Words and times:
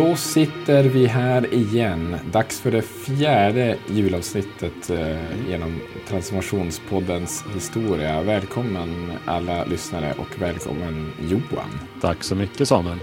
Då 0.00 0.16
sitter 0.16 0.84
vi 0.84 1.06
här 1.06 1.54
igen. 1.54 2.16
Dags 2.32 2.60
för 2.60 2.70
det 2.70 2.82
fjärde 2.82 3.76
julavsnittet 3.86 4.90
eh, 4.90 5.48
genom 5.48 5.80
Transformationspoddens 6.08 7.44
historia. 7.54 8.22
Välkommen 8.22 9.12
alla 9.24 9.64
lyssnare 9.64 10.14
och 10.18 10.42
välkommen 10.42 11.12
Johan. 11.28 11.70
Tack 12.00 12.24
så 12.24 12.34
mycket 12.34 12.68
Samuel. 12.68 12.98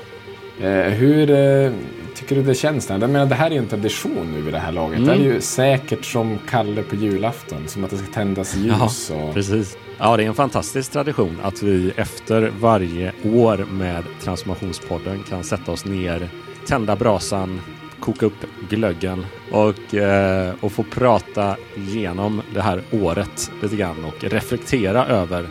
Eh, 0.61 0.70
hur 0.70 1.29
eh, 1.29 1.71
tycker 2.15 2.36
du 2.36 2.43
det 2.43 2.55
känns? 2.55 2.89
Jag 2.89 3.00
menar, 3.00 3.25
det 3.25 3.36
här 3.36 3.47
är 3.47 3.52
ju 3.52 3.57
en 3.57 3.68
tradition 3.68 4.32
nu 4.36 4.41
vid 4.41 4.54
det 4.54 4.60
här 4.60 4.71
laget. 4.71 5.00
Mm. 5.00 5.07
Det 5.07 5.14
är 5.14 5.33
ju 5.33 5.41
säkert 5.41 6.05
som 6.05 6.39
Kalle 6.50 6.83
på 6.83 6.96
julafton, 6.96 7.68
som 7.68 7.83
att 7.83 7.89
det 7.89 7.97
ska 7.97 8.14
tändas 8.14 8.55
ljus. 8.55 9.11
Ja, 9.14 9.24
och... 9.24 9.33
precis. 9.33 9.77
Ja, 9.97 10.18
det 10.18 10.24
är 10.24 10.27
en 10.27 10.36
fantastisk 10.36 10.91
tradition 10.91 11.38
att 11.43 11.64
vi 11.64 11.91
efter 11.96 12.52
varje 12.60 13.11
år 13.25 13.66
med 13.71 14.04
Transformationspodden 14.24 15.24
kan 15.29 15.43
sätta 15.43 15.71
oss 15.71 15.86
ner, 15.86 16.29
tända 16.67 16.95
brasan, 16.95 17.61
koka 17.99 18.25
upp 18.25 18.45
glöggen 18.69 19.25
och, 19.51 19.95
eh, 19.95 20.53
och 20.61 20.71
få 20.71 20.83
prata 20.83 21.57
igenom 21.75 22.41
det 22.53 22.61
här 22.61 22.81
året 22.91 23.51
lite 23.61 23.75
grann 23.75 24.05
och 24.05 24.23
reflektera 24.23 25.05
över 25.05 25.49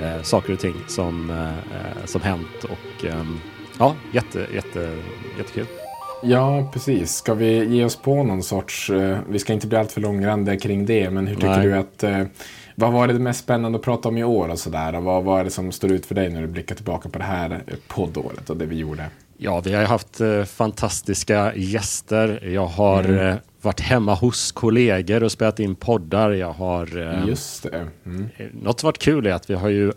eh, 0.00 0.22
saker 0.22 0.52
och 0.52 0.58
ting 0.58 0.74
som, 0.86 1.30
eh, 1.30 2.04
som 2.04 2.20
hänt 2.20 2.64
och 2.64 3.04
eh, 3.04 3.24
ja, 3.78 3.94
jätte, 4.12 4.46
jätte, 4.54 4.96
jättekul. 5.38 5.66
Ja, 6.22 6.70
precis. 6.72 7.14
Ska 7.14 7.34
vi 7.34 7.64
ge 7.64 7.84
oss 7.84 7.96
på 7.96 8.22
någon 8.22 8.42
sorts, 8.42 8.90
eh, 8.90 9.18
vi 9.28 9.38
ska 9.38 9.52
inte 9.52 9.66
bli 9.66 9.78
alltför 9.78 10.00
långrandiga 10.00 10.58
kring 10.58 10.86
det, 10.86 11.10
men 11.10 11.26
hur 11.26 11.34
tycker 11.34 11.48
Nej. 11.48 11.66
du 11.66 11.74
att, 11.74 12.02
eh, 12.02 12.22
vad 12.74 12.92
var 12.92 13.06
det 13.06 13.14
mest 13.14 13.40
spännande 13.40 13.78
att 13.78 13.84
prata 13.84 14.08
om 14.08 14.18
i 14.18 14.24
år 14.24 14.48
och 14.48 14.58
sådär? 14.58 14.94
Och 14.94 15.02
vad 15.02 15.24
var 15.24 15.44
det 15.44 15.50
som 15.50 15.72
står 15.72 15.92
ut 15.92 16.06
för 16.06 16.14
dig 16.14 16.30
när 16.30 16.40
du 16.40 16.46
blickar 16.46 16.74
tillbaka 16.74 17.08
på 17.08 17.18
det 17.18 17.24
här 17.24 17.50
eh, 17.50 17.74
poddåret 17.88 18.50
och 18.50 18.56
det 18.56 18.66
vi 18.66 18.76
gjorde? 18.76 19.04
Ja, 19.44 19.60
vi 19.60 19.74
har 19.74 19.84
haft 19.84 20.20
eh, 20.20 20.44
fantastiska 20.44 21.54
gäster. 21.54 22.48
Jag 22.48 22.66
har 22.66 23.28
eh, 23.28 23.34
varit 23.62 23.80
hemma 23.80 24.14
hos 24.14 24.52
kollegor 24.52 25.22
och 25.22 25.32
spelat 25.32 25.60
in 25.60 25.74
poddar. 25.74 26.30
Jag 26.30 26.52
har... 26.52 26.98
Eh, 26.98 27.28
Just 27.28 27.62
det. 27.62 27.88
Mm. 28.06 28.28
Något 28.52 28.80
som 28.80 28.86
varit 28.86 28.98
kul 28.98 29.26
är 29.26 29.32
att 29.32 29.50
vi 29.50 29.54
har 29.54 29.68
ju 29.68 29.92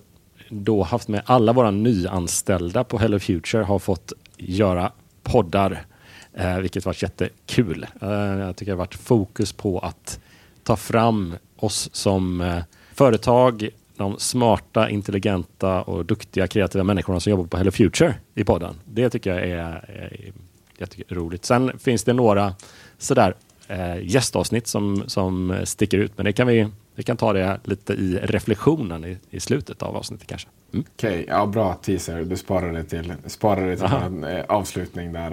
då 0.50 0.84
haft 0.84 1.08
med 1.08 1.22
alla 1.26 1.54
våra 1.54 1.72
nyanställda 1.72 2.84
på 2.84 2.98
Hello 2.98 3.20
Future 3.20 3.64
har 3.64 3.80
fått 3.80 4.14
göra 4.38 4.92
poddar, 5.24 5.86
eh, 6.34 6.58
vilket 6.58 6.86
varit 6.86 7.02
jättekul. 7.02 7.88
Eh, 8.02 8.10
jag 8.10 8.56
tycker 8.56 8.72
det 8.72 8.76
har 8.76 8.86
varit 8.86 8.96
fokus 8.96 9.54
på 9.54 9.80
att 9.80 10.20
ta 10.64 10.76
fram 10.76 11.36
oss 11.56 11.90
som 11.94 12.42
eh, 12.42 12.60
företag, 12.94 13.70
de 13.98 14.20
smarta, 14.20 14.90
intelligenta 14.90 15.82
och 15.82 16.06
duktiga 16.06 16.48
kreativa 16.48 16.84
människorna 16.84 17.20
som 17.20 17.32
jobbar 17.32 17.46
på 17.46 17.58
Hello 17.58 17.72
Future 17.72 18.16
i 18.36 18.44
podden. 18.44 18.76
Det 18.86 19.10
tycker 19.10 19.30
jag 19.30 19.50
är, 19.50 19.60
eh, 19.88 20.04
är 20.04 20.32
jätteroligt. 20.78 21.46
Sen 21.46 21.80
finns 21.80 22.04
det 22.04 22.14
några 22.14 22.56
sådär 22.98 23.36
eh, 23.68 23.98
gästavsnitt 24.02 24.68
som, 24.68 25.04
som 25.08 25.58
sticker 25.64 25.98
ut, 25.98 26.12
men 26.16 26.26
det 26.26 26.34
kan 26.34 26.48
vi, 26.48 26.68
vi 26.96 27.04
kan 27.04 27.18
ta 27.18 27.34
det 27.34 27.60
lite 27.64 27.94
i 27.94 28.20
reflektionen 28.24 29.06
i, 29.06 29.18
i 29.30 29.40
slutet 29.40 29.84
av 29.84 29.96
avsnittet 29.96 30.28
kanske. 30.28 30.50
Mm. 30.74 30.86
Okej, 30.96 31.26
ja 31.28 31.46
bra 31.46 31.74
teaser. 31.74 32.24
Du 32.24 32.38
sparar 32.38 32.74
det 32.74 32.84
till, 32.84 33.14
sparar 33.26 33.68
det 33.68 33.76
till 33.76 33.86
en 33.86 34.24
eh, 34.24 34.46
avslutning 34.48 35.14
där. 35.14 35.32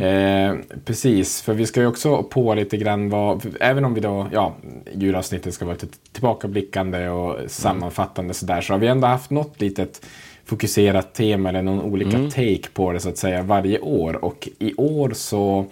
Eh, 0.00 0.56
precis, 0.84 1.42
för 1.42 1.54
vi 1.54 1.66
ska 1.66 1.80
ju 1.80 1.86
också 1.86 2.22
på 2.22 2.54
lite 2.54 2.76
grann 2.76 3.10
vad, 3.10 3.42
för 3.42 3.52
även 3.60 3.84
om 3.84 3.94
vi 3.94 4.00
då, 4.00 4.28
ja, 4.32 4.54
julavsnittet 4.94 5.54
ska 5.54 5.64
vara 5.64 5.74
lite 5.74 5.98
tillbakablickande 6.12 7.08
och 7.08 7.50
sammanfattande 7.50 8.34
sådär, 8.34 8.60
så 8.60 8.72
har 8.72 8.78
vi 8.78 8.86
ändå 8.86 9.06
haft 9.06 9.30
något 9.30 9.60
litet 9.60 10.06
fokuserat 10.44 11.14
tema 11.14 11.48
eller 11.48 11.62
någon 11.62 11.80
olika 11.80 12.18
take 12.30 12.68
på 12.74 12.92
det 12.92 13.00
så 13.00 13.08
att 13.08 13.18
säga 13.18 13.42
varje 13.42 13.78
år. 13.78 14.24
Och 14.24 14.48
i 14.58 14.74
år 14.74 15.10
så 15.14 15.66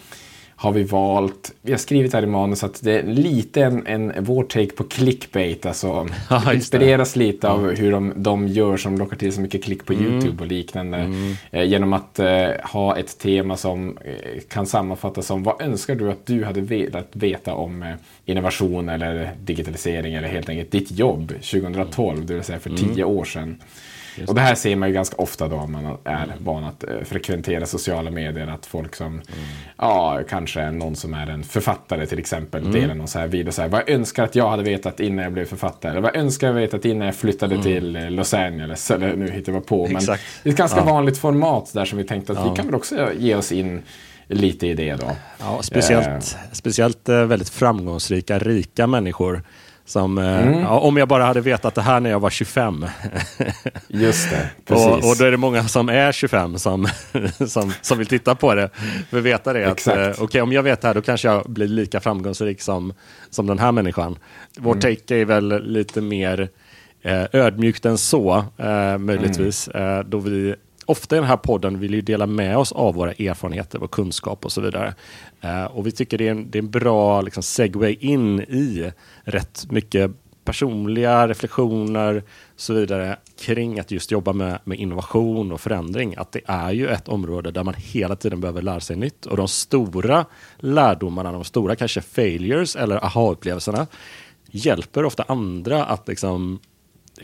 har 0.62 0.72
vi 0.72 0.82
valt, 0.82 1.52
vi 1.62 1.72
har 1.72 1.78
skrivit 1.78 2.12
här 2.12 2.22
i 2.22 2.26
manus 2.26 2.64
att 2.64 2.82
det 2.82 2.98
är 2.98 3.02
lite 3.02 3.62
en, 3.64 3.86
en 3.86 4.12
vår 4.24 4.44
take 4.44 4.70
på 4.70 4.84
clickbait, 4.84 5.66
alltså 5.66 6.08
Ja, 6.30 6.54
inspireras 6.54 7.16
lite 7.16 7.48
av 7.48 7.70
hur 7.70 7.92
de, 7.92 8.12
de 8.16 8.48
gör 8.48 8.76
som 8.76 8.98
lockar 8.98 9.16
till 9.16 9.32
så 9.32 9.40
mycket 9.40 9.64
klick 9.64 9.86
på 9.86 9.94
YouTube 9.94 10.42
och 10.42 10.46
liknande. 10.46 11.12
Eh, 11.50 11.64
genom 11.64 11.92
att 11.92 12.18
eh, 12.18 12.48
ha 12.62 12.96
ett 12.96 13.18
tema 13.18 13.56
som 13.56 13.98
eh, 14.04 14.40
kan 14.48 14.66
sammanfattas 14.66 15.26
som 15.26 15.42
vad 15.42 15.62
önskar 15.62 15.94
du 15.94 16.10
att 16.10 16.26
du 16.26 16.44
hade 16.44 16.60
velat 16.60 17.08
veta 17.12 17.54
om 17.54 17.82
eh, 17.82 17.94
innovation 18.24 18.88
eller 18.88 19.30
digitalisering 19.40 20.14
eller 20.14 20.28
helt 20.28 20.48
enkelt 20.48 20.70
ditt 20.70 20.90
jobb 20.90 21.28
2012, 21.28 22.26
det 22.26 22.34
vill 22.34 22.42
säga 22.42 22.58
för 22.58 22.70
tio 22.70 23.04
år 23.04 23.24
sedan. 23.24 23.60
Och 24.28 24.34
det 24.34 24.40
här 24.40 24.54
ser 24.54 24.76
man 24.76 24.88
ju 24.88 24.94
ganska 24.94 25.16
ofta 25.16 25.48
då 25.48 25.56
om 25.56 25.72
man 25.72 25.98
är 26.04 26.32
van 26.38 26.64
att 26.64 26.84
eh, 26.84 26.90
frekventera 27.04 27.66
sociala 27.66 28.10
medier. 28.10 28.46
Att 28.46 28.66
folk 28.66 28.94
som, 28.94 29.20
ja, 29.78 30.20
kanske 30.28 30.70
någon 30.70 30.96
som 30.96 31.14
är 31.14 31.26
en 31.26 31.44
författare 31.44 32.06
till 32.06 32.18
exempel, 32.18 32.72
delar 32.72 32.94
någon 32.94 33.08
så 33.08 33.18
här 33.18 33.26
video. 33.26 33.52
Så 33.52 33.62
här, 33.62 33.68
vad 33.68 33.80
jag 33.80 33.90
önskar 33.90 34.24
att 34.24 34.34
jag 34.34 34.50
hade 34.50 34.62
vetat 34.62 35.00
innan 35.00 35.22
jag 35.24 35.32
blev 35.32 35.44
författare. 35.44 36.00
Vad 36.00 36.08
jag 36.14 36.16
önskar 36.22 36.46
jag 36.46 36.54
vetat 36.54 36.84
innan 36.84 37.06
jag 37.06 37.16
flyttade 37.16 37.62
till 37.62 37.96
eh, 37.96 38.10
Los 38.10 38.34
Angeles. 38.34 38.90
Eller 38.90 39.16
nu 39.16 39.30
hittar 39.30 39.52
jag 39.52 39.66
på. 39.66 39.86
Men 39.86 39.96
Exakt. 39.96 40.22
det 40.42 40.48
är 40.48 40.52
ett 40.52 40.58
ganska 40.58 40.78
Ja. 40.80 40.84
vanligt 40.84 41.18
format 41.18 41.70
där 41.74 41.84
som 41.84 41.98
vi 41.98 42.04
tänkte 42.04 42.32
att 42.32 42.38
Ja. 42.38 42.50
vi 42.50 42.56
kan 42.56 42.66
väl 42.66 42.74
också 42.74 43.08
ge 43.18 43.34
oss 43.34 43.52
in 43.52 43.82
lite 44.28 44.66
i 44.66 44.74
det 44.74 44.94
då. 44.94 45.10
Ja, 45.40 45.60
speciellt, 45.62 46.36
speciellt 46.52 47.08
eh, 47.08 47.24
väldigt 47.24 47.48
framgångsrika, 47.48 48.38
rika 48.38 48.86
människor. 48.86 49.42
Som, 49.84 50.18
eh, 50.18 50.60
ja, 50.60 50.78
om 50.78 50.96
jag 50.96 51.08
bara 51.08 51.24
hade 51.24 51.40
vetat 51.40 51.74
det 51.74 51.82
här 51.82 52.00
när 52.00 52.10
jag 52.10 52.20
var 52.20 52.30
25. 52.30 52.86
Just 53.88 54.30
det, 54.30 54.50
precis. 54.66 54.86
och, 54.86 54.94
och 54.94 55.16
då 55.18 55.24
är 55.24 55.30
det 55.30 55.36
många 55.36 55.68
som 55.68 55.88
är 55.88 56.12
25 56.12 56.58
som, 56.58 56.88
som, 57.46 57.72
som 57.82 57.98
vill 57.98 58.06
titta 58.06 58.34
på 58.34 58.54
det. 58.54 58.70
För 59.10 59.18
att 59.18 59.24
veta 59.24 59.52
det. 59.52 59.70
Att, 59.70 59.86
eh, 59.86 60.10
okej, 60.18 60.42
om 60.42 60.52
jag 60.52 60.62
vet 60.62 60.80
det 60.80 60.86
här 60.86 60.94
då 60.94 61.02
kanske 61.02 61.28
jag 61.28 61.50
blir 61.50 61.68
lika 61.68 62.00
framgångsrik 62.00 62.60
som, 62.60 62.92
som 63.30 63.46
den 63.46 63.58
här 63.58 63.72
människan. 63.72 64.18
Vår 64.58 64.74
take 64.74 65.16
är 65.16 65.24
väl 65.24 65.62
lite 65.64 66.00
mer 66.00 66.48
eh, 67.02 67.24
ödmjukt 67.32 67.84
än 67.84 67.98
så, 67.98 68.44
eh, 68.56 68.98
möjligtvis. 68.98 69.68
Eh, 69.68 70.04
då 70.04 70.18
vi 70.18 70.54
ofta 70.86 71.16
i 71.16 71.18
den 71.18 71.28
här 71.28 71.36
podden 71.36 71.80
vill 71.80 71.94
ju 71.94 72.00
dela 72.00 72.26
med 72.26 72.58
oss 72.58 72.72
av 72.72 72.94
våra 72.94 73.12
erfarenheter, 73.12 73.78
vår 73.78 73.88
kunskap 73.88 74.44
och 74.44 74.52
så 74.52 74.60
vidare. 74.60 74.94
Eh, 75.40 75.64
och 75.64 75.86
vi 75.86 75.92
tycker 75.92 76.18
det 76.18 76.26
är 76.26 76.30
en, 76.30 76.50
det 76.50 76.58
är 76.58 76.62
en 76.62 76.70
bra 76.70 77.20
liksom, 77.20 77.42
segway 77.42 77.96
in 78.00 78.40
i 78.40 78.92
rätt 79.24 79.70
mycket 79.70 80.10
personliga 80.44 81.28
reflektioner 81.28 82.16
och 82.54 82.60
så 82.60 82.74
vidare 82.74 83.16
kring 83.40 83.80
att 83.80 83.90
just 83.90 84.10
jobba 84.10 84.32
med, 84.32 84.58
med 84.64 84.78
innovation 84.78 85.52
och 85.52 85.60
förändring. 85.60 86.14
Att 86.16 86.32
det 86.32 86.40
är 86.46 86.72
ju 86.72 86.88
ett 86.88 87.08
område 87.08 87.50
där 87.50 87.64
man 87.64 87.74
hela 87.74 88.16
tiden 88.16 88.40
behöver 88.40 88.62
lära 88.62 88.80
sig 88.80 88.96
nytt. 88.96 89.26
Och 89.26 89.36
de 89.36 89.48
stora 89.48 90.26
lärdomarna, 90.58 91.32
de 91.32 91.44
stora 91.44 91.76
kanske 91.76 92.00
failures 92.00 92.76
eller 92.76 93.04
aha-upplevelserna 93.04 93.86
hjälper 94.50 95.04
ofta 95.04 95.22
andra 95.22 95.84
att 95.84 96.08
liksom 96.08 96.60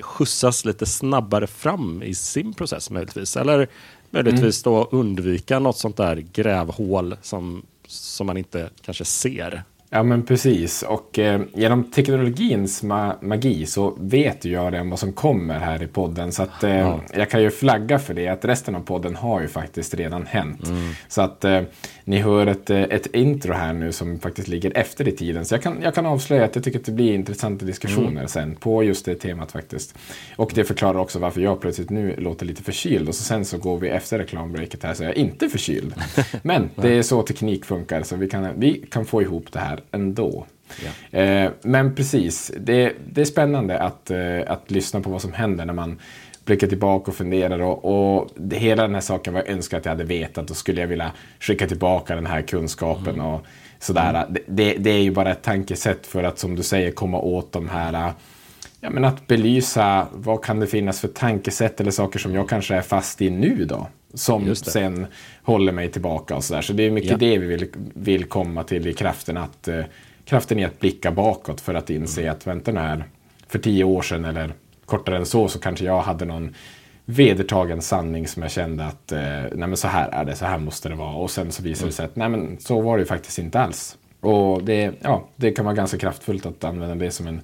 skjutsas 0.00 0.64
lite 0.64 0.86
snabbare 0.86 1.46
fram 1.46 2.02
i 2.02 2.14
sin 2.14 2.54
process 2.54 2.90
möjligtvis. 2.90 3.36
Eller 3.36 3.68
möjligtvis 4.10 4.62
då 4.62 4.88
undvika 4.92 5.58
något 5.58 5.78
sånt 5.78 5.96
där 5.96 6.16
grävhål 6.16 7.16
som, 7.22 7.62
som 7.86 8.26
man 8.26 8.36
inte 8.36 8.70
kanske 8.80 9.04
ser. 9.04 9.62
Ja 9.90 10.02
men 10.02 10.22
precis 10.22 10.82
och 10.82 11.18
eh, 11.18 11.40
genom 11.54 11.84
teknologins 11.90 12.82
ma- 12.82 13.14
magi 13.24 13.66
så 13.66 13.96
vet 14.00 14.44
ju 14.44 14.52
jag 14.52 14.72
redan 14.72 14.90
vad 14.90 14.98
som 14.98 15.12
kommer 15.12 15.58
här 15.58 15.82
i 15.82 15.86
podden 15.86 16.32
så 16.32 16.42
att 16.42 16.64
eh, 16.64 16.76
Ja. 16.78 17.00
jag 17.14 17.30
kan 17.30 17.42
ju 17.42 17.50
flagga 17.50 17.98
för 17.98 18.14
det 18.14 18.28
att 18.28 18.44
resten 18.44 18.74
av 18.74 18.80
podden 18.80 19.16
har 19.16 19.40
ju 19.40 19.48
faktiskt 19.48 19.94
redan 19.94 20.26
hänt. 20.26 20.66
Mm. 20.66 20.90
Så 21.08 21.22
att 21.22 21.44
eh, 21.44 21.60
ni 22.04 22.18
hör 22.18 22.46
ett, 22.46 22.70
eh, 22.70 22.82
ett 22.82 23.06
intro 23.14 23.52
här 23.52 23.72
nu 23.72 23.92
som 23.92 24.18
faktiskt 24.18 24.48
ligger 24.48 24.76
efter 24.76 25.08
i 25.08 25.12
tiden 25.12 25.44
så 25.44 25.54
jag 25.54 25.62
kan, 25.62 25.76
jag 25.82 25.94
kan 25.94 26.06
avslöja 26.06 26.44
att 26.44 26.54
jag 26.54 26.64
tycker 26.64 26.78
att 26.78 26.84
det 26.84 26.92
blir 26.92 27.14
intressanta 27.14 27.64
diskussioner 27.64 28.08
Mm. 28.10 28.28
sen 28.28 28.56
på 28.56 28.82
just 28.84 29.04
det 29.04 29.14
temat 29.14 29.52
faktiskt. 29.52 29.98
Och 30.36 30.52
det 30.54 30.64
förklarar 30.64 30.98
också 30.98 31.18
varför 31.18 31.40
jag 31.40 31.60
plötsligt 31.60 31.90
nu 31.90 32.14
låter 32.18 32.46
lite 32.46 32.62
förkyld 32.62 33.08
och 33.08 33.14
så 33.14 33.22
sen 33.22 33.44
så 33.44 33.58
går 33.58 33.78
vi 33.78 33.88
efter 33.88 34.18
reklambreaket 34.18 34.82
här 34.82 34.94
så 34.94 35.02
är 35.02 35.06
jag 35.06 35.16
inte 35.16 35.48
förkyld. 35.48 35.94
Men 36.42 36.70
det 36.76 36.88
är 36.98 37.02
så 37.02 37.22
teknik 37.22 37.64
funkar 37.64 38.02
så 38.02 38.16
vi 38.16 38.28
kan, 38.28 38.48
vi 38.56 38.86
kan 38.90 39.04
få 39.04 39.22
ihop 39.22 39.52
det 39.52 39.58
här 39.58 39.77
ändå. 39.90 40.46
Eh, 41.10 41.50
men 41.62 41.94
precis, 41.94 42.52
det, 42.60 42.92
det 43.12 43.20
är 43.20 43.24
spännande 43.24 43.78
att, 43.78 44.10
eh, 44.10 44.40
att 44.46 44.70
lyssna 44.70 45.00
på 45.00 45.10
vad 45.10 45.22
som 45.22 45.32
händer 45.32 45.64
när 45.64 45.74
man 45.74 46.00
blickar 46.44 46.66
tillbaka 46.66 47.10
och 47.10 47.16
funderar. 47.16 47.60
Och, 47.60 47.84
och 48.18 48.28
det, 48.36 48.56
hela 48.56 48.82
den 48.82 48.94
här 48.94 49.00
saken 49.00 49.34
var 49.34 49.40
jag 49.40 49.48
önskar 49.48 49.78
att 49.78 49.84
jag 49.84 49.92
hade 49.92 50.04
vetat. 50.04 50.48
Då 50.48 50.54
skulle 50.54 50.80
jag 50.80 50.88
vilja 50.88 51.12
skicka 51.40 51.66
tillbaka 51.66 52.14
den 52.14 52.26
här 52.26 52.42
kunskapen. 52.42 53.20
och 53.20 53.46
sådär. 53.78 54.26
Det, 54.28 54.40
det, 54.46 54.74
det 54.74 54.90
är 54.90 55.02
ju 55.02 55.10
bara 55.10 55.30
ett 55.30 55.42
tankesätt 55.42 56.06
för 56.06 56.24
att 56.24 56.38
som 56.38 56.56
du 56.56 56.62
säger 56.62 56.90
komma 56.90 57.20
åt 57.20 57.52
de 57.52 57.68
här 57.68 58.12
Ja, 58.80 58.90
men 58.90 59.04
att 59.04 59.26
belysa 59.26 60.06
vad 60.12 60.44
kan 60.44 60.60
det 60.60 60.66
finnas 60.66 61.00
för 61.00 61.08
tankesätt 61.08 61.80
eller 61.80 61.90
saker 61.90 62.18
som 62.18 62.34
jag 62.34 62.48
kanske 62.48 62.74
är 62.74 62.82
fast 62.82 63.22
i 63.22 63.30
nu 63.30 63.64
då. 63.64 63.86
Som 64.14 64.54
sen 64.54 65.06
håller 65.42 65.72
mig 65.72 65.90
tillbaka 65.90 66.36
och 66.36 66.44
sådär. 66.44 66.62
Så 66.62 66.72
det 66.72 66.82
är 66.82 66.90
mycket 66.90 67.10
Ja. 67.10 67.16
det 67.16 67.38
vi 67.38 67.46
vill, 67.46 67.66
vill 67.94 68.24
komma 68.24 68.64
till 68.64 68.86
i 68.86 68.92
kraften. 68.94 69.36
Att, 69.36 69.68
eh, 69.68 69.84
kraften 70.24 70.58
i 70.58 70.64
att 70.64 70.80
blicka 70.80 71.10
bakåt 71.12 71.60
för 71.60 71.74
att 71.74 71.90
inse 71.90 72.30
att 72.30 72.46
vänta 72.46 72.72
nu 72.72 72.80
här. 72.80 73.04
För 73.48 73.58
tio 73.58 73.84
år 73.84 74.02
sedan 74.02 74.24
eller 74.24 74.52
kortare 74.86 75.16
än 75.16 75.26
så 75.26 75.48
så 75.48 75.58
kanske 75.58 75.84
jag 75.84 76.00
hade 76.00 76.24
någon 76.24 76.54
vedertagen 77.04 77.82
sanning 77.82 78.28
som 78.28 78.42
jag 78.42 78.50
kände 78.52 78.84
att 78.84 79.12
eh, 79.12 79.18
nej 79.52 79.68
men 79.68 79.76
så 79.76 79.88
här 79.88 80.08
är 80.08 80.24
det, 80.24 80.34
så 80.36 80.44
här 80.44 80.58
måste 80.58 80.88
det 80.88 80.94
vara. 80.94 81.14
Och 81.14 81.30
sen 81.30 81.52
så 81.52 81.62
visade 81.62 81.88
det 81.88 81.92
sig 81.94 82.04
att 82.04 82.16
nej 82.16 82.28
men 82.28 82.56
så 82.60 82.80
var 82.80 82.98
det 82.98 83.04
faktiskt 83.04 83.38
inte 83.38 83.60
alls. 83.60 83.96
Och 84.20 84.62
det, 84.64 84.92
ja, 85.02 85.28
det 85.36 85.50
kan 85.52 85.64
vara 85.64 85.74
ganska 85.74 85.98
kraftfullt 85.98 86.46
att 86.46 86.64
använda 86.64 86.94
det 86.94 87.10
som 87.10 87.26
en, 87.26 87.40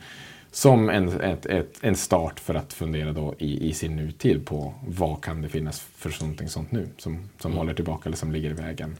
som 0.54 0.88
en, 0.88 1.20
ett, 1.20 1.46
ett, 1.46 1.78
en 1.80 1.96
start 1.96 2.40
för 2.40 2.54
att 2.54 2.72
fundera 2.72 3.12
då 3.12 3.34
i, 3.38 3.68
i 3.68 3.72
sin 3.72 3.96
nutid 3.96 4.46
på 4.46 4.74
vad 4.86 5.24
kan 5.24 5.42
det 5.42 5.48
finnas 5.48 5.80
för 5.96 6.16
någonting 6.20 6.48
sånt 6.48 6.72
nu 6.72 6.88
som, 6.98 7.28
som 7.38 7.50
mm. 7.50 7.58
håller 7.58 7.74
tillbaka 7.74 8.08
eller 8.08 8.16
som 8.16 8.32
ligger 8.32 8.50
i 8.50 8.52
vägen. 8.52 8.96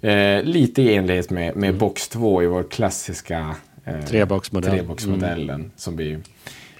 Eh, 0.00 0.42
lite 0.42 0.82
i 0.82 0.94
enlighet 0.94 1.30
med, 1.30 1.56
med 1.56 1.68
mm. 1.68 1.78
box 1.78 2.08
2 2.08 2.42
i 2.42 2.46
vår 2.46 2.62
klassiska 2.62 3.56
eh, 3.84 4.00
treboxmodell. 4.00 4.70
treboxmodellen 4.70 5.60
mm. 5.60 5.70
som 5.76 5.96
vi 5.96 6.18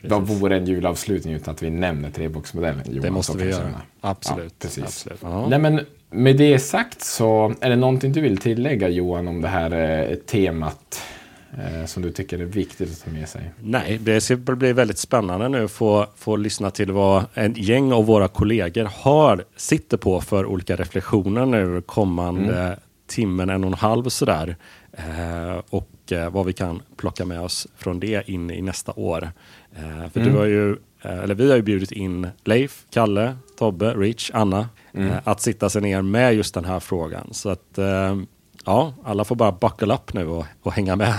vad 0.02 0.22
vore 0.22 0.56
en 0.56 0.66
julavslutning 0.66 1.34
utan 1.34 1.54
att 1.54 1.62
vi 1.62 1.70
nämner 1.70 2.10
treboxmodellen? 2.10 2.82
Johan, 2.86 3.02
det 3.02 3.10
måste 3.10 3.38
vi 3.38 3.50
göra. 3.50 3.80
Absolut. 4.00 4.44
Ja, 4.44 4.50
precis. 4.58 4.84
Absolut. 4.84 5.48
Nej, 5.48 5.58
men 5.58 5.80
med 6.10 6.36
det 6.36 6.58
sagt 6.58 7.02
så 7.02 7.54
är 7.60 7.70
det 7.70 7.76
någonting 7.76 8.12
du 8.12 8.20
vill 8.20 8.38
tillägga 8.38 8.88
Johan 8.88 9.28
om 9.28 9.40
det 9.40 9.48
här 9.48 10.00
eh, 10.10 10.14
temat 10.14 11.02
eh, 11.56 11.86
som 11.86 12.02
du 12.02 12.12
tycker 12.12 12.38
är 12.38 12.44
viktigt 12.44 12.92
att 12.92 13.04
ta 13.04 13.10
med 13.10 13.28
sig? 13.28 13.50
Nej, 13.60 13.98
det 14.02 14.20
ska 14.20 14.36
bli 14.36 14.72
väldigt 14.72 14.98
spännande 14.98 15.48
nu 15.48 15.64
att 15.64 15.70
få, 15.70 16.06
få 16.16 16.36
lyssna 16.36 16.70
till 16.70 16.92
vad 16.92 17.24
en 17.34 17.54
gäng 17.56 17.92
av 17.92 18.06
våra 18.06 18.28
kollegor 18.28 18.88
har, 18.94 19.44
sitter 19.56 19.96
på 19.96 20.20
för 20.20 20.46
olika 20.46 20.76
reflektioner 20.76 21.46
nu 21.46 21.80
kommande 21.80 22.62
mm. 22.62 22.78
timmen, 23.06 23.50
en 23.50 23.64
och 23.64 23.70
en 23.70 23.74
halv 23.74 24.08
sådär. 24.08 24.56
Eh, 24.92 25.62
och 25.70 26.12
eh, 26.12 26.30
vad 26.30 26.46
vi 26.46 26.52
kan 26.52 26.82
plocka 26.96 27.24
med 27.24 27.40
oss 27.40 27.66
från 27.76 28.00
det 28.00 28.28
in 28.28 28.50
i 28.50 28.62
nästa 28.62 28.92
år. 28.92 29.30
Eh, 29.76 30.10
för 30.12 30.20
mm. 30.20 30.32
du 30.32 30.38
har 30.38 30.46
ju, 30.46 30.70
eh, 31.02 31.18
eller 31.18 31.34
vi 31.34 31.48
har 31.48 31.56
ju 31.56 31.62
bjudit 31.62 31.92
in 31.92 32.28
Leif, 32.44 32.84
Kalle, 32.90 33.36
Tobbe, 33.58 33.94
Rich, 33.94 34.30
Anna 34.34 34.68
mm. 34.92 35.10
Eh, 35.10 35.18
att 35.24 35.40
sitta 35.40 35.70
sig 35.70 35.82
ner 35.82 36.02
med 36.02 36.34
just 36.34 36.54
den 36.54 36.64
här 36.64 36.80
frågan. 36.80 37.28
Så 37.32 37.48
att 37.48 37.78
ja, 38.68 38.92
alla 39.04 39.24
får 39.24 39.36
bara 39.36 39.52
buckle 39.52 39.94
up 39.94 40.14
nu 40.14 40.26
och, 40.26 40.46
och 40.62 40.72
hänga 40.72 40.96
med. 40.96 41.14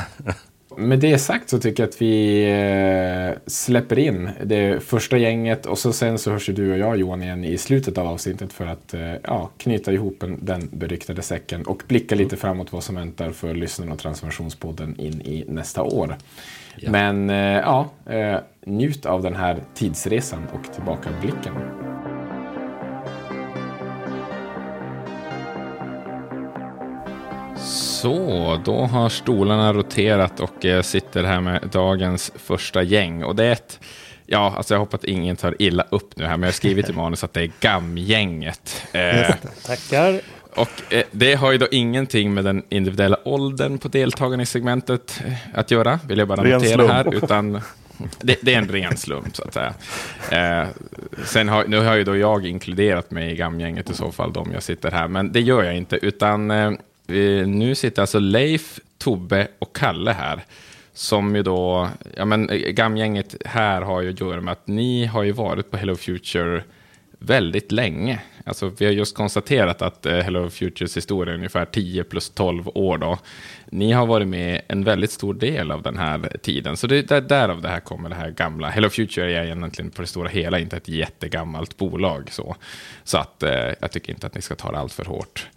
Med 0.77 0.99
det 0.99 1.17
sagt 1.17 1.49
så 1.49 1.59
tycker 1.59 1.83
jag 1.83 1.89
att 1.89 2.01
vi 2.01 3.41
släpper 3.47 3.99
in 3.99 4.29
det 4.43 4.83
första 4.83 5.17
gänget 5.17 5.65
och 5.65 5.77
så 5.77 5.93
sen 5.93 6.17
så 6.17 6.31
hörs 6.31 6.45
du 6.45 6.71
och 6.71 6.77
jag 6.77 6.97
Johan 6.97 7.23
igen 7.23 7.43
i 7.43 7.57
slutet 7.57 7.97
av 7.97 8.07
avsnittet 8.07 8.53
för 8.53 8.65
att 8.65 8.93
ja, 9.23 9.49
knyta 9.57 9.91
ihop 9.91 10.23
den 10.41 10.69
beryktade 10.71 11.21
säcken 11.21 11.65
och 11.65 11.83
blicka 11.87 12.15
lite 12.15 12.37
framåt 12.37 12.73
vad 12.73 12.83
som 12.83 12.95
väntar 12.95 13.31
för 13.31 13.53
lyssnarna 13.53 13.93
och 13.93 13.99
Transformationspodden 13.99 14.99
in 14.99 15.21
i 15.21 15.45
nästa 15.47 15.83
år. 15.83 16.15
Ja. 16.75 16.91
Men 16.91 17.29
ja, 17.29 17.89
njut 18.65 19.05
av 19.05 19.21
den 19.21 19.35
här 19.35 19.63
tidsresan 19.75 20.47
och 20.53 20.73
tillbakablicken. 20.73 21.53
Så, 27.61 28.59
då 28.65 28.81
har 28.85 29.09
stolarna 29.09 29.73
roterat 29.73 30.39
och 30.39 30.53
jag 30.59 30.85
sitter 30.85 31.23
här 31.23 31.41
med 31.41 31.69
dagens 31.71 32.31
första 32.35 32.83
gäng. 32.83 33.23
Och 33.23 33.35
det 33.35 33.45
är 33.45 33.51
ett, 33.51 33.79
ja, 34.25 34.53
alltså 34.57 34.73
jag 34.73 34.79
hoppas 34.79 34.99
att 34.99 35.03
ingen 35.03 35.35
tar 35.35 35.55
illa 35.59 35.85
upp 35.89 36.15
nu 36.15 36.23
här, 36.23 36.31
men 36.31 36.41
jag 36.41 36.47
har 36.47 36.53
skrivit 36.53 36.89
i 36.89 36.93
manus 36.93 37.23
att 37.23 37.33
det 37.33 37.41
är 37.41 37.51
GAM-gänget. 37.59 38.83
Eh, 38.91 39.35
Tackar. 39.65 40.21
Och 40.55 40.93
eh, 40.93 41.03
det 41.11 41.35
har 41.35 41.51
ju 41.51 41.57
då 41.57 41.67
ingenting 41.71 42.33
med 42.33 42.43
den 42.43 42.63
individuella 42.69 43.17
åldern 43.23 43.77
på 43.77 43.87
deltagarna 43.87 44.43
i 44.43 44.45
segmentet 44.45 45.21
eh, 45.25 45.33
att 45.53 45.71
göra, 45.71 45.99
vill 46.07 46.17
jag 46.17 46.27
bara 46.27 46.43
notera 46.43 46.87
här, 46.87 47.15
utan 47.15 47.61
det, 48.21 48.37
det, 48.41 48.53
är 48.53 48.57
en 48.57 48.67
ren 48.67 48.97
slump 48.97 49.35
så 49.35 49.43
att 49.43 49.53
säga. 49.53 49.73
Eh, 50.31 50.67
sen 51.25 51.49
har, 51.49 51.65
nu 51.67 51.79
har 51.79 51.95
ju 51.95 52.03
då 52.03 52.17
jag 52.17 52.45
inkluderat 52.45 53.11
mig 53.11 53.31
i 53.31 53.35
gamgänget 53.35 53.89
i 53.89 53.93
så 53.93 54.11
fall, 54.11 54.37
om 54.37 54.51
jag 54.53 54.63
sitter 54.63 54.91
här, 54.91 55.07
men 55.07 55.31
det 55.31 55.41
gör 55.41 55.63
jag 55.63 55.77
inte, 55.77 55.95
utan 55.95 56.51
eh, 56.51 56.71
nu 57.45 57.75
sitter 57.75 58.01
alltså 58.01 58.19
Leif, 58.19 58.79
Tobbe 58.97 59.47
och 59.59 59.75
Kalle 59.75 60.11
här. 60.11 60.43
Som 60.93 61.35
ju 61.35 61.43
då, 61.43 61.89
ja 62.15 62.25
men 62.25 62.49
eh, 62.49 62.57
gamgänget 62.57 63.35
här 63.45 63.81
har 63.81 64.01
ju 64.01 64.09
att 64.09 64.19
göra 64.19 64.41
med 64.41 64.51
att 64.51 64.67
ni 64.67 65.05
har 65.05 65.23
ju 65.23 65.31
varit 65.31 65.71
på 65.71 65.77
Hello 65.77 65.95
Future 65.95 66.63
väldigt 67.19 67.71
länge. 67.71 68.21
Alltså, 68.45 68.71
vi 68.77 68.85
har 68.85 68.91
just 68.91 69.15
konstaterat 69.15 69.81
att 69.81 70.05
eh, 70.05 70.17
Hello 70.17 70.49
Futures 70.49 70.97
historia 70.97 71.33
är 71.33 71.37
ungefär 71.37 71.65
10 71.65 72.03
plus 72.03 72.29
12 72.29 72.67
år. 72.67 72.97
Då. 72.97 73.19
Ni 73.65 73.91
har 73.91 74.05
varit 74.05 74.27
med 74.27 74.61
en 74.67 74.83
väldigt 74.83 75.11
stor 75.11 75.33
del 75.33 75.71
av 75.71 75.81
den 75.81 75.97
här 75.97 76.37
tiden. 76.41 76.77
Så 76.77 76.87
det 76.87 77.11
är 77.11 77.21
därav 77.21 77.61
det 77.61 77.69
här 77.69 77.79
kommer, 77.79 78.09
det 78.09 78.15
här 78.15 78.31
gamla. 78.31 78.69
Hello 78.69 78.89
Future 78.89 79.31
är 79.31 79.43
egentligen 79.43 79.91
på 79.91 80.01
det 80.01 80.07
stora 80.07 80.29
hela 80.29 80.59
inte 80.59 80.77
ett 80.77 80.87
jättegammalt 80.87 81.77
bolag. 81.77 82.31
Så, 82.31 82.55
så 83.03 83.17
att, 83.17 83.43
eh, 83.43 83.73
jag 83.79 83.91
tycker 83.91 84.13
inte 84.13 84.27
att 84.27 84.35
ni 84.35 84.41
ska 84.41 84.55
ta 84.55 84.71
det 84.71 84.77
allt 84.77 84.93
för 84.93 85.05
hårt. 85.05 85.47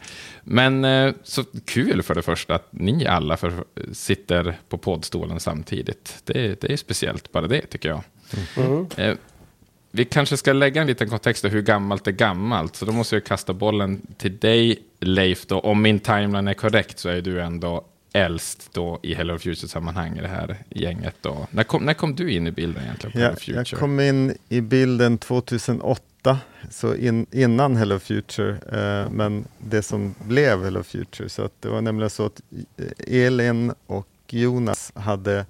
Men 0.45 0.85
eh, 0.85 1.15
så 1.23 1.45
kul 1.65 2.03
för 2.03 2.15
det 2.15 2.23
första 2.23 2.55
att 2.55 2.69
ni 2.71 3.07
alla 3.07 3.37
för, 3.37 3.53
sitter 3.93 4.55
på 4.69 4.79
poddstolen 4.79 5.41
samtidigt. 5.41 6.23
Det, 6.25 6.61
det 6.61 6.73
är 6.73 6.77
speciellt 6.77 7.33
bara 7.33 7.47
det 7.47 7.67
tycker 7.67 7.89
jag. 7.89 8.03
Mm. 8.57 8.87
Eh, 8.97 9.15
vi 9.95 10.05
kanske 10.05 10.37
ska 10.37 10.53
lägga 10.53 10.81
en 10.81 10.87
liten 10.87 11.09
kontext 11.09 11.45
av 11.45 11.51
hur 11.51 11.63
gammalt 11.63 12.07
är 12.07 12.13
gammalt. 12.13 12.77
Så 12.77 12.85
då 12.85 12.93
måste 12.93 13.17
jag 13.17 13.25
kasta 13.25 13.53
bollen 13.53 14.07
till 14.17 14.39
dig, 14.39 14.79
Leif. 15.01 15.47
Då. 15.47 15.61
Om 15.61 15.83
min 15.83 16.01
timeline 16.01 16.49
är 16.49 16.55
korrekt 16.55 16.99
så 16.99 17.09
är 17.09 17.21
du 17.21 17.43
ändå 17.43 17.85
äldst 18.13 18.69
då 18.73 19.01
i 19.03 19.15
Hello 19.15 19.39
Future-sammanhang 19.39 20.19
i 20.19 20.21
det 20.21 20.29
här 20.29 20.57
gänget. 20.71 21.17
Då. 21.21 21.47
När, 21.51 21.65
kom, 21.65 21.85
när 21.85 21.95
kom 21.95 22.15
du 22.15 22.33
in 22.33 22.47
i 22.47 22.51
bilden 22.51 22.83
egentligen? 22.83 23.13
På 23.13 23.21
ja, 23.21 23.37
Future? 23.37 23.65
Jag 23.71 23.79
kom 23.81 24.01
in 24.01 24.37
i 24.49 24.61
bilden 24.61 25.19
2008, 25.19 26.39
så 26.71 26.95
in, 26.95 27.27
innan 27.31 27.77
Hello 27.77 27.99
Future, 27.99 28.51
eh, 28.51 29.11
men 29.11 29.45
det 29.59 29.83
som 29.83 30.15
blev 30.25 30.65
Hello 30.65 30.83
Future. 30.83 31.29
Så 31.29 31.49
det 31.61 31.69
var 31.69 31.81
nämligen 31.81 32.11
så 32.11 32.27
att 32.27 32.41
Elin 32.99 33.73
och 33.87 34.09
Jonas 34.29 34.93
hade 34.95 35.47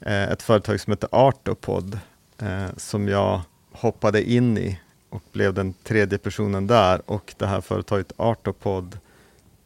eh, 0.00 0.22
ett 0.22 0.42
företag 0.42 0.80
som 0.80 0.92
heter 0.92 1.08
Artopod 1.12 1.98
eh, 2.42 2.68
som 2.76 3.08
jag 3.08 3.40
hoppade 3.72 4.30
in 4.30 4.58
i 4.58 4.78
och 5.10 5.22
blev 5.32 5.54
den 5.54 5.72
tredje 5.72 6.18
personen 6.18 6.66
där 6.66 7.10
och 7.10 7.34
det 7.38 7.46
här 7.46 7.60
företaget 7.60 8.12
Artopod 8.16 8.98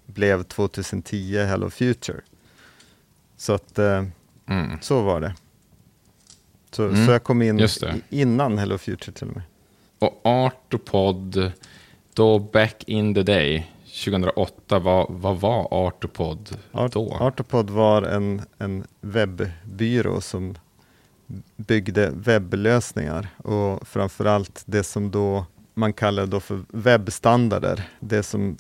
blev 0.07 0.43
2010 0.43 1.39
Hello 1.39 1.71
Future. 1.71 2.21
Så 3.37 3.53
att 3.53 3.79
eh, 3.79 4.05
mm. 4.47 4.79
så 4.81 5.03
var 5.03 5.21
det. 5.21 5.35
Så, 6.71 6.85
mm. 6.85 7.07
så 7.07 7.13
jag 7.13 7.25
kom 7.25 7.43
in 7.43 7.69
innan 8.11 8.59
Hello 8.59 8.79
Future 8.79 9.13
till 9.13 9.29
och 9.29 9.35
med. 9.35 9.43
Och 9.99 10.21
Artopod, 10.25 11.53
då 12.15 12.39
back 12.39 12.85
in 12.87 13.15
the 13.15 13.23
day, 13.23 13.73
2008, 14.05 14.79
vad, 14.79 15.07
vad 15.11 15.41
var 15.41 15.69
Artopod 15.71 16.59
då? 16.93 17.17
Artopod 17.21 17.71
var 17.71 18.03
en, 18.03 18.43
en 18.59 18.85
webbyrå 19.01 20.21
som 20.21 20.55
byggde 21.57 22.11
webblösningar 22.15 23.29
och 23.37 23.89
framförallt 23.89 24.63
det 24.67 24.83
som 24.83 25.11
då 25.11 25.47
man 25.75 25.93
kallar 25.93 26.27
då 26.27 26.41
för 26.41 26.65
webbstandarder. 26.69 27.89
Det 28.01 28.23
som 28.23 28.57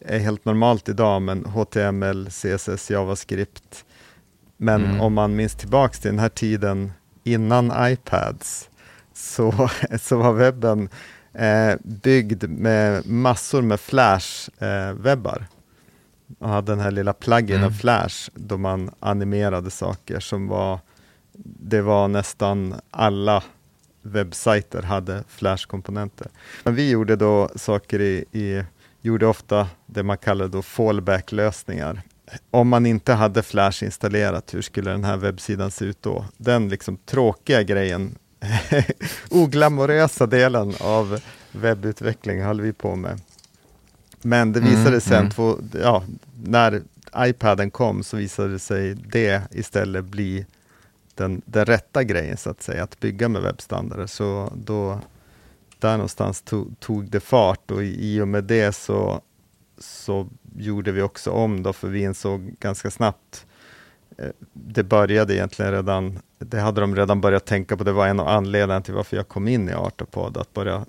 är 0.00 0.18
helt 0.18 0.44
normalt 0.44 0.88
idag, 0.88 1.22
men 1.22 1.44
HTML, 1.44 2.28
CSS, 2.30 2.90
JavaScript. 2.90 3.84
Men 4.56 4.84
mm. 4.84 5.00
om 5.00 5.14
man 5.14 5.36
minns 5.36 5.54
tillbaks 5.54 6.00
till 6.00 6.10
den 6.10 6.18
här 6.18 6.28
tiden 6.28 6.92
innan 7.24 7.72
iPads 7.92 8.68
så, 9.14 9.70
så 10.00 10.16
var 10.16 10.32
webben 10.32 10.88
eh, 11.32 11.74
byggd 11.84 12.44
med 12.48 13.06
massor 13.06 13.62
med 13.62 13.78
Flash-webbar. 13.78 15.40
Eh, 15.40 15.46
och 16.38 16.48
hade 16.48 16.72
den 16.72 16.80
här 16.80 16.90
lilla 16.90 17.12
pluggen 17.12 17.60
mm. 17.60 17.72
Flash 17.72 18.30
då 18.34 18.56
man 18.56 18.90
animerade 19.00 19.70
saker 19.70 20.20
som 20.20 20.48
var 20.48 20.80
det 21.44 21.82
var 21.82 22.08
nästan 22.08 22.74
alla 22.90 23.42
webbsajter 24.02 24.82
hade 24.82 25.24
Flash-komponenter. 25.28 26.28
Men 26.64 26.74
vi 26.74 26.90
gjorde 26.90 27.16
då 27.16 27.48
saker 27.56 28.00
i, 28.00 28.24
i, 28.32 28.64
gjorde 29.00 29.26
ofta 29.26 29.68
det 29.86 30.02
man 30.02 30.18
kallar 30.18 30.48
då 30.48 30.62
fallback-lösningar. 30.62 32.02
Om 32.50 32.68
man 32.68 32.86
inte 32.86 33.12
hade 33.12 33.42
Flash 33.42 33.84
installerat, 33.84 34.54
hur 34.54 34.62
skulle 34.62 34.90
den 34.90 35.04
här 35.04 35.16
webbsidan 35.16 35.70
se 35.70 35.84
ut 35.84 36.02
då? 36.02 36.24
Den 36.36 36.68
liksom 36.68 36.96
tråkiga 36.96 37.62
grejen, 37.62 38.18
oglamorösa 39.30 40.26
delen 40.26 40.74
av 40.80 41.20
webbutveckling 41.52 42.42
höll 42.42 42.60
vi 42.60 42.72
på 42.72 42.96
med. 42.96 43.20
Men 44.22 44.52
det 44.52 44.60
visade 44.60 44.88
mm, 44.88 45.00
sen, 45.00 45.18
mm. 45.18 45.30
Två, 45.30 45.58
ja, 45.82 46.04
när 46.44 46.82
iPaden 47.16 47.70
kom 47.70 48.02
så 48.02 48.16
visade 48.16 48.58
sig 48.58 48.94
det 48.94 49.42
istället 49.50 50.04
bli 50.04 50.46
den, 51.16 51.42
den 51.44 51.64
rätta 51.64 52.04
grejen 52.04 52.36
så 52.36 52.50
att 52.50 52.62
säga, 52.62 52.82
att 52.82 53.00
bygga 53.00 53.28
med 53.28 53.42
webbstandarder. 53.42 54.06
Så 54.06 54.52
då, 54.56 55.00
där 55.78 55.92
någonstans 55.92 56.42
tog, 56.42 56.80
tog 56.80 57.10
det 57.10 57.20
fart 57.20 57.70
och 57.70 57.82
i, 57.84 58.14
i 58.14 58.20
och 58.20 58.28
med 58.28 58.44
det 58.44 58.72
så, 58.72 59.20
så 59.78 60.28
gjorde 60.56 60.92
vi 60.92 61.02
också 61.02 61.30
om 61.30 61.62
då, 61.62 61.72
för 61.72 61.88
vi 61.88 62.02
insåg 62.02 62.54
ganska 62.60 62.90
snabbt 62.90 63.46
eh, 64.18 64.30
det 64.52 64.82
började 64.82 65.34
egentligen 65.34 65.72
redan, 65.72 66.18
det 66.38 66.60
hade 66.60 66.80
de 66.80 66.96
redan 66.96 67.20
börjat 67.20 67.44
tänka 67.44 67.76
på, 67.76 67.84
det 67.84 67.92
var 67.92 68.06
en 68.06 68.20
av 68.20 68.28
anledningarna 68.28 68.80
till 68.80 68.94
varför 68.94 69.16
jag 69.16 69.28
kom 69.28 69.48
in 69.48 69.68
i 69.68 69.72
Artopod, 69.72 70.36
att 70.36 70.52
börja 70.52 70.86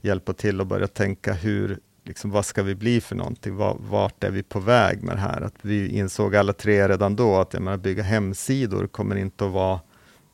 hjälpa 0.00 0.32
till 0.32 0.60
och 0.60 0.66
börja 0.66 0.86
tänka 0.86 1.32
hur, 1.32 1.78
liksom, 2.08 2.30
vad 2.30 2.46
ska 2.46 2.62
vi 2.62 2.74
bli 2.74 3.00
för 3.00 3.16
någonting? 3.16 3.56
Vart 3.78 4.24
är 4.24 4.30
vi 4.30 4.42
på 4.42 4.60
väg 4.60 5.02
med 5.02 5.16
det 5.16 5.20
här? 5.20 5.40
Att 5.40 5.54
vi 5.62 5.88
insåg 5.88 6.36
alla 6.36 6.52
tre 6.52 6.88
redan 6.88 7.16
då 7.16 7.36
att 7.36 7.54
jag 7.54 7.62
menar, 7.62 7.76
bygga 7.76 8.02
hemsidor 8.02 8.86
kommer 8.86 9.16
inte 9.16 9.44
att 9.44 9.52
vara 9.52 9.80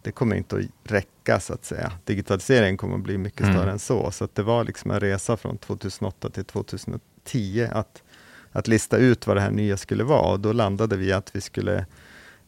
det 0.03 0.13
kommer 0.13 0.37
inte 0.37 0.57
att 0.57 0.93
räcka 0.93 1.41
så 1.41 1.53
att 1.53 1.65
säga. 1.65 1.93
Digitaliseringen 2.05 2.77
kommer 2.77 2.97
att 2.97 3.03
bli 3.03 3.19
mycket 3.19 3.41
mm. 3.41 3.55
större 3.55 3.71
än 3.71 3.79
så. 3.79 4.11
Så 4.11 4.29
det 4.33 4.43
var 4.43 4.65
liksom 4.65 4.91
en 4.91 5.01
resa 5.01 5.37
från 5.37 5.59
2008 5.59 6.31
till 6.31 6.45
2010 6.45 7.69
att, 7.73 8.03
att 8.53 8.69
lista 8.69 8.97
ut 8.97 9.27
vad 9.27 9.37
det 9.37 9.41
här 9.41 9.51
nya 9.51 9.77
skulle 9.77 10.05
vara. 10.05 10.33
Och 10.33 10.41
då 10.41 10.53
landade 10.53 10.97
vi 10.97 11.13
att 11.13 11.37
vi 11.37 11.41
skulle, 11.41 11.87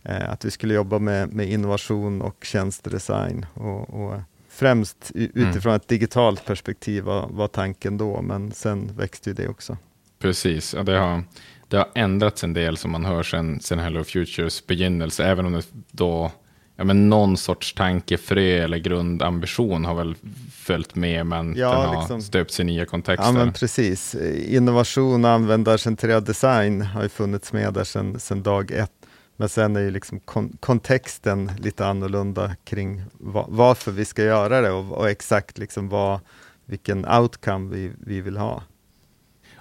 eh, 0.03 0.31
att 0.31 0.45
vi 0.45 0.51
skulle 0.51 0.75
jobba 0.75 0.99
med, 0.99 1.33
med 1.33 1.51
innovation 1.51 2.23
och 2.23 2.45
tjänstedesign. 2.45 3.47
Och, 3.55 3.91
och 3.91 4.21
främst 4.57 5.13
mm. 5.15 5.31
utifrån 5.35 5.71
mm. 5.71 5.77
ett 5.77 5.89
digitalt 5.89 6.45
perspektiv 6.45 7.05
var, 7.05 7.29
var, 7.31 7.49
tanken 7.49 7.99
då, 7.99 8.23
men 8.23 8.53
sen 8.53 8.97
växte 8.97 9.31
ju 9.31 9.35
det 9.35 9.49
också. 9.49 9.77
Precis, 10.19 10.75
ja, 10.75 10.83
det, 10.83 10.99
har, 10.99 11.23
det 11.69 11.77
har 11.77 11.89
ändrats 11.95 12.45
en 12.45 12.53
del 12.53 12.77
som 12.77 12.91
man 12.91 13.05
hör 13.05 13.23
sen, 13.23 13.61
sen 13.61 13.79
Hello 13.79 14.05
Futures 14.05 14.67
begynnelse, 14.67 15.25
även 15.25 15.47
om 15.47 15.53
det 15.53 15.63
då 15.91 16.33
ja, 16.77 16.85
men 16.85 17.09
någon 17.09 17.37
sorts 17.37 17.75
tankefrö 17.75 18.65
eller 18.65 18.79
grundambition 18.79 19.85
har 19.85 19.95
väl 19.95 20.15
följt 20.53 20.95
med, 20.95 21.27
men 21.27 21.57
ja, 21.57 21.71
den 21.71 21.89
har 21.89 22.01
liksom, 22.01 22.23
stöpts 22.23 22.61
i 22.61 22.65
nya 22.65 22.87
kontexter. 22.87 23.27
Ja, 23.27 23.33
men 23.33 23.53
precis. 23.53 24.15
Innovation 24.47 25.25
och 25.25 25.31
användarcentrerad 25.31 26.25
design 26.25 26.81
har 26.83 27.03
ju 27.03 27.09
funnits 27.09 27.53
med 27.53 27.75
där 27.75 27.85
sedan, 27.85 28.21
sedan 28.21 28.43
dag 28.43 28.71
ett. 28.71 28.93
Men 29.37 29.49
sen 29.49 29.77
är 29.77 29.81
ju 29.81 29.91
liksom 29.91 30.21
kon 30.21 30.57
kontexten 30.61 31.53
lite 31.59 31.87
annorlunda 31.87 32.57
kring 32.65 33.03
va 33.13 33.47
varför 33.49 33.93
vi 33.93 34.05
ska 34.05 34.23
göra 34.23 34.61
det 34.61 34.71
och, 34.71 34.93
och 34.93 35.11
exakt 35.11 35.59
liksom 35.59 35.89
vad, 35.89 36.21
vilken 36.65 37.09
outcome 37.09 37.75
vi, 37.75 37.93
vi 37.99 38.21
vill 38.21 38.37
ha. 38.37 38.63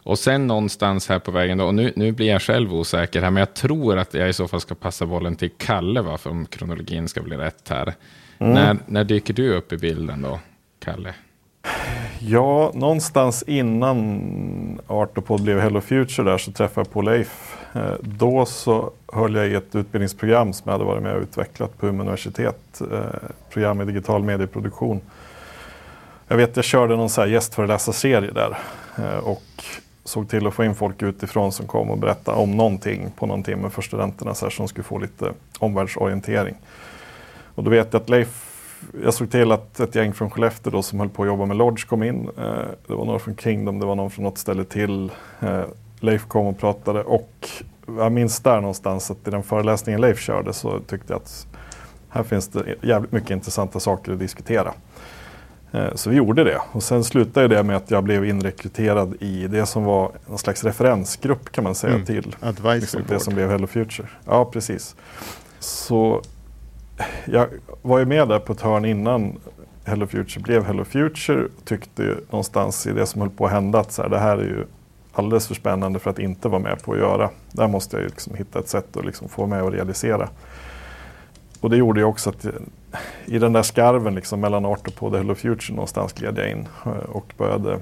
Och 0.05 0.19
sen 0.19 0.47
någonstans 0.47 1.09
här 1.09 1.19
på 1.19 1.31
vägen, 1.31 1.57
då, 1.57 1.65
och 1.65 1.75
nu, 1.75 1.93
nu 1.95 2.11
blir 2.11 2.27
jag 2.27 2.41
själv 2.41 2.73
osäker 2.73 3.21
här, 3.21 3.31
men 3.31 3.39
jag 3.39 3.53
tror 3.53 3.97
att 3.97 4.13
jag 4.13 4.29
i 4.29 4.33
så 4.33 4.47
fall 4.47 4.61
ska 4.61 4.75
passa 4.75 5.05
bollen 5.05 5.35
till 5.35 5.51
Kalle, 5.57 6.01
va, 6.01 6.17
för 6.17 6.29
om 6.29 6.45
kronologin 6.45 7.07
ska 7.07 7.21
bli 7.21 7.37
rätt 7.37 7.69
här. 7.69 7.93
Mm. 8.37 8.53
När, 8.53 8.77
när 8.85 9.03
dyker 9.03 9.33
du 9.33 9.53
upp 9.53 9.73
i 9.73 9.77
bilden 9.77 10.21
då, 10.21 10.39
Kalle? 10.79 11.13
Ja, 12.19 12.71
någonstans 12.73 13.43
innan 13.47 14.81
Artopod 14.87 15.43
blev 15.43 15.59
Hello 15.59 15.81
Future 15.81 16.31
där 16.31 16.37
så 16.37 16.51
träffade 16.51 16.87
jag 16.87 16.93
på 16.93 17.01
Leif. 17.01 17.54
Eh, 17.75 17.93
då 18.01 18.45
så 18.45 18.91
höll 19.13 19.35
jag 19.35 19.47
i 19.47 19.55
ett 19.55 19.75
utbildningsprogram 19.75 20.53
som 20.53 20.63
jag 20.65 20.71
hade 20.71 20.85
varit 20.85 21.03
med 21.03 21.15
och 21.15 21.21
utvecklat 21.21 21.77
på 21.77 21.87
Umeå 21.87 22.01
universitet. 22.01 22.81
Eh, 22.91 23.29
program 23.49 23.81
i 23.81 23.85
digital 23.85 24.23
medieproduktion. 24.23 25.01
Jag 26.27 26.37
vet 26.37 26.55
jag 26.55 26.65
körde 26.65 26.95
någon 26.95 27.09
så 27.09 27.21
här 27.21 27.27
gästföreläsarserie 27.27 28.31
där 28.31 28.57
eh, 28.97 29.17
och 29.17 29.43
såg 30.03 30.29
till 30.29 30.47
att 30.47 30.53
få 30.53 30.63
in 30.63 30.75
folk 30.75 31.01
utifrån 31.01 31.51
som 31.51 31.67
kom 31.67 31.89
och 31.89 31.97
berättade 31.97 32.37
om 32.37 32.57
någonting 32.57 33.11
på 33.15 33.25
någon 33.25 33.43
timme 33.43 33.69
för 33.69 33.81
studenterna 33.81 34.33
så 34.33 34.45
här, 34.45 34.51
som 34.51 34.67
skulle 34.67 34.83
få 34.83 34.99
lite 34.99 35.31
omvärldsorientering. 35.59 36.55
Och 37.55 37.63
då 37.63 37.69
vet 37.69 37.93
jag 37.93 38.01
att 38.01 38.09
Leif, 38.09 38.51
jag 39.03 39.13
såg 39.13 39.31
till 39.31 39.51
att 39.51 39.79
ett 39.79 39.95
gäng 39.95 40.13
från 40.13 40.29
Skellefteå 40.29 40.71
då, 40.71 40.81
som 40.81 40.99
höll 40.99 41.09
på 41.09 41.23
att 41.23 41.27
jobba 41.27 41.45
med 41.45 41.57
Lodge 41.57 41.87
kom 41.87 42.03
in. 42.03 42.29
Det 42.87 42.93
var 42.93 43.05
några 43.05 43.19
från 43.19 43.35
Kingdom, 43.35 43.79
det 43.79 43.85
var 43.85 43.95
någon 43.95 44.11
från 44.11 44.23
något 44.23 44.37
ställe 44.37 44.63
till. 44.63 45.11
Leif 45.99 46.27
kom 46.27 46.47
och 46.47 46.59
pratade 46.59 47.03
och 47.03 47.49
jag 47.87 48.11
minns 48.11 48.39
där 48.39 48.61
någonstans 48.61 49.11
att 49.11 49.27
i 49.27 49.31
den 49.31 49.43
föreläsningen 49.43 50.01
Leif 50.01 50.19
körde 50.19 50.53
så 50.53 50.79
tyckte 50.79 51.13
jag 51.13 51.17
att 51.17 51.47
här 52.09 52.23
finns 52.23 52.47
det 52.47 52.75
jävligt 52.81 53.11
mycket 53.11 53.31
intressanta 53.31 53.79
saker 53.79 54.11
att 54.11 54.19
diskutera. 54.19 54.73
Eh, 55.71 55.95
så 55.95 56.09
vi 56.09 56.15
gjorde 56.15 56.43
det 56.43 56.61
och 56.71 56.83
sen 56.83 57.03
slutade 57.03 57.47
det 57.47 57.63
med 57.63 57.75
att 57.75 57.91
jag 57.91 58.03
blev 58.03 58.25
inrekryterad 58.25 59.15
i 59.19 59.47
det 59.47 59.65
som 59.65 59.83
var 59.83 60.11
en 60.29 60.37
slags 60.37 60.63
referensgrupp 60.63 61.51
kan 61.51 61.63
man 61.63 61.75
säga 61.75 61.93
mm. 61.93 62.05
till 62.05 62.35
liksom 62.65 63.01
det 63.07 63.19
som 63.19 63.33
blev 63.33 63.49
Hello 63.49 63.67
Future. 63.67 64.07
Ja, 64.25 64.45
precis. 64.45 64.95
Så 65.59 66.21
jag 67.25 67.47
var 67.81 67.99
ju 67.99 68.05
med 68.05 68.27
där 68.27 68.39
på 68.39 68.53
ett 68.53 68.61
hörn 68.61 68.85
innan 68.85 69.39
Hello 69.83 70.07
Future 70.07 70.43
blev 70.43 70.65
Hello 70.65 70.85
Future 70.85 71.45
och 71.45 71.65
tyckte 71.65 72.15
någonstans 72.29 72.87
i 72.87 72.91
det 72.91 73.05
som 73.05 73.21
höll 73.21 73.29
på 73.29 73.45
att 73.45 73.51
hända 73.51 73.79
att 73.79 73.91
så 73.91 74.01
här, 74.01 74.09
det 74.09 74.19
här 74.19 74.37
är 74.37 74.43
ju 74.43 74.65
alldeles 75.15 75.47
för 75.47 75.55
spännande 75.55 75.99
för 75.99 76.09
att 76.09 76.19
inte 76.19 76.49
vara 76.49 76.61
med 76.61 76.83
på 76.83 76.93
att 76.93 76.99
göra. 76.99 77.29
Där 77.51 77.67
måste 77.67 77.95
jag 77.95 78.03
ju 78.03 78.09
liksom 78.09 78.35
hitta 78.35 78.59
ett 78.59 78.69
sätt 78.69 78.97
att 78.97 79.05
liksom 79.05 79.29
få 79.29 79.47
med 79.47 79.63
och 79.63 79.71
realisera. 79.71 80.29
Och 81.59 81.69
det 81.69 81.77
gjorde 81.77 81.99
ju 81.99 82.05
också 82.05 82.29
att 82.29 82.45
i 83.25 83.39
den 83.39 83.53
där 83.53 83.63
skarven 83.63 84.15
liksom 84.15 84.39
mellan 84.39 84.65
Artopod 84.65 85.13
och 85.13 85.19
Hello 85.19 85.35
Future 85.35 85.75
någonstans 85.75 86.13
gled 86.13 86.37
jag 86.37 86.51
in 86.51 86.67
eh, 86.85 86.91
och 86.91 87.33
började 87.37 87.79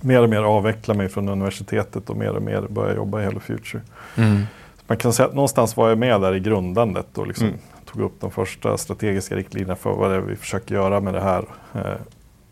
mer 0.00 0.22
och 0.22 0.28
mer 0.28 0.42
avveckla 0.42 0.94
mig 0.94 1.08
från 1.08 1.28
universitetet 1.28 2.10
och 2.10 2.16
mer 2.16 2.30
och 2.30 2.42
mer 2.42 2.62
börja 2.68 2.94
jobba 2.94 3.20
i 3.20 3.24
Hello 3.24 3.40
Future. 3.40 3.82
Mm. 4.16 4.42
Man 4.86 4.98
kan 4.98 5.12
säga 5.12 5.28
att 5.28 5.34
någonstans 5.34 5.76
var 5.76 5.88
jag 5.88 5.98
med 5.98 6.20
där 6.20 6.34
i 6.34 6.40
grundandet 6.40 7.18
och 7.18 7.26
liksom 7.26 7.46
mm. 7.46 7.58
tog 7.84 8.02
upp 8.02 8.20
de 8.20 8.30
första 8.30 8.78
strategiska 8.78 9.36
riktlinjerna 9.36 9.76
för 9.76 9.92
vad 9.92 10.10
det 10.10 10.16
är 10.16 10.20
vi 10.20 10.36
försöker 10.36 10.74
göra 10.74 11.00
med 11.00 11.14
det 11.14 11.20
här. 11.20 11.44
Eh, 11.74 12.00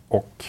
och 0.09 0.45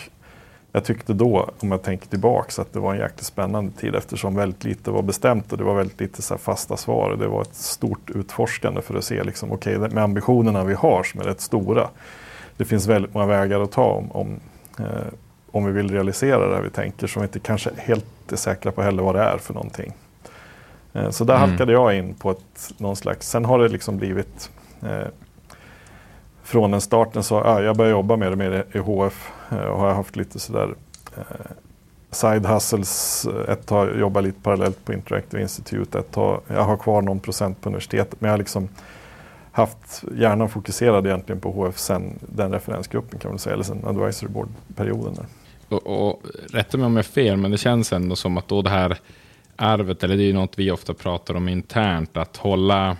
jag 0.75 0.83
tyckte 0.83 1.13
då, 1.13 1.49
om 1.59 1.71
jag 1.71 1.83
tänker 1.83 2.07
tillbaks, 2.07 2.59
att 2.59 2.73
det 2.73 2.79
var 2.79 2.93
en 2.93 2.99
jäkligt 2.99 3.25
spännande 3.25 3.71
tid 3.71 3.95
eftersom 3.95 4.35
väldigt 4.35 4.63
lite 4.63 4.91
var 4.91 5.01
bestämt 5.01 5.51
och 5.51 5.57
det 5.57 5.63
var 5.63 5.75
väldigt 5.75 5.99
lite 5.99 6.21
så 6.21 6.37
fasta 6.37 6.77
svar. 6.77 7.15
Det 7.19 7.27
var 7.27 7.41
ett 7.41 7.55
stort 7.55 8.09
utforskande 8.09 8.81
för 8.81 8.95
att 8.95 9.03
se, 9.03 9.23
liksom, 9.23 9.51
okej, 9.51 9.77
okay, 9.77 9.89
med 9.89 10.03
ambitionerna 10.03 10.63
vi 10.63 10.73
har 10.73 11.03
som 11.03 11.19
är 11.19 11.23
rätt 11.23 11.41
stora. 11.41 11.87
Det 12.57 12.65
finns 12.65 12.87
väldigt 12.87 13.13
många 13.13 13.25
vägar 13.25 13.59
att 13.59 13.71
ta 13.71 13.85
om, 13.85 14.11
om, 14.11 14.39
eh, 14.79 14.85
om 15.51 15.65
vi 15.65 15.71
vill 15.71 15.91
realisera 15.91 16.55
det 16.55 16.61
vi 16.61 16.69
tänker 16.69 17.07
som 17.07 17.21
vi 17.21 17.25
inte 17.25 17.39
kanske 17.39 17.69
helt 17.77 18.31
är 18.31 18.35
säkra 18.35 18.71
på 18.71 18.81
heller 18.81 19.03
vad 19.03 19.15
det 19.15 19.21
är 19.21 19.37
för 19.37 19.53
någonting. 19.53 19.93
Eh, 20.93 21.09
så 21.09 21.23
där 21.23 21.35
mm. 21.35 21.49
halkade 21.49 21.71
jag 21.71 21.97
in 21.97 22.13
på 22.13 22.31
ett, 22.31 22.73
någon 22.77 22.95
slags, 22.95 23.29
sen 23.29 23.45
har 23.45 23.59
det 23.59 23.67
liksom 23.67 23.97
blivit 23.97 24.49
eh, 24.81 25.07
från 26.43 26.71
den 26.71 26.81
starten 26.81 27.23
så 27.23 27.35
ja, 27.35 27.61
jag 27.61 27.77
började 27.77 27.91
jobba 27.91 28.15
med 28.15 28.31
det 28.31 28.35
med 28.35 28.63
i 28.71 28.77
HF 28.77 29.31
Eh, 29.51 29.57
och 29.57 29.79
har 29.79 29.93
haft 29.93 30.15
lite 30.15 30.39
sådär 30.39 30.75
eh, 31.17 31.23
side 32.11 32.45
hustles. 32.45 33.25
Eh, 33.25 33.53
ett 33.53 33.67
tag 33.67 33.99
jobbar 33.99 34.21
lite 34.21 34.41
parallellt 34.41 34.85
på 34.85 34.93
Interactive 34.93 35.41
Institute. 35.41 35.99
Ett 35.99 36.11
tag, 36.11 36.41
jag 36.47 36.63
har 36.63 36.77
kvar 36.77 37.01
någon 37.01 37.19
procent 37.19 37.61
på 37.61 37.69
universitetet 37.69 38.21
men 38.21 38.27
jag 38.27 38.33
har 38.33 38.37
liksom 38.37 38.69
haft 39.51 40.03
hjärnan 40.17 40.49
fokuserad 40.49 41.07
egentligen 41.07 41.41
på 41.41 41.51
HF 41.51 41.77
sen 41.77 42.19
den 42.21 42.51
referensgruppen 42.51 43.19
kan 43.19 43.31
man 43.31 43.39
säga, 43.39 43.53
eller 43.53 43.63
sen 43.63 43.85
advisory 43.85 44.29
board-perioden. 44.31 45.25
Och, 45.69 45.87
och 45.87 46.21
rätta 46.51 46.77
mig 46.77 46.85
om 46.85 46.95
jag 46.95 47.05
är 47.05 47.09
fel, 47.09 47.37
men 47.37 47.51
det 47.51 47.57
känns 47.57 47.93
ändå 47.93 48.15
som 48.15 48.37
att 48.37 48.47
då 48.47 48.61
det 48.61 48.69
här 48.69 48.97
arvet, 49.55 50.03
eller 50.03 50.17
det 50.17 50.23
är 50.23 50.27
ju 50.27 50.33
något 50.33 50.59
vi 50.59 50.71
ofta 50.71 50.93
pratar 50.93 51.35
om 51.35 51.49
internt, 51.49 52.17
att 52.17 52.37
hålla 52.37 52.97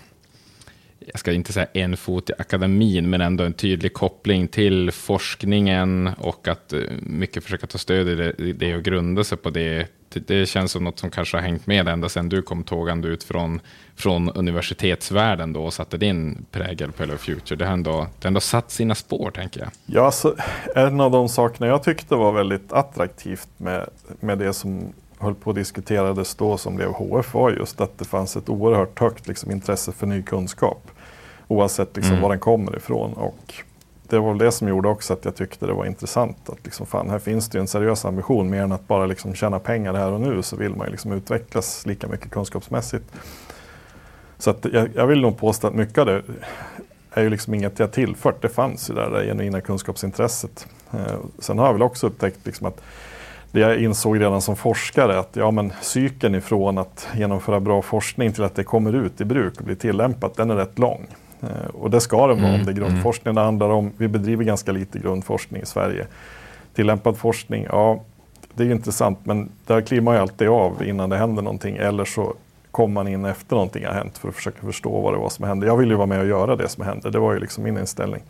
jag 1.06 1.20
ska 1.20 1.32
inte 1.32 1.54
säga 1.54 1.68
en 1.74 1.98
fot 1.98 2.30
i 2.30 2.34
akademin, 2.38 3.10
men 3.10 3.22
ändå 3.22 3.44
en 3.44 3.54
tydlig 3.54 3.94
koppling 3.94 4.48
till 4.48 4.92
forskningen 4.92 6.12
och 6.18 6.48
att 6.48 6.74
eh, 6.74 6.80
mycket 7.02 7.44
försöka 7.44 7.68
ta 7.68 7.78
stöd 7.78 8.10
i 8.10 8.16
det, 8.16 8.34
i 8.38 8.54
det 8.54 8.76
och 8.76 8.84
grunda 8.84 9.24
sig 9.24 9.38
på 9.38 9.50
det. 9.50 9.88
Det 10.10 10.46
känns 10.46 10.72
som 10.72 10.84
något 10.84 11.00
som 11.00 11.10
kanske 11.10 11.38
har 11.38 11.42
hängt 11.42 11.68
med 11.68 11.88
ända 11.88 12.10
sedan 12.10 12.30
du 12.30 12.42
kom 12.42 12.64
tågande 12.64 13.08
ut 13.08 13.24
från, 13.24 13.60
från 13.96 14.30
universitetsvärlden 14.30 15.54
då 15.54 15.66
och 15.66 15.74
satte 15.74 15.98
din 15.98 16.46
prägel 16.52 16.92
på 16.92 17.04
Hello 17.04 17.18
Future. 17.18 17.56
Det 17.56 17.66
har 17.66 17.74
ändå, 17.74 17.92
det 17.92 18.26
har 18.26 18.28
ändå 18.28 18.40
satt 18.40 18.72
sina 18.72 18.96
spår, 18.96 19.32
tänker 19.32 19.60
jag. 19.60 19.70
Ja, 19.86 20.06
alltså, 20.06 20.36
en 20.76 21.02
av 21.02 21.12
de 21.12 21.30
sakerna 21.30 21.68
jag 21.68 21.84
tyckte 21.84 22.16
var 22.16 22.32
väldigt 22.32 22.74
attraktivt 22.74 23.50
med, 23.58 23.90
med 24.20 24.38
det 24.38 24.54
som 24.54 24.94
höll 25.18 25.36
på 25.36 25.50
att 25.50 25.56
diskuterades 25.56 26.36
då 26.36 26.58
som 26.58 26.76
blev 26.76 26.90
HF 26.90 27.34
var 27.34 27.52
just 27.52 27.82
att 27.82 27.98
det 27.98 28.06
fanns 28.06 28.36
ett 28.36 28.50
oerhört 28.50 29.00
högt 29.00 29.28
liksom, 29.28 29.52
intresse 29.52 29.92
för 29.92 30.08
ny 30.08 30.24
kunskap. 30.24 30.92
Oavsett 31.48 31.96
liksom, 31.96 32.12
mm. 32.12 32.24
var 32.24 32.30
den 32.30 32.40
kommer 32.40 32.76
ifrån. 32.76 33.14
Och 33.14 33.54
det 34.10 34.20
var 34.20 34.30
väl 34.30 34.38
det 34.38 34.52
som 34.52 34.68
gjorde 34.68 34.90
också 34.90 35.14
att 35.14 35.26
jag 35.26 35.36
tyckte 35.36 35.66
det 35.66 35.74
var 35.74 35.86
intressant. 35.86 36.50
Att 36.50 36.60
liksom, 36.64 36.86
fan, 36.86 37.10
här 37.10 37.20
finns 37.20 37.50
det 37.50 37.58
ju 37.58 37.62
en 37.62 37.68
seriös 37.68 38.06
ambition. 38.06 38.50
Mer 38.50 38.62
än 38.62 38.72
att 38.72 38.88
bara 38.88 39.06
liksom, 39.06 39.34
tjäna 39.34 39.60
pengar 39.60 39.94
här 39.94 40.12
och 40.12 40.22
nu 40.22 40.42
så 40.42 40.56
vill 40.56 40.76
man 40.76 40.88
ju 40.88 40.92
liksom, 40.92 41.12
utvecklas 41.12 41.86
lika 41.86 42.08
mycket 42.08 42.32
kunskapsmässigt. 42.32 43.06
Så 44.38 44.50
att 44.50 44.66
jag, 44.74 44.90
jag 44.96 45.08
vill 45.08 45.22
nog 45.22 45.38
påstå 45.38 45.68
att 45.68 45.74
mycket 45.74 45.98
av 45.98 46.06
det 46.06 46.24
är 47.12 47.24
ju 47.24 47.30
liksom 47.30 47.54
inget 47.54 47.80
jag 47.80 47.92
tillfört. 47.92 48.42
Det 48.42 48.50
fanns 48.50 48.90
ju 48.90 48.94
där, 48.94 49.10
det 49.10 49.26
genuina 49.26 49.62
kunskapsintresset. 49.62 50.68
Eh, 50.94 51.18
sen 51.40 51.60
har 51.60 51.66
jag 51.66 51.74
väl 51.74 51.82
också 51.82 52.08
upptäckt 52.08 52.46
liksom 52.46 52.68
att 52.68 52.82
det 53.52 53.60
jag 53.60 53.78
insåg 53.78 54.20
redan 54.20 54.42
som 54.42 54.56
forskare 54.56 55.20
att 55.20 55.36
ja, 55.36 55.52
men 55.52 55.74
cykeln 55.82 56.36
ifrån 56.36 56.78
att 56.78 57.08
genomföra 57.16 57.60
bra 57.60 57.82
forskning 57.82 58.34
till 58.34 58.44
att 58.44 58.56
det 58.56 58.64
kommer 58.64 58.94
ut 58.94 59.22
i 59.22 59.26
bruk 59.26 59.60
och 59.60 59.66
blir 59.66 59.76
tillämpat, 59.76 60.36
den 60.36 60.52
är 60.52 60.56
rätt 60.56 60.80
lång. 60.80 61.08
Eh, 61.42 61.66
och 61.74 61.90
det 61.92 62.02
ska 62.02 62.28
den 62.28 62.42
vara 62.42 62.48
mm, 62.48 62.60
om 62.60 62.66
det 62.66 62.72
är 62.72 62.76
grundforskning 62.76 63.32
mm. 63.32 63.36
det 63.36 63.42
handlar 63.42 63.70
om. 63.70 63.92
Vi 63.98 64.08
bedriver 64.08 64.44
ganska 64.44 64.72
lite 64.72 65.00
grundforskning 65.00 65.62
i 65.62 65.66
Sverige. 65.66 66.08
Tillämpad 66.74 67.18
forskning, 67.18 67.68
ja 67.70 68.04
det 68.54 68.64
är 68.64 68.72
intressant 68.72 69.20
men 69.24 69.50
där 69.66 69.82
kliver 69.82 70.04
man 70.04 70.16
ju 70.16 70.22
alltid 70.22 70.48
av 70.48 70.84
innan 70.84 71.10
det 71.10 71.18
händer 71.18 71.44
någonting 71.44 71.78
eller 71.78 72.06
så 72.06 72.34
kommer 72.72 72.94
man 72.94 73.08
in 73.08 73.26
efter 73.26 73.56
någonting 73.56 73.86
har 73.86 73.94
hänt 73.94 74.18
för 74.18 74.30
att 74.30 74.36
försöka 74.36 74.62
förstå 74.62 75.02
vad 75.02 75.14
det 75.14 75.18
var 75.18 75.30
som 75.30 75.46
hände. 75.46 75.68
Jag 75.68 75.78
vill 75.78 75.90
ju 75.90 75.96
vara 75.96 76.08
med 76.08 76.20
och 76.20 76.28
göra 76.28 76.56
det 76.56 76.70
som 76.70 76.86
hände, 76.86 77.10
det 77.10 77.20
var 77.20 77.34
ju 77.34 77.40
liksom 77.40 77.64
min 77.64 77.78
inställning. 77.78 78.22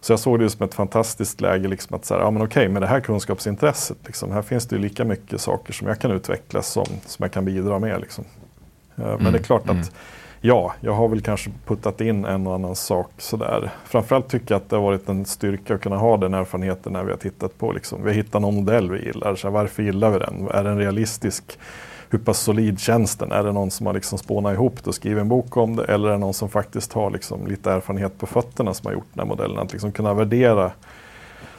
Så 0.00 0.12
jag 0.12 0.20
såg 0.20 0.40
det 0.40 0.50
som 0.50 0.64
ett 0.64 0.74
fantastiskt 0.74 1.40
läge, 1.40 1.68
liksom 1.68 1.96
att 1.96 2.04
så 2.04 2.14
här, 2.14 2.20
ja 2.20 2.30
men 2.30 2.42
okej, 2.42 2.68
med 2.68 2.82
det 2.82 2.86
här 2.86 3.00
kunskapsintresset, 3.00 3.96
liksom, 4.06 4.32
här 4.32 4.42
finns 4.42 4.66
det 4.66 4.76
ju 4.76 4.82
lika 4.82 5.04
mycket 5.04 5.40
saker 5.40 5.72
som 5.72 5.88
jag 5.88 5.98
kan 5.98 6.10
utveckla 6.10 6.62
som, 6.62 6.86
som 7.06 7.22
jag 7.22 7.32
kan 7.32 7.44
bidra 7.44 7.78
med. 7.78 8.00
Liksom. 8.00 8.24
Eh, 8.96 9.04
men 9.04 9.12
Mm, 9.12 9.32
det 9.32 9.38
är 9.38 9.42
klart 9.42 9.64
mm. 9.64 9.80
att 9.80 9.92
ja, 10.46 10.74
jag 10.80 10.92
har 10.92 11.08
väl 11.08 11.20
kanske 11.20 11.50
puttat 11.66 12.00
in 12.00 12.24
en 12.24 12.46
och 12.46 12.54
annan 12.54 12.74
sak 12.74 13.10
sådär. 13.18 13.70
Framförallt 13.84 14.28
tycker 14.28 14.54
jag 14.54 14.62
att 14.62 14.70
det 14.70 14.76
har 14.76 14.82
varit 14.82 15.08
en 15.08 15.24
styrka 15.24 15.74
att 15.74 15.80
kunna 15.80 15.96
ha 15.96 16.16
den 16.16 16.34
erfarenheten 16.34 16.92
när 16.92 17.04
vi 17.04 17.10
har 17.10 17.18
tittat 17.18 17.58
på, 17.58 17.72
liksom, 17.72 18.02
vi 18.02 18.08
har 18.08 18.14
hittat 18.14 18.42
någon 18.42 18.54
modell 18.54 18.90
vi 18.90 19.04
gillar, 19.04 19.34
så 19.34 19.46
här, 19.46 19.52
varför 19.52 19.82
gillar 19.82 20.10
vi 20.10 20.18
den? 20.18 20.48
Är 20.50 20.64
den 20.64 20.78
realistisk? 20.78 21.58
Hur 22.10 22.18
pass 22.18 22.38
solid 22.38 22.80
känns 22.80 23.16
den? 23.16 23.32
Är 23.32 23.42
det 23.42 23.52
någon 23.52 23.70
som 23.70 23.86
har 23.86 23.94
liksom 23.94 24.18
spånat 24.18 24.54
ihop 24.54 24.84
det 24.84 24.88
och 24.88 24.94
skrivit 24.94 25.20
en 25.20 25.28
bok 25.28 25.56
om 25.56 25.76
det? 25.76 25.84
Eller 25.84 26.08
är 26.08 26.12
det 26.12 26.18
någon 26.18 26.34
som 26.34 26.48
faktiskt 26.48 26.92
har 26.92 27.10
liksom 27.10 27.46
lite 27.46 27.72
erfarenhet 27.72 28.18
på 28.18 28.26
fötterna 28.26 28.74
som 28.74 28.86
har 28.86 28.92
gjort 28.92 29.08
den 29.12 29.20
här 29.20 29.28
modellen? 29.28 29.58
Att 29.58 29.72
liksom 29.72 29.92
kunna 29.92 30.14
värdera 30.14 30.72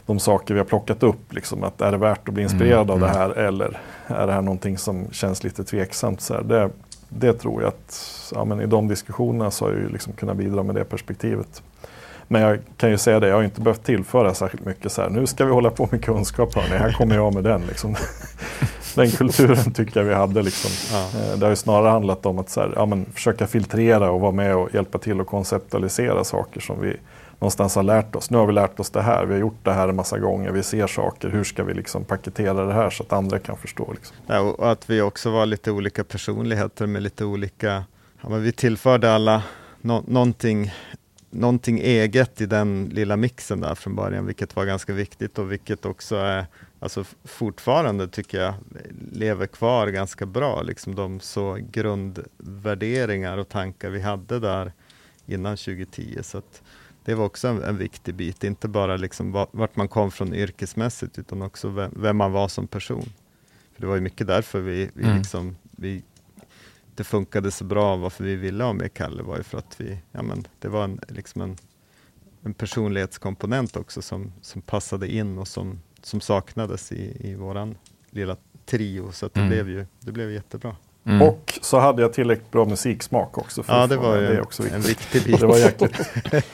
de 0.06 0.20
saker 0.20 0.54
vi 0.54 0.60
har 0.60 0.66
plockat 0.66 1.04
upp. 1.04 1.34
Liksom, 1.34 1.64
att 1.64 1.82
är 1.82 1.92
det 1.92 1.98
värt 1.98 2.28
att 2.28 2.34
bli 2.34 2.44
inspirerad 2.44 2.92
av 2.92 3.00
det 3.00 3.08
här 3.08 3.30
eller 3.30 3.80
är 4.08 4.28
det 4.28 4.34
här 4.34 4.42
någonting 4.42 4.78
som 4.78 5.12
känns 5.12 5.44
lite 5.44 5.64
tveksamt? 5.64 6.22
Så 6.22 6.34
här, 6.34 6.44
det, 6.44 6.70
det 7.20 7.34
tror 7.34 7.62
jag 7.62 7.68
att 7.68 8.12
ja, 8.36 8.46
men 8.46 8.62
i 8.62 8.66
de 8.66 8.88
diskussionerna 8.88 9.52
så 9.52 9.66
har 9.66 9.72
jag 9.72 9.82
ju 9.82 9.90
liksom 9.90 10.14
kunnat 10.14 10.38
bidra 10.38 10.64
med 10.64 10.76
det 10.76 10.84
perspektivet. 10.84 11.64
Men 12.28 12.42
jag 12.42 12.60
kan 12.78 12.90
ju 12.90 12.98
säga 12.98 13.20
det, 13.20 13.28
jag 13.28 13.36
har 13.36 13.44
inte 13.44 13.62
behövt 13.62 13.84
tillföra 13.84 14.34
särskilt 14.34 14.66
mycket 14.66 14.92
så 14.92 15.02
här, 15.02 15.10
nu 15.10 15.28
ska 15.28 15.46
vi 15.46 15.52
hålla 15.52 15.70
på 15.70 15.88
med 15.92 16.04
kunskap 16.04 16.56
hörni, 16.56 16.78
här 16.78 16.92
kommer 16.92 17.16
jag 17.16 17.34
med 17.34 17.44
den. 17.44 17.62
Liksom. 17.68 17.96
Den 18.96 19.12
kulturen 19.12 19.74
tycker 19.74 20.00
jag 20.00 20.08
vi 20.08 20.14
hade. 20.14 20.42
Liksom. 20.42 20.72
Ja. 20.98 21.20
Eh, 21.20 21.40
Det 21.40 21.46
har 21.46 21.50
ju 21.50 21.56
snarare 21.56 21.90
handlat 21.90 22.26
om 22.26 22.40
att 22.40 22.50
så 22.50 22.60
här, 22.62 22.74
ja, 22.76 22.86
men 22.86 23.06
försöka 23.14 23.48
filtrera 23.48 24.12
och 24.12 24.20
vara 24.22 24.32
med 24.32 24.56
och 24.56 24.74
hjälpa 24.74 24.98
till 24.98 25.22
att 25.22 25.28
konceptualisera 25.28 26.24
saker 26.24 26.60
som 26.62 26.82
vi 26.82 26.96
någonstans 27.40 27.76
har 27.76 27.84
lärt 27.84 28.16
oss. 28.16 28.30
Nu 28.30 28.38
har 28.38 28.48
vi 28.48 28.54
lärt 28.54 28.80
oss 28.80 28.90
det 28.90 29.02
här, 29.02 29.26
vi 29.26 29.34
har 29.34 29.40
gjort 29.40 29.64
det 29.64 29.74
här 29.74 29.88
en 29.88 29.96
massa 29.96 30.20
gånger, 30.20 30.52
vi 30.52 30.64
ser 30.64 30.88
saker, 30.88 31.30
hur 31.30 31.44
ska 31.44 31.64
vi 31.64 31.74
liksom 31.74 32.04
paketera 32.04 32.66
det 32.66 32.74
här 32.74 32.90
så 32.90 33.04
att 33.04 33.14
andra 33.14 33.40
kan 33.40 33.58
förstå? 33.58 33.94
Liksom. 33.94 34.16
Ja, 34.28 34.40
och 34.40 34.72
att 34.72 34.90
vi 34.90 35.02
också 35.02 35.32
var 35.32 35.46
lite 35.46 35.72
olika 35.72 36.04
personligheter 36.04 36.88
med 36.88 37.04
lite 37.04 37.26
olika, 37.26 37.84
ja, 38.22 38.30
men 38.30 38.44
vi 38.44 38.52
tillförde 38.52 39.14
alla 39.14 39.44
no 39.82 40.04
någonting, 40.08 40.74
någonting 41.30 41.80
eget 41.80 42.42
i 42.42 42.46
den 42.46 42.90
lilla 42.94 43.18
mixen 43.18 43.62
där 43.62 43.76
från 43.76 43.96
början, 43.96 44.26
vilket 44.26 44.56
var 44.56 44.66
ganska 44.66 44.94
viktigt 44.94 45.40
och 45.40 45.52
vilket 45.52 45.86
också 45.86 46.16
är, 46.16 46.46
alltså 46.80 47.04
fortfarande 47.24 48.08
tycker 48.08 48.42
jag, 48.42 48.54
lever 49.12 49.48
kvar 49.48 49.88
ganska 49.88 50.26
bra, 50.26 50.62
liksom 50.62 50.96
de 50.96 51.20
så 51.20 51.58
grundvärderingar 51.72 53.38
och 53.38 53.50
tankar 53.50 53.90
vi 53.90 54.02
hade 54.02 54.40
där 54.40 54.72
innan 55.26 55.58
2010. 55.58 56.20
Så 56.22 56.38
att 56.38 56.62
det 57.06 57.16
var 57.16 57.26
också 57.26 57.48
en, 57.48 57.64
en 57.64 57.78
viktig 57.78 58.16
bit, 58.16 58.44
inte 58.44 58.68
bara 58.68 58.98
liksom 58.98 59.32
va- 59.32 59.48
vart 59.52 59.76
man 59.76 59.88
kom 59.88 60.12
från 60.12 60.34
yrkesmässigt, 60.34 61.20
utan 61.20 61.42
också 61.42 61.70
vem, 61.70 61.92
vem 61.96 62.18
man 62.18 62.32
var 62.32 62.48
som 62.48 62.68
person. 62.68 63.10
För 63.74 63.82
det 63.82 63.88
var 63.88 63.96
ju 63.96 64.02
mycket 64.02 64.28
därför 64.28 64.60
vi, 64.62 64.90
vi, 64.94 65.04
Mm. 65.04 65.18
liksom, 65.18 65.56
vi 65.72 66.04
det 66.96 67.04
funkade 67.04 67.52
så 67.52 67.64
bra, 67.64 67.96
varför 67.96 68.24
vi 68.24 68.36
ville 68.36 68.64
ha 68.64 68.74
med 68.74 68.94
Kalle 68.94 69.24
var 69.24 69.38
ju 69.38 69.44
för 69.44 69.58
att 69.58 69.82
vi, 69.82 69.98
ja 70.12 70.22
men 70.22 70.48
det 70.60 70.68
var 70.68 70.84
en, 70.84 71.00
liksom 71.08 71.42
en, 71.42 71.58
en 72.44 72.54
personlighetskomponent 72.54 73.76
också 73.76 74.02
som, 74.02 74.34
som 74.42 74.62
passade 74.62 75.08
in 75.14 75.38
och 75.38 75.48
som, 75.48 75.82
som 76.02 76.22
saknades 76.22 76.92
i, 76.92 77.30
i 77.30 77.36
våran 77.36 77.78
lilla 78.10 78.38
trio, 78.66 79.12
så 79.12 79.28
det, 79.34 79.40
Mm. 79.40 79.50
blev 79.50 79.70
ju 79.70 79.86
det 80.00 80.12
blev 80.12 80.32
jättebra. 80.32 80.76
Mm. 81.06 81.22
Och 81.22 81.60
så 81.62 81.80
hade 81.80 82.02
jag 82.02 82.14
tillräckligt 82.14 82.52
bra 82.52 82.66
musiksmak 82.66 83.38
också. 83.38 83.64
För 83.64 83.74
Ja, 83.80 83.88
det 83.88 83.98
var 83.98 84.16
ju 84.16 84.28
det 84.28 84.42
också 84.42 84.64
en 84.64 84.82
viktigt. 84.82 85.16
viktig 85.16 85.24
bit. 85.32 85.40
Det 85.40 85.48
var 85.48 85.58
jäkligt. 85.58 86.00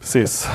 Precis. 0.00 0.48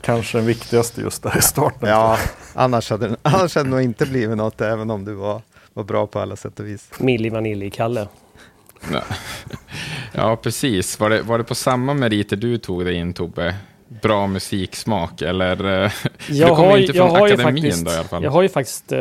Kanske 0.00 0.38
den 0.38 0.46
viktigaste 0.46 1.00
just 1.00 1.22
där 1.22 1.38
i 1.38 1.42
starten. 1.42 1.88
Ja, 1.88 2.18
annars 2.54 2.90
hade, 2.90 3.16
annars 3.22 3.54
hade 3.54 3.68
det 3.68 3.70
nog 3.70 3.82
inte 3.82 4.06
blivit 4.06 4.36
något, 4.36 4.60
även 4.60 4.90
om 4.90 5.04
du 5.04 5.14
var, 5.14 5.42
var 5.74 5.84
bra 5.84 6.06
på 6.06 6.20
alla 6.20 6.36
sätt 6.36 6.60
och 6.60 6.66
vis. 6.66 6.90
Milli 6.98 7.28
Vanilli 7.30 7.70
Kalle. 7.70 8.08
Ja. 8.92 9.02
ja, 10.12 10.36
precis. 10.36 11.00
Var 11.00 11.10
det, 11.10 11.22
var 11.22 11.38
det 11.38 11.44
på 11.44 11.54
samma 11.54 11.94
meriter 11.94 12.36
du 12.36 12.58
tog 12.58 12.84
dig 12.84 12.94
in, 12.94 13.12
Tobbe? 13.12 13.54
Bra 14.02 14.26
musiksmak, 14.26 15.22
eller? 15.22 15.84
eh, 15.84 15.90
Jag 16.30 16.48
du 16.50 16.54
kommer 16.54 16.68
har, 16.70 16.76
ju 16.76 16.82
inte 16.82 16.94
från 16.98 17.16
akademin 17.16 17.62
faktiskt, 17.62 17.84
då 17.84 17.90
i 17.92 17.94
alla 17.94 18.04
fall. 18.04 18.22
jag 18.24 18.30
har 18.30 18.42
ju 18.42 18.48
faktiskt 18.48 18.92
eh, 18.92 18.98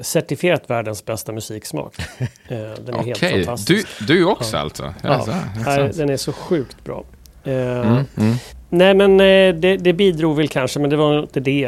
certifierat 0.00 0.70
världens 0.70 1.04
bästa 1.04 1.32
musiksmak. 1.32 1.94
Eh, 2.18 2.26
den 2.48 2.94
är 2.94 3.02
helt 3.02 3.16
Okej, 3.18 3.38
du, 3.38 3.44
fantastisk. 3.44 3.88
du 4.06 4.24
också 4.24 4.56
Ja. 4.56 4.60
alltså? 4.62 4.82
Ja, 5.02 5.20
så, 5.24 5.30
Nej, 5.70 5.90
den 5.94 6.10
är 6.10 6.16
så 6.16 6.32
sjukt 6.32 6.84
bra. 6.84 7.04
Eh, 7.44 7.52
Mm, 7.54 8.04
mm. 8.16 8.34
Nej 8.70 8.94
men 8.94 9.16
det, 9.60 9.76
det 9.76 9.92
bidrog 9.92 10.36
väl 10.36 10.48
kanske, 10.48 10.80
men 10.80 10.90
det 10.90 10.96
var 10.96 11.18
inte 11.18 11.40
det. 11.40 11.60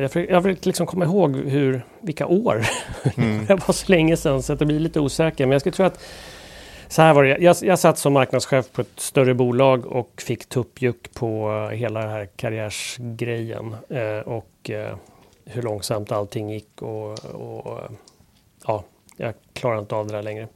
Jag 0.00 0.10
försöker 0.12 0.32
jag 0.32 0.42
försöker 0.42 0.66
liksom 0.66 0.86
komma 0.86 1.04
ihåg 1.04 1.36
hur, 1.36 1.84
vilka 2.02 2.26
år. 2.26 2.66
Mm. 3.16 3.46
det 3.48 3.54
var 3.54 3.72
så 3.72 3.84
länge 3.92 4.16
sedan 4.16 4.42
så 4.42 4.52
att 4.52 4.58
det 4.58 4.66
blir 4.66 4.80
lite 4.80 5.00
osäker. 5.00 5.46
Men 5.46 5.52
jag 5.52 5.60
skulle 5.60 5.72
tro 5.74 5.86
att 5.86 6.00
så 6.94 7.02
här 7.02 7.14
var 7.14 7.24
det. 7.24 7.38
Jag, 7.38 7.56
jag 7.60 7.78
satt 7.78 7.98
som 7.98 8.12
marknadschef 8.12 8.72
på 8.72 8.80
ett 8.80 9.00
större 9.00 9.34
bolag 9.34 9.86
och 9.86 10.22
fick 10.26 10.46
tuppjuck 10.46 11.14
på 11.14 11.50
eh, 11.50 11.68
hela 11.76 12.00
den 12.00 12.10
här 12.10 12.28
karriärsgrejen. 12.36 13.76
Eh, 13.88 14.18
och 14.18 14.70
eh, 14.70 14.96
hur 15.44 15.62
långsamt 15.62 16.12
allting 16.12 16.50
gick 16.50 16.82
och, 16.82 17.24
och 17.34 17.78
eh, 17.78 17.90
ja, 18.66 18.84
jag 19.16 19.34
klarar 19.52 19.78
inte 19.78 19.94
av 19.94 20.06
det 20.06 20.12
där 20.12 20.22
längre. 20.22 20.48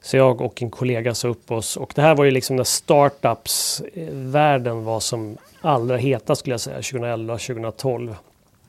Så 0.00 0.16
jag 0.16 0.40
och 0.40 0.62
en 0.62 0.70
kollega 0.70 1.14
sa 1.14 1.28
upp 1.28 1.50
oss 1.50 1.76
och 1.76 1.92
det 1.94 2.02
här 2.02 2.14
var 2.14 2.24
ju 2.24 2.30
liksom 2.30 2.56
när 2.56 2.64
startups-världen 2.64 4.84
var 4.84 5.00
som 5.00 5.36
allra 5.60 5.96
hetast 5.96 6.40
skulle 6.40 6.54
jag 6.54 6.60
säga, 6.60 6.76
2011, 6.76 7.38
2012. 7.38 8.16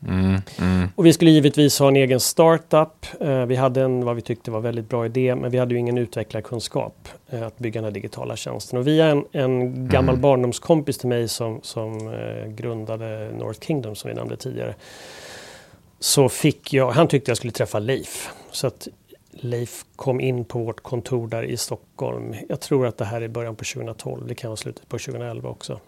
Mm, 0.08 0.42
mm. 0.60 0.90
Och 0.96 1.06
vi 1.06 1.14
skulle 1.14 1.32
givetvis 1.32 1.80
ha 1.80 1.88
en 1.88 1.96
egen 1.96 2.20
startup. 2.20 3.06
Eh, 3.20 3.46
vi 3.46 3.56
hade 3.56 3.82
en 3.82 4.06
vad 4.06 4.16
vi 4.16 4.22
tyckte 4.22 4.52
var 4.52 4.60
väldigt 4.60 4.90
bra 4.90 5.06
idé, 5.06 5.36
men 5.36 5.52
vi 5.52 5.58
hade 5.58 5.74
ju 5.74 5.80
ingen 5.80 5.98
utvecklarkunskap 5.98 7.10
eh, 7.30 7.44
att 7.48 7.60
bygga 7.60 7.82
den 7.82 7.86
här 7.86 7.92
digitala 7.92 8.36
tjänsten. 8.36 8.80
Och 8.80 8.88
via 8.88 9.06
en, 9.06 9.26
en 9.32 9.88
gammal 9.88 10.14
Mm. 10.14 10.22
barndomskompis 10.22 10.98
till 10.98 11.10
mig 11.10 11.28
som, 11.28 11.60
som 11.62 12.14
eh, 12.14 12.48
grundade 12.52 13.32
North 13.32 13.60
Kingdom 13.60 13.96
som 13.96 14.10
vi 14.10 14.16
nämnde 14.16 14.38
tidigare. 14.38 14.76
Så 16.00 16.30
fick 16.30 16.74
jag, 16.74 16.92
han 16.92 17.08
tyckte 17.08 17.32
jag 17.32 17.38
skulle 17.38 17.54
träffa 17.54 17.80
Leif. 17.80 18.30
Så 18.52 18.68
att 18.68 18.88
Leif 19.32 19.86
kom 19.96 20.22
in 20.22 20.46
på 20.46 20.60
vårt 20.60 20.84
kontor 20.84 21.28
där 21.28 21.44
i 21.44 21.58
Stockholm. 21.58 22.36
Jag 22.50 22.60
tror 22.62 22.88
att 22.88 22.98
det 22.98 23.06
här 23.06 23.22
är 23.22 23.28
början 23.28 23.56
på 23.56 23.64
2012, 23.64 24.28
det 24.28 24.36
kan 24.36 24.50
vara 24.50 24.58
slutet 24.58 24.90
på 24.90 24.98
2011 24.98 25.50
också. 25.50 25.80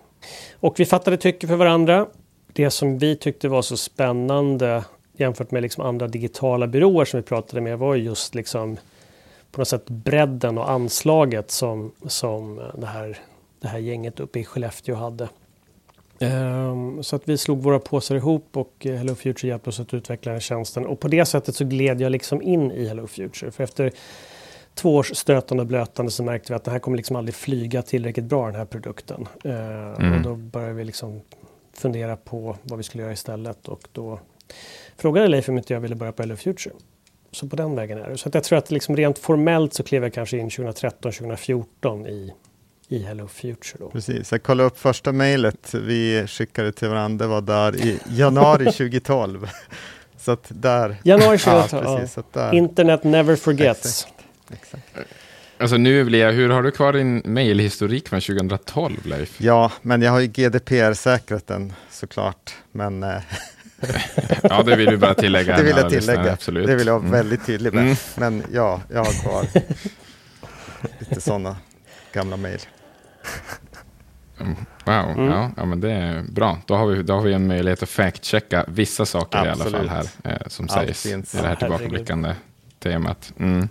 Och 0.60 0.80
vi 0.80 0.86
fattade 0.86 1.18
tycke 1.18 1.48
för 1.48 1.56
varandra. 1.56 2.08
Det 2.56 2.72
som 2.72 2.98
vi 2.98 3.16
tyckte 3.16 3.48
var 3.48 3.62
så 3.62 3.78
spännande 3.78 4.86
jämfört 5.14 5.52
med 5.52 5.62
liksom 5.62 5.86
andra 5.86 6.08
digitala 6.08 6.68
byråer 6.68 7.06
som 7.06 7.20
vi 7.20 7.24
pratade 7.24 7.62
med 7.62 7.80
var 7.80 7.96
just 7.96 8.36
liksom 8.36 8.78
på 9.52 9.62
något 9.62 9.68
sätt 9.68 9.90
bredden 9.90 10.58
och 10.58 10.72
anslaget 10.72 11.52
som, 11.52 11.92
som 12.08 12.62
det, 12.78 12.86
här, 12.86 13.18
det 13.60 13.68
här 13.68 13.80
gänget 13.80 14.20
uppe 14.20 14.40
i 14.40 14.44
Skellefteå 14.44 14.96
hade. 14.96 15.30
Ehm, 16.20 17.04
så 17.04 17.16
att 17.16 17.30
vi 17.30 17.38
slog 17.38 17.64
våra 17.64 17.80
påsar 17.80 18.16
ihop 18.16 18.48
och 18.58 18.74
eh, 18.86 18.96
Hello 18.96 19.16
Future 19.16 19.48
hjälpte 19.48 19.70
oss 19.70 19.80
att 19.80 19.94
utveckla 19.94 20.32
den 20.32 20.42
tjänsten. 20.42 20.86
Och 20.86 21.00
på 21.00 21.08
det 21.08 21.26
sättet 21.26 21.56
så 21.56 21.66
gled 21.66 22.02
jag 22.02 22.12
liksom 22.12 22.42
in 22.42 22.72
i 22.72 22.88
Hello 22.88 23.08
Future. 23.08 23.52
För 23.52 23.64
efter 23.64 23.92
två 24.74 24.96
års 24.96 25.16
stötande 25.16 25.62
och 25.62 25.68
blötande 25.68 26.12
så 26.12 26.24
märkte 26.24 26.54
vi 26.54 26.56
att 26.56 26.64
den 26.64 26.72
här 26.72 26.80
kommer 26.80 26.98
liksom 26.98 27.16
aldrig 27.16 27.36
flyga 27.36 27.82
tillräckligt 27.82 28.26
bra 28.26 28.46
den 28.46 28.56
här 28.56 28.66
produkten. 28.66 29.28
Ehm, 29.44 29.76
Mm. 30.00 30.14
Och 30.14 30.22
då 30.22 30.36
började 30.36 30.74
vi 30.74 30.84
liksom 30.84 31.22
fundera 31.78 32.16
på 32.18 32.58
vad 32.64 32.78
vi 32.78 32.84
skulle 32.84 33.04
göra 33.04 33.14
istället. 33.14 33.68
Och 33.68 33.88
då 33.92 34.20
frågade 34.98 35.28
Leif 35.28 35.50
om 35.50 35.58
inte 35.58 35.74
jag 35.74 35.80
ville 35.82 35.96
börja 35.96 36.12
på 36.12 36.22
Hello 36.24 36.36
Future. 36.36 36.76
Så 37.32 37.48
på 37.48 37.56
den 37.56 37.76
vägen 37.76 37.98
är 37.98 38.10
det. 38.10 38.18
Så 38.18 38.30
att 38.30 38.36
jag 38.36 38.44
tror 38.44 38.58
att 38.60 38.72
liksom 38.72 38.96
rent 38.98 39.20
formellt 39.20 39.74
så 39.74 39.84
klev 39.84 40.04
jag 40.04 40.14
kanske 40.14 40.38
in 40.38 40.50
2013, 40.50 41.12
2014 41.12 42.08
i, 42.08 42.34
i 42.88 43.00
Hello 43.04 43.28
Future. 43.28 43.78
Då. 43.80 43.90
Precis, 43.90 44.32
jag 44.32 44.44
kollade 44.44 44.68
upp 44.68 44.80
första 44.80 45.12
mejlet 45.12 45.74
vi 45.74 46.28
skickade 46.28 46.72
till 46.72 46.88
varandra, 46.90 47.26
det 47.26 47.30
var 47.30 47.42
där 47.42 47.76
i 47.86 48.00
januari 48.10 48.66
2012. 48.72 49.50
Så 50.18 50.32
att 50.32 50.46
där... 50.50 50.96
Januari 51.04 51.38
Ja, 51.46 51.62
2012. 51.68 51.84
ja, 51.86 51.98
precis. 52.00 52.24
Där, 52.34 52.54
Internet 52.54 53.04
never 53.04 53.36
forgets. 53.36 54.08
exakt. 54.54 54.84
Alltså 55.58 55.78
nu 55.78 56.04
blir 56.04 56.20
jag, 56.20 56.32
hur 56.32 56.50
har 56.50 56.64
du 56.64 56.72
kvar 56.72 56.94
din 56.94 57.18
mejlhistorik 57.26 58.08
från 58.10 58.22
2012, 58.22 58.94
Leif? 59.06 59.42
Ja, 59.42 59.72
men 59.82 60.02
jag 60.02 60.12
har 60.12 60.20
ju 60.20 60.28
GDPR-säkrat 60.28 61.48
den 61.48 61.74
såklart. 61.90 62.54
Men 62.72 63.04
eh, 63.04 63.22
Ja, 64.44 64.64
det 64.64 64.76
vill 64.76 64.90
vi 64.90 64.98
bara 64.98 65.14
tillägga. 65.14 65.58
det 65.58 65.64
vill 65.64 65.78
jag 65.78 65.90
tillägga. 65.90 66.34
Absolut. 66.34 66.68
Det 66.68 66.76
vill 66.76 66.88
jag 66.88 66.94
vara 66.94 67.02
Mm. 67.08 67.12
väldigt 67.12 67.46
tydlig 67.46 67.74
med. 67.74 67.84
Mm. 67.84 67.96
Men 68.18 68.44
ja, 68.54 68.82
jag 68.94 69.04
har 69.06 69.22
kvar 69.24 69.46
lite 71.00 71.22
sådana 71.22 71.58
gamla 72.14 72.38
mejl. 72.38 72.60
Mm. 74.40 74.56
Wow, 74.86 75.10
Mm. 75.18 75.26
ja, 75.32 75.52
ja, 75.58 75.66
men 75.66 75.82
det 75.82 75.92
är 75.92 76.24
bra. 76.30 76.58
Då 76.66 76.76
har 76.76 76.88
vi, 76.88 77.04
då 77.04 77.14
har 77.14 77.22
vi 77.22 77.34
en 77.34 77.48
möjlighet 77.48 77.84
att 77.84 77.90
fact-checka 77.90 78.66
vissa 78.68 79.06
saker 79.06 79.38
i 79.38 79.42
alla 79.42 79.52
Absolut. 79.52 79.76
fall 79.76 79.90
här 79.90 80.06
eh, 80.24 80.48
som 80.48 80.68
Allt 80.70 80.88
sägs 80.88 81.04
finns. 81.04 81.36
i 81.36 81.38
det 81.38 81.48
här 81.48 81.56
tillbakablickande 81.56 82.34
temat. 82.80 83.34
Mm. 83.40 83.70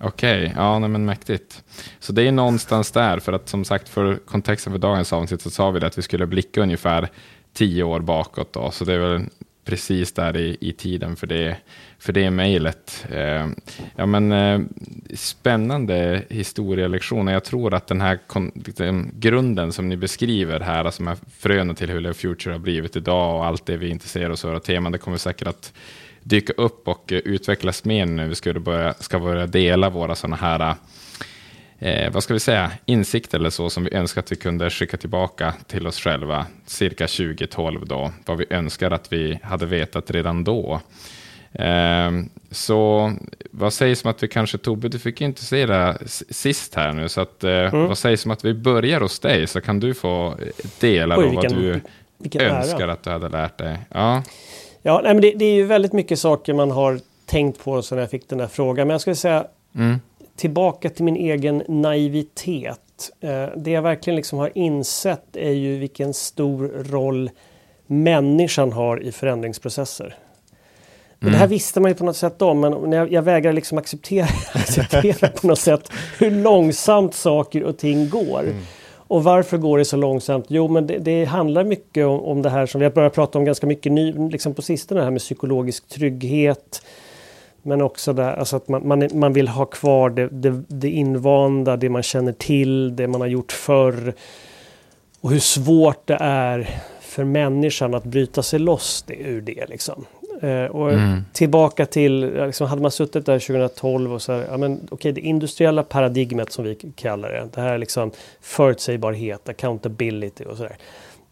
Okej, 0.00 0.52
ja 0.56 0.78
nej, 0.78 0.88
men 0.88 1.04
mäktigt. 1.04 1.64
Så 1.98 2.12
det 2.12 2.22
är 2.22 2.32
någonstans 2.32 2.90
där, 2.90 3.18
för 3.18 3.32
att 3.32 3.48
som 3.48 3.64
sagt 3.64 3.88
för 3.88 4.16
kontexten 4.16 4.72
för 4.72 4.78
dagens 4.78 5.12
avsnitt 5.12 5.42
så 5.42 5.50
sa 5.50 5.70
vi 5.70 5.80
det 5.80 5.86
att 5.86 5.98
vi 5.98 6.02
skulle 6.02 6.26
blicka 6.26 6.60
ungefär 6.60 7.08
tio 7.52 7.82
år 7.82 8.00
bakåt. 8.00 8.52
Då, 8.52 8.70
så 8.70 8.84
det 8.84 8.94
är 8.94 8.98
väl 8.98 9.24
precis 9.68 10.12
där 10.12 10.36
i, 10.36 10.56
i 10.60 10.72
tiden 10.72 11.16
för 11.16 11.26
det, 11.26 11.56
för 11.98 12.12
det 12.12 12.30
mejlet. 12.30 13.06
Eh, 13.10 13.46
ja, 13.96 14.06
men, 14.06 14.32
eh, 14.32 14.60
spännande 15.14 16.22
historielektioner. 16.30 17.32
Jag 17.32 17.44
tror 17.44 17.74
att 17.74 17.86
den 17.86 18.00
här 18.00 18.18
den 18.28 18.52
liksom, 18.54 19.10
grunden 19.14 19.72
som 19.72 19.88
ni 19.88 19.96
beskriver 19.96 20.60
här, 20.60 20.90
som 20.90 21.08
är 21.08 21.16
fröna 21.38 21.74
till 21.74 21.90
hur 21.90 22.12
Future 22.12 22.54
har 22.54 22.58
blivit 22.58 22.96
idag 22.96 23.36
och 23.36 23.46
allt 23.46 23.66
det 23.66 23.76
vi 23.76 23.88
intresserar 23.88 24.30
oss 24.30 24.42
för, 24.42 24.54
och 24.54 24.62
teman, 24.62 24.92
det 24.92 24.98
kommer 24.98 25.16
säkert 25.16 25.48
att 25.48 25.72
dyka 26.28 26.52
upp 26.52 26.88
och 26.88 27.04
utvecklas 27.08 27.84
mer 27.84 28.06
när 28.06 28.28
vi 28.28 28.34
ska 28.34 28.52
börja, 28.52 28.94
ska 28.94 29.18
börja 29.18 29.46
dela 29.46 29.90
våra 29.90 30.14
sådana 30.14 30.36
här 30.36 30.74
eh, 31.78 32.12
vad 32.12 32.22
ska 32.22 32.34
vi 32.34 32.40
säga, 32.40 32.70
insikter 32.86 33.38
eller 33.38 33.50
så 33.50 33.70
som 33.70 33.84
vi 33.84 33.94
önskar 33.94 34.20
att 34.20 34.32
vi 34.32 34.36
kunde 34.36 34.70
skicka 34.70 34.96
tillbaka 34.96 35.54
till 35.66 35.86
oss 35.86 36.00
själva 36.00 36.46
cirka 36.66 37.06
2012 37.06 37.86
då, 37.86 38.12
vad 38.26 38.38
vi 38.38 38.46
önskar 38.50 38.90
att 38.90 39.12
vi 39.12 39.38
hade 39.42 39.66
vetat 39.66 40.10
redan 40.10 40.44
då. 40.44 40.80
Eh, 41.52 42.10
så 42.50 43.12
vad 43.50 43.72
sägs 43.72 44.04
om 44.04 44.10
att 44.10 44.22
vi 44.22 44.28
kanske, 44.28 44.58
Tobbe, 44.58 44.88
du 44.88 44.98
fick 44.98 45.20
inte 45.20 45.44
se 45.44 45.66
det 45.66 45.98
sist 46.30 46.74
här 46.74 46.92
nu, 46.92 47.08
så 47.08 47.20
att, 47.20 47.44
eh, 47.44 47.52
mm. 47.52 47.86
vad 47.86 47.98
sägs 47.98 48.24
om 48.24 48.30
att 48.30 48.44
vi 48.44 48.54
börjar 48.54 49.00
hos 49.00 49.18
dig, 49.18 49.46
så 49.46 49.60
kan 49.60 49.80
du 49.80 49.94
få 49.94 50.36
dela 50.80 51.18
Oj, 51.18 51.30
vilken, 51.30 51.54
vad 51.54 51.62
du 51.62 51.80
önskar 52.44 52.80
ära. 52.80 52.92
att 52.92 53.02
du 53.02 53.10
hade 53.10 53.28
lärt 53.28 53.58
dig. 53.58 53.78
Ja, 53.90 54.22
ja 54.82 55.00
nej, 55.04 55.14
men 55.14 55.22
det, 55.22 55.32
det, 55.32 55.44
är 55.44 55.54
ju 55.54 55.64
väldigt 55.64 55.92
mycket 55.92 56.18
saker 56.18 56.54
man 56.54 56.70
har 56.70 57.00
tänkt 57.26 57.64
på 57.64 57.82
sen 57.82 57.98
jag 57.98 58.10
fick 58.10 58.28
den 58.28 58.40
här 58.40 58.46
frågan, 58.46 58.86
men 58.86 58.94
jag 58.94 59.00
skulle 59.00 59.16
säga 59.16 59.46
mm 59.74 60.00
tillbaka 60.38 60.90
till 60.90 61.04
min 61.04 61.16
egen 61.16 61.62
naivitet. 61.68 63.10
Eh, 63.20 63.46
det 63.56 63.70
jag 63.70 63.82
verkligen 63.82 64.16
liksom 64.16 64.38
har 64.38 64.50
insett 64.54 65.36
är 65.36 65.50
ju 65.50 65.78
vilken 65.78 66.14
stor 66.14 66.84
roll 66.90 67.30
människan 67.86 68.72
har 68.72 69.02
i 69.02 69.12
förändringsprocesser. 69.12 70.16
Mm. 71.20 71.32
Det 71.32 71.38
här 71.38 71.46
visste 71.46 71.80
man 71.80 71.90
ju 71.90 71.94
på 71.94 72.04
något 72.04 72.16
sätt 72.16 72.42
om, 72.42 72.60
men 72.60 72.92
jag, 72.92 73.12
jag 73.12 73.22
vägrar 73.22 73.52
liksom 73.52 73.78
acceptera, 73.78 74.26
acceptera 74.52 75.28
på 75.28 75.46
något 75.46 75.58
sätt 75.58 75.92
hur 76.18 76.30
långsamt 76.30 77.14
saker 77.14 77.64
och 77.64 77.78
ting 77.78 78.08
går. 78.08 78.40
Mm. 78.40 78.62
Och 79.08 79.24
varför 79.24 79.58
går 79.58 79.78
det 79.78 79.84
så 79.84 79.96
långsamt? 79.96 80.46
Jo, 80.48 80.68
men 80.68 80.86
det, 80.86 80.98
det 80.98 81.24
handlar 81.24 81.64
mycket 81.64 82.06
om, 82.06 82.20
om, 82.20 82.42
det 82.42 82.50
här 82.50 82.66
som 82.66 82.78
vi 82.78 82.84
har 82.84 82.92
börjat 82.92 83.14
prata 83.14 83.38
om 83.38 83.44
ganska 83.44 83.66
mycket 83.66 83.92
ny, 83.92 84.12
liksom 84.12 84.54
på 84.54 84.62
sistone, 84.62 85.00
det 85.00 85.04
här 85.04 85.10
med 85.10 85.20
psykologisk 85.20 85.88
trygghet, 85.88 86.82
men 87.62 87.82
också 87.82 88.12
där, 88.12 88.32
alltså 88.32 88.56
att 88.56 88.68
man, 88.68 88.88
man, 88.88 89.08
man 89.12 89.32
vill 89.32 89.48
ha 89.48 89.64
kvar 89.64 90.10
det, 90.10 90.28
det, 90.28 90.62
det, 90.68 90.90
invanda, 90.90 91.76
det 91.76 91.88
man 91.88 92.02
känner 92.02 92.32
till, 92.32 92.96
det 92.96 93.08
man 93.08 93.20
har 93.20 93.28
gjort 93.28 93.52
förr. 93.52 94.14
Och 95.20 95.30
hur 95.30 95.38
svårt 95.38 96.06
det 96.06 96.18
är 96.20 96.68
för 97.00 97.24
människan 97.24 97.94
att 97.94 98.04
bryta 98.04 98.42
sig 98.42 98.58
loss 98.58 99.04
det, 99.06 99.14
ur 99.14 99.40
det. 99.40 99.66
Liksom. 99.68 100.06
Eh, 100.42 100.64
och 100.64 100.92
mm. 100.92 101.24
Tillbaka 101.32 101.86
till, 101.86 102.34
liksom, 102.46 102.66
hade 102.66 102.82
man 102.82 102.90
suttit 102.90 103.26
där 103.26 103.38
2012 103.38 104.12
och 104.12 104.22
så 104.22 104.32
här, 104.32 104.46
ja, 104.50 104.56
men, 104.56 104.88
okay, 104.90 105.12
det 105.12 105.20
industriella 105.20 105.82
paradigmet 105.82 106.52
som 106.52 106.64
vi 106.64 106.74
kallar 106.96 107.32
det, 107.32 107.48
det 107.54 107.60
här 107.60 107.78
liksom 107.78 108.10
förutsägbarhet, 108.40 109.48
accountability 109.48 110.44
och 110.44 110.56
sådär. 110.56 110.76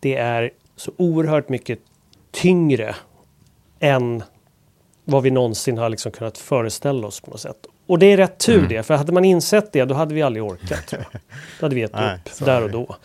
Det 0.01 0.16
är 0.16 0.51
så 0.77 0.92
oerhört 0.97 1.49
mycket 1.49 1.79
tyngre 2.31 2.95
än 3.81 4.23
vad 5.05 5.23
vi 5.23 5.31
någonsin 5.31 5.79
har 5.79 5.88
liksom 5.88 6.12
kunnat 6.12 6.38
föreställa 6.38 7.07
oss 7.07 7.21
på 7.21 7.31
något 7.31 7.40
sätt. 7.40 7.66
Och 7.87 7.99
det 7.99 8.07
är 8.07 8.16
rätt 8.16 8.38
tur 8.38 8.59
mm. 8.59 8.69
det, 8.69 8.83
för 8.83 8.95
hade 8.95 9.12
man 9.12 9.25
insett 9.25 9.73
det 9.73 9.85
då 9.85 9.95
hade 9.95 10.14
vi 10.14 10.23
aldrig 10.23 10.45
orkat. 10.45 10.90
Då 11.61 11.66
hade 11.66 11.75
vi 11.75 11.81
gett 11.81 11.90
upp 11.90 12.45
där 12.47 12.62
och 12.62 12.71
då. 12.71 12.97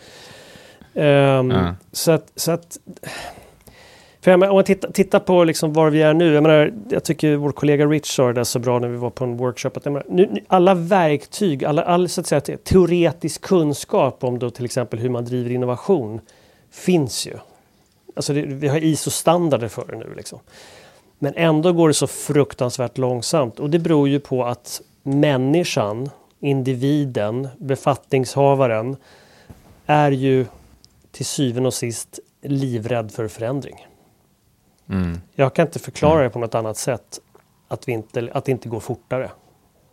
Um, 0.94 1.50
mm. 1.50 1.74
Så 1.92 2.12
att, 2.12 2.32
så 2.36 2.52
att 2.52 2.78
för 4.22 4.30
jag, 4.30 4.42
om 4.42 4.54
man 4.54 4.64
tittar, 4.64 4.90
tittar 4.90 5.18
på 5.18 5.44
liksom 5.44 5.72
var 5.72 5.90
vi 5.90 6.02
är 6.02 6.14
nu. 6.14 6.34
Jag, 6.34 6.42
menar, 6.42 6.72
jag 6.88 7.04
tycker 7.04 7.36
vår 7.36 7.52
kollega 7.52 7.86
Rich 7.86 8.06
sa 8.06 8.32
det 8.32 8.44
så 8.44 8.58
bra 8.58 8.78
när 8.78 8.88
vi 8.88 8.96
var 8.96 9.10
på 9.10 9.24
en 9.24 9.36
workshop. 9.36 9.70
Att, 9.74 9.84
menar, 9.84 10.04
nu, 10.08 10.44
alla 10.46 10.74
verktyg, 10.74 11.64
alla, 11.64 11.82
all 11.82 12.08
så 12.08 12.20
att 12.20 12.26
säga, 12.26 12.58
teoretisk 12.64 13.42
kunskap 13.42 14.24
om 14.24 14.38
då 14.38 14.50
till 14.50 14.64
exempel 14.64 14.98
hur 14.98 15.08
man 15.08 15.24
driver 15.24 15.50
innovation 15.50 16.20
finns 16.70 17.26
ju. 17.26 17.34
Alltså 18.16 18.32
det, 18.32 18.42
vi 18.42 18.68
har 18.68 18.84
ISO-standarder 18.84 19.68
för 19.68 19.84
det 19.86 19.96
nu. 19.96 20.14
Liksom. 20.16 20.38
Men 21.18 21.34
ändå 21.36 21.72
går 21.72 21.88
det 21.88 21.94
så 21.94 22.06
fruktansvärt 22.06 22.98
långsamt 22.98 23.60
och 23.60 23.70
det 23.70 23.78
beror 23.78 24.08
ju 24.08 24.20
på 24.20 24.44
att 24.44 24.80
människan, 25.02 26.10
individen, 26.40 27.48
befattningshavaren 27.58 28.96
är 29.86 30.10
ju 30.10 30.46
till 31.10 31.26
syvende 31.26 31.66
och 31.66 31.74
sist 31.74 32.18
livrädd 32.42 33.12
för 33.12 33.28
förändring. 33.28 33.86
Mm. 34.88 35.20
Jag 35.34 35.54
kan 35.54 35.66
inte 35.66 35.78
förklara 35.78 36.14
mm. 36.14 36.24
det 36.24 36.30
på 36.30 36.38
något 36.38 36.54
annat 36.54 36.76
sätt 36.76 37.20
att, 37.68 37.88
vi 37.88 37.92
inte, 37.92 38.30
att 38.32 38.44
det 38.44 38.52
inte 38.52 38.68
går 38.68 38.80
fortare. 38.80 39.30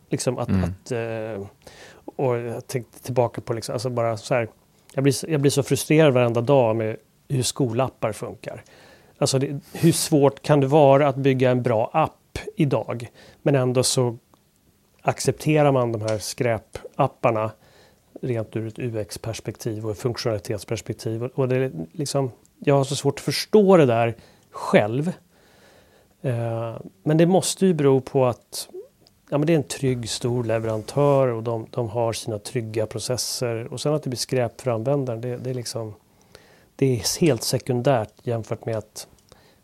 Liksom 0.09 0.37
att, 0.37 0.49
mm. 0.49 0.63
att 0.63 0.91
eh, 0.91 1.47
och 2.05 2.37
jag 2.37 2.67
tänkte 2.67 3.03
tillbaka 3.03 3.41
på 3.41 3.53
liksom, 3.53 3.73
alltså 3.73 3.89
bara 3.89 4.17
så 4.17 4.33
här, 4.33 4.49
jag 4.93 5.03
blir, 5.03 5.29
jag 5.29 5.41
blir 5.41 5.51
så 5.51 5.63
frustrerad 5.63 6.13
varenda 6.13 6.41
dag 6.41 6.75
med 6.75 6.97
hur 7.27 7.43
skolappar 7.43 8.11
funkar. 8.11 8.63
Alltså 9.17 9.39
det, 9.39 9.59
hur 9.73 9.91
svårt 9.91 10.41
kan 10.41 10.59
det 10.59 10.67
vara 10.67 11.07
att 11.07 11.15
bygga 11.15 11.51
en 11.51 11.63
bra 11.63 11.89
app 11.93 12.39
idag? 12.55 13.09
Men 13.41 13.55
ändå 13.55 13.83
så 13.83 14.17
accepterar 15.01 15.71
man 15.71 15.91
de 15.91 16.01
här 16.01 16.17
skräpapparna 16.17 17.51
rent 18.21 18.55
ur 18.55 18.67
ett 18.67 18.79
UX-perspektiv 18.79 19.85
och 19.85 19.91
ett 19.91 19.99
funktionalitetsperspektiv. 19.99 21.23
Och 21.23 21.47
det 21.47 21.71
liksom, 21.91 22.31
jag 22.59 22.75
har 22.75 22.83
så 22.83 22.95
svårt 22.95 23.19
att 23.19 23.25
förstå 23.25 23.77
det 23.77 23.85
där 23.85 24.15
själv. 24.51 25.13
Eh, 26.21 26.77
men 27.03 27.17
det 27.17 27.25
måste 27.25 27.65
ju 27.65 27.73
bero 27.73 28.01
på 28.01 28.25
att 28.25 28.69
ja, 29.29 29.37
men 29.37 29.47
det 29.47 29.53
är 29.53 29.57
en 29.57 29.63
trygg 29.63 30.09
stor 30.09 30.43
leverantör 30.43 31.27
och 31.27 31.43
de, 31.43 31.67
de 31.71 31.89
har 31.89 32.13
sina 32.13 32.39
trygga 32.39 32.85
processer. 32.85 33.73
Och 33.73 33.81
sen 33.81 33.93
att 33.93 34.03
det 34.03 34.09
blir 34.09 34.17
skräp 34.17 34.61
för 34.61 34.71
användaren, 34.71 35.21
det, 35.21 35.37
det 35.37 35.49
är 35.49 35.53
liksom 35.53 35.93
det 36.75 36.85
är 36.85 37.19
helt 37.21 37.43
sekundärt 37.43 38.13
jämfört 38.23 38.65
med 38.65 38.77
att 38.77 39.07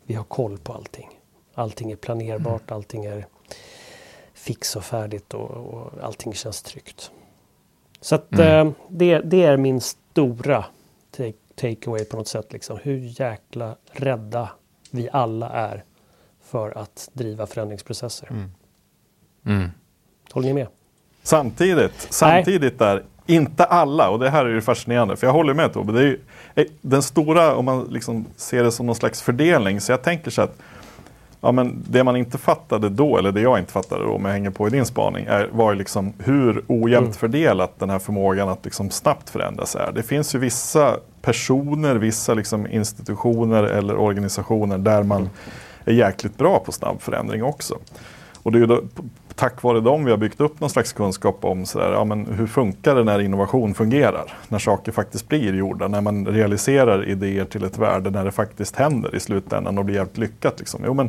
vi 0.02 0.14
har 0.14 0.24
koll 0.24 0.58
på 0.58 0.72
allting. 0.72 1.20
Allting 1.54 1.92
är 1.92 1.96
planerbart, 1.96 2.70
mm. 2.70 2.76
allting 2.76 3.04
är 3.04 3.26
fix 4.34 4.76
och 4.76 4.84
färdigt 4.84 5.34
och, 5.34 5.50
och 5.50 5.92
allting 6.02 6.32
känns 6.32 6.62
tryggt. 6.62 7.10
Så 8.00 8.14
att, 8.14 8.32
mm. 8.32 8.66
eh, 8.66 8.72
det, 8.88 9.18
det, 9.18 9.42
är 9.42 9.56
min 9.56 9.80
stora 9.80 10.64
takeaway 11.56 11.98
take 11.98 12.04
på 12.04 12.16
något 12.16 12.28
sätt. 12.28 12.52
Liksom. 12.52 12.78
Hur 12.82 13.20
jäkla 13.20 13.76
rädda 13.92 14.48
vi 14.96 15.08
alla 15.12 15.48
är 15.48 15.84
för 16.44 16.78
att 16.78 17.08
driva 17.12 17.46
förändringsprocesser. 17.46 18.28
Mm. 18.30 18.50
Mm. 19.46 19.70
Håller 20.32 20.48
ni 20.48 20.54
med? 20.54 20.66
Samtidigt, 21.22 22.06
samtidigt 22.10 22.78
där, 22.78 23.02
inte 23.26 23.64
alla, 23.64 24.10
och 24.10 24.18
det 24.18 24.30
här 24.30 24.44
är 24.44 24.48
ju 24.48 24.60
fascinerande, 24.60 25.16
för 25.16 25.26
jag 25.26 25.34
håller 25.34 25.54
med 25.54 25.72
Tobbe. 25.72 25.92
Det 25.92 25.98
är 25.98 26.04
ju, 26.04 26.20
eh, 26.54 26.64
den 26.80 27.02
stora, 27.02 27.56
om 27.56 27.64
man 27.64 27.84
liksom 27.90 28.26
ser 28.36 28.64
det 28.64 28.72
som 28.72 28.86
någon 28.86 28.94
slags 28.94 29.22
fördelning, 29.22 29.80
så 29.80 29.92
jag 29.92 30.02
tänker 30.02 30.30
så 30.30 30.42
att 30.42 30.58
ja, 31.40 31.52
men 31.52 31.84
det 31.88 32.04
man 32.04 32.16
inte 32.16 32.38
fattade 32.38 32.88
då, 32.88 33.18
eller 33.18 33.32
det 33.32 33.40
jag 33.40 33.58
inte 33.58 33.72
fattade 33.72 34.04
då, 34.04 34.10
om 34.10 34.24
jag 34.24 34.32
hänger 34.32 34.50
på 34.50 34.66
i 34.66 34.70
din 34.70 34.86
spaning, 34.86 35.26
är, 35.26 35.48
var 35.52 35.72
ju 35.72 35.78
liksom 35.78 36.12
hur 36.18 36.64
ojämnt 36.66 37.06
mm. 37.06 37.12
fördelat 37.12 37.78
den 37.78 37.90
här 37.90 37.98
förmågan 37.98 38.48
att 38.48 38.64
liksom 38.64 38.90
snabbt 38.90 39.30
förändras 39.30 39.76
är. 39.76 39.92
Det 39.92 40.02
finns 40.02 40.34
ju 40.34 40.38
vissa 40.38 40.96
personer, 41.26 41.94
vissa 41.94 42.34
liksom 42.34 42.66
institutioner 42.66 43.62
eller 43.62 43.96
organisationer 43.96 44.78
där 44.78 45.02
man 45.02 45.30
är 45.84 45.92
jäkligt 45.92 46.38
bra 46.38 46.58
på 46.58 46.72
snabb 46.72 47.00
förändring 47.02 47.44
också. 47.44 47.78
Och 48.42 48.52
det 48.52 48.58
är 48.58 48.60
ju 48.60 48.66
då, 48.66 48.80
tack 49.34 49.62
vare 49.62 49.80
dem 49.80 50.04
vi 50.04 50.10
har 50.10 50.18
byggt 50.18 50.40
upp 50.40 50.60
någon 50.60 50.70
slags 50.70 50.92
kunskap 50.92 51.44
om 51.44 51.66
så 51.66 51.78
där, 51.78 51.92
ja, 51.92 52.04
men 52.04 52.26
hur 52.26 52.46
funkar 52.46 52.94
det 52.94 53.04
när 53.04 53.20
innovation 53.20 53.74
fungerar? 53.74 54.32
När 54.48 54.58
saker 54.58 54.92
faktiskt 54.92 55.28
blir 55.28 55.54
gjorda, 55.54 55.88
när 55.88 56.00
man 56.00 56.26
realiserar 56.26 57.08
idéer 57.08 57.44
till 57.44 57.64
ett 57.64 57.78
värde, 57.78 58.10
när 58.10 58.24
det 58.24 58.32
faktiskt 58.32 58.76
händer 58.76 59.14
i 59.14 59.20
slutändan 59.20 59.78
och 59.78 59.84
blir 59.84 59.94
jävligt 59.94 60.18
lyckat. 60.18 60.58
Liksom. 60.58 60.80
Jo, 60.86 60.94
men 60.94 61.08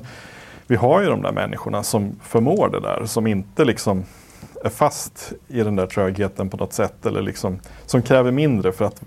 vi 0.67 0.75
har 0.75 1.01
ju 1.01 1.07
de 1.07 1.21
där 1.21 1.31
människorna 1.31 1.83
som 1.83 2.19
förmår 2.23 2.69
det 2.69 2.79
där, 2.79 3.05
som 3.05 3.27
inte 3.27 3.65
liksom 3.65 4.03
är 4.67 4.75
fast 4.75 5.33
i 5.47 5.63
den 5.63 5.75
där 5.75 5.87
trögheten 5.87 6.49
på 6.49 6.57
något 6.57 6.73
sätt 6.73 7.05
eller 7.05 7.21
liksom, 7.21 7.59
som 7.85 8.01
kräver 8.01 8.31
mindre 8.31 8.71
för 8.71 8.85
att 8.85 9.01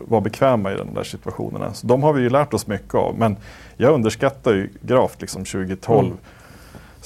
vara 0.00 0.20
bekväma 0.20 0.72
i 0.72 0.76
de 0.76 0.94
där 0.94 1.04
situationerna. 1.04 1.74
Så 1.74 1.86
de 1.86 2.02
har 2.02 2.12
vi 2.12 2.22
ju 2.22 2.30
lärt 2.30 2.54
oss 2.54 2.66
mycket 2.66 2.94
av. 2.94 3.18
Men 3.18 3.36
jag 3.76 3.94
underskattar 3.94 4.52
ju 4.52 4.70
gravt 4.82 5.20
liksom 5.20 5.44
2012 5.44 6.06
mm 6.06 6.18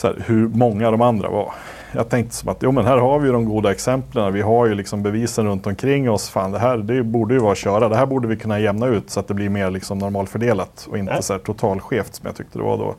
här, 0.03 0.25
hur 0.27 0.49
många 0.49 0.90
de 0.90 1.01
andra 1.01 1.31
var. 1.31 1.53
Jag 1.93 2.09
tänkte 2.09 2.37
som 2.37 2.49
att 2.49 2.59
jo, 2.62 2.73
men 2.73 2.87
här 2.87 2.99
har 2.99 3.19
vi 3.19 3.29
de 3.29 3.45
goda 3.45 3.71
exemplen. 3.73 4.33
Vi 4.33 4.43
har 4.43 4.67
ju 4.67 4.75
liksom 4.75 5.03
bevisen 5.03 5.47
runt 5.47 5.67
omkring 5.67 6.11
oss. 6.11 6.29
Fan, 6.29 6.53
det 6.53 6.59
här 6.59 6.77
det 6.77 7.03
borde 7.03 7.35
ju 7.35 7.40
vara 7.40 7.53
att 7.53 7.59
köra. 7.59 7.88
Det 7.88 7.97
här 7.97 8.07
borde 8.07 8.29
vi 8.29 8.37
kunna 8.37 8.61
jämna 8.61 8.87
ut 8.87 9.11
så 9.11 9.21
att 9.21 9.29
det 9.29 9.35
blir 9.35 9.49
mer 9.49 9.71
liksom 9.71 9.99
normalfördelat 9.99 10.88
och 10.90 10.99
inte 10.99 11.23
så 11.23 11.33
här 11.33 11.40
totalskevt 11.40 12.14
som 12.14 12.27
jag 12.27 12.37
tyckte 12.37 12.59
det 12.59 12.64
var 12.64 12.79
då. 12.79 12.95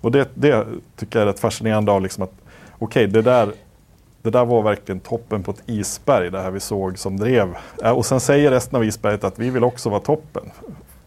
Och 0.00 0.12
det, 0.12 0.28
det 0.34 0.66
tycker 0.96 1.18
jag 1.18 1.28
är 1.28 1.32
rätt 1.32 1.40
fascinerande 1.40 1.92
av 1.92 2.02
liksom 2.02 2.22
att 2.24 2.32
okej, 2.78 3.04
okay, 3.04 3.06
det 3.06 3.22
där 3.22 3.52
det 4.26 4.30
där 4.38 4.44
var 4.44 4.62
verkligen 4.62 5.00
toppen 5.00 5.42
på 5.42 5.50
ett 5.50 5.62
isberg, 5.66 6.30
det 6.30 6.40
här 6.40 6.50
vi 6.50 6.60
såg 6.60 6.98
som 6.98 7.16
drev. 7.16 7.54
Och 7.94 8.06
sen 8.06 8.20
säger 8.20 8.50
resten 8.50 8.76
av 8.76 8.84
isberget 8.84 9.24
att 9.24 9.38
vi 9.38 9.50
vill 9.50 9.64
också 9.64 9.90
vara 9.90 10.00
toppen. 10.00 10.42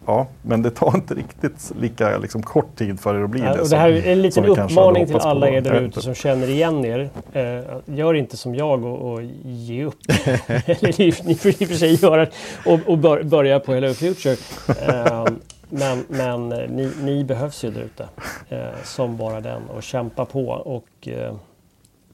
ja, 0.05 0.27
men 0.41 0.61
det 0.61 0.69
tar 0.71 0.95
inte 0.95 1.13
riktigt 1.13 1.71
lika 1.81 2.17
liksom, 2.17 2.43
kort 2.43 2.75
tid 2.75 2.99
för 2.99 3.15
er 3.15 3.23
att 3.23 3.29
bli 3.29 3.41
Ja, 3.41 3.53
det. 3.53 3.61
och 3.61 3.69
det 3.69 3.77
här 3.77 3.89
är 3.89 4.11
en 4.11 4.21
liten 4.21 4.45
uppmaning 4.45 5.05
till 5.07 5.15
alla 5.15 5.49
er 5.49 5.61
där 5.61 5.81
ute 5.81 6.01
som 6.01 6.13
känner 6.15 6.49
igen 6.49 6.85
er. 6.85 7.09
Eh, 7.33 7.95
gör 7.95 8.13
inte 8.13 8.37
som 8.37 8.55
jag 8.55 8.85
och, 8.85 9.11
och 9.11 9.21
ge 9.43 9.85
upp. 9.85 9.99
Eller 10.47 11.25
ni, 11.25 11.35
får 11.35 11.51
i 11.51 11.65
och 11.65 11.67
för 11.69 11.75
sig 11.75 11.95
göra 11.95 12.27
och, 12.65 12.79
och 12.85 12.97
bör, 12.97 13.23
börja 13.23 13.59
på 13.59 13.73
Hello 13.73 13.93
Future. 13.93 14.35
Eh, 14.67 15.25
men 15.69 16.05
men 16.07 16.49
ni, 16.49 16.91
ni 17.01 17.23
behövs 17.23 17.63
ju 17.63 17.71
där 17.71 17.81
ute 17.81 18.07
eh, 18.49 18.83
som 18.83 19.17
bara 19.17 19.41
den 19.41 19.61
och 19.69 19.83
kämpa 19.83 20.25
på 20.25 20.47
och 20.49 21.07
eh, 21.07 21.35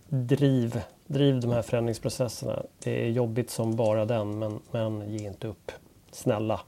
driv, 0.09 0.81
driv 1.07 1.39
de 1.39 1.51
här 1.51 1.61
förändringsprocesserna. 1.61 2.63
Det 2.83 3.05
är 3.05 3.09
jobbigt 3.09 3.49
som 3.49 3.75
bara 3.75 4.05
den 4.05 4.39
men, 4.39 4.59
men 4.71 5.09
ge 5.09 5.27
inte 5.27 5.47
upp. 5.47 5.71
Snälla. 6.11 6.59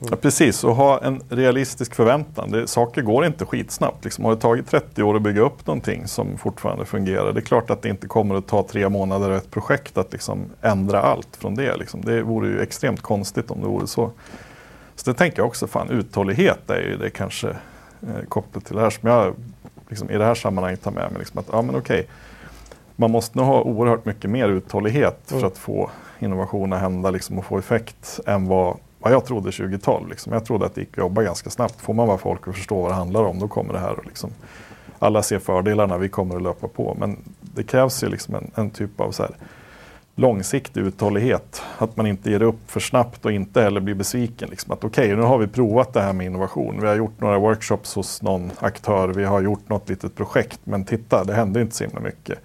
Mm. 0.00 0.08
Ja, 0.10 0.16
precis, 0.16 0.64
och 0.64 0.76
ha 0.76 1.00
en 1.02 1.22
realistisk 1.28 1.94
förväntan. 1.94 2.50
Det, 2.50 2.66
saker 2.66 3.02
går 3.02 3.26
inte 3.26 3.44
skitsnabbt. 3.44 4.04
Liksom, 4.04 4.24
har 4.24 4.34
det 4.34 4.40
tagit 4.40 4.66
30 4.66 5.02
år 5.02 5.16
att 5.16 5.22
bygga 5.22 5.40
upp 5.40 5.66
någonting 5.66 6.06
som 6.06 6.38
fortfarande 6.38 6.84
fungerar, 6.84 7.32
det 7.32 7.40
är 7.40 7.44
klart 7.44 7.70
att 7.70 7.82
det 7.82 7.88
inte 7.88 8.06
kommer 8.06 8.34
att 8.34 8.46
ta 8.46 8.62
tre 8.62 8.88
månader 8.88 9.30
och 9.30 9.36
ett 9.36 9.50
projekt 9.50 9.98
att 9.98 10.12
liksom 10.12 10.44
ändra 10.62 11.02
allt 11.02 11.36
från 11.36 11.54
det. 11.54 11.76
Liksom. 11.76 12.00
Det 12.00 12.22
vore 12.22 12.48
ju 12.48 12.60
extremt 12.60 13.00
konstigt 13.00 13.50
om 13.50 13.60
det 13.60 13.66
vore 13.66 13.86
så. 13.86 14.10
Så 14.96 15.10
det 15.10 15.18
tänker 15.18 15.38
jag 15.38 15.46
också, 15.46 15.66
fan 15.66 15.90
uthållighet 15.90 16.70
är 16.70 16.80
ju 16.80 16.96
det 16.96 17.10
kanske 17.10 17.48
eh, 17.48 18.24
kopplat 18.28 18.64
till 18.64 18.76
det 18.76 18.82
här 18.82 18.90
som 18.90 19.08
jag 19.08 19.34
liksom, 19.88 20.10
i 20.10 20.18
det 20.18 20.24
här 20.24 20.34
sammanhanget 20.34 20.82
tar 20.82 20.90
med 20.90 21.10
mig. 21.10 21.18
Liksom, 21.18 21.38
att, 21.38 21.46
ja, 21.52 21.62
men 21.62 21.76
okej, 21.76 22.06
man 23.00 23.10
måste 23.10 23.38
nog 23.38 23.46
ha 23.46 23.62
oerhört 23.62 24.04
mycket 24.04 24.30
mer 24.30 24.48
uthållighet 24.48 25.30
Mm. 25.30 25.40
för 25.40 25.46
att 25.46 25.58
få 25.58 25.90
innovation 26.18 26.72
att 26.72 26.80
hända 26.80 27.10
liksom, 27.10 27.38
och 27.38 27.44
få 27.44 27.58
effekt 27.58 28.20
än 28.26 28.46
vad, 28.48 28.76
vad 28.98 29.12
jag 29.12 29.24
trodde 29.24 29.52
2012. 29.52 30.08
Liksom. 30.08 30.32
Jag 30.32 30.44
trodde 30.44 30.66
att 30.66 30.74
det 30.74 30.80
gick 30.80 30.90
att 30.90 30.98
jobba 30.98 31.22
ganska 31.22 31.50
snabbt. 31.50 31.80
Får 31.80 31.94
man 31.94 32.06
bara 32.06 32.18
folk 32.18 32.48
att 32.48 32.54
förstå 32.54 32.82
vad 32.82 32.90
det 32.90 32.94
handlar 32.94 33.24
om, 33.24 33.38
då 33.38 33.48
kommer 33.48 33.72
det 33.72 33.78
här. 33.78 33.98
Och 33.98 34.06
liksom, 34.06 34.30
alla 34.98 35.22
ser 35.22 35.38
fördelarna, 35.38 35.98
vi 35.98 36.08
kommer 36.08 36.36
att 36.36 36.42
löpa 36.42 36.68
på. 36.68 36.96
Men 36.98 37.16
det 37.40 37.62
krävs 37.62 38.04
ju 38.04 38.08
liksom 38.08 38.34
en, 38.34 38.50
en 38.54 38.70
typ 38.70 39.00
av 39.00 39.10
så 39.10 39.22
här, 39.22 39.32
långsiktig 40.14 40.80
uthållighet. 40.80 41.62
Att 41.78 41.96
man 41.96 42.06
inte 42.06 42.30
ger 42.30 42.42
upp 42.42 42.60
för 42.70 42.80
snabbt 42.80 43.24
och 43.24 43.32
inte 43.32 43.62
heller 43.62 43.80
blir 43.80 43.94
besviken. 43.94 44.48
Liksom 44.50 44.72
att 44.72 44.84
okej, 44.84 45.16
nu 45.16 45.22
har 45.22 45.38
vi 45.38 45.46
provat 45.46 45.92
det 45.92 46.00
här 46.00 46.12
med 46.12 46.26
innovation. 46.26 46.80
Vi 46.80 46.86
har 46.86 46.94
gjort 46.94 47.20
några 47.20 47.38
workshops 47.38 47.94
hos 47.94 48.22
någon 48.22 48.50
aktör. 48.58 49.08
Vi 49.08 49.24
har 49.24 49.40
gjort 49.40 49.68
något 49.68 49.88
litet 49.88 50.14
projekt. 50.14 50.60
Men 50.64 50.84
titta, 50.84 51.24
det 51.24 51.34
hände 51.34 51.60
inte 51.60 51.76
så 51.76 51.84
himla 51.84 52.00
mycket. 52.00 52.38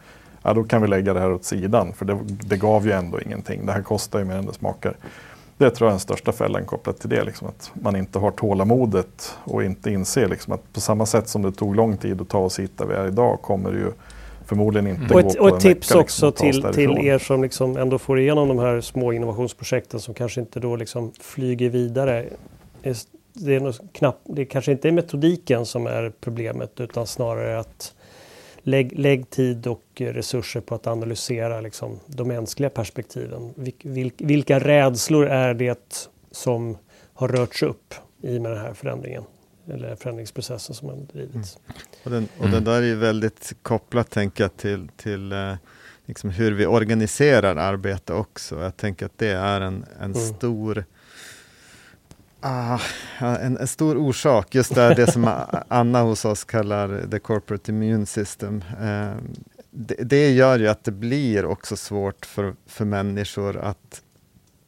Ja, 0.46 0.54
då 0.54 0.64
kan 0.64 0.82
vi 0.82 0.88
lägga 0.88 1.14
det 1.14 1.20
här 1.20 1.32
åt 1.34 1.46
sidan. 1.46 1.94
För 1.94 2.06
det, 2.06 2.20
det 2.24 2.58
gav 2.58 2.86
ju 2.86 2.92
ändå 2.92 3.22
ingenting. 3.22 3.66
Det 3.66 3.72
här 3.72 3.82
kostar 3.82 4.20
ju 4.20 4.26
mer 4.26 4.36
än 4.36 4.46
det 4.46 4.54
smakar. 4.54 4.96
Det 5.58 5.70
tror 5.70 5.88
jag 5.88 5.90
är 5.90 5.94
den 5.94 6.00
största 6.00 6.32
fällan 6.32 6.66
kopplat 6.66 7.00
till 7.00 7.10
det. 7.10 7.24
Liksom, 7.24 7.48
att 7.48 7.72
man 7.74 7.96
inte 7.96 8.20
har 8.20 8.32
tålamodet 8.32 9.38
och 9.44 9.64
inte 9.64 9.92
inser 9.92 10.28
liksom, 10.28 10.54
att 10.54 10.74
på 10.74 10.82
samma 10.82 11.06
sätt 11.06 11.28
som 11.28 11.42
det 11.42 11.52
tog 11.52 11.76
lång 11.76 11.98
tid 11.98 12.22
att 12.22 12.30
ta 12.30 12.38
oss 12.38 12.60
hit 12.60 12.78
där 12.78 12.86
vi 12.86 12.94
är 12.94 13.08
idag 13.08 13.42
kommer 13.42 13.72
det 13.72 13.78
ju 13.78 13.92
förmodligen 14.46 14.88
inte 14.88 15.14
Och 15.14 15.22
gå 15.22 15.30
ett, 15.30 15.38
på 15.38 15.44
och 15.44 15.56
ett 15.58 15.60
tips 15.60 15.92
vecka, 15.92 16.00
också 16.00 16.34
liksom, 16.44 16.74
till, 16.74 16.74
till 16.74 17.08
er 17.08 17.18
som 17.18 17.44
liksom 17.44 17.78
ändå 17.78 17.98
får 17.98 18.20
igenom 18.20 18.48
de 18.48 18.60
här 18.60 18.82
små 18.82 19.14
innovationsprojekten 19.14 20.00
som 20.00 20.14
kanske 20.14 20.42
inte 20.42 20.60
då 20.60 20.76
liksom 20.76 21.12
flyger 21.20 21.70
vidare. 21.70 22.26
Det 23.34 23.56
är, 23.56 23.60
nog 23.60 23.74
knappt, 23.94 24.22
det 24.24 24.46
kanske 24.46 24.72
inte 24.72 24.88
är 24.88 24.92
metodiken 24.92 25.66
som 25.66 25.88
är 25.88 26.12
problemet 26.22 26.80
utan 26.80 27.08
snarare 27.08 27.60
att 27.60 27.95
lägg, 28.66 29.00
lägg 29.00 29.30
tid 29.30 29.68
och 29.68 29.84
resurser 29.98 30.62
på 30.62 30.76
att 30.76 30.88
analysera 30.88 31.62
liksom 31.62 32.00
de 32.08 32.28
mänskliga 32.28 32.70
perspektiven. 32.70 33.54
Vil, 33.56 33.74
vil, 33.84 34.12
vilka 34.18 34.60
rädslor 34.60 35.28
är 35.28 35.54
det 35.54 36.08
som 36.32 36.78
har 37.14 37.28
rörts 37.28 37.64
upp 37.64 37.94
i 38.22 38.40
med 38.40 38.52
den 38.52 38.60
här 38.60 38.74
förändringen? 38.74 39.24
Eller 39.70 39.96
förändringsprocessen 39.96 40.76
som 40.76 40.90
har 40.90 40.96
drivits. 40.96 41.58
Och 42.04 42.12
den, 42.12 42.28
och 42.40 42.50
den 42.50 42.64
där 42.64 42.82
är 42.82 42.86
ju 42.86 42.96
väldigt 42.96 43.54
kopplat, 43.62 44.10
tänker 44.10 44.44
jag, 44.44 44.58
till, 44.58 44.88
till 44.98 45.32
eh, 45.32 45.54
liksom 46.06 46.30
hur 46.30 46.52
vi 46.52 46.66
organiserar 46.66 47.56
arbete 47.56 48.14
också. 48.14 48.62
Jag 48.62 48.78
tänker 48.78 49.06
att 49.06 49.18
det 49.18 49.32
är 49.32 49.62
en, 49.62 49.86
en 50.00 50.14
Mm. 50.14 50.16
stor 50.16 50.86
Ah, 52.48 52.80
en, 53.20 53.58
en 53.58 53.68
stor 53.68 53.98
orsak, 53.98 54.56
just 54.56 54.76
det, 54.76 54.94
det 54.94 55.12
som 55.12 55.30
Anna 55.68 56.02
hos 56.02 56.26
oss 56.26 56.44
kallar 56.44 57.08
the 57.12 57.20
corporate 57.20 57.72
immune 57.72 58.06
system. 58.06 58.64
Eh, 58.82 59.12
det, 59.72 59.96
det 59.96 60.32
gör 60.32 60.60
ju 60.60 60.68
att 60.68 60.84
det 60.84 60.92
blir 60.92 61.46
också 61.46 61.76
svårt 61.76 62.26
för, 62.26 62.56
för 62.66 62.86
människor 62.86 63.58
att, 63.58 64.02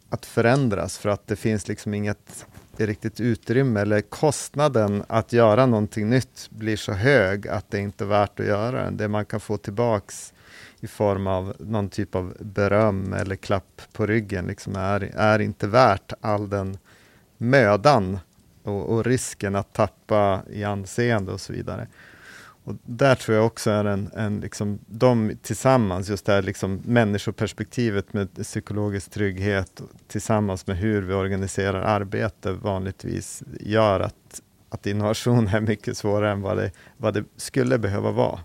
att 0.10 0.26
förändras 0.26 0.98
för 0.98 1.10
att 1.10 1.28
det 1.28 1.36
finns 1.36 1.68
liksom 1.68 1.94
inget 1.94 2.46
riktigt 2.78 3.20
utrymme 3.20 3.82
eller 3.82 4.02
kostnaden 4.02 5.04
att 5.08 5.34
göra 5.34 5.66
någonting 5.66 6.10
nytt 6.10 6.48
blir 6.50 6.78
så 6.78 6.92
hög 6.92 7.48
att 7.48 7.72
det 7.72 7.80
inte 7.80 8.04
är 8.04 8.08
värt 8.08 8.40
att 8.40 8.46
göra 8.46 8.84
den. 8.84 8.98
Det 8.98 9.08
man 9.08 9.26
kan 9.26 9.40
få 9.40 9.58
tillbaks 9.58 10.34
i 10.80 10.88
form 10.88 11.28
av 11.28 11.54
någon 11.60 11.90
typ 11.90 12.16
av 12.16 12.34
beröm 12.40 13.13
eller 13.13 13.36
klapp 13.36 13.82
på 13.94 14.06
ryggen 14.06 14.48
liksom 14.48 14.76
är, 14.76 15.12
är 15.16 15.40
inte 15.40 15.68
värt 15.68 16.13
all 16.22 16.50
den 16.50 16.78
mödan 17.38 18.19
och, 18.63 18.89
och 18.89 19.06
risken 19.06 19.56
att 19.56 19.73
tappa 19.73 20.41
i 20.50 20.63
anseende 20.63 21.32
och 21.32 21.41
så 21.41 21.54
vidare. 21.54 21.88
Och 22.63 22.73
där 22.86 23.15
tror 23.15 23.38
jag 23.38 23.45
också 23.45 23.71
är 23.71 23.86
en, 23.86 24.12
en 24.15 24.39
liksom, 24.39 24.80
de 24.88 25.32
tillsammans, 25.41 26.10
just 26.10 26.26
det 26.26 26.34
här 26.34 26.41
liksom 26.41 26.82
människoperspektivet 26.86 28.13
med 28.13 28.36
psykologisk 28.36 29.12
trygghet 29.12 29.82
tillsammans 30.08 30.67
med 30.67 30.78
hur 30.78 31.02
vi 31.02 31.13
organiserar 31.13 31.82
arbete 31.82 32.52
vanligtvis 32.52 33.43
gör 33.60 34.00
att, 34.00 34.41
att 34.69 34.88
innovation 34.88 35.47
är 35.47 35.62
mycket 35.62 35.97
svårare 35.97 36.32
än 36.32 36.41
vad 36.41 36.58
det, 36.58 36.71
vad 36.97 37.13
det 37.13 37.23
skulle 37.38 37.78
behöva 37.78 38.12
vara. 38.12 38.39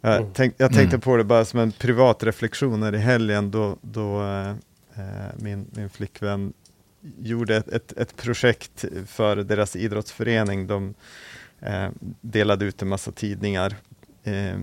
Jag, 0.00 0.16
Mm. 0.16 0.30
tänk, 0.34 0.54
jag 0.56 0.72
tänkte 0.72 0.96
Mm. 0.96 1.00
på 1.00 1.16
det 1.16 1.24
bara 1.24 1.44
som 1.44 1.60
en 1.60 1.72
privat 1.72 2.22
reflektion 2.22 2.82
här 2.82 2.94
i 2.94 2.98
helgen 2.98 3.50
då, 3.50 3.76
då 3.80 4.22
eh, 4.22 4.50
eh, 4.94 5.32
min, 5.36 5.66
min 5.74 5.90
flickvän 5.90 6.52
gjorde 7.18 7.56
ett, 7.56 7.68
ett, 7.68 7.92
ett 7.92 8.16
projekt 8.16 8.84
för 9.06 9.36
deras 9.36 9.76
idrottsförening. 9.76 10.66
De 10.66 10.94
eh, 11.60 11.88
delade 12.20 12.64
ut 12.64 12.82
en 12.82 12.88
massa 12.88 13.12
tidningar 13.12 13.76
eh, 14.24 14.58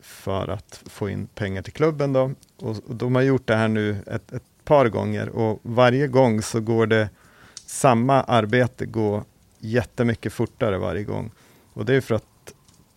för 0.00 0.48
att 0.48 0.82
få 0.86 1.08
in 1.08 1.26
pengar 1.26 1.62
till 1.62 1.72
klubben. 1.72 2.12
Då. 2.12 2.32
Och, 2.56 2.76
och 2.86 2.96
de 2.96 3.14
har 3.14 3.22
gjort 3.22 3.46
det 3.46 3.56
här 3.56 3.68
nu 3.68 3.96
ett, 4.06 4.32
ett 4.32 4.42
par 4.64 4.88
gånger 4.88 5.28
och 5.28 5.60
varje 5.62 6.06
gång 6.06 6.42
så 6.42 6.60
går 6.60 6.86
det 6.86 7.10
samma 7.66 8.22
arbete 8.22 8.86
går 8.86 9.24
jättemycket 9.58 10.32
fortare 10.32 10.78
varje 10.78 11.04
gång. 11.04 11.30
Och 11.72 11.84
det 11.84 11.94
är 11.94 12.00
för 12.00 12.14
att 12.14 12.54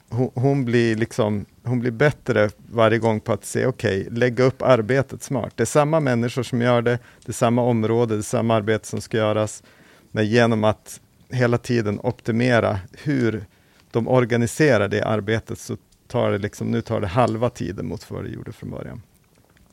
hon, 0.09 0.31
hon, 0.33 0.65
blir 0.65 0.95
liksom, 0.95 1.45
hon 1.63 1.79
blir 1.79 1.91
bättre 1.91 2.49
varje 2.71 2.97
gång 2.97 3.19
på 3.19 3.33
att 3.33 3.45
se, 3.45 3.65
okej, 3.65 4.07
lägga 4.11 4.43
upp 4.43 4.61
arbetet 4.61 5.23
smart. 5.23 5.53
Det 5.55 5.63
är 5.63 5.65
samma 5.65 5.99
människor 5.99 6.43
som 6.43 6.61
gör 6.61 6.81
det, 6.81 6.99
det 7.25 7.31
är 7.31 7.33
samma 7.33 7.61
område, 7.61 8.15
det 8.15 8.19
är 8.19 8.23
samma 8.23 8.55
arbete 8.55 8.87
som 8.87 9.01
ska 9.01 9.17
göras. 9.17 9.63
Men 10.11 10.25
genom 10.25 10.63
att 10.63 10.99
hela 11.29 11.57
tiden 11.57 11.99
optimera 12.03 12.79
hur 13.03 13.45
de 13.91 14.07
organiserar 14.07 14.87
det 14.87 15.05
arbetet 15.05 15.59
så 15.59 15.77
tar 16.07 16.31
det 16.31 16.37
liksom, 16.37 16.71
nu 16.71 16.81
tar 16.81 17.01
det 17.01 17.07
halva 17.07 17.49
tiden 17.49 17.87
mot 17.87 18.11
vad 18.11 18.23
det 18.23 18.29
gjorde 18.29 18.51
från 18.51 18.69
början. 18.69 19.01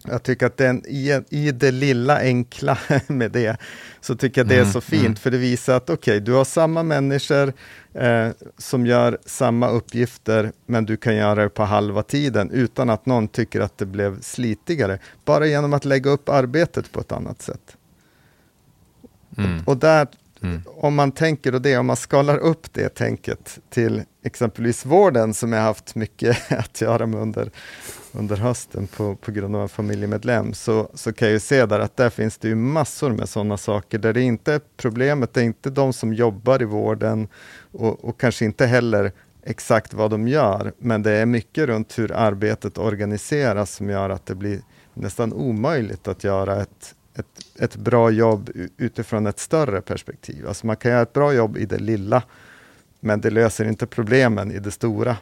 Jag 0.05 0.23
tycker 0.23 0.47
att 0.47 0.57
den, 0.57 0.87
i, 0.87 1.21
i 1.31 1.53
det 1.53 1.71
lilla 1.71 2.19
enkla 2.21 2.79
med 3.07 3.31
det, 3.31 3.57
så 4.01 4.15
tycker 4.17 4.41
jag 4.41 4.49
det 4.49 4.55
är 4.55 4.61
Mm, 4.61 4.73
så 4.73 4.81
fint, 4.81 5.05
mm. 5.05 5.17
för 5.17 5.31
det 5.31 5.39
visar 5.39 5.77
att 5.77 5.91
okej, 5.91 6.21
du 6.21 6.33
har 6.33 6.45
samma 6.45 6.83
människor 6.83 7.53
eh, 7.95 8.29
som 8.59 8.87
gör 8.87 9.19
samma 9.27 9.69
uppgifter, 9.69 10.53
men 10.67 10.85
du 10.85 10.97
kan 10.97 11.17
göra 11.17 11.43
det 11.43 11.49
på 11.49 11.65
halva 11.65 12.03
tiden 12.03 12.51
utan 12.51 12.91
att 12.91 13.07
någon 13.07 13.29
tycker 13.29 13.61
att 13.61 13.79
det 13.79 13.87
blev 13.87 14.21
slitigare, 14.21 14.99
bara 15.25 15.47
genom 15.47 15.73
att 15.73 15.85
lägga 15.85 16.11
upp 16.11 16.29
arbetet 16.29 16.93
på 16.93 17.01
ett 17.01 17.13
annat 17.13 17.43
sätt. 17.43 17.77
Mm. 19.39 19.63
Och 19.67 19.77
där, 19.77 20.07
Mm. 20.43 20.63
om 20.67 20.95
man 20.95 21.13
tänker 21.13 21.55
och 21.55 21.63
det, 21.63 21.77
om 21.79 21.87
man 21.87 21.97
skalar 21.97 22.39
upp 22.39 22.73
det 22.73 22.89
tänket 22.89 23.59
till 23.71 24.03
exempelvis 24.25 24.87
vården 24.87 25.35
som 25.35 25.53
jag 25.53 25.63
haft 25.63 25.95
mycket 25.95 26.53
att 26.53 26.81
göra 26.81 27.07
med 27.07 27.21
under, 27.21 27.51
under 28.12 28.37
hösten 28.37 28.87
på, 28.87 29.16
på 29.16 29.33
grund 29.33 29.57
av 29.57 29.62
en 29.62 29.68
familjemedlem, 29.68 30.55
så, 30.55 30.90
så 30.94 31.12
kan 31.12 31.29
jag 31.29 31.33
ju 31.33 31.40
se 31.40 31.66
där 31.66 31.81
att 31.81 31.97
där 31.97 32.11
finns 32.11 32.38
det 32.38 32.49
ju 32.49 32.55
massor 32.55 33.11
med 33.11 33.29
sådana 33.29 33.57
saker 33.57 33.99
där 33.99 34.12
det 34.12 34.23
inte 34.23 34.53
är 34.53 34.61
problemet, 34.77 35.35
det 35.35 35.40
är 35.40 35.44
inte 35.44 35.71
de 35.71 35.92
som 35.92 36.14
jobbar 36.14 36.62
i 36.62 36.64
vården 36.64 37.29
och, 37.73 38.05
och 38.05 38.21
kanske 38.21 38.44
inte 38.44 38.66
heller 38.66 39.12
exakt 39.42 39.94
vad 39.94 40.11
de 40.11 40.29
gör, 40.29 40.73
men 40.79 41.03
det 41.03 41.11
är 41.11 41.27
mycket 41.27 41.66
runt 41.66 41.99
hur 41.99 42.12
arbetet 42.12 42.79
organiseras 42.79 43.75
som 43.75 43.90
gör 43.90 44.11
att 44.11 44.27
det 44.27 44.35
blir 44.35 44.61
nästan 44.94 45.33
omöjligt 45.33 46.09
att 46.09 46.25
göra 46.25 46.62
ett, 46.62 46.94
ett, 47.14 47.62
ett 47.62 47.77
bra 47.77 48.11
jobb 48.11 48.51
utifrån 48.77 49.27
ett 49.27 49.38
större 49.38 49.81
perspektiv. 49.81 50.49
Alltså 50.49 50.66
man 50.66 50.77
kan 50.77 50.90
göra 50.90 51.03
ett 51.03 51.12
bra 51.12 51.33
jobb 51.33 51.57
i 51.57 51.66
det 51.66 51.79
lilla, 51.79 52.23
men 53.01 53.21
det 53.21 53.31
löser 53.31 53.64
inte 53.64 53.87
problemen 53.87 54.53
i 54.53 54.59
det 54.59 54.71
stora. 54.71 55.16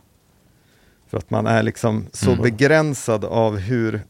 För 1.08 1.18
att 1.18 1.30
man 1.30 1.46
är 1.46 1.62
liksom 1.62 2.06
så 2.12 2.30
Mm. 2.30 2.42
begränsad 2.42 3.24
av 3.24 3.56
hur, 3.58 4.00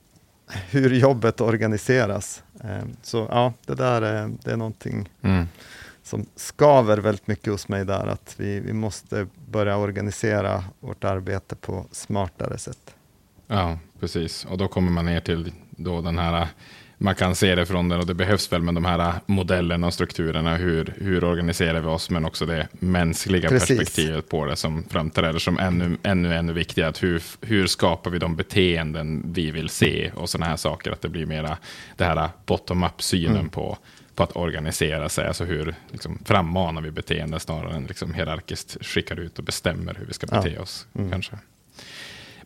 hur 0.70 0.90
jobbet 0.94 1.40
organiseras. 1.40 2.42
Eh, 2.64 2.84
så 3.02 3.26
ja, 3.30 3.52
det 3.66 3.74
där 3.74 4.02
är, 4.02 4.30
det 4.42 4.50
är 4.52 4.56
någonting 4.56 5.08
Mm. 5.22 5.48
som 6.02 6.26
skaver 6.36 6.98
väldigt 6.98 7.26
mycket 7.26 7.52
hos 7.52 7.68
mig 7.68 7.84
där, 7.84 8.06
att 8.06 8.34
vi, 8.36 8.60
vi 8.60 8.72
måste 8.72 9.26
börja 9.50 9.76
organisera 9.76 10.64
vårt 10.80 11.04
arbete 11.04 11.56
på 11.56 11.86
smartare 11.92 12.58
sätt. 12.58 12.94
Ja, 13.46 13.78
precis. 14.00 14.44
Och 14.44 14.58
då 14.58 14.68
kommer 14.68 14.90
man 14.90 15.04
ner 15.06 15.20
till 15.20 15.52
då 15.70 16.00
den 16.00 16.18
här, 16.18 16.48
man 16.98 17.14
kan 17.14 17.34
se 17.34 17.54
det 17.54 17.66
från 17.66 17.88
den 17.88 18.00
och 18.00 18.06
det 18.06 18.14
behövs 18.14 18.52
väl 18.52 18.62
med 18.62 18.74
de 18.74 18.84
här 18.84 19.14
modellerna 19.26 19.86
och 19.86 19.94
strukturerna, 19.94 20.56
hur, 20.56 20.94
hur 20.96 21.24
organiserar 21.24 21.80
vi 21.80 21.86
oss, 21.86 22.10
men 22.10 22.24
också 22.24 22.46
det 22.46 22.68
mänskliga 22.72 23.48
Precis. 23.48 23.68
perspektivet 23.78 24.28
på 24.28 24.44
det 24.44 24.56
som 24.56 24.82
framträder 24.88 25.38
som 25.38 25.58
ännu, 25.58 25.96
ännu, 26.02 26.34
ännu 26.34 26.52
viktigare. 26.52 26.88
Att 26.88 27.02
hur, 27.02 27.22
hur 27.40 27.66
skapar 27.66 28.10
vi 28.10 28.18
de 28.18 28.36
beteenden 28.36 29.22
vi 29.32 29.50
vill 29.50 29.68
se 29.68 30.10
och 30.14 30.30
sådana 30.30 30.46
här 30.50 30.56
saker, 30.56 30.90
att 30.92 31.02
det 31.02 31.08
blir 31.08 31.26
mera 31.26 31.56
det 31.96 32.04
här 32.04 32.28
bottom-up-synen 32.46 33.36
Mm. 33.36 33.48
på 33.48 33.78
på 34.14 34.22
att 34.22 34.36
organisera 34.36 35.08
sig, 35.08 35.26
alltså 35.26 35.44
hur 35.44 35.74
liksom, 35.92 36.18
frammanar 36.24 36.82
vi 36.82 36.90
beteenden 36.90 37.40
snarare 37.40 37.74
än 37.76 37.84
liksom, 37.84 38.14
hierarkiskt 38.14 38.76
skickar 38.86 39.20
ut 39.20 39.38
och 39.38 39.44
bestämmer 39.44 39.94
hur 39.94 40.06
vi 40.06 40.12
ska 40.12 40.26
Ja. 40.30 40.42
bete 40.42 40.58
oss. 40.58 40.86
Mm. 40.94 41.10
kanske. 41.10 41.36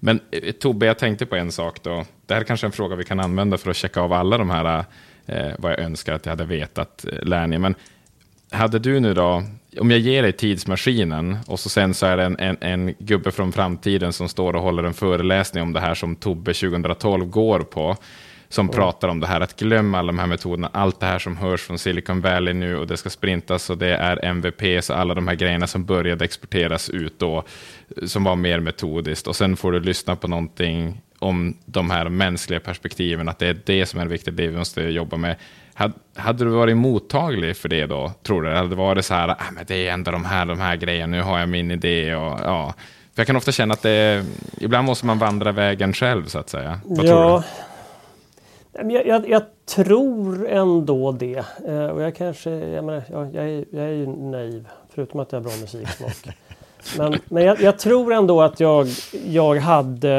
Men 0.00 0.20
eh, 0.30 0.52
Tobbe, 0.52 0.86
jag 0.86 0.98
tänkte 0.98 1.26
på 1.26 1.36
en 1.36 1.52
sak 1.52 1.82
då. 1.82 2.04
Det 2.26 2.34
här 2.34 2.40
är 2.40 2.44
kanske 2.44 2.66
en 2.66 2.72
fråga 2.72 2.96
vi 2.96 3.04
kan 3.04 3.20
använda 3.20 3.58
för 3.58 3.70
att 3.70 3.76
checka 3.76 4.00
av 4.00 4.12
alla 4.12 4.38
de 4.38 4.50
här, 4.50 4.84
eh, 5.26 5.52
vad 5.58 5.72
jag 5.72 5.78
önskar 5.78 6.14
att 6.14 6.26
jag 6.26 6.32
hade 6.32 6.44
vetat, 6.44 7.04
eh, 7.04 7.22
Lernia. 7.22 7.58
Men 7.58 7.74
hade 8.50 8.78
du 8.78 9.00
nu 9.00 9.14
då, 9.14 9.42
om 9.78 9.90
jag 9.90 10.00
ger 10.00 10.22
dig 10.22 10.32
tidsmaskinen 10.32 11.38
och 11.46 11.60
så 11.60 11.68
sen 11.68 11.94
så 11.94 12.06
är 12.06 12.16
det 12.16 12.24
en, 12.24 12.38
en, 12.38 12.56
en 12.60 12.94
gubbe 12.98 13.30
från 13.30 13.52
framtiden 13.52 14.12
som 14.12 14.28
står 14.28 14.56
och 14.56 14.62
håller 14.62 14.82
en 14.82 14.94
föreläsning 14.94 15.62
om 15.62 15.72
det 15.72 15.80
här 15.80 15.94
som 15.94 16.16
Tobbe 16.16 16.54
2012 16.54 17.26
går 17.26 17.60
på, 17.60 17.96
som 18.48 18.68
pratar 18.68 19.08
om 19.08 19.20
det 19.20 19.26
här, 19.26 19.40
att 19.40 19.60
glömma 19.60 19.98
alla 19.98 20.06
de 20.06 20.18
här 20.18 20.26
metoderna, 20.26 20.70
allt 20.72 21.00
det 21.00 21.06
här 21.06 21.18
som 21.18 21.36
hörs 21.36 21.62
från 21.62 21.78
Silicon 21.78 22.20
Valley 22.20 22.54
nu 22.54 22.76
och 22.76 22.86
det 22.86 22.96
ska 22.96 23.10
sprintas 23.10 23.70
och 23.70 23.78
det 23.78 23.96
är 23.96 24.24
MVP, 24.24 24.84
så 24.84 24.94
alla 24.94 25.14
de 25.14 25.28
här 25.28 25.34
grejerna 25.34 25.66
som 25.66 25.84
började 25.84 26.24
exporteras 26.24 26.90
ut 26.90 27.18
då, 27.18 27.44
som 28.06 28.24
var 28.24 28.36
mer 28.36 28.60
metodiskt 28.60 29.26
och 29.26 29.36
sen 29.36 29.56
får 29.56 29.72
du 29.72 29.80
lyssna 29.80 30.16
på 30.16 30.28
någonting 30.28 31.00
om 31.18 31.56
de 31.66 31.90
här 31.90 32.08
mänskliga 32.08 32.60
perspektiven, 32.60 33.28
att 33.28 33.38
det 33.38 33.46
är 33.46 33.60
det 33.64 33.86
som 33.86 34.00
är 34.00 34.06
viktigt, 34.06 34.36
det 34.36 34.46
vi 34.46 34.56
måste 34.56 34.82
jobba 34.82 35.16
med. 35.16 35.36
Hade, 35.74 35.94
hade 36.14 36.44
du 36.44 36.50
varit 36.50 36.76
mottaglig 36.76 37.56
för 37.56 37.68
det 37.68 37.86
då, 37.86 38.12
tror 38.22 38.42
du? 38.42 38.50
Hade 38.50 38.68
det 38.68 38.74
varit 38.74 39.04
så 39.04 39.14
här, 39.14 39.28
ah, 39.28 39.50
men 39.52 39.64
det 39.66 39.88
är 39.88 39.92
ändå 39.92 40.10
de 40.10 40.24
här, 40.24 40.46
de 40.46 40.60
här 40.60 40.76
grejerna, 40.76 41.16
nu 41.16 41.22
har 41.22 41.38
jag 41.38 41.48
min 41.48 41.70
idé 41.70 42.14
och 42.14 42.38
ja. 42.42 42.74
För 43.14 43.20
jag 43.20 43.26
kan 43.26 43.36
ofta 43.36 43.52
känna 43.52 43.74
att 43.74 43.82
det, 43.82 44.24
ibland 44.60 44.86
måste 44.86 45.06
man 45.06 45.18
vandra 45.18 45.52
vägen 45.52 45.92
själv 45.92 46.26
så 46.26 46.38
att 46.38 46.50
säga. 46.50 46.80
Vad 46.84 47.06
tror 47.06 47.20
ja, 47.20 47.44
Nej, 48.72 48.84
men 48.84 48.94
jag, 48.94 49.06
jag, 49.06 49.28
jag 49.28 49.42
tror 49.74 50.48
ändå 50.48 51.12
det. 51.12 51.44
Eh, 51.66 51.86
och 51.86 52.02
jag 52.02 52.16
kanske, 52.16 52.50
jag, 52.50 52.84
menar, 52.84 53.02
ja, 53.10 53.26
jag, 53.32 53.44
är, 53.44 53.64
jag 53.70 53.84
är 53.84 53.92
ju 53.92 54.06
naiv, 54.06 54.68
förutom 54.94 55.20
att 55.20 55.32
jag 55.32 55.40
har 55.40 55.44
bra 55.44 55.52
musiksmak 55.60 56.36
men 56.98 57.18
men 57.28 57.44
jag, 57.44 57.60
jag 57.60 57.78
tror 57.78 58.12
ändå 58.12 58.42
att 58.42 58.60
jag, 58.60 58.88
jag 59.26 59.56
hade... 59.56 60.10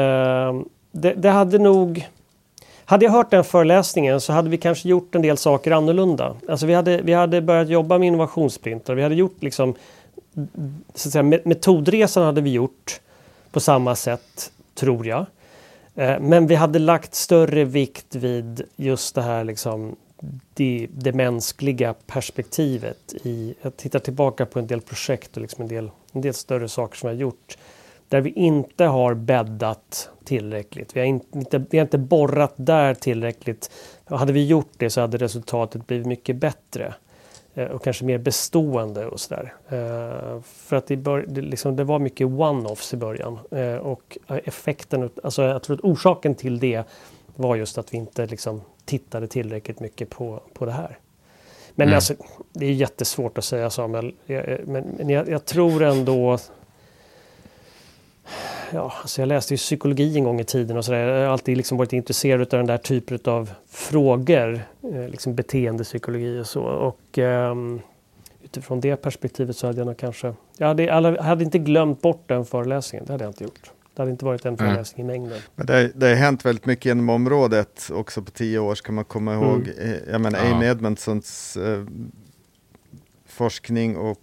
Det, 0.92 1.14
det 1.14 1.30
hade 1.30 1.58
nog... 1.58 2.08
Hade 2.84 3.04
jag 3.04 3.12
hört 3.12 3.30
den 3.30 3.44
föreläsningen 3.44 4.20
så 4.20 4.32
hade 4.32 4.50
vi 4.50 4.56
kanske 4.56 4.88
gjort 4.88 5.14
en 5.14 5.22
del 5.22 5.36
saker 5.36 5.70
annorlunda. 5.70 6.36
Alltså 6.48 6.66
vi 6.66 6.74
hade, 6.74 7.02
vi 7.02 7.12
hade 7.12 7.40
börjat 7.40 7.68
jobba 7.68 7.98
med 7.98 8.06
innovationsprintar. 8.06 8.94
Vi 8.94 9.02
hade 9.02 9.14
gjort 9.14 9.42
liksom... 9.42 9.74
Så 10.94 11.08
att 11.08 11.12
säga, 11.12 11.22
metodresan 11.22 12.24
hade 12.24 12.40
vi 12.40 12.50
gjort 12.50 13.00
på 13.50 13.60
samma 13.60 13.94
sätt, 13.94 14.52
tror 14.74 15.06
jag. 15.06 15.26
Eh, 15.94 16.20
men 16.20 16.46
vi 16.46 16.54
hade 16.54 16.78
lagt 16.78 17.14
större 17.14 17.64
vikt 17.64 18.14
vid 18.14 18.62
just 18.76 19.14
det 19.14 19.22
här 19.22 19.44
liksom 19.44 19.96
det, 20.54 20.88
det 20.90 21.12
mänskliga 21.12 21.94
perspektivet. 22.06 23.14
I, 23.22 23.54
jag 23.62 23.76
tittar 23.76 23.98
tillbaka 23.98 24.46
på 24.46 24.58
en 24.58 24.66
del 24.66 24.80
projekt 24.80 25.36
och 25.36 25.42
liksom 25.42 25.62
en, 25.62 25.68
del, 25.68 25.90
en 26.12 26.20
del 26.20 26.34
större 26.34 26.68
saker 26.68 26.96
som 26.96 27.08
vi 27.08 27.14
har 27.14 27.20
gjort 27.20 27.56
där 28.12 28.20
vi 28.20 28.30
inte 28.30 28.84
har 28.84 29.14
bäddat 29.14 30.10
tillräckligt. 30.24 30.96
Vi 30.96 31.00
har 31.00 31.06
inte, 31.06 31.64
vi 31.70 31.78
har 31.78 31.84
inte 31.84 31.98
borrat 31.98 32.54
där 32.56 32.94
tillräckligt. 32.94 33.70
Och 34.08 34.18
hade 34.18 34.32
vi 34.32 34.46
gjort 34.46 34.72
det 34.76 34.90
så 34.90 35.00
hade 35.00 35.16
resultatet 35.16 35.86
blivit 35.86 36.06
mycket 36.06 36.36
bättre 36.36 36.94
eh, 37.54 37.66
och 37.66 37.84
kanske 37.84 38.04
mer 38.04 38.18
bestående 38.18 39.06
och 39.06 39.20
sådär. 39.20 39.54
Eh, 39.68 40.40
för 40.42 40.76
att 40.76 40.86
det, 40.86 40.96
bör, 40.96 41.24
det, 41.28 41.40
liksom, 41.40 41.76
det 41.76 41.84
var 41.84 41.98
mycket 41.98 42.26
one-offs 42.26 42.94
i 42.94 42.96
början 42.96 43.38
eh, 43.50 43.76
och 43.76 44.18
effekten, 44.28 45.10
alltså 45.22 45.42
jag 45.42 45.62
tror 45.62 45.76
att 45.76 45.84
orsaken 45.84 46.34
till 46.34 46.58
det 46.58 46.84
var 47.36 47.56
just 47.56 47.78
att 47.78 47.94
vi 47.94 47.98
inte 47.98 48.26
liksom 48.26 48.60
tittade 48.84 49.26
tillräckligt 49.26 49.80
mycket 49.80 50.10
på, 50.10 50.40
på 50.52 50.64
det 50.64 50.72
här. 50.72 50.98
Men 51.74 51.88
Mm. 51.88 51.94
alltså, 51.96 52.14
det 52.52 52.66
är 52.66 52.72
jättesvårt 52.72 53.38
att 53.38 53.44
säga 53.44 53.70
Samuel, 53.70 54.14
Jag- 54.26 54.60
men, 54.66 54.84
men 54.98 55.08
jag, 55.08 55.28
jag 55.28 55.44
tror 55.44 55.82
ändå 55.82 56.38
Ja, 58.74 58.92
alltså 59.02 59.22
jag 59.22 59.26
läste 59.28 59.54
ju 59.54 59.58
psykologi 59.58 60.16
en 60.16 60.24
gång 60.24 60.40
i 60.40 60.44
tiden 60.44 60.76
och 60.76 60.84
sådär. 60.84 60.98
Jag 60.98 61.26
har 61.26 61.32
alltid 61.32 61.56
liksom 61.56 61.78
varit 61.78 61.92
intresserad 61.92 62.40
av 62.40 62.46
den 62.46 62.66
där 62.66 62.78
typen 62.78 63.18
av 63.24 63.50
frågor. 63.68 64.60
Eh, 64.94 65.08
liksom 65.08 65.34
beteendepsykologi 65.34 66.40
och 66.40 66.46
så. 66.46 66.62
Och 66.62 67.18
ehm, 67.18 67.80
utifrån 68.42 68.80
det 68.80 68.96
perspektivet 68.96 69.56
så 69.56 69.66
hade 69.66 69.78
jag 69.78 69.86
nog 69.86 69.96
kanske... 69.96 70.34
Jag 70.56 70.66
hade, 70.66 70.82
jag 70.82 71.22
hade 71.22 71.44
inte 71.44 71.58
glömt 71.58 72.00
bort 72.02 72.22
den 72.26 72.44
föreläsningen. 72.44 73.06
Det 73.06 73.12
hade 73.12 73.24
jag 73.24 73.30
inte 73.30 73.44
gjort. 73.44 73.70
Det 73.94 74.02
hade 74.02 74.10
inte 74.10 74.24
varit 74.24 74.44
en 74.44 74.56
föreläsning 74.56 75.06
i 75.06 75.08
mängden. 75.08 75.40
Men 75.54 75.66
det, 75.66 75.92
det 75.94 76.08
har 76.08 76.14
hänt 76.14 76.44
väldigt 76.44 76.66
mycket 76.66 76.86
inom 76.90 77.08
området 77.10 77.88
också 77.92 78.22
på 78.22 78.30
tio 78.30 78.58
år 78.58 78.74
ska 78.74 78.92
man 78.92 79.04
komma 79.04 79.32
Mm. 79.34 79.44
ihåg. 79.48 79.68
Eh, 79.78 79.90
Jag 80.10 80.20
menar 80.20 80.38
Ja. 80.44 80.54
Amy 80.54 80.66
Edmondsons 80.66 81.56
eh, 81.56 81.84
forskning 83.26 83.96
och 83.96 84.18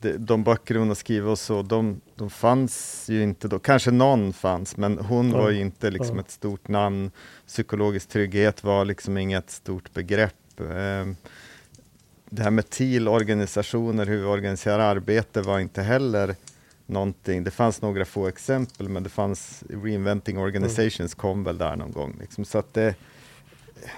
de, 0.00 0.12
de 0.18 0.44
böcker 0.44 0.74
hon 0.74 0.88
har 0.88 0.94
skrivit 0.94 1.28
och 1.28 1.38
så, 1.38 1.62
de, 1.62 2.00
de 2.16 2.30
fanns 2.30 3.04
ju 3.08 3.22
inte 3.22 3.48
då. 3.48 3.58
Kanske 3.58 3.90
någon 3.90 4.32
fanns, 4.32 4.76
men 4.76 4.98
hon 4.98 5.30
Ja. 5.30 5.38
var 5.38 5.50
ju 5.50 5.60
inte 5.60 5.90
liksom 5.90 6.16
Ja. 6.16 6.22
ett 6.22 6.30
stort 6.30 6.68
namn. 6.68 7.10
Psykologisk 7.46 8.08
trygghet 8.08 8.64
var 8.64 8.84
liksom 8.84 9.16
inget 9.18 9.50
stort 9.50 9.94
begrepp. 9.94 10.60
Eh, 10.60 11.06
det 12.30 12.42
här 12.42 12.50
med 12.50 12.70
TIL-organisationer, 12.70 14.06
hur 14.06 14.18
vi 14.18 14.24
organiserar 14.24 14.78
arbete 14.78 15.42
var 15.42 15.58
inte 15.60 15.82
heller 15.82 16.34
någonting. 16.92 17.44
Det 17.44 17.50
fanns 17.50 17.82
några 17.82 18.04
få 18.04 18.26
exempel, 18.28 18.88
men 18.88 19.02
det 19.02 19.08
fanns 19.08 19.62
Reinventing 19.68 20.38
Organizations 20.38 21.14
kom 21.14 21.44
väl 21.44 21.58
där 21.58 21.76
någon 21.76 21.92
gång. 21.92 22.16
Liksom. 22.20 22.44
Så 22.44 22.58
att 22.58 22.74
det, 22.74 22.94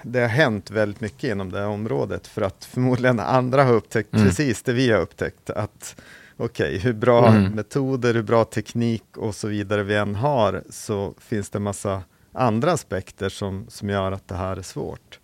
det 0.03 0.19
har 0.19 0.27
hänt 0.27 0.71
väldigt 0.71 1.01
mycket 1.01 1.23
inom 1.31 1.51
det 1.51 1.59
här 1.59 1.67
området 1.67 2.27
för 2.27 2.41
att 2.41 2.65
förmodligen 2.65 3.19
andra 3.19 3.63
har 3.63 3.73
upptäckt 3.73 4.13
Mm. 4.13 4.25
precis 4.27 4.63
det 4.63 4.73
vi 4.73 4.91
har 4.91 4.99
upptäckt. 5.01 5.49
Att 5.49 5.95
okej, 6.37 6.77
hur 6.77 6.93
bra 6.93 7.27
Mm. 7.27 7.51
metoder, 7.51 8.13
hur 8.13 8.23
bra 8.23 8.45
teknik 8.45 9.17
och 9.17 9.35
så 9.35 9.47
vidare 9.47 9.83
vi 9.83 9.95
än 9.95 10.15
har 10.15 10.63
så 10.69 11.13
finns 11.19 11.49
det 11.49 11.59
massa 11.59 12.03
andra 12.33 12.71
aspekter 12.71 13.29
som, 13.29 13.65
som 13.69 13.89
gör 13.89 14.11
att 14.11 14.27
det 14.27 14.35
här 14.35 14.57
är 14.57 14.61
svårt. 14.61 15.19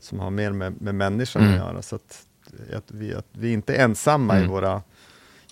Som 0.00 0.20
har 0.20 0.30
mer 0.30 0.52
med, 0.52 0.80
med 0.82 0.94
människan 0.94 1.42
Mm. 1.42 1.54
att 1.54 1.58
göra. 1.60 1.82
Så 1.82 1.96
att, 1.96 2.26
att, 2.76 2.90
vi, 2.90 3.14
att 3.14 3.26
vi 3.32 3.52
inte 3.52 3.74
är 3.74 3.84
ensamma 3.84 4.34
i, 4.34 4.38
Mm. 4.38 4.50
våra, 4.50 4.82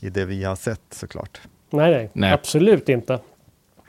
i 0.00 0.10
det 0.10 0.24
vi 0.24 0.44
har 0.44 0.56
sett 0.56 0.80
såklart. 0.90 1.40
Nej, 1.76 1.90
nej, 1.90 2.10
Nej. 2.12 2.32
absolut 2.32 2.88
inte. 2.88 3.18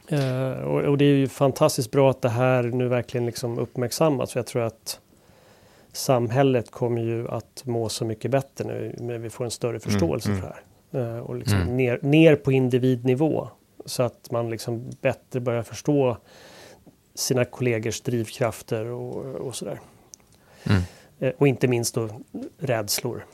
Eh, 0.07 0.51
och, 0.51 0.81
och 0.81 0.97
det 0.97 1.05
är 1.05 1.15
ju 1.15 1.27
fantastiskt 1.27 1.91
bra 1.91 2.09
att 2.09 2.21
det 2.21 2.29
här 2.29 2.63
nu 2.63 2.87
verkligen 2.87 3.25
liksom 3.25 3.59
uppmärksammas. 3.59 4.31
För 4.31 4.39
jag 4.39 4.47
tror 4.47 4.61
att 4.63 4.99
samhället 5.91 6.71
kommer 6.71 7.01
ju 7.01 7.27
att 7.29 7.61
må 7.65 7.89
så 7.89 8.05
mycket 8.05 8.31
bättre 8.31 8.65
nu 8.67 8.95
när 8.99 9.17
vi 9.17 9.29
får 9.29 9.45
en 9.45 9.51
större 9.51 9.79
förståelse 9.79 10.29
mm. 10.29 10.41
för 10.41 10.47
det 10.47 10.53
här. 10.53 11.15
Eh, 11.15 11.19
och 11.19 11.35
liksom 11.35 11.61
Mm. 11.61 11.77
ner, 11.77 11.99
ner 12.01 12.35
på 12.35 12.51
individnivå. 12.51 13.49
Så 13.85 14.03
att 14.03 14.31
man 14.31 14.49
liksom 14.49 14.89
bättre 15.01 15.39
börjar 15.39 15.63
förstå 15.63 16.17
sina 17.15 17.45
kollegors 17.45 18.01
drivkrafter 18.01 18.85
och, 18.85 19.25
och 19.25 19.55
sådär. 19.55 19.79
Mm. 20.63 20.81
Eh, 21.19 21.31
och 21.37 21.47
inte 21.47 21.67
minst 21.67 21.95
då 21.95 22.09
rädslor. 22.57 23.25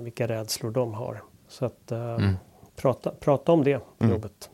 Vilka 0.00 0.28
rädslor 0.28 0.70
de 0.70 0.94
har. 0.94 1.22
Så 1.48 1.64
att 1.64 1.90
Mm. 1.90 2.34
Prata, 2.76 3.10
prata 3.10 3.52
om 3.52 3.64
det 3.64 3.80
Mm. 4.00 4.12
jobbet. 4.12 4.50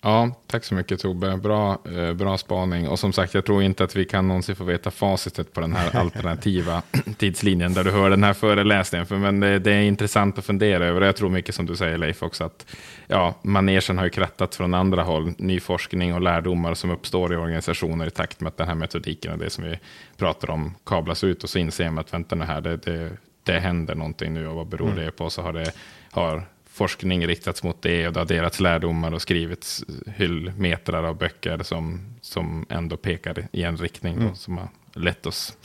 Ja, 0.00 0.30
tack 0.46 0.64
så 0.64 0.74
mycket 0.74 1.00
Tobbe. 1.00 1.36
Bra, 1.36 1.78
eh, 1.96 2.12
bra 2.12 2.38
spaning. 2.38 2.88
Och 2.88 2.98
som 2.98 3.12
sagt, 3.12 3.34
jag 3.34 3.44
tror 3.46 3.62
inte 3.62 3.84
att 3.84 3.96
vi 3.96 4.04
kan 4.04 4.28
någonsin 4.28 4.56
få 4.56 4.64
veta 4.64 4.90
facitet 4.90 5.52
på 5.52 5.60
den 5.60 5.72
här 5.72 5.96
alternativa 6.00 6.82
tidslinjen 7.18 7.74
där 7.74 7.84
du 7.84 7.90
hör 7.90 8.10
den 8.10 8.24
här 8.24 8.32
föreläsningen. 8.32 9.06
För, 9.06 9.16
men 9.16 9.40
det, 9.40 9.58
det 9.58 9.72
är 9.72 9.82
intressant 9.82 10.38
att 10.38 10.44
fundera 10.44 10.84
över. 10.86 11.00
Jag 11.00 11.16
tror 11.16 11.28
mycket 11.30 11.54
som 11.54 11.66
du 11.66 11.76
säger 11.76 11.98
Leif 11.98 12.22
också 12.22 12.44
att 12.44 12.66
ja, 13.06 13.34
manegen 13.42 13.98
har 13.98 14.04
ju 14.04 14.10
krattat 14.10 14.54
från 14.54 14.74
andra 14.74 15.02
håll. 15.02 15.32
Ny 15.38 15.60
forskning 15.60 16.14
och 16.14 16.20
lärdomar 16.20 16.74
som 16.74 16.90
uppstår 16.90 17.32
i 17.32 17.36
organisationer 17.36 18.06
i 18.06 18.10
takt 18.10 18.40
med 18.40 18.48
att 18.48 18.56
den 18.56 18.68
här 18.68 18.74
metodiken 18.74 19.32
och 19.32 19.38
det 19.38 19.50
som 19.50 19.64
vi 19.64 19.78
pratar 20.16 20.50
om 20.50 20.74
kablas 20.84 21.24
ut. 21.24 21.44
Och 21.44 21.50
så 21.50 21.58
inser 21.58 21.90
man 21.90 21.98
att 21.98 22.14
vänta 22.14 22.34
nu 22.36 22.44
här, 22.44 22.60
det, 22.60 22.76
det, 22.76 23.10
det 23.42 23.58
händer 23.58 23.94
någonting 23.94 24.34
nu 24.34 24.48
och 24.48 24.54
vad 24.56 24.66
beror 24.66 24.90
Mm. 24.90 25.04
det 25.04 25.10
på? 25.10 25.30
Så 25.30 25.42
har 25.42 25.52
det 25.52 25.72
har 26.10 26.42
forskning 26.76 27.26
riktats 27.26 27.62
mot 27.62 27.82
det 27.82 28.06
och 28.06 28.12
det 28.12 28.20
har 28.20 28.26
delats 28.26 28.60
lärdomar 28.60 29.14
och 29.14 29.22
skrivits 29.22 29.84
hyllmetrar 30.16 31.02
av 31.02 31.18
böcker 31.18 31.62
som, 31.62 32.00
som 32.20 32.66
ändå 32.68 32.96
pekar 32.96 33.48
i 33.52 33.62
en 33.62 33.76
riktning 33.76 34.14
mm. 34.14 34.28
då, 34.28 34.34
som 34.34 34.58
har 34.58 34.68
lett 34.94 35.26
oss 35.26 35.56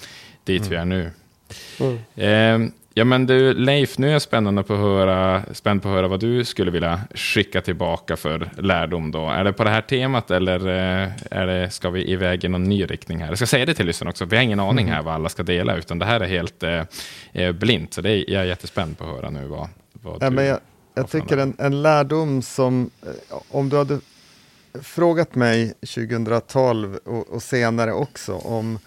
dit 0.43 0.61
mm. 0.61 0.69
vi 0.69 0.75
är 0.75 0.85
nu. 0.85 1.11
Mm. 1.79 2.65
Eh, 2.65 2.71
Ja 2.93 3.05
men 3.05 3.25
du 3.25 3.53
Leif, 3.53 3.97
nu 3.97 4.07
är 4.07 4.11
jag 4.11 4.21
spännande 4.21 4.63
på 4.63 4.73
att 4.73 4.79
höra, 4.79 5.43
spänd 5.53 5.81
på 5.81 5.89
att 5.89 5.95
höra 5.95 6.07
vad 6.07 6.19
du 6.19 6.45
skulle 6.45 6.71
vilja 6.71 7.01
skicka 7.15 7.61
tillbaka 7.61 8.17
för 8.17 8.49
lärdom 8.57 9.11
då. 9.11 9.29
Är 9.29 9.43
det 9.43 9.53
på 9.53 9.63
det 9.63 9.69
här 9.69 9.81
temat 9.81 10.31
eller 10.31 10.67
eh, 10.67 11.09
är 11.31 11.47
det, 11.47 11.69
ska 11.69 11.89
vi 11.89 12.11
iväg 12.11 12.43
i 12.43 12.47
någon 12.47 12.63
ny 12.63 12.85
riktning 12.85 13.19
här? 13.19 13.27
Jag 13.27 13.37
ska 13.37 13.45
säga 13.45 13.65
det 13.65 13.73
till 13.73 13.85
lyssnarna 13.85 14.09
också, 14.09 14.25
vi 14.25 14.35
har 14.35 14.43
ingen 14.43 14.59
aning 14.59 14.85
mm. 14.85 14.95
här 14.95 15.03
vad 15.03 15.13
alla 15.13 15.29
ska 15.29 15.43
dela, 15.43 15.77
utan 15.77 15.99
det 15.99 16.05
här 16.05 16.19
är 16.19 16.27
helt 16.27 16.63
eh, 16.63 16.83
eh 17.33 17.51
blint. 17.51 17.93
Så 17.93 18.01
det 18.01 18.09
är, 18.11 18.29
jag 18.29 18.41
är 18.41 18.45
jättespänd 18.45 18.97
på 18.97 19.03
att 19.03 19.09
höra 19.09 19.29
nu 19.29 19.45
vad, 19.47 19.69
vad 19.93 20.17
ja, 20.23 20.29
du... 20.29 20.35
Men 20.35 20.45
jag, 20.45 20.59
jag 20.93 21.09
tycker 21.09 21.37
en, 21.37 21.53
en 21.57 21.81
lärdom 21.81 22.41
som, 22.41 22.89
eh, 23.01 23.37
om 23.49 23.69
du 23.69 23.77
hade 23.77 23.99
frågat 24.73 25.35
mig 25.35 25.73
2012 25.73 26.95
och, 26.95 27.29
och 27.29 27.43
senare 27.43 27.93
också 27.93 28.33
om 28.33 28.79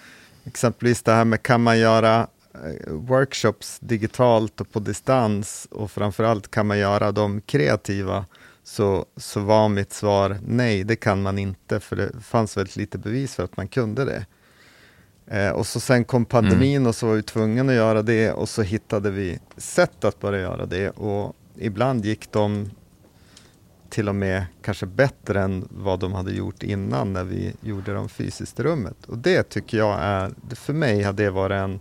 exempelvis 0.44 1.02
det 1.02 1.12
här 1.12 1.24
med 1.24 1.42
kan 1.42 1.62
man 1.62 1.78
göra 1.78 2.28
Eh, 2.62 2.92
workshops 2.92 3.78
digitalt 3.80 4.60
och 4.60 4.72
på 4.72 4.80
distans 4.80 5.68
och 5.70 5.90
framförallt 5.90 6.50
kan 6.50 6.66
man 6.66 6.78
göra 6.78 7.12
dem 7.12 7.40
kreativa 7.40 8.24
så, 8.64 9.06
så 9.16 9.40
var 9.40 9.68
mitt 9.68 9.92
svar 9.92 10.38
nej, 10.46 10.84
det 10.84 10.96
kan 10.96 11.22
man 11.22 11.38
inte 11.38 11.80
för 11.80 11.96
det 11.96 12.10
fanns 12.20 12.56
väldigt 12.56 12.76
lite 12.76 12.98
bevis 12.98 13.34
för 13.34 13.42
att 13.42 13.56
man 13.56 13.68
kunde 13.68 14.04
det. 14.04 14.26
Eh, 15.26 15.50
och 15.50 15.66
så 15.66 15.80
sen 15.80 16.04
kom 16.04 16.24
pandemin 16.24 16.76
mm. 16.76 16.86
och 16.86 16.94
så 16.94 17.06
var 17.06 17.14
vi 17.14 17.22
tvungna 17.22 17.72
att 17.72 17.76
göra 17.76 18.02
det 18.02 18.32
och 18.32 18.48
så 18.48 18.62
hittade 18.62 19.10
vi 19.10 19.38
sätt 19.56 20.04
att 20.04 20.20
börja 20.20 20.40
göra 20.40 20.66
det 20.66 20.90
och 20.90 21.36
ibland 21.58 22.04
gick 22.04 22.32
de 22.32 22.70
till 23.88 24.08
och 24.08 24.14
med 24.14 24.46
kanske 24.62 24.86
bättre 24.86 25.40
än 25.40 25.68
vad 25.70 26.00
de 26.00 26.12
hade 26.12 26.32
gjort 26.32 26.62
innan 26.62 27.12
när 27.12 27.24
vi 27.24 27.52
gjorde 27.60 27.94
dem 27.94 28.08
fysiskt 28.08 28.60
i 28.60 28.62
rummet. 28.62 28.96
Och 29.06 29.18
det 29.18 29.42
tycker 29.42 29.78
jag 29.78 29.98
är, 30.00 30.32
för 30.54 30.72
mig 30.72 31.02
har 31.02 31.12
det 31.12 31.30
varit 31.30 31.56
en 31.56 31.80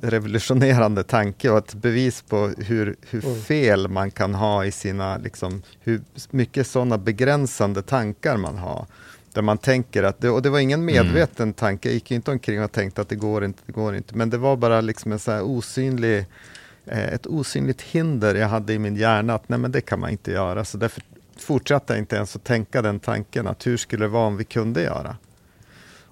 revolutionerande 0.00 1.02
tanke 1.02 1.50
och 1.50 1.58
ett 1.58 1.74
bevis 1.74 2.22
på 2.22 2.48
hur, 2.58 2.96
hur 3.10 3.24
mm. 3.24 3.40
fel 3.40 3.88
man 3.88 4.10
kan 4.10 4.34
ha 4.34 4.64
i 4.64 4.72
sina, 4.72 5.16
liksom, 5.16 5.62
hur 5.80 6.02
mycket 6.30 6.66
sådana 6.66 6.98
begränsande 6.98 7.82
tankar 7.82 8.36
man 8.36 8.58
har. 8.58 8.86
Där 9.32 9.42
man 9.42 9.58
tänker 9.58 10.02
att, 10.02 10.20
det, 10.20 10.30
och 10.30 10.42
det 10.42 10.50
var 10.50 10.58
ingen 10.58 10.82
mm. 10.82 10.94
medveten 10.94 11.42
mm. 11.42 11.54
tanke, 11.54 11.88
jag 11.88 11.94
gick 11.94 12.10
inte 12.10 12.30
omkring 12.30 12.62
och 12.62 12.72
tänkte 12.72 13.00
att 13.00 13.08
det 13.08 13.16
går 13.16 13.44
inte, 13.44 13.62
det 13.66 13.72
går 13.72 13.96
inte, 13.96 14.16
men 14.16 14.30
det 14.30 14.38
var 14.38 14.56
bara 14.56 14.80
liksom 14.80 15.12
en 15.12 15.18
så 15.18 15.40
osynlig, 15.40 16.18
eh, 16.18 16.24
ett 16.86 17.26
osynligt 17.26 17.82
hinder 17.82 18.34
jag 18.34 18.48
hade 18.48 18.72
i 18.72 18.78
min 18.78 18.96
hjärna 18.96 19.34
att 19.34 19.48
nej 19.48 19.58
men 19.58 19.72
det 19.72 19.80
kan 19.80 20.00
man 20.00 20.10
inte 20.10 20.30
göra, 20.30 20.64
så 20.64 20.78
därför 20.78 21.02
fortsatte 21.36 21.92
jag 21.92 21.98
inte 21.98 22.16
ens 22.16 22.36
att 22.36 22.44
tänka 22.44 22.82
den 22.82 23.00
tanken 23.00 23.46
att 23.46 23.66
hur 23.66 23.76
skulle 23.76 24.04
det 24.04 24.08
vara 24.08 24.26
om 24.26 24.36
vi 24.36 24.44
kunde 24.44 24.82
göra? 24.82 25.16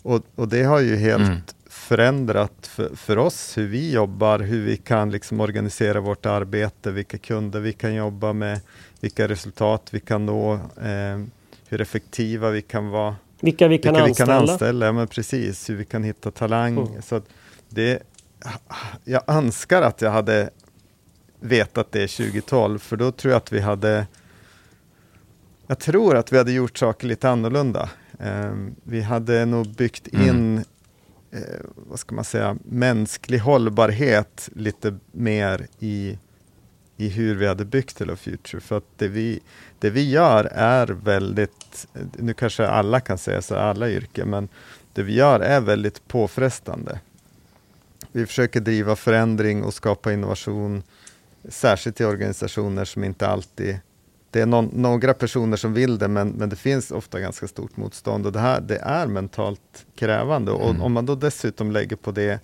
Och, 0.02 0.22
och 0.34 0.48
det 0.48 0.62
har 0.62 0.80
ju 0.80 0.96
helt 0.96 1.28
mm 1.28 1.40
förändrat 1.70 2.66
för, 2.66 2.96
för, 2.96 3.18
oss 3.18 3.58
hur 3.58 3.66
vi 3.66 3.92
jobbar, 3.92 4.38
hur 4.38 4.64
vi 4.64 4.76
kan 4.76 5.10
liksom 5.10 5.40
organisera 5.40 6.00
vårt 6.00 6.26
arbete, 6.26 6.90
vilka 6.90 7.18
kunder 7.18 7.60
vi 7.60 7.72
kan 7.72 7.94
jobba 7.94 8.32
med, 8.32 8.60
vilka 9.00 9.28
resultat 9.28 9.88
vi 9.90 10.00
kan 10.00 10.26
nå, 10.26 10.54
eh, 10.54 11.24
hur 11.68 11.80
effektiva 11.80 12.50
vi 12.50 12.62
kan 12.62 12.88
vara. 12.88 13.16
Vilka 13.40 13.68
vi 13.68 13.78
kan 13.78 13.94
vilka 13.94 14.04
anställa. 14.04 14.40
Vi 14.40 14.46
kan 14.46 14.50
anställa 14.50 14.86
ja, 14.86 14.92
men 14.92 15.06
precis, 15.06 15.70
hur 15.70 15.74
vi 15.74 15.84
kan 15.84 16.04
hitta 16.04 16.30
talang. 16.30 16.78
Mm. 16.78 17.02
Så 17.02 17.22
det, 17.68 18.02
jag 19.04 19.22
önskar 19.26 19.82
att 19.82 20.02
jag 20.02 20.10
hade 20.10 20.50
vetat 21.40 21.92
det 21.92 22.06
2012, 22.06 22.78
för 22.78 22.96
då 22.96 23.12
tror 23.12 23.32
jag 23.32 23.36
att 23.38 23.52
vi 23.52 23.60
hade 23.60 24.06
jag 25.66 25.78
tror 25.78 26.16
att 26.16 26.32
vi 26.32 26.38
hade 26.38 26.52
gjort 26.52 26.78
saker 26.78 27.06
lite 27.06 27.30
annorlunda. 27.30 27.90
Um, 28.18 28.74
vi 28.82 29.00
hade 29.00 29.44
nog 29.44 29.74
byggt 29.74 30.06
in 30.06 30.20
mm 30.20 30.64
eh, 31.30 31.60
vad 31.74 31.98
ska 31.98 32.14
man 32.14 32.24
säga, 32.24 32.56
mänsklig 32.64 33.38
hållbarhet 33.38 34.48
lite 34.56 34.98
mer 35.12 35.66
i, 35.78 36.18
i 36.96 37.08
hur 37.08 37.34
vi 37.34 37.46
hade 37.46 37.64
byggt 37.64 37.98
Hello 37.98 38.16
Future. 38.16 38.60
För 38.60 38.76
att 38.76 38.84
det 38.96 39.08
vi, 39.08 39.40
det 39.78 39.90
vi 39.90 40.10
gör 40.10 40.44
är 40.44 40.86
väldigt, 40.86 41.86
nu 42.18 42.34
kanske 42.34 42.66
alla 42.66 43.00
kan 43.00 43.18
säga 43.18 43.42
så, 43.42 43.56
alla 43.56 43.90
yrken, 43.90 44.30
men 44.30 44.48
det 44.92 45.02
vi 45.02 45.14
gör 45.14 45.40
är 45.40 45.60
väldigt 45.60 46.08
påfrestande. 46.08 47.00
Vi 48.12 48.26
försöker 48.26 48.60
driva 48.60 48.96
förändring 48.96 49.64
och 49.64 49.74
skapa 49.74 50.12
innovation, 50.12 50.82
särskilt 51.48 52.00
i 52.00 52.04
organisationer 52.04 52.84
som 52.84 53.04
inte 53.04 53.28
alltid 53.28 53.78
det 54.30 54.40
är 54.40 54.46
någon, 54.46 54.70
några 54.72 55.14
personer 55.14 55.56
som 55.56 55.74
vill 55.74 55.98
det, 55.98 56.08
men, 56.08 56.28
men 56.28 56.48
det 56.48 56.56
finns 56.56 56.90
ofta 56.90 57.20
ganska 57.20 57.48
stort 57.48 57.76
motstånd 57.76 58.26
och 58.26 58.32
det 58.32 58.40
här 58.40 58.60
det 58.60 58.76
är 58.76 59.06
mentalt 59.06 59.86
krävande. 59.96 60.52
Och 60.52 60.70
mm. 60.70 60.82
om 60.82 60.92
man 60.92 61.06
då 61.06 61.14
dessutom 61.14 61.70
lägger 61.72 61.96
på 61.96 62.10
det 62.12 62.40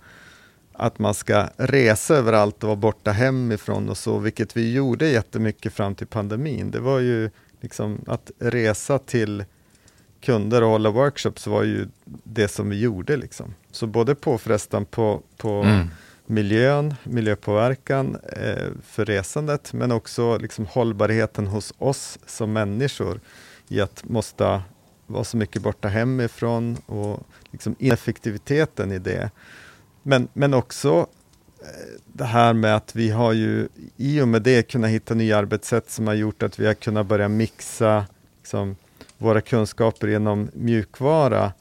att 0.73 0.99
man 0.99 1.13
ska 1.13 1.47
resa 1.57 2.15
överallt 2.15 2.63
och 2.63 2.67
vara 2.67 2.75
borta 2.75 3.11
hemifrån 3.11 3.89
och 3.89 3.97
så, 3.97 4.17
vilket 4.17 4.57
vi 4.57 4.73
gjorde 4.73 5.07
jättemycket 5.07 5.73
fram 5.73 5.95
till 5.95 6.07
pandemin. 6.07 6.71
Det 6.71 6.79
var 6.79 6.99
ju 6.99 7.29
liksom 7.61 8.01
att 8.07 8.31
resa 8.39 8.99
till 8.99 9.45
kunder 10.27 10.63
och 10.63 10.69
hålla 10.69 10.89
workshops 10.89 11.47
var 11.47 11.63
ju 11.63 11.87
det 12.23 12.47
som 12.47 12.69
vi 12.69 12.79
gjorde. 12.79 13.17
Liksom. 13.17 13.53
Så 13.71 13.87
både 13.87 14.15
påfrestan 14.15 14.85
på, 14.85 15.21
på 15.37 15.49
mm 15.49 15.87
miljön, 16.27 16.95
miljöpåverkan 17.03 18.17
eh, 18.33 18.67
för 18.83 19.05
resandet, 19.05 19.73
men 19.73 19.91
också 19.91 20.37
liksom 20.37 20.65
hållbarheten 20.65 21.47
hos 21.47 21.73
oss 21.77 22.19
som 22.25 22.53
människor 22.53 23.19
i 23.67 23.81
att 23.81 24.03
måste 24.09 24.61
vara 25.05 25.23
så 25.23 25.37
mycket 25.37 25.61
borta 25.61 25.87
hemifrån 25.87 26.77
och 26.85 27.23
liksom 27.51 27.75
ineffektiviteten 27.79 28.91
i 28.91 28.99
det. 28.99 29.31
Men, 30.03 30.27
men 30.33 30.53
också 30.53 31.07
eh, 31.61 32.01
det 32.05 32.25
här 32.25 32.53
med 32.53 32.75
att 32.75 32.95
vi 32.95 33.09
har 33.09 33.33
ju 33.33 33.67
i 33.97 34.21
och 34.21 34.27
med 34.27 34.41
det 34.41 34.63
kunnat 34.63 34.89
hitta 34.89 35.13
nya 35.13 35.37
arbetssätt 35.37 35.89
som 35.89 36.07
har 36.07 36.13
gjort 36.13 36.43
att 36.43 36.59
vi 36.59 36.65
har 36.65 36.73
kunnat 36.73 37.05
börja 37.05 37.27
mixa 37.27 38.05
liksom, 38.39 38.75
våra 39.17 39.41
kunskaper 39.41 40.07
genom 40.07 40.49
mjukvara 40.53 41.53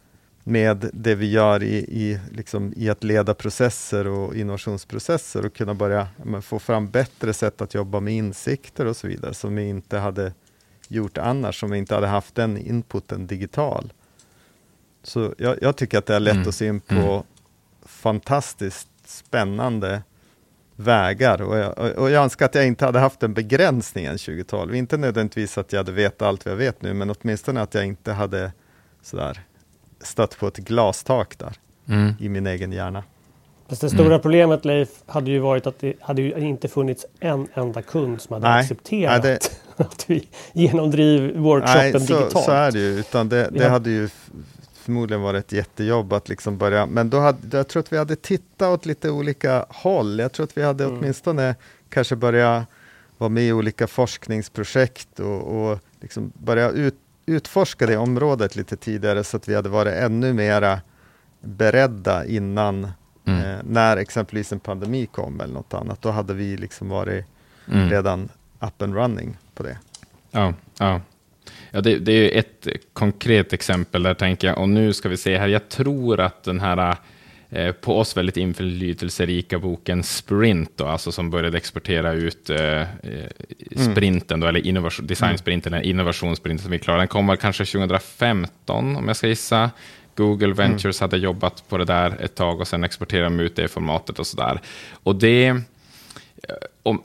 med 0.44 0.90
det 0.92 1.14
vi 1.14 1.30
gör 1.30 1.62
i, 1.62 1.76
i, 1.76 2.20
liksom, 2.32 2.72
i 2.76 2.88
att 2.88 3.04
leda 3.04 3.34
processer 3.34 4.06
och 4.06 4.34
innovationsprocesser 4.34 5.46
och 5.46 5.54
kunna 5.54 5.74
börja 5.74 6.08
men, 6.24 6.42
få 6.42 6.58
fram 6.58 6.90
bättre 6.90 7.32
sätt 7.32 7.60
att 7.60 7.74
jobba 7.74 8.00
med 8.00 8.14
insikter 8.14 8.86
och 8.86 8.96
så 8.96 9.08
vidare 9.08 9.34
som 9.34 9.56
vi 9.56 9.68
inte 9.68 9.98
hade 9.98 10.32
gjort 10.88 11.18
annars, 11.18 11.62
om 11.62 11.70
vi 11.70 11.78
inte 11.78 11.94
hade 11.94 12.06
haft 12.06 12.34
den 12.34 12.58
inputen 12.58 13.26
digital. 13.26 13.92
Så 15.02 15.34
jag, 15.38 15.56
jag 15.62 15.76
tycker 15.76 15.98
att 15.98 16.06
det 16.06 16.12
har 16.12 16.20
lett 16.20 16.34
mm. 16.34 16.48
oss 16.48 16.62
in 16.62 16.80
på 16.80 16.94
mm. 16.94 17.22
fantastiskt 17.82 18.88
spännande 19.04 20.02
vägar 20.76 21.42
och 21.42 21.56
jag, 21.58 21.98
och 21.98 22.10
jag 22.10 22.22
önskar 22.24 22.46
att 22.46 22.54
jag 22.54 22.66
inte 22.66 22.84
hade 22.84 22.98
haft 22.98 23.20
den 23.20 23.34
begränsningen 23.34 24.18
2012. 24.18 24.74
Inte 24.74 24.96
nödvändigtvis 24.96 25.58
att 25.58 25.72
jag 25.72 25.80
hade 25.80 25.92
vetat 25.92 26.22
allt 26.22 26.44
vad 26.44 26.52
jag 26.52 26.58
vet 26.58 26.82
nu, 26.82 26.94
men 26.94 27.10
åtminstone 27.10 27.62
att 27.62 27.74
jag 27.74 27.86
inte 27.86 28.12
hade 28.12 28.52
sådär 29.02 29.40
stött 30.00 30.38
på 30.38 30.46
ett 30.46 30.56
glastak 30.56 31.38
där 31.38 31.52
mm. 31.88 32.14
i 32.20 32.28
min 32.28 32.46
egen 32.46 32.72
hjärna. 32.72 33.04
Fast 33.68 33.80
det 33.80 33.90
stora 33.90 34.06
mm. 34.06 34.20
problemet 34.20 34.64
Leif 34.64 34.88
hade 35.06 35.30
ju 35.30 35.38
varit 35.38 35.66
att 35.66 35.78
det 35.80 35.94
hade 36.00 36.22
ju 36.22 36.38
inte 36.38 36.68
funnits 36.68 37.06
en 37.20 37.48
enda 37.54 37.82
kund 37.82 38.20
som 38.20 38.34
hade 38.34 38.48
nej, 38.48 38.60
accepterat 38.60 39.24
nej, 39.24 39.38
det, 39.76 39.84
att 39.84 40.04
vi 40.10 40.28
genomdriver 40.52 41.38
workshopen 41.38 41.92
nej, 41.92 41.92
så, 41.92 41.98
digitalt. 41.98 42.44
Så 42.44 42.50
är 42.50 42.72
det 42.72 42.78
ju, 42.78 42.98
utan 42.98 43.28
det, 43.28 43.48
det 43.52 43.68
hade 43.68 43.90
ju 43.90 44.08
förmodligen 44.86 45.22
varit 45.22 45.44
ett 45.44 45.52
jättejobb 45.52 46.12
att 46.12 46.28
liksom 46.28 46.58
börja, 46.58 46.86
men 46.86 47.10
då 47.10 47.20
hade, 47.20 47.56
jag 47.56 47.68
tror 47.68 47.80
att 47.80 47.92
vi 47.92 47.98
hade 47.98 48.16
tittat 48.16 48.68
åt 48.68 48.86
lite 48.86 49.10
olika 49.10 49.66
håll. 49.68 50.18
Jag 50.18 50.32
tror 50.32 50.44
att 50.44 50.56
vi 50.56 50.62
hade 50.62 50.84
mm. 50.84 50.98
åtminstone 50.98 51.54
kanske 51.88 52.16
börja 52.16 52.66
vara 53.18 53.28
med 53.28 53.42
i 53.42 53.52
olika 53.52 53.86
forskningsprojekt 53.86 55.20
och, 55.20 55.42
och 55.42 55.78
liksom 56.00 56.32
börja 56.34 56.70
ut, 56.70 56.94
utforska 57.26 57.86
det 57.86 57.96
området 57.96 58.56
lite 58.56 58.76
tidigare 58.76 59.24
så 59.24 59.36
att 59.36 59.48
vi 59.48 59.54
hade 59.54 59.68
varit 59.68 59.94
ännu 59.94 60.32
mera 60.32 60.80
beredda 61.40 62.26
innan 62.26 62.90
mm. 63.24 63.40
eh, 63.40 63.58
när 63.64 63.96
exempelvis 63.96 64.52
en 64.52 64.60
pandemi 64.60 65.06
kom 65.06 65.40
eller 65.40 65.54
något 65.54 65.74
annat. 65.74 66.02
Då 66.02 66.10
hade 66.10 66.34
vi 66.34 66.56
liksom 66.56 66.88
varit 66.88 67.24
mm. 67.72 67.90
redan 67.90 68.28
up 68.60 68.82
and 68.82 68.94
running 68.94 69.36
på 69.54 69.62
det. 69.62 69.78
Ja, 70.30 70.54
ja. 70.78 71.00
Ja 71.76 71.82
det, 71.82 71.98
det 71.98 72.12
är 72.12 72.38
ett 72.38 72.68
konkret 72.92 73.52
exempel 73.52 74.02
där 74.02 74.14
tänker 74.14 74.48
jag, 74.48 74.58
och 74.58 74.68
nu 74.68 74.92
ska 74.92 75.08
vi 75.08 75.16
se 75.16 75.38
här, 75.38 75.48
jag 75.48 75.68
tror 75.68 76.20
att 76.20 76.42
den 76.42 76.60
här 76.60 76.96
Eh, 77.50 77.72
på 77.72 77.98
oss 77.98 78.16
väldigt 78.16 78.36
inflytelserika 78.36 79.58
boken 79.58 80.02
Sprint, 80.02 80.70
då, 80.76 80.86
alltså 80.86 81.12
som 81.12 81.30
började 81.30 81.56
exportera 81.56 82.12
ut 82.12 82.50
eh, 82.50 82.80
eh 82.80 82.86
mm. 83.70 83.92
sprinten, 83.92 84.40
då, 84.40 84.46
eller 84.46 84.66
innovation, 84.66 85.06
designsprinten, 85.06 85.74
eller 85.74 85.84
innovationssprinten 85.84 86.62
som 86.62 86.70
vi 86.70 86.78
klarade. 86.78 87.00
Den 87.00 87.08
kom 87.08 87.36
kanske 87.40 87.64
2015, 87.64 88.96
om 88.96 89.08
jag 89.08 89.16
ska 89.16 89.28
gissa. 89.28 89.70
Google 90.14 90.46
mm. 90.46 90.56
Ventures 90.56 91.00
mm. 91.00 91.10
hade 91.10 91.22
jobbat 91.22 91.68
på 91.68 91.78
det 91.78 91.84
där 91.84 92.16
ett 92.20 92.34
tag 92.34 92.60
och 92.60 92.68
sen 92.68 92.84
exporterade 92.84 93.26
de 93.26 93.40
ut 93.40 93.56
det 93.56 93.68
formatet 93.68 94.18
och 94.18 94.26
sådär. 94.26 94.60
Och 95.02 95.16
det, 95.16 95.46
eh, 95.46 95.56
om, 96.82 97.02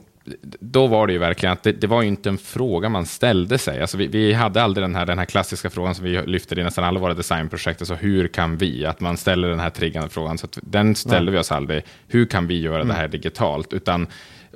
då 0.60 0.86
var 0.86 1.06
det 1.06 1.12
ju 1.12 1.18
verkligen 1.18 1.52
att 1.52 1.62
det, 1.62 1.72
det, 1.72 1.86
var 1.86 2.02
ju 2.02 2.08
inte 2.08 2.28
en 2.28 2.38
fråga 2.38 2.88
man 2.88 3.06
ställde 3.06 3.58
sig. 3.58 3.80
Alltså 3.80 3.96
vi, 3.96 4.06
vi, 4.06 4.32
hade 4.32 4.62
aldrig 4.62 4.84
den 4.84 4.94
här, 4.94 5.06
den 5.06 5.18
här 5.18 5.24
klassiska 5.24 5.70
frågan 5.70 5.94
som 5.94 6.04
vi 6.04 6.22
lyfter 6.26 6.58
i 6.58 6.62
nästan 6.62 6.84
alla 6.84 7.00
våra 7.00 7.14
designprojekt. 7.14 7.80
Alltså 7.80 7.94
hur 7.94 8.28
kan 8.28 8.56
vi? 8.56 8.86
Att 8.86 9.00
man 9.00 9.16
ställer 9.16 9.48
den 9.48 9.60
här 9.60 9.70
triggande 9.70 10.08
frågan. 10.08 10.38
Så 10.38 10.48
den 10.62 10.94
ställde 10.94 11.30
Nej. 11.30 11.32
vi 11.32 11.38
oss 11.38 11.52
aldrig. 11.52 11.82
Hur 12.08 12.26
kan 12.26 12.46
vi 12.46 12.60
göra 12.60 12.76
mm. 12.76 12.88
det 12.88 12.94
här 12.94 13.08
digitalt? 13.08 13.72
Utan, 13.72 14.06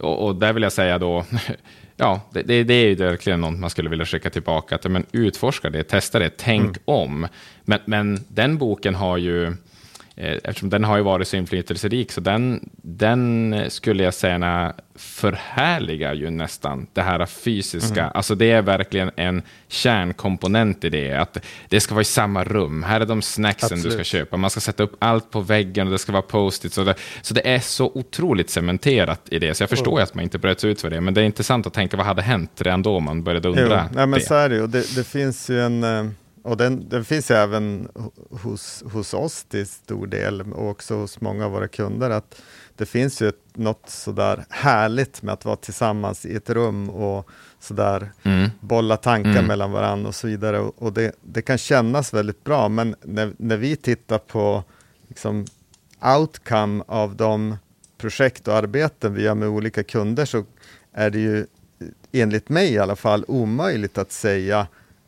och, 0.01 0.27
och, 0.27 0.37
där 0.37 0.53
vill 0.53 0.63
jag 0.63 0.73
säga 0.73 0.99
då, 0.99 1.25
ja, 1.97 2.21
det, 2.33 2.43
det, 2.43 2.65
det, 2.65 2.75
är 2.75 2.89
ju 2.89 2.95
verkligen 2.95 3.41
något 3.41 3.59
man 3.59 3.71
skulle 3.71 3.91
vilja 3.91 4.07
skicka 4.07 4.31
tillbaka. 4.31 4.75
Att, 4.75 4.91
men 4.91 5.07
utforska 5.13 5.71
det, 5.71 5.83
testa 5.83 6.19
det, 6.19 6.31
tänk 6.37 6.65
mm. 6.65 6.81
om. 6.85 7.29
Men, 7.65 7.79
men 7.85 8.25
den 8.29 8.59
boken 8.59 8.95
har 8.95 9.17
ju 9.17 9.57
eftersom 10.17 10.71
den 10.71 10.85
har 10.85 10.97
ju 10.97 11.03
varit 11.03 11.29
så 11.29 11.37
inflytelserik, 11.37 12.13
så 12.13 12.21
den, 12.21 12.71
den 12.83 13.55
skulle 13.69 14.03
jag 14.03 14.15
säga 14.15 14.73
förhärligar 14.99 16.15
ju 16.15 16.31
nästan 16.31 16.87
det 16.93 17.03
här 17.03 17.27
fysiska. 17.27 18.01
Mm. 18.01 18.13
Alltså 18.15 18.35
det 18.35 18.51
är 18.51 18.63
verkligen 18.63 19.11
en 19.17 19.43
kärnkomponent 19.69 20.85
i 20.85 20.89
det, 20.89 21.13
att 21.13 21.39
det 21.69 21.81
ska 21.81 21.95
vara 21.95 22.03
i 22.03 22.05
samma 22.05 22.45
rum. 22.45 22.83
Här 22.83 23.01
är 23.01 23.07
de 23.07 23.23
snacksen 23.23 23.67
Absolut. 23.67 23.85
du 23.85 23.91
ska 23.91 24.05
köpa. 24.05 24.37
Man 24.37 24.51
ska 24.51 24.61
sätta 24.61 24.83
upp 24.83 24.97
allt 24.99 25.31
på 25.31 25.41
väggen 25.41 25.87
och 25.87 25.93
det 25.93 25.99
ska 25.99 26.13
vara 26.13 26.23
post-it. 26.23 26.73
Så 26.73 26.85
det, 26.85 26.95
så 27.23 27.35
det 27.35 27.49
är 27.49 27.59
så 27.59 27.91
otroligt 27.95 28.51
cementerat 28.51 29.21
i 29.31 29.39
det, 29.39 29.55
så 29.55 29.63
jag 29.63 29.71
förstår 29.71 29.93
mm. 29.93 30.03
att 30.03 30.15
man 30.15 30.25
inte 30.25 30.39
bröts 30.39 30.65
ut 30.65 30.81
för 30.81 30.91
det. 30.91 31.01
Men 31.01 31.15
det 31.15 31.21
är 31.21 31.25
intressant 31.25 31.67
att 31.67 31.75
tänka, 31.75 31.97
vad 31.97 32.07
hade 32.07 32.23
hänt 32.23 32.51
redan 32.59 32.83
då 32.83 33.01
man 33.01 33.23
började 33.23 33.49
undra? 33.49 33.89
Jo, 33.91 33.97
nej, 33.97 34.07
men 34.07 34.11
det. 34.11 34.27
Så 34.27 34.35
är 34.35 34.49
det, 34.49 34.67
det, 34.67 34.97
det 34.97 35.05
finns 35.05 35.51
ju 35.51 35.61
en 35.61 35.85
eh, 35.85 36.11
och 36.47 36.57
den, 36.57 36.89
den 36.89 37.05
finns 37.05 37.31
även 37.31 37.89
hos, 38.31 38.85
hos 38.93 39.15
oss 39.15 39.45
till 39.45 39.67
stor 39.67 40.07
del 40.07 40.41
och 40.41 40.71
också 40.71 40.95
hos 40.95 41.21
många 41.21 41.45
av 41.45 41.51
våra 41.51 41.69
kunder. 41.69 42.11
att 42.11 42.43
Det 42.77 42.87
finns 42.87 43.23
ju 43.23 43.29
ett, 43.29 43.41
något 43.55 43.91
sådär 43.91 44.45
härligt 44.51 45.23
med 45.23 45.33
att 45.33 45.45
vara 45.45 45.57
tillsammans 45.57 46.27
i 46.27 46.37
ett 46.37 46.51
rum 46.51 46.91
och 46.91 47.29
sådär 47.61 48.13
mm. 48.23 48.51
bolla 48.61 48.97
tankar 48.97 49.31
mm. 49.31 49.47
mellan 49.47 49.73
varandra 49.73 50.09
och 50.09 50.15
så 50.15 50.27
vidare. 50.27 50.59
Och, 50.59 50.83
och 50.83 50.93
det, 50.93 51.13
det, 51.23 51.43
kan 51.43 51.59
kännas 51.59 52.15
väldigt 52.15 52.45
bra, 52.45 52.69
men 52.69 52.95
när, 53.03 53.33
när 53.37 53.57
vi 53.57 53.77
tittar 53.77 54.19
på 54.19 54.65
liksom, 55.09 55.47
outcome 56.19 56.85
av 56.87 57.17
de 57.17 57.57
projekt 57.99 58.49
och 58.49 58.55
arbeten 58.55 59.15
vi 59.15 59.23
gör 59.23 59.35
med 59.35 59.49
olika 59.49 59.83
kunder 59.83 60.25
så 60.25 60.45
är 60.93 61.11
det 61.11 61.19
ju 61.19 61.47
enligt 62.13 62.49
mig 62.49 62.73
i 62.73 62.79
alla 62.79 62.97
fall 62.97 63.25
omöjligt 63.29 63.99
att 63.99 64.13
säga 64.13 64.67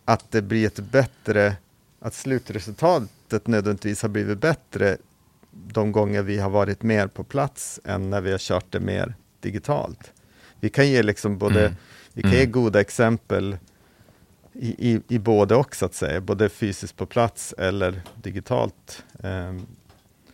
att 0.08 0.30
det 0.30 0.42
blir 0.42 0.66
ett 0.66 0.78
bättre, 0.78 1.56
att 2.00 2.14
slutresultatet 2.14 3.46
nödvändigtvis 3.46 4.02
har 4.02 4.08
blivit 4.08 4.38
bättre 4.38 4.96
de 5.50 5.92
gånger 5.92 6.22
vi 6.22 6.38
har 6.38 6.50
varit 6.50 6.82
mer 6.82 7.06
på 7.06 7.24
plats 7.24 7.80
än 7.84 8.10
när 8.10 8.20
vi 8.20 8.30
har 8.30 8.38
kört 8.38 8.66
det 8.70 8.80
mer 8.80 9.14
digitalt. 9.40 10.12
Vi 10.60 10.68
kan 10.68 10.88
ge 10.88 11.02
liksom 11.02 11.38
både, 11.38 11.60
mm. 11.60 11.76
vi 12.12 12.22
kan 12.22 12.30
mm. 12.30 12.40
ge 12.40 12.46
goda 12.46 12.80
exempel 12.80 13.56
i, 14.52 14.92
i, 14.92 15.00
i 15.08 15.18
både 15.18 15.54
och 15.54 15.76
så 15.76 15.86
att 15.86 15.94
säga, 15.94 16.20
både 16.20 16.48
fysiskt 16.48 16.96
på 16.96 17.06
plats 17.06 17.54
eller 17.58 18.02
digitalt. 18.22 19.04
Um, 19.22 19.66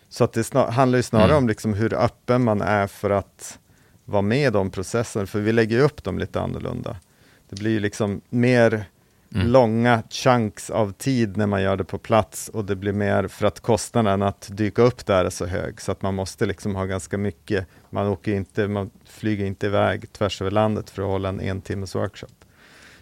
så 0.08 0.24
att 0.24 0.32
det 0.32 0.44
snar, 0.44 0.70
handlar 0.70 0.96
ju 0.96 1.02
snarare 1.02 1.30
mm. 1.30 1.38
om 1.38 1.48
liksom 1.48 1.74
hur 1.74 1.94
öppen 1.94 2.44
man 2.44 2.60
är 2.60 2.86
för 2.86 3.10
att 3.10 3.58
vara 4.04 4.22
med 4.22 4.48
i 4.48 4.50
de 4.50 4.70
processerna, 4.70 5.26
för 5.26 5.40
vi 5.40 5.52
lägger 5.52 5.80
upp 5.80 6.04
dem 6.04 6.18
lite 6.18 6.40
annorlunda. 6.40 6.96
Det 7.48 7.56
blir 7.56 7.80
liksom 7.80 8.20
mer 8.28 8.86
mm. 9.34 9.46
långa 9.46 10.02
chunks 10.10 10.70
av 10.70 10.92
tid 10.92 11.36
när 11.36 11.46
man 11.46 11.62
gör 11.62 11.76
det 11.76 11.84
på 11.84 11.98
plats 11.98 12.48
och 12.48 12.64
det 12.64 12.76
blir 12.76 12.92
mer 12.92 13.28
för 13.28 13.46
att 13.46 13.60
kostnaden 13.60 14.22
att 14.22 14.48
dyka 14.52 14.82
upp 14.82 15.06
där 15.06 15.24
är 15.24 15.30
så 15.30 15.46
hög 15.46 15.80
så 15.80 15.92
att 15.92 16.02
man 16.02 16.14
måste 16.14 16.46
liksom 16.46 16.76
ha 16.76 16.84
ganska 16.84 17.18
mycket. 17.18 17.66
Man 17.90 18.06
åker 18.06 18.32
inte, 18.32 18.68
man 18.68 18.90
flyger 19.04 19.44
inte 19.44 19.66
iväg 19.66 20.12
tvärs 20.12 20.40
över 20.40 20.50
landet 20.50 20.90
för 20.90 21.02
att 21.02 21.08
hålla 21.08 21.28
en 21.28 21.40
en 21.40 21.60
timmes 21.60 21.94
workshop. 21.94 22.44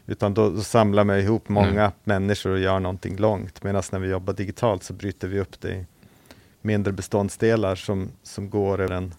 Utan 0.07 0.35
då, 0.35 0.51
då 0.51 0.61
samlar 0.61 1.05
man 1.05 1.19
ihop 1.19 1.49
många 1.49 1.81
mm. 1.81 1.93
människor 2.05 2.51
och 2.51 2.59
gör 2.59 2.81
någonting 2.81 3.17
långt. 3.17 3.63
Medan 3.63 3.83
när 3.93 3.99
vi 3.99 4.09
jobbar 4.09 4.35
digitalt 4.35 4.83
så 4.83 4.93
bryter 4.93 5.29
vi 5.29 5.41
upp 5.41 5.61
det 5.61 5.69
i 5.69 5.87
mindre 6.61 6.93
beståndsdelar 6.93 7.75
som, 7.75 8.11
som 8.23 8.51
går 8.51 8.81
över 8.81 8.95
en, 8.95 9.15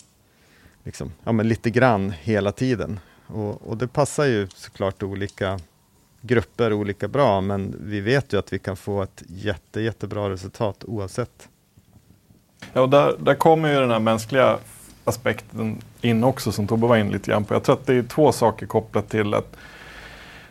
liksom, 0.84 1.12
ja, 1.24 1.32
men 1.32 1.48
lite 1.48 1.70
grann 1.70 2.14
hela 2.22 2.52
tiden. 2.52 3.00
Och, 3.28 3.62
och 3.62 3.78
det 3.78 3.88
passar 3.88 4.26
ju 4.26 4.48
såklart 4.48 5.04
olika 5.04 5.60
grupper 6.26 6.74
olika 6.74 7.08
bra, 7.08 7.42
men 7.42 7.76
vi 7.80 8.02
vet 8.02 8.34
ju 8.34 8.40
att 8.40 8.54
vi 8.54 8.60
kan 8.60 8.76
få 8.76 9.02
ett 9.02 9.24
jätte, 9.28 9.82
jättebra 9.82 10.30
resultat 10.30 10.84
oavsett. 10.88 11.50
Ja, 12.74 12.82
och 12.82 12.90
där, 12.90 13.16
där 13.20 13.36
kommer 13.36 13.74
ju 13.74 13.80
den 13.80 13.92
här 13.92 14.00
mänskliga 14.00 14.58
aspekten 15.04 15.82
in 16.02 16.24
också 16.24 16.52
som 16.52 16.68
Tobbe 16.68 16.88
var 16.88 16.98
in 16.98 17.10
lite 17.10 17.32
grann 17.32 17.46
på. 17.46 17.54
Jag 17.54 17.64
tror 17.64 17.76
att 17.76 17.86
det 17.86 17.96
är 17.96 18.04
två 18.04 18.32
saker 18.32 18.66
kopplat 18.66 19.10
till 19.10 19.34
att 19.34 19.56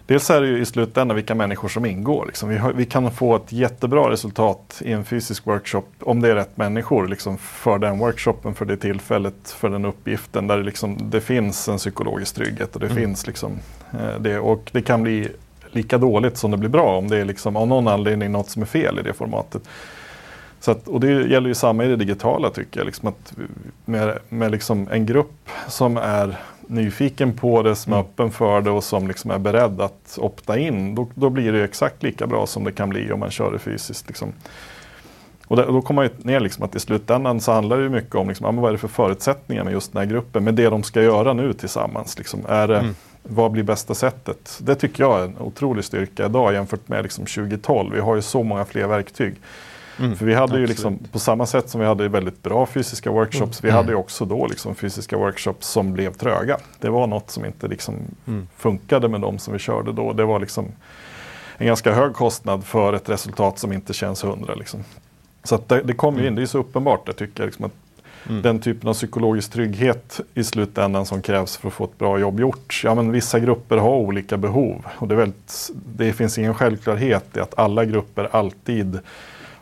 Dels 0.06 0.30
är 0.30 0.40
det 0.40 0.46
ju 0.46 0.58
i 0.58 0.64
slutändan 0.64 1.16
vilka 1.16 1.34
människor 1.34 1.68
som 1.68 1.86
ingår. 1.86 2.26
Liksom. 2.26 2.48
Vi, 2.48 2.58
har, 2.58 2.72
vi, 2.72 2.84
kan 2.84 3.10
få 3.10 3.36
ett 3.36 3.52
jättebra 3.52 4.10
resultat 4.10 4.82
i 4.84 4.92
en 4.92 5.04
fysisk 5.04 5.46
workshop 5.46 5.82
om 6.00 6.20
det 6.20 6.30
är 6.30 6.34
rätt 6.34 6.56
människor 6.56 7.08
liksom, 7.08 7.38
för 7.38 7.78
den 7.78 7.98
workshopen, 7.98 8.54
för 8.54 8.64
det 8.64 8.76
tillfället, 8.76 9.50
för 9.50 9.70
den 9.70 9.84
uppgiften 9.84 10.46
där 10.46 10.56
det, 10.56 10.62
liksom, 10.62 11.10
det 11.10 11.20
finns 11.20 11.68
en 11.68 11.78
psykologisk 11.78 12.34
trygghet 12.34 12.74
och 12.74 12.80
det 12.80 12.86
mm. 12.86 12.98
finns 12.98 13.26
liksom, 13.26 13.58
eh, 13.92 14.20
det. 14.20 14.38
Och 14.38 14.70
det 14.72 14.82
kan 14.82 15.02
bli 15.02 15.28
lika 15.72 15.98
dåligt 15.98 16.36
som 16.36 16.50
det 16.50 16.56
blir 16.56 16.68
bra 16.68 16.98
om 16.98 17.08
det 17.08 17.18
är 17.18 17.24
liksom 17.24 17.56
av 17.56 17.68
någon 17.68 17.88
anledning 17.88 18.32
något 18.32 18.50
som 18.50 18.62
är 18.62 18.66
fel 18.66 18.98
i 18.98 19.02
det 19.02 19.12
formatet. 19.12 19.62
Så 20.60 20.70
att, 20.70 20.88
och 20.88 21.00
det 21.00 21.10
gäller 21.10 21.48
ju 21.48 21.54
samma 21.54 21.84
i 21.84 21.88
det 21.88 21.96
digitala 21.96 22.50
tycker 22.50 22.80
jag. 22.80 22.86
Liksom 22.86 23.08
att 23.08 23.34
med 23.84 24.18
med 24.28 24.50
liksom 24.50 24.88
en 24.90 25.06
grupp 25.06 25.48
som 25.68 25.96
är 25.96 26.36
nyfiken 26.66 27.32
på 27.32 27.62
det, 27.62 27.76
som 27.76 27.92
är 27.92 27.96
mm. 27.96 28.06
öppen 28.06 28.30
för 28.30 28.60
det 28.60 28.70
och 28.70 28.84
som 28.84 29.08
liksom 29.08 29.30
är 29.30 29.38
beredd 29.38 29.80
att 29.80 30.18
opta 30.20 30.58
in. 30.58 30.94
Då, 30.94 31.08
då 31.14 31.30
blir 31.30 31.52
det 31.52 31.64
exakt 31.64 32.02
lika 32.02 32.26
bra 32.26 32.46
som 32.46 32.64
det 32.64 32.72
kan 32.72 32.88
bli 32.88 33.12
om 33.12 33.20
man 33.20 33.30
kör 33.30 33.52
det 33.52 33.58
fysiskt. 33.58 34.08
Liksom. 34.08 34.32
Och 35.46 35.56
då 35.56 35.82
kommer 35.82 36.02
man 36.02 36.10
ner 36.18 36.40
liksom 36.40 36.64
att 36.64 36.76
i 36.76 36.80
slutändan 36.80 37.40
så 37.40 37.52
handlar 37.52 37.78
det 37.78 37.88
mycket 37.88 38.14
om 38.14 38.28
liksom, 38.28 38.56
vad 38.56 38.68
är 38.68 38.72
det 38.72 38.78
för 38.78 38.88
förutsättningar 38.88 39.64
med 39.64 39.72
just 39.72 39.92
den 39.92 40.00
här 40.02 40.06
gruppen. 40.06 40.44
Med 40.44 40.54
det 40.54 40.68
de 40.68 40.82
ska 40.82 41.02
göra 41.02 41.32
nu 41.32 41.52
tillsammans. 41.52 42.18
Liksom. 42.18 42.40
Är 42.48 42.68
det, 42.68 42.78
mm 42.78 42.94
vad 43.22 43.50
blir 43.50 43.62
bästa 43.62 43.94
sättet? 43.94 44.58
Det 44.62 44.74
tycker 44.74 45.04
jag 45.04 45.20
är 45.20 45.24
en 45.24 45.38
otrolig 45.38 45.84
styrka 45.84 46.26
idag 46.26 46.52
jämfört 46.52 46.88
med 46.88 47.02
liksom 47.02 47.26
2012. 47.26 47.94
Vi 47.94 48.00
har 48.00 48.16
ju 48.16 48.22
så 48.22 48.42
många 48.42 48.64
fler 48.64 48.86
verktyg. 48.86 49.34
Mm, 49.98 50.16
För 50.16 50.26
vi 50.26 50.34
hade 50.34 50.44
absolut. 50.44 50.62
ju 50.62 50.66
liksom, 50.66 50.98
på 51.12 51.18
samma 51.18 51.46
sätt 51.46 51.68
som 51.68 51.80
vi 51.80 51.86
hade 51.86 52.08
väldigt 52.08 52.42
bra 52.42 52.66
fysiska 52.66 53.10
workshops, 53.10 53.62
mm. 53.62 53.70
vi 53.72 53.76
hade 53.76 53.92
ju 53.92 53.96
också 53.96 54.24
då 54.24 54.46
liksom 54.46 54.74
fysiska 54.74 55.16
workshops 55.16 55.68
som 55.68 55.92
blev 55.92 56.12
tröga. 56.12 56.58
Det 56.78 56.90
var 56.90 57.06
något 57.06 57.30
som 57.30 57.44
inte 57.44 57.68
liksom 57.68 57.94
mm. 58.26 58.48
funkade 58.56 59.08
med 59.08 59.20
de 59.20 59.38
som 59.38 59.52
vi 59.52 59.58
körde 59.58 59.92
då. 59.92 60.12
Det 60.12 60.24
var 60.24 60.40
liksom 60.40 60.66
en 61.56 61.66
ganska 61.66 61.92
hög 61.92 62.14
kostnad 62.14 62.64
för 62.64 62.92
ett 62.92 63.08
resultat 63.08 63.58
som 63.58 63.72
inte 63.72 63.92
känns 63.92 64.24
hundra. 64.24 64.54
Liksom. 64.54 64.84
Så 65.44 65.60
det, 65.66 65.82
det 65.82 65.94
kom 65.94 66.14
ju 66.14 66.20
in, 66.20 66.26
mm. 66.26 66.34
det 66.36 66.42
är 66.42 66.46
så 66.46 66.58
uppenbart 66.58 67.06
där 67.06 67.12
tycker 67.12 67.42
jag, 67.42 67.46
liksom 67.46 67.64
att 67.64 67.72
Mm. 68.28 68.42
Den 68.42 68.60
typen 68.60 68.88
av 68.88 68.94
psykologisk 68.94 69.52
trygghet 69.52 70.20
i 70.34 70.44
slutändan 70.44 71.06
som 71.06 71.22
krävs 71.22 71.56
för 71.56 71.68
att 71.68 71.74
få 71.74 71.84
ett 71.84 71.98
bra 71.98 72.18
jobb 72.18 72.40
gjort. 72.40 72.80
Ja, 72.84 72.94
men 72.94 73.12
vissa 73.12 73.40
grupper 73.40 73.76
har 73.76 73.96
olika 73.96 74.36
behov 74.36 74.86
och 74.98 75.08
det, 75.08 75.14
väldigt, 75.14 75.70
det 75.96 76.12
finns 76.12 76.38
ingen 76.38 76.54
självklarhet 76.54 77.36
i 77.36 77.40
att 77.40 77.58
alla 77.58 77.84
grupper 77.84 78.28
alltid 78.32 78.98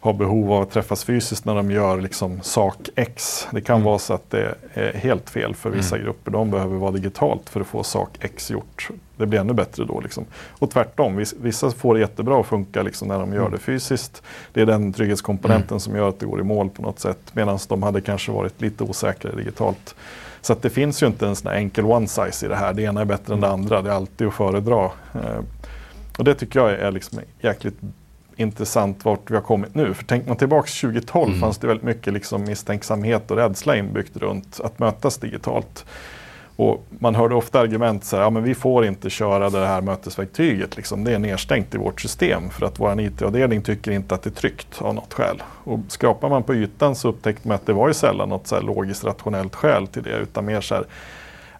har 0.00 0.12
behov 0.12 0.52
av 0.52 0.62
att 0.62 0.70
träffas 0.70 1.04
fysiskt 1.04 1.44
när 1.44 1.54
de 1.54 1.70
gör 1.70 2.00
liksom 2.00 2.40
sak 2.42 2.88
X. 2.96 3.46
Det 3.50 3.60
kan 3.60 3.76
mm. 3.76 3.84
vara 3.84 3.98
så 3.98 4.14
att 4.14 4.30
det 4.30 4.54
är 4.74 4.92
helt 4.92 5.30
fel 5.30 5.54
för 5.54 5.70
vissa 5.70 5.96
mm. 5.96 6.06
grupper. 6.06 6.30
De 6.30 6.50
behöver 6.50 6.76
vara 6.76 6.90
digitalt 6.90 7.50
för 7.50 7.60
att 7.60 7.66
få 7.66 7.82
sak 7.82 8.16
X 8.20 8.50
gjort. 8.50 8.88
Det 9.16 9.26
blir 9.26 9.40
ännu 9.40 9.52
bättre 9.52 9.84
då. 9.84 10.00
Liksom. 10.00 10.24
Och 10.58 10.70
tvärtom, 10.70 11.24
vissa 11.40 11.70
får 11.70 11.94
det 11.94 12.00
jättebra 12.00 12.40
att 12.40 12.46
funka 12.46 12.82
liksom 12.82 13.08
när 13.08 13.18
de 13.18 13.32
gör 13.32 13.40
mm. 13.40 13.52
det 13.52 13.58
fysiskt. 13.58 14.22
Det 14.52 14.60
är 14.60 14.66
den 14.66 14.92
trygghetskomponenten 14.92 15.68
mm. 15.70 15.80
som 15.80 15.96
gör 15.96 16.08
att 16.08 16.20
det 16.20 16.26
går 16.26 16.40
i 16.40 16.44
mål 16.44 16.70
på 16.70 16.82
något 16.82 17.00
sätt. 17.00 17.20
Medan 17.32 17.58
de 17.68 17.82
hade 17.82 18.00
kanske 18.00 18.32
varit 18.32 18.60
lite 18.60 18.84
osäkrare 18.84 19.36
digitalt. 19.36 19.94
Så 20.40 20.56
det 20.60 20.70
finns 20.70 21.02
ju 21.02 21.06
inte 21.06 21.26
en 21.26 21.36
sån 21.36 21.52
enkel 21.52 21.84
one 21.84 22.08
size 22.08 22.46
i 22.46 22.48
det 22.48 22.56
här. 22.56 22.72
Det 22.72 22.82
ena 22.82 23.00
är 23.00 23.04
bättre 23.04 23.34
än 23.34 23.40
det 23.40 23.46
mm. 23.46 23.60
andra. 23.60 23.82
Det 23.82 23.90
är 23.90 23.94
alltid 23.94 24.26
att 24.26 24.34
föredra. 24.34 24.84
Eh, 25.14 25.40
och 26.18 26.24
det 26.24 26.34
tycker 26.34 26.60
jag 26.60 26.70
är 26.70 26.90
liksom 26.90 27.20
jäkligt 27.40 27.76
intressant 28.40 29.04
vart 29.04 29.30
vi 29.30 29.34
har 29.34 29.42
kommit 29.42 29.74
nu. 29.74 29.94
För 29.94 30.04
tänker 30.04 30.28
man 30.28 30.36
tillbaka 30.36 30.68
2012 30.80 31.28
mm. 31.28 31.40
fanns 31.40 31.58
det 31.58 31.66
väldigt 31.66 31.86
mycket 31.86 32.12
liksom 32.12 32.44
misstänksamhet 32.44 33.30
och 33.30 33.36
rädsla 33.36 33.76
inbyggt 33.76 34.16
runt 34.16 34.60
att 34.64 34.78
mötas 34.78 35.18
digitalt. 35.18 35.84
Och 36.56 36.86
man 36.98 37.14
hörde 37.14 37.34
ofta 37.34 37.60
argument 37.60 38.04
så 38.04 38.16
här, 38.16 38.22
ja 38.22 38.30
men 38.30 38.42
vi 38.42 38.54
får 38.54 38.86
inte 38.86 39.10
köra 39.10 39.50
det 39.50 39.66
här 39.66 39.80
mötesverktyget, 39.80 40.76
liksom. 40.76 41.04
det 41.04 41.14
är 41.14 41.18
nedstängt 41.18 41.74
i 41.74 41.78
vårt 41.78 42.00
system 42.00 42.50
för 42.50 42.66
att 42.66 42.80
vår 42.80 43.00
IT-avdelning 43.00 43.62
tycker 43.62 43.90
inte 43.90 44.14
att 44.14 44.22
det 44.22 44.30
är 44.30 44.34
tryggt 44.34 44.82
av 44.82 44.94
något 44.94 45.14
skäl. 45.14 45.42
Och 45.64 45.78
skrapar 45.88 46.28
man 46.28 46.42
på 46.42 46.54
ytan 46.54 46.96
så 46.96 47.08
upptäckte 47.08 47.48
man 47.48 47.54
att 47.54 47.66
det 47.66 47.72
var 47.72 47.88
ju 47.88 47.94
sällan 47.94 48.28
något 48.28 48.46
så 48.46 48.60
logiskt 48.60 49.04
rationellt 49.04 49.54
skäl 49.54 49.86
till 49.86 50.02
det 50.02 50.16
utan 50.16 50.44
mer 50.44 50.60
så 50.60 50.74
här, 50.74 50.84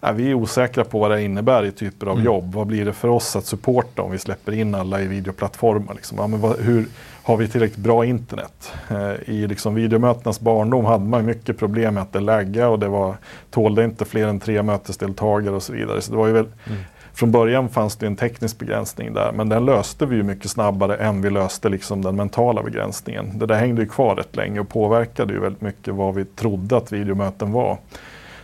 ja, 0.01 0.11
vi 0.11 0.29
är 0.29 0.33
osäkra 0.33 0.83
på 0.83 0.99
vad 0.99 1.11
det 1.11 1.23
innebär 1.23 1.65
i 1.65 1.71
typer 1.71 2.07
av 2.07 2.13
mm. 2.13 2.25
jobb. 2.25 2.53
Vad 2.53 2.67
blir 2.67 2.85
det 2.85 2.93
för 2.93 3.07
oss 3.07 3.35
att 3.35 3.45
supporta 3.45 4.01
om 4.01 4.11
vi 4.11 4.17
släpper 4.17 4.51
in 4.51 4.75
alla 4.75 5.01
i 5.01 5.07
videoplattformar? 5.07 5.93
Liksom? 5.93 6.17
Ja, 6.17 6.27
men 6.27 6.41
vad, 6.41 6.59
hur 6.59 6.85
har 7.23 7.37
vi 7.37 7.47
tillräckligt 7.47 7.83
bra 7.83 8.05
internet? 8.05 8.73
Eh, 8.89 9.29
I 9.29 9.47
liksom 9.47 9.75
videomötenas 9.75 10.39
barndom 10.39 10.85
hade 10.85 11.05
man 11.05 11.25
mycket 11.25 11.57
problem 11.57 11.93
med 11.93 12.03
att 12.03 12.13
det 12.13 12.19
laggade 12.19 12.67
och 12.67 12.79
det 12.79 12.87
var, 12.87 13.15
tålde 13.49 13.83
inte 13.83 14.05
fler 14.05 14.27
än 14.27 14.39
tre 14.39 14.63
mötesdeltagare 14.63 15.55
och 15.55 15.63
så 15.63 15.73
vidare. 15.73 16.01
Så 16.01 16.11
det 16.11 16.17
var 16.17 16.27
ju 16.27 16.33
väl, 16.33 16.47
mm. 16.67 16.79
Från 17.13 17.31
början 17.31 17.69
fanns 17.69 17.95
det 17.95 18.07
en 18.07 18.15
teknisk 18.15 18.59
begränsning 18.59 19.13
där 19.13 19.31
men 19.31 19.49
den 19.49 19.65
löste 19.65 20.05
vi 20.05 20.15
ju 20.15 20.23
mycket 20.23 20.51
snabbare 20.51 20.95
än 20.95 21.21
vi 21.21 21.29
löste 21.29 21.69
liksom 21.69 22.01
den 22.01 22.15
mentala 22.15 22.63
begränsningen. 22.63 23.39
Det 23.39 23.45
där 23.45 23.55
hängde 23.55 23.81
ju 23.81 23.87
kvar 23.87 24.15
rätt 24.15 24.35
länge 24.35 24.59
och 24.59 24.69
påverkade 24.69 25.33
ju 25.33 25.39
väldigt 25.39 25.61
mycket 25.61 25.93
vad 25.93 26.15
vi 26.15 26.25
trodde 26.25 26.77
att 26.77 26.91
videomöten 26.91 27.51
var. 27.51 27.77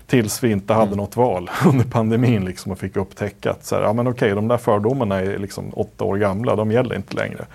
Tills 0.07 0.43
vi 0.43 0.51
inte 0.51 0.73
hade 0.73 0.85
mm. 0.85 0.97
något 0.97 1.15
val 1.15 1.49
under 1.65 1.85
pandemin 1.85 2.45
liksom 2.45 2.71
och 2.71 2.79
fick 2.79 2.95
upptäcka 2.95 3.51
att 3.51 3.65
så 3.65 3.75
här, 3.75 3.81
ja, 3.81 3.93
men 3.93 4.07
okej, 4.07 4.35
de 4.35 4.47
där 4.47 4.57
fördomarna 4.57 5.19
är 5.19 5.37
liksom 5.37 5.71
åtta 5.73 6.03
år 6.03 6.17
gamla, 6.17 6.55
de 6.55 6.71
gäller 6.71 6.95
inte 6.95 7.15
längre. 7.15 7.45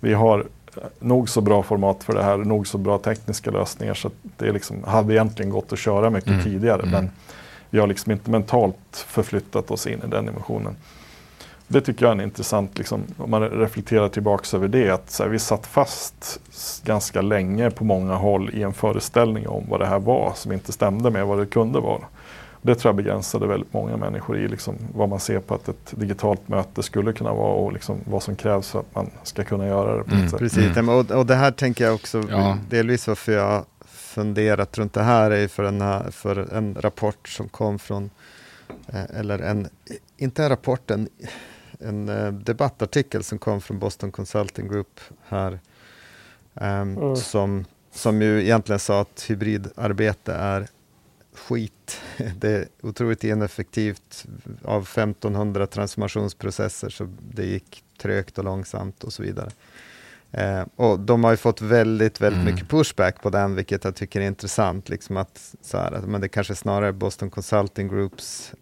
Vi 0.00 0.14
har 0.14 0.44
nog 0.98 1.28
så 1.28 1.40
bra 1.40 1.62
format 1.62 2.04
för 2.04 2.14
det 2.14 2.22
här, 2.22 2.36
nog 2.36 2.66
så 2.66 2.78
bra 2.78 2.98
tekniska 2.98 3.50
lösningar 3.50 3.94
så 3.94 4.10
det 4.36 4.52
liksom, 4.52 4.84
hade 4.84 5.14
egentligen 5.14 5.50
gått 5.50 5.72
att 5.72 5.78
köra 5.78 6.10
mycket 6.10 6.30
mm. 6.30 6.44
tidigare. 6.44 6.82
Mm. 6.82 6.90
Men 6.90 7.10
vi 7.70 7.78
har 7.78 7.86
liksom 7.86 8.12
inte 8.12 8.30
mentalt 8.30 9.06
förflyttat 9.06 9.70
oss 9.70 9.86
in 9.86 10.02
i 10.06 10.10
den 10.10 10.26
dimensionen. 10.26 10.76
Det 11.72 11.80
tycker 11.80 12.06
jag 12.06 12.18
är 12.18 12.22
intressant, 12.22 12.78
liksom, 12.78 13.02
om 13.16 13.30
man 13.30 13.50
reflekterar 13.50 14.08
tillbaks 14.08 14.54
över 14.54 14.68
det, 14.68 14.90
att 14.90 15.18
här, 15.18 15.28
vi 15.28 15.38
satt 15.38 15.66
fast 15.66 16.40
ganska 16.84 17.22
länge 17.22 17.70
på 17.70 17.84
många 17.84 18.14
håll 18.14 18.50
i 18.52 18.62
en 18.62 18.72
föreställning 18.72 19.48
om 19.48 19.64
vad 19.68 19.80
det 19.80 19.86
här 19.86 19.98
var 19.98 20.32
som 20.36 20.52
inte 20.52 20.72
stämde 20.72 21.10
med 21.10 21.26
vad 21.26 21.38
det 21.38 21.46
kunde 21.46 21.80
vara. 21.80 22.00
Det 22.62 22.74
tror 22.74 22.88
jag 22.88 22.96
begränsade 22.96 23.46
väldigt 23.46 23.72
många 23.72 23.96
människor 23.96 24.38
i 24.38 24.48
liksom, 24.48 24.74
vad 24.94 25.08
man 25.08 25.20
ser 25.20 25.40
på 25.40 25.54
att 25.54 25.68
ett 25.68 25.94
digitalt 25.96 26.48
möte 26.48 26.82
skulle 26.82 27.12
kunna 27.12 27.32
vara 27.32 27.52
och 27.52 27.72
liksom, 27.72 28.00
vad 28.04 28.22
som 28.22 28.36
krävs 28.36 28.70
för 28.70 28.80
att 28.80 28.94
man 28.94 29.10
ska 29.22 29.44
kunna 29.44 29.66
göra 29.66 29.96
det. 29.96 30.04
På 30.04 30.14
mm. 30.14 30.30
Precis, 30.30 30.76
mm. 30.76 30.88
och, 30.88 31.10
och 31.10 31.26
det 31.26 31.34
här 31.34 31.50
tänker 31.50 31.84
jag 31.84 31.94
också, 31.94 32.22
ja. 32.30 32.58
delvis 32.70 33.08
varför 33.08 33.32
jag 33.32 33.64
funderat 33.86 34.78
runt 34.78 34.92
det 34.92 35.02
här 35.02 35.30
är 35.30 35.48
för 35.48 35.64
en, 35.64 36.12
för 36.12 36.54
en 36.54 36.76
rapport 36.80 37.28
som 37.28 37.48
kom 37.48 37.78
från, 37.78 38.10
eh, 38.86 39.20
eller 39.20 39.38
en, 39.38 39.68
inte 40.16 40.42
en 40.42 40.48
rapport, 40.48 40.90
en, 40.90 41.08
en 41.80 42.08
eh, 42.08 42.32
debattartikel 42.32 43.24
som 43.24 43.38
kom 43.38 43.60
från 43.60 43.78
Boston 43.78 44.12
Consulting 44.12 44.68
Group 44.68 45.00
här, 45.28 45.60
um, 46.54 46.98
mm. 46.98 47.16
som, 47.16 47.64
som 47.92 48.22
ju 48.22 48.42
egentligen 48.42 48.78
sa 48.78 49.00
att 49.00 49.24
hybridarbete 49.28 50.34
är 50.34 50.68
skit. 51.34 52.00
Det 52.36 52.48
är 52.48 52.66
otroligt 52.82 53.24
ineffektivt. 53.24 54.26
Av 54.64 54.82
1500 54.82 55.66
transformationsprocesser 55.66 56.88
så 56.88 57.08
det 57.34 57.46
gick 57.46 57.84
trögt 57.98 58.38
och 58.38 58.44
långsamt 58.44 59.04
och 59.04 59.12
så 59.12 59.22
vidare. 59.22 59.50
Eh, 60.32 60.62
och 60.76 61.00
de 61.00 61.24
har 61.24 61.30
ju 61.30 61.36
fått 61.36 61.60
väldigt, 61.60 62.20
väldigt 62.20 62.42
mm. 62.42 62.54
mycket 62.54 62.68
pushback 62.68 63.22
på 63.22 63.30
den, 63.30 63.54
vilket 63.54 63.84
jag 63.84 63.94
tycker 63.94 64.20
är 64.20 64.26
intressant. 64.26 64.88
Liksom 64.88 65.16
att, 65.16 65.54
så 65.62 65.78
här, 65.78 65.92
att, 65.92 66.04
men 66.04 66.20
det 66.20 66.28
kanske 66.28 66.54
snarare 66.54 66.92
Boston 66.92 67.30
Consulting 67.30 67.88
Groups 67.88 68.52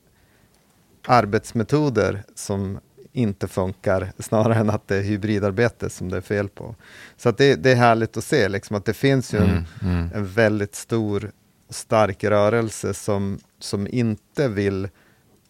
arbetsmetoder 1.07 2.23
som 2.35 2.81
inte 3.19 3.49
funkar, 3.49 4.13
snarare 4.19 4.55
än 4.55 4.71
att 4.71 4.89
det 4.89 4.97
är 4.97 5.03
hybridarbete 5.03 5.91
som 5.91 6.09
det 6.09 6.17
är 6.17 6.21
fel 6.21 6.49
på. 6.49 6.75
Så 7.17 7.31
det, 7.31 7.55
det 7.55 7.71
är 7.71 7.77
härligt 7.77 8.17
att 8.17 8.25
se 8.25 8.49
liksom, 8.49 8.77
att 8.77 8.85
det 8.85 8.95
finns 8.95 9.35
ju 9.35 9.39
en, 9.39 9.51
mm, 9.51 9.65
mm. 9.83 10.11
en 10.15 10.27
väldigt 10.27 10.75
stor 10.75 11.31
stark 11.71 12.25
rörelse 12.25 12.95
som, 12.95 13.39
som 13.59 13.87
inte 13.87 14.49
vill 14.49 14.89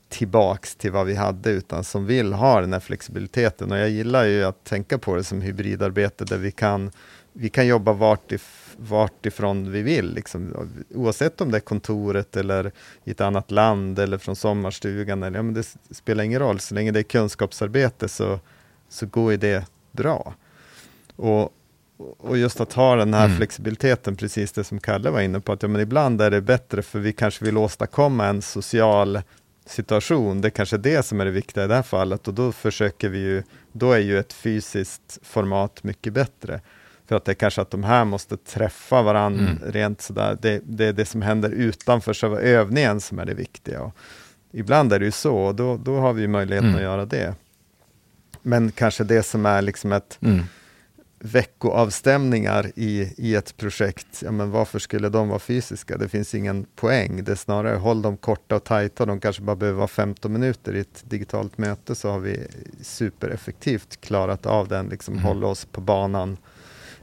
tillbaks 0.09 0.77
till 0.77 0.93
vad 0.93 1.07
vi 1.07 1.15
hade, 1.15 1.51
utan 1.51 1.85
som 1.85 2.07
vill 2.07 2.33
ha 2.33 2.61
den 2.61 2.73
här 2.73 2.81
flexibiliteten. 2.81 3.73
Och 3.73 3.79
jag 3.79 3.91
gillar 3.91 4.25
ju 4.25 4.45
att 4.45 4.65
tänka 4.65 4.99
på 4.99 5.17
det 5.17 5.25
som 5.25 5.41
hybridarbete, 5.41 6.25
där 6.25 6.39
vi 6.39 6.51
kan, 6.51 6.91
vi 7.33 7.49
kan 7.49 7.67
jobba 7.67 7.93
vart, 7.93 8.33
if, 8.33 8.68
vart 8.81 9.27
ifrån 9.27 9.73
vi 9.73 9.83
vill. 9.83 10.15
Liksom. 10.15 10.71
Oavsett 10.95 11.41
om 11.41 11.51
det 11.51 11.59
är 11.59 11.61
kontoret 11.61 12.37
eller 12.37 12.73
i 13.05 13.11
ett 13.11 13.21
annat 13.21 13.51
land 13.51 13.99
eller 13.99 14.19
från 14.19 14.37
sommarstugan. 14.37 15.23
Eller, 15.23 15.39
ja, 15.39 15.43
men 15.43 15.55
det 15.55 15.77
spelar 15.91 16.25
ingen 16.25 16.41
roll, 16.41 16.61
så 16.61 16.75
länge 16.75 16.91
det 16.91 16.99
är 16.99 17.03
kunskapsarbete 17.03 18.09
så, 18.09 18.41
så 18.89 19.07
går 19.07 19.31
ju 19.31 19.37
det 19.37 19.67
bra. 19.93 20.35
Och, 21.17 21.55
och 22.19 22.39
just 22.39 22.61
att 22.61 22.73
ha 22.73 22.97
den 22.97 23.15
här 23.15 23.25
mm. 23.25 23.37
flexibiliteten, 23.37 24.17
precis 24.17 24.53
det 24.53 24.65
som 24.65 24.81
Kalle 24.81 25.11
var 25.11 25.21
inne 25.21 25.41
på, 25.41 25.53
att 25.53 25.63
ja, 25.63 25.69
men 25.69 25.81
ibland 25.81 26.21
är 26.21 26.31
det 26.31 26.41
bättre 26.41 26.83
för 26.83 26.99
vi 26.99 27.13
kanske 27.13 27.45
vill 27.45 27.57
åstadkomma 27.57 28.27
en 28.27 28.43
social 28.43 29.21
situation. 29.67 30.41
Det 30.41 30.49
är 30.49 30.51
kanske 30.51 30.77
är 30.77 30.79
det 30.79 31.03
som 31.03 31.21
är 31.21 31.25
det 31.25 31.31
viktiga 31.31 31.65
i 31.65 31.67
det 31.67 31.75
här 31.75 31.83
fallet 31.83 32.29
och 32.29 32.35
då 32.35 32.53
försöker 32.53 33.09
vi 33.09 33.19
ju, 33.19 33.43
då 33.73 33.93
är 33.93 33.99
ju 33.99 34.19
ett 34.19 34.33
fysiskt 34.33 35.19
format 35.23 35.83
mycket 35.83 36.13
bättre. 36.13 36.61
För 37.09 37.17
att 37.17 37.25
det 37.25 37.33
är 37.33 37.35
kanske 37.35 37.61
att 37.61 37.71
de 37.71 37.85
här 37.85 38.05
måste 38.05 38.37
träffa 38.37 39.03
varandra 39.03 39.45
mm. 39.45 39.73
rent 39.73 40.01
sådär. 40.01 40.39
Det, 40.41 40.61
det 40.65 40.85
är 40.85 40.93
det 40.93 41.05
som 41.05 41.23
händer 41.23 41.51
utanför 41.51 42.15
själva 42.15 42.41
övningen 42.41 43.01
som 43.01 43.19
är 43.19 43.25
det 43.25 43.35
viktiga. 43.35 43.83
Och 43.83 43.95
ibland 44.53 44.93
är 44.93 44.99
det 44.99 45.05
ju 45.05 45.11
så, 45.11 45.37
och 45.37 45.55
då, 45.55 45.77
då 45.77 45.97
har 45.97 46.13
vi 46.13 46.29
möjligheten 46.29 46.69
mm. 46.69 46.77
att 46.77 46.83
göra 46.83 47.05
det. 47.05 47.35
Men 48.43 48.71
kanske 48.71 49.05
det 49.05 49.23
som 49.23 49.47
är 49.47 49.63
liksom 49.63 49.93
ett 49.93 50.19
mm 50.23 50.45
veckoavstämningar 51.21 52.73
i, 52.77 53.15
i 53.17 53.35
ett 53.35 53.57
projekt, 53.57 54.23
ja, 54.25 54.31
men 54.31 54.51
varför 54.51 54.79
skulle 54.79 55.09
de 55.09 55.29
vara 55.29 55.39
fysiska? 55.39 55.97
Det 55.97 56.09
finns 56.09 56.35
ingen 56.35 56.67
poäng. 56.77 57.25
Det 57.25 57.33
är 57.33 57.37
snarare 57.37 57.77
håll 57.77 58.03
dem 58.03 58.17
korta 58.17 58.57
och 58.57 58.65
tajta. 58.65 59.07
De 59.07 59.21
kanske 59.21 59.43
bara 59.43 59.57
behöver 59.57 59.79
vara 59.79 59.89
15 59.89 60.33
minuter 60.33 60.75
i 60.75 60.81
ett 60.81 61.05
digitalt 61.09 61.59
möte 61.59 61.95
så 61.95 62.11
har 62.11 62.19
vi 62.19 62.47
supereffektivt 62.83 64.01
klarat 64.01 64.47
av 64.47 64.69
den, 64.69 64.89
liksom 64.89 65.15
mm. 65.15 65.25
hålla 65.25 65.47
oss 65.47 65.65
på 65.65 65.81
banan 65.81 66.37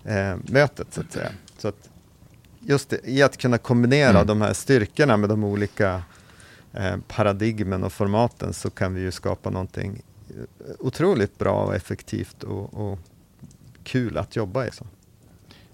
eh, 0.05 0.35
mötet 0.43 0.93
så 0.93 1.01
att 1.01 1.11
säga. 1.11 1.31
Så 1.57 1.67
att 1.67 1.89
just 2.59 2.89
det, 2.89 2.99
i 3.03 3.21
att 3.21 3.37
kunna 3.37 3.57
kombinera 3.57 4.09
mm. 4.09 4.27
de 4.27 4.41
här 4.41 4.53
styrkorna 4.53 5.17
med 5.17 5.29
de 5.29 5.43
olika 5.43 6.03
eh, 6.73 6.97
paradigmen 7.07 7.83
och 7.83 7.93
formaten 7.93 8.53
så 8.53 8.69
kan 8.69 8.93
vi 8.93 9.01
ju 9.01 9.11
skapa 9.11 9.49
någonting 9.49 10.01
eh, 10.29 10.75
otroligt 10.79 11.37
bra 11.37 11.65
och 11.65 11.75
effektivt 11.75 12.43
och, 12.43 12.73
och 12.73 12.99
kul 13.83 14.17
att 14.17 14.35
jobba 14.35 14.65
i. 14.65 14.71
Så. 14.71 14.85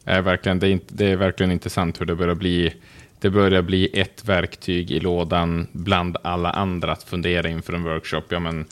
Är 0.05 0.21
verkligen, 0.21 0.59
det, 0.59 0.67
är, 0.67 0.79
det 0.87 1.11
är 1.11 1.15
verkligen 1.15 1.51
intressant 1.51 2.01
hur 2.01 2.05
det 2.05 2.15
börjar 2.15 2.35
bli 2.35 2.73
det 3.19 3.29
börjar 3.29 3.61
bli 3.61 3.99
ett 3.99 4.25
verktyg 4.25 4.91
i 4.91 4.99
lådan 4.99 5.67
bland 5.71 6.17
alla 6.23 6.51
andra 6.51 6.91
att 6.91 7.03
fundera 7.03 7.49
inför 7.49 7.73
en 7.73 7.83
workshop. 7.83 8.21
Ja, 8.29 8.39
men, 8.39 8.65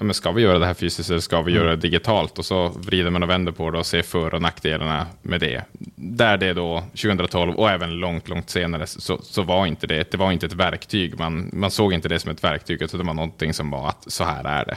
ja, 0.00 0.04
men 0.04 0.14
ska 0.14 0.32
vi 0.32 0.42
göra 0.42 0.58
det 0.58 0.66
här 0.66 0.74
fysiskt 0.74 1.10
eller 1.10 1.20
ska 1.20 1.42
vi 1.42 1.52
mm. 1.52 1.62
göra 1.62 1.76
det 1.76 1.82
digitalt? 1.82 2.38
Och 2.38 2.44
så 2.44 2.68
vrider 2.68 3.10
man 3.10 3.22
och 3.22 3.30
vänder 3.30 3.52
på 3.52 3.70
det 3.70 3.78
och 3.78 3.86
ser 3.86 4.02
för 4.02 4.34
och 4.34 4.42
nackdelarna 4.42 5.06
med 5.22 5.40
det. 5.40 5.64
Där 5.96 6.36
det 6.36 6.52
då 6.52 6.80
2012 6.80 7.54
och 7.54 7.70
även 7.70 7.90
långt, 7.90 8.28
långt 8.28 8.50
senare 8.50 8.86
så, 8.86 9.18
så 9.22 9.42
var 9.42 9.66
inte 9.66 9.86
det, 9.86 10.10
det 10.10 10.16
var 10.16 10.32
inte 10.32 10.46
ett 10.46 10.52
verktyg. 10.52 11.18
Man, 11.18 11.50
man 11.52 11.70
såg 11.70 11.92
inte 11.92 12.08
det 12.08 12.18
som 12.18 12.30
ett 12.30 12.44
verktyg, 12.44 12.82
utan 12.82 13.00
det 13.00 13.06
var 13.06 13.14
någonting 13.14 13.54
som 13.54 13.70
var 13.70 13.88
att 13.88 14.04
så 14.12 14.24
här 14.24 14.44
är 14.44 14.64
det 14.64 14.76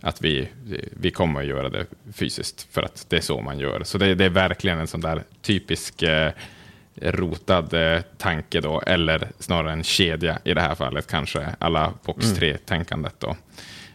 att 0.00 0.22
vi, 0.22 0.48
vi 1.00 1.10
kommer 1.10 1.40
att 1.40 1.46
göra 1.46 1.68
det 1.68 1.86
fysiskt, 2.12 2.68
för 2.70 2.82
att 2.82 3.06
det 3.08 3.16
är 3.16 3.20
så 3.20 3.40
man 3.40 3.58
gör. 3.58 3.82
Så 3.84 3.98
det, 3.98 4.14
det 4.14 4.24
är 4.24 4.30
verkligen 4.30 4.78
en 4.78 4.86
sån 4.86 5.00
där 5.00 5.22
typisk 5.42 6.02
eh, 6.02 6.32
rotad 6.94 7.74
eh, 7.74 8.00
tanke 8.18 8.60
då, 8.60 8.80
eller 8.80 9.28
snarare 9.38 9.72
en 9.72 9.84
kedja 9.84 10.38
i 10.44 10.54
det 10.54 10.60
här 10.60 10.74
fallet, 10.74 11.06
kanske 11.06 11.46
alla 11.58 11.92
box 12.04 12.26
3-tänkandet 12.26 13.24
mm. 13.24 13.36
då. 13.36 13.36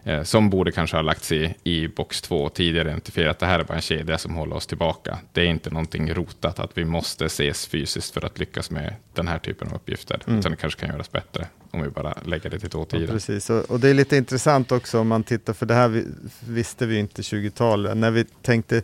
Eh, 0.04 0.24
som 0.24 0.49
borde 0.49 0.72
kanske 0.72 0.97
ha 0.97 1.02
lagts 1.02 1.32
i, 1.32 1.56
i 1.64 1.88
box 1.88 2.22
2 2.22 2.49
tidigare, 2.49 2.89
identifierat 2.89 3.32
att 3.32 3.39
det 3.39 3.45
här 3.45 3.60
är 3.60 3.64
bara 3.64 3.76
en 3.76 3.82
kedja 3.82 4.18
som 4.18 4.36
håller 4.36 4.56
oss 4.56 4.68
tillbaka. 4.68 5.20
Det 5.34 5.41
är 5.41 5.45
inte 5.45 5.70
någonting 5.70 6.14
rotat, 6.14 6.60
att 6.60 6.78
vi 6.78 6.86
måste 6.86 7.26
ses 7.26 7.68
fysiskt 7.68 8.14
för 8.14 8.26
att 8.26 8.39
lyckas 8.39 8.72
med 8.72 8.95
den 9.14 9.28
här 9.28 9.39
typen 9.39 9.68
av 9.68 9.76
uppgifter, 9.76 10.22
mm. 10.28 10.39
utan 10.39 10.52
det 10.52 10.58
kanske 10.58 10.80
kan 10.80 10.89
göras 10.89 11.12
bättre 11.12 11.47
om 11.72 11.82
vi 11.82 11.89
bara 11.89 12.18
lägger 12.26 12.49
det 12.49 12.60
till 12.60 12.70
två 12.70 12.86
tider. 12.86 13.06
Ja, 13.06 13.12
precis, 13.12 13.49
och, 13.49 13.72
och, 13.72 13.80
det 13.80 13.89
är 13.89 13.93
lite 13.93 14.18
intressant 14.18 14.72
också 14.72 14.99
om 14.99 15.08
man 15.08 15.24
tittar, 15.24 15.54
för 15.54 15.66
det 15.66 15.74
här 15.74 15.88
vi, 15.88 16.06
visste 16.39 16.86
vi 16.86 16.99
inte 16.99 17.22
20-talet, 17.22 17.97
när 17.97 18.12
vi 18.12 18.26
tänkte 18.26 18.84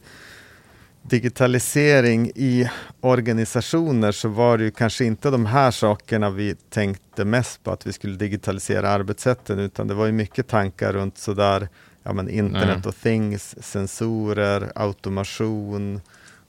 digitalisering 1.10 2.32
i 2.36 2.70
organisationer 3.02 4.12
så 4.12 4.30
var 4.30 4.58
det 4.58 4.64
ju 4.64 4.72
kanske 4.72 5.06
inte 5.06 5.30
de 5.30 5.46
här 5.46 5.72
sakerna 5.72 6.30
vi 6.30 6.56
tänkte 6.70 7.26
mest 7.26 7.64
på, 7.64 7.72
att 7.72 7.88
vi 7.88 7.94
skulle 7.94 8.16
digitalisera 8.16 8.90
arbetssätten, 8.90 9.60
utan 9.60 9.88
det 9.88 9.94
var 9.94 10.06
ju 10.06 10.12
mycket 10.12 10.48
tankar 10.48 10.94
runt 10.94 11.18
sådär, 11.18 11.70
ja 12.04 12.14
men 12.14 12.30
internet 12.30 12.76
mm. 12.76 12.90
of 12.90 12.96
things, 12.96 13.56
sensorer, 13.62 14.72
automation, 14.76 16.02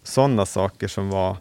sådana 0.03 0.47
saker 0.47 0.89
som 0.89 1.11
var 1.11 1.37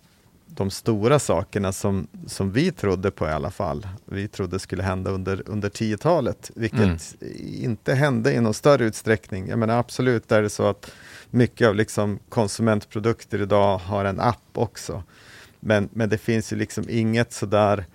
de 0.47 0.72
stora 0.72 1.20
sakerna 1.20 1.72
som, 1.72 2.07
som 2.28 2.51
vi 2.51 2.72
trodde 2.72 3.11
på 3.11 3.28
i 3.28 3.32
alla 3.32 3.51
fall. 3.51 3.88
Vi 4.05 4.28
trodde 4.28 4.59
skulle 4.59 4.84
hända 4.84 5.11
under, 5.11 5.43
under 5.45 5.70
10-talet, 5.70 6.51
vilket 6.55 6.80
mm. 6.80 6.97
inte 7.63 7.93
hände 7.93 8.34
i 8.34 8.41
någon 8.41 8.53
större 8.53 8.86
utsträckning. 8.86 9.47
Jag 9.47 9.59
menar 9.59 9.80
absolut 9.80 10.32
är 10.32 10.41
det 10.41 10.49
så 10.49 10.63
att 10.63 10.91
mycket 11.32 11.67
av 11.67 11.75
liksom 11.75 12.19
konsumentprodukter 12.30 13.41
idag 13.41 13.78
har 13.78 14.05
en 14.05 14.19
app 14.19 14.49
också. 14.53 15.03
Men, 15.59 15.89
men 15.93 16.09
det 16.09 16.17
finns 16.17 16.53
ju 16.53 16.55
liksom 16.55 16.86
inget 16.89 17.34
sådär 17.34 17.86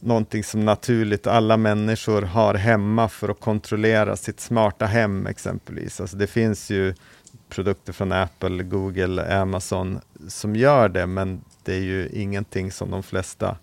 någonting 0.00 0.44
som 0.44 0.64
naturligt 0.64 1.26
alla 1.26 1.56
människor 1.56 2.22
har 2.22 2.54
hemma 2.54 3.08
för 3.08 3.28
att 3.28 3.40
kontrollera 3.40 4.16
sitt 4.16 4.40
smarta 4.40 4.86
hem 4.86 5.26
exempelvis. 5.26 6.00
Alltså 6.00 6.16
det 6.16 6.26
finns 6.26 6.70
ju 6.70 6.94
produkter 7.48 7.92
från 7.92 8.12
Apple, 8.12 8.62
Google, 8.62 9.40
Amazon 9.40 10.00
som 10.28 10.56
gör 10.56 10.88
det, 10.88 11.06
men 11.06 11.40
det 11.62 11.74
är 11.74 11.80
ju 11.80 12.08
ingenting 12.08 12.72
som 12.72 12.90
de 12.90 13.02
flesta 13.02 13.56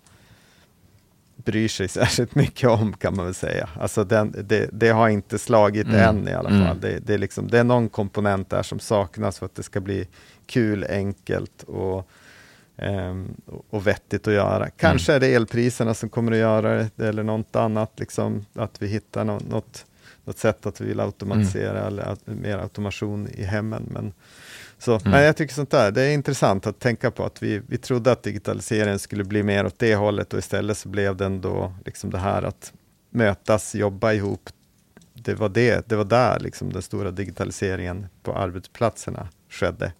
bryr 1.46 1.68
sig 1.68 1.88
särskilt 1.88 2.34
mycket 2.34 2.70
om 2.70 2.92
kan 2.92 3.16
man 3.16 3.24
väl 3.24 3.34
säga. 3.34 3.68
Alltså 3.80 4.04
den, 4.04 4.34
det, 4.44 4.68
det, 4.72 4.88
har 4.88 5.08
inte 5.08 5.38
slagit 5.38 5.86
mm. 5.86 6.00
än 6.00 6.28
i 6.28 6.32
alla 6.32 6.48
fall. 6.48 6.60
Mm. 6.60 6.80
Det, 6.80 6.98
det, 6.98 7.14
är 7.14 7.18
liksom, 7.18 7.48
det 7.48 7.58
är 7.58 7.64
någon 7.64 7.88
komponent 7.88 8.50
där 8.50 8.62
som 8.62 8.78
saknas 8.78 9.38
för 9.38 9.46
att 9.46 9.54
det 9.54 9.62
ska 9.62 9.80
bli 9.80 10.08
kul, 10.46 10.86
enkelt 10.90 11.62
och, 11.62 12.08
um, 12.76 13.34
och 13.70 13.86
vettigt 13.86 14.28
att 14.28 14.34
göra. 14.34 14.70
Kanske 14.70 15.12
mm. 15.12 15.16
är 15.16 15.28
det 15.28 15.34
elpriserna 15.34 15.94
som 15.94 16.08
kommer 16.08 16.32
att 16.32 16.38
göra 16.38 16.88
det 16.96 17.08
eller 17.08 17.22
något 17.22 17.56
annat, 17.56 17.92
liksom, 17.96 18.46
att 18.54 18.82
vi 18.82 18.86
hittar 18.86 19.24
något, 19.24 19.86
något 20.24 20.38
sätt 20.38 20.66
att 20.66 20.80
vi 20.80 20.84
vill 20.86 21.00
automatisera 21.00 21.78
mm. 21.78 21.86
eller 21.86 22.02
att, 22.02 22.26
mer 22.26 22.58
automation 22.58 23.28
i 23.28 23.44
hemmen. 23.44 23.88
Men, 23.90 24.12
så, 24.78 24.92
mm. 24.92 25.10
nej, 25.10 25.24
jag 25.24 25.36
tycker 25.36 25.54
sånt 25.54 25.70
där, 25.70 25.90
det 25.90 26.02
är 26.02 26.14
intressant 26.14 26.66
att 26.66 26.78
tänka 26.78 27.10
på 27.10 27.24
att 27.24 27.42
vi, 27.42 27.62
vi 27.66 27.78
trodde 27.78 28.12
att 28.12 28.22
digitaliseringen 28.22 28.98
skulle 28.98 29.24
bli 29.24 29.42
mer 29.42 29.66
åt 29.66 29.78
det 29.78 29.94
hållet 29.94 30.32
och 30.32 30.38
istället 30.38 30.78
så 30.78 30.88
blev 30.88 31.16
den 31.16 31.40
då 31.40 31.74
liksom 31.84 32.10
det 32.10 32.18
här 32.18 32.42
att 32.42 32.72
mötas, 33.10 33.74
jobba 33.74 34.12
ihop. 34.12 34.50
Det 35.14 35.34
var, 35.34 35.48
det, 35.48 35.88
det 35.88 35.96
var 35.96 36.04
där 36.04 36.40
liksom 36.40 36.72
den 36.72 36.82
stora 36.82 37.10
digitaliseringen 37.10 38.06
på 38.22 38.34
arbetsplatserna 38.34 39.28
skedde. 39.50 39.92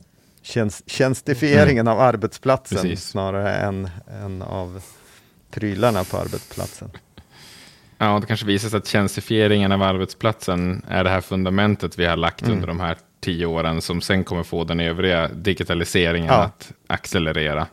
Tjänst, 0.43 0.91
tjänstifieringen 0.91 1.87
mm. 1.87 1.93
av 1.93 2.01
arbetsplatsen 2.01 2.79
Precis. 2.79 3.05
snarare 3.05 3.55
än, 3.55 3.91
än 4.11 4.43
av 4.43 4.83
prylarna 5.51 6.05
på 6.05 6.17
arbetsplatsen. 6.19 6.91
Ja, 7.99 8.19
det 8.21 8.27
kanske 8.27 8.47
visar 8.47 8.69
sig 8.69 8.79
att 8.79 8.87
tjänstifieringen 8.87 9.73
av 9.73 9.83
arbetsplatsen 9.83 10.85
är 10.89 11.05
det 11.05 11.11
här 11.11 11.21
fundamentet 11.21 11.99
vi 11.99 12.07
har 12.07 12.17
lagt 12.17 12.43
mm. 12.43 12.55
under 12.55 12.67
de 12.67 12.81
här 12.81 12.97
tio 13.21 13.47
åren 13.47 13.83
som 13.83 14.01
sen 14.01 14.25
kommer 14.25 14.43
få 14.43 14.65
den 14.65 14.81
övriga 14.81 15.29
digitaliseringen 15.29 16.29
ja. 16.29 16.43
att 16.43 16.73
accelerera. 16.87 17.67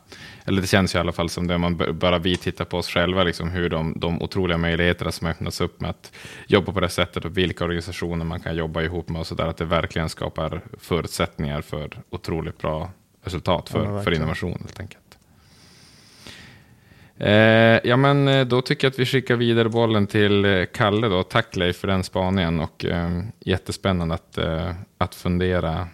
Eller 0.46 0.62
det 0.62 0.68
känns 0.68 0.96
i 0.96 0.98
alla 0.98 1.12
fall 1.12 1.30
som 1.30 1.48
det, 1.48 1.58
man 1.58 2.00
bara 2.00 2.18
vi 2.18 2.38
tittar 2.38 2.66
på 2.66 2.78
oss 2.78 2.88
själva, 2.88 3.24
liksom 3.24 3.50
hur 3.50 3.70
de, 3.70 3.94
de 4.00 4.22
otroliga 4.22 4.58
möjligheterna 4.58 5.12
som 5.12 5.28
öppnas 5.28 5.62
upp 5.62 5.82
med 5.82 5.90
att 5.90 6.12
jobba 6.48 6.72
på 6.72 6.80
det 6.80 6.90
sättet 6.90 7.26
och 7.26 7.38
vilka 7.38 7.64
organisationer 7.64 8.26
man 8.26 8.40
kan 8.40 8.56
jobba 8.56 8.82
ihop 8.82 9.10
med 9.10 9.20
och 9.20 9.28
så 9.28 9.36
där, 9.36 9.48
att 9.48 9.58
det 9.58 9.66
verkligen 9.66 10.10
skapar 10.10 10.62
förutsättningar 10.80 11.62
för 11.62 11.90
otroligt 12.10 12.58
bra 12.58 12.92
resultat 13.24 13.70
för, 13.70 13.86
ja, 13.86 14.04
för 14.04 14.12
innovation 14.12 14.58
helt 14.62 14.80
enkelt. 14.80 15.03
Eh, 17.24 17.80
ja, 17.84 17.98
men 17.98 18.28
eh, 18.28 18.46
då 18.46 18.62
tycker 18.62 18.88
jag 18.88 18.92
att 18.92 19.00
vi 19.00 19.06
skickar 19.06 19.36
vidare 19.36 19.70
bollen 19.70 20.08
till 20.08 20.46
eh, 20.46 20.66
Kalle 20.74 21.08
då. 21.08 21.24
Tack 21.24 21.56
Leif 21.56 21.78
för 21.78 21.88
den 21.88 22.04
spaningen 22.04 22.60
och 22.60 22.86
eh, 22.86 23.10
jättespännande 23.40 24.16
att, 24.16 24.38
eh, 24.38 24.72
att 24.98 25.16
fundera, 25.16 25.88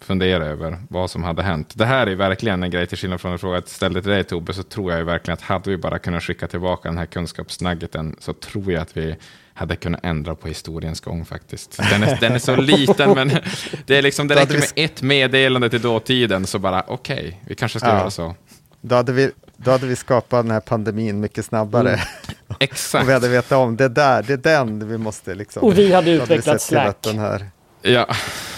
fundera 0.00 0.44
över 0.44 0.78
vad 0.88 1.10
som 1.10 1.22
hade 1.22 1.42
hänt. 1.42 1.72
Det 1.74 1.86
här 1.86 2.06
är 2.06 2.14
verkligen 2.14 2.62
en 2.62 2.70
grej, 2.70 2.86
till 2.86 2.98
skillnad 2.98 3.20
från 3.20 3.32
en 3.32 3.38
fråga 3.38 3.56
jag 3.56 3.68
ställde 3.68 4.02
till 4.02 4.10
dig 4.10 4.24
Tobbe, 4.24 4.54
så 4.54 4.62
tror 4.62 4.90
jag 4.90 4.98
ju 4.98 5.04
verkligen 5.04 5.34
att 5.34 5.42
hade 5.42 5.70
vi 5.70 5.76
bara 5.76 5.98
kunnat 5.98 6.22
skicka 6.22 6.46
tillbaka 6.46 6.88
den 6.88 6.98
här 6.98 7.06
kunskapsnuggeten 7.06 8.16
så 8.18 8.32
tror 8.32 8.72
jag 8.72 8.82
att 8.82 8.96
vi 8.96 9.16
hade 9.54 9.76
kunnat 9.76 10.04
ändra 10.04 10.34
på 10.34 10.48
historiens 10.48 11.00
gång 11.00 11.24
faktiskt. 11.24 11.78
Den 11.90 12.02
är, 12.02 12.20
den 12.20 12.32
är 12.32 12.38
så 12.38 12.56
liten, 12.56 13.10
men 13.14 13.28
det, 13.86 13.98
är 13.98 14.02
liksom, 14.02 14.28
det 14.28 14.34
räcker 14.34 14.54
med 14.54 14.68
ett 14.74 15.02
meddelande 15.02 15.70
till 15.70 15.82
dåtiden, 15.82 16.46
så 16.46 16.58
bara 16.58 16.84
okej, 16.86 17.18
okay, 17.18 17.34
vi 17.46 17.54
kanske 17.54 17.78
ska 17.78 17.88
ja. 17.88 17.98
göra 17.98 18.10
så. 18.10 18.34
Då 18.80 18.94
hade 18.94 19.12
vi 19.12 19.30
då 19.64 19.70
hade 19.70 19.86
vi 19.86 19.96
skapat 19.96 20.44
den 20.44 20.50
här 20.50 20.60
pandemin 20.60 21.20
mycket 21.20 21.44
snabbare. 21.44 21.88
Mm. 21.88 22.00
Exakt. 22.58 23.02
och 23.02 23.08
vi 23.08 23.12
hade 23.12 23.28
vetat 23.28 23.58
om, 23.58 23.76
det 23.76 23.88
där, 23.88 24.22
det 24.22 24.32
är 24.32 24.36
den 24.36 24.88
vi 24.88 24.98
måste 24.98 25.34
liksom. 25.34 25.62
Och 25.62 25.78
vi 25.78 25.92
hade 25.92 26.10
utvecklat 26.10 26.46
hade 26.46 26.58
Slack. 26.58 26.96
Den 27.00 27.18
här, 27.18 27.50
ja. 27.82 28.06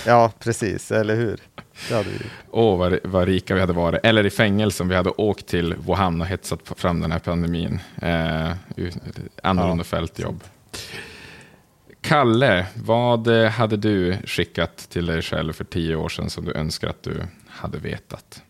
ja, 0.06 0.32
precis, 0.38 0.90
eller 0.90 1.16
hur? 1.16 1.40
Vi. 1.90 2.26
Åh, 2.50 2.78
vad, 2.78 2.98
vad 3.04 3.28
rika 3.28 3.54
vi 3.54 3.60
hade 3.60 3.72
varit. 3.72 4.00
Eller 4.02 4.26
i 4.26 4.30
fängelse 4.30 4.82
om 4.82 4.88
vi 4.88 4.94
hade 4.94 5.10
åkt 5.10 5.46
till 5.46 5.74
Wuhan 5.74 6.20
och 6.20 6.26
hetsat 6.26 6.60
fram 6.76 7.00
den 7.00 7.12
här 7.12 7.18
pandemin. 7.18 7.80
Eh, 8.02 8.50
annorlunda 9.42 9.80
ja. 9.80 9.84
fältjobb. 9.84 10.44
Kalle, 12.00 12.66
vad 12.74 13.28
hade 13.28 13.76
du 13.76 14.16
skickat 14.24 14.76
till 14.76 15.06
dig 15.06 15.22
själv 15.22 15.52
för 15.52 15.64
tio 15.64 15.96
år 15.96 16.08
sedan 16.08 16.30
som 16.30 16.44
du 16.44 16.52
önskar 16.52 16.88
att 16.88 17.02
du 17.02 17.22
hade 17.48 17.78
vetat? 17.78 18.42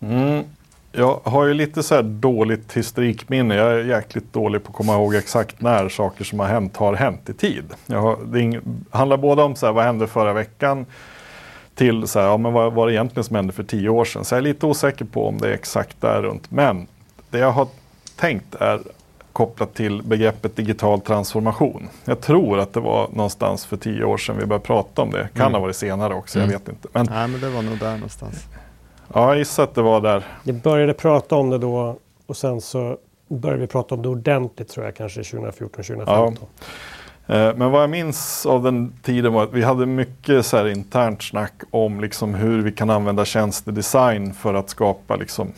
Mm. 0.00 0.44
Jag 0.92 1.20
har 1.24 1.46
ju 1.46 1.54
lite 1.54 1.82
så 1.82 1.94
här 1.94 2.02
dåligt 2.02 2.72
historikminne. 2.72 3.54
Jag 3.54 3.72
är 3.72 3.84
jäkligt 3.84 4.32
dålig 4.32 4.64
på 4.64 4.70
att 4.70 4.76
komma 4.76 4.94
ihåg 4.94 5.14
exakt 5.14 5.60
när 5.60 5.88
saker 5.88 6.24
som 6.24 6.40
har 6.40 6.46
hänt 6.46 6.76
har 6.76 6.94
hänt 6.94 7.28
i 7.28 7.34
tid. 7.34 7.64
Jag 7.86 8.00
har, 8.00 8.18
det 8.24 8.60
handlar 8.90 9.16
både 9.16 9.42
om 9.42 9.56
så 9.56 9.66
här, 9.66 9.72
vad 9.72 9.84
hände 9.84 10.06
förra 10.06 10.32
veckan 10.32 10.86
till 11.74 12.06
så 12.06 12.18
här, 12.18 12.26
ja, 12.26 12.36
men 12.36 12.52
vad 12.52 12.72
var 12.72 12.86
det 12.86 12.92
egentligen 12.92 13.24
som 13.24 13.36
hände 13.36 13.52
för 13.52 13.62
tio 13.62 13.88
år 13.88 14.04
sedan. 14.04 14.24
Så 14.24 14.34
jag 14.34 14.38
är 14.38 14.42
lite 14.42 14.66
osäker 14.66 15.04
på 15.04 15.28
om 15.28 15.38
det 15.38 15.48
är 15.48 15.52
exakt 15.52 16.00
där 16.00 16.22
runt. 16.22 16.50
Men 16.50 16.86
det 17.30 17.38
jag 17.38 17.52
har 17.52 17.68
tänkt 18.16 18.54
är 18.54 18.80
kopplat 19.32 19.74
till 19.74 20.02
begreppet 20.02 20.56
digital 20.56 21.00
transformation. 21.00 21.88
Jag 22.04 22.20
tror 22.20 22.58
att 22.58 22.72
det 22.72 22.80
var 22.80 23.08
någonstans 23.12 23.66
för 23.66 23.76
tio 23.76 24.04
år 24.04 24.16
sedan 24.16 24.36
vi 24.38 24.46
började 24.46 24.64
prata 24.64 25.02
om 25.02 25.10
det. 25.10 25.28
Kan 25.34 25.42
mm. 25.42 25.52
ha 25.52 25.60
varit 25.60 25.76
senare 25.76 26.14
också, 26.14 26.38
mm. 26.38 26.50
jag 26.50 26.58
vet 26.58 26.68
inte. 26.68 26.88
Men, 26.92 27.06
Nej, 27.10 27.28
men 27.28 27.40
det 27.40 27.50
var 27.50 27.62
nog 27.62 27.78
där 27.78 27.92
någonstans. 27.92 28.46
Ja, 29.14 29.28
jag 29.28 29.38
gissar 29.38 29.62
att 29.62 29.74
det 29.74 29.82
var 29.82 30.00
där. 30.00 30.24
Vi 30.42 30.52
började 30.52 30.94
prata 30.94 31.36
om 31.36 31.50
det 31.50 31.58
då 31.58 31.96
och 32.26 32.36
sen 32.36 32.60
så 32.60 32.96
började 33.28 33.60
vi 33.60 33.66
prata 33.66 33.94
om 33.94 34.02
det 34.02 34.08
ordentligt 34.08 34.68
tror 34.68 34.86
jag 34.86 34.96
kanske 34.96 35.22
2014, 35.22 35.84
2015. 35.84 36.36
Ja. 36.36 36.64
Eh, 37.34 37.54
men 37.56 37.70
vad 37.70 37.82
jag 37.82 37.90
minns 37.90 38.46
av 38.46 38.62
den 38.62 38.92
tiden 39.02 39.32
var 39.32 39.44
att 39.44 39.52
vi 39.52 39.62
hade 39.62 39.86
mycket 39.86 40.46
så 40.46 40.56
här 40.56 40.68
internt 40.68 41.22
snack 41.22 41.54
om 41.70 42.00
liksom 42.00 42.34
hur 42.34 42.62
vi 42.62 42.72
kan 42.72 42.90
använda 42.90 43.24
tjänstedesign 43.24 44.34
för 44.34 44.54
att 44.54 44.70
skapa 44.70 45.16
liksom 45.16 45.52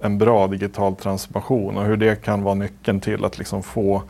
en 0.00 0.18
bra 0.18 0.46
digital 0.46 0.96
transformation 0.96 1.76
och 1.76 1.84
hur 1.84 1.96
det 1.96 2.22
kan 2.22 2.42
vara 2.42 2.54
nyckeln 2.54 3.00
till 3.00 3.24
att 3.24 3.38
liksom 3.38 3.62
få 3.62 4.02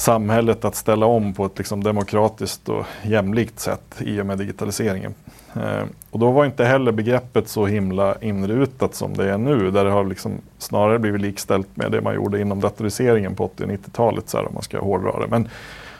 samhället 0.00 0.64
att 0.64 0.74
ställa 0.74 1.06
om 1.06 1.34
på 1.34 1.46
ett 1.46 1.58
liksom 1.58 1.84
demokratiskt 1.84 2.68
och 2.68 2.86
jämlikt 3.02 3.60
sätt 3.60 3.96
i 3.98 4.20
och 4.20 4.26
med 4.26 4.38
digitaliseringen. 4.38 5.14
Eh, 5.54 5.84
och 6.10 6.18
då 6.18 6.30
var 6.30 6.44
inte 6.44 6.64
heller 6.64 6.92
begreppet 6.92 7.48
så 7.48 7.66
himla 7.66 8.14
inrutat 8.20 8.94
som 8.94 9.16
det 9.16 9.30
är 9.30 9.38
nu, 9.38 9.70
där 9.70 9.84
det 9.84 9.90
har 9.90 10.04
liksom 10.04 10.32
snarare 10.58 10.98
blivit 10.98 11.20
likställt 11.20 11.76
med 11.76 11.92
det 11.92 12.00
man 12.00 12.14
gjorde 12.14 12.40
inom 12.40 12.60
datoriseringen 12.60 13.34
på 13.34 13.44
80 13.44 13.64
och 13.64 13.70
90-talet, 13.70 14.28
så 14.28 14.36
här, 14.36 14.46
om 14.46 14.54
man 14.54 14.62
ska 14.62 14.80
hårdra 14.80 15.20
det. 15.20 15.26
Men 15.28 15.48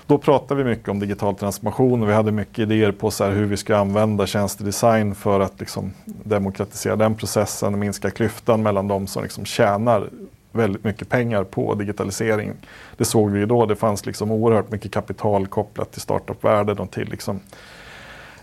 då 0.07 0.19
pratade 0.19 0.63
vi 0.63 0.71
mycket 0.71 0.89
om 0.89 0.99
digital 1.01 1.35
transformation 1.35 2.03
och 2.03 2.09
vi 2.09 2.13
hade 2.13 2.33
mycket 2.33 2.59
idéer 2.59 2.93
på 2.93 3.11
så 3.11 3.25
här, 3.25 3.31
hur 3.31 3.47
vi 3.47 3.57
ska 3.57 3.77
använda 3.77 4.27
tjänstedesign 4.27 5.15
för 5.15 5.41
att 5.41 5.61
liksom 5.61 5.93
demokratisera 6.05 6.97
den 6.97 7.15
processen 7.15 7.73
och 7.73 7.79
minska 7.79 8.11
klyftan 8.11 8.63
mellan 8.63 8.89
de 8.89 9.07
som 9.07 9.23
liksom 9.23 9.45
tjänar 9.45 10.09
väldigt 10.53 10.85
mycket 10.85 11.09
pengar 11.09 11.45
på 11.45 11.75
digitalisering. 11.75 12.53
Det 12.97 13.05
såg 13.05 13.31
vi 13.31 13.39
ju 13.39 13.47
då, 13.47 13.67
det 13.67 13.77
fanns 13.77 14.07
liksom 14.07 14.31
oerhört 14.31 14.71
mycket 14.71 14.93
kapital 14.93 15.47
kopplat 15.47 15.93
till 15.93 16.01
startup-världen 16.01 16.79
och 16.79 16.91
till 16.91 17.09
liksom 17.11 17.41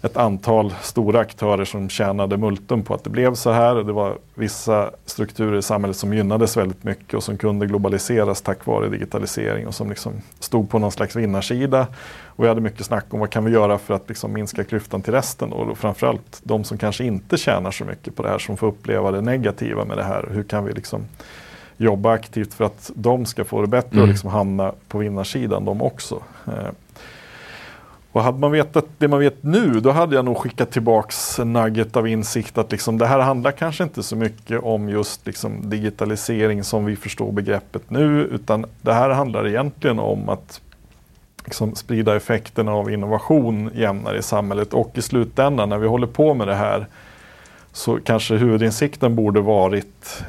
ett 0.01 0.17
antal 0.17 0.73
stora 0.81 1.19
aktörer 1.19 1.65
som 1.65 1.89
tjänade 1.89 2.37
multum 2.37 2.83
på 2.83 2.93
att 2.93 3.03
det 3.03 3.09
blev 3.09 3.33
så 3.33 3.51
här. 3.51 3.75
Det 3.75 3.93
var 3.93 4.17
vissa 4.35 4.91
strukturer 5.05 5.57
i 5.57 5.61
samhället 5.61 5.97
som 5.97 6.13
gynnades 6.13 6.57
väldigt 6.57 6.83
mycket 6.83 7.13
och 7.13 7.23
som 7.23 7.37
kunde 7.37 7.65
globaliseras 7.65 8.41
tack 8.41 8.65
vare 8.65 8.89
digitalisering 8.89 9.67
och 9.67 9.75
som 9.75 9.89
liksom 9.89 10.13
stod 10.39 10.69
på 10.69 10.79
någon 10.79 10.91
slags 10.91 11.15
vinnarsida. 11.15 11.87
Och 12.23 12.43
vi 12.43 12.47
hade 12.47 12.61
mycket 12.61 12.85
snack 12.85 13.05
om 13.09 13.19
vad 13.19 13.29
kan 13.29 13.45
vi 13.45 13.51
göra 13.51 13.77
för 13.77 13.93
att 13.93 14.09
liksom 14.09 14.33
minska 14.33 14.63
klyftan 14.63 15.01
till 15.01 15.13
resten 15.13 15.53
och 15.53 15.77
framförallt 15.77 16.39
de 16.43 16.63
som 16.63 16.77
kanske 16.77 17.03
inte 17.03 17.37
tjänar 17.37 17.71
så 17.71 17.85
mycket 17.85 18.15
på 18.15 18.23
det 18.23 18.29
här 18.29 18.39
som 18.39 18.57
får 18.57 18.67
uppleva 18.67 19.11
det 19.11 19.21
negativa 19.21 19.85
med 19.85 19.97
det 19.97 20.03
här. 20.03 20.29
Hur 20.31 20.43
kan 20.43 20.65
vi 20.65 20.73
liksom 20.73 21.05
jobba 21.77 22.11
aktivt 22.11 22.53
för 22.53 22.65
att 22.65 22.91
de 22.95 23.25
ska 23.25 23.45
få 23.45 23.61
det 23.61 23.67
bättre 23.67 23.91
mm. 23.91 24.03
och 24.03 24.07
liksom 24.07 24.29
hamna 24.29 24.73
på 24.87 24.97
vinnarsidan 24.97 25.65
de 25.65 25.81
också. 25.81 26.21
Eh, 26.47 26.69
och 28.11 28.23
hade 28.23 28.39
man 28.39 28.51
vetat 28.51 28.85
det 28.97 29.07
man 29.07 29.19
vet 29.19 29.43
nu, 29.43 29.79
då 29.79 29.91
hade 29.91 30.15
jag 30.15 30.25
nog 30.25 30.37
skickat 30.37 30.71
tillbaks 30.71 31.39
en 31.39 31.53
nugget 31.53 31.95
av 31.95 32.07
insikt 32.07 32.57
att 32.57 32.71
liksom, 32.71 32.97
det 32.97 33.07
här 33.07 33.19
handlar 33.19 33.51
kanske 33.51 33.83
inte 33.83 34.03
så 34.03 34.15
mycket 34.15 34.63
om 34.63 34.89
just 34.89 35.25
liksom, 35.25 35.69
digitalisering 35.69 36.63
som 36.63 36.85
vi 36.85 36.95
förstår 36.95 37.31
begreppet 37.31 37.89
nu, 37.89 38.21
utan 38.21 38.65
det 38.81 38.93
här 38.93 39.09
handlar 39.09 39.47
egentligen 39.47 39.99
om 39.99 40.29
att 40.29 40.61
liksom, 41.45 41.75
sprida 41.75 42.15
effekterna 42.15 42.71
av 42.71 42.91
innovation 42.91 43.71
jämnare 43.75 44.17
i 44.17 44.21
samhället 44.21 44.73
och 44.73 44.91
i 44.97 45.01
slutändan 45.01 45.69
när 45.69 45.77
vi 45.77 45.87
håller 45.87 46.07
på 46.07 46.33
med 46.33 46.47
det 46.47 46.55
här 46.55 46.87
så 47.71 47.99
kanske 48.03 48.35
huvudinsikten 48.35 49.15
borde 49.15 49.41
varit, 49.41 50.23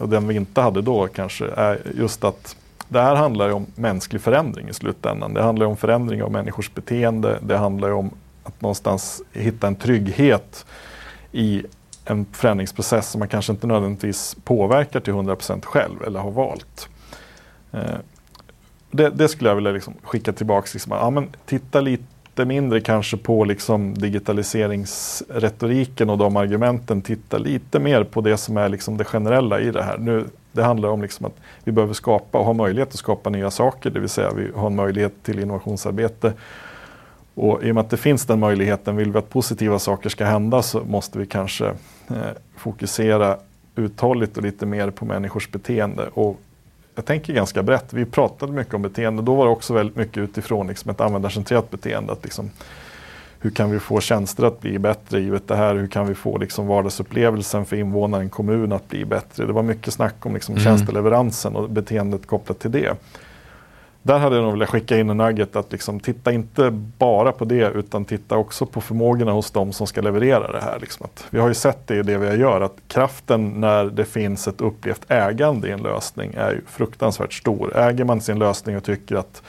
och 0.00 0.08
den 0.08 0.28
vi 0.28 0.34
inte 0.34 0.60
hade 0.60 0.82
då 0.82 1.06
kanske, 1.06 1.46
är 1.46 1.80
just 1.94 2.24
att 2.24 2.56
det 2.88 3.00
här 3.00 3.14
handlar 3.14 3.46
ju 3.46 3.52
om 3.52 3.66
mänsklig 3.74 4.22
förändring 4.22 4.68
i 4.68 4.74
slutändan. 4.74 5.34
Det 5.34 5.42
handlar 5.42 5.66
om 5.66 5.76
förändring 5.76 6.22
av 6.22 6.32
människors 6.32 6.74
beteende. 6.74 7.38
Det 7.42 7.56
handlar 7.56 7.90
om 7.90 8.10
att 8.44 8.60
någonstans 8.60 9.22
hitta 9.32 9.66
en 9.66 9.76
trygghet 9.76 10.66
i 11.32 11.64
en 12.04 12.26
förändringsprocess 12.32 13.10
som 13.10 13.18
man 13.18 13.28
kanske 13.28 13.52
inte 13.52 13.66
nödvändigtvis 13.66 14.36
påverkar 14.44 15.00
till 15.00 15.12
100% 15.12 15.64
själv 15.64 16.02
eller 16.06 16.20
har 16.20 16.30
valt. 16.30 16.88
Eh, 17.72 17.80
det, 18.90 19.10
det, 19.10 19.28
skulle 19.28 19.50
jag 19.50 19.54
vilja 19.56 19.72
liksom 19.72 19.94
skicka 20.02 20.32
tillbaka. 20.32 20.68
Liksom, 20.72 20.92
ja, 20.92 21.10
men 21.10 21.28
titta 21.46 21.80
lite 21.80 22.04
lite 22.30 22.44
mindre 22.44 22.80
kanske 22.80 23.16
på 23.16 23.44
liksom 23.44 23.94
digitaliseringsretoriken 23.94 26.10
och 26.10 26.18
de 26.18 26.36
argumenten. 26.36 27.02
Titta 27.02 27.38
lite 27.38 27.78
mer 27.78 28.04
på 28.04 28.20
det 28.20 28.36
som 28.36 28.56
är 28.56 28.68
liksom 28.68 28.96
det 28.96 29.04
generella 29.04 29.60
i 29.60 29.70
det 29.70 29.82
här. 29.82 29.98
Nu, 29.98 30.24
det 30.52 30.62
handlar 30.62 30.88
om 30.88 31.02
liksom 31.02 31.26
att 31.26 31.36
vi 31.64 31.72
behöver 31.72 31.94
skapa 31.94 32.38
och 32.38 32.44
ha 32.44 32.52
möjlighet 32.52 32.88
att 32.88 32.98
skapa 32.98 33.30
nya 33.30 33.50
saker, 33.50 33.90
det 33.90 34.00
vill 34.00 34.08
säga 34.08 34.30
vi 34.36 34.50
har 34.54 34.66
en 34.66 34.76
möjlighet 34.76 35.22
till 35.22 35.38
innovationsarbete. 35.38 36.32
Och 37.34 37.64
i 37.64 37.70
och 37.70 37.74
med 37.74 37.80
att 37.80 37.90
det 37.90 37.96
finns 37.96 38.26
den 38.26 38.40
möjligheten, 38.40 38.96
vill 38.96 39.12
vi 39.12 39.18
att 39.18 39.30
positiva 39.30 39.78
saker 39.78 40.08
ska 40.08 40.24
hända 40.24 40.62
så 40.62 40.84
måste 40.84 41.18
vi 41.18 41.26
kanske 41.26 41.66
eh, 42.08 42.16
fokusera 42.56 43.36
uthålligt 43.76 44.36
och 44.36 44.42
lite 44.42 44.66
mer 44.66 44.90
på 44.90 45.04
människors 45.04 45.50
beteende. 45.50 46.08
Och 46.14 46.40
jag 46.94 47.04
tänker 47.04 47.32
ganska 47.32 47.62
brett. 47.62 47.92
Vi 47.92 48.04
pratade 48.04 48.52
mycket 48.52 48.74
om 48.74 48.82
beteende. 48.82 49.22
Då 49.22 49.34
var 49.34 49.44
det 49.44 49.50
också 49.50 49.74
väldigt 49.74 49.96
mycket 49.96 50.18
utifrån 50.18 50.66
liksom 50.66 50.90
ett 50.90 51.00
användarcentrerat 51.00 51.70
beteende. 51.70 52.12
Att 52.12 52.24
liksom, 52.24 52.50
hur 53.40 53.50
kan 53.50 53.70
vi 53.70 53.78
få 53.78 54.00
tjänster 54.00 54.44
att 54.44 54.60
bli 54.60 54.78
bättre 54.78 55.20
givet 55.20 55.48
det 55.48 55.56
här? 55.56 55.74
Hur 55.74 55.86
kan 55.86 56.06
vi 56.06 56.14
få 56.14 56.38
liksom 56.38 56.66
vardagsupplevelsen 56.66 57.64
för 57.64 57.76
invånaren 57.76 58.26
i 58.26 58.30
kommun 58.30 58.72
att 58.72 58.88
bli 58.88 59.04
bättre? 59.04 59.46
Det 59.46 59.52
var 59.52 59.62
mycket 59.62 59.94
snack 59.94 60.26
om 60.26 60.34
liksom 60.34 60.54
mm. 60.54 60.64
tjänsteleveransen 60.64 61.56
och 61.56 61.70
beteendet 61.70 62.26
kopplat 62.26 62.58
till 62.58 62.70
det. 62.70 62.96
Där 64.02 64.18
hade 64.18 64.36
jag 64.36 64.42
nog 64.42 64.52
velat 64.52 64.68
skicka 64.68 64.98
in 64.98 65.10
en 65.10 65.16
nugget 65.16 65.56
att 65.56 65.72
liksom, 65.72 66.00
titta 66.00 66.32
inte 66.32 66.70
bara 66.98 67.32
på 67.32 67.44
det 67.44 67.70
utan 67.70 68.04
titta 68.04 68.36
också 68.36 68.66
på 68.66 68.80
förmågorna 68.80 69.32
hos 69.32 69.50
de 69.50 69.72
som 69.72 69.86
ska 69.86 70.00
leverera 70.00 70.52
det 70.52 70.60
här. 70.60 70.78
Liksom 70.80 71.06
att, 71.06 71.26
vi 71.30 71.38
har 71.38 71.48
ju 71.48 71.54
sett 71.54 71.86
det 71.86 71.96
i 71.96 72.02
det 72.02 72.18
vi 72.18 72.36
gör 72.36 72.60
att 72.60 72.76
kraften 72.88 73.48
när 73.48 73.84
det 73.84 74.04
finns 74.04 74.48
ett 74.48 74.60
upplevt 74.60 75.04
ägande 75.08 75.68
i 75.68 75.70
en 75.70 75.82
lösning 75.82 76.34
är 76.36 76.50
ju 76.50 76.60
fruktansvärt 76.66 77.32
stor. 77.32 77.76
Äger 77.76 78.04
man 78.04 78.20
sin 78.20 78.38
lösning 78.38 78.76
och 78.76 78.84
tycker 78.84 79.16
att 79.16 79.42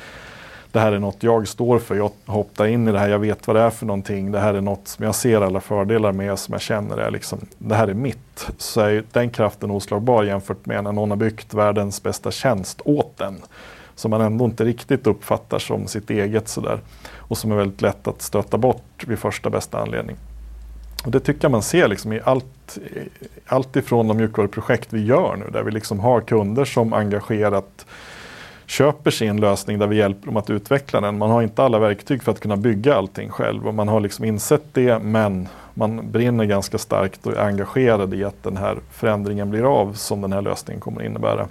det 0.71 0.79
här 0.79 0.91
är 0.91 0.99
något 0.99 1.23
jag 1.23 1.47
står 1.47 1.79
för, 1.79 1.95
jag 1.95 2.11
hoppar 2.25 2.65
in 2.65 2.87
i 2.87 2.91
det 2.91 2.99
här, 2.99 3.09
jag 3.09 3.19
vet 3.19 3.47
vad 3.47 3.55
det 3.55 3.61
är 3.61 3.69
för 3.69 3.85
någonting, 3.85 4.31
det 4.31 4.39
här 4.39 4.53
är 4.53 4.61
något 4.61 4.87
som 4.87 5.05
jag 5.05 5.15
ser 5.15 5.41
alla 5.41 5.61
fördelar 5.61 6.11
med, 6.11 6.39
som 6.39 6.51
jag 6.51 6.61
känner 6.61 6.97
är 6.97 7.11
liksom, 7.11 7.39
det 7.57 7.75
här 7.75 7.87
är 7.87 7.93
mitt. 7.93 8.47
Så 8.57 8.81
är 8.81 9.03
den 9.11 9.29
kraften 9.29 9.71
oslagbar 9.71 10.23
jämfört 10.23 10.65
med 10.65 10.83
när 10.83 10.91
någon 10.91 11.09
har 11.09 11.17
byggt 11.17 11.53
världens 11.53 12.03
bästa 12.03 12.31
tjänst 12.31 12.81
åt 12.85 13.17
den 13.17 13.41
som 13.95 14.11
man 14.11 14.21
ändå 14.21 14.45
inte 14.45 14.65
riktigt 14.65 15.07
uppfattar 15.07 15.59
som 15.59 15.87
sitt 15.87 16.09
eget 16.09 16.47
sådär. 16.47 16.79
Och 17.17 17.37
som 17.37 17.51
är 17.51 17.55
väldigt 17.55 17.81
lätt 17.81 18.07
att 18.07 18.21
stöta 18.21 18.57
bort 18.57 19.03
vid 19.07 19.19
första 19.19 19.49
bästa 19.49 19.79
anledning. 19.79 20.15
Och 21.05 21.11
det 21.11 21.19
tycker 21.19 21.43
jag 21.43 21.51
man 21.51 21.63
ser 21.63 21.87
liksom 21.87 22.13
i 22.13 22.21
allt, 22.23 22.77
allt 23.45 23.75
ifrån 23.75 24.07
de 24.07 24.17
mjukvaruprojekt 24.17 24.93
vi 24.93 25.05
gör 25.05 25.35
nu, 25.35 25.45
där 25.53 25.63
vi 25.63 25.71
liksom 25.71 25.99
har 25.99 26.21
kunder 26.21 26.65
som 26.65 26.93
engagerat 26.93 27.85
köper 28.65 29.11
sin 29.11 29.41
lösning 29.41 29.79
där 29.79 29.87
vi 29.87 29.95
hjälper 29.95 30.25
dem 30.25 30.37
att 30.37 30.49
utveckla 30.49 31.01
den. 31.01 31.17
Man 31.17 31.29
har 31.29 31.41
inte 31.41 31.63
alla 31.63 31.79
verktyg 31.79 32.23
för 32.23 32.31
att 32.31 32.39
kunna 32.39 32.57
bygga 32.57 32.95
allting 32.95 33.29
själv 33.29 33.67
och 33.67 33.73
man 33.73 33.87
har 33.87 33.99
liksom 33.99 34.25
insett 34.25 34.63
det 34.73 34.99
men 34.99 35.47
man 35.73 36.11
brinner 36.11 36.45
ganska 36.45 36.77
starkt 36.77 37.27
och 37.27 37.33
är 37.33 37.45
engagerad 37.45 38.13
i 38.13 38.23
att 38.23 38.43
den 38.43 38.57
här 38.57 38.77
förändringen 38.91 39.49
blir 39.49 39.79
av 39.81 39.93
som 39.93 40.21
den 40.21 40.33
här 40.33 40.41
lösningen 40.41 40.81
kommer 40.81 41.03
innebära. 41.03 41.47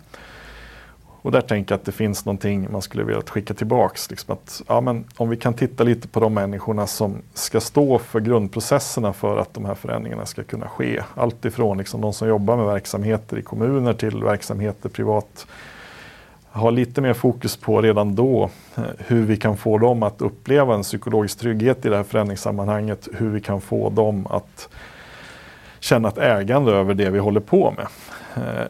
Och 1.22 1.32
där 1.32 1.40
tänker 1.40 1.72
jag 1.72 1.78
att 1.78 1.84
det 1.84 1.92
finns 1.92 2.24
någonting 2.24 2.68
man 2.72 2.82
skulle 2.82 3.04
vilja 3.04 3.22
skicka 3.22 3.54
tillbaks. 3.54 4.10
Liksom 4.10 4.32
att, 4.32 4.62
ja, 4.68 4.80
men 4.80 5.04
om 5.16 5.28
vi 5.28 5.36
kan 5.36 5.54
titta 5.54 5.84
lite 5.84 6.08
på 6.08 6.20
de 6.20 6.34
människorna 6.34 6.86
som 6.86 7.22
ska 7.34 7.60
stå 7.60 7.98
för 7.98 8.20
grundprocesserna 8.20 9.12
för 9.12 9.36
att 9.36 9.54
de 9.54 9.64
här 9.64 9.74
förändringarna 9.74 10.26
ska 10.26 10.42
kunna 10.42 10.68
ske. 10.68 11.02
Allt 11.14 11.44
ifrån 11.44 11.78
liksom 11.78 12.00
de 12.00 12.12
som 12.12 12.28
jobbar 12.28 12.56
med 12.56 12.66
verksamheter 12.66 13.38
i 13.38 13.42
kommuner 13.42 13.92
till 13.92 14.24
verksamheter 14.24 14.88
privat. 14.88 15.46
Ha 16.52 16.70
lite 16.70 17.00
mer 17.00 17.14
fokus 17.14 17.56
på 17.56 17.82
redan 17.82 18.14
då 18.14 18.50
eh, 18.76 18.82
hur 18.98 19.24
vi 19.24 19.36
kan 19.36 19.56
få 19.56 19.78
dem 19.78 20.02
att 20.02 20.22
uppleva 20.22 20.74
en 20.74 20.82
psykologisk 20.82 21.38
trygghet 21.38 21.86
i 21.86 21.88
det 21.88 21.96
här 21.96 22.04
förändringssammanhanget. 22.04 23.08
Hur 23.12 23.30
vi 23.30 23.40
kan 23.40 23.60
få 23.60 23.90
dem 23.90 24.26
att 24.26 24.68
känna 25.80 26.08
ett 26.08 26.18
ägande 26.18 26.72
över 26.72 26.94
det 26.94 27.10
vi 27.10 27.18
håller 27.18 27.40
på 27.40 27.74
med. 27.76 27.86
Eh, 28.36 28.66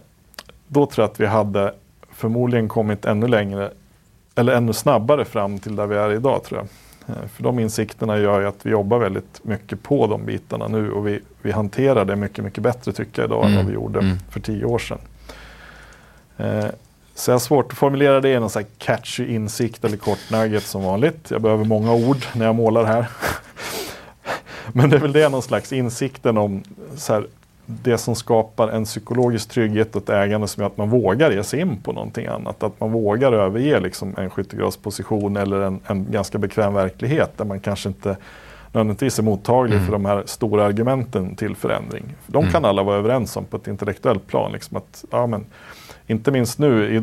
då 0.68 0.86
tror 0.86 1.03
jag 1.03 1.11
att 1.11 1.20
vi 1.20 1.26
hade 1.26 1.74
förmodligen 2.20 2.68
kommit 2.68 3.04
ännu 3.04 3.28
längre 3.28 3.70
eller 4.34 4.52
ännu 4.52 4.72
snabbare 4.72 5.24
fram 5.24 5.58
till 5.58 5.76
där 5.76 5.86
vi 5.86 5.96
är 5.96 6.12
idag 6.12 6.44
tror 6.44 6.60
jag. 6.60 6.68
Eh, 7.16 7.28
för 7.28 7.42
de 7.42 7.58
insikterna 7.58 8.18
gör 8.18 8.40
ju 8.40 8.46
att 8.46 8.66
vi 8.66 8.70
jobbar 8.70 8.98
väldigt 8.98 9.40
mycket 9.42 9.82
på 9.82 10.06
de 10.06 10.24
bitarna 10.24 10.68
nu 10.68 10.92
och 10.92 11.06
vi, 11.06 11.20
vi 11.42 11.52
hanterar 11.52 12.04
det 12.04 12.16
mycket, 12.16 12.44
mycket 12.44 12.62
bättre 12.62 12.92
tycker 12.92 13.22
jag 13.22 13.28
idag 13.28 13.44
mm. 13.44 13.50
än 13.50 13.56
vad 13.56 13.66
vi 13.66 13.74
gjorde 13.74 13.98
mm. 13.98 14.18
för 14.30 14.40
tio 14.40 14.64
år 14.64 14.78
sedan. 14.78 14.98
Eh, 16.36 16.66
så 17.14 17.30
jag 17.30 17.34
har 17.34 17.40
svårt 17.40 17.72
att 17.72 17.78
formulera 17.78 18.20
det 18.20 18.28
i 18.28 18.40
någon 18.40 18.50
sån 18.50 18.62
här 18.62 18.70
catchy 18.78 19.34
insikt 19.34 19.84
eller 19.84 19.96
kort 19.96 20.30
nugget 20.30 20.62
som 20.62 20.82
vanligt. 20.82 21.30
Jag 21.30 21.42
behöver 21.42 21.64
många 21.64 21.92
ord 21.92 22.26
när 22.32 22.46
jag 22.46 22.54
målar 22.54 22.84
här. 22.84 23.06
Men 24.72 24.90
det 24.90 24.96
är 24.96 25.00
väl 25.00 25.12
det 25.12 25.28
någon 25.28 25.42
slags 25.42 25.72
insikten 25.72 26.38
om 26.38 26.62
så 26.96 27.12
här, 27.12 27.26
det 27.82 27.98
som 27.98 28.14
skapar 28.14 28.68
en 28.68 28.84
psykologisk 28.84 29.48
trygghet 29.48 29.96
och 29.96 30.02
ett 30.02 30.08
ägande 30.08 30.48
som 30.48 30.60
gör 30.60 30.66
att 30.66 30.76
man 30.76 30.90
vågar 30.90 31.30
ge 31.30 31.42
sig 31.42 31.60
in 31.60 31.76
på 31.82 31.92
någonting 31.92 32.26
annat. 32.26 32.62
Att 32.62 32.80
man 32.80 32.92
vågar 32.92 33.32
överge 33.32 33.80
liksom 33.80 34.14
en 34.18 34.30
skyttegradsposition 34.30 35.36
eller 35.36 35.60
en, 35.60 35.80
en 35.86 36.06
ganska 36.10 36.38
bekväm 36.38 36.74
verklighet 36.74 37.30
där 37.36 37.44
man 37.44 37.60
kanske 37.60 37.88
inte 37.88 38.16
nödvändigtvis 38.72 39.18
är 39.18 39.22
mottaglig 39.22 39.74
mm. 39.74 39.86
för 39.86 39.92
de 39.92 40.04
här 40.04 40.22
stora 40.26 40.64
argumenten 40.64 41.36
till 41.36 41.56
förändring. 41.56 42.04
De 42.26 42.38
mm. 42.38 42.52
kan 42.52 42.64
alla 42.64 42.82
vara 42.82 42.96
överens 42.96 43.36
om 43.36 43.44
på 43.44 43.56
ett 43.56 43.66
intellektuellt 43.66 44.26
plan. 44.26 44.52
Liksom 44.52 44.76
att, 44.76 45.04
ja, 45.10 45.26
men, 45.26 45.44
inte 46.06 46.30
minst 46.30 46.58
nu 46.58 46.96
i, 46.96 47.02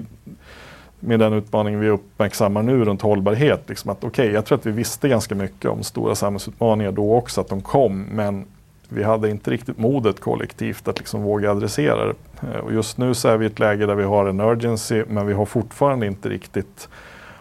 med 1.00 1.20
den 1.20 1.34
utmaning 1.34 1.80
vi 1.80 1.90
uppmärksammar 1.90 2.64
nu 2.64 2.86
runt 2.86 3.02
hållbarhet. 3.02 3.64
Liksom 3.68 3.92
att, 3.92 4.04
okay, 4.04 4.32
jag 4.32 4.46
tror 4.46 4.58
att 4.58 4.66
vi 4.66 4.72
visste 4.72 5.10
ganska 5.10 5.36
mycket 5.36 5.72
om 5.72 5.84
stora 5.84 6.16
samhällsutmaningar 6.16 6.92
då 6.92 7.16
också, 7.16 7.42
att 7.42 7.50
de 7.50 7.62
kom. 7.62 8.02
Men 8.02 8.46
vi 8.90 9.04
hade 9.04 9.30
inte 9.30 9.52
riktigt 9.52 9.78
modet 9.78 10.20
kollektivt 10.20 10.88
att 10.88 11.00
liksom 11.00 11.22
våga 11.22 11.52
adressera 11.52 12.06
det. 12.06 12.16
Eh, 12.42 12.60
och 12.60 12.74
just 12.74 12.98
nu 12.98 13.14
så 13.14 13.28
är 13.28 13.38
vi 13.38 13.46
i 13.46 13.48
ett 13.48 13.60
läge 13.60 13.86
där 13.86 13.96
vi 13.96 14.04
har 14.04 14.26
en 14.26 14.42
urgency 14.42 15.04
men 15.08 15.28
vi 15.28 15.34
har 15.34 15.46
fortfarande 15.46 16.08
inte 16.08 16.30
riktigt 16.30 16.90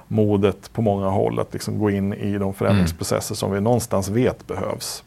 modet 0.08 0.72
på 0.72 0.82
många 0.82 1.08
håll 1.08 1.40
att 1.40 1.52
liksom 1.52 1.78
gå 1.78 1.90
in 1.90 2.14
i 2.14 2.38
de 2.38 2.54
förändringsprocesser 2.54 3.32
mm. 3.32 3.36
som 3.36 3.52
vi 3.52 3.60
någonstans 3.60 4.08
vet 4.08 4.46
behövs. 4.46 5.04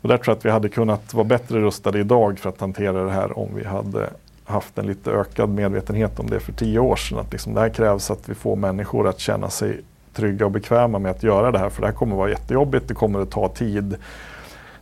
Och 0.00 0.08
där 0.08 0.16
tror 0.16 0.32
jag 0.32 0.38
att 0.38 0.44
vi 0.44 0.50
hade 0.50 0.68
kunnat 0.68 1.14
vara 1.14 1.24
bättre 1.24 1.60
rustade 1.60 1.98
idag 1.98 2.38
för 2.38 2.48
att 2.48 2.60
hantera 2.60 3.04
det 3.04 3.10
här 3.10 3.38
om 3.38 3.48
vi 3.56 3.64
hade 3.64 4.10
haft 4.44 4.78
en 4.78 4.86
lite 4.86 5.10
ökad 5.10 5.48
medvetenhet 5.48 6.20
om 6.20 6.30
det 6.30 6.40
för 6.40 6.52
tio 6.52 6.78
år 6.78 6.96
sedan. 6.96 7.18
Att 7.18 7.32
liksom 7.32 7.54
det 7.54 7.60
här 7.60 7.68
krävs 7.68 8.10
att 8.10 8.28
vi 8.28 8.34
får 8.34 8.56
människor 8.56 9.08
att 9.08 9.20
känna 9.20 9.50
sig 9.50 9.80
trygga 10.14 10.44
och 10.44 10.50
bekväma 10.50 10.98
med 10.98 11.10
att 11.10 11.22
göra 11.22 11.50
det 11.50 11.58
här. 11.58 11.70
För 11.70 11.80
det 11.80 11.86
här 11.86 11.94
kommer 11.94 12.12
att 12.12 12.18
vara 12.18 12.30
jättejobbigt, 12.30 12.88
det 12.88 12.94
kommer 12.94 13.20
att 13.20 13.30
ta 13.30 13.48
tid 13.48 13.96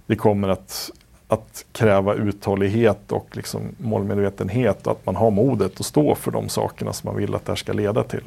det 0.07 0.16
kommer 0.16 0.48
att, 0.48 0.90
att 1.28 1.64
kräva 1.72 2.14
uthållighet 2.14 3.12
och 3.12 3.28
liksom 3.32 3.61
målmedvetenhet 3.78 4.86
och 4.86 4.92
att 4.92 5.07
man 5.07 5.16
har 5.16 5.30
modet 5.30 5.80
att 5.80 5.86
stå 5.86 6.14
för 6.14 6.30
de 6.30 6.48
sakerna 6.48 6.92
som 6.92 7.09
man 7.09 7.16
vill 7.16 7.34
att 7.34 7.46
det 7.46 7.53
här 7.53 7.57
ska 7.57 7.72
leda 7.72 8.03
till. 8.03 8.22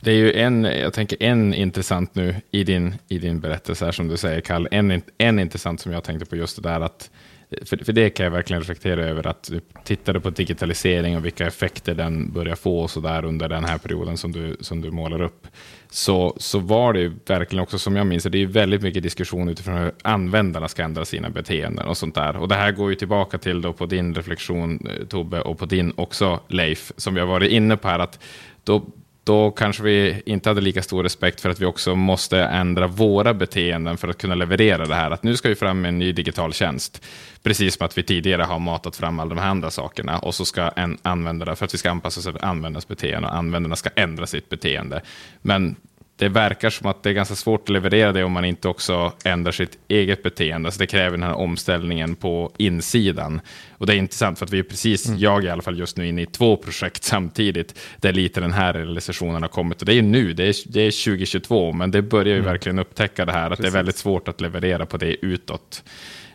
Det 0.00 0.10
är 0.10 0.16
ju 0.16 0.32
en, 0.32 0.64
jag 0.64 0.92
tänker 0.92 1.22
en 1.22 1.54
intressant 1.54 2.14
nu 2.14 2.34
i 2.50 2.64
din, 2.64 2.94
i 3.08 3.18
din 3.18 3.40
berättelse 3.40 3.84
här 3.84 3.92
som 3.92 4.08
du 4.08 4.16
säger 4.16 4.40
Kalle, 4.40 4.68
en, 4.72 5.02
en 5.18 5.38
intressant 5.38 5.80
som 5.80 5.92
jag 5.92 6.04
tänkte 6.04 6.26
på 6.26 6.36
just 6.36 6.62
det 6.62 6.68
där 6.68 6.80
att 6.80 7.10
för, 7.50 7.84
för 7.84 7.92
det 7.92 8.10
kan 8.10 8.24
jag 8.24 8.30
verkligen 8.30 8.60
reflektera 8.60 9.04
över 9.04 9.26
att 9.26 9.42
du 9.50 9.60
tittade 9.84 10.20
på 10.20 10.30
digitalisering 10.30 11.16
och 11.16 11.24
vilka 11.24 11.46
effekter 11.46 11.94
den 11.94 12.32
börjar 12.32 12.56
få 12.56 12.80
och 12.80 12.90
så 12.90 13.00
där 13.00 13.24
under 13.24 13.48
den 13.48 13.64
här 13.64 13.78
perioden 13.78 14.16
som 14.16 14.32
du, 14.32 14.56
som 14.60 14.80
du 14.80 14.90
målar 14.90 15.22
upp. 15.22 15.46
Så, 15.90 16.36
så 16.38 16.58
var 16.58 16.92
det 16.92 17.12
verkligen 17.26 17.62
också 17.62 17.78
som 17.78 17.96
jag 17.96 18.06
minns 18.06 18.24
det, 18.24 18.38
är 18.38 18.46
väldigt 18.46 18.82
mycket 18.82 19.02
diskussion 19.02 19.48
utifrån 19.48 19.76
hur 19.76 19.92
användarna 20.02 20.68
ska 20.68 20.82
ändra 20.82 21.04
sina 21.04 21.30
beteenden 21.30 21.86
och 21.86 21.96
sånt 21.96 22.14
där. 22.14 22.36
Och 22.36 22.48
det 22.48 22.54
här 22.54 22.72
går 22.72 22.90
ju 22.90 22.96
tillbaka 22.96 23.38
till 23.38 23.62
då 23.62 23.72
på 23.72 23.86
din 23.86 24.14
reflektion 24.14 24.86
eh, 24.86 25.06
Tobbe 25.06 25.40
och 25.40 25.58
på 25.58 25.66
din 25.66 25.92
också 25.96 26.40
Leif, 26.48 26.92
som 26.96 27.16
jag 27.16 27.26
varit 27.26 27.50
inne 27.50 27.76
på 27.76 27.88
här, 27.88 27.98
att 27.98 28.20
då 28.64 28.86
då 29.28 29.50
kanske 29.50 29.82
vi 29.82 30.22
inte 30.26 30.50
hade 30.50 30.60
lika 30.60 30.82
stor 30.82 31.02
respekt 31.02 31.40
för 31.40 31.50
att 31.50 31.60
vi 31.60 31.66
också 31.66 31.94
måste 31.94 32.38
ändra 32.38 32.86
våra 32.86 33.34
beteenden 33.34 33.96
för 33.96 34.08
att 34.08 34.18
kunna 34.18 34.34
leverera 34.34 34.86
det 34.86 34.94
här. 34.94 35.10
Att 35.10 35.22
nu 35.22 35.36
ska 35.36 35.48
vi 35.48 35.54
fram 35.54 35.80
med 35.80 35.88
en 35.88 35.98
ny 35.98 36.12
digital 36.12 36.52
tjänst, 36.52 37.04
precis 37.42 37.76
som 37.76 37.86
att 37.86 37.98
vi 37.98 38.02
tidigare 38.02 38.42
har 38.42 38.58
matat 38.58 38.96
fram 38.96 39.20
alla 39.20 39.28
de 39.34 39.38
här 39.40 39.48
andra 39.48 39.70
sakerna. 39.70 40.18
Och 40.18 40.34
så 40.34 40.44
ska 40.44 40.68
en 40.68 40.98
användare, 41.02 41.56
för 41.56 41.64
att 41.64 41.74
vi 41.74 41.78
ska 41.78 41.90
anpassa 41.90 42.20
oss 42.20 42.26
till 42.26 42.44
användarnas 42.44 42.88
beteende, 42.88 43.28
och 43.28 43.34
användarna 43.34 43.76
ska 43.76 43.90
ändra 43.96 44.26
sitt 44.26 44.48
beteende. 44.48 45.02
Men 45.42 45.76
det 46.18 46.28
verkar 46.28 46.70
som 46.70 46.86
att 46.86 47.02
det 47.02 47.10
är 47.10 47.14
ganska 47.14 47.34
svårt 47.34 47.62
att 47.62 47.68
leverera 47.68 48.12
det 48.12 48.24
om 48.24 48.32
man 48.32 48.44
inte 48.44 48.68
också 48.68 49.12
ändrar 49.24 49.52
sitt 49.52 49.78
eget 49.88 50.22
beteende. 50.22 50.70
Så 50.72 50.78
det 50.78 50.86
kräver 50.86 51.10
den 51.10 51.22
här 51.22 51.34
omställningen 51.34 52.16
på 52.16 52.52
insidan. 52.56 53.40
Och 53.70 53.86
det 53.86 53.94
är 53.94 53.96
intressant 53.96 54.38
för 54.38 54.46
att 54.46 54.52
vi 54.52 54.58
är 54.58 54.62
precis, 54.62 55.08
mm. 55.08 55.18
jag 55.20 55.44
i 55.44 55.48
alla 55.48 55.62
fall 55.62 55.78
just 55.78 55.96
nu 55.96 56.08
inne 56.08 56.22
i 56.22 56.26
två 56.26 56.56
projekt 56.56 57.04
samtidigt, 57.04 57.78
där 57.96 58.12
lite 58.12 58.40
den 58.40 58.52
här 58.52 58.74
realisationen 58.74 59.42
har 59.42 59.48
kommit. 59.48 59.80
Och 59.80 59.86
det 59.86 59.94
är 59.94 60.02
nu, 60.02 60.32
det 60.32 60.44
är, 60.44 60.54
det 60.72 60.80
är 60.80 61.04
2022, 61.04 61.72
men 61.72 61.90
det 61.90 62.02
börjar 62.02 62.34
ju 62.34 62.40
mm. 62.40 62.50
verkligen 62.52 62.78
upptäcka 62.78 63.24
det 63.24 63.32
här, 63.32 63.50
att 63.50 63.50
precis. 63.50 63.62
det 63.62 63.68
är 63.68 63.78
väldigt 63.78 63.96
svårt 63.96 64.28
att 64.28 64.40
leverera 64.40 64.86
på 64.86 64.96
det 64.96 65.26
utåt, 65.26 65.84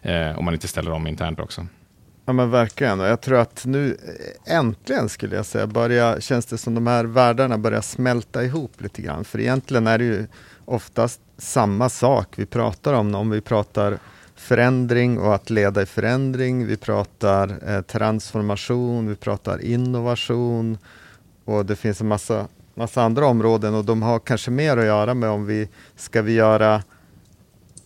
eh, 0.02 0.40
om 0.40 0.46
man 0.46 0.54
inte 0.54 0.68
ställer 0.68 0.92
om 0.92 1.08
internt 1.08 1.40
också. 1.40 1.68
Ja 2.26 2.34
men 2.34 2.50
verkligen. 2.50 3.00
Och 3.00 3.06
jag 3.06 3.22
tror 3.22 3.38
att 3.38 3.66
nu 3.66 3.98
eh, 4.48 4.56
äntligen 4.56 5.10
skulle 5.10 5.36
jag 5.36 5.46
säga 5.46 5.68
börja, 5.68 6.22
känns 6.22 6.46
det 6.46 6.58
som 6.58 6.76
de 6.76 6.88
här 6.88 7.06
världarna 7.06 7.58
börjar 7.58 7.82
smälta 7.82 8.44
ihop 8.44 8.82
lite 8.82 9.02
grann. 9.02 9.24
För 9.24 9.40
egentligen 9.40 9.88
är 9.88 9.98
det 9.98 10.04
ju 10.04 10.28
oftast 10.66 11.22
samma 11.38 11.90
sak 11.90 12.28
vi 12.36 12.46
pratar 12.46 12.94
om. 12.94 13.16
Om 13.16 13.30
vi 13.30 13.42
pratar 13.42 14.00
förändring 14.36 15.20
och 15.20 15.36
att 15.36 15.50
leda 15.50 15.82
i 15.82 15.86
förändring. 15.86 16.68
Vi 16.68 16.78
pratar 16.78 17.60
eh, 17.68 17.82
transformation, 17.82 19.08
vi 19.08 19.16
pratar 19.16 19.62
innovation 19.62 20.78
och 21.46 21.66
det 21.66 21.76
finns 21.76 22.02
en 22.02 22.08
massa, 22.08 22.48
massa 22.76 23.04
andra 23.04 23.26
områden 23.26 23.76
och 23.76 23.86
de 23.86 24.02
har 24.02 24.20
kanske 24.20 24.52
mer 24.52 24.78
att 24.78 24.86
göra 24.86 25.14
med 25.14 25.30
om 25.30 25.46
vi 25.46 25.70
ska 25.96 26.22
vi 26.22 26.34
göra 26.34 26.84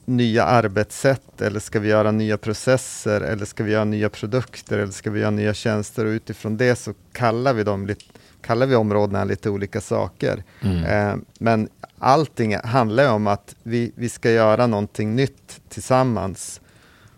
nya 0.07 0.43
arbetssätt 0.43 1.41
eller 1.41 1.59
ska 1.59 1.79
vi 1.79 1.89
göra 1.89 2.11
nya 2.11 2.37
processer 2.37 3.21
eller 3.21 3.45
ska 3.45 3.63
vi 3.63 3.71
göra 3.71 3.83
nya 3.83 4.09
produkter 4.09 4.77
eller 4.77 4.91
ska 4.91 5.11
vi 5.11 5.19
göra 5.19 5.31
nya 5.31 5.53
tjänster 5.53 6.05
och 6.05 6.09
utifrån 6.09 6.57
det 6.57 6.75
så 6.75 6.93
kallar 7.11 7.53
vi 7.53 7.63
dem 7.63 7.95
kallar 8.41 8.65
vi 8.65 8.75
områdena 8.75 9.23
lite 9.23 9.49
olika 9.49 9.81
saker. 9.81 10.43
Mm. 10.61 10.83
Eh, 10.83 11.15
men 11.39 11.69
allting 11.99 12.55
handlar 12.55 13.13
om 13.13 13.27
att 13.27 13.55
vi, 13.63 13.91
vi 13.95 14.09
ska 14.09 14.31
göra 14.31 14.67
någonting 14.67 15.15
nytt 15.15 15.61
tillsammans 15.69 16.61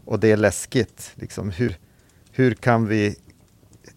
och 0.05 0.19
det 0.19 0.31
är 0.31 0.37
läskigt. 0.37 1.11
Liksom, 1.15 1.49
hur, 1.49 1.77
hur, 2.31 2.53
kan 2.53 2.87
vi, 2.87 3.15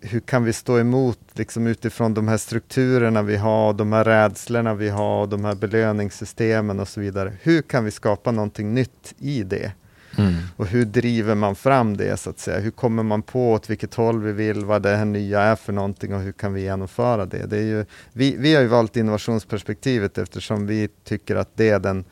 hur 0.03 0.20
kan 0.20 0.44
vi 0.44 0.53
stå 0.53 0.78
emot 0.78 1.18
liksom, 1.32 1.66
utifrån 1.66 2.14
de 2.14 2.28
här 2.28 2.36
strukturerna 2.36 3.22
vi 3.22 3.36
har, 3.36 3.72
de 3.72 3.92
här 3.92 4.05
rädslorna 4.05 4.74
vi 4.74 4.88
har, 4.88 5.26
de 5.26 5.44
här 5.44 5.55
belöningssystemen 5.55 6.80
och 6.80 6.88
så 6.88 7.00
vidare. 7.00 7.32
Hur 7.42 7.62
kan 7.62 7.84
vi 7.84 7.90
skapa 7.90 8.30
någonting 8.30 8.74
nytt 8.74 9.14
i 9.18 9.42
det? 9.42 9.72
Mm. 10.18 10.34
Och 10.57 10.66
hur 10.66 10.84
driver 10.84 11.34
man 11.34 11.55
fram 11.55 11.96
det 11.96 12.16
så 12.16 12.30
att 12.30 12.38
säga? 12.38 12.59
Hur 12.59 12.70
kommer 12.70 13.03
man 13.03 13.22
på 13.22 13.53
åt 13.53 13.70
vilket 13.70 13.94
håll 13.94 14.22
vi 14.22 14.32
vill, 14.32 14.64
vad 14.64 14.82
det 14.82 14.96
här 14.96 15.05
nya 15.05 15.40
är 15.40 15.57
för 15.57 15.72
någonting 15.72 16.14
och 16.14 16.20
hur 16.20 16.32
kan 16.32 16.53
vi 16.53 16.61
genomföra 16.62 17.26
det? 17.26 17.46
det 17.46 17.57
är 17.57 17.62
ju, 17.62 17.84
vi, 18.12 18.36
vi 18.36 18.55
har 18.55 18.62
ju 18.62 18.68
valt 18.68 18.96
innovationsperspektivet 18.96 20.18
eftersom 20.18 20.66
vi 20.66 20.88
tycker 21.05 21.36
att 21.36 21.50
det 21.55 21.68
är 21.68 21.78
den 21.78 22.05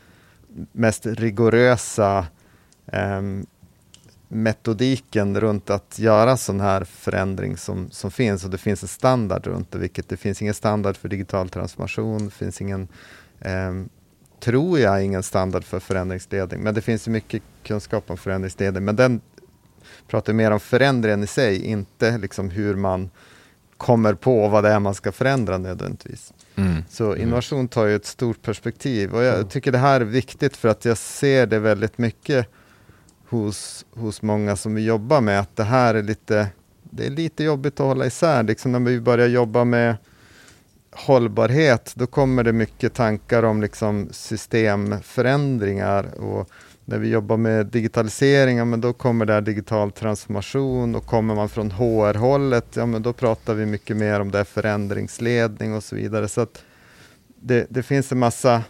mest 0.73 1.07
rigorösa 1.07 2.27
eh, 2.87 3.23
metodiken 4.33 5.41
runt 5.41 5.71
att 5.71 5.99
göra 5.99 6.37
sån 6.37 6.61
här 6.61 6.85
förändring 6.85 7.57
som, 7.57 7.91
som 7.91 8.11
finns 8.11 8.45
och 8.45 8.51
det 8.51 8.59
finns 8.59 8.83
en 8.83 8.89
standard 8.89 9.47
runt 9.47 9.71
det, 9.71 9.79
vilket 9.79 10.09
det 10.09 10.17
finns 10.17 10.43
ingen 10.43 10.55
standard 10.55 10.97
för 10.97 11.09
digital 11.09 11.49
transformation, 11.49 12.25
det 12.25 12.31
finns 12.31 12.61
ingen 12.61 12.89
eh, 13.41 13.73
tror 14.41 14.79
jag, 14.79 15.05
ingen 15.05 15.23
standard 15.23 15.65
för 15.65 15.81
förändringsledning. 15.81 16.63
Men 16.63 16.75
det 16.75 16.81
finns 16.81 17.09
mycket 17.09 17.43
kunskap 17.63 18.11
om 18.11 18.17
förändringsledning. 18.17 18.85
Men 18.85 18.97
den 18.97 19.21
pratar 20.09 20.33
mer 20.33 20.51
om 20.51 20.61
förändringen 20.61 21.23
i 21.23 21.27
sig, 21.27 21.65
inte 21.65 22.19
liksom 22.19 22.51
hur 22.51 22.75
man 22.75 23.11
kommer 23.77 24.15
på 24.15 24.49
vad 24.49 24.65
det 24.65 24.71
är 24.71 24.81
man 24.81 24.95
ska 24.95 25.13
förändra 25.13 25.59
nödvändigtvis. 25.59 26.33
Mm. 26.57 26.85
Så 26.89 27.07
mm. 27.07 27.23
innovation 27.23 27.69
tar 27.69 27.87
ju 27.87 27.97
ett 27.97 28.07
stort 28.07 28.43
perspektiv 28.43 29.15
och 29.15 29.23
jag 29.23 29.51
tycker 29.51 29.73
det 29.73 29.79
här 29.79 30.01
är 30.01 30.05
viktigt 30.05 30.57
för 30.57 30.69
att 30.69 30.85
jag 30.85 30.99
ser 30.99 31.47
det 31.47 31.59
väldigt 31.59 31.99
mycket 31.99 32.47
hos, 33.31 33.87
hos 33.95 34.23
många 34.23 34.57
som 34.57 34.75
vi 34.75 34.85
jobbar 34.85 35.21
med, 35.21 35.41
att 35.41 35.57
det 35.57 35.65
här 35.65 35.95
är 35.95 36.03
lite, 36.03 36.49
det 36.83 37.07
är 37.07 37.11
lite 37.11 37.45
jobbigt 37.45 37.81
att 37.81 37.87
hålla 37.87 38.07
isär. 38.07 38.43
Liksom 38.43 38.73
när 38.73 38.81
vi 38.81 39.01
börjar 39.01 39.29
jobba 39.29 39.65
med 39.65 39.97
hållbarhet, 40.93 41.93
då 41.97 42.07
kommer 42.07 42.45
det 42.45 42.53
mycket 42.53 42.95
tankar 42.95 43.43
om 43.43 43.61
liksom 43.61 44.09
systemförändringar. 44.11 46.21
Och 46.21 46.51
när 46.85 46.99
vi 46.99 47.09
jobbar 47.09 47.37
med 47.37 47.67
digitalisering, 47.67 48.71
men 48.71 48.81
då 48.81 48.93
kommer 48.93 49.27
det 49.27 49.41
digital 49.41 49.93
transformation 49.93 50.95
och 50.95 51.07
kommer 51.07 51.35
man 51.35 51.49
från 51.49 51.71
HR-hållet, 51.71 52.77
ja, 52.77 52.87
men 52.87 53.03
då 53.03 53.13
pratar 53.13 53.55
vi 53.55 53.67
mycket 53.67 53.97
mer 53.97 54.21
om 54.21 54.31
det 54.31 54.45
förändringsledning 54.45 55.75
och 55.75 55.85
så 55.85 55.97
vidare. 55.97 56.29
Så 56.29 56.41
att 56.41 56.65
det, 57.41 57.67
det 57.71 57.83
finns 57.83 58.13
en 58.13 58.19
massa 58.19 58.63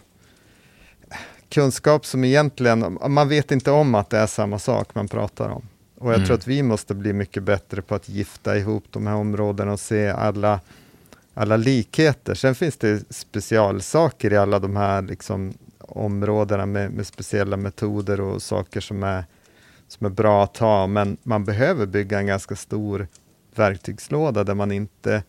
kunskap 1.51 2.05
som 2.05 2.23
egentligen, 2.23 2.97
man 3.07 3.29
vet 3.29 3.51
inte 3.51 3.71
om 3.71 3.95
att 3.95 4.09
det 4.09 4.17
är 4.17 4.27
samma 4.27 4.59
sak 4.59 4.95
man 4.95 5.07
pratar 5.07 5.49
om. 5.49 5.67
Och 5.97 6.09
jag 6.09 6.15
mm. 6.15 6.27
tror 6.27 6.37
att 6.37 6.47
vi 6.47 6.63
måste 6.63 6.95
bli 6.95 7.13
mycket 7.13 7.43
bättre 7.43 7.81
på 7.81 7.95
att 7.95 8.09
gifta 8.09 8.57
ihop 8.57 8.83
de 8.89 9.07
här 9.07 9.15
områdena 9.15 9.71
och 9.71 9.79
se 9.79 10.09
alla 10.09 10.59
alla 11.33 11.57
likheter. 11.57 12.33
Sen 12.33 12.55
finns 12.55 12.77
det 12.77 13.13
specialsaker 13.13 14.33
i 14.33 14.37
alla 14.37 14.59
de 14.59 14.75
här 14.75 15.01
liksom, 15.01 15.53
områdena 15.79 16.65
med, 16.65 16.91
med, 16.91 17.07
speciella 17.07 17.57
metoder 17.57 18.21
och 18.21 18.41
saker 18.41 18.81
som 18.81 19.03
är, 19.03 19.25
som 19.87 20.05
är 20.05 20.09
bra 20.09 20.43
att 20.43 20.57
ha, 20.57 20.87
men 20.87 21.17
man 21.23 21.45
behöver 21.45 21.85
bygga 21.85 22.19
en 22.19 22.27
ganska 22.27 22.55
stor 22.55 23.07
verktygslåda 23.55 24.43
där 24.43 24.53
man 24.53 24.71
inte 24.71 25.23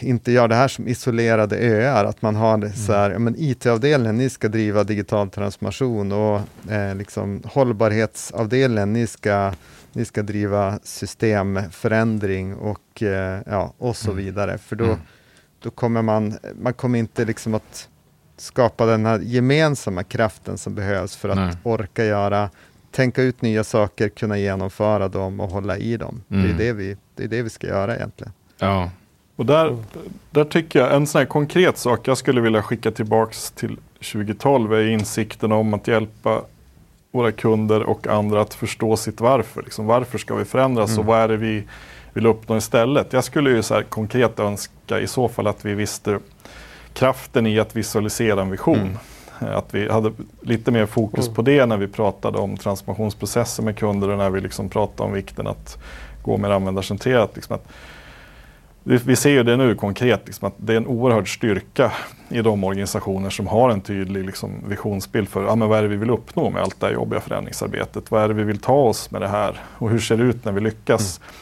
inte 0.00 0.32
gör 0.32 0.48
det 0.48 0.54
här 0.54 0.68
som 0.68 0.88
isolerade 0.88 1.56
öar, 1.56 2.04
att 2.04 2.22
man 2.22 2.36
har 2.36 2.58
det 2.58 2.72
så 2.72 2.92
här, 2.92 3.10
mm. 3.10 3.34
IT-avdelningen, 3.38 4.16
ni 4.16 4.30
ska 4.30 4.48
driva 4.48 4.84
digital 4.84 5.30
transformation 5.30 6.12
och 6.12 6.40
eh, 6.72 6.94
liksom, 6.94 7.42
hållbarhetsavdelningen, 7.44 8.92
ni 8.92 9.06
ska 9.06 9.52
ni 9.92 10.04
ska 10.04 10.22
driva 10.22 10.78
systemförändring 10.82 12.54
och, 12.54 13.02
eh, 13.02 13.40
ja, 13.46 13.74
och 13.78 13.96
så 13.96 14.10
mm. 14.10 14.24
vidare. 14.24 14.58
För 14.58 14.76
då, 14.76 14.84
mm. 14.84 14.98
då 15.62 15.70
kommer 15.70 16.02
man, 16.02 16.38
man 16.60 16.74
kommer 16.74 16.98
inte 16.98 17.24
liksom 17.24 17.54
att 17.54 17.88
skapa 18.36 18.86
den 18.86 19.06
här 19.06 19.18
gemensamma 19.18 20.04
kraften 20.04 20.58
som 20.58 20.74
behövs 20.74 21.16
för 21.16 21.28
att 21.28 21.36
Nej. 21.36 21.56
orka 21.62 22.04
göra, 22.04 22.50
tänka 22.90 23.22
ut 23.22 23.42
nya 23.42 23.64
saker, 23.64 24.08
kunna 24.08 24.38
genomföra 24.38 25.08
dem 25.08 25.40
och 25.40 25.50
hålla 25.50 25.76
i 25.76 25.96
dem. 25.96 26.22
Mm. 26.30 26.42
Det, 26.42 26.48
är 26.48 26.52
mm. 26.52 26.58
det, 26.58 26.72
vi, 26.72 26.96
det 27.14 27.24
är 27.24 27.28
det 27.28 27.42
vi 27.42 27.50
ska 27.50 27.66
göra 27.66 27.96
egentligen. 27.96 28.32
Ja. 28.58 28.90
Och 29.38 29.46
där, 29.46 29.76
där 30.30 30.44
tycker 30.44 30.78
jag, 30.78 30.94
en 30.94 31.06
sån 31.06 31.18
här 31.18 31.26
konkret 31.26 31.78
sak 31.78 32.08
jag 32.08 32.18
skulle 32.18 32.40
vilja 32.40 32.62
skicka 32.62 32.90
tillbaks 32.90 33.50
till 33.50 33.76
2012 33.94 34.72
är 34.72 34.86
insikten 34.86 35.52
om 35.52 35.74
att 35.74 35.88
hjälpa 35.88 36.42
våra 37.10 37.32
kunder 37.32 37.82
och 37.82 38.06
andra 38.06 38.40
att 38.40 38.54
förstå 38.54 38.96
sitt 38.96 39.20
varför. 39.20 39.62
Liksom, 39.62 39.86
varför 39.86 40.18
ska 40.18 40.34
vi 40.34 40.44
förändras 40.44 40.90
mm. 40.90 41.00
och 41.00 41.06
vad 41.06 41.20
är 41.20 41.28
det 41.28 41.36
vi 41.36 41.64
vill 42.12 42.26
uppnå 42.26 42.56
istället? 42.56 43.12
Jag 43.12 43.24
skulle 43.24 43.50
ju 43.50 43.62
så 43.62 43.74
här 43.74 43.82
konkret 43.82 44.40
önska 44.40 45.00
i 45.00 45.06
så 45.06 45.28
fall 45.28 45.46
att 45.46 45.64
vi 45.64 45.74
visste 45.74 46.18
kraften 46.92 47.46
i 47.46 47.60
att 47.60 47.76
visualisera 47.76 48.42
en 48.42 48.50
vision. 48.50 48.96
Mm. 49.40 49.54
Att 49.54 49.74
vi 49.74 49.88
hade 49.88 50.12
lite 50.40 50.70
mer 50.70 50.86
fokus 50.86 51.24
mm. 51.24 51.34
på 51.34 51.42
det 51.42 51.66
när 51.66 51.76
vi 51.76 51.88
pratade 51.88 52.38
om 52.38 52.56
transformationsprocesser 52.56 53.62
med 53.62 53.76
kunder 53.76 54.08
och 54.08 54.18
när 54.18 54.30
vi 54.30 54.40
liksom 54.40 54.68
pratade 54.68 55.08
om 55.08 55.12
vikten 55.12 55.46
att 55.46 55.78
gå 56.22 56.36
mer 56.36 56.50
användarcentrerat. 56.50 57.30
Liksom 57.34 57.54
att 57.54 57.68
vi 58.88 59.16
ser 59.16 59.30
ju 59.30 59.42
det 59.42 59.56
nu 59.56 59.74
konkret, 59.74 60.22
liksom, 60.26 60.48
att 60.48 60.54
det 60.56 60.72
är 60.72 60.76
en 60.76 60.86
oerhörd 60.86 61.34
styrka 61.34 61.92
i 62.28 62.42
de 62.42 62.64
organisationer 62.64 63.30
som 63.30 63.46
har 63.46 63.70
en 63.70 63.80
tydlig 63.80 64.24
liksom, 64.24 64.50
visionsbild 64.66 65.28
för 65.28 65.44
ja, 65.44 65.54
men 65.54 65.68
vad 65.68 65.78
är 65.78 65.82
det 65.82 65.88
vi 65.88 65.96
vill 65.96 66.10
uppnå 66.10 66.50
med 66.50 66.62
allt 66.62 66.80
det 66.80 66.86
här 66.86 66.92
jobbiga 66.92 67.20
förändringsarbetet. 67.20 68.10
Vad 68.10 68.22
är 68.22 68.28
det 68.28 68.34
vi 68.34 68.44
vill 68.44 68.58
ta 68.58 68.74
oss 68.74 69.10
med 69.10 69.20
det 69.20 69.28
här 69.28 69.60
och 69.78 69.90
hur 69.90 69.98
ser 69.98 70.16
det 70.16 70.22
ut 70.22 70.44
när 70.44 70.52
vi 70.52 70.60
lyckas? 70.60 71.20
Mm. 71.20 71.32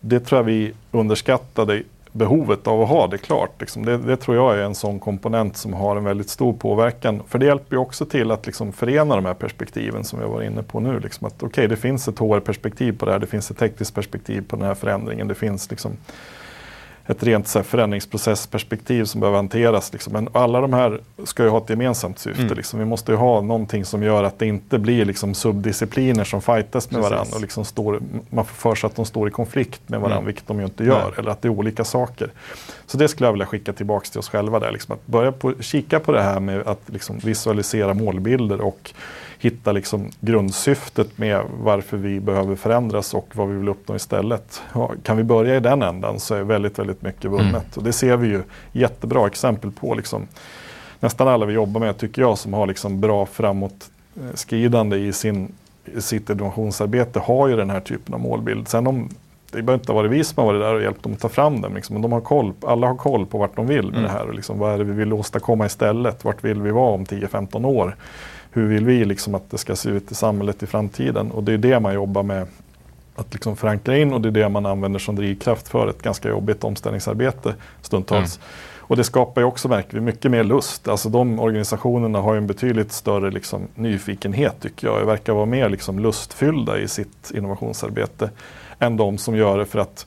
Det 0.00 0.20
tror 0.20 0.38
jag 0.38 0.44
vi 0.44 0.72
underskattade 0.90 1.82
behovet 2.12 2.66
av 2.66 2.82
att 2.82 2.88
ha 2.88 3.06
det 3.06 3.18
klart. 3.18 3.60
Liksom. 3.60 3.84
Det, 3.84 3.98
det, 3.98 4.16
tror 4.16 4.36
jag 4.36 4.58
är 4.58 4.62
en 4.62 4.74
sån 4.74 4.98
komponent 4.98 5.56
som 5.56 5.72
har 5.72 5.96
en 5.96 6.04
väldigt 6.04 6.28
stor 6.28 6.52
påverkan. 6.52 7.22
För 7.28 7.38
det 7.38 7.46
hjälper 7.46 7.76
ju 7.76 7.80
också 7.80 8.04
till 8.04 8.30
att 8.30 8.46
liksom 8.46 8.72
förena 8.72 9.16
de 9.16 9.24
här 9.24 9.34
perspektiven 9.34 10.04
som 10.04 10.18
vi 10.18 10.24
har 10.24 10.32
varit 10.32 10.50
inne 10.50 10.62
på 10.62 10.80
nu. 10.80 11.00
Liksom 11.00 11.26
att, 11.26 11.42
okay, 11.42 11.66
det 11.66 11.76
finns 11.76 12.08
ett 12.08 12.18
HR-perspektiv 12.18 12.98
på 12.98 13.06
det 13.06 13.12
här, 13.12 13.18
det 13.18 13.26
finns 13.26 13.50
ett 13.50 13.58
tekniskt 13.58 13.94
perspektiv 13.94 14.44
på 14.48 14.56
den 14.56 14.64
här 14.64 14.74
förändringen. 14.74 15.28
Det 15.28 15.34
finns 15.34 15.70
liksom 15.70 15.92
ett 17.08 17.22
rent 17.22 17.48
så 17.48 17.58
här, 17.58 17.64
förändringsprocessperspektiv 17.64 19.04
som 19.04 19.20
behöver 19.20 19.36
hanteras. 19.36 19.92
Liksom. 19.92 20.12
Men 20.12 20.28
alla 20.32 20.60
de 20.60 20.72
här 20.72 21.00
ska 21.24 21.42
ju 21.42 21.48
ha 21.48 21.58
ett 21.58 21.70
gemensamt 21.70 22.18
syfte. 22.18 22.42
Mm. 22.42 22.56
Liksom. 22.56 22.78
Vi 22.78 22.84
måste 22.84 23.12
ju 23.12 23.18
ha 23.18 23.40
någonting 23.40 23.84
som 23.84 24.02
gör 24.02 24.24
att 24.24 24.38
det 24.38 24.46
inte 24.46 24.78
blir 24.78 25.04
liksom, 25.04 25.34
subdiscipliner 25.34 26.24
som 26.24 26.42
fightas 26.42 26.90
med 26.90 27.02
varandra. 27.02 27.34
Och 27.34 27.40
liksom 27.40 27.64
står, 27.64 28.00
man 28.30 28.44
får 28.44 28.54
för 28.54 28.74
sig 28.74 28.86
att 28.86 28.96
de 28.96 29.04
står 29.04 29.28
i 29.28 29.30
konflikt 29.30 29.80
med 29.86 30.00
varandra, 30.00 30.16
mm. 30.16 30.26
vilket 30.26 30.46
de 30.46 30.58
ju 30.58 30.64
inte 30.64 30.84
gör. 30.84 31.04
Nej. 31.04 31.14
Eller 31.18 31.30
att 31.30 31.42
det 31.42 31.48
är 31.48 31.50
olika 31.50 31.84
saker. 31.84 32.30
Så 32.86 32.98
det 32.98 33.08
skulle 33.08 33.26
jag 33.26 33.32
vilja 33.32 33.46
skicka 33.46 33.72
tillbaka 33.72 34.06
till 34.10 34.18
oss 34.18 34.28
själva. 34.28 34.58
Där, 34.58 34.72
liksom, 34.72 34.94
att 34.94 35.06
börja 35.06 35.32
på, 35.32 35.54
kika 35.60 36.00
på 36.00 36.12
det 36.12 36.22
här 36.22 36.40
med 36.40 36.66
att 36.66 36.82
liksom, 36.86 37.18
visualisera 37.18 37.94
målbilder 37.94 38.60
och 38.60 38.92
hitta 39.38 39.72
liksom 39.72 40.10
grundsyftet 40.20 41.18
med 41.18 41.40
varför 41.60 41.96
vi 41.96 42.20
behöver 42.20 42.56
förändras 42.56 43.14
och 43.14 43.28
vad 43.32 43.48
vi 43.48 43.56
vill 43.56 43.68
uppnå 43.68 43.96
istället. 43.96 44.62
Ja, 44.72 44.92
kan 45.02 45.16
vi 45.16 45.24
börja 45.24 45.56
i 45.56 45.60
den 45.60 45.82
ändan 45.82 46.20
så 46.20 46.34
är 46.34 46.42
väldigt, 46.42 46.78
väldigt 46.78 47.02
mycket 47.02 47.30
vunnet. 47.30 47.48
Mm. 47.48 47.72
Och 47.74 47.82
det 47.82 47.92
ser 47.92 48.16
vi 48.16 48.28
ju 48.28 48.42
jättebra 48.72 49.26
exempel 49.26 49.70
på. 49.70 49.94
Liksom. 49.94 50.26
Nästan 51.00 51.28
alla 51.28 51.46
vi 51.46 51.52
jobbar 51.52 51.80
med 51.80 51.98
tycker 51.98 52.22
jag 52.22 52.38
som 52.38 52.52
har 52.52 52.66
liksom 52.66 53.00
bra 53.00 53.26
framåtskridande 53.26 54.96
i, 54.96 55.12
sin, 55.12 55.52
i 55.84 56.00
sitt 56.00 56.30
innovationsarbete 56.30 57.20
har 57.20 57.48
ju 57.48 57.56
den 57.56 57.70
här 57.70 57.80
typen 57.80 58.14
av 58.14 58.20
målbild. 58.20 58.68
Sen 58.68 58.86
om 58.86 59.08
det 59.52 59.62
behöver 59.62 59.80
inte 59.80 59.92
vara 59.92 60.08
vi 60.08 60.24
som 60.24 60.44
har 60.44 60.52
varit 60.52 60.60
där 60.60 60.74
och 60.74 60.82
hjälpt 60.82 61.02
dem 61.02 61.12
att 61.12 61.20
ta 61.20 61.28
fram 61.28 61.60
dem. 61.60 61.74
Liksom. 61.74 61.94
Men 61.94 62.02
de 62.02 62.12
har 62.12 62.20
koll, 62.20 62.52
alla 62.66 62.86
har 62.86 62.96
koll 62.96 63.26
på 63.26 63.38
vart 63.38 63.56
de 63.56 63.66
vill 63.66 63.84
med 63.84 63.98
mm. 63.98 64.02
det 64.02 64.08
här. 64.08 64.28
Och 64.28 64.34
liksom, 64.34 64.58
vad 64.58 64.74
är 64.74 64.78
det 64.78 64.84
vi 64.84 64.92
vill 64.92 65.12
åstadkomma 65.12 65.66
istället? 65.66 66.24
Vart 66.24 66.44
vill 66.44 66.62
vi 66.62 66.70
vara 66.70 66.90
om 66.90 67.04
10-15 67.04 67.66
år? 67.66 67.96
Hur 68.58 68.68
vill 68.68 68.84
vi 68.84 69.04
liksom 69.04 69.34
att 69.34 69.50
det 69.50 69.58
ska 69.58 69.76
se 69.76 69.90
ut 69.90 70.12
i 70.12 70.14
samhället 70.14 70.62
i 70.62 70.66
framtiden? 70.66 71.30
Och 71.30 71.44
det 71.44 71.52
är 71.52 71.58
det 71.58 71.80
man 71.80 71.94
jobbar 71.94 72.22
med 72.22 72.46
att 73.14 73.32
liksom 73.32 73.56
förankra 73.56 73.96
in 73.96 74.12
och 74.12 74.20
det 74.20 74.28
är 74.28 74.32
det 74.32 74.48
man 74.48 74.66
använder 74.66 74.98
som 74.98 75.16
drivkraft 75.16 75.68
för 75.68 75.88
ett 75.88 76.02
ganska 76.02 76.28
jobbigt 76.28 76.64
omställningsarbete 76.64 77.54
stundtals. 77.82 78.36
Mm. 78.36 78.48
Och 78.88 78.96
det 78.96 79.04
skapar 79.04 79.40
ju 79.40 79.44
också, 79.46 79.68
märker 79.68 79.94
vi, 79.94 80.00
mycket 80.00 80.30
mer 80.30 80.44
lust. 80.44 80.88
Alltså 80.88 81.08
de 81.08 81.40
organisationerna 81.40 82.20
har 82.20 82.34
ju 82.34 82.38
en 82.38 82.46
betydligt 82.46 82.92
större 82.92 83.30
liksom, 83.30 83.62
nyfikenhet 83.74 84.54
tycker 84.60 84.86
jag. 84.86 85.00
Det 85.00 85.04
verkar 85.04 85.32
vara 85.32 85.46
mer 85.46 85.68
liksom, 85.68 85.98
lustfyllda 85.98 86.78
i 86.78 86.88
sitt 86.88 87.30
innovationsarbete 87.34 88.30
än 88.78 88.96
de 88.96 89.18
som 89.18 89.36
gör 89.36 89.58
det 89.58 89.66
för 89.66 89.78
att 89.78 90.06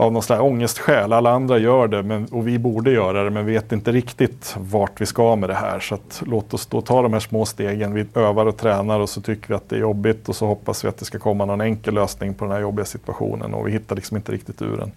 av 0.00 0.12
någon 0.12 0.22
slags 0.22 0.42
ångestskäl. 0.42 1.12
Alla 1.12 1.30
andra 1.30 1.58
gör 1.58 1.88
det 1.88 2.02
men, 2.02 2.26
och 2.26 2.48
vi 2.48 2.58
borde 2.58 2.90
göra 2.90 3.24
det 3.24 3.30
men 3.30 3.46
vet 3.46 3.72
inte 3.72 3.92
riktigt 3.92 4.56
vart 4.58 5.00
vi 5.00 5.06
ska 5.06 5.36
med 5.36 5.50
det 5.50 5.54
här. 5.54 5.80
Så 5.80 5.94
att, 5.94 6.22
låt 6.26 6.54
oss 6.54 6.66
då 6.66 6.80
ta 6.80 7.02
de 7.02 7.12
här 7.12 7.20
små 7.20 7.46
stegen. 7.46 7.94
Vi 7.94 8.06
övar 8.14 8.46
och 8.46 8.56
tränar 8.56 9.00
och 9.00 9.08
så 9.08 9.20
tycker 9.20 9.48
vi 9.48 9.54
att 9.54 9.68
det 9.68 9.76
är 9.76 9.80
jobbigt 9.80 10.28
och 10.28 10.36
så 10.36 10.46
hoppas 10.46 10.84
vi 10.84 10.88
att 10.88 10.98
det 10.98 11.04
ska 11.04 11.18
komma 11.18 11.44
någon 11.44 11.60
enkel 11.60 11.94
lösning 11.94 12.34
på 12.34 12.44
den 12.44 12.52
här 12.52 12.60
jobbiga 12.60 12.84
situationen 12.84 13.54
och 13.54 13.66
vi 13.66 13.72
hittar 13.72 13.96
liksom 13.96 14.16
inte 14.16 14.32
riktigt 14.32 14.62
ur 14.62 14.76
den. 14.76 14.92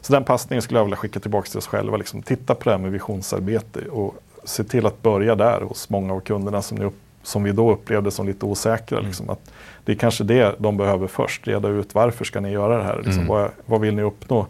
Så 0.00 0.12
den 0.12 0.24
passningen 0.24 0.62
skulle 0.62 0.78
jag 0.80 0.84
vilja 0.84 0.96
skicka 0.96 1.20
tillbaka 1.20 1.48
till 1.48 1.58
oss 1.58 1.66
själva. 1.66 1.96
Liksom, 1.96 2.22
titta 2.22 2.54
på 2.54 2.64
det 2.64 2.70
här 2.70 2.78
med 2.78 2.92
visionsarbete 2.92 3.80
och 3.90 4.14
se 4.44 4.64
till 4.64 4.86
att 4.86 5.02
börja 5.02 5.34
där 5.34 5.60
hos 5.60 5.90
många 5.90 6.14
av 6.14 6.20
kunderna 6.20 6.62
som, 6.62 6.78
ni, 6.78 6.90
som 7.22 7.42
vi 7.42 7.52
då 7.52 7.72
upplevde 7.72 8.10
som 8.10 8.26
lite 8.26 8.46
osäkra. 8.46 8.98
Mm. 8.98 9.08
Liksom, 9.08 9.30
att 9.30 9.50
det 9.88 9.92
är 9.92 9.96
kanske 9.96 10.24
det 10.24 10.54
de 10.58 10.76
behöver 10.76 11.06
först, 11.06 11.48
reda 11.48 11.68
ut 11.68 11.94
varför 11.94 12.24
ska 12.24 12.40
ni 12.40 12.50
göra 12.50 12.76
det 12.76 12.82
här? 12.82 12.96
Liksom, 12.96 13.14
mm. 13.14 13.26
vad, 13.26 13.50
vad 13.66 13.80
vill 13.80 13.94
ni 13.94 14.02
uppnå? 14.02 14.46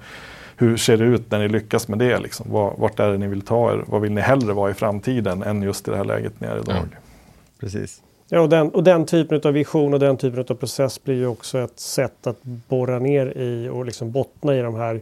Hur 0.57 0.77
ser 0.77 0.97
det 0.97 1.05
ut 1.05 1.31
när 1.31 1.39
ni 1.39 1.49
lyckas 1.49 1.89
med 1.89 1.99
det? 1.99 2.19
Liksom? 2.19 2.51
Vart 2.77 3.01
är 3.01 3.09
det 3.13 3.19
ni 3.19 3.27
vill 3.27 3.43
ta 3.43 3.73
er? 3.73 3.85
Vad 3.87 4.01
vill 4.01 4.13
ni 4.13 4.21
hellre 4.21 4.53
vara 4.53 4.71
i 4.71 4.75
framtiden 4.75 5.43
än 5.43 5.63
just 5.63 5.89
i 5.89 5.91
det 5.91 5.97
här 5.97 6.05
läget 6.05 6.41
ni 6.41 6.47
är 6.47 6.57
idag? 6.57 6.77
Mm. 6.77 6.89
Precis. 7.61 8.03
Ja, 8.29 8.41
och 8.41 8.49
den, 8.49 8.71
och 8.71 8.85
den 8.85 9.07
typen 9.07 9.41
av 9.45 9.53
vision 9.53 9.95
och 9.95 10.01
den 10.01 10.17
typen 10.17 10.45
av 10.49 10.55
process 10.55 11.05
blir 11.05 11.15
ju 11.15 11.27
också 11.27 11.59
ett 11.59 11.81
sätt 11.81 12.27
att 12.27 12.43
borra 12.43 12.99
ner 12.99 13.39
i 13.39 13.69
och 13.69 13.85
liksom 13.85 14.13
bottna 14.13 14.57
i 14.57 14.61
de 14.61 14.75
här 14.75 15.01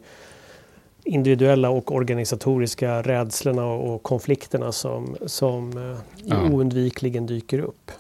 individuella 1.05 1.71
och 1.71 1.95
organisatoriska 1.95 3.03
rädslorna 3.03 3.67
och 3.67 4.03
konflikterna 4.03 4.73
som, 4.73 5.17
som 5.27 5.79
eh, 5.79 5.99
ja. 6.25 6.51
oundvikligen 6.51 7.27
dyker 7.27 7.59
upp. 7.59 7.91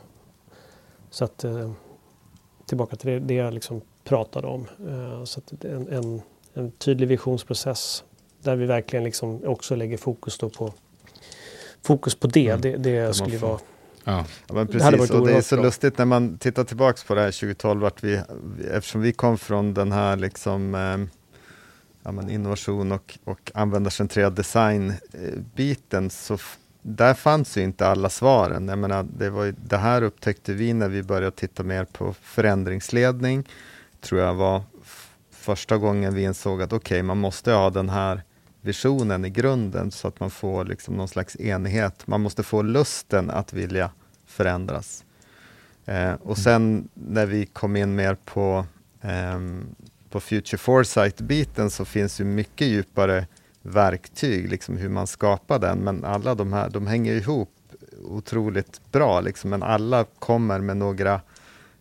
Så 1.11 1.24
att 1.24 1.45
eh, 1.45 1.70
tillbaka 2.67 2.97
till 2.97 3.11
det, 3.11 3.19
det 3.19 3.35
jag 3.35 3.55
liksom 3.55 3.81
pratade 4.05 4.47
om. 4.47 4.67
Eh, 4.89 5.25
så 5.25 5.41
att 5.41 5.64
en, 5.64 5.89
en, 5.89 6.23
en, 6.55 6.71
tydlig 6.71 7.09
visionsprocess 7.09 8.05
där 8.43 8.57
vi 8.57 8.67
verkligen 8.67 9.05
liksom 9.05 9.45
också 9.45 9.77
lägger 9.77 9.97
fokus 9.97 10.39
då 10.39 10.49
på 10.49 10.73
fokus 11.83 12.14
på 12.14 12.27
det. 12.27 12.49
Mm. 12.49 12.61
Det, 12.61 12.77
det 12.77 13.14
skulle 13.14 13.39
vara 13.39 13.59
Ja. 14.07 14.25
ja. 14.49 14.55
men 14.55 14.67
precis, 14.67 15.09
det 15.09 15.19
och 15.19 15.27
det 15.27 15.37
är 15.37 15.41
så 15.41 15.57
bra. 15.57 15.64
lustigt 15.64 15.99
när 15.99 16.05
man 16.05 16.39
tittar 16.39 16.64
tillbaks 16.64 17.05
på 17.05 17.14
det 17.14 17.21
här 17.21 17.33
2012, 17.33 17.85
att 17.85 18.05
vi, 18.05 18.23
eftersom 18.71 19.01
vi 19.01 19.12
kom 19.12 19.39
från 19.39 19.75
den 19.75 19.93
här 19.93 20.17
liksom, 20.17 20.75
eh, 20.75 20.99
ja, 22.03 22.12
men 22.12 22.31
innovation 22.31 22.93
och, 22.93 23.19
och 23.25 23.53
användarcentrerad 23.55 24.35
design-biten, 24.35 26.11
så 26.11 26.39
där 26.89 27.14
fanns 27.14 27.57
ju 27.57 27.62
inte 27.62 27.87
alla 27.87 28.09
svaren. 28.09 28.68
Jag 28.68 28.78
menar, 28.78 29.07
det, 29.18 29.30
var, 29.30 29.55
det 29.64 29.76
här 29.76 30.03
upptäckte 30.03 30.53
vi 30.53 30.72
när 30.72 30.89
vi 30.89 31.03
började 31.03 31.37
titta 31.37 31.62
mer 31.62 31.84
på 31.84 32.14
förändringsledning. 32.22 33.49
tror 34.01 34.20
jag 34.20 34.34
var 34.34 34.62
första 35.30 35.76
gången 35.76 36.14
vi 36.14 36.22
insåg 36.22 36.62
att 36.62 36.72
okej, 36.72 36.97
okay, 36.97 37.03
man 37.03 37.18
måste 37.18 37.53
ha 37.53 37.70
den 37.70 37.89
här 37.89 38.22
visionen 38.61 39.24
i 39.24 39.30
grunden 39.30 39.91
så 39.91 40.09
att 40.09 40.20
man 40.20 40.30
får 40.30 40.64
liksom 40.64 40.95
någon 40.95 41.09
slags 41.09 41.37
enighet. 41.37 42.07
Man 42.07 42.20
måste 42.20 42.43
få 42.43 42.62
lusten 42.62 43.30
att 43.30 43.53
vilja 43.53 43.91
förändras. 44.26 45.05
Eh, 45.84 46.12
och 46.12 46.39
sen 46.39 46.89
när 46.95 47.26
vi 47.26 47.47
kom 47.47 47.76
in 47.76 47.95
mer 47.95 48.16
på, 48.24 48.66
eh, 49.03 49.41
på 50.11 50.20
Future 50.20 50.59
Foresight-biten 50.59 51.70
så 51.70 51.84
finns 51.84 52.20
ju 52.20 52.24
mycket 52.24 52.66
djupare 52.66 53.26
verktyg, 53.67 54.51
liksom 54.51 54.77
hur 54.77 54.89
man 54.89 55.07
skapar 55.07 55.59
den. 55.59 55.79
Men 55.79 56.05
alla 56.05 56.35
de 56.35 56.53
här, 56.53 56.71
de 56.71 56.87
hänger 56.87 57.14
ihop 57.14 57.53
otroligt 58.03 58.81
bra, 58.93 59.21
liksom, 59.21 59.51
men 59.51 59.62
alla 59.62 60.05
kommer 60.05 60.61
med 60.61 60.77
några 60.77 61.21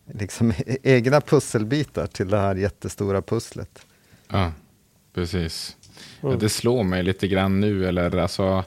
liksom, 0.06 0.54
egna 0.84 1.22
pusselbitar 1.22 2.08
till 2.08 2.30
det 2.30 2.38
här 2.38 2.56
jättestora 2.56 3.22
pusslet. 3.22 3.86
Ja, 4.28 4.52
precis. 5.14 5.78
Mm. 6.22 6.34
Ja, 6.34 6.40
det 6.40 6.50
slår 6.50 6.84
mig 6.84 7.04
lite 7.04 7.28
grann 7.28 7.60
nu, 7.60 7.88
eller 7.88 8.18
alltså, 8.18 8.64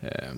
eh, 0.00 0.32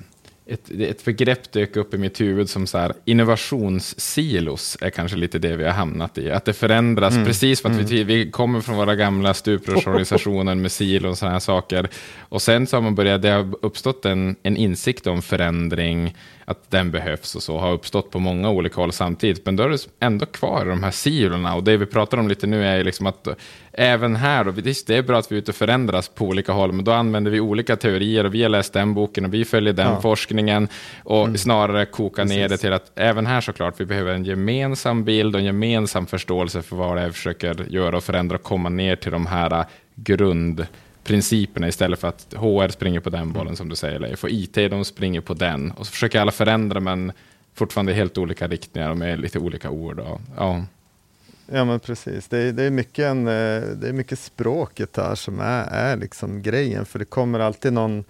ett, 0.50 0.70
ett 0.70 1.04
begrepp 1.04 1.52
dök 1.52 1.76
upp 1.76 1.94
i 1.94 1.98
mitt 1.98 2.20
huvud 2.20 2.50
som 2.50 2.66
så 2.66 2.78
här, 2.78 2.92
innovationssilos 3.04 4.78
är 4.80 4.90
kanske 4.90 5.16
lite 5.16 5.38
det 5.38 5.56
vi 5.56 5.64
har 5.64 5.72
hamnat 5.72 6.18
i. 6.18 6.30
Att 6.30 6.44
det 6.44 6.52
förändras 6.52 7.14
mm. 7.14 7.26
precis 7.26 7.62
för 7.62 7.68
att 7.68 7.74
mm. 7.74 7.86
vi, 7.86 8.04
vi 8.04 8.30
kommer 8.30 8.60
från 8.60 8.76
våra 8.76 8.94
gamla 8.94 9.34
stuprörsorganisationer 9.34 10.54
med 10.54 10.72
silon 10.72 11.10
och 11.10 11.18
sådana 11.18 11.32
här 11.32 11.40
saker. 11.40 11.88
Och 12.18 12.42
sen 12.42 12.66
så 12.66 12.76
har 12.76 12.82
man 12.82 12.94
börjat, 12.94 13.22
det 13.22 13.30
har 13.30 13.54
uppstått 13.62 14.04
en, 14.04 14.36
en 14.42 14.56
insikt 14.56 15.06
om 15.06 15.22
förändring, 15.22 16.16
att 16.44 16.70
den 16.70 16.90
behövs 16.90 17.34
och 17.34 17.42
så, 17.42 17.58
har 17.58 17.72
uppstått 17.72 18.10
på 18.10 18.18
många 18.18 18.50
olika 18.50 18.80
håll 18.80 18.92
samtidigt. 18.92 19.46
Men 19.46 19.56
då 19.56 19.62
är 19.62 19.68
det 19.68 19.86
ändå 20.00 20.26
kvar 20.26 20.64
de 20.64 20.82
här 20.82 20.90
silorna. 20.90 21.54
Och 21.54 21.64
det 21.64 21.76
vi 21.76 21.86
pratar 21.86 22.18
om 22.18 22.28
lite 22.28 22.46
nu 22.46 22.64
är 22.66 22.84
liksom 22.84 23.06
att 23.06 23.28
även 23.72 24.16
här, 24.16 24.44
då, 24.44 24.50
det 24.50 24.90
är 24.90 25.02
bra 25.02 25.18
att 25.18 25.32
vi 25.32 25.36
är 25.36 25.38
ute 25.38 25.50
och 25.50 25.54
förändras 25.54 26.08
på 26.08 26.24
olika 26.24 26.52
håll, 26.52 26.72
men 26.72 26.84
då 26.84 26.92
använder 26.92 27.30
vi 27.30 27.40
olika 27.40 27.76
teorier 27.76 28.24
och 28.24 28.34
vi 28.34 28.42
har 28.42 28.48
läst 28.48 28.72
den 28.72 28.94
boken 28.94 29.24
och 29.24 29.34
vi 29.34 29.44
följer 29.44 29.72
den 29.72 29.86
ja. 29.86 30.00
forskningen 30.00 30.68
och 31.04 31.24
mm. 31.24 31.38
snarare 31.38 31.86
koka 31.86 32.24
ner 32.24 32.48
det 32.48 32.56
till 32.56 32.72
att 32.72 32.92
även 32.94 33.26
här 33.26 33.40
såklart, 33.40 33.80
vi 33.80 33.84
behöver 33.84 34.14
en 34.14 34.24
gemensam 34.24 35.04
bild 35.04 35.34
och 35.34 35.40
en 35.40 35.46
gemensam 35.46 36.06
förståelse 36.06 36.62
för 36.62 36.76
vad 36.76 36.96
det 36.96 37.02
är 37.02 37.06
vi 37.06 37.12
försöker 37.12 37.64
göra 37.68 37.96
och 37.96 38.04
förändra 38.04 38.36
och 38.36 38.42
komma 38.42 38.68
ner 38.68 38.96
till 38.96 39.12
de 39.12 39.26
här 39.26 39.64
grund 39.94 40.66
principerna 41.04 41.68
istället 41.68 42.00
för 42.00 42.08
att 42.08 42.34
HR 42.36 42.68
springer 42.68 43.00
på 43.00 43.10
den 43.10 43.32
bollen 43.32 43.56
som 43.56 43.68
du 43.68 43.76
säger 43.76 43.98
Leif 43.98 44.24
och 44.24 44.30
IT 44.30 44.54
de 44.54 44.84
springer 44.84 45.20
på 45.20 45.34
den 45.34 45.70
och 45.70 45.86
så 45.86 45.92
försöker 45.92 46.20
alla 46.20 46.32
förändra 46.32 46.80
men 46.80 47.12
fortfarande 47.54 47.92
helt 47.92 48.18
olika 48.18 48.48
riktningar 48.48 48.90
och 48.90 48.98
med 48.98 49.20
lite 49.20 49.38
olika 49.38 49.70
ord. 49.70 50.00
Och, 50.00 50.20
ja. 50.36 50.64
Ja 51.52 51.64
men 51.64 51.80
precis, 51.80 52.28
det 52.28 52.38
är, 52.38 52.52
det 52.52 52.62
är, 52.62 52.70
mycket, 52.70 53.04
en, 53.04 53.28
eh, 53.28 53.62
det 53.62 53.88
är 53.88 53.92
mycket 53.92 54.18
språket 54.18 54.96
här 54.96 55.14
som 55.14 55.40
är, 55.40 55.64
är 55.64 55.96
liksom 55.96 56.42
grejen 56.42 56.84
för 56.84 56.98
det 56.98 57.04
kommer 57.04 57.40
alltid 57.40 57.72
någon 57.72 58.04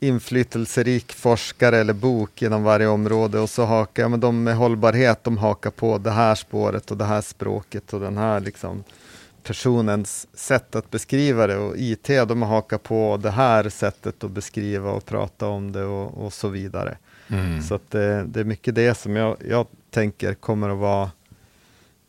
inflytelserik 0.00 1.12
forskare 1.12 1.76
eller 1.76 1.92
bok 1.92 2.42
inom 2.42 2.62
varje 2.62 2.86
område 2.86 3.38
och 3.38 3.50
så 3.50 3.64
hakar 3.64 4.02
ja, 4.02 4.08
men 4.08 4.20
de 4.20 4.42
med 4.42 4.56
hållbarhet 4.56 5.24
de 5.24 5.38
hakar 5.38 5.70
på 5.70 5.98
det 5.98 6.10
här 6.10 6.34
spåret 6.34 6.90
och 6.90 6.96
det 6.96 7.04
här 7.04 7.20
språket 7.20 7.92
och 7.92 8.00
den 8.00 8.16
här 8.16 8.40
liksom 8.40 8.84
personens 9.42 10.26
sätt 10.32 10.76
att 10.76 10.90
beskriva 10.90 11.46
det 11.46 11.56
och 11.56 11.74
IT 11.76 12.06
de 12.06 12.42
hakar 12.42 12.78
på 12.78 13.18
det 13.22 13.30
här 13.30 13.68
sättet 13.68 14.24
att 14.24 14.30
beskriva 14.30 14.90
och 14.90 15.04
prata 15.04 15.46
om 15.46 15.72
det 15.72 15.84
och, 15.84 16.26
och 16.26 16.32
så 16.32 16.48
vidare. 16.48 16.96
Mm. 17.28 17.62
Så 17.62 17.78
det, 17.88 18.24
det, 18.24 18.40
är 18.40 18.44
mycket 18.44 18.74
det 18.74 18.94
som 18.94 19.16
jag, 19.16 19.36
jag 19.48 19.66
tänker 19.90 20.34
kommer 20.34 20.70
att 20.70 20.78
vara 20.78 21.10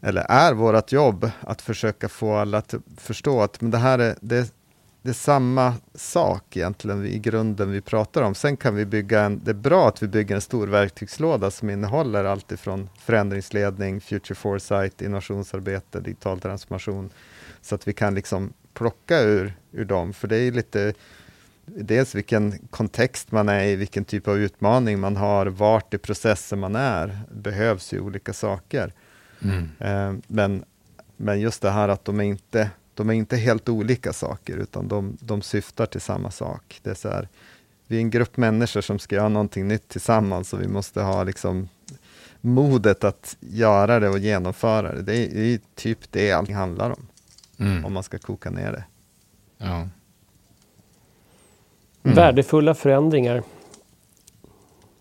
eller 0.02 0.26
är 0.30 0.54
vårt 0.54 0.91
jobb 0.91 1.32
att 1.39 1.62
försöka 1.62 2.10
få 2.10 2.36
alla 2.36 2.58
att 2.58 2.76
förstå 2.97 3.41
att 3.41 3.62
men 3.62 3.72
det 3.72 3.78
här 3.78 3.99
är, 3.99 4.15
det, 4.22 4.53
det 5.02 5.10
är 5.10 5.14
samma 5.14 5.73
sak 5.94 6.57
egentligen 6.57 7.06
i 7.06 7.19
grunden 7.19 7.72
vi 7.72 7.82
pratar 7.82 8.22
om. 8.22 8.36
Sen 8.36 8.57
kan 8.57 8.76
vi 8.76 8.86
bygga 8.86 9.22
en, 9.22 9.41
det 9.44 9.52
är 9.52 9.56
bra 9.56 9.88
att 9.88 10.03
vi 10.03 10.07
bygger 10.07 10.36
en 10.36 10.41
stor 10.41 10.68
verktygslåda 10.68 11.52
som 11.52 11.69
innehåller 11.69 12.23
allt 12.23 12.52
ifrån 12.52 12.90
förändringsledning, 12.99 14.02
future 14.02 14.36
foresight, 14.36 15.02
innovationsarbete, 15.02 15.99
digital 15.99 16.40
transformation. 16.40 17.10
Så 17.61 17.76
att 17.76 17.88
vi 17.88 17.94
kan 17.94 18.15
liksom 18.15 18.53
plocka 18.73 19.19
ur, 19.22 19.53
ur 19.72 19.86
dem, 19.86 20.14
för 20.14 20.28
det 20.28 20.38
är 20.38 20.52
lite 20.52 20.94
dels 21.65 22.15
vilken 22.15 22.68
kontext 22.69 23.32
man 23.32 23.49
är 23.49 23.64
i, 23.64 23.76
vilken 23.76 24.06
typ 24.06 24.28
av 24.28 24.38
utmaning 24.38 24.99
man 24.99 25.18
har, 25.18 25.45
vart 25.45 25.94
i 25.94 25.98
processen 25.98 26.60
man 26.60 26.76
är, 26.76 27.19
behövs 27.32 27.94
ju 27.94 27.99
olika 27.99 28.34
saker. 28.34 28.94
Mm. 29.43 29.69
Eh, 29.80 30.23
men, 30.27 30.63
men 31.18 31.39
just 31.39 31.61
det 31.61 31.72
här 31.72 31.89
att 31.89 32.05
de 32.05 32.19
är 32.19 32.23
inte 32.23 32.69
de 32.93 33.09
är 33.09 33.13
inte 33.13 33.38
helt 33.38 33.69
olika 33.69 34.13
saker, 34.13 34.57
utan 34.57 34.88
de, 34.88 35.18
de 35.19 35.41
syftar 35.41 35.85
till 35.85 36.01
samma 36.01 36.31
sak. 36.31 36.80
Det 36.84 36.89
är 36.89 36.95
så 36.95 37.09
här, 37.09 37.27
vi 37.88 37.95
är 37.95 38.01
en 38.01 38.09
grupp 38.09 38.38
människor 38.38 38.81
som 38.81 38.99
ska 38.99 39.15
göra 39.15 39.30
någonting 39.30 39.68
nytt 39.68 39.88
tillsammans 39.88 40.53
och 40.53 40.61
vi 40.61 40.68
måste 40.68 41.01
ha 41.01 41.23
liksom 41.23 41.69
modet 42.41 43.03
att 43.03 43.38
göra 43.39 43.99
det 43.99 44.09
och 44.09 44.19
genomföra 44.19 44.93
det. 44.93 45.01
Det 45.01 45.18
är, 45.18 45.30
det 45.30 45.53
är 45.53 45.59
typ 45.76 46.11
det 46.11 46.31
allting 46.31 46.55
handlar 46.55 46.89
om, 46.89 47.07
mm. 47.57 47.85
om 47.85 47.93
man 47.93 48.03
ska 48.03 48.18
koka 48.18 48.49
ner 48.49 48.72
det. 48.72 48.84
Ja. 49.57 49.76
Mm. 52.03 52.15
Värdefulla 52.15 52.73
förändringar 52.73 53.43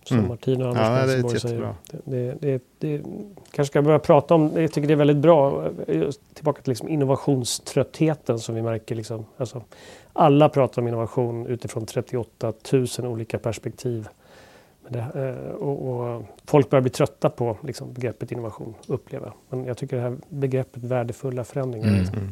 som 0.05 0.17
mm. 0.17 0.29
Martina 0.29 0.69
och 0.69 0.77
Anders 0.77 1.11
ja, 1.11 1.29
det 1.29 1.35
är 1.35 1.39
säger. 1.39 1.75
Det, 2.05 2.35
det, 2.41 2.63
det, 2.79 3.03
kanske 3.51 3.73
ska 3.73 3.83
börja 3.83 3.99
prata 3.99 4.35
om, 4.35 4.51
jag 4.55 4.73
tycker 4.73 4.89
det 4.89 4.95
är 4.95 4.97
väldigt 4.97 5.17
bra, 5.17 5.71
tillbaka 6.35 6.63
till 6.63 6.71
liksom 6.71 6.89
innovationströttheten 6.89 8.39
som 8.39 8.55
vi 8.55 8.63
märker. 8.63 8.95
Liksom, 8.95 9.25
alltså, 9.37 9.63
alla 10.13 10.49
pratar 10.49 10.83
om 10.83 10.89
innovation 10.89 11.47
utifrån 11.47 11.87
38 11.87 12.53
000 12.73 12.87
olika 13.01 13.39
perspektiv. 13.39 14.09
Det, 14.89 14.99
eh, 14.99 15.55
och, 15.55 15.89
och, 15.89 16.23
folk 16.45 16.71
börjar 16.71 16.83
bli 16.83 16.91
trötta 16.91 17.31
på 17.31 17.57
liksom, 17.63 17.93
begreppet 17.93 18.33
innovation, 18.33 18.75
uppleva. 18.87 19.33
Men 19.49 19.65
jag 19.65 19.77
tycker 19.77 19.97
det 19.97 20.03
här 20.03 20.17
begreppet 20.29 20.85
värdefulla 20.85 21.45
förändringar. 21.45 21.89
Mm. 21.89 22.01
Liksom. 22.01 22.31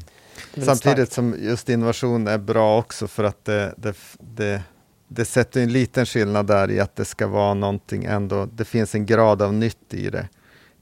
Samtidigt 0.64 0.96
starkt. 0.96 1.12
som 1.12 1.34
just 1.38 1.68
innovation 1.68 2.28
är 2.28 2.38
bra 2.38 2.78
också 2.78 3.06
för 3.06 3.24
att 3.24 3.44
det, 3.44 3.74
det, 3.76 3.96
det, 4.18 4.62
det 5.08 5.24
sätter 5.24 5.62
en 5.62 5.72
liten 5.72 6.06
skillnad 6.06 6.46
där 6.46 6.70
i 6.70 6.80
att 6.80 6.96
det 6.96 7.04
ska 7.04 7.26
vara 7.26 7.54
någonting 7.54 8.04
ändå, 8.04 8.48
det 8.54 8.64
finns 8.64 8.94
en 8.94 9.06
grad 9.06 9.42
av 9.42 9.54
nytt 9.54 9.94
i 9.94 10.10
det. 10.10 10.28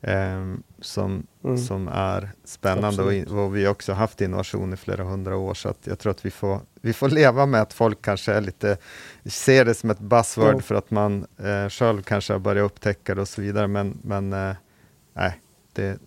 Eh, 0.01 0.55
som, 0.81 1.27
mm. 1.45 1.59
som 1.59 1.89
är 1.89 2.31
spännande 2.45 3.03
och, 3.03 3.39
och, 3.39 3.57
vi 3.57 3.65
har 3.65 3.73
också 3.73 3.93
haft 3.93 4.21
innovation 4.21 4.73
i 4.73 4.77
flera 4.77 5.05
hundra 5.05 5.37
år 5.37 5.55
så 5.55 5.69
att 5.69 5.79
jag 5.87 5.99
tror 5.99 6.11
att 6.11 6.27
vi 6.27 6.31
får, 6.31 6.61
vi 6.81 6.93
får 6.93 7.09
leva 7.09 7.47
med 7.47 7.63
att 7.63 7.73
folk 7.73 8.03
kanske 8.03 8.33
är 8.33 8.41
lite, 8.41 8.77
ser 9.25 9.65
det 9.65 9.75
som 9.75 9.91
ett 9.91 9.99
buzzword 9.99 10.49
mm. 10.49 10.63
för 10.63 10.75
att 10.75 10.91
man 10.91 11.27
eh, 11.39 11.69
själv 11.69 12.03
kanske 12.03 12.33
har 12.33 12.41
börjat 12.41 12.67
upptäcka 12.67 13.15
det 13.15 13.21
och 13.21 13.29
så 13.29 13.43
vidare 13.43 13.67
men, 13.67 13.99
men 14.03 14.33
eh, 14.33 14.57
nej, 15.15 15.41
det, 15.73 15.99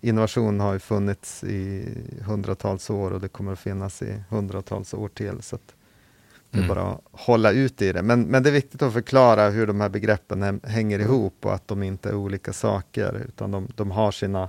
innovation 0.00 0.60
har 0.60 0.72
ju 0.72 0.78
funnits 0.78 1.44
i 1.44 1.88
hundratals 2.26 2.90
år 2.90 3.10
och 3.10 3.20
det 3.20 3.28
kommer 3.28 3.52
att 3.52 3.58
finnas 3.58 4.02
i 4.02 4.22
hundratals 4.28 4.94
år 4.94 5.08
till. 5.08 5.42
Så 5.42 5.58
det 6.54 6.60
är 6.60 6.64
mm. 6.64 6.74
bara 6.74 6.92
att 6.92 7.00
hålla 7.12 7.50
ut 7.50 7.82
i 7.82 7.92
det. 7.92 8.02
Men, 8.02 8.22
men 8.22 8.42
det 8.42 8.50
är 8.50 8.52
viktigt 8.52 8.82
att 8.82 8.92
förklara 8.92 9.50
hur 9.50 9.66
de 9.66 9.80
här 9.80 9.88
begreppen 9.88 10.60
hänger 10.64 10.98
ihop 10.98 11.46
och 11.46 11.54
att 11.54 11.68
de 11.68 11.82
inte 11.82 12.08
är 12.08 12.14
olika 12.14 12.52
saker, 12.52 13.22
utan 13.28 13.50
de, 13.50 13.68
de 13.74 13.90
har 13.90 14.12
sina... 14.12 14.48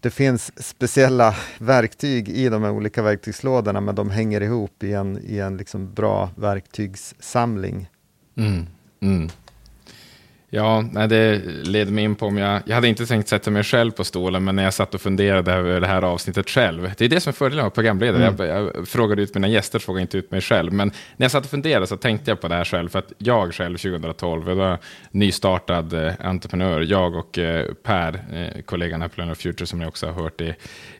Det 0.00 0.10
finns 0.10 0.66
speciella 0.66 1.36
verktyg 1.58 2.28
i 2.28 2.48
de 2.48 2.62
här 2.62 2.70
olika 2.70 3.02
verktygslådorna, 3.02 3.80
men 3.80 3.94
de 3.94 4.10
hänger 4.10 4.40
ihop 4.40 4.82
i 4.82 4.92
en, 4.92 5.18
i 5.24 5.38
en 5.38 5.56
liksom 5.56 5.94
bra 5.94 6.30
verktygssamling. 6.36 7.88
Mm. 8.36 8.66
Mm. 9.00 9.28
Ja, 10.50 10.84
nej, 10.92 11.08
det 11.08 11.38
leder 11.64 11.92
mig 11.92 12.04
in 12.04 12.14
på 12.14 12.26
om 12.26 12.36
jag... 12.36 12.62
Jag 12.66 12.74
hade 12.74 12.88
inte 12.88 13.06
tänkt 13.06 13.28
sätta 13.28 13.50
mig 13.50 13.62
själv 13.62 13.90
på 13.90 14.04
stolen, 14.04 14.44
men 14.44 14.56
när 14.56 14.64
jag 14.64 14.74
satt 14.74 14.94
och 14.94 15.00
funderade 15.00 15.52
över 15.52 15.80
det 15.80 15.86
här 15.86 16.02
avsnittet 16.02 16.50
själv. 16.50 16.92
Det 16.98 17.04
är 17.04 17.08
det 17.08 17.20
som 17.20 17.30
är 17.30 17.34
fördelen 17.34 17.64
med 17.64 17.74
programledare. 17.74 18.26
Mm. 18.26 18.46
Jag, 18.48 18.76
jag, 18.76 18.88
frågade 18.88 19.22
ut 19.22 19.34
mina 19.34 19.48
gäster, 19.48 19.78
frågade 19.78 20.02
inte 20.02 20.18
ut 20.18 20.30
mig 20.30 20.40
själv. 20.40 20.72
Men 20.72 20.88
när 21.16 21.24
jag 21.24 21.30
satt 21.30 21.44
och 21.44 21.50
funderade 21.50 21.86
så 21.86 21.96
tänkte 21.96 22.30
jag 22.30 22.40
på 22.40 22.48
det 22.48 22.54
här 22.54 22.64
själv. 22.64 22.88
För 22.88 22.98
att 22.98 23.12
jag 23.18 23.54
själv 23.54 23.76
2012, 23.76 24.48
jag 24.48 24.56
var 24.56 24.78
nystartad 25.10 25.92
eh, 25.92 26.12
entreprenör. 26.20 26.80
Jag 26.80 27.14
och 27.14 27.38
eh, 27.38 27.72
Per, 27.82 28.24
eh, 28.32 28.62
kollegan 28.62 29.00
här 29.00 29.08
på 29.08 29.20
Learn 29.20 29.34
Future 29.34 29.66
som 29.66 29.78
ni 29.78 29.86
också 29.86 30.06
har 30.06 30.22
hört, 30.22 30.40
i, 30.40 30.54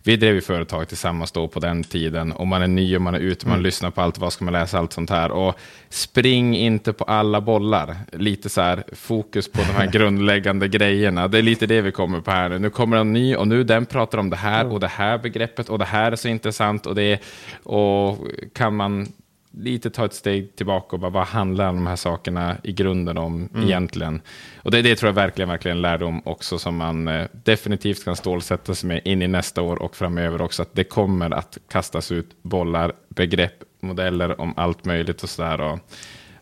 vi 0.07 0.17
drev 0.17 0.35
ju 0.35 0.41
företag 0.41 0.89
tillsammans 0.89 1.33
då 1.33 1.49
på 1.49 1.61
den 1.61 1.85
tiden. 1.85 2.33
Och 2.33 2.47
man 2.47 2.63
är 2.63 2.67
ny 2.67 2.97
och 2.97 3.03
man 3.03 3.15
är 3.15 3.19
ute, 3.19 3.47
man 3.47 3.55
mm. 3.55 3.65
lyssnar 3.65 3.91
på 3.91 4.01
allt, 4.01 4.19
vad 4.19 4.33
ska 4.33 4.45
man 4.45 4.53
läsa, 4.53 4.79
allt 4.79 4.93
sånt 4.93 5.11
här. 5.11 5.31
Och 5.31 5.59
spring 5.89 6.57
inte 6.57 6.93
på 6.93 7.05
alla 7.05 7.41
bollar. 7.41 7.97
Lite 8.13 8.49
så 8.49 8.61
här, 8.61 8.85
fokus 8.93 9.53
på 9.53 9.59
de 9.59 9.73
här 9.73 9.87
grundläggande 9.93 10.69
grejerna. 10.69 11.29
Det 11.29 11.39
är 11.39 11.43
lite 11.43 11.67
det 11.67 11.81
vi 11.81 11.93
kommer 11.93 12.21
på 12.21 12.31
här 12.31 12.49
nu. 12.49 12.59
Nu 12.59 12.71
kommer 12.71 12.97
en 12.97 13.13
ny 13.13 13.37
och 13.37 13.49
nu 13.49 13.65
den 13.65 13.87
pratar 13.87 14.19
om 14.19 14.31
det 14.31 14.37
här 14.37 14.73
och 14.73 14.81
det 14.81 14.87
här 14.87 15.19
begreppet 15.19 15.69
och 15.69 15.79
det 15.79 15.85
här 15.85 16.13
är 16.13 16.17
så 16.17 16.29
intressant 16.29 16.87
och 16.87 16.95
det 16.95 17.21
och 17.63 18.19
kan 18.53 18.77
man 18.77 19.09
lite 19.57 19.91
ta 19.91 20.05
ett 20.05 20.15
steg 20.15 20.57
tillbaka 20.57 20.97
och 20.97 21.01
bara 21.01 21.11
vad 21.11 21.27
handlar 21.27 21.67
de 21.67 21.87
här 21.87 21.97
sakerna 21.97 22.57
i 22.63 22.73
grunden 22.73 23.19
om 23.19 23.49
mm. 23.55 23.67
egentligen? 23.67 24.21
Och 24.57 24.71
det, 24.71 24.83
det 24.83 24.97
tror 24.97 25.09
jag 25.09 25.15
verkligen, 25.15 25.49
verkligen 25.49 25.83
lärdom 25.83 26.23
också 26.25 26.59
som 26.59 26.77
man 26.77 27.09
eh, 27.09 27.27
definitivt 27.33 28.05
kan 28.05 28.17
stålsätta 28.17 28.75
sig 28.75 28.89
med 28.89 29.01
in 29.05 29.23
i 29.23 29.29
nästa 29.29 29.63
år 29.63 29.83
och 29.83 29.97
framöver 29.97 30.43
också. 30.43 30.63
Att 30.63 30.75
det 30.75 30.85
kommer 30.85 31.31
att 31.31 31.59
kastas 31.69 32.13
ut 32.13 32.43
bollar, 32.43 32.93
begrepp, 33.09 33.63
modeller 33.81 34.41
om 34.41 34.55
allt 34.57 34.85
möjligt 34.85 35.23
och 35.23 35.31
sådär. 35.31 35.79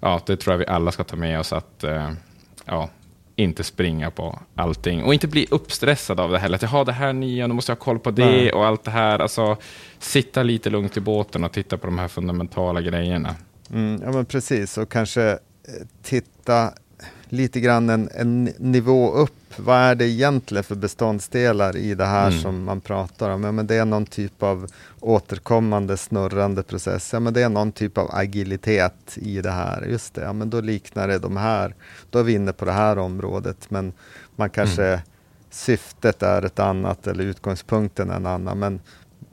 Ja, 0.01 0.21
det 0.27 0.37
tror 0.37 0.53
jag 0.53 0.59
vi 0.59 0.67
alla 0.67 0.93
ska 0.93 1.05
ta 1.05 1.17
med 1.17 1.41
oss 1.41 1.53
att 1.53 1.85
eh, 1.85 2.11
ja, 2.65 2.91
inte 3.37 3.65
springa 3.65 4.11
på 4.11 4.39
allting 4.55 5.03
och 5.03 5.15
inte 5.15 5.29
bli 5.29 5.47
uppstressad 5.51 6.21
av 6.21 6.31
det 6.31 6.39
heller. 6.39 6.55
Att 6.55 6.63
jag 6.63 6.69
har 6.69 6.85
det 6.85 6.93
här 6.93 7.13
nya, 7.13 7.47
nu 7.47 7.55
måste 7.55 7.73
jag 7.73 7.77
ha 7.77 7.85
koll 7.85 7.99
på 7.99 8.11
det 8.11 8.25
Nej. 8.25 8.53
och 8.53 8.67
allt 8.67 8.85
det 8.85 8.91
här. 8.91 9.19
Alltså, 9.19 9.57
sitta 9.99 10.43
lite 10.43 10.71
lugnt 10.71 10.97
i 10.97 11.01
båten 11.01 11.45
och 11.45 11.53
titta 11.53 11.79
på 11.79 11.87
de 11.87 11.99
här 11.99 12.09
fundamentala 12.09 12.81
grejerna. 12.81 13.35
Mm, 13.71 14.03
ja, 14.05 14.13
men 14.13 14.25
precis, 14.25 14.79
och 14.79 14.89
kanske 14.89 15.23
eh, 15.31 15.39
titta 16.03 16.73
lite 17.29 17.61
grann 17.61 17.91
en, 17.91 18.09
en 18.15 18.45
nivå 18.45 19.13
upp. 19.13 19.33
Vad 19.57 19.79
är 19.79 19.95
det 19.95 20.09
egentligen 20.09 20.65
för 20.65 20.75
beståndsdelar 20.75 21.77
i 21.77 21.95
det 21.95 22.05
här 22.05 22.29
mm. 22.29 22.41
som 22.41 22.65
man 22.65 22.81
pratar 22.81 23.31
om? 23.31 23.45
Ja, 23.45 23.53
men 23.53 23.67
det 23.67 23.75
är 23.75 23.85
någon 23.85 24.07
typ 24.07 24.43
av 24.43 24.67
återkommande 25.05 25.97
snurrande 25.97 26.63
process. 26.63 27.13
Ja, 27.13 27.21
men 27.21 27.35
det 27.35 27.43
är 27.43 27.49
någon 27.49 27.73
typ 27.73 27.99
av 27.99 28.11
agilitet 28.13 29.15
i 29.17 29.41
det 29.41 29.51
här. 29.51 29.83
Just 29.83 30.15
det, 30.15 30.21
ja, 30.21 30.33
men 30.33 30.51
då 30.51 30.61
liknar 30.61 31.09
det 31.09 31.19
de 31.19 31.37
här. 31.37 31.75
Då 32.11 32.19
är 32.19 32.23
vi 32.23 32.33
inne 32.33 32.53
på 32.53 32.65
det 32.65 32.73
här 32.73 32.99
området. 32.99 33.71
Men 33.71 33.93
man 34.37 34.51
kanske 34.51 34.87
mm. 34.87 35.01
syftet 35.51 36.23
är 36.23 36.43
ett 36.43 36.59
annat 36.59 37.07
eller 37.07 37.25
utgångspunkten 37.25 38.11
är 38.11 38.17
en 38.17 38.27
annan. 38.27 38.59
Men 38.59 38.81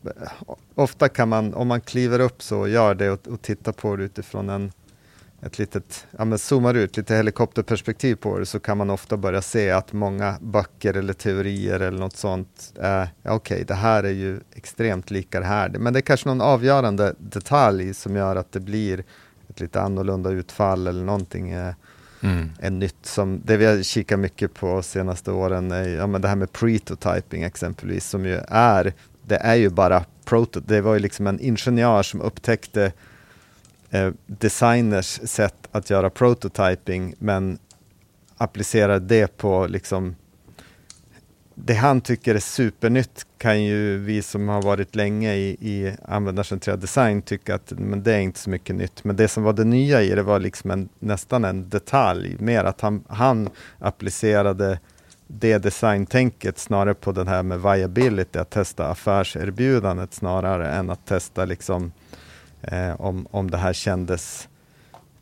eh, 0.06 0.32
ofta 0.76 1.10
kan 1.10 1.30
man, 1.30 1.54
om 1.54 1.68
man 1.68 1.82
kliver 1.82 2.20
upp 2.20 2.42
så, 2.42 2.68
gör 2.68 2.96
det 2.96 3.10
och, 3.10 3.28
och 3.28 3.42
tittar 3.42 3.72
på 3.72 3.96
det 3.96 4.04
utifrån 4.04 4.50
en 4.50 4.72
ett 5.42 5.60
litet, 5.60 6.08
ja 6.18 6.26
men 6.26 6.40
zoomar 6.40 6.74
ut 6.74 6.98
lite 6.98 7.16
helikopterperspektiv 7.16 8.16
på 8.16 8.40
det 8.40 8.46
så 8.46 8.60
kan 8.60 8.78
man 8.78 8.90
ofta 8.90 9.18
börja 9.18 9.42
se 9.42 9.72
att 9.72 9.94
många 9.94 10.38
böcker 10.42 10.94
eller 10.94 11.14
teorier 11.14 11.80
eller 11.80 12.00
något 12.00 12.16
sånt, 12.16 12.74
är, 12.80 13.10
ja, 13.22 13.32
okej 13.32 13.56
okay, 13.56 13.64
det 13.64 13.74
här 13.74 14.04
är 14.04 14.12
ju 14.12 14.40
extremt 14.56 15.12
lika 15.12 15.40
det 15.40 15.46
här. 15.46 15.70
Men 15.70 15.94
det 15.94 16.00
är 16.00 16.02
kanske 16.02 16.30
någon 16.30 16.42
avgörande 16.42 17.16
detalj 17.18 17.94
som 17.94 18.16
gör 18.16 18.36
att 18.36 18.52
det 18.52 18.60
blir 18.60 19.04
ett 19.50 19.60
lite 19.60 19.82
annorlunda 19.82 20.30
utfall 20.30 20.88
eller 20.88 21.04
någonting 21.04 21.52
eh, 21.52 21.74
mm. 22.22 22.50
är 22.60 22.70
nytt. 22.70 23.06
Som, 23.06 23.42
det 23.46 23.58
vi 23.58 23.66
har 23.66 23.84
kikat 23.84 24.20
mycket 24.20 24.54
på 24.54 24.82
senaste 24.82 25.32
åren 25.32 25.72
är 25.72 25.90
ja, 25.90 26.08
men 26.08 26.22
det 26.22 26.28
här 26.28 26.36
med 26.36 26.52
pretotyping 26.52 27.44
exempelvis 27.44 28.10
som 28.10 28.26
ju 28.26 28.40
är, 28.48 28.94
det 29.26 29.36
är 29.36 29.56
ju 29.56 29.70
bara 29.70 30.06
proto, 30.26 30.60
det 30.60 30.82
var 30.82 30.94
ju 30.94 31.00
liksom 31.00 31.28
en 31.28 31.40
ingenjör 31.40 32.04
som 32.04 32.22
upptäckte 32.22 32.92
eh, 33.92 34.12
designers 34.26 35.20
sätt 35.24 35.68
att 35.72 35.90
göra 35.90 36.10
prototyping 36.10 37.16
men 37.20 37.60
applicerar 38.38 39.00
det 39.00 39.38
på 39.38 39.68
liksom 39.68 40.16
det 41.56 41.74
han 41.74 42.02
tycker 42.02 42.36
är 42.36 42.40
supernytt 42.40 43.26
kan 43.38 43.64
ju 43.64 43.98
vi 43.98 44.22
som 44.22 44.50
har 44.50 44.62
varit 44.62 44.96
länge 44.96 45.34
i, 45.34 45.50
i 45.50 45.96
användarcentrerad 46.06 46.80
design 46.80 47.22
tycka 47.22 47.56
att 47.56 47.72
men 47.72 48.04
det 48.04 48.14
är 48.14 48.20
inte 48.20 48.40
så 48.40 48.50
mycket 48.50 48.76
nytt. 48.76 49.04
Men 49.04 49.16
det 49.16 49.28
som 49.28 49.44
var 49.44 49.54
det 49.54 49.64
nya 49.64 50.02
i 50.02 50.10
det 50.10 50.24
var 50.24 50.40
liksom 50.40 50.72
en, 50.72 50.90
nästan 51.00 51.46
en 51.46 51.70
detalj, 51.70 52.36
mer 52.40 52.64
att 52.64 52.82
han, 52.82 53.04
han 53.08 53.50
applicerade 53.80 54.80
det 55.28 55.58
designtänket 55.58 56.58
snarare 56.58 56.94
på 56.94 57.12
det 57.12 57.30
här 57.30 57.44
med 57.44 57.62
viability, 57.62 58.40
att 58.40 58.50
testa 58.50 58.88
affärserbjudandet 58.88 60.14
snarare 60.14 60.72
än 60.72 60.90
att 60.90 61.06
testa 61.06 61.46
liksom 61.46 61.92
eh, 62.62 63.02
om, 63.02 63.28
om 63.32 63.52
det 63.52 63.58
här 63.58 63.74
kändes 63.74 64.50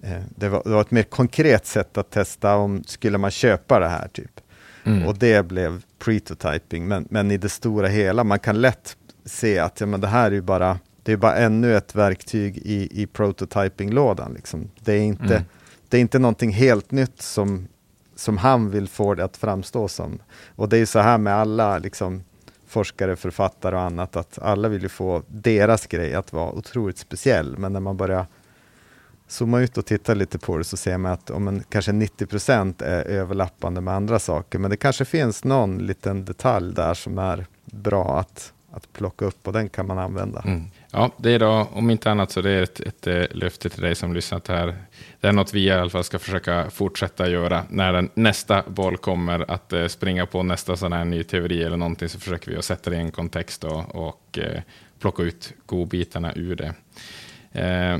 eh, 0.02 0.22
det, 0.30 0.50
var, 0.50 0.62
det, 0.66 0.70
var, 0.70 0.82
ett 0.82 0.92
mer 0.92 1.04
konkret 1.04 1.66
sätt 1.66 1.98
att 1.98 2.12
testa 2.12 2.56
om 2.56 2.84
skulle 2.84 3.18
man 3.18 3.32
köpa 3.32 3.80
det 3.80 3.88
här. 3.88 4.08
typ. 4.08 4.42
Mm. 4.84 5.08
Och 5.08 5.18
det 5.18 5.48
blev 5.48 5.84
pretotyping, 6.00 6.88
men, 6.88 7.08
men 7.10 7.32
i 7.32 7.38
det 7.38 7.50
stora 7.50 7.88
hela, 7.88 8.24
man 8.24 8.40
kan 8.40 8.62
lätt 8.62 8.98
se 9.26 9.60
att 9.60 9.80
ja, 9.80 9.86
men 9.86 10.02
det 10.02 10.08
här 10.08 10.32
är 10.32 10.42
bara, 10.42 10.80
det 11.04 11.12
är 11.12 11.18
bara 11.18 11.36
ännu 11.36 11.76
ett 11.78 11.96
verktyg 11.96 12.58
i, 12.58 13.02
i 13.02 13.08
prototyping-lådan. 13.08 14.34
Liksom. 14.34 14.70
Det, 14.80 14.94
är 14.94 15.02
inte, 15.02 15.36
mm. 15.36 15.44
det 15.90 15.98
är 15.98 16.02
inte 16.02 16.20
någonting 16.20 16.52
helt 16.52 16.92
nytt 16.92 17.22
som, 17.22 17.68
som 18.16 18.38
han 18.38 18.70
vill 18.70 18.88
få 18.88 19.16
det 19.16 19.24
att 19.24 19.38
framstå 19.38 19.88
som. 19.88 20.20
Och 20.56 20.70
det 20.70 20.78
är 20.78 20.86
så 20.86 21.00
här 21.00 21.18
med 21.18 21.34
alla 21.34 21.78
liksom, 21.78 22.24
forskare, 22.70 23.16
författare 23.16 23.76
och 23.76 23.82
annat, 23.82 24.16
att 24.16 24.40
alla 24.40 24.70
vill 24.70 24.82
ju 24.82 24.90
få 24.90 25.24
deras 25.28 25.88
grej 25.88 26.14
att 26.14 26.34
vara 26.34 26.52
otroligt 26.52 26.98
speciell. 26.98 27.58
Men 27.58 27.74
när 27.74 27.80
man 27.80 27.98
börjar 27.98 28.26
zooma 29.28 29.60
ut 29.60 29.78
och 29.78 29.86
titta 29.86 30.14
lite 30.14 30.40
på 30.40 30.58
det 30.58 30.64
så 30.64 30.78
ser 30.78 30.98
man 30.98 31.12
att 31.12 31.30
om 31.30 31.48
en, 31.48 31.64
kanske 31.70 31.92
90 31.92 32.26
procent 32.26 32.82
är 32.82 33.04
överlappande 33.04 33.82
med 33.82 33.94
andra 33.94 34.20
saker. 34.20 34.60
Men 34.60 34.72
det 34.72 34.78
kanske 34.78 35.06
finns 35.06 35.44
någon 35.44 35.78
liten 35.78 36.26
detalj 36.26 36.74
där 36.74 36.94
som 36.94 37.18
är 37.18 37.46
bra 37.66 38.20
att, 38.20 38.54
att 38.72 38.94
plocka 38.94 39.26
upp 39.26 39.48
och 39.48 39.54
den 39.54 39.70
kan 39.70 39.88
man 39.88 40.00
använda. 40.00 40.42
Mm. 40.42 40.64
Ja, 40.92 41.12
det 41.18 41.32
är 41.32 41.40
då, 41.40 41.68
om 41.74 41.90
inte 41.90 42.12
annat 42.12 42.32
så 42.32 42.42
det 42.42 42.52
är 42.52 42.64
ett, 42.64 42.80
ett, 42.80 43.08
ett 43.08 43.36
löfte 43.36 43.70
till 43.70 43.82
dig 43.82 43.96
som 43.96 44.14
lyssnat 44.14 44.48
här. 44.48 44.76
Det 45.20 45.28
är 45.28 45.32
något 45.32 45.54
vi 45.54 45.64
i 45.64 45.72
alla 45.72 45.90
fall 45.90 46.04
ska 46.04 46.20
försöka 46.20 46.70
fortsätta 46.70 47.30
göra. 47.30 47.64
När 47.70 47.94
den, 47.94 48.10
nästa 48.14 48.64
boll 48.68 48.98
kommer 48.98 49.52
att 49.52 49.74
eh, 49.74 49.88
springa 49.88 50.26
på 50.26 50.44
nästa 50.44 50.78
sån 50.78 50.94
här 50.94 51.06
ny 51.06 51.24
teori 51.24 51.64
eller 51.64 51.78
någonting 51.78 52.10
så 52.10 52.20
försöker 52.20 52.52
vi 52.52 52.58
att 52.58 52.66
sätta 52.66 52.90
det 52.90 52.96
i 52.96 53.00
en 53.00 53.12
kontext 53.12 53.64
och, 53.64 53.96
och 53.96 54.40
eh, 54.40 54.62
plocka 55.00 55.24
ut 55.24 55.54
godbitarna 55.66 56.34
ur 56.36 56.56
det. 56.56 56.74
Eh, 57.52 57.98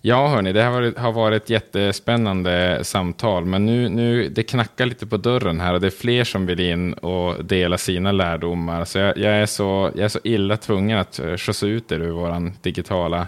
ja, 0.00 0.28
hörni, 0.28 0.52
det 0.52 0.62
har 0.62 0.70
varit, 0.70 0.98
har 0.98 1.12
varit 1.12 1.42
ett 1.42 1.50
jättespännande 1.50 2.78
samtal, 2.82 3.44
men 3.44 3.66
nu, 3.66 3.88
nu 3.88 4.28
det 4.28 4.42
knackar 4.42 4.86
lite 4.86 5.06
på 5.06 5.16
dörren 5.16 5.60
här 5.60 5.74
och 5.74 5.80
det 5.80 5.86
är 5.86 5.90
fler 5.90 6.24
som 6.24 6.46
vill 6.46 6.60
in 6.60 6.92
och 6.92 7.44
dela 7.44 7.78
sina 7.78 8.12
lärdomar. 8.12 8.84
Så 8.84 8.98
jag, 8.98 9.18
jag 9.18 9.32
är, 9.34 9.46
så, 9.46 9.90
jag 9.94 10.04
är 10.04 10.08
så 10.08 10.20
illa 10.24 10.56
tvungen 10.56 10.98
att 10.98 11.18
eh, 11.18 11.36
skjutsa 11.36 11.66
ut 11.66 11.92
er 11.92 12.00
ur 12.00 12.10
vår 12.10 12.52
digitala 12.62 13.26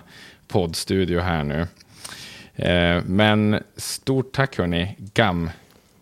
poddstudio 0.48 1.20
här 1.20 1.44
nu. 1.44 1.66
Eh, 2.56 3.02
men 3.06 3.62
stort 3.76 4.32
tack 4.32 4.58
hörni, 4.58 4.96
GAM. 5.14 5.50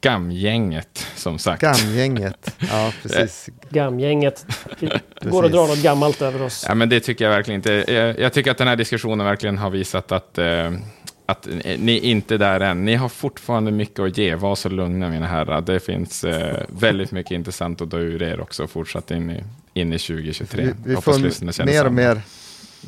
GAM-gänget 0.02 1.06
som 1.16 1.38
sagt. 1.38 1.62
GAM-gänget, 1.62 2.56
ja 2.58 2.92
precis. 3.02 3.48
GAM-gänget. 3.70 4.46
Det 4.80 5.30
går 5.30 5.44
att 5.44 5.52
dra 5.52 5.66
något 5.66 5.82
gammalt 5.82 6.22
över 6.22 6.42
oss. 6.42 6.64
Ja, 6.68 6.74
men 6.74 6.88
det 6.88 7.00
tycker 7.00 7.24
jag 7.24 7.32
verkligen 7.32 7.58
inte. 7.58 7.92
Jag, 7.92 8.18
jag 8.18 8.32
tycker 8.32 8.50
att 8.50 8.58
den 8.58 8.68
här 8.68 8.76
diskussionen 8.76 9.26
verkligen 9.26 9.58
har 9.58 9.70
visat 9.70 10.12
att 10.12 10.38
eh, 10.38 10.72
att 11.26 11.48
ni 11.78 11.98
inte 11.98 12.34
är 12.34 12.38
där 12.38 12.60
än. 12.60 12.84
Ni 12.84 12.94
har 12.94 13.08
fortfarande 13.08 13.70
mycket 13.70 14.00
att 14.00 14.18
ge. 14.18 14.34
Var 14.34 14.54
så 14.54 14.68
lugna 14.68 15.08
mina 15.08 15.26
herrar. 15.26 15.60
Det 15.60 15.80
finns 15.80 16.24
eh, 16.24 16.64
väldigt 16.68 17.12
mycket 17.12 17.32
intressant 17.38 17.80
att 17.80 17.90
dra 17.90 17.98
ur 17.98 18.22
er 18.22 18.40
också 18.40 18.66
fortsatt 18.66 19.10
in 19.10 19.30
i, 19.30 19.42
in 19.80 19.92
i 19.92 19.98
2023. 19.98 20.62
Vi, 20.64 20.94
vi 20.94 20.96
får 20.96 21.64
mer 21.64 21.86
och 21.86 21.92
mer, 21.92 22.22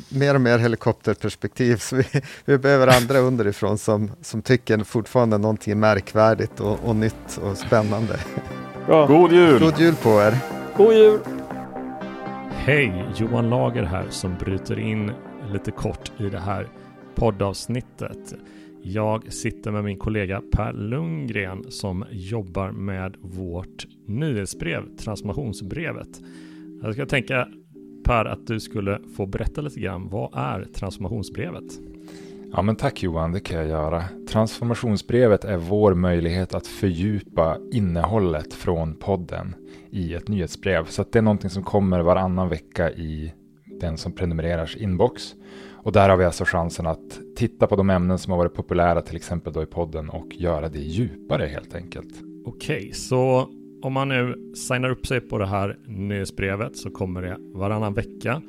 mer 0.09 0.35
och 0.35 0.41
mer 0.41 0.57
helikopterperspektiv. 0.57 1.75
Så 1.77 1.95
vi, 1.95 2.03
vi 2.45 2.57
behöver 2.57 2.87
andra 2.87 3.19
underifrån 3.19 3.77
som, 3.77 4.11
som 4.21 4.41
tycker 4.41 4.83
fortfarande 4.83 5.37
någonting 5.37 5.71
är 5.71 5.75
märkvärdigt 5.75 6.59
och, 6.59 6.79
och 6.83 6.95
nytt 6.95 7.39
och 7.41 7.57
spännande. 7.57 8.19
Bra. 8.85 9.07
God 9.07 9.31
jul! 9.31 9.59
God 9.59 9.79
jul 9.79 9.95
på 9.95 10.09
er! 10.09 10.37
God 10.77 10.93
jul! 10.93 11.19
Hej! 12.49 13.05
Johan 13.15 13.49
Lager 13.49 13.83
här 13.83 14.05
som 14.09 14.35
bryter 14.39 14.79
in 14.79 15.11
lite 15.51 15.71
kort 15.71 16.11
i 16.17 16.29
det 16.29 16.39
här 16.39 16.67
poddavsnittet. 17.15 18.33
Jag 18.83 19.33
sitter 19.33 19.71
med 19.71 19.83
min 19.83 19.97
kollega 19.97 20.41
Per 20.51 20.73
Lundgren 20.73 21.71
som 21.71 22.05
jobbar 22.11 22.71
med 22.71 23.15
vårt 23.21 23.85
nyhetsbrev, 24.07 24.95
transformationsbrevet. 24.97 26.21
Jag 26.81 26.93
ska 26.93 27.05
tänka 27.05 27.47
Per 28.05 28.25
att 28.25 28.47
du 28.47 28.59
skulle 28.59 28.99
få 29.17 29.25
berätta 29.25 29.61
lite 29.61 29.79
grann. 29.79 30.09
Vad 30.09 30.29
är 30.33 30.65
transformationsbrevet? 30.73 31.63
Ja, 32.51 32.61
men 32.61 32.75
tack 32.75 33.03
Johan, 33.03 33.31
det 33.31 33.39
kan 33.39 33.57
jag 33.57 33.67
göra. 33.67 34.03
Transformationsbrevet 34.29 35.45
är 35.45 35.57
vår 35.57 35.93
möjlighet 35.93 36.53
att 36.53 36.67
fördjupa 36.67 37.57
innehållet 37.71 38.53
från 38.53 38.95
podden 38.95 39.55
i 39.89 40.13
ett 40.13 40.27
nyhetsbrev. 40.27 40.85
Så 40.85 41.05
det 41.11 41.19
är 41.19 41.23
någonting 41.23 41.49
som 41.49 41.63
kommer 41.63 41.99
varannan 41.99 42.49
vecka 42.49 42.91
i 42.91 43.33
den 43.65 43.97
som 43.97 44.11
prenumererars 44.11 44.77
inbox. 44.77 45.33
Och 45.71 45.91
där 45.91 46.09
har 46.09 46.17
vi 46.17 46.25
alltså 46.25 46.45
chansen 46.45 46.87
att 46.87 47.19
titta 47.35 47.67
på 47.67 47.75
de 47.75 47.89
ämnen 47.89 48.19
som 48.19 48.31
har 48.31 48.37
varit 48.37 48.53
populära 48.53 49.01
till 49.01 49.15
exempel 49.15 49.53
då 49.53 49.63
i 49.63 49.65
podden 49.65 50.09
och 50.09 50.35
göra 50.35 50.69
det 50.69 50.79
djupare 50.79 51.45
helt 51.45 51.75
enkelt. 51.75 52.13
Okej, 52.45 52.77
okay, 52.77 52.93
så 52.93 53.49
om 53.85 53.93
man 53.93 54.09
nu 54.09 54.53
signar 54.55 54.89
upp 54.89 55.07
sig 55.07 55.21
på 55.21 55.37
det 55.37 55.45
här 55.45 55.77
nyhetsbrevet 55.85 56.77
så 56.77 56.89
kommer 56.89 57.21
det 57.21 57.37
varannan 57.39 57.93
vecka. 57.93 58.41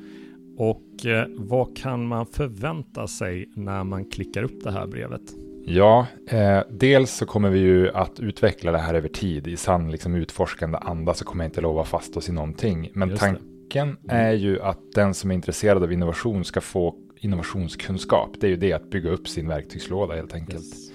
Och 0.57 1.05
eh, 1.05 1.25
vad 1.37 1.77
kan 1.77 2.07
man 2.07 2.25
förvänta 2.25 3.07
sig 3.07 3.49
när 3.55 3.83
man 3.83 4.05
klickar 4.05 4.43
upp 4.43 4.63
det 4.63 4.71
här 4.71 4.87
brevet? 4.87 5.21
Ja, 5.65 6.07
eh, 6.29 6.59
dels 6.69 7.11
så 7.11 7.25
kommer 7.25 7.49
vi 7.49 7.59
ju 7.59 7.89
att 7.89 8.19
utveckla 8.19 8.71
det 8.71 8.77
här 8.77 8.93
över 8.93 9.09
tid. 9.09 9.47
I 9.47 9.57
sann 9.57 9.91
liksom, 9.91 10.15
utforskande 10.15 10.77
anda 10.77 11.13
så 11.13 11.25
kommer 11.25 11.43
jag 11.43 11.49
inte 11.49 11.61
lova 11.61 11.83
fast 11.83 12.17
oss 12.17 12.29
i 12.29 12.31
någonting. 12.31 12.89
Men 12.93 13.17
tanken 13.17 13.87
mm. 13.87 13.97
är 14.07 14.33
ju 14.33 14.61
att 14.61 14.79
den 14.95 15.13
som 15.13 15.31
är 15.31 15.35
intresserad 15.35 15.83
av 15.83 15.93
innovation 15.93 16.43
ska 16.43 16.61
få 16.61 16.95
innovationskunskap. 17.19 18.29
Det 18.39 18.47
är 18.47 18.51
ju 18.51 18.57
det 18.57 18.73
att 18.73 18.89
bygga 18.89 19.09
upp 19.09 19.27
sin 19.27 19.47
verktygslåda 19.47 20.15
helt 20.15 20.33
enkelt. 20.33 20.65
Yes. 20.65 20.86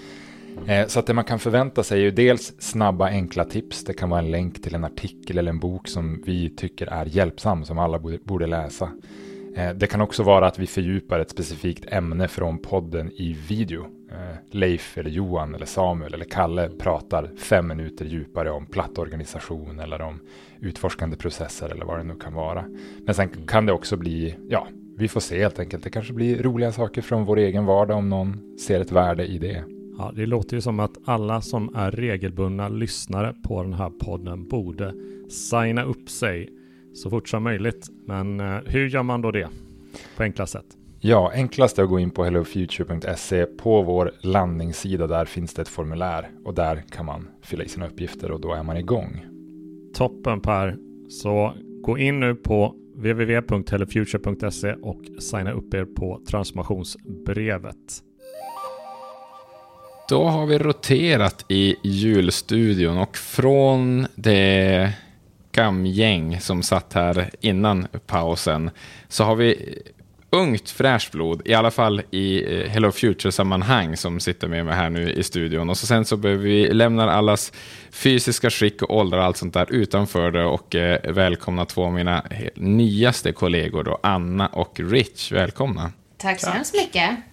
Eh, 0.66 0.87
så 0.87 0.99
att 0.99 1.07
det 1.07 1.15
man 1.15 1.24
kan 1.24 1.39
förvänta 1.39 1.83
sig 1.83 1.99
är 1.99 2.05
ju 2.05 2.11
dels 2.11 2.55
snabba 2.59 3.07
enkla 3.07 3.45
tips. 3.45 3.85
Det 3.85 3.93
kan 3.93 4.11
vara 4.11 4.20
en 4.20 4.31
länk 4.31 4.62
till 4.62 4.74
en 4.74 4.85
artikel 4.85 5.39
eller 5.39 5.51
en 5.51 5.59
bok 5.59 5.89
som 5.89 6.23
vi 6.27 6.51
tycker 6.51 6.87
är 6.87 7.07
hjälpsam, 7.07 7.65
som 7.65 7.79
alla 7.79 7.99
borde 8.24 8.47
läsa. 8.47 8.91
Eh, 9.57 9.70
det 9.70 9.87
kan 9.87 10.01
också 10.01 10.23
vara 10.23 10.47
att 10.47 10.59
vi 10.59 10.66
fördjupar 10.66 11.19
ett 11.19 11.31
specifikt 11.31 11.85
ämne 11.89 12.29
från 12.29 12.59
podden 12.59 13.11
i 13.12 13.37
video. 13.49 13.87
Eh, 14.11 14.37
Leif 14.51 14.99
eller 14.99 15.11
Johan 15.11 15.55
eller 15.55 15.66
Samuel 15.66 16.15
eller 16.15 16.24
Kalle 16.24 16.69
pratar 16.69 17.31
fem 17.37 17.69
minuter 17.69 18.05
djupare 18.05 18.51
om 18.51 18.66
plattorganisation 18.66 19.81
eller 19.81 20.01
om 20.01 20.20
utforskande 20.61 21.16
processer 21.16 21.69
eller 21.69 21.85
vad 21.85 21.99
det 21.99 22.05
nu 22.05 22.15
kan 22.15 22.35
vara. 22.35 22.65
Men 23.05 23.15
sen 23.15 23.29
kan 23.29 23.66
det 23.66 23.73
också 23.73 23.97
bli, 23.97 24.37
ja, 24.49 24.66
vi 24.97 25.09
får 25.09 25.20
se 25.20 25.43
helt 25.43 25.59
enkelt. 25.59 25.85
Det 25.85 25.91
kanske 25.91 26.12
blir 26.12 26.43
roliga 26.43 26.73
saker 26.73 27.03
från 27.03 27.24
vår 27.24 27.37
egen 27.37 27.65
vardag 27.65 27.99
om 27.99 28.09
någon 28.09 28.59
ser 28.61 28.81
ett 28.81 28.93
värde 28.93 29.27
i 29.27 29.39
det. 29.39 29.65
Ja, 30.03 30.12
det 30.16 30.27
låter 30.27 30.57
ju 30.57 30.61
som 30.61 30.81
att 30.81 30.99
alla 31.05 31.41
som 31.41 31.74
är 31.74 31.91
regelbundna 31.91 32.69
lyssnare 32.69 33.35
på 33.43 33.62
den 33.62 33.73
här 33.73 33.91
podden 33.91 34.49
borde 34.49 34.95
signa 35.29 35.85
upp 35.85 36.11
sig 36.11 36.49
så 36.95 37.11
fort 37.11 37.29
som 37.29 37.43
möjligt. 37.43 37.87
Men 38.07 38.41
eh, 38.41 38.59
hur 38.66 38.89
gör 38.89 39.03
man 39.03 39.23
då 39.23 39.31
det 39.31 39.49
på 40.16 40.23
enklast 40.23 40.53
sätt? 40.53 40.65
Ja, 41.01 41.33
enklast 41.35 41.79
är 41.79 41.83
att 41.83 41.89
gå 41.89 41.99
in 41.99 42.11
på 42.11 42.24
hellofuture.se. 42.24 43.47
På 43.47 43.83
vår 43.83 44.11
landningssida 44.20 45.07
där 45.07 45.24
finns 45.24 45.55
det 45.55 45.62
ett 45.62 45.69
formulär 45.69 46.31
och 46.45 46.55
där 46.55 46.83
kan 46.91 47.07
man 47.07 47.29
fylla 47.43 47.65
i 47.65 47.69
sina 47.69 47.87
uppgifter 47.87 48.31
och 48.31 48.41
då 48.41 48.53
är 48.53 48.62
man 48.62 48.77
igång. 48.77 49.24
Toppen 49.95 50.41
Per. 50.41 50.77
Så 51.09 51.53
gå 51.83 51.99
in 51.99 52.20
nu 52.20 52.35
på 52.35 52.74
www.hellofuture.se 52.97 54.73
och 54.73 55.01
signa 55.19 55.53
upp 55.53 55.74
er 55.74 55.85
på 55.85 56.20
transformationsbrevet. 56.27 58.03
Då 60.12 60.24
har 60.24 60.47
vi 60.47 60.59
roterat 60.59 61.44
i 61.48 61.76
julstudion 61.82 62.98
och 62.98 63.16
från 63.16 64.06
det 64.14 64.93
gamgäng 65.52 66.40
som 66.40 66.62
satt 66.62 66.93
här 66.93 67.30
innan 67.40 67.86
pausen 68.06 68.70
så 69.09 69.24
har 69.24 69.36
vi 69.36 69.78
ungt 70.30 70.70
fräscht 70.70 71.12
blod, 71.12 71.43
i 71.44 71.55
alla 71.55 71.70
fall 71.70 72.02
i 72.10 72.55
eh, 72.55 72.68
Hello 72.70 72.93
Future-sammanhang 72.93 73.97
som 73.97 74.20
sitter 74.20 74.48
med 74.48 74.66
mig 74.66 74.74
här 74.74 74.90
nu 74.90 75.12
i 75.12 75.22
studion. 75.22 75.70
Och 75.70 75.76
så 75.76 75.86
sen 75.86 76.05
så 76.05 76.16
behöver 76.16 76.44
vi 76.44 76.72
lämna 76.72 77.12
allas 77.12 77.52
fysiska 77.90 78.51
skick 78.51 78.82
och 78.82 78.97
ålder 78.97 79.18
och 79.18 79.24
allt 79.24 79.36
sånt 79.36 79.55
där 79.55 79.72
utanför 79.72 80.30
det 80.30 80.44
och 80.44 80.74
eh, 80.74 81.12
välkomna 81.12 81.64
två 81.64 81.84
av 81.84 81.93
mina 81.93 82.24
nyaste 82.55 83.32
kollegor 83.32 83.82
då, 83.82 83.98
Anna 84.02 84.47
och 84.47 84.80
Rich. 84.80 85.32
Välkomna. 85.32 85.93
Tack 86.16 86.40
så 86.40 86.51
hemskt 86.51 86.74
mycket. 86.74 87.32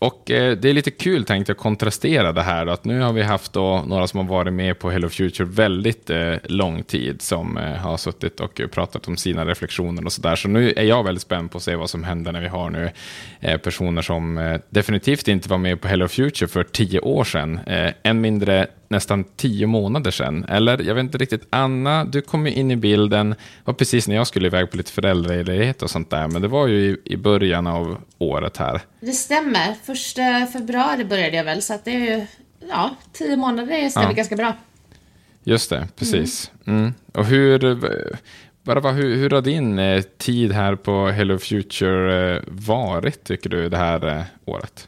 Och 0.00 0.30
eh, 0.30 0.56
det 0.56 0.70
är 0.70 0.74
lite 0.74 0.90
kul 0.90 1.24
tänkt 1.24 1.50
att 1.50 1.56
kontrastera 1.56 2.32
det 2.32 2.42
här. 2.42 2.66
Att 2.66 2.84
nu 2.84 3.00
har 3.00 3.12
vi 3.12 3.22
haft 3.22 3.52
då 3.52 3.84
några 3.86 4.06
som 4.06 4.20
har 4.20 4.26
varit 4.26 4.52
med 4.52 4.78
på 4.78 4.90
Hello 4.90 5.08
Future 5.08 5.48
väldigt 5.48 6.10
eh, 6.10 6.34
lång 6.44 6.82
tid. 6.82 7.22
Som 7.22 7.56
eh, 7.56 7.64
har 7.64 7.96
suttit 7.96 8.40
och 8.40 8.60
pratat 8.70 9.08
om 9.08 9.16
sina 9.16 9.44
reflektioner 9.44 10.04
och 10.04 10.12
sådär. 10.12 10.36
Så 10.36 10.48
nu 10.48 10.72
är 10.76 10.84
jag 10.84 11.04
väldigt 11.04 11.22
spänd 11.22 11.50
på 11.50 11.58
att 11.58 11.64
se 11.64 11.76
vad 11.76 11.90
som 11.90 12.04
händer 12.04 12.32
när 12.32 12.40
vi 12.40 12.48
har 12.48 12.70
nu 12.70 12.90
eh, 13.40 13.56
personer 13.56 14.02
som 14.02 14.38
eh, 14.38 14.60
definitivt 14.70 15.28
inte 15.28 15.48
var 15.48 15.58
med 15.58 15.80
på 15.80 15.88
Hello 15.88 16.08
Future 16.08 16.48
för 16.48 16.64
tio 16.64 17.00
år 17.00 17.24
sedan. 17.24 17.60
Eh, 17.66 17.92
än 18.02 18.20
mindre 18.20 18.66
nästan 18.90 19.24
tio 19.36 19.66
månader 19.66 20.10
sedan. 20.10 20.44
Eller 20.48 20.82
jag 20.82 20.94
vet 20.94 21.02
inte 21.02 21.18
riktigt. 21.18 21.46
Anna, 21.50 22.04
du 22.04 22.22
kom 22.22 22.46
ju 22.46 22.52
in 22.52 22.70
i 22.70 22.76
bilden. 22.76 23.30
Det 23.30 23.36
var 23.64 23.74
precis 23.74 24.08
när 24.08 24.16
jag 24.16 24.26
skulle 24.26 24.46
iväg 24.46 24.70
på 24.70 24.76
lite 24.76 24.92
föräldraledighet 24.92 25.82
och 25.82 25.90
sånt 25.90 26.10
där. 26.10 26.28
Men 26.28 26.42
det 26.42 26.48
var 26.48 26.66
ju 26.66 26.76
i, 26.76 26.96
i 27.04 27.16
början 27.16 27.66
av 27.66 28.02
året 28.18 28.56
här. 28.56 28.80
Det 29.00 29.12
stämmer. 29.12 29.74
Första 29.84 30.46
februari 30.46 31.04
började 31.04 31.36
jag 31.36 31.44
väl. 31.44 31.62
Så 31.62 31.74
att 31.74 31.84
det 31.84 31.90
är 31.90 32.18
ju, 32.18 32.26
ja, 32.68 32.96
tio 33.12 33.36
månader 33.36 33.88
stämmer 33.88 34.06
ja. 34.06 34.12
ganska 34.12 34.36
bra. 34.36 34.56
Just 35.44 35.70
det, 35.70 35.88
precis. 35.96 36.50
Mm. 36.66 36.80
Mm. 36.80 36.94
Och 37.12 37.26
hur, 37.26 37.78
bara, 38.62 38.92
hur, 38.92 39.16
hur 39.16 39.30
har 39.30 39.42
din 39.42 39.78
eh, 39.78 40.02
tid 40.02 40.52
här 40.52 40.76
på 40.76 41.06
Hello 41.06 41.38
Future 41.38 42.36
eh, 42.36 42.42
varit, 42.46 43.24
tycker 43.24 43.50
du, 43.50 43.68
det 43.68 43.76
här 43.76 44.06
eh, 44.06 44.22
året? 44.44 44.86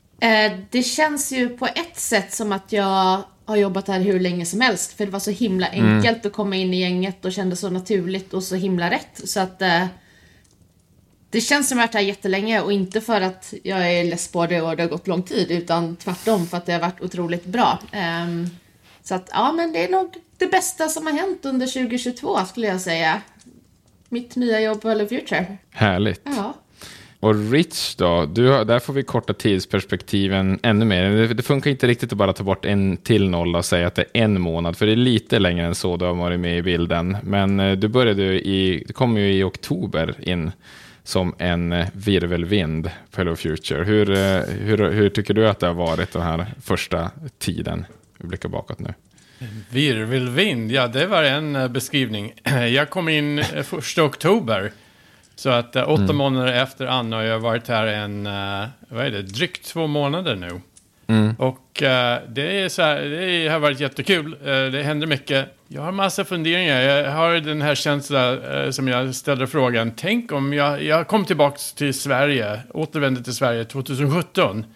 det 0.71 0.83
känns 0.83 1.33
ju 1.33 1.49
på 1.49 1.67
ett 1.67 1.97
sätt 1.97 2.33
som 2.33 2.53
att 2.53 2.73
jag 2.73 3.23
har 3.45 3.57
jobbat 3.57 3.89
här 3.89 4.01
hur 4.01 4.21
länge 4.21 4.47
som 4.47 4.61
helst. 4.61 4.93
För 4.93 5.07
det 5.07 5.13
var 5.13 5.21
så 5.21 5.31
himla 5.31 5.67
mm. 5.67 5.97
enkelt 5.97 6.17
mm. 6.17 6.27
att 6.27 6.33
komma 6.33 6.57
in 6.57 6.75
i 6.75 6.81
gänget 6.81 7.25
och 7.25 7.33
kändes 7.33 7.61
så 7.61 7.71
naturligt 7.71 8.35
och 8.35 8.43
så 8.43 8.55
himla 8.55 8.91
rätt. 8.91 9.21
Så 9.25 9.41
att 9.41 9.63
eh, 9.63 9.87
det 11.31 11.41
känns 11.41 11.69
som 11.69 11.79
att 11.79 11.81
jag 11.81 11.83
har 11.83 11.87
varit 11.87 11.95
här 11.95 12.01
jättelänge 12.01 12.61
och 12.61 12.73
inte 12.73 13.01
för 13.01 13.21
att 13.21 13.55
jag 13.63 13.93
är 13.93 14.05
less 14.05 14.33
på 14.33 14.47
det 14.47 14.63
och 14.63 14.77
det 14.77 14.83
har 14.83 14.91
gått 14.91 15.07
lång 15.07 15.23
tid 15.23 15.51
utan 15.51 15.97
tvärtom 15.97 16.47
för 16.47 16.57
att 16.57 16.67
det 16.67 16.73
har 16.73 16.81
varit 16.81 17.01
otroligt 17.01 17.45
bra. 17.45 17.79
Um, 18.25 18.51
så 19.03 19.15
att 19.15 19.29
ja, 19.33 19.53
men 19.53 19.73
det 19.73 19.85
är 19.85 19.89
nog 19.89 20.17
det 20.39 20.47
bästa 20.47 20.89
som 20.89 21.07
har 21.07 21.13
hänt 21.13 21.45
under 21.45 21.67
2022 21.67 22.39
skulle 22.45 22.67
jag 22.67 22.81
säga. 22.81 23.23
Mitt 24.09 24.37
nya 24.37 24.61
jobb 24.61 24.83
på 24.83 24.89
Hello 24.89 25.07
Future. 25.07 25.57
Härligt. 25.71 26.21
Ja. 26.25 26.55
Och 27.23 27.51
Rich 27.51 27.95
då, 27.97 28.27
du, 28.27 28.65
där 28.65 28.79
får 28.79 28.93
vi 28.93 29.03
korta 29.03 29.33
tidsperspektiven 29.33 30.59
ännu 30.63 30.85
mer. 30.85 31.11
Det, 31.11 31.27
det, 31.27 31.43
funkar 31.43 31.71
inte 31.71 31.87
riktigt 31.87 32.13
att 32.13 32.19
bara 32.19 32.33
ta 32.33 32.45
bort 32.45 32.65
en 32.65 32.97
till 32.97 33.31
nolla 33.31 33.59
och 33.59 33.65
säga 33.65 33.87
att 33.87 33.95
det 33.95 34.03
är 34.03 34.23
en 34.23 34.41
månad, 34.41 34.77
för 34.77 34.87
det 34.87 34.93
är 34.93 34.97
lite 34.97 35.39
längre 35.39 35.67
än 35.67 35.75
så 35.75 35.97
du 35.97 36.05
har 36.05 36.15
varit 36.15 36.41
med 36.41 36.59
i 36.59 36.63
bilden. 36.63 37.17
Men 37.23 37.61
eh, 37.61 37.73
du 37.73 37.89
började 37.89 38.23
i, 38.49 38.85
du 38.87 38.93
kom 38.93 39.17
ju 39.17 39.33
i 39.33 39.43
oktober 39.43 40.15
in 40.19 40.53
som 41.05 41.35
en 41.39 41.73
eh, 41.73 41.87
virvelvind 41.93 42.91
på 43.11 43.21
Hello 43.21 43.37
Future. 43.37 43.85
Hur, 43.85 44.11
eh, 44.11 44.41
hur, 44.43 44.91
hur 44.91 45.09
tycker 45.09 45.35
du 45.35 45.49
att 45.49 45.61
det 45.61 45.67
har 45.67 45.75
varit 45.75 46.13
den 46.13 46.23
här 46.23 46.47
första 46.63 47.11
tiden? 47.39 47.85
Vi 48.19 48.29
blickar 48.29 48.49
bakåt 48.49 48.79
nu. 48.79 48.95
Virvelvind, 49.71 50.73
ja 50.73 50.89
det 50.89 51.07
var 51.07 51.23
en 51.23 51.57
eh, 51.57 51.69
beskrivning. 51.69 52.33
Jag 52.75 52.91
kom 52.91 53.09
in 53.09 53.39
eh, 53.39 53.63
första 53.63 54.05
oktober. 54.05 54.73
Så 55.43 55.51
att 55.51 55.77
uh, 55.77 55.91
åtta 55.91 56.03
mm. 56.03 56.17
månader 56.17 56.53
efter 56.53 56.87
Anna 56.87 57.17
har 57.17 57.23
jag 57.23 57.41
varit 57.41 57.69
här 57.69 57.87
en, 57.87 58.27
uh, 58.27 58.69
vad 58.89 59.07
är 59.07 59.11
det, 59.11 59.23
drygt 59.23 59.67
två 59.67 59.87
månader 59.87 60.37
nu. 60.37 60.61
Mm. 61.07 61.35
Och 61.39 61.83
uh, 61.83 61.89
det, 62.29 62.63
är 62.63 62.69
så 62.69 62.83
här, 62.83 63.01
det 63.01 63.49
har 63.49 63.59
varit 63.59 63.81
jättekul. 63.81 64.37
Det 64.73 64.83
händer 64.83 65.07
mycket. 65.07 65.57
Jag 65.69 65.83
har 65.83 65.93
massa 65.93 66.25
funderingar. 66.25 66.81
Jag 66.81 67.11
har 67.11 67.35
den 67.35 67.63
här 67.63 67.75
känslan 67.75 68.39
som 68.73 68.89
jag 68.89 69.15
ställde 69.15 69.47
frågan. 69.47 69.93
Tänk 69.97 70.33
om 70.33 70.53
jag, 70.53 70.83
jag 70.83 71.09
kom 71.09 71.25
tillbaka 71.25 71.59
till 71.77 71.95
Sverige, 71.95 72.61
återvände 72.75 73.23
till 73.23 73.35
Sverige 73.35 73.65
2017. 73.65 74.67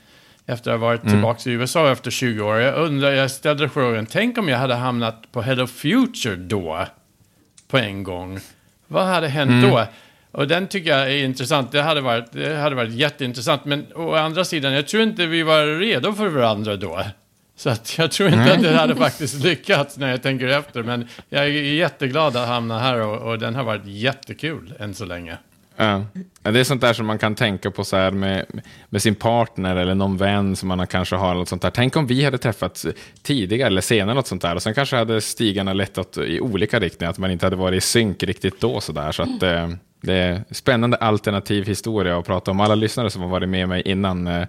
Efter 0.47 0.71
att 0.71 0.81
ha 0.81 0.87
varit 0.87 1.03
mm. 1.03 1.13
tillbaka 1.13 1.51
i 1.51 1.53
USA 1.53 1.93
efter 1.93 2.11
20 2.11 2.43
år. 2.43 2.57
Jag 2.57 2.75
undrar, 2.75 3.11
jag 3.11 3.31
ställde 3.31 3.69
frågan, 3.69 4.07
tänk 4.07 4.39
om 4.39 4.49
jag 4.49 4.59
hade 4.59 4.75
hamnat 4.75 5.33
på 5.33 5.43
Head 5.43 5.63
of 5.63 5.71
Future 5.71 6.37
då? 6.37 6.87
På 7.69 7.79
en 7.79 8.03
gång. 8.03 8.41
Vad 8.87 9.07
hade 9.07 9.29
hänt 9.29 9.51
mm. 9.51 9.71
då? 9.71 9.87
Och 10.37 10.49
den 10.49 10.67
tycker 10.67 10.91
jag 10.91 11.13
är 11.13 11.25
intressant. 11.25 11.73
Det 11.73 11.83
hade, 11.83 12.01
varit, 12.01 12.33
det 12.33 12.57
hade 12.57 12.77
varit 12.77 12.93
jätteintressant. 12.93 13.65
Men 13.65 13.87
å 13.95 14.15
andra 14.15 14.45
sidan, 14.45 14.73
jag 14.73 14.89
tror 14.89 15.03
inte 15.03 15.27
vi 15.27 15.43
var 15.43 15.79
redo 15.79 16.13
för 16.13 16.29
varandra 16.29 16.77
då. 16.77 17.03
Så 17.57 17.71
att 17.71 17.99
jag 17.99 18.11
tror 18.11 18.29
inte 18.29 18.41
mm. 18.41 18.57
att 18.57 18.63
det 18.63 18.77
hade 18.77 18.97
faktiskt 18.97 19.45
lyckats 19.45 19.97
när 19.97 20.11
jag 20.11 20.23
tänker 20.23 20.49
efter. 20.49 20.83
Men 20.83 21.09
jag 21.29 21.45
är 21.45 21.49
jätteglad 21.51 22.37
att 22.37 22.49
hamna 22.49 22.79
här 22.79 23.01
och, 23.01 23.31
och 23.31 23.39
den 23.39 23.55
har 23.55 23.65
varit 23.65 23.83
jättekul 23.85 24.75
än 24.79 24.95
så 24.95 25.05
länge. 25.05 25.37
Ja. 25.77 26.05
Det 26.43 26.61
är 26.61 26.65
sånt 26.65 26.81
där 26.81 26.93
som 26.93 27.07
man 27.07 27.19
kan 27.19 27.35
tänka 27.35 27.71
på 27.71 27.85
så 27.85 27.97
här 27.97 28.11
med, 28.11 28.47
med 28.89 29.03
sin 29.03 29.15
partner 29.15 29.77
eller 29.77 29.95
någon 29.95 30.17
vän 30.17 30.57
som 30.57 30.69
man 30.69 30.87
kanske 30.87 31.17
har. 31.17 31.35
Något 31.35 31.49
sånt 31.49 31.63
där. 31.63 31.71
Tänk 31.71 31.97
om 31.97 32.07
vi 32.07 32.25
hade 32.25 32.39
träffats 32.39 32.87
tidigare 33.23 33.67
eller 33.67 33.81
senare. 33.81 34.15
Något 34.15 34.27
sånt 34.27 34.43
där. 34.43 34.55
Och 34.55 34.63
sen 34.63 34.75
kanske 34.75 34.97
hade 34.97 35.21
stigarna 35.21 35.73
lett 35.73 36.17
i 36.17 36.41
olika 36.41 36.81
riktningar. 36.81 37.11
Att 37.11 37.19
man 37.19 37.31
inte 37.31 37.47
hade 37.47 37.57
varit 37.57 37.79
i 37.79 37.81
synk 37.81 38.23
riktigt 38.23 38.61
då. 38.61 38.81
Så, 38.81 38.93
där. 38.93 39.13
så 39.13 39.23
att, 39.23 39.43
eh, 39.43 39.69
det 40.07 40.15
är 40.15 40.45
spännande 40.51 40.97
alternativ 40.97 41.67
historia 41.67 42.19
att 42.19 42.27
prata 42.27 42.51
om. 42.51 42.61
Alla 42.61 42.75
lyssnare 42.75 43.11
som 43.11 43.23
har 43.23 43.29
varit 43.29 43.49
med 43.49 43.69
mig 43.69 43.83
innan 43.85 44.27
eh, 44.27 44.47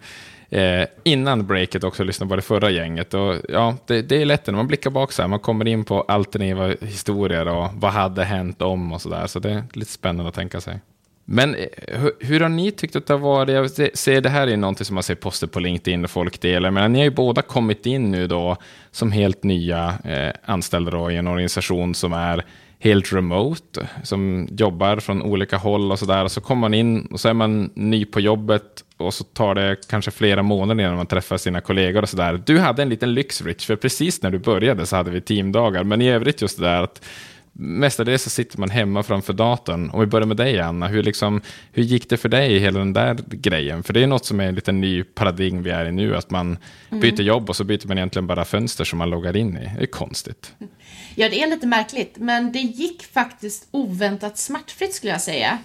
eh, 0.50 0.88
innan 1.04 1.48
breaket 1.48 1.84
också 1.84 2.04
lyssnade 2.04 2.30
på 2.30 2.36
det 2.36 2.42
förra 2.42 2.70
gänget. 2.70 3.14
Och, 3.14 3.36
ja, 3.50 3.76
det, 3.88 4.02
det 4.02 4.22
är 4.22 4.26
lätt 4.26 4.48
när 4.48 4.54
man 4.54 4.68
blickar 4.68 4.90
bak 4.90 5.12
så 5.12 5.22
här, 5.22 5.30
man 5.30 5.40
kommer 5.40 5.68
in 5.68 5.86
på 5.86 6.02
alternativa 6.02 6.88
historier 6.88 7.48
och 7.48 7.70
vad 7.74 7.92
hade 7.92 8.24
hänt 8.24 8.62
om 8.62 8.94
och 8.94 9.02
så 9.02 9.10
där. 9.10 9.28
Så 9.28 9.40
det 9.40 9.52
är 9.52 9.64
lite 9.74 9.92
spännande 9.92 10.30
att 10.30 10.36
tänka 10.36 10.62
sig. 10.62 10.80
Men 11.26 11.56
eh, 11.56 11.66
hur, 11.88 12.12
hur, 12.20 12.40
har 12.40 12.50
ni 12.50 12.72
tyckt 12.72 12.96
att 12.96 13.08
det 13.08 13.14
har 13.14 13.20
varit? 13.20 13.54
Jag 13.80 13.98
ser 13.98 14.22
det 14.22 14.30
här 14.30 14.48
är 14.48 14.58
någonting 14.58 14.86
som 14.86 14.94
man 14.94 15.04
ser 15.04 15.16
poster 15.16 15.48
på 15.48 15.60
LinkedIn 15.60 16.04
och 16.04 16.10
folk 16.10 16.42
delar, 16.42 16.72
men 16.72 16.94
ni 16.94 17.00
har 17.00 17.06
ju 17.06 17.12
båda 17.12 17.42
kommit 17.42 17.86
in 17.86 18.12
nu 18.12 18.28
då 18.28 18.58
som 18.92 19.12
helt 19.12 19.44
nya 19.44 19.94
eh, 20.04 20.34
anställda 20.46 20.92
då 20.92 21.12
i 21.12 21.16
en 21.16 21.28
organisation 21.28 21.96
som 21.96 22.14
är 22.14 22.46
helt 22.80 23.14
remote, 23.14 23.88
som 24.04 24.48
jobbar 24.52 24.98
från 24.98 25.22
olika 25.22 25.58
håll 25.58 25.92
och 25.92 26.00
så 26.00 26.06
där. 26.06 26.24
Och 26.24 26.32
så 26.32 26.42
kommer 26.42 26.62
man 26.62 26.74
in 26.74 27.06
och 27.06 27.20
så 27.20 27.30
är 27.30 27.34
man 27.34 27.70
ny 27.74 28.06
på 28.06 28.20
jobbet 28.20 28.84
och 28.98 29.14
så 29.14 29.24
tar 29.24 29.56
det 29.56 29.88
kanske 29.90 30.12
flera 30.12 30.44
månader 30.44 30.84
innan 30.84 30.96
man 30.96 31.06
träffar 31.06 31.38
sina 31.38 31.62
kollegor 31.62 32.02
och 32.02 32.10
så 32.10 32.18
där. 32.18 32.44
Du 32.46 32.60
hade 32.60 32.82
en 32.82 32.90
liten 32.90 33.14
lyx, 33.14 33.42
Rich, 33.42 33.66
för 33.66 33.76
precis 33.76 34.22
när 34.22 34.32
du 34.32 34.40
började 34.40 34.86
så 34.86 34.96
hade 34.96 35.12
vi 35.12 35.22
teamdagar, 35.22 35.84
men 35.84 36.02
i 36.02 36.10
övrigt 36.10 36.42
just 36.42 36.58
det 36.58 36.64
där 36.64 36.84
att 36.84 37.06
mestadels 37.60 38.24
så 38.24 38.30
sitter 38.30 38.60
man 38.60 38.70
hemma 38.70 39.04
framför 39.04 39.34
datorn. 39.34 39.90
Om 39.90 40.00
vi 40.00 40.06
börjar 40.06 40.28
med 40.28 40.38
dig, 40.38 40.60
Anna. 40.60 40.88
Hur, 40.88 41.04
liksom, 41.04 41.42
hur 41.72 41.84
gick 41.84 42.10
det 42.10 42.18
för 42.18 42.30
dig, 42.30 42.60
hela 42.60 42.80
den 42.80 42.94
där 42.94 43.18
grejen? 43.28 43.84
För 43.84 43.94
det 43.94 44.04
är 44.04 44.08
något 44.08 44.26
som 44.26 44.40
är 44.40 44.48
en 44.48 44.56
liten 44.56 44.82
ny 44.82 45.04
paradigm 45.04 45.64
vi 45.64 45.70
är 45.70 45.86
i 45.86 45.92
nu, 45.92 46.16
att 46.16 46.30
man 46.30 46.58
mm. 46.90 47.02
byter 47.02 47.22
jobb 47.22 47.50
och 47.50 47.56
så 47.56 47.64
byter 47.64 47.88
man 47.88 47.98
egentligen 47.98 48.28
bara 48.28 48.46
fönster 48.46 48.84
som 48.84 49.00
man 49.00 49.10
loggar 49.10 49.38
in 49.38 49.58
i. 49.58 49.72
Det 49.78 49.84
är 49.84 49.86
konstigt. 49.86 50.54
Ja, 51.16 51.30
det 51.30 51.44
är 51.44 51.48
lite 51.48 51.68
märkligt, 51.68 52.18
men 52.18 52.52
det 52.52 52.60
gick 52.60 53.04
faktiskt 53.04 53.68
oväntat 53.72 54.38
smärtfritt 54.38 54.94
skulle 54.94 55.12
jag 55.12 55.22
säga. 55.22 55.58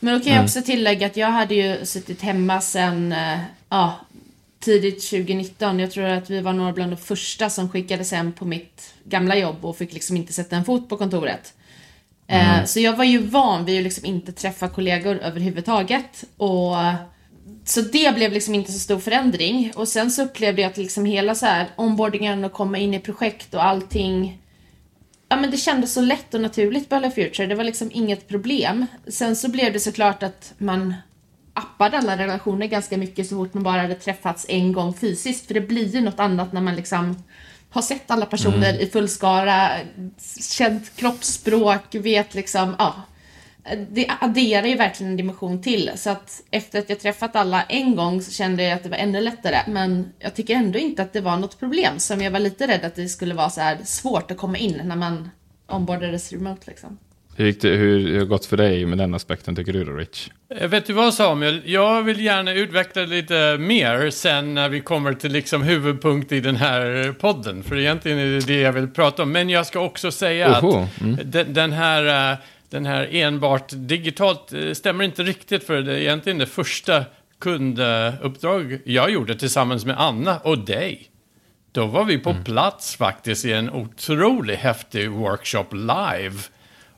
Men 0.00 0.14
då 0.14 0.20
kan 0.20 0.32
jag 0.32 0.36
mm. 0.36 0.44
också 0.44 0.62
tillägga 0.62 1.06
att 1.06 1.16
jag 1.16 1.30
hade 1.30 1.54
ju 1.54 1.86
suttit 1.86 2.22
hemma 2.22 2.60
sedan 2.60 3.12
eh, 3.12 3.38
ja, 3.68 4.00
tidigt 4.60 5.10
2019. 5.10 5.78
Jag 5.78 5.90
tror 5.90 6.04
att 6.04 6.30
vi 6.30 6.40
var 6.40 6.52
några 6.52 6.72
bland 6.72 6.92
de 6.92 6.96
första 6.96 7.50
som 7.50 7.70
skickades 7.70 8.12
hem 8.12 8.32
på 8.32 8.44
mitt 8.44 8.93
gamla 9.04 9.36
jobb 9.36 9.64
och 9.64 9.76
fick 9.76 9.92
liksom 9.92 10.16
inte 10.16 10.32
sätta 10.32 10.56
en 10.56 10.64
fot 10.64 10.88
på 10.88 10.96
kontoret. 10.96 11.54
Eh, 12.26 12.54
mm. 12.54 12.66
Så 12.66 12.80
jag 12.80 12.96
var 12.96 13.04
ju 13.04 13.18
van 13.18 13.64
vid 13.64 13.78
att 13.78 13.84
liksom 13.84 14.04
inte 14.04 14.32
träffa 14.32 14.68
kollegor 14.68 15.18
överhuvudtaget. 15.18 16.24
Och 16.36 16.76
så 17.64 17.80
det 17.80 18.14
blev 18.14 18.32
liksom 18.32 18.54
inte 18.54 18.72
så 18.72 18.78
stor 18.78 18.98
förändring. 18.98 19.72
Och 19.76 19.88
sen 19.88 20.10
så 20.10 20.22
upplevde 20.22 20.62
jag 20.62 20.70
att 20.70 20.76
liksom 20.76 21.04
hela 21.04 21.34
så 21.34 21.46
här 21.46 21.68
onboardingen 21.76 22.44
och 22.44 22.52
komma 22.52 22.78
in 22.78 22.94
i 22.94 23.00
projekt 23.00 23.54
och 23.54 23.64
allting 23.64 24.38
Ja 25.28 25.40
men 25.40 25.50
det 25.50 25.56
kändes 25.56 25.92
så 25.92 26.00
lätt 26.00 26.34
och 26.34 26.40
naturligt 26.40 26.88
på 26.88 26.94
Hello 26.94 27.10
Future. 27.10 27.46
Det 27.46 27.54
var 27.54 27.64
liksom 27.64 27.90
inget 27.92 28.28
problem. 28.28 28.86
Sen 29.06 29.36
så 29.36 29.50
blev 29.50 29.72
det 29.72 29.80
såklart 29.80 30.22
att 30.22 30.54
man 30.58 30.94
appade 31.54 31.98
alla 31.98 32.16
relationer 32.16 32.66
ganska 32.66 32.96
mycket 32.96 33.26
så 33.26 33.36
fort 33.36 33.54
man 33.54 33.62
bara 33.62 33.82
hade 33.82 33.94
träffats 33.94 34.46
en 34.48 34.72
gång 34.72 34.94
fysiskt. 34.94 35.46
För 35.46 35.54
det 35.54 35.60
blir 35.60 35.86
ju 35.86 36.00
något 36.00 36.20
annat 36.20 36.52
när 36.52 36.60
man 36.60 36.76
liksom 36.76 37.22
har 37.74 37.82
sett 37.82 38.10
alla 38.10 38.26
personer 38.26 38.70
mm. 38.70 38.80
i 38.80 38.86
fullskara, 38.86 39.70
känt 40.40 40.96
kroppsspråk, 40.96 41.94
vet 41.94 42.34
liksom, 42.34 42.76
ja. 42.78 42.94
Det 43.88 44.10
adderar 44.20 44.66
ju 44.66 44.76
verkligen 44.76 45.10
en 45.10 45.16
dimension 45.16 45.62
till. 45.62 45.90
Så 45.96 46.10
att 46.10 46.42
efter 46.50 46.78
att 46.78 46.88
jag 46.88 47.00
träffat 47.00 47.36
alla 47.36 47.62
en 47.62 47.96
gång 47.96 48.22
så 48.22 48.30
kände 48.30 48.62
jag 48.62 48.72
att 48.72 48.82
det 48.82 48.88
var 48.88 48.96
ännu 48.96 49.20
lättare. 49.20 49.58
Men 49.68 50.12
jag 50.18 50.34
tycker 50.34 50.54
ändå 50.54 50.78
inte 50.78 51.02
att 51.02 51.12
det 51.12 51.20
var 51.20 51.36
något 51.36 51.58
problem. 51.58 51.98
Som 51.98 52.20
jag 52.20 52.30
var 52.30 52.40
lite 52.40 52.66
rädd 52.66 52.84
att 52.84 52.94
det 52.94 53.08
skulle 53.08 53.34
vara 53.34 53.50
så 53.50 53.60
här 53.60 53.78
svårt 53.84 54.30
att 54.30 54.36
komma 54.36 54.58
in 54.58 54.80
när 54.84 54.96
man 54.96 55.30
ombordades 55.66 56.32
remote 56.32 56.62
liksom. 56.66 56.98
Hur, 57.36 57.46
gick 57.46 57.60
det, 57.60 57.68
hur 57.68 58.12
har 58.12 58.20
det 58.20 58.26
gått 58.26 58.46
för 58.46 58.56
dig 58.56 58.86
med 58.86 58.98
den 58.98 59.14
aspekten 59.14 59.56
tycker 59.56 59.72
du 59.72 59.84
då, 59.84 59.92
Rich? 59.92 60.28
Eh, 60.56 60.68
vet 60.68 60.86
du 60.86 60.92
vad 60.92 61.14
Samuel? 61.14 61.62
Jag 61.64 62.02
vill 62.02 62.20
gärna 62.20 62.52
utveckla 62.52 63.02
lite 63.02 63.58
mer 63.58 64.10
sen 64.10 64.54
när 64.54 64.68
vi 64.68 64.80
kommer 64.80 65.14
till 65.14 65.32
liksom 65.32 65.62
huvudpunkt 65.62 66.32
i 66.32 66.40
den 66.40 66.56
här 66.56 67.12
podden. 67.12 67.62
För 67.62 67.78
egentligen 67.78 68.18
är 68.18 68.26
det 68.26 68.46
det 68.46 68.60
jag 68.60 68.72
vill 68.72 68.88
prata 68.88 69.22
om. 69.22 69.32
Men 69.32 69.50
jag 69.50 69.66
ska 69.66 69.80
också 69.80 70.10
säga 70.10 70.60
Oho. 70.60 70.78
att 70.78 71.00
mm. 71.00 71.18
den, 71.24 71.54
den, 71.54 71.72
här, 71.72 72.32
eh, 72.32 72.38
den 72.70 72.86
här 72.86 73.08
enbart 73.10 73.68
digitalt 73.72 74.52
eh, 74.52 74.72
stämmer 74.72 75.04
inte 75.04 75.22
riktigt 75.22 75.64
för 75.64 75.82
det 75.82 75.92
är 75.92 75.98
egentligen 75.98 76.38
det 76.38 76.46
första 76.46 77.04
kunduppdrag 77.40 78.78
jag 78.84 79.10
gjorde 79.10 79.34
tillsammans 79.34 79.84
med 79.84 80.00
Anna 80.00 80.38
och 80.38 80.58
dig. 80.58 81.10
Då 81.72 81.86
var 81.86 82.04
vi 82.04 82.18
på 82.18 82.30
mm. 82.30 82.44
plats 82.44 82.96
faktiskt 82.96 83.44
i 83.44 83.52
en 83.52 83.70
otroligt 83.70 84.58
häftig 84.58 85.10
workshop 85.10 85.66
live. 85.72 86.38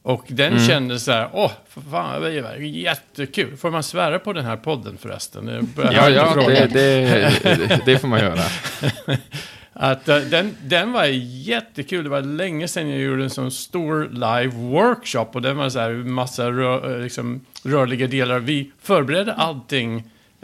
Och 0.07 0.25
den 0.29 0.53
mm. 0.53 0.67
kändes 0.67 1.05
så 1.05 1.13
här, 1.13 1.29
åh, 1.33 1.53
fan, 1.91 2.23
det 2.23 2.29
är 2.29 2.61
jättekul. 2.61 3.57
Får 3.57 3.71
man 3.71 3.83
svära 3.83 4.19
på 4.19 4.33
den 4.33 4.45
här 4.45 4.57
podden 4.57 4.97
förresten? 4.99 5.69
Ja, 5.93 6.11
ja 6.11 6.35
det, 6.35 6.67
det, 6.73 7.81
det, 7.87 7.99
får 7.99 8.09
man 8.09 8.21
göra. 8.21 8.41
Att, 9.73 10.09
uh, 10.09 10.17
den, 10.17 10.57
den 10.63 10.93
var 10.93 11.05
jättekul. 11.05 12.05
Det 12.05 12.11
var 12.11 12.23
länge 12.23 12.69
sedan 12.69 12.89
jag 12.89 13.01
gjorde 13.01 13.23
en 13.23 13.31
sån 13.31 13.51
stor 13.51 14.09
live 14.13 14.57
workshop. 14.57 15.27
Och 15.33 15.43
den 15.43 15.57
var 15.57 15.69
så 15.69 15.79
här 15.79 15.91
massa 15.91 16.51
rör, 16.51 17.03
liksom, 17.03 17.41
rörliga 17.63 18.07
delar. 18.07 18.39
Vi 18.39 18.71
förberedde 18.83 19.33
allting 19.33 19.97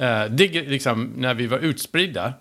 uh, 0.02 0.24
dig, 0.24 0.48
liksom, 0.48 1.12
när 1.16 1.34
vi 1.34 1.47
var 1.47 1.59
utspridda. 1.59 2.32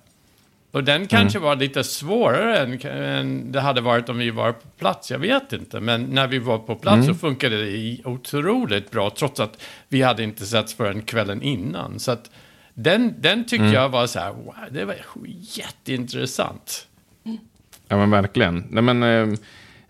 Och 0.72 0.84
den 0.84 1.08
kanske 1.08 1.38
mm. 1.38 1.48
var 1.48 1.56
lite 1.56 1.84
svårare 1.84 2.58
än, 2.58 2.82
än, 2.82 3.52
det 3.52 3.62
hade 3.62 3.82
varit 3.82 4.10
om 4.10 4.18
vi 4.18 4.30
var 4.30 4.52
på 4.52 4.68
plats. 4.80 5.12
Jag 5.12 5.20
vet 5.20 5.54
inte. 5.54 5.80
Men 5.80 6.04
när 6.04 6.28
vi 6.28 6.40
var 6.40 6.58
på 6.58 6.76
plats 6.76 7.04
mm. 7.04 7.08
så 7.08 7.14
funkade 7.14 7.64
det 7.66 7.98
otroligt 8.06 8.92
bra. 8.92 9.10
Trots 9.10 9.40
att 9.40 9.64
vi 9.88 10.02
hade 10.02 10.24
inte 10.24 10.46
setts 10.46 10.74
förrän 10.74 11.02
kvällen 11.02 11.42
innan. 11.42 12.00
Så 12.00 12.12
att 12.12 12.32
den, 12.74 13.14
den 13.18 13.44
tyckte 13.44 13.66
mm. 13.66 13.74
jag 13.74 13.90
var 13.90 14.08
så 14.08 14.20
här, 14.20 14.32
wow, 14.32 14.56
det 14.72 14.86
var 14.86 14.96
jätteintressant. 15.40 16.88
Ja 17.88 17.98
men 17.98 18.12
verkligen. 18.12 18.68
Nej, 18.70 18.84
men, 18.84 19.04
eh, 19.04 19.38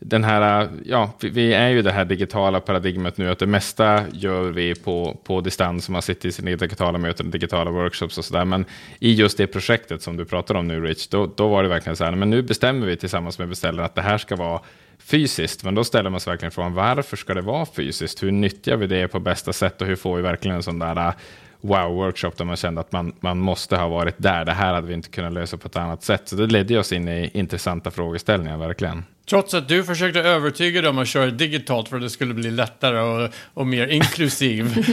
den 0.03 0.23
här, 0.23 0.69
ja, 0.85 1.11
vi 1.19 1.53
är 1.53 1.69
ju 1.69 1.81
det 1.81 1.91
här 1.91 2.05
digitala 2.05 2.59
paradigmet 2.59 3.17
nu, 3.17 3.29
att 3.29 3.39
det 3.39 3.47
mesta 3.47 4.03
gör 4.13 4.43
vi 4.43 4.75
på, 4.75 5.17
på 5.23 5.41
distans, 5.41 5.89
man 5.89 6.01
sitter 6.01 6.29
i 6.29 6.31
sina 6.31 6.55
digitala 6.55 6.97
möten, 6.97 7.31
digitala 7.31 7.71
workshops 7.71 8.17
och 8.17 8.25
sådär. 8.25 8.45
Men 8.45 8.65
i 8.99 9.13
just 9.13 9.37
det 9.37 9.47
projektet 9.47 10.01
som 10.01 10.17
du 10.17 10.25
pratar 10.25 10.55
om 10.55 10.67
nu, 10.67 10.81
Rich, 10.81 11.07
då, 11.07 11.25
då 11.35 11.47
var 11.47 11.63
det 11.63 11.69
verkligen 11.69 11.95
så 11.95 12.03
här, 12.03 12.11
men 12.11 12.29
nu 12.29 12.41
bestämmer 12.41 12.87
vi 12.87 12.97
tillsammans 12.97 13.39
med 13.39 13.49
beställaren 13.49 13.85
att 13.85 13.95
det 13.95 14.01
här 14.01 14.17
ska 14.17 14.35
vara 14.35 14.61
fysiskt, 14.99 15.63
men 15.63 15.75
då 15.75 15.83
ställer 15.83 16.09
man 16.09 16.19
sig 16.19 16.31
verkligen 16.31 16.51
frågan, 16.51 16.73
varför 16.73 17.17
ska 17.17 17.33
det 17.33 17.41
vara 17.41 17.65
fysiskt? 17.65 18.23
Hur 18.23 18.31
nyttjar 18.31 18.77
vi 18.77 18.87
det 18.87 19.07
på 19.07 19.19
bästa 19.19 19.53
sätt 19.53 19.81
och 19.81 19.87
hur 19.87 19.95
får 19.95 20.15
vi 20.15 20.21
verkligen 20.21 20.57
en 20.57 20.63
sån 20.63 20.79
där 20.79 21.07
äh, 21.07 21.13
wow-workshop 21.61 22.31
där 22.37 22.45
man 22.45 22.55
kände 22.55 22.81
att 22.81 22.91
man, 22.91 23.13
man 23.19 23.39
måste 23.39 23.77
ha 23.77 23.87
varit 23.87 24.15
där. 24.17 24.45
Det 24.45 24.51
här 24.51 24.73
hade 24.73 24.87
vi 24.87 24.93
inte 24.93 25.09
kunnat 25.09 25.33
lösa 25.33 25.57
på 25.57 25.67
ett 25.67 25.75
annat 25.75 26.03
sätt. 26.03 26.21
Så 26.25 26.35
det 26.35 26.47
ledde 26.47 26.79
oss 26.79 26.91
in 26.91 27.07
i 27.07 27.31
intressanta 27.33 27.91
frågeställningar, 27.91 28.57
verkligen. 28.57 29.03
Trots 29.29 29.53
att 29.53 29.67
du 29.67 29.83
försökte 29.83 30.19
övertyga 30.19 30.81
dem 30.81 30.97
att 30.97 31.07
köra 31.07 31.31
digitalt 31.31 31.89
för 31.89 31.95
att 31.95 32.01
det 32.01 32.09
skulle 32.09 32.33
bli 32.33 32.51
lättare 32.51 32.99
och, 32.99 33.29
och 33.53 33.67
mer 33.67 33.87
inklusiv 33.87 34.85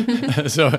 så, 0.46 0.72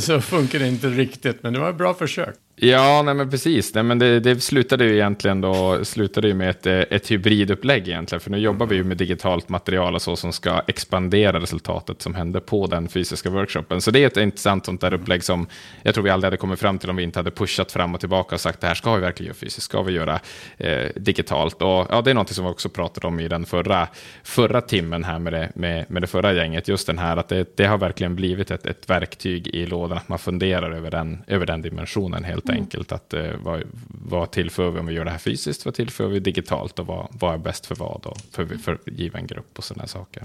så 0.00 0.20
funkar 0.20 0.58
det 0.58 0.68
inte 0.68 0.88
riktigt. 0.88 1.42
Men 1.42 1.52
det 1.52 1.58
var 1.58 1.70
ett 1.70 1.76
bra 1.76 1.94
försök. 1.94 2.34
Ja, 2.62 3.02
nej 3.02 3.14
men 3.14 3.30
precis. 3.30 3.74
Nej, 3.74 3.84
men 3.84 3.98
det, 3.98 4.20
det 4.20 4.40
slutade 4.40 4.84
ju 4.84 4.94
egentligen 4.94 5.40
då, 5.40 5.84
slutade 5.84 6.28
ju 6.28 6.34
med 6.34 6.50
ett, 6.50 6.66
ett 6.66 7.10
hybridupplägg 7.10 7.88
egentligen. 7.88 8.20
För 8.20 8.30
nu 8.30 8.38
jobbar 8.38 8.66
vi 8.66 8.76
ju 8.76 8.84
med 8.84 8.96
digitalt 8.96 9.48
material 9.48 9.94
och 9.94 10.02
så 10.02 10.16
som 10.16 10.32
ska 10.32 10.62
expandera 10.66 11.40
resultatet 11.40 12.02
som 12.02 12.14
hände 12.14 12.40
på 12.40 12.66
den 12.66 12.88
fysiska 12.88 13.30
workshopen. 13.30 13.80
Så 13.80 13.90
det 13.90 14.02
är 14.02 14.06
ett 14.06 14.16
intressant 14.16 14.66
sånt 14.66 14.80
där 14.80 14.94
upplägg 14.94 15.24
som 15.24 15.46
jag 15.82 15.94
tror 15.94 16.04
vi 16.04 16.10
aldrig 16.10 16.26
hade 16.26 16.36
kommit 16.36 16.60
fram 16.60 16.78
till 16.78 16.90
om 16.90 16.96
vi 16.96 17.02
inte 17.02 17.18
hade 17.18 17.30
pushat 17.30 17.72
fram 17.72 17.94
och 17.94 18.00
tillbaka 18.00 18.34
och 18.34 18.40
sagt 18.40 18.60
det 18.60 18.66
här 18.66 18.74
ska 18.74 18.94
vi 18.94 19.00
verkligen 19.00 19.26
göra 19.26 19.36
fysiskt, 19.36 19.62
ska 19.62 19.82
vi 19.82 19.92
göra 19.92 20.20
eh, 20.58 20.88
digitalt. 20.96 21.62
Och 21.62 21.86
ja, 21.90 22.02
det 22.04 22.10
är 22.10 22.14
något 22.14 22.28
som 22.28 22.44
vi 22.44 22.50
också 22.50 22.68
pratade 22.80 23.06
om 23.06 23.20
i 23.20 23.28
den 23.28 23.46
förra, 23.46 23.88
förra 24.22 24.60
timmen 24.60 25.04
här 25.04 25.18
med 25.18 25.32
det, 25.32 25.52
med, 25.54 25.90
med 25.90 26.02
det 26.02 26.06
förra 26.06 26.32
gänget. 26.32 26.68
Just 26.68 26.86
den 26.86 26.98
här 26.98 27.16
att 27.16 27.28
det, 27.28 27.56
det 27.56 27.66
har 27.66 27.78
verkligen 27.78 28.16
blivit 28.16 28.50
ett, 28.50 28.66
ett 28.66 28.90
verktyg 28.90 29.46
i 29.46 29.66
lådan, 29.66 29.98
att 29.98 30.08
man 30.08 30.18
funderar 30.18 30.70
över 30.70 30.90
den, 30.90 31.22
över 31.26 31.46
den 31.46 31.62
dimensionen 31.62 32.24
helt 32.24 32.48
mm. 32.48 32.60
enkelt. 32.60 32.92
Att, 32.92 33.14
eh, 33.14 33.30
vad, 33.42 33.62
vad 34.04 34.30
tillför 34.30 34.70
vi 34.70 34.80
om 34.80 34.86
vi 34.86 34.94
gör 34.94 35.04
det 35.04 35.10
här 35.10 35.18
fysiskt? 35.18 35.64
Vad 35.64 35.74
tillför 35.74 36.06
vi 36.06 36.20
digitalt? 36.20 36.78
Och 36.78 36.86
vad, 36.86 37.08
vad 37.10 37.34
är 37.34 37.38
bäst 37.38 37.66
för 37.66 37.74
vad? 37.74 38.06
Och 38.06 38.16
för, 38.32 38.46
för 38.46 38.78
given 38.84 39.26
grupp 39.26 39.58
och 39.58 39.64
sådana 39.64 39.86
saker. 39.86 40.22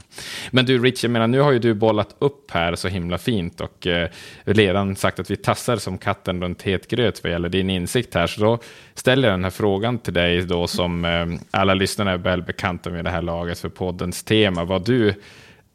Men 0.51 0.65
du 0.65 0.83
Rich, 0.83 1.03
jag 1.03 1.11
menar, 1.11 1.27
nu 1.27 1.39
har 1.39 1.51
ju 1.51 1.59
du 1.59 1.73
bollat 1.73 2.15
upp 2.19 2.51
här 2.51 2.75
så 2.75 2.87
himla 2.87 3.17
fint 3.17 3.61
och 3.61 3.87
eh, 3.87 4.09
redan 4.43 4.95
sagt 4.95 5.19
att 5.19 5.31
vi 5.31 5.35
tassar 5.35 5.77
som 5.77 5.97
katten 5.97 6.41
runt 6.41 6.61
het 6.61 6.87
gröt 6.87 7.23
vad 7.23 7.31
gäller 7.31 7.49
din 7.49 7.69
insikt 7.69 8.13
här. 8.13 8.27
Så 8.27 8.41
då 8.41 8.59
ställer 8.93 9.27
jag 9.27 9.33
den 9.33 9.43
här 9.43 9.51
frågan 9.51 9.99
till 9.99 10.13
dig 10.13 10.41
då 10.41 10.67
som 10.67 11.05
eh, 11.05 11.25
alla 11.51 11.73
lyssnare 11.73 12.11
är 12.11 12.17
väl 12.17 12.41
bekanta 12.45 12.89
med 12.89 13.05
det 13.05 13.11
här 13.11 13.21
laget 13.21 13.59
för 13.59 13.69
poddens 13.69 14.23
tema. 14.23 14.63
Vad 14.63 14.85
du 14.85 15.13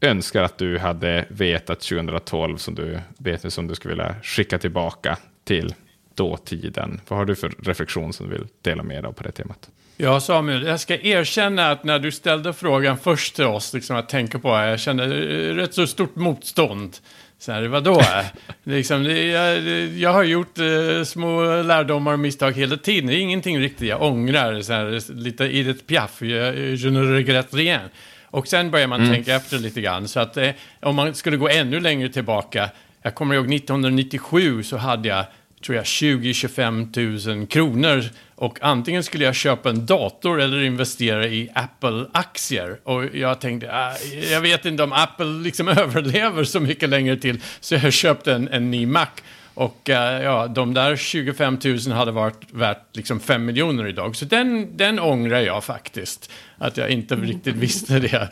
önskar 0.01 0.43
att 0.43 0.57
du 0.57 0.77
hade 0.77 1.25
vetat 1.29 1.79
2012 1.79 2.57
som 2.57 2.75
du 2.75 2.99
vet 3.17 3.53
som 3.53 3.67
du 3.67 3.75
skulle 3.75 3.91
vilja 3.91 4.15
skicka 4.23 4.57
tillbaka 4.57 5.17
till 5.43 5.73
dåtiden. 6.15 7.01
Vad 7.07 7.19
har 7.19 7.25
du 7.25 7.35
för 7.35 7.53
reflektion 7.59 8.13
som 8.13 8.29
du 8.29 8.37
vill 8.37 8.47
dela 8.61 8.83
med 8.83 9.03
dig 9.03 9.07
av 9.07 9.13
på 9.13 9.23
det 9.23 9.31
temat? 9.31 9.69
Ja, 9.97 10.19
Samuel, 10.19 10.63
jag 10.63 10.79
ska 10.79 10.97
erkänna 10.97 11.71
att 11.71 11.83
när 11.83 11.99
du 11.99 12.11
ställde 12.11 12.53
frågan 12.53 12.97
först 12.97 13.35
till 13.35 13.45
oss, 13.45 13.73
liksom 13.73 13.95
att 13.95 14.09
tänka 14.09 14.39
på, 14.39 14.49
jag 14.49 14.79
kände 14.79 15.03
eh, 15.03 15.55
rätt 15.55 15.73
så 15.73 15.87
stort 15.87 16.15
motstånd. 16.15 16.97
Så 17.41 17.51
här, 17.51 17.67
vadå? 17.67 18.01
liksom, 18.63 19.05
jag, 19.05 19.63
jag 19.87 20.13
har 20.13 20.23
gjort 20.23 20.57
eh, 20.59 21.03
små 21.03 21.61
lärdomar 21.61 22.13
och 22.13 22.19
misstag 22.19 22.51
hela 22.51 22.77
tiden. 22.77 23.07
Det 23.07 23.15
är 23.15 23.19
ingenting 23.19 23.59
riktigt 23.59 23.87
jag 23.87 24.01
ångrar. 24.01 24.61
Så 24.61 24.73
här, 24.73 25.13
lite 25.13 25.43
Edith 25.57 25.85
Piaf, 25.85 26.21
je, 26.21 26.75
je 26.75 26.91
ne 26.91 26.99
regrette 26.99 27.57
rien. 27.57 27.81
Och 28.25 28.47
sen 28.47 28.71
börjar 28.71 28.87
man 28.87 29.01
mm. 29.01 29.13
tänka 29.13 29.35
efter 29.35 29.57
lite 29.57 29.81
grann. 29.81 30.07
Så 30.07 30.19
att 30.19 30.37
eh, 30.37 30.49
om 30.79 30.95
man 30.95 31.13
skulle 31.13 31.37
gå 31.37 31.49
ännu 31.49 31.79
längre 31.79 32.09
tillbaka. 32.09 32.69
Jag 33.01 33.15
kommer 33.15 33.35
ihåg 33.35 33.53
1997 33.53 34.63
så 34.63 34.77
hade 34.77 35.07
jag 35.09 35.25
tror 35.61 35.75
jag, 35.75 35.83
20-25 35.83 37.35
000 37.35 37.47
kronor. 37.47 38.03
Och 38.35 38.57
antingen 38.61 39.03
skulle 39.03 39.25
jag 39.25 39.35
köpa 39.35 39.69
en 39.69 39.85
dator 39.85 40.41
eller 40.41 40.61
investera 40.61 41.27
i 41.27 41.49
Apple-aktier. 41.55 42.79
Och 42.83 43.15
jag 43.15 43.41
tänkte, 43.41 43.67
äh, 43.67 44.31
jag 44.31 44.41
vet 44.41 44.65
inte 44.65 44.83
om 44.83 44.93
Apple 44.93 45.25
liksom 45.25 45.67
överlever 45.77 46.43
så 46.43 46.59
mycket 46.59 46.89
längre 46.89 47.17
till. 47.17 47.41
Så 47.59 47.75
jag 47.75 47.93
köpte 47.93 48.33
en, 48.33 48.47
en 48.47 48.71
ny 48.71 48.85
Mac. 48.85 49.07
Och 49.53 49.89
uh, 49.89 49.95
ja, 49.95 50.47
de 50.47 50.73
där 50.73 50.95
25 50.95 51.59
000 51.63 51.79
hade 51.91 52.11
varit 52.11 52.41
värt 52.51 52.95
liksom 52.95 53.19
5 53.19 53.45
miljoner 53.45 53.87
idag. 53.87 54.15
Så 54.15 54.25
den, 54.25 54.77
den 54.77 54.99
ångrar 54.99 55.39
jag 55.39 55.63
faktiskt. 55.63 56.31
Att 56.57 56.77
jag 56.77 56.89
inte 56.89 57.15
riktigt 57.15 57.55
visste 57.65 57.99
det. 57.99 58.29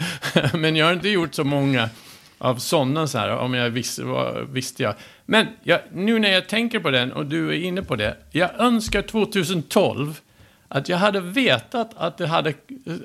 Men 0.54 0.76
jag 0.76 0.86
har 0.86 0.94
inte 0.94 1.10
gjort 1.10 1.36
så 1.36 1.44
många 1.44 1.90
av 2.40 2.56
sådana 2.56 3.08
så 3.08 3.18
här, 3.18 3.30
om 3.30 3.54
jag 3.54 3.70
visste, 3.70 4.04
vad, 4.04 4.50
visste 4.50 4.84
jag. 4.84 4.96
Men 5.26 5.48
jag, 5.64 5.80
nu 5.94 6.20
när 6.20 6.32
jag 6.32 6.50
tänker 6.50 6.80
på 6.80 6.92
den 6.92 7.12
och 7.12 7.26
du 7.26 7.50
är 7.50 7.64
inne 7.64 7.84
på 7.84 7.96
det. 7.96 8.18
Jag 8.32 8.60
önskar 8.60 9.02
2012 9.02 10.20
att 10.68 10.90
jag 10.90 10.98
hade 10.98 11.22
vetat 11.22 11.92
att 11.96 12.18
det, 12.18 12.28
hade, 12.28 12.54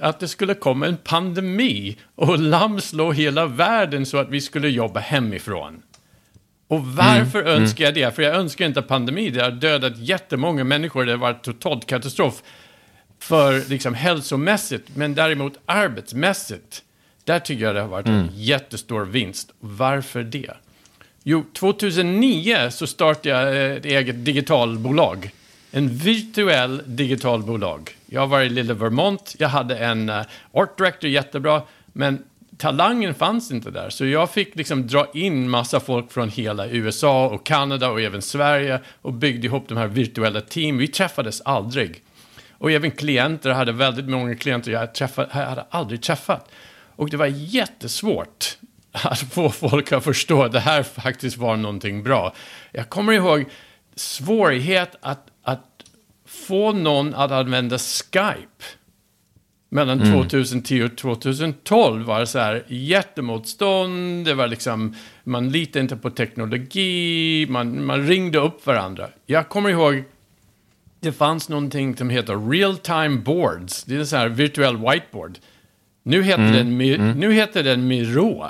att 0.00 0.20
det 0.20 0.28
skulle 0.28 0.54
komma 0.54 0.86
en 0.86 0.96
pandemi 0.96 1.96
och 2.14 2.38
lamslå 2.38 3.12
hela 3.12 3.46
världen 3.46 4.06
så 4.06 4.18
att 4.18 4.28
vi 4.28 4.40
skulle 4.40 4.68
jobba 4.68 5.00
hemifrån. 5.00 5.82
Och 6.68 6.86
varför 6.86 7.40
mm, 7.40 7.62
önskar 7.62 7.84
jag 7.84 7.94
det? 7.94 8.14
För 8.14 8.22
jag 8.22 8.36
önskar 8.36 8.64
inte 8.66 8.82
pandemi. 8.82 9.30
Det 9.30 9.42
har 9.42 9.50
dödat 9.50 9.98
jättemånga 9.98 10.64
människor. 10.64 11.04
Det 11.04 11.12
har 11.12 11.18
varit 11.18 11.42
totalt 11.42 11.86
katastrof 11.86 12.42
för 13.18 13.68
liksom 13.70 13.94
hälsomässigt. 13.94 14.96
Men 14.96 15.14
däremot 15.14 15.58
arbetsmässigt 15.66 16.82
där 17.24 17.38
tycker 17.38 17.64
jag 17.64 17.74
det 17.74 17.80
har 17.80 17.88
varit 17.88 18.06
mm. 18.06 18.20
en 18.20 18.30
jättestor 18.34 19.04
vinst. 19.04 19.52
Varför 19.60 20.22
det? 20.22 20.50
Jo, 21.22 21.44
2009 21.52 22.70
så 22.70 22.86
startade 22.86 23.28
jag 23.28 23.76
ett 23.76 23.84
eget 23.84 24.24
digitalbolag. 24.24 25.30
En 25.70 25.88
virtuell 25.88 26.82
digitalbolag. 26.86 27.96
Jag 28.06 28.26
var 28.26 28.40
i 28.40 28.48
lilla 28.48 28.74
Vermont, 28.74 29.36
jag 29.38 29.48
hade 29.48 29.78
en 29.78 30.08
uh, 30.08 30.22
art 30.52 30.78
director, 30.78 31.10
jättebra, 31.10 31.62
men 31.92 32.24
talangen 32.56 33.14
fanns 33.14 33.50
inte 33.50 33.70
där. 33.70 33.90
Så 33.90 34.06
jag 34.06 34.30
fick 34.30 34.56
liksom 34.56 34.86
dra 34.86 35.06
in 35.14 35.50
massa 35.50 35.80
folk 35.80 36.12
från 36.12 36.28
hela 36.28 36.66
USA 36.66 37.28
och 37.28 37.46
Kanada 37.46 37.90
och 37.90 38.00
även 38.00 38.22
Sverige 38.22 38.80
och 39.02 39.12
byggde 39.12 39.46
ihop 39.46 39.68
de 39.68 39.78
här 39.78 39.86
virtuella 39.86 40.40
team. 40.40 40.78
Vi 40.78 40.88
träffades 40.88 41.40
aldrig. 41.40 42.02
Och 42.58 42.72
även 42.72 42.90
klienter, 42.90 43.48
jag 43.48 43.56
hade 43.56 43.72
väldigt 43.72 44.08
många 44.08 44.34
klienter 44.34 44.72
jag, 44.72 44.94
träffade, 44.94 45.28
jag 45.32 45.46
hade 45.46 45.64
aldrig 45.70 46.02
träffat. 46.02 46.50
Och 46.96 47.10
det 47.10 47.16
var 47.16 47.26
jättesvårt 47.26 48.58
att 48.92 49.20
få 49.20 49.50
folk 49.50 49.92
att 49.92 50.04
förstå 50.04 50.42
att 50.42 50.52
det 50.52 50.60
här 50.60 50.82
faktiskt 50.82 51.36
var 51.36 51.56
någonting 51.56 52.02
bra. 52.02 52.34
Jag 52.72 52.88
kommer 52.88 53.12
ihåg 53.12 53.44
svårighet 53.94 54.96
att, 55.00 55.26
att 55.42 55.84
få 56.26 56.72
någon 56.72 57.14
att 57.14 57.30
använda 57.30 57.78
Skype. 57.78 58.64
Mellan 59.68 60.00
mm. 60.00 60.12
2010 60.12 60.82
och 60.82 60.96
2012 60.96 62.04
var 62.04 62.20
det 62.20 62.26
så 62.26 62.38
här 62.38 62.64
jättemotstånd, 62.68 64.24
det 64.24 64.34
var 64.34 64.48
liksom, 64.48 64.96
man 65.24 65.48
litade 65.48 65.80
inte 65.80 65.96
på 65.96 66.10
teknologi, 66.10 67.46
man, 67.48 67.84
man 67.84 68.06
ringde 68.06 68.38
upp 68.38 68.66
varandra. 68.66 69.08
Jag 69.26 69.48
kommer 69.48 69.70
ihåg, 69.70 70.04
det 71.00 71.12
fanns 71.12 71.48
någonting 71.48 71.96
som 71.96 72.10
heter 72.10 72.50
real 72.50 72.76
time 72.76 73.16
boards, 73.16 73.84
det 73.84 73.96
är 73.96 74.04
sån 74.04 74.18
här 74.18 74.28
virtuell 74.28 74.76
whiteboard. 74.76 75.38
Nu 76.06 76.22
heter, 76.22 76.42
mm. 76.42 76.78
den, 76.78 76.80
mm. 76.80 77.18
nu 77.18 77.32
heter 77.32 77.62
den 77.62 77.86
Miro. 77.86 78.46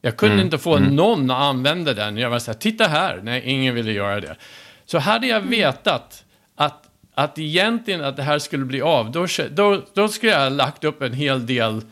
Jag 0.00 0.16
kunde 0.16 0.34
mm. 0.34 0.44
inte 0.44 0.58
få 0.58 0.76
mm. 0.76 0.96
någon 0.96 1.30
att 1.30 1.42
använda 1.42 1.94
den. 1.94 2.16
Jag 2.16 2.30
var 2.30 2.38
så 2.38 2.50
här, 2.50 2.58
titta 2.58 2.84
här. 2.84 3.20
Nej, 3.22 3.42
ingen 3.44 3.74
ville 3.74 3.92
göra 3.92 4.20
det. 4.20 4.36
Så 4.84 4.98
hade 4.98 5.26
jag 5.26 5.40
vetat 5.40 6.24
att, 6.56 6.88
att 7.14 7.38
egentligen 7.38 8.04
att 8.04 8.16
det 8.16 8.22
här 8.22 8.38
skulle 8.38 8.64
bli 8.64 8.80
av, 8.80 9.12
då, 9.12 9.26
då, 9.50 9.82
då 9.94 10.08
skulle 10.08 10.32
jag 10.32 10.40
ha 10.40 10.48
lagt 10.48 10.84
upp 10.84 11.02
en 11.02 11.12
hel 11.12 11.46
del 11.46 11.82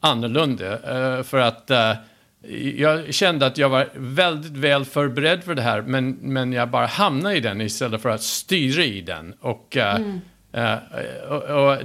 annorlunda. 0.00 0.72
Uh, 0.72 1.22
för 1.22 1.38
att 1.38 1.70
uh, 1.70 1.92
jag 2.76 3.14
kände 3.14 3.46
att 3.46 3.58
jag 3.58 3.68
var 3.68 3.88
väldigt 3.94 4.56
väl 4.56 4.84
förberedd 4.84 5.44
för 5.44 5.54
det 5.54 5.62
här, 5.62 5.82
men, 5.82 6.10
men 6.10 6.52
jag 6.52 6.70
bara 6.70 6.86
hamnade 6.86 7.36
i 7.36 7.40
den 7.40 7.60
istället 7.60 8.02
för 8.02 8.08
att 8.08 8.22
styra 8.22 8.84
i 8.84 9.00
den. 9.00 9.34
Och 9.40 9.76
uh, 9.76 9.94
mm. 9.94 10.20
Uh, 10.56 10.76
och, 11.28 11.42
och 11.42 11.78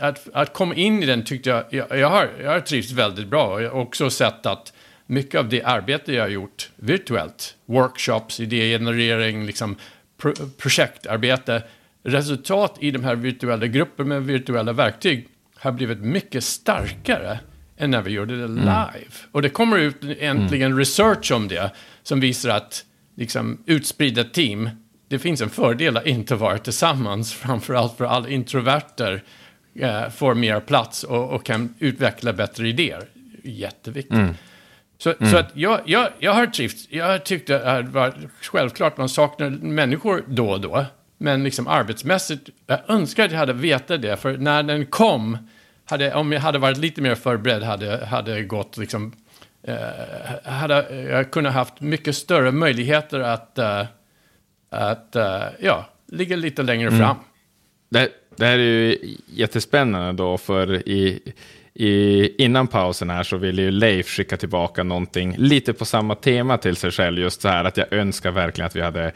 att, 0.00 0.28
att, 0.32 0.52
komma 0.52 0.74
in 0.74 1.02
i 1.02 1.06
den 1.06 1.24
tyckte 1.24 1.50
jag, 1.50 1.64
jag, 1.70 1.98
jag, 1.98 2.10
har, 2.10 2.28
jag 2.42 2.50
har 2.50 2.60
trivts 2.60 2.92
väldigt 2.92 3.28
bra. 3.28 3.62
Jag 3.62 3.70
har 3.70 3.80
också 3.80 4.10
sett 4.10 4.46
att 4.46 4.72
mycket 5.06 5.38
av 5.40 5.48
det 5.48 5.62
arbete 5.62 6.12
jag 6.12 6.22
har 6.22 6.28
gjort 6.28 6.70
virtuellt, 6.76 7.56
workshops, 7.66 8.40
idégenerering, 8.40 9.46
liksom 9.46 9.76
pro 10.22 10.34
projektarbete, 10.58 11.62
resultat 12.02 12.76
i 12.80 12.90
de 12.90 13.04
här 13.04 13.14
virtuella 13.14 13.66
grupperna 13.66 14.08
med 14.08 14.22
virtuella 14.22 14.72
verktyg 14.72 15.28
har 15.56 15.72
blivit 15.72 15.98
mycket 15.98 16.44
starkare 16.44 17.38
än 17.76 17.90
när 17.90 18.02
vi 18.02 18.10
gjorde 18.10 18.36
det 18.36 18.44
mm. 18.44 18.56
live. 18.56 18.72
Mm. 18.94 19.30
Och 19.32 19.42
det 19.42 19.48
kommer 19.48 19.78
ut 19.78 19.96
äntligen 20.02 20.66
mm. 20.66 20.78
research 20.78 21.32
om 21.32 21.48
det 21.48 21.70
som 22.02 22.20
visar 22.20 22.50
att 22.50 22.84
liksom, 23.16 23.62
utspridda 23.66 24.24
team 24.24 24.70
det 25.08 25.18
finns 25.18 25.40
en 25.40 25.50
fördel 25.50 25.96
att 25.96 26.06
inte 26.06 26.34
vara 26.34 26.58
tillsammans, 26.58 27.32
framförallt 27.32 27.96
för 27.96 28.04
alla 28.04 28.28
introverter 28.28 29.22
eh, 29.74 30.08
får 30.08 30.34
mer 30.34 30.60
plats 30.60 31.04
och, 31.04 31.30
och, 31.30 31.44
kan 31.44 31.74
utveckla 31.78 32.32
bättre 32.32 32.68
idéer. 32.68 33.04
Jätteviktigt. 33.44 34.12
Mm. 34.12 34.34
Så, 34.98 35.14
mm. 35.20 35.32
så 35.32 35.38
att 35.38 35.50
jag, 35.54 35.80
jag, 35.84 36.08
jag 36.18 36.34
har 36.34 36.46
trivts. 36.46 36.86
Jag 36.90 37.24
tyckte 37.24 37.70
att 37.70 37.84
det 37.84 37.90
var 37.90 38.14
självklart 38.42 38.96
man 38.96 39.08
saknar 39.08 39.50
människor 39.50 40.24
då 40.26 40.50
och 40.50 40.60
då. 40.60 40.84
Men 41.18 41.44
liksom 41.44 41.66
arbetsmässigt, 41.66 42.48
jag 42.66 42.80
önskar 42.88 43.24
att 43.24 43.30
jag 43.30 43.38
hade 43.38 43.52
vetat 43.52 44.02
det. 44.02 44.16
För 44.16 44.36
när 44.36 44.62
den 44.62 44.86
kom, 44.86 45.38
hade, 45.84 46.14
om 46.14 46.32
jag 46.32 46.40
hade 46.40 46.58
varit 46.58 46.78
lite 46.78 47.02
mer 47.02 47.14
förberedd, 47.14 47.62
hade, 47.62 48.06
hade 48.06 48.42
gått 48.42 48.76
liksom... 48.76 49.12
Eh, 49.62 50.52
hade 50.52 51.02
jag 51.02 51.30
kunnat 51.30 51.52
haft 51.52 51.80
mycket 51.80 52.16
större 52.16 52.52
möjligheter 52.52 53.20
att... 53.20 53.58
Eh, 53.58 53.84
att 54.70 55.16
uh, 55.16 55.22
ja, 55.60 55.88
ligga 56.06 56.36
lite 56.36 56.62
längre 56.62 56.88
mm. 56.88 57.00
fram. 57.00 57.16
Det, 57.90 58.08
Det 58.36 58.46
här 58.46 58.58
är 58.58 58.62
ju 58.62 59.16
jättespännande 59.26 60.12
då, 60.12 60.38
för 60.38 60.88
i, 60.88 61.20
i, 61.74 62.44
innan 62.44 62.66
pausen 62.66 63.10
här 63.10 63.22
så 63.22 63.36
ville 63.36 63.62
ju 63.62 63.70
Leif 63.70 64.08
skicka 64.08 64.36
tillbaka 64.36 64.82
någonting 64.82 65.34
lite 65.38 65.72
på 65.72 65.84
samma 65.84 66.14
tema 66.14 66.58
till 66.58 66.76
sig 66.76 66.90
själv. 66.90 67.18
Just 67.18 67.40
så 67.40 67.48
här 67.48 67.64
att 67.64 67.76
jag 67.76 67.92
önskar 67.92 68.30
verkligen 68.30 68.66
att 68.66 68.76
vi 68.76 68.80
hade 68.80 69.12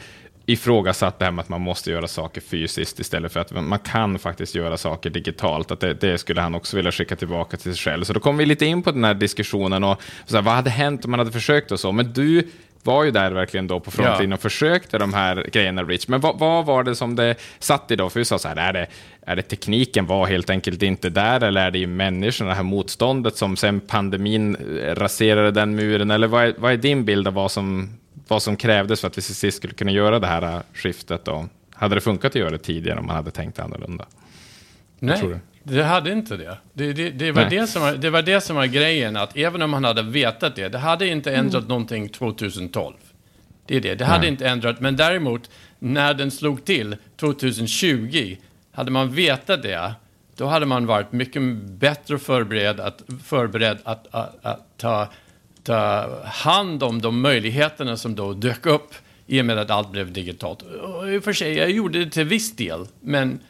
ifrågasatt 0.46 1.18
det 1.18 1.24
här 1.24 1.32
med 1.32 1.42
att 1.42 1.48
man 1.48 1.60
måste 1.60 1.90
göra 1.90 2.08
saker 2.08 2.40
fysiskt 2.40 3.00
istället 3.00 3.32
för 3.32 3.40
att 3.40 3.50
man 3.50 3.78
kan 3.78 4.18
faktiskt 4.18 4.54
göra 4.54 4.76
saker 4.76 5.10
digitalt. 5.10 5.70
Att 5.70 5.80
det, 5.80 5.94
det 5.94 6.18
skulle 6.18 6.40
han 6.40 6.54
också 6.54 6.76
vilja 6.76 6.92
skicka 6.92 7.16
tillbaka 7.16 7.56
till 7.56 7.76
sig 7.76 7.92
själv. 7.92 8.04
Så 8.04 8.12
då 8.12 8.20
kom 8.20 8.36
vi 8.36 8.46
lite 8.46 8.66
in 8.66 8.82
på 8.82 8.92
den 8.92 9.04
här 9.04 9.14
diskussionen 9.14 9.84
och 9.84 10.02
så 10.26 10.36
här, 10.36 10.42
vad 10.42 10.54
hade 10.54 10.70
hänt 10.70 11.04
om 11.04 11.10
man 11.10 11.20
hade 11.20 11.32
försökt 11.32 11.72
och 11.72 11.80
så. 11.80 11.92
Men 11.92 12.12
du 12.12 12.48
var 12.82 13.04
ju 13.04 13.10
där 13.10 13.30
verkligen 13.30 13.66
då 13.66 13.80
på 13.80 13.90
frontlinjen 13.90 14.30
ja. 14.30 14.34
och 14.34 14.40
försökte 14.40 14.98
de 14.98 15.14
här 15.14 15.46
grejerna, 15.52 15.82
Rich. 15.82 16.08
Men 16.08 16.20
vad, 16.20 16.38
vad, 16.38 16.66
var 16.66 16.84
det 16.84 16.94
som 16.94 17.16
det 17.16 17.34
satt 17.58 17.90
i 17.90 17.96
då? 17.96 18.10
För 18.10 18.18
du 18.18 18.24
sa 18.24 18.38
så 18.38 18.48
här, 18.48 18.56
är 18.56 18.72
det, 18.72 18.86
är 19.26 19.36
det 19.36 19.42
tekniken 19.42 20.06
var 20.06 20.26
helt 20.26 20.50
enkelt 20.50 20.82
inte 20.82 21.10
där, 21.10 21.44
eller 21.44 21.66
är 21.66 21.70
det 21.70 21.78
ju 21.78 21.86
människorna, 21.86 22.50
det 22.50 22.56
här 22.56 22.62
motståndet 22.62 23.36
som 23.36 23.56
sen 23.56 23.80
pandemin 23.80 24.56
raserade 24.94 25.50
den 25.50 25.74
muren? 25.74 26.10
Eller 26.10 26.26
vad 26.26 26.44
är, 26.44 26.54
vad 26.58 26.72
är 26.72 26.76
din 26.76 27.04
bild 27.04 27.28
av 27.28 27.34
vad 27.34 27.50
som, 27.50 27.98
vad 28.28 28.42
som 28.42 28.56
krävdes 28.56 29.00
för 29.00 29.08
att 29.08 29.18
vi 29.18 29.22
till 29.22 29.34
sist 29.34 29.56
skulle 29.56 29.74
kunna 29.74 29.90
göra 29.90 30.18
det 30.18 30.26
här 30.26 30.62
skiftet? 30.74 31.24
Då? 31.24 31.48
Hade 31.74 31.94
det 31.94 32.00
funkat 32.00 32.30
att 32.30 32.36
göra 32.36 32.50
det 32.50 32.58
tidigare 32.58 32.98
om 32.98 33.06
man 33.06 33.16
hade 33.16 33.30
tänkt 33.30 33.58
annorlunda? 33.58 34.06
Nej, 34.98 35.18
det 35.62 35.82
hade 35.82 36.12
inte 36.12 36.36
det. 36.36 36.58
Det, 36.72 36.92
det, 36.92 37.10
det, 37.10 37.32
var 37.32 37.44
det, 37.44 37.66
som 37.66 37.82
var, 37.82 37.92
det 37.92 38.10
var 38.10 38.22
det 38.22 38.40
som 38.40 38.56
var 38.56 38.66
grejen, 38.66 39.16
att 39.16 39.36
även 39.36 39.62
om 39.62 39.70
man 39.70 39.84
hade 39.84 40.02
vetat 40.02 40.56
det, 40.56 40.68
det 40.68 40.78
hade 40.78 41.08
inte 41.08 41.34
ändrat 41.34 41.62
mm. 41.62 41.68
någonting 41.68 42.08
2012. 42.08 42.94
Det 43.66 43.76
är 43.76 43.80
det, 43.80 43.94
det 43.94 44.04
hade 44.04 44.20
Nej. 44.20 44.28
inte 44.28 44.48
ändrat, 44.48 44.80
men 44.80 44.96
däremot 44.96 45.50
när 45.78 46.14
den 46.14 46.30
slog 46.30 46.64
till 46.64 46.96
2020, 47.16 48.36
hade 48.72 48.90
man 48.90 49.14
vetat 49.14 49.62
det, 49.62 49.94
då 50.36 50.46
hade 50.46 50.66
man 50.66 50.86
varit 50.86 51.12
mycket 51.12 51.42
bättre 51.64 52.18
förberedd 52.18 52.80
att, 52.80 53.02
förberedd 53.24 53.78
att, 53.84 54.06
att, 54.10 54.38
att 54.42 54.66
ta, 54.76 55.08
ta 55.62 56.08
hand 56.24 56.82
om 56.82 57.02
de 57.02 57.20
möjligheterna 57.20 57.96
som 57.96 58.14
då 58.14 58.32
dök 58.32 58.66
upp 58.66 58.94
i 59.26 59.40
och 59.40 59.44
med 59.44 59.58
att 59.58 59.70
allt 59.70 59.90
blev 59.90 60.12
digitalt. 60.12 60.62
Och 60.62 61.12
I 61.12 61.18
och 61.18 61.24
för 61.24 61.32
sig, 61.32 61.54
jag 61.54 61.70
gjorde 61.70 62.04
det 62.04 62.10
till 62.10 62.24
viss 62.24 62.56
del, 62.56 62.86
men 63.00 63.40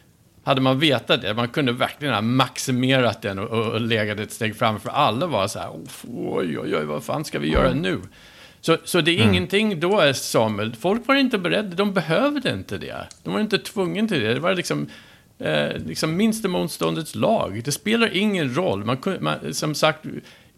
hade 0.43 0.61
man 0.61 0.79
vetat 0.79 1.21
det, 1.21 1.33
man 1.33 1.47
kunde 1.47 1.71
verkligen 1.71 2.13
ha 2.13 2.21
maximerat 2.21 3.21
den 3.21 3.39
och, 3.39 3.73
och 3.73 3.81
legat 3.81 4.19
ett 4.19 4.31
steg 4.31 4.55
framför 4.55 4.89
alla 4.89 5.27
var 5.27 5.47
så 5.47 5.59
här, 5.59 5.69
oj, 6.13 6.59
oj, 6.59 6.75
oj, 6.75 6.85
vad 6.85 7.03
fan 7.03 7.25
ska 7.25 7.39
vi 7.39 7.51
göra 7.51 7.73
nu? 7.73 8.01
Så, 8.61 8.77
så 8.83 9.01
det 9.01 9.11
är 9.11 9.21
mm. 9.21 9.29
ingenting 9.29 9.79
då, 9.79 10.13
Samuel, 10.13 10.75
folk 10.75 11.07
var 11.07 11.15
inte 11.15 11.37
beredda, 11.37 11.75
de 11.75 11.93
behövde 11.93 12.51
inte 12.51 12.77
det. 12.77 13.07
De 13.23 13.33
var 13.33 13.39
inte 13.39 13.57
tvungna 13.57 14.07
till 14.07 14.19
det, 14.19 14.33
det 14.33 14.39
var 14.39 14.55
liksom, 14.55 14.87
eh, 15.39 15.77
liksom 15.85 16.15
minsta 16.15 16.47
motståndets 16.47 17.15
lag. 17.15 17.61
Det 17.65 17.71
spelar 17.71 18.15
ingen 18.15 18.55
roll, 18.55 18.85
man, 18.85 18.97
man, 19.19 19.53
som 19.53 19.75
sagt, 19.75 20.05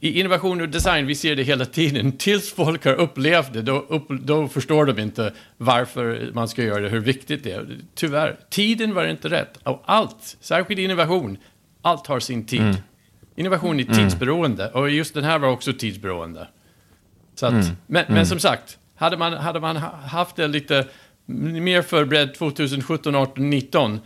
i 0.05 0.19
innovation 0.19 0.61
och 0.61 0.69
design, 0.69 1.05
vi 1.05 1.15
ser 1.15 1.35
det 1.35 1.43
hela 1.43 1.65
tiden. 1.65 2.11
Tills 2.11 2.53
folk 2.53 2.85
har 2.85 2.93
upplevt 2.93 3.53
det, 3.53 3.61
då, 3.61 3.85
upp, 3.89 4.07
då 4.09 4.47
förstår 4.47 4.85
de 4.85 5.01
inte 5.01 5.33
varför 5.57 6.31
man 6.33 6.47
ska 6.47 6.63
göra 6.63 6.79
det, 6.79 6.89
hur 6.89 6.99
viktigt 6.99 7.43
det 7.43 7.51
är. 7.51 7.67
Tyvärr, 7.95 8.37
tiden 8.49 8.93
var 8.93 9.07
inte 9.07 9.29
rätt. 9.29 9.57
Och 9.63 9.83
allt, 9.85 10.37
särskilt 10.39 10.79
innovation, 10.79 11.37
allt 11.81 12.07
har 12.07 12.19
sin 12.19 12.45
tid. 12.45 12.61
Mm. 12.61 12.75
Innovation 13.35 13.79
är 13.79 13.83
mm. 13.83 13.95
tidsberoende 13.95 14.69
och 14.69 14.89
just 14.89 15.13
den 15.13 15.23
här 15.23 15.39
var 15.39 15.49
också 15.49 15.73
tidsberoende. 15.73 16.47
Så 17.35 17.45
att, 17.45 17.51
mm. 17.51 17.65
Men, 17.65 17.75
men 17.87 18.15
mm. 18.17 18.25
som 18.25 18.39
sagt, 18.39 18.77
hade 18.95 19.17
man, 19.17 19.33
hade 19.33 19.59
man 19.59 19.75
haft 20.05 20.35
det 20.35 20.47
lite 20.47 20.87
mer 21.25 21.81
förberedd 21.81 22.33
2017, 22.33 23.15
18, 23.15 23.49
19, 23.49 23.99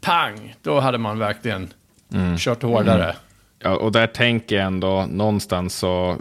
pang, 0.00 0.56
då 0.62 0.80
hade 0.80 0.98
man 0.98 1.18
verkligen 1.18 1.72
mm. 2.12 2.38
kört 2.38 2.62
hårdare. 2.62 3.16
Ja, 3.62 3.76
och 3.76 3.92
där 3.92 4.06
tänker 4.06 4.56
jag 4.56 4.64
ändå 4.64 5.06
någonstans 5.10 5.74
så... 5.76 6.16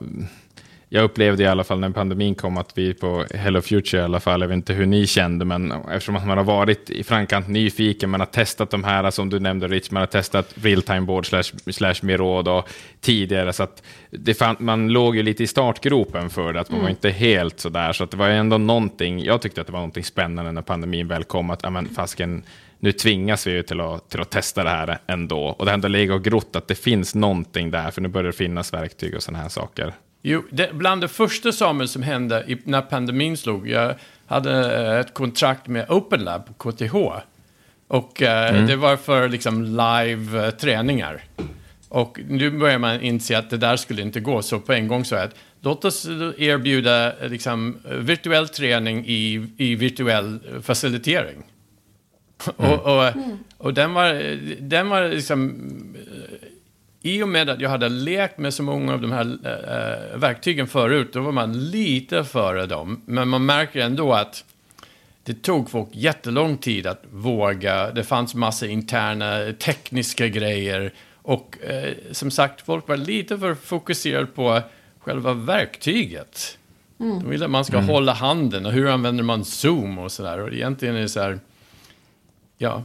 Jag 0.94 1.04
upplevde 1.04 1.44
i 1.44 1.48
alla 1.48 1.64
fall 1.64 1.80
när 1.80 1.90
pandemin 1.90 2.36
kom 2.36 2.58
att 2.58 2.78
vi 2.78 2.94
på 2.94 3.26
Hello 3.36 3.62
Future 3.62 4.02
i 4.02 4.04
alla 4.04 4.20
fall, 4.20 4.42
jag 4.42 4.48
vet 4.48 4.56
inte 4.56 4.74
hur 4.74 4.86
ni 4.86 5.08
kände, 5.08 5.46
men 5.46 5.72
eftersom 5.72 6.14
man 6.14 6.38
har 6.38 6.44
varit 6.44 6.90
i 6.90 7.04
framkant 7.04 7.48
nyfiken, 7.48 8.10
man 8.10 8.20
har 8.20 8.28
testat 8.28 8.70
de 8.70 8.84
här 8.84 9.12
som 9.12 9.30
du 9.30 9.40
nämnde 9.40 9.68
Rich, 9.68 9.92
man 9.92 10.00
har 10.00 10.08
testat 10.08 10.54
real 10.56 10.82
time 10.82 11.02
board 11.02 11.26
slash, 11.26 11.44
slash 11.72 11.96
Miro 12.02 12.42
då, 12.42 12.66
tidigare, 13.02 13.54
så 13.54 13.64
att 13.64 13.84
det 14.10 14.34
fann, 14.34 14.56
man 14.60 14.88
låg 14.88 15.16
ju 15.16 15.24
lite 15.24 15.44
i 15.44 15.48
startgropen 15.48 16.30
för 16.30 16.54
det, 16.54 16.60
att 16.60 16.70
man 16.70 16.80
mm. 16.80 16.84
var 16.84 16.90
inte 16.90 17.10
helt 17.10 17.60
sådär, 17.60 17.94
så 17.94 18.04
att 18.04 18.12
det 18.12 18.18
var 18.18 18.30
ändå 18.30 18.58
någonting, 18.58 19.24
jag 19.24 19.42
tyckte 19.42 19.62
att 19.62 19.68
det 19.68 19.74
var 19.74 19.80
någonting 19.80 20.04
spännande 20.04 20.52
när 20.52 20.62
pandemin 20.62 21.08
väl 21.08 21.24
kom, 21.24 21.50
att 21.50 21.60
ja 21.64 21.70
men 21.70 21.86
fasken, 21.86 22.44
nu 22.82 22.92
tvingas 22.92 23.48
vi 23.48 23.52
ju 23.52 23.64
till 23.64 23.82
att, 23.82 24.10
till 24.10 24.22
att 24.22 24.30
testa 24.30 24.64
det 24.64 24.70
här 24.70 25.00
ändå. 25.08 25.44
Och 25.44 25.66
det 25.66 25.72
har 25.72 25.74
ändå 25.74 25.88
legat 25.88 26.16
och 26.16 26.24
grott 26.24 26.56
att 26.56 26.68
det 26.68 26.76
finns 26.76 27.16
någonting 27.16 27.72
där, 27.72 27.92
för 27.92 28.02
nu 28.02 28.08
börjar 28.08 28.28
det 28.28 28.38
finnas 28.38 28.74
verktyg 28.74 29.16
och 29.16 29.24
sådana 29.24 29.44
här 29.44 29.50
saker. 29.50 29.94
Jo, 30.22 30.44
det, 30.50 30.74
bland 30.74 31.02
det 31.02 31.08
första 31.08 31.52
Samuel 31.52 31.88
som 31.88 32.02
hände 32.02 32.44
i, 32.48 32.58
när 32.64 32.82
pandemin 32.82 33.38
slog, 33.38 33.70
jag 33.70 33.96
hade 34.26 34.78
eh, 34.78 35.00
ett 35.00 35.14
kontrakt 35.14 35.68
med 35.68 35.90
Open 35.90 36.24
Lab, 36.24 36.58
KTH. 36.58 36.96
Och 37.88 38.22
eh, 38.22 38.50
mm. 38.50 38.68
det 38.68 38.76
var 38.76 38.98
för 38.98 39.30
liksom 39.30 39.64
live-träningar. 39.64 41.24
Eh, 41.38 41.46
och 41.90 42.20
nu 42.30 42.52
börjar 42.52 42.80
man 42.80 43.02
inse 43.02 43.38
att 43.38 43.50
det 43.50 43.58
där 43.58 43.76
skulle 43.78 44.02
inte 44.02 44.20
gå, 44.20 44.42
så 44.42 44.60
på 44.60 44.74
en 44.74 44.88
gång 44.88 45.06
så 45.06 45.16
att 45.16 45.36
låt 45.62 45.86
oss 45.86 46.06
erbjuda 46.38 47.14
liksom, 47.22 47.78
virtuell 47.84 48.50
träning 48.50 49.06
i, 49.08 49.48
i 49.58 49.76
virtuell 49.76 50.40
facilitering. 50.64 51.44
Mm. 52.60 52.72
Och, 52.72 52.98
och, 52.98 53.14
och 53.58 53.74
den 53.74 53.94
var, 53.94 54.14
den 54.62 54.90
var 54.90 55.10
liksom... 55.10 55.56
I 57.04 57.24
och 57.24 57.30
med 57.30 57.50
att 57.50 57.62
jag 57.62 57.70
hade 57.70 57.90
lekt 57.90 58.38
med 58.38 58.54
så 58.54 58.64
många 58.64 58.94
av 58.94 59.02
de 59.02 59.12
här 59.12 59.22
äh, 59.24 60.20
verktygen 60.20 60.68
förut, 60.68 61.14
då 61.14 61.22
var 61.22 61.32
man 61.32 61.70
lite 61.70 62.24
före 62.24 62.66
dem. 62.66 63.02
Men 63.06 63.28
man 63.28 63.46
märker 63.46 63.80
ändå 63.80 64.14
att 64.14 64.44
det 65.24 65.42
tog 65.42 65.70
folk 65.70 65.90
jättelång 65.92 66.58
tid 66.58 66.88
att 66.88 67.04
våga. 67.12 67.92
Det 67.92 68.04
fanns 68.04 68.36
massa 68.36 68.68
interna 68.68 69.54
tekniska 69.60 70.28
grejer. 70.28 70.94
Och 71.22 71.58
eh, 71.64 71.94
som 72.12 72.32
sagt, 72.32 72.62
folk 72.62 72.88
var 72.88 72.98
lite 72.98 73.38
för 73.38 73.56
fokuserade 73.56 74.26
på 74.26 74.62
själva 75.00 75.34
verktyget. 75.34 76.58
Mm. 77.00 77.20
De 77.20 77.30
vill 77.30 77.44
att 77.44 77.50
man 77.50 77.66
ska 77.66 77.78
mm. 77.78 77.90
hålla 77.90 78.14
handen 78.14 78.66
och 78.66 78.72
hur 78.72 78.88
använder 78.88 79.24
man 79.24 79.46
Zoom 79.46 79.98
och 79.98 80.12
sådär. 80.12 80.40
Och 80.40 80.54
egentligen 80.54 80.96
är 80.96 81.02
det 81.02 81.10
så 81.10 81.22
här, 81.22 81.40
Ja, 82.62 82.84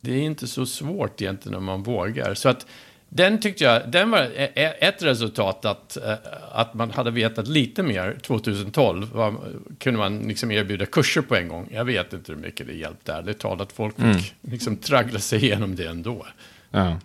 det 0.00 0.12
är 0.12 0.22
inte 0.22 0.46
så 0.46 0.66
svårt 0.66 1.22
egentligen 1.22 1.58
om 1.58 1.64
man 1.64 1.82
vågar. 1.82 2.34
Så 2.34 2.48
att 2.48 2.66
den 3.08 3.40
tyckte 3.40 3.64
jag, 3.64 3.90
den 3.90 4.10
var 4.10 4.18
e- 4.18 4.52
e- 4.54 4.74
ett 4.80 5.02
resultat 5.02 5.64
att, 5.64 5.96
eh, 5.96 6.14
att 6.52 6.74
man 6.74 6.90
hade 6.90 7.10
vetat 7.10 7.48
lite 7.48 7.82
mer 7.82 8.18
2012. 8.22 9.12
Var, 9.12 9.34
kunde 9.78 9.98
man 9.98 10.18
liksom 10.18 10.50
erbjuda 10.50 10.86
kurser 10.86 11.22
på 11.22 11.36
en 11.36 11.48
gång. 11.48 11.68
Jag 11.72 11.84
vet 11.84 12.12
inte 12.12 12.32
hur 12.32 12.38
mycket 12.38 12.66
det 12.66 12.72
hjälpte 12.72 13.12
ärligt 13.12 13.38
talat. 13.38 13.72
Folk 13.72 13.96
fick 13.96 14.04
mm. 14.04 14.20
liksom 14.40 14.76
traggla 14.76 15.18
sig 15.18 15.44
igenom 15.44 15.76
det 15.76 15.86
ändå. 15.86 16.26
Ja, 16.70 16.96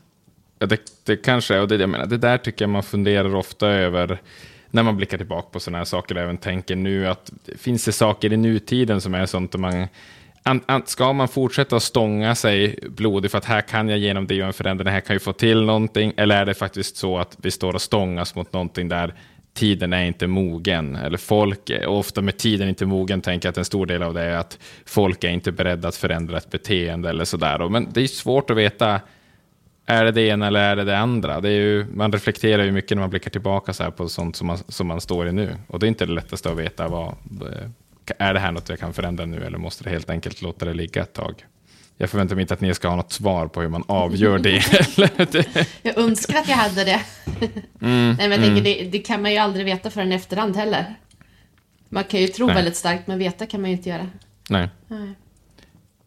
ja 0.60 0.66
det, 0.66 0.80
det 1.04 1.18
kanske 1.18 1.56
är, 1.56 1.62
och 1.62 1.68
det, 1.68 1.76
jag 1.76 1.90
menar, 1.90 2.06
det 2.06 2.18
där 2.18 2.38
tycker 2.38 2.66
jag 2.66 2.70
man 2.70 2.84
funderar 2.84 3.36
ofta 3.36 3.68
över 3.68 4.22
när 4.72 4.84
man 4.84 4.98
blickar 4.98 5.18
tillbaka 5.18 5.48
på 5.52 5.60
sådana 5.60 5.78
här 5.78 5.86
saker, 5.86 6.16
och 6.16 6.22
även 6.22 6.38
tänker 6.38 6.76
nu 6.76 7.08
att 7.08 7.32
finns 7.58 7.86
det 7.86 7.92
saker 7.92 8.34
i 8.34 8.38
nutiden 8.38 9.02
som 9.02 9.16
är 9.16 9.26
sånt 9.26 9.56
att 9.56 9.62
man 9.62 9.88
ska 10.86 11.14
man 11.14 11.28
fortsätta 11.28 11.76
att 11.76 11.84
stånga 11.84 12.36
sig 12.36 12.80
blodig 12.90 13.32
för 13.32 13.38
att 13.38 13.46
här 13.46 13.62
kan 13.62 13.90
jag 13.90 14.00
genom 14.00 14.28
det 14.28 14.36
göra 14.36 14.48
en 14.48 14.54
förändring, 14.54 14.94
här 14.94 15.02
kan 15.02 15.14
jag 15.14 15.22
få 15.22 15.34
till 15.34 15.62
någonting, 15.62 16.14
eller 16.18 16.36
är 16.42 16.46
det 16.46 16.54
faktiskt 16.54 16.98
så 16.98 17.18
att 17.18 17.38
vi 17.42 17.52
står 17.52 17.74
och 17.74 17.82
stångas 17.82 18.36
mot 18.36 18.54
någonting 18.54 18.90
där 18.90 19.14
tiden 19.54 19.94
är 19.94 20.06
inte 20.06 20.28
mogen, 20.28 20.96
eller 20.96 21.18
folk, 21.18 21.72
och 21.88 22.00
ofta 22.00 22.22
med 22.22 22.38
tiden 22.38 22.70
inte 22.70 22.86
mogen 22.86 23.22
tänker 23.22 23.48
jag 23.48 23.52
att 23.52 23.58
en 23.58 23.66
stor 23.66 23.86
del 23.86 24.04
av 24.04 24.14
det 24.14 24.22
är 24.22 24.38
att 24.38 24.60
folk 24.86 25.24
är 25.24 25.30
inte 25.30 25.52
beredda 25.52 25.88
att 25.88 25.96
förändra 25.96 26.38
ett 26.38 26.50
beteende 26.50 27.10
eller 27.10 27.26
sådär. 27.26 27.70
Men 27.70 27.88
det 27.94 28.02
är 28.02 28.08
svårt 28.08 28.50
att 28.50 28.58
veta, 28.58 29.02
är 29.86 30.06
det 30.06 30.12
det 30.12 30.22
ena 30.22 30.48
eller 30.48 30.60
är 30.60 30.76
det 30.76 30.84
det 30.84 30.98
andra? 30.98 31.42
Det 31.42 31.50
är 31.50 31.60
ju, 31.60 31.86
man 31.94 32.12
reflekterar 32.12 32.64
ju 32.64 32.72
mycket 32.72 32.98
när 32.98 33.02
man 33.02 33.10
blickar 33.10 33.32
tillbaka 33.32 33.74
så 33.74 33.92
på 33.92 34.10
sånt 34.10 34.36
som 34.36 34.48
man, 34.48 34.58
som 34.68 34.88
man 34.88 35.02
står 35.02 35.28
i 35.28 35.32
nu. 35.32 35.56
Och 35.68 35.80
det 35.80 35.86
är 35.86 35.88
inte 35.88 36.06
det 36.06 36.14
lättaste 36.14 36.52
att 36.52 36.58
veta 36.58 36.88
vad, 36.88 37.08
eh, 37.42 37.70
är 38.20 38.34
det 38.34 38.40
här 38.40 38.52
något 38.52 38.70
jag 38.70 38.80
kan 38.80 38.94
förändra 38.94 39.26
nu 39.26 39.44
eller 39.44 39.58
måste 39.58 39.84
det 39.84 39.90
helt 39.90 40.10
enkelt 40.10 40.42
låta 40.42 40.66
det 40.66 40.74
ligga 40.74 41.02
ett 41.02 41.14
tag? 41.14 41.46
Jag 41.98 42.10
förväntar 42.10 42.36
mig 42.36 42.42
inte 42.42 42.54
att 42.54 42.62
ni 42.62 42.74
ska 42.74 42.88
ha 42.88 42.96
något 42.96 43.12
svar 43.12 43.48
på 43.48 43.62
hur 43.62 43.70
man 43.70 43.84
avgör 43.88 44.40
det. 44.40 44.64
jag 45.82 45.98
önskar 45.98 46.40
att 46.40 46.50
jag 46.50 46.56
hade 46.56 46.84
det. 46.84 47.02
Mm, 47.82 48.16
Nej, 48.16 48.16
men 48.18 48.32
jag 48.32 48.34
mm. 48.34 48.56
tänker, 48.56 48.64
det, 48.64 48.90
det, 48.90 49.00
kan 49.00 49.22
man 49.22 49.32
ju 49.32 49.38
aldrig 49.38 49.66
veta 49.66 49.90
förrän 49.90 50.12
efterhand 50.12 50.56
heller. 50.56 50.96
Man 51.90 52.04
kan 52.04 52.20
ju 52.20 52.28
tro 52.28 52.46
Nej. 52.46 52.56
väldigt 52.56 52.76
starkt, 52.76 53.08
men 53.08 53.20
veta 53.20 53.46
kan 53.46 53.62
man 53.62 53.70
ju 53.70 53.76
inte 53.76 53.90
göra. 53.90 54.10
Nej. 54.50 54.70
Nej. 54.88 55.14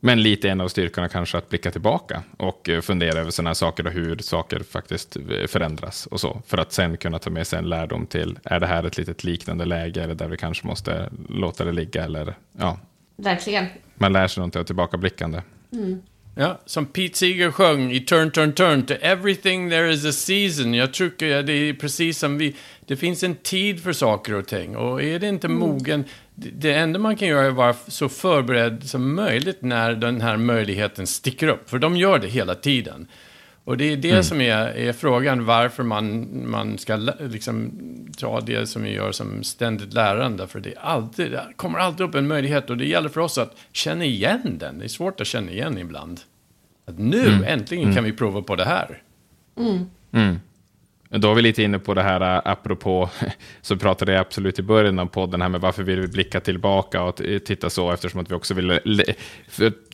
Men 0.06 0.22
lite 0.22 0.50
en 0.50 0.60
av 0.60 0.68
styrkorna 0.68 1.08
kanske 1.08 1.38
att 1.38 1.48
blicka 1.48 1.70
tillbaka 1.70 2.22
och 2.36 2.68
eh, 2.68 2.80
fundera 2.80 3.18
över 3.18 3.30
sådana 3.30 3.50
här 3.50 3.54
saker 3.54 3.86
och 3.86 3.92
hur 3.92 4.18
saker 4.18 4.60
faktiskt 4.60 5.16
eh, 5.16 5.46
förändras 5.46 6.06
och 6.06 6.20
så. 6.20 6.42
För 6.46 6.58
att 6.58 6.72
sen 6.72 6.96
kunna 6.96 7.18
ta 7.18 7.30
med 7.30 7.46
sig 7.46 7.58
en 7.58 7.68
lärdom 7.68 8.06
till, 8.06 8.38
är 8.44 8.60
det 8.60 8.66
här 8.66 8.84
ett 8.84 8.98
litet 8.98 9.24
liknande 9.24 9.64
läge 9.64 10.02
eller 10.02 10.14
där 10.14 10.28
vi 10.28 10.36
kanske 10.36 10.66
måste 10.66 11.10
låta 11.28 11.64
det 11.64 11.72
ligga 11.72 12.04
eller 12.04 12.34
ja. 12.58 12.78
Verkligen. 13.16 13.66
Man 13.94 14.12
lär 14.12 14.28
sig 14.28 14.40
någonting 14.40 14.60
av 14.60 14.64
tillbakablickande. 14.64 15.42
Mm. 15.72 16.02
Ja, 16.36 16.60
som 16.66 16.86
Pete 16.86 17.18
Seeger 17.18 17.50
sjöng 17.50 17.92
i 17.92 18.00
Turn, 18.00 18.30
Turn, 18.30 18.52
Turn. 18.52 18.86
To 18.86 18.94
everything 19.00 19.70
there 19.70 19.92
is 19.92 20.04
a 20.04 20.12
season. 20.12 20.74
Jag 20.74 20.92
tycker 20.92 21.42
det 21.42 21.52
är 21.52 21.74
precis 21.74 22.18
som 22.18 22.38
vi... 22.38 22.56
Det 22.86 22.96
finns 22.96 23.22
en 23.22 23.34
tid 23.34 23.82
för 23.82 23.92
saker 23.92 24.34
och 24.34 24.46
ting. 24.46 24.76
Och 24.76 25.02
är 25.02 25.18
det 25.18 25.28
inte 25.28 25.48
mogen... 25.48 26.04
Det 26.34 26.50
det 26.50 26.74
enda 26.74 26.98
man 26.98 27.16
kan 27.16 27.28
göra 27.28 27.44
är 27.44 27.48
att 27.48 27.54
vara 27.54 27.74
så 27.88 28.08
förberedd 28.08 28.88
som 28.88 29.14
möjligt 29.14 29.62
när 29.62 29.94
den 29.94 30.20
här 30.20 30.36
möjligheten 30.36 31.06
sticker 31.06 31.48
upp. 31.48 31.70
För 31.70 31.78
de 31.78 31.96
gör 31.96 32.18
det 32.18 32.28
hela 32.28 32.54
tiden. 32.54 33.06
Och 33.64 33.76
det 33.76 33.92
är 33.92 33.96
det 33.96 34.22
som 34.22 34.40
är, 34.40 34.66
är 34.66 34.92
frågan, 34.92 35.44
varför 35.44 35.82
man, 35.82 36.28
man 36.50 36.78
ska 36.78 36.96
liksom, 37.20 37.70
ta 38.18 38.40
det 38.40 38.66
som 38.66 38.82
vi 38.82 38.92
gör 38.92 39.12
som 39.12 39.44
ständigt 39.44 39.94
lärande. 39.94 40.46
För 40.46 40.60
det, 40.60 40.74
är 40.74 40.78
alltid, 40.78 41.30
det 41.30 41.46
kommer 41.56 41.78
alltid 41.78 42.06
upp 42.06 42.14
en 42.14 42.26
möjlighet 42.26 42.70
och 42.70 42.76
det 42.76 42.86
gäller 42.86 43.08
för 43.08 43.20
oss 43.20 43.38
att 43.38 43.56
känna 43.72 44.04
igen 44.04 44.56
den. 44.58 44.78
Det 44.78 44.84
är 44.84 44.88
svårt 44.88 45.20
att 45.20 45.26
känna 45.26 45.50
igen 45.50 45.78
ibland. 45.78 46.20
Att 46.86 46.98
nu, 46.98 47.44
äntligen 47.46 47.94
kan 47.94 48.04
vi 48.04 48.12
prova 48.12 48.42
på 48.42 48.56
det 48.56 48.64
här. 48.64 49.02
Då 51.18 51.30
är 51.30 51.34
vi 51.34 51.42
lite 51.42 51.62
inne 51.62 51.78
på 51.78 51.94
det 51.94 52.02
här, 52.02 52.20
äh, 52.20 52.52
apropå, 52.52 53.10
så 53.60 53.76
pratade 53.76 54.12
jag 54.12 54.20
absolut 54.20 54.58
i 54.58 54.62
början 54.62 54.98
av 54.98 55.06
podden 55.06 55.42
här 55.42 55.48
med 55.48 55.60
varför 55.60 55.82
vill 55.82 56.00
vi 56.00 56.08
blicka 56.08 56.40
tillbaka 56.40 57.02
och 57.02 57.20
titta 57.44 57.70
så, 57.70 57.92
eftersom 57.92 58.20
att 58.20 58.30
vi 58.30 58.34
också 58.34 58.54
vill... 58.54 58.80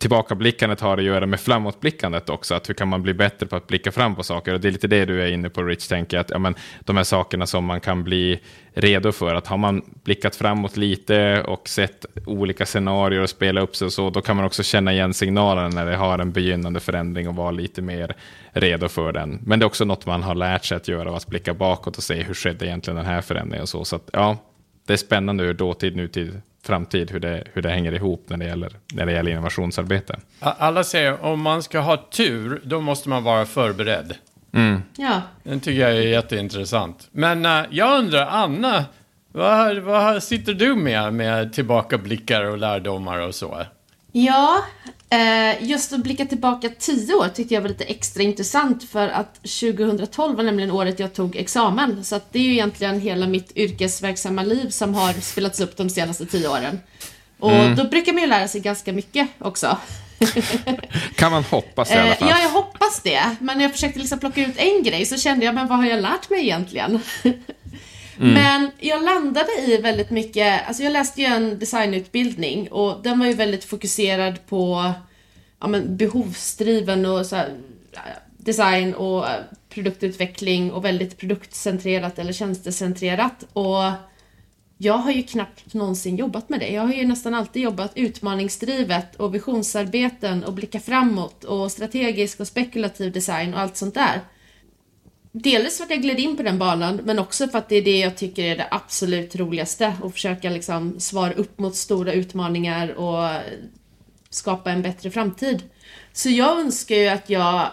tillbakablickandet 0.00 0.80
har 0.80 0.98
att 0.98 1.04
göra 1.04 1.26
med 1.26 1.40
framåtblickandet 1.40 2.28
också, 2.28 2.54
att 2.54 2.68
hur 2.68 2.74
kan 2.74 2.88
man 2.88 3.02
bli 3.02 3.14
bättre 3.14 3.46
på 3.46 3.56
att 3.56 3.66
blicka 3.66 3.92
fram 3.92 4.16
på 4.16 4.22
saker? 4.22 4.54
Och 4.54 4.60
det 4.60 4.68
är 4.68 4.72
lite 4.72 4.88
det 4.88 5.04
du 5.04 5.22
är 5.22 5.26
inne 5.26 5.50
på, 5.50 5.62
Rich, 5.62 5.88
tänker 5.88 6.16
jag, 6.16 6.24
att 6.24 6.30
ja, 6.30 6.38
men, 6.38 6.54
de 6.80 6.96
här 6.96 7.04
sakerna 7.04 7.46
som 7.46 7.64
man 7.64 7.80
kan 7.80 8.04
bli 8.04 8.40
redo 8.74 9.12
för, 9.12 9.34
att 9.34 9.46
har 9.46 9.56
man 9.56 9.82
blickat 10.04 10.36
framåt 10.36 10.76
lite 10.76 11.42
och 11.42 11.68
sett 11.68 12.06
olika 12.26 12.66
scenarier 12.66 13.20
och 13.20 13.30
spela 13.30 13.60
upp 13.60 13.76
sig 13.76 13.86
och 13.86 13.92
så, 13.92 14.10
då 14.10 14.20
kan 14.20 14.36
man 14.36 14.44
också 14.44 14.62
känna 14.62 14.92
igen 14.92 15.14
signalerna 15.14 15.68
när 15.68 15.86
det 15.86 15.96
har 15.96 16.18
en 16.18 16.32
begynnande 16.32 16.80
förändring 16.80 17.28
och 17.28 17.36
vara 17.36 17.50
lite 17.50 17.82
mer 17.82 18.16
redo 18.52 18.88
för 18.88 19.12
den. 19.12 19.38
Men 19.42 19.58
det 19.58 19.64
är 19.64 19.66
också 19.66 19.84
något 19.84 20.06
man 20.06 20.22
har 20.22 20.34
lärt 20.34 20.64
sig 20.64 20.76
att 20.76 20.88
göra, 20.88 21.16
att 21.16 21.26
blicka 21.26 21.54
bakåt 21.54 21.96
och 21.96 22.02
se 22.02 22.22
hur 22.22 22.34
skedde 22.34 22.66
egentligen 22.66 22.96
den 22.96 23.06
här 23.06 23.20
förändringen 23.20 23.62
och 23.62 23.68
så. 23.68 23.84
Så 23.84 23.96
att, 23.96 24.10
ja, 24.12 24.36
det 24.86 24.92
är 24.92 24.96
spännande 24.96 25.44
hur 25.44 25.54
dåtid, 25.54 25.96
nutid, 25.96 26.42
framtid, 26.62 27.10
hur 27.10 27.20
det, 27.20 27.44
hur 27.52 27.62
det 27.62 27.68
hänger 27.68 27.92
ihop 27.92 28.24
när 28.26 28.36
det 28.36 28.44
gäller, 28.44 28.72
när 28.92 29.06
det 29.06 29.12
gäller 29.12 29.30
innovationsarbete. 29.30 30.18
Alla 30.40 30.84
säger 30.84 31.24
om 31.24 31.40
man 31.40 31.62
ska 31.62 31.80
ha 31.80 31.96
tur, 31.96 32.60
då 32.64 32.80
måste 32.80 33.08
man 33.08 33.24
vara 33.24 33.46
förberedd. 33.46 34.14
Ja. 34.96 35.22
Den 35.42 35.60
tycker 35.60 35.80
jag 35.80 35.90
är 35.90 36.08
jätteintressant. 36.08 37.08
Men 37.12 37.46
eh, 37.46 37.62
jag 37.70 37.98
undrar, 37.98 38.26
Anna, 38.26 38.84
vad, 39.32 39.78
vad 39.78 40.22
sitter 40.22 40.54
du 40.54 40.74
med 40.74 41.14
med 41.14 41.52
tillbakablickar 41.52 42.44
och 42.44 42.58
lärdomar 42.58 43.18
och 43.18 43.34
så? 43.34 43.64
Ja, 44.12 44.64
eh, 45.10 45.64
just 45.64 45.92
att 45.92 46.02
blicka 46.02 46.26
tillbaka 46.26 46.68
tio 46.78 47.14
år 47.14 47.28
tyckte 47.34 47.54
jag 47.54 47.60
var 47.60 47.68
lite 47.68 47.84
extra 47.84 48.22
intressant 48.22 48.90
för 48.90 49.08
att 49.08 49.34
2012 49.34 50.36
var 50.36 50.44
nämligen 50.44 50.70
året 50.70 50.98
jag 50.98 51.14
tog 51.14 51.36
examen. 51.36 52.04
Så 52.04 52.16
att 52.16 52.32
det 52.32 52.38
är 52.38 52.42
ju 52.42 52.52
egentligen 52.52 53.00
hela 53.00 53.26
mitt 53.26 53.56
yrkesverksamma 53.56 54.42
liv 54.42 54.68
som 54.68 54.94
har 54.94 55.12
spelats 55.12 55.60
upp 55.60 55.76
de 55.76 55.90
senaste 55.90 56.26
tio 56.26 56.48
åren. 56.48 56.80
Och 57.38 57.76
då 57.76 57.84
brukar 57.84 58.12
man 58.12 58.22
ju 58.22 58.28
lära 58.28 58.48
sig 58.48 58.60
ganska 58.60 58.92
mycket 58.92 59.28
också. 59.38 59.78
Kan 61.14 61.32
man 61.32 61.44
hoppas 61.44 61.90
i 61.90 61.94
alla 61.94 62.10
Eh, 62.10 62.16
fall. 62.16 62.28
ja, 62.28 62.40
jag 62.42 62.48
hoppas 62.50 63.00
det. 63.02 63.36
Men 63.40 63.56
när 63.58 63.64
jag 63.64 63.72
försökte 63.72 63.98
liksom 63.98 64.18
plocka 64.18 64.40
ut 64.46 64.56
en 64.56 64.82
grej 64.82 65.06
så 65.06 65.16
kände 65.16 65.44
jag, 65.46 65.54
men 65.54 65.66
vad 65.68 65.78
har 65.78 65.86
jag 65.86 66.02
lärt 66.02 66.30
mig 66.30 66.40
egentligen? 66.40 67.00
Men 68.16 68.70
jag 68.80 69.02
landade 69.02 69.48
i 69.66 69.76
väldigt 69.76 70.10
mycket, 70.10 70.68
alltså 70.68 70.82
jag 70.82 70.92
läste 70.92 71.20
ju 71.20 71.26
en 71.26 71.58
designutbildning 71.58 72.68
och 72.72 73.02
den 73.02 73.18
var 73.18 73.26
ju 73.26 73.32
väldigt 73.32 73.64
fokuserad 73.64 74.46
på 74.46 74.92
ja, 75.60 75.66
men 75.66 75.96
behovsdriven 75.96 77.06
och 77.06 77.26
så 77.26 77.36
här, 77.36 77.48
design 78.36 78.94
och 78.94 79.24
produktutveckling 79.74 80.72
och 80.72 80.84
väldigt 80.84 81.18
produktcentrerat 81.18 82.18
eller 82.18 82.32
tjänstecentrerat. 82.32 83.44
Och 83.52 83.82
jag 84.82 84.98
har 84.98 85.12
ju 85.12 85.22
knappt 85.22 85.74
någonsin 85.74 86.16
jobbat 86.16 86.48
med 86.48 86.60
det. 86.60 86.68
Jag 86.68 86.82
har 86.82 86.92
ju 86.92 87.06
nästan 87.06 87.34
alltid 87.34 87.62
jobbat 87.62 87.92
utmaningsdrivet 87.94 89.16
och 89.16 89.34
visionsarbeten 89.34 90.44
och 90.44 90.52
blicka 90.52 90.80
framåt 90.80 91.44
och 91.44 91.72
strategisk 91.72 92.40
och 92.40 92.46
spekulativ 92.46 93.12
design 93.12 93.54
och 93.54 93.60
allt 93.60 93.76
sånt 93.76 93.94
där. 93.94 94.20
Delvis 95.32 95.76
för 95.76 95.84
att 95.84 95.90
jag 95.90 96.02
gled 96.02 96.18
in 96.18 96.36
på 96.36 96.42
den 96.42 96.58
banan, 96.58 97.00
men 97.04 97.18
också 97.18 97.48
för 97.48 97.58
att 97.58 97.68
det 97.68 97.76
är 97.76 97.82
det 97.82 97.98
jag 97.98 98.16
tycker 98.16 98.44
är 98.44 98.56
det 98.56 98.68
absolut 98.70 99.36
roligaste. 99.36 99.94
Att 100.02 100.12
försöka 100.12 100.50
liksom 100.50 101.00
svara 101.00 101.32
upp 101.32 101.58
mot 101.58 101.76
stora 101.76 102.12
utmaningar 102.12 102.88
och 102.88 103.40
skapa 104.30 104.70
en 104.70 104.82
bättre 104.82 105.10
framtid. 105.10 105.62
Så 106.12 106.30
jag 106.30 106.60
önskar 106.60 106.94
ju 106.94 107.08
att 107.08 107.30
jag 107.30 107.70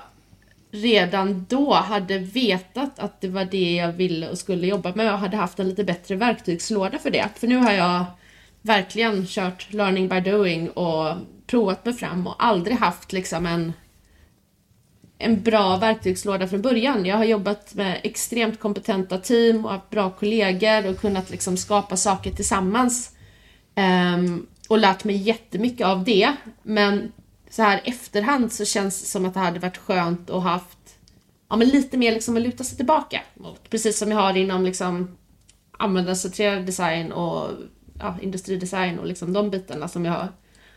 redan 0.82 1.46
då 1.50 1.74
hade 1.74 2.18
vetat 2.18 3.00
att 3.00 3.22
det 3.22 3.28
var 3.28 3.46
det 3.46 3.76
jag 3.76 3.92
ville 3.92 4.30
och 4.30 4.38
skulle 4.38 4.68
jobba 4.68 4.96
med 4.96 5.14
och 5.14 5.20
hade 5.20 5.38
haft 5.38 5.60
en 5.60 5.70
lite 5.70 5.84
bättre 5.84 6.16
verktygslåda 6.16 7.00
för 7.00 7.12
det. 7.12 7.30
För 7.36 7.48
nu 7.48 7.58
har 7.58 7.72
jag 7.72 8.06
verkligen 8.62 9.26
kört 9.28 9.74
learning 9.74 10.08
by 10.08 10.20
doing 10.20 10.70
och 10.70 11.16
provat 11.48 11.86
mig 11.86 11.94
fram 11.94 12.28
och 12.28 12.36
aldrig 12.46 12.78
haft 12.78 13.14
liksom 13.14 13.46
en 13.46 13.74
en 15.20 15.42
bra 15.42 15.78
verktygslåda 15.78 16.48
från 16.48 16.62
början. 16.62 17.06
Jag 17.06 17.18
har 17.18 17.24
jobbat 17.24 17.74
med 17.74 18.00
extremt 18.04 18.60
kompetenta 18.60 19.18
team 19.18 19.66
och 19.66 19.72
haft 19.72 19.90
bra 19.90 20.10
kollegor 20.10 20.88
och 20.88 21.00
kunnat 21.00 21.30
liksom 21.30 21.58
skapa 21.58 21.98
saker 21.98 22.32
tillsammans. 22.32 23.12
Um, 24.16 24.48
och 24.68 24.78
lärt 24.78 25.04
mig 25.04 25.16
jättemycket 25.16 25.88
av 25.88 26.04
det. 26.04 26.34
Men 26.64 27.12
så 27.50 27.64
här 27.64 27.82
efterhand 27.86 28.52
så 28.52 28.66
känns 28.66 29.02
det 29.02 29.08
som 29.08 29.26
att 29.26 29.34
det 29.34 29.40
hade 29.40 29.60
varit 29.60 29.78
skönt 29.78 30.30
att 30.30 30.44
haft 30.44 30.98
ja, 31.50 31.56
men 31.56 31.70
lite 31.70 31.98
mer 31.98 32.12
liksom 32.12 32.38
att 32.38 32.44
luta 32.44 32.64
sig 32.64 32.78
tillbaka 32.78 33.22
mot. 33.34 33.70
Precis 33.70 33.98
som 33.98 34.12
jag 34.12 34.18
har 34.18 34.38
inom 34.38 34.64
liksom 34.64 35.18
användarcentrerad 35.72 36.66
design 36.66 37.12
och 37.12 37.50
ja, 38.00 38.18
industridesign 38.22 39.00
och 39.00 39.06
liksom 39.06 39.34
de 39.34 39.50
bitarna 39.50 39.88
som 39.88 40.06
jag 40.06 40.14
har, 40.14 40.28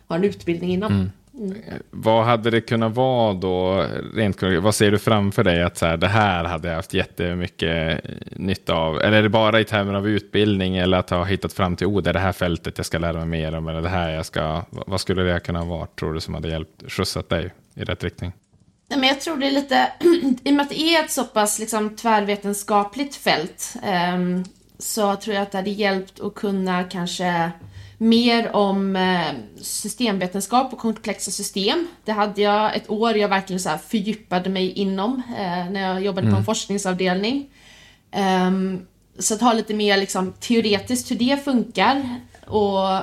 har 0.07 0.17
en 0.17 0.25
utbildning 0.25 0.71
inom. 0.71 0.93
Mm. 0.93 1.11
Eh, 1.41 1.75
vad 1.91 2.25
hade 2.25 2.51
det 2.51 2.61
kunnat 2.61 2.95
vara 2.95 3.35
då, 3.35 3.87
rent? 4.15 4.43
Vad 4.43 4.75
ser 4.75 4.91
du 4.91 4.99
framför 4.99 5.45
dig 5.45 5.63
att 5.63 5.79
så 5.79 5.87
här, 5.87 5.97
det 5.97 6.09
här 6.09 6.45
hade 6.45 6.69
jag 6.69 6.77
haft 6.77 6.95
jättemycket 6.95 8.05
eh, 8.05 8.11
nytta 8.37 8.75
av? 8.75 9.01
Eller 9.01 9.19
är 9.19 9.23
det 9.23 9.29
bara 9.29 9.61
i 9.61 9.65
termer 9.65 9.95
av 9.95 10.09
utbildning 10.09 10.77
eller 10.77 10.99
att 10.99 11.11
ha 11.11 11.25
hittat 11.25 11.53
fram 11.53 11.77
till, 11.77 11.87
oh, 11.87 12.03
det 12.03 12.11
är 12.11 12.15
det 12.15 12.21
här 12.21 12.33
fältet 12.33 12.79
jag 12.79 12.87
ska 12.87 12.99
lära 12.99 13.19
mig 13.19 13.27
mer 13.27 13.55
om, 13.55 13.69
eller 13.69 13.83
det 13.83 13.89
här 13.89 14.11
jag 14.11 14.27
ska, 14.27 14.63
vad 14.71 15.01
skulle 15.01 15.23
det 15.23 15.41
kunna 15.41 15.65
vara, 15.65 15.87
tror 15.87 16.15
du, 16.15 16.21
som 16.21 16.35
hade 16.35 16.49
hjälpt, 16.49 16.93
skjutsat 16.93 17.29
dig 17.29 17.53
i 17.75 17.85
rätt 17.85 18.05
riktning? 18.05 18.33
Nej, 18.89 18.99
men 18.99 19.09
jag 19.09 19.21
tror 19.21 19.37
det 19.37 19.47
är 19.47 19.51
lite, 19.51 19.93
i 20.45 20.51
och 20.51 20.55
med 20.55 20.63
att 20.63 20.71
det 20.71 20.81
är 20.81 21.05
ett 21.05 21.11
så 21.11 21.25
pass 21.25 21.59
liksom, 21.59 21.97
tvärvetenskapligt 21.97 23.17
fält 23.17 23.75
ehm, 23.83 24.45
så 24.79 25.17
tror 25.17 25.35
jag 25.35 25.43
att 25.43 25.53
det 25.53 25.59
hade 25.59 25.71
hjälpt 25.71 26.21
att 26.21 26.35
kunna 26.35 26.85
kanske 26.85 27.51
mer 28.03 28.57
om 28.57 28.97
eh, 28.97 29.35
systemvetenskap 29.63 30.73
och 30.73 30.79
komplexa 30.79 31.31
system. 31.31 31.89
Det 32.05 32.13
hade 32.13 32.43
jag 32.43 32.77
ett 32.77 32.91
år 32.91 33.17
jag 33.17 33.29
verkligen 33.29 33.61
så 33.61 33.69
här 33.69 33.79
fördjupade 33.79 34.51
mig 34.51 34.73
inom 34.73 35.23
eh, 35.29 35.71
när 35.71 35.81
jag 35.81 36.05
jobbade 36.05 36.31
på 36.31 36.37
en 36.37 36.45
forskningsavdelning. 36.45 37.51
Ehm, 38.11 38.87
så 39.19 39.35
att 39.35 39.41
ha 39.41 39.53
lite 39.53 39.75
mer 39.75 39.97
liksom, 39.97 40.33
teoretiskt 40.33 41.11
hur 41.11 41.17
det 41.17 41.45
funkar. 41.45 42.21
Och 42.47 43.01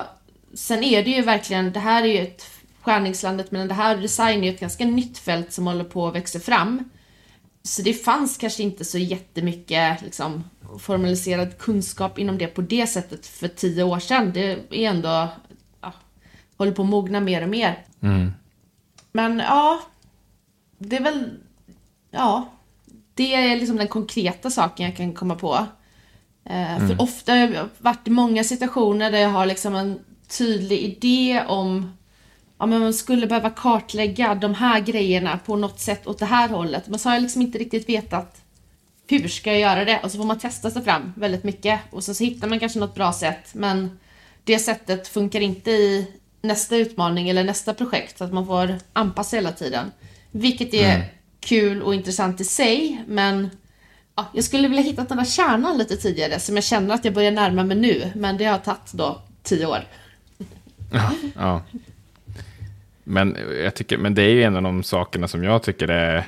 sen 0.54 0.84
är 0.84 1.04
det 1.04 1.10
ju 1.10 1.22
verkligen, 1.22 1.72
det 1.72 1.80
här 1.80 2.02
är 2.02 2.06
ju 2.06 2.18
ett 2.18 2.46
skärningslandet 2.82 3.50
mellan 3.50 3.68
det 3.68 3.74
här 3.74 3.96
design 3.96 4.40
är 4.40 4.44
ju 4.44 4.54
ett 4.54 4.60
ganska 4.60 4.84
nytt 4.84 5.18
fält 5.18 5.52
som 5.52 5.66
håller 5.66 5.84
på 5.84 6.06
att 6.06 6.14
växa 6.14 6.40
fram. 6.40 6.90
Så 7.62 7.82
det 7.82 7.92
fanns 7.92 8.36
kanske 8.36 8.62
inte 8.62 8.84
så 8.84 8.98
jättemycket 8.98 10.02
liksom, 10.02 10.44
formaliserad 10.78 11.58
kunskap 11.58 12.18
inom 12.18 12.38
det 12.38 12.46
på 12.46 12.60
det 12.60 12.86
sättet 12.86 13.26
för 13.26 13.48
tio 13.48 13.82
år 13.82 13.98
sedan. 13.98 14.32
Det 14.34 14.50
är 14.70 14.90
ändå, 14.90 15.28
ja, 15.80 15.92
håller 16.56 16.72
på 16.72 16.82
att 16.82 16.88
mogna 16.88 17.20
mer 17.20 17.42
och 17.42 17.48
mer. 17.48 17.84
Men 19.12 19.38
ja, 19.38 19.80
det 20.78 20.96
är 20.96 21.02
väl, 21.02 21.30
ja, 22.10 22.48
det 23.14 23.34
är 23.34 23.56
liksom 23.56 23.76
den 23.76 23.88
konkreta 23.88 24.50
saken 24.50 24.86
jag 24.86 24.96
kan 24.96 25.12
komma 25.14 25.34
på. 25.34 25.66
Eh, 26.44 26.78
För 26.78 27.02
ofta 27.02 27.32
har 27.32 27.38
jag 27.38 27.68
varit 27.78 28.08
i 28.08 28.10
många 28.10 28.44
situationer 28.44 29.10
där 29.10 29.18
jag 29.18 29.28
har 29.28 29.46
liksom 29.46 29.74
en 29.74 29.98
tydlig 30.28 30.78
idé 30.78 31.44
om 31.48 31.92
ja, 32.58 32.66
men 32.66 32.80
man 32.80 32.94
skulle 32.94 33.26
behöva 33.26 33.50
kartlägga 33.50 34.34
de 34.34 34.54
här 34.54 34.80
grejerna 34.80 35.38
på 35.46 35.56
något 35.56 35.80
sätt 35.80 36.06
åt 36.06 36.18
det 36.18 36.26
här 36.26 36.48
hållet. 36.48 36.88
Men 36.88 36.98
så 36.98 37.08
har 37.08 37.14
jag 37.14 37.22
liksom 37.22 37.42
inte 37.42 37.58
riktigt 37.58 37.88
vetat 37.88 38.42
hur 39.08 39.28
ska 39.28 39.50
jag 39.50 39.60
göra 39.60 39.84
det? 39.84 40.00
Och 40.02 40.10
så 40.10 40.18
får 40.18 40.24
man 40.24 40.38
testa 40.38 40.70
sig 40.70 40.84
fram 40.84 41.12
väldigt 41.16 41.44
mycket. 41.44 41.80
Och 41.90 42.04
sen 42.04 42.14
så 42.14 42.24
hittar 42.24 42.48
man 42.48 42.60
kanske 42.60 42.78
något 42.78 42.94
bra 42.94 43.12
sätt. 43.12 43.54
Men 43.54 43.98
det 44.44 44.58
sättet 44.58 45.08
funkar 45.08 45.40
inte 45.40 45.70
i 45.70 46.06
nästa 46.42 46.76
utmaning 46.76 47.28
eller 47.28 47.44
nästa 47.44 47.74
projekt. 47.74 48.18
Så 48.18 48.24
att 48.24 48.32
man 48.32 48.46
får 48.46 48.74
anpassa 48.92 49.36
hela 49.36 49.52
tiden. 49.52 49.92
Vilket 50.30 50.74
är 50.74 51.04
kul 51.40 51.82
och 51.82 51.94
intressant 51.94 52.40
i 52.40 52.44
sig. 52.44 53.04
Men 53.06 53.50
ja, 54.14 54.26
jag 54.34 54.44
skulle 54.44 54.68
vilja 54.68 54.82
hitta 54.82 55.04
den 55.04 55.16
där 55.16 55.24
kärnan 55.24 55.78
lite 55.78 55.96
tidigare. 55.96 56.40
Som 56.40 56.54
jag 56.54 56.64
känner 56.64 56.94
att 56.94 57.04
jag 57.04 57.14
börjar 57.14 57.30
närma 57.30 57.64
mig 57.64 57.76
nu. 57.76 58.12
Men 58.14 58.36
det 58.36 58.44
har 58.44 58.58
tagit 58.58 58.92
då 58.92 59.22
tio 59.42 59.66
år. 59.66 59.84
Ja. 61.36 61.62
men, 63.04 63.36
jag 63.62 63.74
tycker, 63.74 63.98
men 63.98 64.14
det 64.14 64.22
är 64.22 64.30
ju 64.30 64.42
en 64.42 64.56
av 64.56 64.62
de 64.62 64.82
sakerna 64.82 65.28
som 65.28 65.44
jag 65.44 65.62
tycker 65.62 65.88
är 65.88 66.26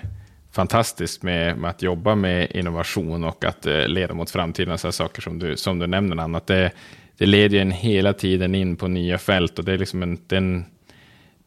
fantastiskt 0.52 1.22
med, 1.22 1.58
med 1.58 1.70
att 1.70 1.82
jobba 1.82 2.14
med 2.14 2.50
innovation 2.50 3.24
och 3.24 3.44
att 3.44 3.66
eh, 3.66 3.88
leda 3.88 4.14
mot 4.14 4.30
framtiden. 4.30 4.78
Så 4.78 4.92
saker 4.92 5.22
som 5.22 5.38
du, 5.38 5.56
som 5.56 5.78
du 5.78 5.86
nämner, 5.86 6.16
Anna. 6.16 6.38
Att 6.38 6.46
det, 6.46 6.70
det 7.18 7.26
leder 7.26 7.58
en 7.58 7.70
hela 7.70 8.12
tiden 8.12 8.54
in 8.54 8.76
på 8.76 8.88
nya 8.88 9.18
fält 9.18 9.58
och 9.58 9.64
det 9.64 9.72
är 9.72 9.78
liksom 9.78 10.02
en, 10.02 10.18
den, 10.26 10.64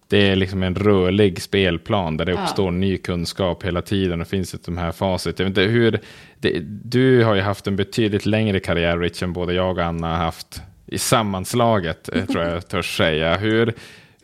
det 0.07 0.29
är 0.29 0.35
liksom 0.35 0.63
en 0.63 0.75
rörlig 0.75 1.41
spelplan 1.41 2.17
där 2.17 2.25
det 2.25 2.33
uppstår 2.33 2.65
ja. 2.65 2.71
ny 2.71 2.97
kunskap 2.97 3.63
hela 3.63 3.81
tiden 3.81 4.21
och 4.21 4.27
finns 4.27 4.51
det 4.51 4.65
de 4.65 4.77
här 4.77 4.91
facit. 4.91 5.39
Jag 5.39 5.45
vet 5.45 5.51
inte, 5.57 5.61
hur, 5.61 5.99
det, 6.39 6.59
du 6.83 7.23
har 7.23 7.35
ju 7.35 7.41
haft 7.41 7.67
en 7.67 7.75
betydligt 7.75 8.25
längre 8.25 8.59
karriär, 8.59 8.99
Rich, 8.99 9.23
än 9.23 9.33
både 9.33 9.53
jag 9.53 9.77
och 9.77 9.83
Anna 9.83 10.07
har 10.07 10.25
haft 10.25 10.61
i 10.85 10.97
sammanslaget, 10.97 12.09
eh, 12.09 12.25
tror 12.25 12.43
jag 12.43 12.67
törs 12.67 12.97
säga. 12.97 13.37
Hur, 13.37 13.73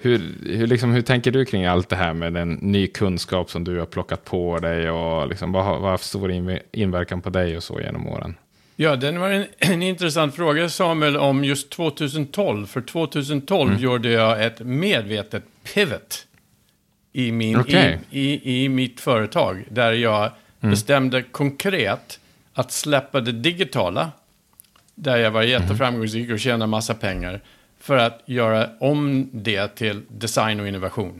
hur, 0.01 0.35
hur, 0.45 0.67
liksom, 0.67 0.91
hur 0.91 1.01
tänker 1.01 1.31
du 1.31 1.45
kring 1.45 1.65
allt 1.65 1.89
det 1.89 1.95
här 1.95 2.13
med 2.13 2.33
den 2.33 2.53
ny 2.53 2.87
kunskap 2.87 3.51
som 3.51 3.63
du 3.63 3.79
har 3.79 3.85
plockat 3.85 4.25
på 4.25 4.59
dig 4.59 4.89
och 4.89 5.27
liksom, 5.27 5.51
vad, 5.51 5.65
vad 5.65 5.91
har 5.91 5.97
stor 5.97 6.59
inverkan 6.71 7.21
på 7.21 7.29
dig 7.29 7.57
och 7.57 7.63
så 7.63 7.81
genom 7.81 8.07
åren? 8.07 8.35
Ja, 8.75 8.95
den 8.95 9.19
var 9.19 9.29
en, 9.29 9.45
en 9.57 9.81
intressant 9.81 10.35
fråga 10.35 10.69
Samuel 10.69 11.17
om 11.17 11.43
just 11.43 11.69
2012. 11.69 12.65
För 12.65 12.81
2012 12.81 13.69
mm. 13.69 13.83
gjorde 13.83 14.09
jag 14.09 14.45
ett 14.45 14.59
medvetet 14.59 15.43
pivot 15.73 16.25
i, 17.13 17.31
min, 17.31 17.57
okay. 17.59 17.97
i, 18.09 18.31
i, 18.31 18.63
i 18.63 18.69
mitt 18.69 18.99
företag. 18.99 19.65
Där 19.69 19.91
jag 19.91 20.31
mm. 20.61 20.71
bestämde 20.71 21.21
konkret 21.21 22.19
att 22.53 22.71
släppa 22.71 23.21
det 23.21 23.31
digitala. 23.31 24.11
Där 24.95 25.17
jag 25.17 25.31
var 25.31 25.43
jätteframgångsrik 25.43 26.31
och 26.31 26.39
tjänade 26.39 26.67
massa 26.67 26.93
pengar. 26.93 27.41
För 27.89 27.97
att 27.97 28.21
göra 28.25 28.69
om 28.79 29.29
det 29.33 29.67
till 29.67 30.01
design 30.07 30.59
och 30.59 30.67
innovation. 30.67 31.19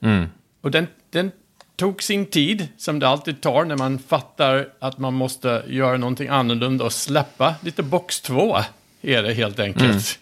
Mm. 0.00 0.26
Och 0.60 0.70
den, 0.70 0.86
den 1.10 1.30
tog 1.76 2.02
sin 2.02 2.26
tid, 2.26 2.68
som 2.76 2.98
det 2.98 3.08
alltid 3.08 3.40
tar 3.40 3.64
när 3.64 3.76
man 3.76 3.98
fattar 3.98 4.68
att 4.78 4.98
man 4.98 5.14
måste 5.14 5.62
göra 5.68 5.96
någonting 5.96 6.28
annorlunda 6.28 6.84
och 6.84 6.92
släppa 6.92 7.54
lite 7.62 7.82
box 7.82 8.20
två. 8.20 8.58
Är 9.02 9.22
det 9.22 9.32
helt 9.32 9.60
enkelt. 9.60 10.18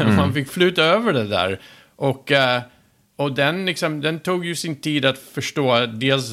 Mm. 0.00 0.16
man 0.16 0.34
fick 0.34 0.48
flytta 0.48 0.82
över 0.82 1.12
det 1.12 1.24
där. 1.24 1.60
Och, 1.96 2.32
eh, 2.32 2.62
och 3.16 3.32
den, 3.32 3.66
liksom, 3.66 4.00
den 4.00 4.20
tog 4.20 4.46
ju 4.46 4.54
sin 4.54 4.76
tid 4.76 5.04
att 5.04 5.18
förstå 5.18 5.86
dels 5.86 6.30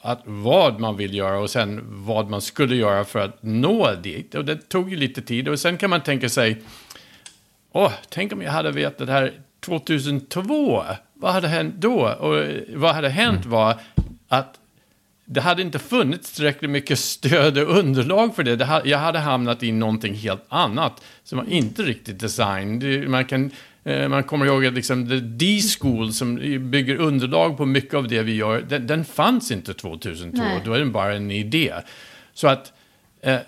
att 0.00 0.22
vad 0.24 0.80
man 0.80 0.96
vill 0.96 1.14
göra 1.14 1.38
och 1.38 1.50
sen 1.50 1.80
vad 1.86 2.30
man 2.30 2.40
skulle 2.40 2.76
göra 2.76 3.04
för 3.04 3.18
att 3.18 3.42
nå 3.42 3.94
dit. 3.94 4.34
Och 4.34 4.44
det 4.44 4.68
tog 4.68 4.90
ju 4.90 4.96
lite 4.96 5.22
tid. 5.22 5.48
Och 5.48 5.60
sen 5.60 5.76
kan 5.76 5.90
man 5.90 6.00
tänka 6.00 6.28
sig, 6.28 6.62
åh, 7.72 7.92
tänk 8.08 8.32
om 8.32 8.42
jag 8.42 8.52
hade 8.52 8.70
vetat 8.70 9.06
det 9.06 9.12
här 9.12 9.32
2002 9.60 10.84
vad 11.14 11.32
hade 11.32 11.48
hänt 11.48 11.74
då? 11.78 12.08
Och 12.08 12.44
vad 12.74 12.94
hade 12.94 13.08
hänt 13.08 13.44
mm. 13.44 13.50
var 13.50 13.74
att 14.28 14.56
det 15.24 15.40
hade 15.40 15.62
inte 15.62 15.78
funnits 15.78 16.32
tillräckligt 16.32 16.70
mycket 16.70 16.98
stöd 16.98 17.58
och 17.58 17.78
underlag 17.78 18.36
för 18.36 18.42
det. 18.42 18.56
det 18.56 18.82
jag 18.84 18.98
hade 18.98 19.18
hamnat 19.18 19.62
i 19.62 19.72
någonting 19.72 20.14
helt 20.14 20.44
annat 20.48 21.02
som 21.24 21.38
var 21.38 21.46
inte 21.48 21.82
riktigt 21.82 22.20
design. 22.20 23.10
man, 23.10 23.24
kan, 23.24 23.50
eh, 23.84 24.08
man 24.08 24.22
kommer 24.22 24.46
ihåg 24.46 24.66
att 24.66 24.72
liksom 24.72 25.08
the 25.08 25.16
D-school 25.16 26.12
som 26.12 26.36
bygger 26.70 26.96
underlag 26.96 27.56
på 27.56 27.66
mycket 27.66 27.94
av 27.94 28.08
det 28.08 28.22
vi 28.22 28.34
gör, 28.34 28.60
den, 28.60 28.86
den 28.86 29.04
fanns 29.04 29.50
inte 29.50 29.74
2002. 29.74 30.42
Nej. 30.42 30.62
Då 30.64 30.72
är 30.72 30.78
den 30.78 30.92
bara 30.92 31.14
en 31.14 31.30
idé. 31.30 31.74
Så 32.34 32.48
att 32.48 32.72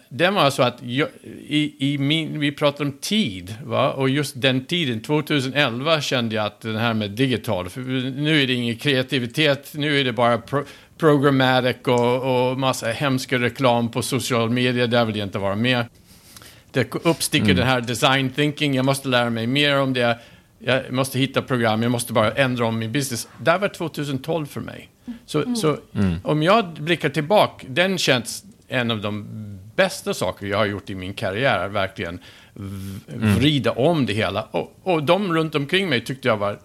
den 0.08 0.34
var 0.34 0.50
så 0.50 0.62
att 0.62 0.78
jag, 0.82 1.08
i, 1.48 1.74
i 1.78 1.98
min, 1.98 2.40
vi 2.40 2.52
pratar 2.52 2.84
om 2.84 2.92
tid, 2.92 3.54
va? 3.64 3.92
och 3.92 4.08
just 4.08 4.40
den 4.40 4.64
tiden, 4.64 5.00
2011, 5.00 6.00
kände 6.00 6.34
jag 6.34 6.46
att 6.46 6.60
den 6.60 6.76
här 6.76 6.94
med 6.94 7.10
digital, 7.10 7.68
nu 8.16 8.42
är 8.42 8.46
det 8.46 8.52
ingen 8.52 8.76
kreativitet, 8.76 9.72
nu 9.74 10.00
är 10.00 10.04
det 10.04 10.12
bara 10.12 10.38
pro, 10.38 10.64
programmatic 10.98 11.76
och, 11.84 12.50
och 12.50 12.58
massa 12.58 12.86
hemska 12.86 13.38
reklam 13.38 13.90
på 13.90 14.02
social 14.02 14.50
media, 14.50 14.86
där 14.86 15.04
vill 15.04 15.16
jag 15.16 15.26
inte 15.26 15.38
vara 15.38 15.56
med. 15.56 15.86
Det 16.70 16.94
uppsticker 16.94 17.44
mm. 17.44 17.56
den 17.56 17.66
här 17.66 17.80
design 17.80 18.30
thinking, 18.30 18.74
jag 18.74 18.84
måste 18.84 19.08
lära 19.08 19.30
mig 19.30 19.46
mer 19.46 19.80
om 19.80 19.92
det, 19.92 20.18
jag 20.58 20.92
måste 20.92 21.18
hitta 21.18 21.42
program, 21.42 21.82
jag 21.82 21.92
måste 21.92 22.12
bara 22.12 22.32
ändra 22.32 22.66
om 22.66 22.78
min 22.78 22.92
business. 22.92 23.28
Det 23.38 23.58
var 23.58 23.68
2012 23.68 24.46
för 24.46 24.60
mig. 24.60 24.88
Så, 25.26 25.42
mm. 25.42 25.56
så 25.56 25.76
mm. 25.94 26.14
om 26.24 26.42
jag 26.42 26.66
blickar 26.66 27.08
tillbaka, 27.08 27.66
den 27.68 27.98
känns 27.98 28.44
en 28.68 28.90
av 28.90 29.00
de 29.00 29.26
bästa 29.76 30.14
saker 30.14 30.46
jag 30.46 30.58
har 30.58 30.66
gjort 30.66 30.90
i 30.90 30.94
min 30.94 31.14
karriär. 31.14 31.68
Verkligen 31.68 32.18
mm. 32.56 33.34
vrida 33.34 33.72
mm. 33.72 33.84
om 33.84 34.06
det 34.06 34.12
hela. 34.12 34.42
Och, 34.42 34.80
och 34.82 35.02
de 35.02 35.34
runt 35.34 35.54
omkring 35.54 35.88
mig 35.88 36.04
tyckte 36.04 36.28
jag 36.28 36.36
var 36.36 36.58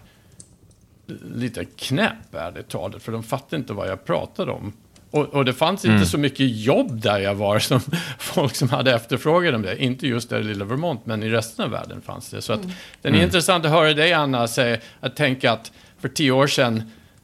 lite 1.36 1.66
knäpp, 1.66 2.34
ärligt 2.36 2.68
talat. 2.68 3.04
För 3.04 3.12
de 3.12 3.24
fattade 3.24 3.56
inte 3.56 3.74
vad 3.74 3.90
jag 3.90 4.06
pratade 4.06 4.52
om. 4.52 4.74
Och, 5.12 5.26
och 5.26 5.46
det 5.46 5.54
fanns 5.54 5.86
mm. 5.86 5.96
inte 5.96 6.10
så 6.10 6.18
mycket 6.18 6.58
jobb 6.58 7.02
där 7.02 7.20
jag 7.20 7.36
var 7.36 7.60
som 7.70 7.80
folk 8.20 8.56
som 8.56 8.70
hade 8.70 8.94
efterfrågat 8.94 9.56
om 9.56 9.62
det. 9.62 9.84
Inte 9.84 10.08
just 10.08 10.30
där 10.30 10.40
i 10.40 10.44
lilla 10.44 10.66
Vermont, 10.66 11.06
men 11.06 11.24
i 11.24 11.30
resten 11.30 11.66
av 11.66 11.72
världen 11.72 12.02
fanns 12.02 12.30
det. 12.30 12.42
Så 12.42 12.54
att, 12.54 12.64
mm. 12.64 12.76
den 13.02 13.14
är 13.14 13.18
mm. 13.18 13.26
intressant 13.26 13.66
att 13.66 13.72
höra 13.72 13.94
dig, 13.94 14.14
Anna, 14.14 14.48
säga, 14.48 14.78
att 15.00 15.16
tänka 15.16 15.52
att 15.52 15.72
för 16.00 16.10
tio 16.10 16.32
år 16.32 16.48
sedan, 16.48 16.84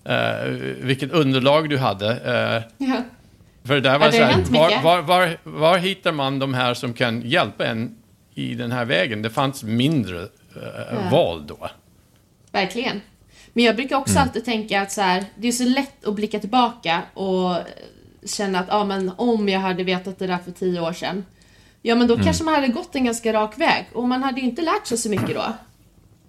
uh, 0.10 0.50
vilket 0.82 1.12
underlag 1.12 1.70
du 1.70 1.78
hade. 1.78 2.08
Uh, 2.08 2.88
ja. 2.90 3.04
För 3.66 3.80
där 3.80 4.00
var 4.00 4.12
så 4.12 4.24
här, 4.24 4.44
var, 4.50 4.82
var, 4.84 5.02
var, 5.02 5.38
var, 5.44 5.78
hittar 5.78 6.12
man 6.12 6.40
de 6.40 6.54
här 6.54 6.74
som 6.74 6.94
kan 6.94 7.22
hjälpa 7.22 7.66
en 7.66 7.96
i 8.34 8.56
den 8.56 8.72
här 8.72 8.86
vägen? 8.86 9.22
Det 9.22 9.30
fanns 9.30 9.64
mindre 9.64 10.18
uh, 10.18 10.28
ja. 10.92 11.10
val 11.12 11.48
då. 11.48 11.70
Verkligen. 12.52 13.02
Men 13.54 13.64
jag 13.64 13.76
brukar 13.76 13.96
också 13.96 14.14
mm. 14.14 14.24
alltid 14.24 14.46
tänka 14.46 14.82
att 14.82 14.92
så 14.92 15.02
här, 15.02 15.26
det 15.36 15.48
är 15.48 15.52
så 15.52 15.64
lätt 15.64 16.06
att 16.06 16.16
blicka 16.16 16.40
tillbaka 16.40 17.02
och 17.14 17.56
känna 18.26 18.60
att 18.60 18.66
ah, 18.70 18.86
men 18.86 19.12
om 19.18 19.50
jag 19.50 19.60
hade 19.60 19.84
vetat 19.84 20.20
det 20.20 20.28
där 20.28 20.38
för 20.38 20.52
tio 20.52 20.82
år 20.82 20.94
sedan. 20.94 21.26
Ja, 21.82 21.96
men 21.96 22.08
då 22.08 22.14
mm. 22.14 22.26
kanske 22.26 22.44
man 22.44 22.54
hade 22.54 22.68
gått 22.68 22.96
en 22.96 23.06
ganska 23.06 23.34
rak 23.34 23.58
väg 23.58 23.86
och 23.94 24.08
man 24.08 24.24
hade 24.24 24.42
ju 24.42 24.48
inte 24.48 24.62
lärt 24.62 24.88
sig 24.88 24.98
så 24.98 25.10
mycket 25.10 25.36
då. 25.36 25.54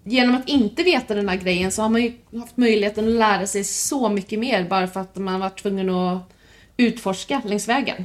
Genom 0.05 0.35
att 0.35 0.49
inte 0.49 0.83
veta 0.83 1.15
den 1.15 1.29
här 1.29 1.37
grejen 1.37 1.73
så 1.73 1.83
har 1.83 1.89
man 1.89 2.03
ju 2.03 2.13
haft 2.41 2.57
möjligheten 2.57 3.09
att 3.09 3.15
lära 3.15 3.47
sig 3.47 3.65
så 3.65 4.09
mycket 4.09 4.39
mer 4.39 4.65
bara 4.65 4.87
för 4.87 5.01
att 5.01 5.17
man 5.17 5.41
var 5.41 5.51
tvungen 5.51 5.91
att 5.91 6.34
utforska 6.77 7.43
längs 7.45 7.69
vägen. 7.69 8.05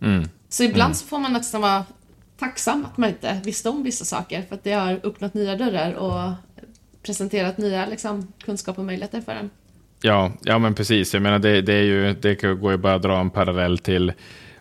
Mm. 0.00 0.28
Så 0.48 0.62
ibland 0.62 0.90
mm. 0.90 0.94
så 0.94 1.06
får 1.06 1.18
man 1.18 1.32
nästan 1.32 1.60
vara 1.60 1.84
tacksam 2.38 2.84
att 2.84 2.96
man 2.96 3.08
inte 3.08 3.40
visste 3.44 3.68
om 3.68 3.82
vissa 3.82 4.04
saker 4.04 4.42
för 4.42 4.54
att 4.54 4.64
det 4.64 4.72
har 4.72 5.00
öppnat 5.02 5.34
nya 5.34 5.56
dörrar 5.56 5.92
och 5.92 6.32
presenterat 7.02 7.58
nya 7.58 7.86
liksom, 7.86 8.32
kunskap 8.44 8.78
och 8.78 8.84
möjligheter 8.84 9.20
för 9.20 9.32
en. 9.32 9.50
Ja, 10.02 10.32
ja 10.42 10.58
men 10.58 10.74
precis. 10.74 11.14
Jag 11.14 11.22
menar, 11.22 11.38
det, 11.38 11.62
det, 11.62 11.72
är 11.72 11.82
ju, 11.82 12.14
det 12.14 12.34
går 12.34 12.72
ju 12.72 12.78
bara 12.78 12.94
att 12.94 13.02
dra 13.02 13.20
en 13.20 13.30
parallell 13.30 13.78
till 13.78 14.12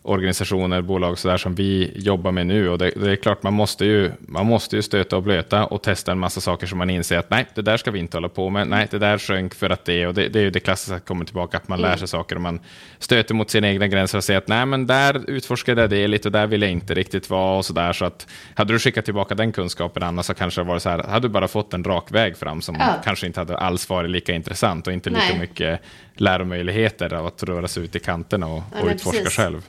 organisationer, 0.06 0.82
bolag 0.82 1.18
så 1.18 1.28
där 1.28 1.38
som 1.38 1.56
vi 1.56 1.92
jobbar 1.96 2.32
med 2.32 2.48
nu. 2.48 2.70
Och 2.70 2.78
det, 2.78 2.92
det, 2.96 3.12
är 3.12 3.16
klart, 3.16 3.44
man 3.44 3.54
måste, 3.54 3.86
ju, 3.86 4.12
man 4.20 4.46
måste 4.46 4.76
ju 4.76 4.82
stöta 4.82 5.18
och 5.18 5.24
blöta 5.24 5.66
och 5.66 5.82
testa 5.82 6.12
en 6.12 6.20
massa 6.20 6.42
saker 6.42 6.68
som 6.68 6.78
man 6.78 6.90
inser 6.90 7.18
att 7.18 7.30
nej, 7.30 7.46
det 7.56 7.62
där 7.62 7.78
ska 7.78 7.92
vi 7.92 8.00
inte 8.00 8.18
hålla 8.18 8.30
på 8.30 8.50
med. 8.50 8.68
Nej, 8.68 8.88
det 8.92 9.00
där 9.00 9.18
sjönk 9.18 9.56
för 9.56 9.70
att 9.70 9.86
det, 9.86 10.08
och 10.08 10.14
det, 10.14 10.28
det 10.28 10.40
är 10.40 10.44
ju 10.44 10.50
det 10.50 10.60
klassiska 10.60 10.96
att 10.96 11.06
komma 11.06 11.26
tillbaka, 11.26 11.58
att 11.58 11.68
man 11.68 11.80
mm. 11.80 11.92
lär 11.92 11.98
sig 11.98 12.08
saker 12.08 12.36
och 12.36 12.42
man 12.42 12.60
stöter 13.00 13.34
mot 13.34 13.50
sina 13.50 13.68
egna 13.68 13.88
gränser 13.88 14.18
och 14.18 14.24
säger 14.24 14.38
att 14.38 14.48
nej, 14.48 14.66
men 14.66 14.88
där 14.88 15.30
utforskade 15.30 15.82
jag 15.82 15.90
det 15.90 16.08
lite 16.08 16.28
och 16.28 16.32
där 16.32 16.48
vill 16.48 16.62
jag 16.62 16.72
inte 16.72 16.94
riktigt 16.94 17.30
vara 17.30 17.58
och 17.58 17.66
så 17.66 17.74
där. 17.74 17.94
Så 17.94 18.06
att 18.06 18.28
hade 18.56 18.74
du 18.74 18.80
skickat 18.80 19.06
tillbaka 19.06 19.36
den 19.36 19.52
kunskapen, 19.52 20.04
Anna, 20.04 20.24
så 20.24 20.34
kanske 20.34 20.62
det 20.62 20.66
var 20.66 20.80
så 20.80 20.90
här, 20.90 21.04
hade 21.04 21.28
du 21.28 21.32
bara 21.32 21.48
fått 21.48 21.74
en 21.74 21.84
rak 21.84 22.12
väg 22.12 22.38
fram 22.38 22.62
som 22.62 22.76
ja. 22.80 22.96
kanske 23.04 23.28
inte 23.28 23.40
hade 23.40 23.58
alls 23.58 23.90
varit 23.90 24.10
lika 24.10 24.34
intressant 24.34 24.88
och 24.88 24.94
inte 24.94 25.10
lika 25.10 25.22
nej. 25.30 25.40
mycket 25.40 25.82
läromöjligheter 26.16 27.14
av 27.14 27.26
att 27.26 27.44
röra 27.44 27.68
sig 27.68 27.84
ut 27.84 27.96
i 27.96 28.00
kanterna 28.00 28.48
och, 28.48 28.64
ja, 28.74 28.82
och 28.82 28.88
utforska 28.88 29.24
precis. 29.24 29.38
själv. 29.38 29.62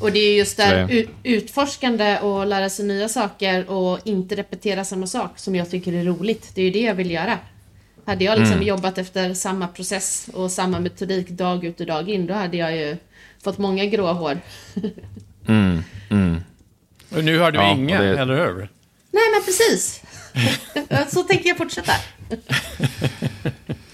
Och 0.00 0.12
det 0.12 0.18
är 0.18 0.34
just 0.34 0.56
där 0.56 0.86
det... 0.86 1.06
utforskande 1.22 2.18
och 2.18 2.46
lära 2.46 2.70
sig 2.70 2.84
nya 2.84 3.08
saker 3.08 3.70
och 3.70 3.98
inte 4.04 4.36
repetera 4.36 4.84
samma 4.84 5.06
sak 5.06 5.38
som 5.38 5.54
jag 5.54 5.70
tycker 5.70 5.92
är 5.92 6.04
roligt. 6.04 6.50
Det 6.54 6.60
är 6.60 6.64
ju 6.64 6.70
det 6.70 6.80
jag 6.80 6.94
vill 6.94 7.10
göra. 7.10 7.38
Hade 8.04 8.24
jag 8.24 8.38
liksom 8.38 8.54
mm. 8.54 8.66
jobbat 8.66 8.98
efter 8.98 9.34
samma 9.34 9.68
process 9.68 10.30
och 10.32 10.50
samma 10.50 10.80
metodik 10.80 11.28
dag 11.28 11.64
ut 11.64 11.80
och 11.80 11.86
dag 11.86 12.10
in, 12.10 12.26
då 12.26 12.34
hade 12.34 12.56
jag 12.56 12.76
ju 12.76 12.96
fått 13.44 13.58
många 13.58 13.84
gråa 13.84 14.12
hår. 14.12 14.40
mm. 15.48 15.82
Mm. 16.10 16.40
Och 17.10 17.24
nu 17.24 17.38
har 17.38 17.52
du 17.52 17.58
ja, 17.58 17.72
inga, 17.72 18.02
det... 18.02 18.18
eller 18.18 18.34
hur? 18.34 18.68
Nej, 19.10 19.22
men 19.32 19.42
precis. 19.44 20.02
Så 21.14 21.22
tänker 21.22 21.48
jag 21.48 21.58
fortsätta. 21.58 21.92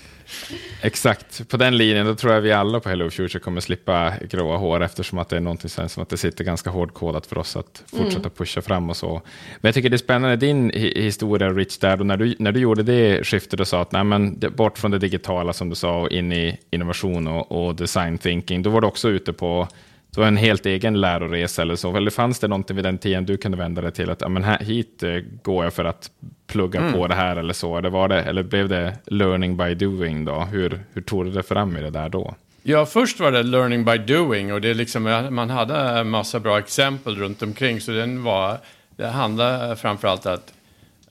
Exakt, 0.86 1.48
på 1.48 1.56
den 1.56 1.76
linjen 1.76 2.06
då 2.06 2.14
tror 2.14 2.32
jag 2.32 2.40
vi 2.40 2.52
alla 2.52 2.80
på 2.80 2.88
Hello 2.88 3.10
Future 3.10 3.40
kommer 3.40 3.60
slippa 3.60 4.12
gråa 4.30 4.56
hår 4.56 4.82
eftersom 4.82 5.18
att 5.18 5.28
det 5.28 5.36
är 5.36 5.40
någonting 5.40 5.70
som 5.70 6.02
att 6.02 6.08
det 6.08 6.16
sitter 6.16 6.44
ganska 6.44 6.70
hårdkodat 6.70 7.26
för 7.26 7.38
oss 7.38 7.56
att 7.56 7.82
fortsätta 7.86 8.18
mm. 8.18 8.30
pusha 8.30 8.62
fram 8.62 8.90
och 8.90 8.96
så. 8.96 9.12
Men 9.60 9.68
jag 9.68 9.74
tycker 9.74 9.90
det 9.90 9.96
är 9.96 9.98
spännande 9.98 10.36
din 10.36 10.70
historia 10.74 11.50
Rich 11.50 11.78
där 11.78 12.00
och 12.00 12.06
när 12.06 12.16
du, 12.16 12.36
när 12.38 12.52
du 12.52 12.60
gjorde 12.60 12.82
det 12.82 13.24
skiftet 13.24 13.60
och 13.60 13.68
sa 13.68 13.82
att 13.82 13.92
nej, 13.92 14.04
men, 14.04 14.38
bort 14.56 14.78
från 14.78 14.90
det 14.90 14.98
digitala 14.98 15.52
som 15.52 15.68
du 15.70 15.74
sa 15.74 16.00
och 16.00 16.10
in 16.10 16.32
i 16.32 16.58
innovation 16.70 17.28
och, 17.28 17.52
och 17.52 17.74
design 17.74 18.18
thinking, 18.18 18.62
då 18.62 18.70
var 18.70 18.80
du 18.80 18.86
också 18.86 19.08
ute 19.08 19.32
på 19.32 19.68
det 20.16 20.20
var 20.20 20.28
en 20.28 20.36
helt 20.36 20.66
egen 20.66 21.00
läroresa 21.00 21.62
eller 21.62 21.76
så? 21.76 21.96
Eller 21.96 22.10
fanns 22.10 22.38
det 22.38 22.48
någonting 22.48 22.76
vid 22.76 22.84
den 22.84 22.98
tiden 22.98 23.26
du 23.26 23.36
kunde 23.36 23.58
vända 23.58 23.82
dig 23.82 23.92
till 23.92 24.10
att 24.10 24.20
ja, 24.20 24.28
men 24.28 24.44
här, 24.44 24.58
hit 24.58 25.02
eh, 25.02 25.14
går 25.42 25.64
jag 25.64 25.74
för 25.74 25.84
att 25.84 26.10
plugga 26.46 26.80
Mm. 26.80 26.92
på 26.92 27.06
det 27.06 27.14
här 27.14 27.36
eller 27.36 27.52
så? 27.54 27.78
Eller, 27.78 27.90
var 27.90 28.08
det, 28.08 28.22
eller 28.22 28.42
blev 28.42 28.68
det 28.68 28.98
learning 29.06 29.56
by 29.56 29.74
doing 29.74 30.24
då? 30.24 30.40
Hur, 30.40 30.80
hur 30.92 31.02
tog 31.02 31.24
du 31.24 31.30
det 31.30 31.42
fram 31.42 31.76
i 31.76 31.80
det 31.80 31.90
där 31.90 32.08
då? 32.08 32.34
Ja, 32.62 32.86
först 32.86 33.20
var 33.20 33.32
det 33.32 33.42
learning 33.42 33.84
by 33.84 33.98
doing 33.98 34.52
och 34.52 34.60
det 34.60 34.70
är 34.70 34.74
liksom, 34.74 35.26
man 35.30 35.50
hade 35.50 35.74
en 35.76 36.10
massa 36.10 36.40
bra 36.40 36.58
exempel 36.58 37.16
runt 37.16 37.42
omkring 37.42 37.80
så 37.80 37.92
den 37.92 38.22
var, 38.22 38.58
det 38.96 39.06
handlade 39.06 39.76
framförallt 39.76 40.26
att, 40.26 40.52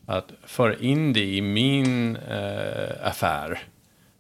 att 0.06 0.32
föra 0.46 0.76
in 0.76 1.14
det 1.14 1.24
i 1.24 1.42
min 1.42 2.16
eh, 2.16 3.08
affär. 3.08 3.60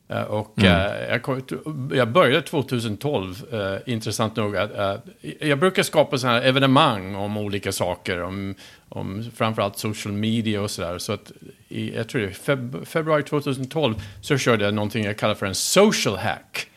Eh, 0.08 0.22
och 0.22 0.64
eh, 0.64 1.10
jag, 1.10 1.22
kom- 1.24 1.92
jag 1.94 2.12
började 2.12 2.42
2012, 2.42 3.54
eh, 3.54 3.94
intressant 3.94 4.36
nog, 4.36 4.58
att, 4.58 4.74
att 4.76 5.06
jag 5.40 5.60
brukar 5.60 5.84
skapa 5.84 6.18
sådana 6.18 6.40
här 6.40 6.46
evenemang 6.46 7.16
om 7.16 7.38
olika 7.38 7.72
saker, 7.72 8.22
om, 8.24 8.56
om 8.90 9.32
framförallt 9.36 9.78
social 9.78 10.14
media 10.14 10.62
och 10.62 10.72
sådär. 10.72 10.98
Så 10.98 11.14
att 11.14 11.32
i, 11.70 11.96
jag 11.96 12.10
tror 12.10 12.22
det 12.22 12.32
feb, 12.32 12.88
februari 12.88 13.24
2012 13.24 13.96
så 14.22 14.38
körde 14.38 14.66
jag 14.66 14.74
någonting 14.74 15.04
jag 15.06 15.18
kallar 15.18 15.36
för 15.36 15.46
en 15.46 15.56
social 15.56 16.18
hack. 16.18 16.68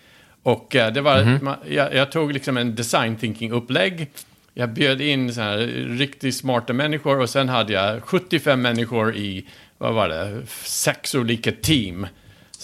Och 0.43 0.77
eh, 0.77 0.93
det 0.93 1.01
var, 1.01 1.23
Mhm. 1.25 1.49
ma- 1.49 1.57
jag, 1.73 1.95
jag 1.95 2.13
tog 2.13 2.33
liksom 2.33 2.57
en 2.57 2.75
design 2.75 3.17
thinking-upplägg. 3.17 4.07
Jag 4.55 4.69
bjöd 4.73 5.01
in 5.01 5.35
så 5.35 5.41
här 5.41 5.57
riktigt 5.99 6.37
smarta 6.37 6.73
människor 6.73 7.21
och 7.21 7.31
sen 7.31 7.49
hade 7.49 7.73
jag 7.73 8.03
75 8.05 8.63
människor 8.63 9.17
i, 9.17 9.47
vad 9.79 9.95
var 9.95 10.09
det, 10.09 10.43
sex 10.63 11.15
olika 11.15 11.53
team. 11.53 12.07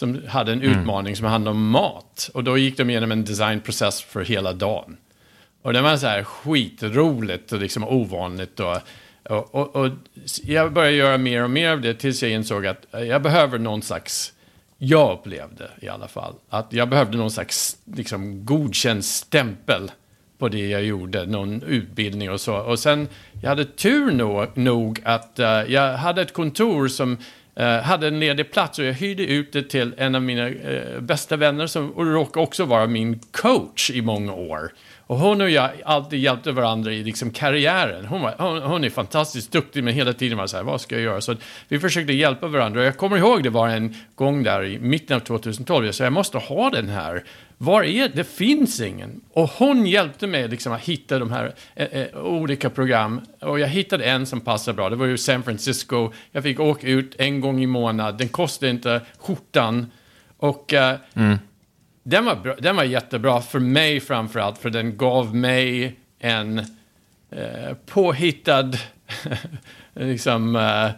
Som 0.05 0.21
hade 0.29 0.53
en 0.53 0.63
utmaning 0.63 1.17
som 1.17 1.27
handlade 1.27 1.57
om 1.57 1.71
mat. 1.71 2.31
Och 2.35 2.45
då 2.45 2.59
gick 2.59 2.77
de 2.77 2.91
igenom 2.91 3.13
en 3.13 3.25
designprocess 3.25 4.03
för 4.03 4.25
hela 4.25 4.53
dagen. 4.53 4.97
Och 5.63 5.73
det 5.73 5.83
var 5.83 5.97
så 5.97 6.07
här 6.07 6.25
skitroligt 6.25 7.53
och 7.53 7.61
liksom 7.61 7.85
ovanligt. 7.85 8.61
Och, 8.61 8.77
och, 9.29 9.55
och, 9.55 9.77
och 9.77 9.91
jag 10.43 10.73
började 10.73 10.97
göra 10.97 11.19
mer 11.19 11.45
och 11.45 11.51
mer 11.51 11.71
av 11.71 11.81
det 11.81 11.95
tills 11.95 12.23
jag 12.23 12.33
insåg 12.33 12.67
att 12.67 12.87
jag 12.91 13.23
behöver 13.23 13.59
någon 13.59 13.83
slags, 13.83 14.33
jag 14.79 15.19
upplevde 15.19 15.71
i 15.81 15.89
alla 15.89 16.09
fall, 16.09 16.35
att 16.49 16.73
jag 16.73 16.89
behövde 16.89 17.19
någon 17.19 17.31
slags 17.31 17.77
liksom, 17.85 18.47
godkänd 18.47 19.05
stämpel 19.05 19.91
på 20.39 20.49
det 20.49 20.69
jag 20.69 20.85
gjorde, 20.85 21.27
någon 21.27 21.63
utbildning 21.63 22.31
och 22.31 22.41
så. 22.41 22.57
Och 22.57 22.79
sen, 22.79 23.09
jag 23.43 23.49
hade 23.49 23.65
tur 23.65 24.13
nog, 24.13 24.59
nog 24.59 25.01
att 25.05 25.39
eh, 25.39 25.47
jag 25.47 25.97
hade 25.97 26.23
ett 26.23 26.33
kontor 26.33 26.89
som 26.89 27.19
eh, 27.57 27.79
hade 27.79 28.09
en 28.09 28.21
ledig 28.21 28.53
plats 28.53 28.79
och 28.79 28.85
jag 28.85 28.93
hyrde 28.93 29.23
ut 29.23 29.53
det 29.53 29.63
till 29.63 29.95
en 29.97 30.15
av 30.15 30.23
mina 30.23 30.49
eh, 30.49 31.01
bästa 31.01 31.37
vänner 31.37 31.67
som 31.67 31.91
och 31.91 32.07
råkade 32.07 32.47
också 32.47 32.65
vara 32.65 32.87
min 32.87 33.21
coach 33.33 33.91
i 33.91 34.03
många 34.03 34.33
år. 34.33 34.73
Och 35.07 35.19
hon 35.19 35.41
och 35.41 35.51
jag 35.51 35.71
alltid 35.85 36.19
hjälpte 36.19 36.53
varandra 36.53 36.93
i 36.93 37.05
liksom 37.05 37.31
karriären. 37.31 38.05
Hon, 38.05 38.21
var, 38.21 38.35
hon, 38.39 38.63
hon 38.63 38.85
är 38.85 38.91
fantastiskt 38.91 39.53
duktig 39.53 39.85
men 39.85 39.95
hela 39.95 40.13
tiden 40.13 40.39
var 40.39 40.47
så 40.47 40.57
här, 40.57 40.65
vad 40.65 40.81
ska 40.81 40.95
jag 40.95 41.05
göra? 41.05 41.21
Så 41.21 41.37
vi 41.69 41.79
försökte 41.79 42.13
hjälpa 42.13 42.47
varandra. 42.47 42.81
Och 42.81 42.87
jag 42.87 42.97
kommer 42.97 43.17
ihåg 43.17 43.43
det 43.43 43.51
var 43.51 43.69
en 43.69 43.95
gång 44.15 44.43
där 44.43 44.65
i 44.65 44.79
mitten 44.79 45.17
av 45.17 45.21
2012, 45.21 45.87
jag 45.87 45.95
sa 45.95 46.05
jag 46.05 46.13
måste 46.13 46.39
ha 46.39 46.71
den 46.71 46.89
här. 46.89 47.25
Var 47.59 47.83
är 47.83 48.09
det? 48.09 48.25
Finns 48.25 48.81
ingen. 48.81 49.21
Och 49.33 49.51
hon 49.51 49.87
hjälpte 49.87 50.27
mig 50.27 50.49
liksom 50.49 50.73
att 50.73 50.81
hitta 50.81 51.19
de 51.19 51.33
här 51.33 51.55
eh, 51.75 51.87
eh, 51.87 52.19
olika 52.19 52.71
program. 52.71 53.21
Och 53.41 53.61
jag 53.61 53.69
hittade 53.69 54.05
en 54.05 54.27
som 54.27 54.41
passade 54.41 54.77
bra. 54.77 54.91
Det 54.91 54.97
var 54.97 55.07
ju 55.07 55.19
San 55.19 55.43
Francisco. 55.43 56.13
Jag 56.33 56.43
fick 56.43 56.61
åka 56.61 56.87
ut 56.87 57.15
en 57.19 57.41
gång 57.41 57.63
i 57.63 57.67
månaden. 57.67 58.17
Den 58.17 58.29
kostade 58.29 58.71
inte 58.71 59.01
skjortan. 59.19 59.91
Och 60.37 60.73
eh, 60.75 60.97
den, 62.03 62.25
var 62.25 62.37
bra, 62.37 62.55
den 62.55 62.77
var 62.77 62.85
jättebra 62.85 63.41
för 63.41 63.59
mig 63.61 64.01
framförallt. 64.01 64.59
För 64.59 64.71
den 64.71 64.97
gav 64.97 65.35
mig 65.35 65.97
en 66.19 66.59
eh, 67.31 67.75
påhittad 67.87 68.73
liksom, 69.95 70.57
eh, 70.57 70.91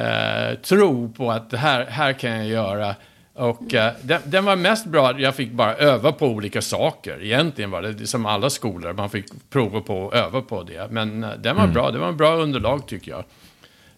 eh, 0.00 0.54
tro 0.54 1.12
på 1.12 1.30
att 1.30 1.50
det 1.50 1.58
här, 1.58 1.86
här 1.86 2.12
kan 2.12 2.30
jag 2.30 2.46
göra. 2.46 2.94
Och 3.42 3.74
eh, 3.74 3.92
den, 4.02 4.20
den 4.24 4.44
var 4.44 4.56
mest 4.56 4.86
bra 4.86 5.20
jag 5.20 5.34
fick 5.34 5.52
bara 5.52 5.74
öva 5.74 6.12
på 6.12 6.26
olika 6.26 6.62
saker. 6.62 7.22
Egentligen 7.22 7.70
var 7.70 7.82
det 7.82 8.06
som 8.06 8.26
alla 8.26 8.50
skolor, 8.50 8.92
man 8.92 9.10
fick 9.10 9.26
prova 9.50 9.80
på 9.80 10.02
och 10.02 10.14
öva 10.14 10.42
på 10.42 10.62
det. 10.62 10.88
Men 10.90 11.24
eh, 11.24 11.30
den 11.38 11.56
var 11.56 11.66
bra, 11.66 11.90
det 11.90 11.98
var 11.98 12.08
en 12.08 12.16
bra 12.16 12.36
underlag 12.36 12.86
tycker 12.86 13.10
jag. 13.10 13.24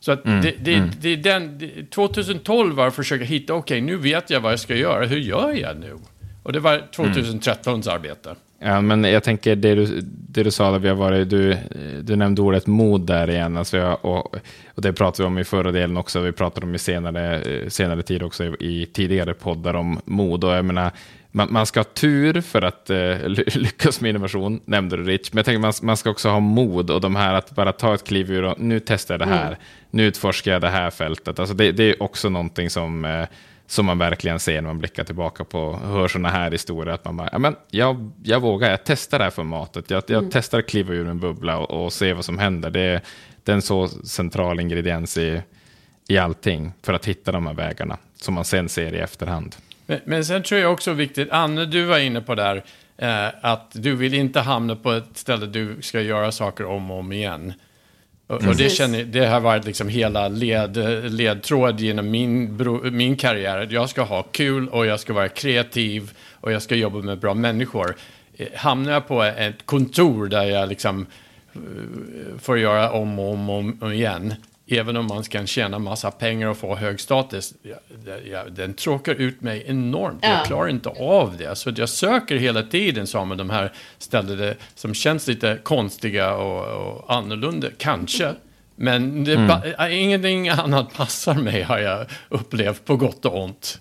Så 0.00 0.12
att 0.12 0.24
det, 0.24 0.54
det, 0.60 0.82
det, 1.00 1.16
den, 1.16 1.58
det, 1.58 1.90
2012 1.90 2.74
var 2.74 2.86
att 2.86 2.94
försöka 2.94 3.24
hitta, 3.24 3.54
okej 3.54 3.80
nu 3.80 3.96
vet 3.96 4.30
jag 4.30 4.40
vad 4.40 4.52
jag 4.52 4.60
ska 4.60 4.76
göra, 4.76 5.06
hur 5.06 5.18
gör 5.18 5.52
jag 5.52 5.76
nu? 5.76 5.98
Och 6.42 6.52
det 6.52 6.60
var 6.60 6.82
2013s 6.96 7.90
arbete. 7.90 8.34
Ja, 8.66 8.80
men 8.80 9.04
jag 9.04 9.24
tänker 9.24 9.56
det 9.56 9.74
du, 9.74 10.00
det 10.28 10.42
du 10.42 10.50
sa, 10.50 10.70
där 10.70 10.78
vi 10.78 10.88
har 10.88 10.96
varit, 10.96 11.30
du, 11.30 11.56
du 12.02 12.16
nämnde 12.16 12.42
ordet 12.42 12.66
mod 12.66 13.06
där 13.06 13.30
igen, 13.30 13.56
alltså 13.56 13.76
jag, 13.76 14.04
och, 14.04 14.34
och 14.74 14.82
det 14.82 14.92
pratade 14.92 15.22
vi 15.22 15.26
om 15.26 15.38
i 15.38 15.44
förra 15.44 15.72
delen 15.72 15.96
också, 15.96 16.20
vi 16.20 16.32
pratade 16.32 16.66
om 16.66 16.74
i 16.74 16.78
senare, 16.78 17.42
senare 17.70 18.02
tid 18.02 18.22
också 18.22 18.44
i, 18.44 18.54
i 18.60 18.86
tidigare 18.86 19.34
poddar 19.34 19.74
om 19.74 20.00
mod, 20.04 20.44
och 20.44 20.52
jag 20.52 20.64
menar, 20.64 20.90
man, 21.30 21.52
man 21.52 21.66
ska 21.66 21.80
ha 21.80 21.84
tur 21.84 22.40
för 22.40 22.62
att 22.62 22.90
eh, 22.90 22.96
ly- 23.28 23.44
lyckas 23.54 24.00
med 24.00 24.08
innovation, 24.08 24.60
nämnde 24.64 24.96
du 24.96 25.02
Rich, 25.02 25.32
men 25.32 25.38
jag 25.38 25.44
tänker 25.44 25.60
man, 25.60 25.72
man 25.82 25.96
ska 25.96 26.10
också 26.10 26.28
ha 26.28 26.40
mod 26.40 26.90
och 26.90 27.00
de 27.00 27.16
här 27.16 27.34
att 27.34 27.50
bara 27.50 27.72
ta 27.72 27.94
ett 27.94 28.04
kliv 28.04 28.30
ur 28.30 28.44
och 28.44 28.60
nu 28.60 28.80
testar 28.80 29.14
jag 29.14 29.20
det 29.28 29.34
här, 29.34 29.58
nu 29.90 30.06
utforskar 30.06 30.52
jag 30.52 30.60
det 30.60 30.68
här 30.68 30.90
fältet, 30.90 31.38
alltså 31.38 31.54
det, 31.54 31.72
det 31.72 31.84
är 31.84 32.02
också 32.02 32.28
någonting 32.28 32.70
som 32.70 33.04
eh, 33.04 33.26
som 33.66 33.86
man 33.86 33.98
verkligen 33.98 34.40
ser 34.40 34.54
när 34.62 34.68
man 34.68 34.78
blickar 34.78 35.04
tillbaka 35.04 35.44
på 35.44 35.60
och 35.60 35.78
hör 35.78 36.08
sådana 36.08 36.28
här 36.28 36.50
historier. 36.50 36.94
Att 36.94 37.04
man 37.04 37.16
bara, 37.16 37.28
ja, 37.32 37.38
men 37.38 37.56
jag, 37.70 38.10
jag 38.22 38.40
vågar, 38.40 38.70
jag 38.70 38.84
testar 38.84 39.18
det 39.18 39.24
här 39.24 39.30
formatet. 39.30 39.90
Jag, 39.90 40.02
jag 40.06 40.28
testar 40.32 40.58
att 40.58 40.66
kliva 40.68 40.94
ur 40.94 41.08
en 41.08 41.20
bubbla 41.20 41.58
och, 41.58 41.84
och 41.84 41.92
se 41.92 42.12
vad 42.12 42.24
som 42.24 42.38
händer. 42.38 42.70
Det, 42.70 42.80
är- 42.80 43.00
det 43.44 43.52
är 43.52 43.56
en 43.56 43.62
så 43.62 43.88
central 43.88 44.60
ingrediens 44.60 45.18
i, 45.18 45.42
i 46.08 46.18
allting 46.18 46.72
för 46.82 46.92
att 46.92 47.04
hitta 47.04 47.32
de 47.32 47.46
här 47.46 47.54
vägarna 47.54 47.96
som 48.16 48.34
man 48.34 48.44
sen 48.44 48.68
ser 48.68 48.94
i 48.94 48.98
efterhand. 48.98 49.56
Men, 49.86 50.00
men 50.04 50.24
sen 50.24 50.42
tror 50.42 50.60
jag 50.60 50.72
också 50.72 50.92
viktigt, 50.92 51.30
Anne, 51.30 51.64
du 51.64 51.84
var 51.84 51.98
inne 51.98 52.20
på 52.20 52.34
där, 52.34 52.64
eh, 52.96 53.26
att 53.42 53.70
du 53.74 53.94
vill 53.96 54.14
inte 54.14 54.40
hamna 54.40 54.76
på 54.76 54.92
ett 54.92 55.04
ställe 55.16 55.46
du 55.46 55.76
ska 55.82 56.00
göra 56.00 56.32
saker 56.32 56.64
om 56.66 56.90
och 56.90 56.98
om 56.98 57.12
igen. 57.12 57.52
Och, 58.34 58.48
och 58.48 58.56
det, 58.56 58.70
känner, 58.70 59.04
det 59.04 59.26
har 59.26 59.40
varit 59.40 59.64
liksom 59.64 59.88
hela 59.88 60.28
led, 60.28 60.76
ledtråd 61.12 61.80
genom 61.80 62.10
min, 62.10 62.60
min 62.92 63.16
karriär. 63.16 63.68
Jag 63.70 63.90
ska 63.90 64.02
ha 64.02 64.22
kul 64.22 64.68
och 64.68 64.86
jag 64.86 65.00
ska 65.00 65.12
vara 65.12 65.28
kreativ 65.28 66.10
och 66.40 66.52
jag 66.52 66.62
ska 66.62 66.74
jobba 66.74 66.98
med 66.98 67.18
bra 67.18 67.34
människor. 67.34 67.96
Eh, 68.36 68.46
Hamnar 68.54 68.92
jag 68.92 69.08
på 69.08 69.22
ett 69.22 69.66
kontor 69.66 70.26
där 70.26 70.44
jag 70.44 70.68
liksom 70.68 71.06
eh, 71.54 71.60
får 72.38 72.58
göra 72.58 72.90
om 72.90 73.18
och 73.18 73.32
om 73.32 73.50
och 73.50 73.58
om 73.58 73.92
igen. 73.92 74.34
Även 74.66 74.96
om 74.96 75.06
man 75.06 75.22
kan 75.22 75.46
tjäna 75.46 75.78
massa 75.78 76.10
pengar 76.10 76.48
och 76.48 76.56
få 76.56 76.74
hög 76.76 77.00
status. 77.00 77.54
Ja, 77.62 77.76
det- 78.04 78.20
ja, 78.30 78.44
den 78.50 78.74
tråkar 78.74 79.14
ut 79.14 79.40
mig 79.40 79.64
enormt. 79.66 80.18
Ja. 80.22 80.28
Jag 80.28 80.46
klarar 80.46 80.68
inte 80.68 80.88
av 80.88 81.36
det. 81.36 81.56
Så 81.56 81.72
jag 81.76 81.88
söker 81.88 82.36
hela 82.36 82.62
tiden 82.62 83.06
Samuel, 83.06 83.38
de 83.38 83.50
här 83.50 83.72
ställena 83.98 84.54
som 84.74 84.94
känns 84.94 85.26
lite 85.26 85.58
konstiga 85.62 86.34
och, 86.34 86.86
och 86.86 87.14
annorlunda. 87.14 87.68
Kanske. 87.78 88.34
Men 88.76 89.24
det, 89.24 89.36
pa- 89.76 89.88
ingenting 89.88 90.48
annat 90.48 90.92
passar 90.94 91.34
mig 91.34 91.62
har 91.62 91.78
jag 91.78 92.06
upplevt 92.28 92.84
på 92.84 92.96
gott 92.96 93.24
och 93.24 93.42
ont. 93.44 93.80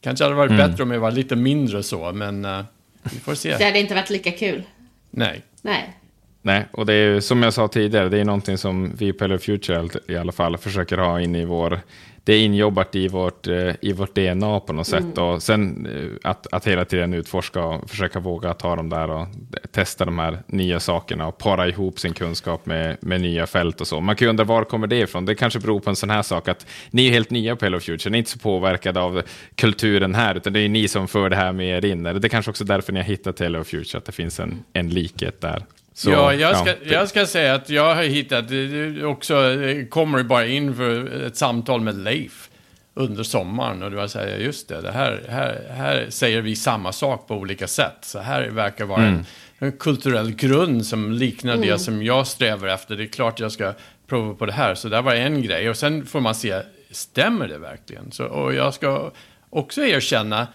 Kanske 0.00 0.24
hade 0.24 0.34
det 0.34 0.38
varit 0.38 0.56
bättre 0.56 0.82
om 0.82 0.90
jag 0.90 1.00
var 1.00 1.10
lite 1.10 1.36
mindre 1.36 1.82
så, 1.82 2.12
men 2.12 2.44
eh, 2.44 2.64
vi 3.02 3.18
får 3.20 3.34
se. 3.34 3.56
Det 3.56 3.64
hade 3.64 3.78
inte 3.78 3.94
varit 3.94 4.10
lika 4.10 4.30
kul. 4.30 4.62
Nej. 5.10 5.42
Nej. 5.62 5.96
Nej, 6.46 6.66
och 6.72 6.86
det 6.86 6.94
är 6.94 7.14
ju 7.14 7.20
som 7.20 7.42
jag 7.42 7.52
sa 7.52 7.68
tidigare, 7.68 8.08
det 8.08 8.18
är 8.18 8.24
någonting 8.24 8.58
som 8.58 8.92
vi 8.98 9.12
på 9.12 9.24
Hello 9.24 9.38
Future 9.38 9.88
i 10.08 10.16
alla 10.16 10.32
fall 10.32 10.56
försöker 10.56 10.98
ha 10.98 11.20
in 11.20 11.34
i 11.34 11.44
vår... 11.44 11.80
Det 12.24 12.32
är 12.32 12.44
injobbat 12.44 12.94
i 12.94 13.08
vårt, 13.08 13.46
eh, 13.46 13.72
i 13.80 13.92
vårt 13.92 14.14
DNA 14.14 14.60
på 14.60 14.72
något 14.72 14.86
sätt. 14.86 15.18
Och 15.18 15.42
sen 15.42 15.86
eh, 15.86 16.30
att, 16.30 16.46
att 16.52 16.66
hela 16.66 16.84
tiden 16.84 17.14
utforska 17.14 17.64
och 17.64 17.90
försöka 17.90 18.20
våga 18.20 18.54
ta 18.54 18.76
dem 18.76 18.88
där 18.88 19.10
och 19.10 19.26
testa 19.72 20.04
de 20.04 20.18
här 20.18 20.38
nya 20.46 20.80
sakerna 20.80 21.26
och 21.26 21.38
para 21.38 21.68
ihop 21.68 21.98
sin 21.98 22.12
kunskap 22.12 22.66
med, 22.66 22.96
med 23.00 23.20
nya 23.20 23.46
fält 23.46 23.80
och 23.80 23.86
så. 23.86 24.00
Man 24.00 24.16
kan 24.16 24.26
ju 24.26 24.30
undra 24.30 24.44
var 24.44 24.64
kommer 24.64 24.86
det 24.86 24.98
ifrån? 24.98 25.26
Det 25.26 25.34
kanske 25.34 25.58
beror 25.58 25.80
på 25.80 25.90
en 25.90 25.96
sån 25.96 26.10
här 26.10 26.22
sak 26.22 26.48
att 26.48 26.66
ni 26.90 27.06
är 27.06 27.10
helt 27.10 27.30
nya 27.30 27.56
på 27.56 27.64
Hello 27.64 27.80
Future, 27.80 28.10
ni 28.10 28.16
är 28.16 28.18
inte 28.18 28.30
så 28.30 28.38
påverkade 28.38 29.00
av 29.00 29.22
kulturen 29.54 30.14
här, 30.14 30.34
utan 30.34 30.52
det 30.52 30.60
är 30.60 30.68
ni 30.68 30.88
som 30.88 31.08
för 31.08 31.30
det 31.30 31.36
här 31.36 31.52
med 31.52 31.84
er 31.84 31.90
in. 31.90 32.02
Det 32.02 32.10
är 32.10 32.28
kanske 32.28 32.50
också 32.50 32.64
därför 32.64 32.92
ni 32.92 32.98
har 32.98 33.06
hittat 33.06 33.40
Hello 33.40 33.64
Future, 33.64 33.98
att 33.98 34.04
det 34.04 34.12
finns 34.12 34.40
en, 34.40 34.64
en 34.72 34.88
likhet 34.88 35.40
där. 35.40 35.64
Så, 35.96 36.10
ja, 36.10 36.34
jag 36.34 36.56
ska, 36.56 36.64
det- 36.64 36.94
jag 36.94 37.08
ska 37.08 37.26
säga 37.26 37.54
att 37.54 37.70
jag 37.70 37.94
har 37.94 38.02
hittat, 38.02 38.48
det 38.48 39.04
också 39.04 39.56
det 39.56 39.86
kommer 39.90 40.22
bara 40.22 40.46
in 40.46 40.76
för 40.76 41.22
ett 41.26 41.36
samtal 41.36 41.80
med 41.80 41.98
Leif 41.98 42.50
under 42.94 43.22
sommaren 43.22 43.82
och 43.82 43.90
det 43.90 43.96
var 43.96 44.06
så 44.06 44.18
här, 44.18 44.26
just 44.36 44.68
det, 44.68 44.80
det 44.80 44.92
här, 44.92 45.22
här, 45.28 45.60
här 45.70 46.06
säger 46.08 46.40
vi 46.40 46.56
samma 46.56 46.92
sak 46.92 47.28
på 47.28 47.34
olika 47.34 47.66
sätt. 47.66 47.96
Så 48.02 48.18
här 48.18 48.48
verkar 48.48 48.84
vara 48.84 49.02
en, 49.02 49.26
en 49.58 49.72
kulturell 49.72 50.30
grund 50.34 50.86
som 50.86 51.12
liknar 51.12 51.56
det 51.56 51.78
som 51.78 52.02
jag 52.02 52.26
strävar 52.26 52.68
efter. 52.68 52.96
Det 52.96 53.02
är 53.04 53.06
klart 53.08 53.40
jag 53.40 53.52
ska 53.52 53.72
prova 54.06 54.34
på 54.34 54.46
det 54.46 54.52
här. 54.52 54.74
Så 54.74 54.88
det 54.88 55.00
var 55.00 55.14
en 55.14 55.42
grej. 55.42 55.70
Och 55.70 55.76
sen 55.76 56.06
får 56.06 56.20
man 56.20 56.34
se, 56.34 56.60
stämmer 56.90 57.48
det 57.48 57.58
verkligen? 57.58 58.12
Så, 58.12 58.24
och 58.24 58.54
jag 58.54 58.74
ska 58.74 59.10
också 59.50 59.82
erkänna, 59.84 60.46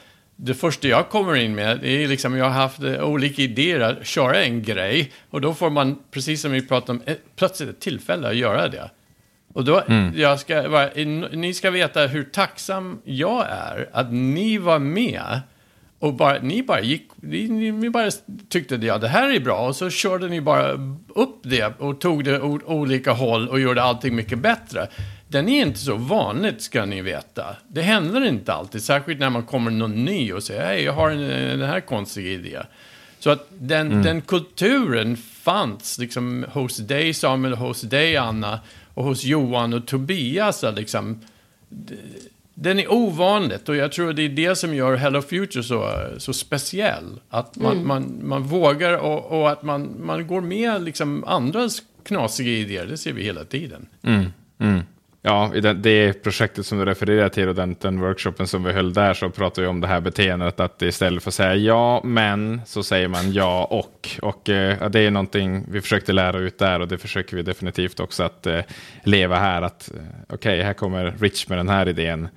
det 0.42 0.54
första 0.54 0.88
jag 0.88 1.10
kommer 1.10 1.36
in 1.36 1.56
med 1.56 1.84
är 1.86 2.08
liksom, 2.08 2.38
jag 2.38 2.46
har 2.46 2.52
haft 2.52 2.84
eh, 2.84 3.04
olika 3.04 3.42
idéer 3.42 3.80
att 3.80 4.08
köra 4.08 4.44
en 4.44 4.64
grej. 4.64 5.12
Och 5.30 5.42
då 5.42 5.54
får 5.54 5.70
man, 5.70 6.00
precis 6.12 6.42
som 6.42 6.52
vi 6.52 6.68
pratade 6.68 6.92
om, 6.92 7.16
plötsligt 7.36 7.70
ett 7.70 7.80
tillfälle 7.80 8.28
att 8.28 8.36
göra 8.36 8.68
det. 8.68 8.90
Och 9.54 9.66
då, 9.66 9.84
jag 10.16 10.40
ska, 10.40 10.70
vara- 10.70 10.90
ni 11.32 11.54
ska 11.54 11.72
veta 11.72 12.08
hur 12.08 12.24
tacksam 12.24 13.02
jag 13.04 13.46
är 13.50 13.90
att 13.94 14.14
ni 14.14 14.58
var 14.58 14.80
med. 14.80 15.40
Och 16.00 16.14
bara, 16.14 16.40
ni 16.42 16.64
bara 16.64 16.82
gick, 16.82 17.08
ni, 17.16 17.72
ni 17.72 17.90
bara 17.90 18.10
tyckte 18.50 18.76
att 18.76 18.84
ja, 18.84 18.98
det 18.98 19.08
här 19.08 19.30
är 19.36 19.40
bra 19.40 19.68
och 19.68 19.76
så 19.76 19.90
körde 19.90 20.28
ni 20.28 20.42
bara 20.42 20.72
upp 21.08 21.40
det 21.44 21.80
och 21.80 22.02
tog 22.02 22.24
det 22.24 22.42
åt 22.42 22.64
olika 22.64 23.12
håll 23.12 23.48
och 23.50 23.60
gjorde 23.60 23.82
allting 23.84 24.16
mycket 24.16 24.40
bättre. 24.40 24.88
Den 25.32 25.50
är 25.50 25.62
inte 25.62 25.80
så 25.80 25.96
vanligt 25.96 26.62
ska 26.62 26.86
ni 26.86 27.02
veta. 27.02 27.56
Det 27.68 27.82
händer 27.82 28.26
inte 28.26 28.54
alltid, 28.54 28.84
särskilt 28.84 29.20
när 29.20 29.30
man 29.30 29.44
kommer 29.44 29.72
någon 29.72 30.06
ny 30.06 30.34
och 30.34 30.44
säger 30.44 30.66
hej, 30.66 30.84
jag 30.84 30.94
har 30.94 31.10
en, 31.10 31.60
den 31.60 31.70
här 31.70 31.80
konstiga 31.80 32.32
idé. 32.32 32.60
Så 33.20 33.30
att 33.30 33.48
den, 33.50 34.04
den 34.04 34.22
kulturen 34.22 35.18
fanns 35.18 35.98
liksom 35.98 36.46
hos 36.54 36.78
dig 36.78 37.14
Samuel, 37.14 37.54
hos 37.54 37.82
dig 37.82 38.18
Anna 38.18 38.60
och 38.94 39.04
hos 39.04 39.24
Johan 39.24 39.74
och 39.74 39.88
Tobias. 39.88 40.64
Liksom, 40.76 41.20
den 42.54 42.80
är 42.80 42.92
ovanligt 42.92 43.70
och 43.70 43.76
jag 43.76 43.92
tror 43.92 44.14
det 44.14 44.22
är 44.22 44.30
det 44.30 44.56
som 44.56 44.74
gör 44.74 44.96
Hello 44.96 45.22
Future 45.22 45.64
så, 45.64 46.08
så 46.18 46.34
speciell. 46.34 47.20
Att 47.30 47.56
man, 47.56 47.88
man, 47.88 48.20
man 48.24 48.44
vågar 48.44 48.98
och, 48.98 49.40
och 49.40 49.52
att 49.52 49.64
man, 49.64 49.96
man 50.00 50.28
går 50.28 50.42
med 50.42 50.84
liksom 50.84 51.24
andras 51.24 51.82
knasiga 52.04 52.52
idéer. 52.52 52.86
Det 52.86 52.98
ser 52.98 53.14
vi 53.14 53.24
hela 53.24 53.44
tiden. 53.44 53.86
Ja, 55.22 55.56
i 55.56 55.62
det, 55.62 55.74
det 55.74 56.24
projektet 56.24 56.66
som 56.66 56.78
du 56.78 56.86
refererar 56.86 57.30
till 57.30 57.48
och 57.48 57.56
den, 57.56 57.76
den 57.82 58.00
workshopen 58.00 58.48
som 58.48 58.64
vi 58.64 58.72
höll 58.72 58.94
där 58.94 59.14
så 59.14 59.30
pratade 59.30 59.62
vi 59.62 59.68
om 59.68 59.82
det 59.82 59.88
här 59.88 60.02
beteendet 60.02 60.60
att 60.60 60.82
istället 60.82 61.24
för 61.24 61.30
att 61.30 61.34
säga 61.34 61.56
ja, 61.56 62.02
men 62.04 62.62
så 62.66 62.84
säger 62.84 63.08
man 63.08 63.34
ja 63.34 63.66
och. 63.66 64.10
Och 64.22 64.50
eh, 64.50 64.90
det 64.90 65.00
är 65.00 65.12
någonting 65.12 65.66
vi 65.72 65.82
försökte 65.82 66.14
lära 66.14 66.38
ut 66.38 66.58
där 66.58 66.80
och 66.80 66.88
det 66.88 66.98
försöker 66.98 67.36
vi 67.36 67.44
definitivt 67.44 68.00
också 68.00 68.24
att 68.24 68.48
eh, 68.48 68.60
leva 69.04 69.40
här. 69.40 69.62
Att 69.62 69.92
okej, 69.92 70.06
okej, 70.30 70.62
här 70.62 70.74
kommer 70.74 71.16
Rich 71.20 71.48
med 71.48 71.58
den 71.58 71.70
här 71.70 71.90
idén. 71.90 72.30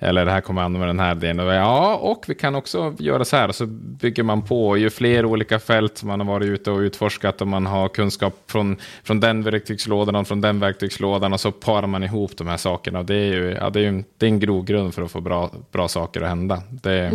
Eller 0.00 0.24
det 0.24 0.30
här 0.30 0.40
kommer 0.40 0.68
med 0.68 0.88
den 0.88 1.00
här. 1.00 1.40
Och, 1.40 1.54
ja, 1.54 1.96
och 1.96 2.24
vi 2.28 2.34
kan 2.34 2.54
också 2.54 2.94
göra 2.98 3.24
så 3.24 3.36
här. 3.36 3.52
Så 3.52 3.66
bygger 3.66 4.22
man 4.22 4.42
på. 4.42 4.76
Ju 4.76 4.90
fler 4.90 5.24
olika 5.24 5.58
fält 5.58 6.02
man 6.02 6.20
har 6.20 6.26
varit 6.26 6.46
ute 6.46 6.70
och 6.70 6.78
utforskat 6.78 7.40
och 7.40 7.48
man 7.48 7.66
har 7.66 7.88
kunskap 7.88 8.34
från, 8.46 8.76
från 9.02 9.20
den 9.20 9.42
verktygslådan 9.42 10.16
och 10.16 10.28
från 10.28 10.40
den 10.40 10.60
verktygslådan 10.60 11.32
och 11.32 11.40
så 11.40 11.52
parar 11.52 11.86
man 11.86 12.04
ihop 12.04 12.36
de 12.36 12.46
här 12.46 12.56
sakerna. 12.56 12.98
Och 12.98 13.04
det 13.04 13.14
är 13.14 13.32
ju 13.32 13.50
ja, 13.60 13.70
det 13.70 13.80
är, 13.80 14.04
det 14.16 14.26
är 14.26 14.30
en 14.30 14.40
grogrund 14.40 14.94
för 14.94 15.02
att 15.02 15.10
få 15.10 15.20
bra, 15.20 15.50
bra 15.72 15.88
saker 15.88 16.20
att 16.20 16.28
hända. 16.28 16.62
Det, 16.70 17.12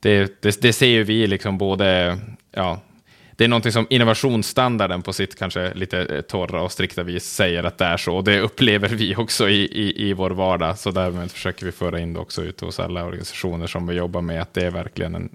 det, 0.00 0.42
det, 0.42 0.62
det 0.62 0.72
ser 0.72 0.86
ju 0.86 1.04
vi 1.04 1.26
liksom 1.26 1.58
både, 1.58 2.18
ja, 2.52 2.80
det 3.40 3.44
är 3.44 3.48
någonting 3.48 3.72
som 3.72 3.86
innovationsstandarden 3.90 5.02
på 5.02 5.12
sitt 5.12 5.38
kanske 5.38 5.74
lite 5.74 6.00
eh, 6.00 6.20
torra 6.20 6.62
och 6.62 6.72
strikta 6.72 7.02
vis 7.02 7.24
säger 7.24 7.64
att 7.64 7.78
det 7.78 7.84
är 7.84 7.96
så. 7.96 8.16
Och 8.16 8.24
det 8.24 8.40
upplever 8.40 8.88
vi 8.88 9.16
också 9.16 9.48
i, 9.48 9.62
i, 9.64 10.08
i 10.08 10.12
vår 10.12 10.30
vardag. 10.30 10.78
Så 10.78 10.90
därmed 10.90 11.30
försöker 11.30 11.66
vi 11.66 11.72
föra 11.72 12.00
in 12.00 12.12
det 12.12 12.20
också 12.20 12.42
ute 12.42 12.64
hos 12.64 12.80
alla 12.80 13.04
organisationer 13.04 13.66
som 13.66 13.86
vi 13.86 13.94
jobbar 13.94 14.20
med. 14.20 14.42
Att 14.42 14.54
det 14.54 14.66
är 14.66 14.70
verkligen 14.70 15.14
en, 15.14 15.28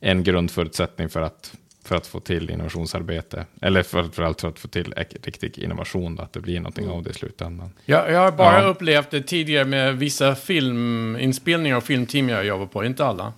en 0.00 0.22
grundförutsättning 0.24 1.08
för 1.08 1.20
att, 1.22 1.52
för 1.84 1.96
att 1.96 2.06
få 2.06 2.20
till 2.20 2.50
innovationsarbete. 2.50 3.46
Eller 3.62 3.82
framförallt 3.82 4.40
för 4.40 4.48
att 4.48 4.58
få 4.58 4.68
till 4.68 4.94
riktig 5.22 5.58
innovation. 5.58 6.16
Då, 6.16 6.22
att 6.22 6.32
det 6.32 6.40
blir 6.40 6.60
någonting 6.60 6.88
av 6.88 7.02
det 7.02 7.10
i 7.10 7.14
slutändan. 7.14 7.70
Jag, 7.84 8.12
jag 8.12 8.18
har 8.20 8.32
bara 8.32 8.62
Ja. 8.62 8.68
upplevt 8.68 9.10
det 9.10 9.22
tidigare 9.22 9.64
med 9.64 9.96
vissa 9.98 10.34
filminspelningar 10.34 11.76
och 11.76 11.84
filmteam 11.84 12.28
jag 12.28 12.46
jobbar 12.46 12.66
på, 12.66 12.84
inte 12.84 13.04
alla. 13.04 13.32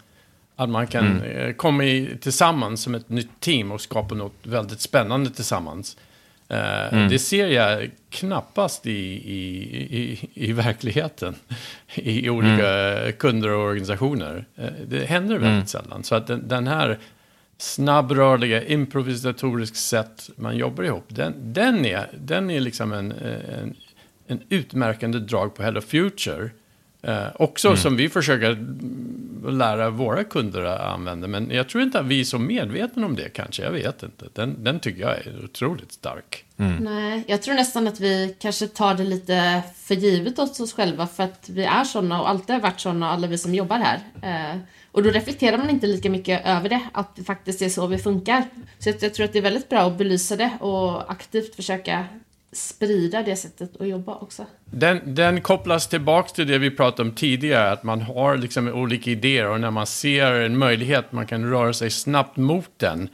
Att 0.61 0.69
man 0.69 0.87
kan 0.87 1.23
eh, 1.23 1.53
komma 1.53 1.85
i, 1.85 2.17
tillsammans 2.21 2.83
som 2.83 2.95
ett 2.95 3.09
nytt 3.09 3.41
team 3.41 3.73
och 3.73 3.81
skapa 3.81 4.15
något 4.15 4.37
väldigt 4.43 4.81
spännande 4.81 5.31
tillsammans. 5.31 5.97
Eh, 6.49 7.09
Det 7.09 7.19
ser 7.19 7.47
jag 7.47 7.91
knappast 8.11 8.87
i, 8.87 8.91
i, 8.91 9.47
i, 10.01 10.29
i 10.35 10.53
verkligheten. 10.53 11.35
I 11.95 12.31
olika 12.31 13.13
kunder 13.19 13.51
och 13.51 13.65
organisationer. 13.69 14.45
Eh, 14.57 14.69
det 14.87 15.05
händer 15.05 15.39
väldigt 15.39 15.69
sällan. 15.69 16.05
Så 16.05 16.15
att 16.15 16.27
den, 16.27 16.49
den 16.49 16.67
här 16.67 16.99
snabbrörliga, 17.59 18.63
improvisatorisk 18.65 19.77
sätt 19.77 20.31
man 20.37 20.57
jobbar 20.57 20.85
ihop, 20.85 21.05
den, 21.09 21.35
den, 21.53 21.87
är, 21.87 22.11
den 22.21 22.51
är 22.51 22.61
liksom 22.61 22.93
en, 22.93 23.13
en, 23.13 23.75
en 24.27 24.41
utmärkande 24.49 25.19
drag 25.19 25.55
på 25.55 25.63
Hello 25.63 25.81
Future. 25.81 26.51
Eh, 27.03 27.27
också 27.35 27.77
som 27.77 27.97
vi 27.97 28.09
försöker 28.09 28.51
mm, 28.51 29.59
lära 29.59 29.91
våra 29.91 30.25
kunder 30.25 30.63
att 30.63 30.81
använda. 30.81 31.29
Men 31.29 31.51
jag 31.51 31.69
tror 31.69 31.83
inte 31.83 32.01
att 32.01 32.07
vi 32.07 32.21
är 32.21 32.25
så 32.25 32.39
medvetna 32.39 33.07
om 33.07 33.17
det 33.17 33.29
kanske. 33.29 33.63
Jag 33.63 33.71
vet 33.71 34.03
inte. 34.03 34.27
Den, 34.33 34.65
den 34.65 34.81
tycker 34.81 35.01
jag 35.01 35.11
är 35.11 35.45
otroligt 35.45 35.93
stark. 35.93 36.45
Nej, 36.81 37.25
jag 37.27 37.43
tror 37.43 37.55
nästan 37.55 37.89
att 37.89 38.01
vi 38.01 38.37
kanske 38.41 38.67
tar 38.67 38.95
det 38.95 39.05
lite 39.05 39.63
för 39.77 39.95
givet 39.95 40.39
åt 40.39 40.61
oss 40.61 40.73
själva 40.73 41.07
för 41.07 41.23
att 41.23 41.49
vi 41.49 41.65
är 41.65 41.85
såna 41.85 42.21
och 42.21 42.29
alltid 42.29 42.55
har 42.55 42.63
varit 42.63 42.81
såna, 42.81 43.11
alla 43.11 43.27
vi 43.27 43.39
som 43.39 43.55
jobbar 43.55 43.79
här. 43.79 44.01
Eh, 44.23 44.61
och 44.93 45.03
då 45.03 45.11
reflekterar 45.11 45.59
man 45.59 45.71
inte 45.71 45.87
lika 45.87 46.11
mycket 46.11 46.47
över 46.47 46.69
det, 46.69 46.89
att 46.93 47.17
det 47.17 47.25
faktiskt 47.25 47.63
är 47.63 47.69
så 47.69 47.87
vi 47.87 47.99
funkar. 47.99 48.45
Så 48.79 48.89
jag, 48.89 48.97
jag 49.01 49.15
tror 49.15 49.25
att 49.25 49.33
det 49.33 49.39
är 49.39 49.43
väldigt 49.43 49.69
bra 49.69 49.81
att 49.81 49.99
belysa 49.99 50.37
det 50.37 50.51
och 50.61 51.11
aktivt 51.11 51.55
försöka 51.55 52.05
sprida 52.53 53.23
det 53.23 53.37
sättet 53.37 53.81
att 53.81 53.89
jobba 53.89 54.15
också. 54.15 54.47
Den, 54.65 55.15
den 55.15 55.41
kopplas 55.41 55.89
tillbaka 55.89 56.29
till 56.29 56.47
det 56.47 56.59
vi 56.59 56.71
pratade 56.71 57.09
om 57.09 57.15
tidigare, 57.15 57.71
att 57.71 57.83
man 57.83 58.01
har 58.01 58.37
liksom 58.37 58.69
olika 58.69 59.11
idéer 59.11 59.49
och 59.49 59.61
när 59.61 59.71
man 59.71 59.87
ser 59.87 60.33
en 60.33 60.59
möjlighet, 60.59 61.13
man 61.13 61.27
kan 61.27 61.51
röra 61.51 61.73
sig 61.73 61.91
snabbt 61.91 62.37
mot 62.37 62.71
den. 62.77 63.09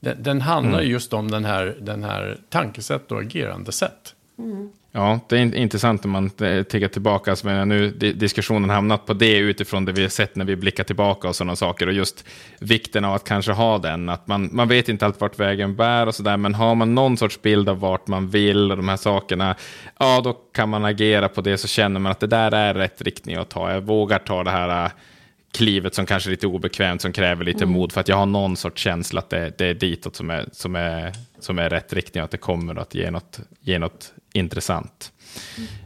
Den, 0.00 0.22
den 0.22 0.40
handlar 0.40 0.80
just 0.80 1.12
om 1.12 1.30
den 1.30 1.44
här, 1.44 1.76
den 1.80 2.04
här 2.04 2.38
tankesätt 2.48 3.12
och 3.12 3.20
agerandesätt. 3.20 4.14
Ja, 4.92 5.20
det 5.28 5.36
är 5.36 5.40
in- 5.40 5.54
intressant 5.54 6.04
om 6.04 6.10
man 6.10 6.30
eh, 6.40 6.62
tittar 6.62 6.88
tillbaka. 6.88 7.30
Alltså, 7.30 7.46
men 7.46 7.68
nu 7.68 7.90
di- 7.90 8.12
diskussionen 8.12 8.70
hamnat 8.70 9.06
på 9.06 9.12
det 9.14 9.36
utifrån 9.38 9.84
det 9.84 9.92
vi 9.92 10.02
har 10.02 10.08
sett 10.08 10.36
när 10.36 10.44
vi 10.44 10.56
blickar 10.56 10.84
tillbaka 10.84 11.28
och 11.28 11.36
sådana 11.36 11.56
saker. 11.56 11.86
Och 11.86 11.92
just 11.92 12.24
vikten 12.60 13.04
av 13.04 13.14
att 13.14 13.24
kanske 13.24 13.52
ha 13.52 13.78
den. 13.78 14.08
Att 14.08 14.26
man, 14.26 14.48
man 14.52 14.68
vet 14.68 14.88
inte 14.88 15.06
allt 15.06 15.20
vart 15.20 15.38
vägen 15.40 15.76
bär 15.76 16.06
och 16.06 16.14
sådär. 16.14 16.36
Men 16.36 16.54
har 16.54 16.74
man 16.74 16.94
någon 16.94 17.16
sorts 17.16 17.42
bild 17.42 17.68
av 17.68 17.80
vart 17.80 18.06
man 18.06 18.28
vill 18.28 18.70
och 18.70 18.76
de 18.76 18.88
här 18.88 18.96
sakerna. 18.96 19.56
Ja, 19.98 20.20
då 20.24 20.32
kan 20.32 20.68
man 20.68 20.84
agera 20.84 21.28
på 21.28 21.40
det 21.40 21.58
så 21.58 21.68
känner 21.68 22.00
man 22.00 22.12
att 22.12 22.20
det 22.20 22.26
där 22.26 22.52
är 22.52 22.74
rätt 22.74 23.02
riktning 23.02 23.36
att 23.36 23.48
ta. 23.50 23.72
Jag 23.72 23.80
vågar 23.80 24.18
ta 24.18 24.44
det 24.44 24.50
här 24.50 24.84
eh, 24.84 24.90
klivet 25.52 25.94
som 25.94 26.06
kanske 26.06 26.28
är 26.28 26.30
lite 26.30 26.46
obekvämt, 26.46 27.02
som 27.02 27.12
kräver 27.12 27.44
lite 27.44 27.66
mod, 27.66 27.92
för 27.92 28.00
att 28.00 28.08
jag 28.08 28.16
har 28.16 28.26
någon 28.26 28.56
sorts 28.56 28.82
känsla 28.82 29.18
att 29.18 29.30
det, 29.30 29.52
det 29.58 29.66
är 29.66 29.74
ditåt 29.74 30.16
som 30.16 30.30
är, 30.30 30.44
som, 30.52 30.76
är, 30.76 31.12
som 31.40 31.58
är 31.58 31.70
rätt 31.70 31.92
riktning, 31.92 32.24
att 32.24 32.30
det 32.30 32.36
kommer 32.36 32.76
att 32.78 32.94
ge 32.94 33.10
något, 33.10 33.40
ge 33.60 33.78
något 33.78 34.12
intressant. 34.32 35.12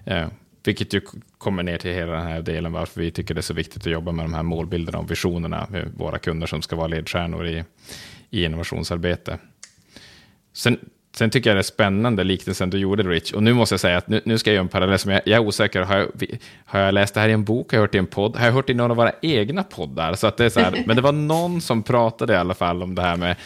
Eh, 0.06 0.28
vilket 0.64 0.94
ju 0.94 1.00
kommer 1.38 1.62
ner 1.62 1.78
till 1.78 1.90
hela 1.90 2.12
den 2.12 2.26
här 2.26 2.42
delen, 2.42 2.72
varför 2.72 3.00
vi 3.00 3.10
tycker 3.10 3.34
det 3.34 3.40
är 3.40 3.42
så 3.42 3.54
viktigt 3.54 3.86
att 3.86 3.92
jobba 3.92 4.12
med 4.12 4.24
de 4.24 4.34
här 4.34 4.42
målbilderna 4.42 4.98
och 4.98 5.10
visionerna 5.10 5.66
med 5.70 5.92
våra 5.96 6.18
kunder 6.18 6.46
som 6.46 6.62
ska 6.62 6.76
vara 6.76 6.86
ledstjärnor 6.86 7.46
i, 7.46 7.64
i 8.30 8.44
innovationsarbete. 8.44 9.38
Sen, 10.52 10.78
sen 11.16 11.30
tycker 11.30 11.50
jag 11.50 11.56
det 11.56 11.60
är 11.60 11.62
spännande 11.62 12.24
liknelsen 12.24 12.70
du 12.70 12.78
gjorde 12.78 13.02
Rich. 13.02 13.32
Och 13.32 13.42
nu 13.42 13.52
måste 13.52 13.72
jag 13.72 13.80
säga 13.80 13.98
att 13.98 14.08
nu, 14.08 14.20
nu 14.24 14.38
ska 14.38 14.50
jag 14.50 14.54
göra 14.54 14.64
en 14.64 14.68
parallell 14.68 14.98
som 14.98 15.10
jag, 15.10 15.20
jag 15.24 15.42
är 15.42 15.46
osäker. 15.46 15.80
Har 15.82 15.96
jag, 15.96 16.08
har 16.64 16.80
jag 16.80 16.94
läst 16.94 17.14
det 17.14 17.20
här 17.20 17.28
i 17.28 17.32
en 17.32 17.44
bok? 17.44 17.72
Har 17.72 17.76
jag 17.76 17.82
hört 17.82 17.94
i 17.94 17.98
en 17.98 18.06
podd? 18.06 18.36
Har 18.36 18.46
jag 18.46 18.52
hört 18.52 18.70
i 18.70 18.74
någon 18.74 18.90
av 18.90 18.96
våra 18.96 19.12
egna 19.22 19.62
poddar? 19.62 20.14
Så 20.14 20.26
att 20.26 20.36
det 20.36 20.44
är 20.44 20.50
så 20.50 20.60
här, 20.60 20.82
men 20.86 20.96
det 20.96 21.02
var 21.02 21.12
någon 21.12 21.60
som 21.60 21.82
pratade 21.82 22.32
i 22.32 22.36
alla 22.36 22.54
fall 22.54 22.82
om 22.82 22.94
det 22.94 23.02
här 23.02 23.16
med 23.16 23.36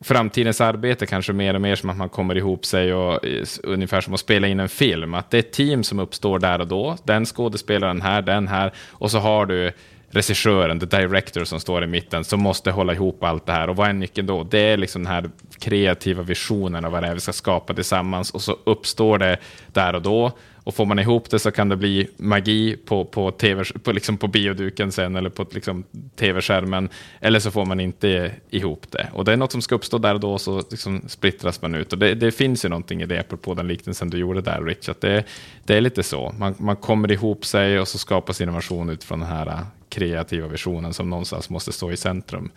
framtidens 0.00 0.60
arbete 0.60 1.06
kanske 1.06 1.32
mer 1.32 1.54
och 1.54 1.60
mer 1.60 1.76
som 1.76 1.90
att 1.90 1.96
man 1.96 2.08
kommer 2.08 2.36
ihop 2.36 2.64
sig 2.64 2.94
och 2.94 3.20
ungefär 3.62 4.00
som 4.00 4.14
att 4.14 4.20
spela 4.20 4.46
in 4.46 4.60
en 4.60 4.68
film. 4.68 5.14
Att 5.14 5.30
det 5.30 5.36
är 5.36 5.38
ett 5.38 5.52
team 5.52 5.84
som 5.84 5.98
uppstår 5.98 6.38
där 6.38 6.60
och 6.60 6.68
då. 6.68 6.96
Den 7.04 7.26
skådespelaren 7.26 8.02
här, 8.02 8.22
den 8.22 8.48
här. 8.48 8.72
Och 8.90 9.10
så 9.10 9.18
har 9.18 9.46
du 9.46 9.72
regissören, 10.10 10.80
the 10.80 10.86
director 10.86 11.44
som 11.44 11.60
står 11.60 11.84
i 11.84 11.86
mitten, 11.86 12.24
som 12.24 12.40
måste 12.40 12.70
hålla 12.70 12.92
ihop 12.92 13.24
allt 13.24 13.46
det 13.46 13.52
här. 13.52 13.70
Och 13.70 13.76
vad 13.76 13.88
är 13.88 13.92
nyckeln 13.92 14.26
då? 14.26 14.44
Det 14.44 14.58
är 14.58 14.76
liksom 14.76 15.04
den 15.04 15.12
här 15.12 15.30
kreativa 15.58 16.22
visionen 16.22 16.84
av 16.84 16.92
vad 16.92 17.02
det 17.02 17.08
är 17.08 17.14
vi 17.14 17.20
ska 17.20 17.32
skapa 17.32 17.74
tillsammans. 17.74 18.30
Och 18.30 18.42
så 18.42 18.56
uppstår 18.64 19.18
det 19.18 19.36
där 19.72 19.94
och 19.94 20.02
då. 20.02 20.32
Och 20.68 20.74
får 20.74 20.86
man 20.86 20.98
ihop 20.98 21.30
det 21.30 21.38
så 21.38 21.50
kan 21.50 21.68
det 21.68 21.76
bli 21.76 22.08
magi 22.16 22.76
på, 22.76 23.04
på, 23.04 23.30
TV, 23.30 23.64
på, 23.82 23.92
liksom 23.92 24.16
på 24.16 24.28
bioduken 24.28 24.92
sen 24.92 25.16
eller 25.16 25.30
på 25.30 25.46
liksom 25.50 25.84
tv-skärmen. 26.16 26.88
Eller 27.20 27.40
så 27.40 27.50
får 27.50 27.64
man 27.64 27.80
inte 27.80 28.32
ihop 28.50 28.86
det. 28.90 29.08
Och 29.12 29.24
det 29.24 29.32
är 29.32 29.36
något 29.36 29.52
som 29.52 29.62
ska 29.62 29.74
uppstå 29.74 29.98
där 29.98 30.14
och 30.14 30.20
då 30.20 30.38
så 30.38 30.62
liksom 30.70 31.02
splittras 31.06 31.62
man 31.62 31.74
ut. 31.74 31.92
Och 31.92 31.98
det, 31.98 32.14
det 32.14 32.32
finns 32.32 32.64
ju 32.64 32.68
någonting 32.68 33.02
i 33.02 33.06
det, 33.06 33.20
apropå 33.20 33.54
den 33.54 33.68
liknelsen 33.68 34.10
du 34.10 34.18
gjorde 34.18 34.40
där 34.40 34.62
Rich. 34.62 34.88
Att 34.88 35.00
det, 35.00 35.24
det 35.64 35.76
är 35.76 35.80
lite 35.80 36.02
så. 36.02 36.34
Man, 36.38 36.54
man 36.58 36.76
kommer 36.76 37.12
ihop 37.12 37.44
sig 37.44 37.80
och 37.80 37.88
så 37.88 37.98
skapas 37.98 38.40
innovation 38.40 38.90
utifrån 38.90 39.20
den 39.20 39.28
här 39.28 39.64
kreativa 39.88 40.48
visionen 40.48 40.94
som 40.94 41.10
någonstans 41.10 41.50
måste 41.50 41.72
stå 41.72 41.92
i 41.92 41.96
centrum. 41.96 42.50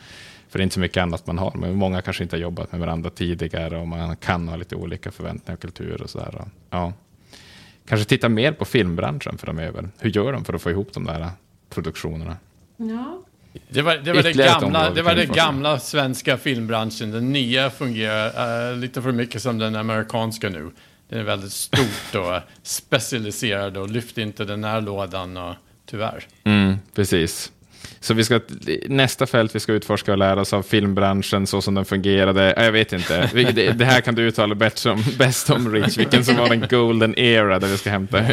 För 0.49 0.59
det 0.59 0.61
är 0.61 0.63
inte 0.63 0.73
så 0.73 0.79
mycket 0.79 1.01
annat 1.01 1.27
man 1.27 1.37
har. 1.37 1.51
Men 1.55 1.75
många 1.75 2.01
kanske 2.01 2.23
inte 2.23 2.35
har 2.35 2.41
jobbat 2.41 2.71
med 2.71 2.81
varandra 2.81 3.09
tidigare 3.09 3.77
och 3.77 3.87
man 3.87 4.15
kan 4.15 4.47
ha 4.47 4.55
lite 4.55 4.75
olika 4.75 5.11
förväntningar 5.11 5.53
och 5.53 5.61
kultur 5.61 6.01
och 6.01 6.09
sådär. 6.09 6.45
Ja. 6.69 6.93
Kanske 7.91 8.09
titta 8.09 8.29
mer 8.29 8.51
på 8.51 8.65
filmbranschen 8.65 9.37
framöver. 9.37 9.89
Hur 9.99 10.09
gör 10.09 10.33
de 10.33 10.45
för 10.45 10.53
att 10.53 10.61
få 10.61 10.71
ihop 10.71 10.93
de 10.93 11.05
där 11.05 11.29
produktionerna? 11.69 12.37
Ja, 12.77 13.21
Det 13.69 13.81
var, 13.81 13.95
det 13.97 14.13
var, 14.13 14.23
det 14.23 14.33
gamla, 14.33 14.89
det 14.89 15.01
var 15.01 15.15
det 15.15 15.25
gamla 15.25 15.79
svenska 15.79 16.37
filmbranschen. 16.37 17.11
Den 17.11 17.33
nya 17.33 17.69
fungerar 17.69 18.71
eh, 18.71 18.77
lite 18.77 19.01
för 19.01 19.11
mycket 19.11 19.41
som 19.41 19.57
den 19.57 19.75
amerikanska 19.75 20.49
nu. 20.49 20.71
Den 21.09 21.19
är 21.19 21.23
väldigt 21.23 21.51
stort 21.51 22.15
och 22.15 22.39
specialiserad 22.63 23.77
och 23.77 23.89
lyfter 23.89 24.21
inte 24.21 24.45
den 24.45 24.63
här 24.63 24.81
lådan 24.81 25.37
och 25.37 25.55
tyvärr. 25.85 26.27
Mm, 26.43 26.75
precis. 26.95 27.51
Så 28.03 28.13
vi 28.13 28.23
ska, 28.23 28.39
nästa 28.87 29.25
fält 29.27 29.55
vi 29.55 29.59
ska 29.59 29.73
utforska 29.73 30.11
och 30.11 30.17
lära 30.17 30.41
oss 30.41 30.53
av 30.53 30.63
filmbranschen 30.63 31.47
så 31.47 31.61
som 31.61 31.73
den 31.73 31.85
fungerade. 31.85 32.51
äh, 32.53 32.63
Jag 32.65 32.71
vet 32.71 32.93
inte. 32.93 33.29
Det 33.73 33.85
här 33.85 34.01
kan 34.01 34.15
du 34.15 34.21
uttala 34.21 34.55
bäst 34.55 34.85
om, 34.85 35.03
bäst 35.17 35.49
om 35.49 35.73
Rich. 35.73 35.97
Vilken 35.97 36.25
som 36.25 36.35
var 36.35 36.49
den 36.49 36.65
golden 36.69 37.19
era 37.19 37.59
där 37.59 37.67
vi 37.67 37.77
ska 37.77 37.89
hämta 37.89 38.25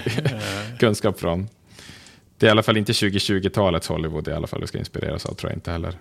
kunskap 0.79 1.21
från. 1.21 1.49
Det 2.39 2.47
är 2.47 2.49
i 2.49 2.51
alla 2.51 2.63
fall 2.63 2.77
inte 2.77 2.93
2020-talets 2.93 3.89
Hollywood 3.89 4.29
i 4.29 4.33
alla 4.33 4.47
fall 4.47 4.61
vi 4.61 4.67
ska 4.67 4.79
inspireras 4.79 5.27
av, 5.27 5.35
tror 5.35 5.51
jag 5.53 5.57
inte 5.57 5.71
heller. 5.71 5.93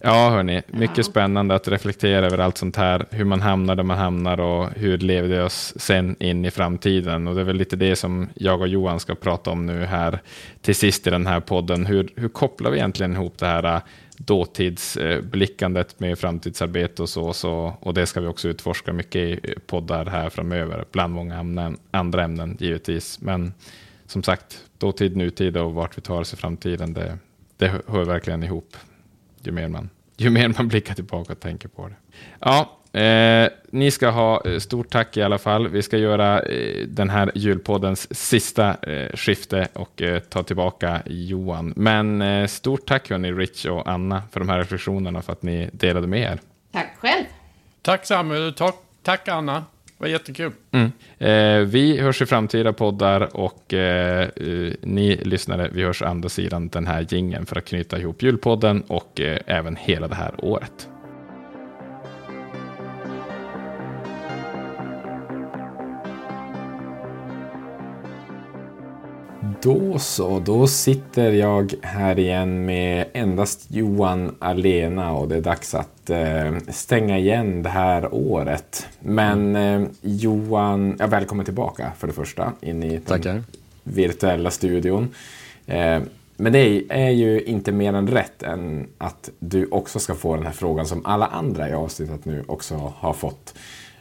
Ja, 0.00 0.30
hörni, 0.30 0.62
mycket 0.66 1.06
spännande 1.06 1.54
att 1.54 1.68
reflektera 1.68 2.26
över 2.26 2.38
allt 2.38 2.58
sånt 2.58 2.76
här, 2.76 3.06
hur 3.10 3.24
man 3.24 3.40
hamnar 3.40 3.76
där 3.76 3.82
man 3.82 3.98
hamnar 3.98 4.40
och 4.40 4.70
hur 4.76 4.98
lever 4.98 5.28
det 5.28 5.42
oss 5.42 5.74
sen 5.76 6.16
in 6.22 6.44
i 6.44 6.50
framtiden. 6.50 7.26
Och 7.26 7.34
det 7.34 7.40
är 7.40 7.44
väl 7.44 7.56
lite 7.56 7.76
det 7.76 7.96
som 7.96 8.28
jag 8.34 8.60
och 8.60 8.68
Johan 8.68 9.00
ska 9.00 9.14
prata 9.14 9.50
om 9.50 9.66
nu 9.66 9.84
här 9.84 10.20
till 10.60 10.74
sist 10.74 11.06
i 11.06 11.10
den 11.10 11.26
här 11.26 11.40
podden. 11.40 11.86
Hur, 11.86 12.08
hur 12.16 12.28
kopplar 12.28 12.70
vi 12.70 12.76
egentligen 12.76 13.12
ihop 13.12 13.38
det 13.38 13.46
här 13.46 13.74
äh, 13.74 13.82
dåtidsblickandet 14.16 16.00
med 16.00 16.18
framtidsarbete 16.18 17.02
och 17.02 17.08
så, 17.08 17.32
så. 17.32 17.74
Och 17.80 17.94
det 17.94 18.06
ska 18.06 18.20
vi 18.20 18.26
också 18.26 18.48
utforska 18.48 18.92
mycket 18.92 19.16
i 19.16 19.54
poddar 19.66 20.06
här 20.06 20.30
framöver, 20.30 20.84
bland 20.92 21.14
många 21.14 21.38
ämnen, 21.38 21.78
andra 21.90 22.24
ämnen 22.24 22.56
givetvis. 22.60 23.20
Men 23.20 23.54
som 24.06 24.22
sagt, 24.22 24.64
dåtid, 24.78 25.16
nutid 25.16 25.56
och 25.56 25.74
vart 25.74 25.98
vi 25.98 26.02
tar 26.02 26.20
oss 26.20 26.34
i 26.34 26.36
framtiden, 26.36 26.92
det, 26.92 27.18
det 27.56 27.68
hör 27.86 28.04
verkligen 28.04 28.42
ihop 28.42 28.76
ju 29.42 29.52
mer 29.52 29.68
man, 29.68 29.90
ju 30.16 30.30
mer 30.30 30.48
man 30.48 30.68
blickar 30.68 30.94
tillbaka 30.94 31.32
och 31.32 31.40
tänker 31.40 31.68
på 31.68 31.88
det. 31.88 31.94
Ja, 32.40 32.76
eh, 33.00 33.48
ni 33.70 33.90
ska 33.90 34.08
ha 34.10 34.42
eh, 34.44 34.58
stort 34.58 34.90
tack 34.90 35.16
i 35.16 35.22
alla 35.22 35.38
fall. 35.38 35.68
Vi 35.68 35.82
ska 35.82 35.98
göra 35.98 36.42
eh, 36.42 36.86
den 36.86 37.10
här 37.10 37.30
julpoddens 37.34 38.14
sista 38.28 38.76
eh, 38.82 39.16
skifte 39.16 39.68
och 39.72 40.02
eh, 40.02 40.18
ta 40.20 40.42
tillbaka 40.42 41.02
Johan. 41.06 41.72
Men 41.76 42.22
eh, 42.22 42.46
stort 42.46 42.86
tack 42.86 43.10
hörni 43.10 43.32
Rich 43.32 43.66
och 43.66 43.88
Anna 43.88 44.22
för 44.32 44.40
de 44.40 44.48
här 44.48 44.58
reflektionerna 44.58 45.22
för 45.22 45.32
att 45.32 45.42
ni 45.42 45.70
delade 45.72 46.06
med 46.06 46.20
er. 46.20 46.40
Tack 46.72 46.96
själv. 46.98 47.24
Tack 47.82 48.06
Samuel, 48.06 48.52
tack, 48.54 48.74
tack 49.02 49.28
Anna. 49.28 49.64
Det 50.00 50.04
var 50.04 50.10
jättekul. 50.10 50.52
Mm. 50.70 50.92
Eh, 51.18 51.66
vi 51.66 52.00
hörs 52.00 52.22
i 52.22 52.26
framtida 52.26 52.72
poddar 52.72 53.36
och 53.36 53.74
eh, 53.74 54.22
eh, 54.22 54.72
ni 54.82 55.20
lyssnare, 55.22 55.70
vi 55.72 55.82
hörs 55.82 56.02
andra 56.02 56.28
sidan 56.28 56.68
den 56.68 56.86
här 56.86 57.06
gingen 57.10 57.46
för 57.46 57.56
att 57.56 57.64
knyta 57.64 57.98
ihop 57.98 58.22
julpodden 58.22 58.82
och 58.86 59.20
eh, 59.20 59.38
även 59.46 59.76
hela 59.76 60.08
det 60.08 60.14
här 60.14 60.34
året. 60.38 60.88
Då 69.62 69.98
så, 69.98 70.40
då 70.40 70.66
sitter 70.66 71.32
jag 71.32 71.74
här 71.82 72.18
igen 72.18 72.64
med 72.64 73.06
endast 73.12 73.66
Johan 73.70 74.36
alena 74.38 75.12
och 75.12 75.28
det 75.28 75.36
är 75.36 75.40
dags 75.40 75.74
att 75.74 75.99
eh, 76.10 76.52
stänga 76.68 77.18
igen 77.18 77.62
det 77.62 77.68
här 77.68 78.14
året. 78.14 78.86
Men 79.00 79.56
eh, 79.56 79.82
Johan, 80.00 80.96
ja, 80.98 81.06
välkommen 81.06 81.44
tillbaka 81.44 81.92
för 81.98 82.06
det 82.06 82.12
första 82.12 82.52
in 82.60 82.82
i 82.82 82.90
den 82.90 83.00
Tackar. 83.00 83.42
virtuella 83.82 84.50
studion. 84.50 85.14
Eh, 85.66 86.00
men 86.36 86.52
det 86.52 86.84
är 86.88 87.10
ju 87.10 87.40
inte 87.42 87.72
mer 87.72 87.92
än 87.92 88.08
rätt 88.08 88.42
än 88.42 88.86
att 88.98 89.30
du 89.38 89.66
också 89.70 89.98
ska 89.98 90.14
få 90.14 90.36
den 90.36 90.46
här 90.46 90.52
frågan 90.52 90.86
som 90.86 91.06
alla 91.06 91.26
andra 91.26 91.68
i 91.68 91.72
avsnittet 91.72 92.24
nu 92.24 92.44
också 92.48 92.92
har 92.96 93.12
fått. 93.12 93.54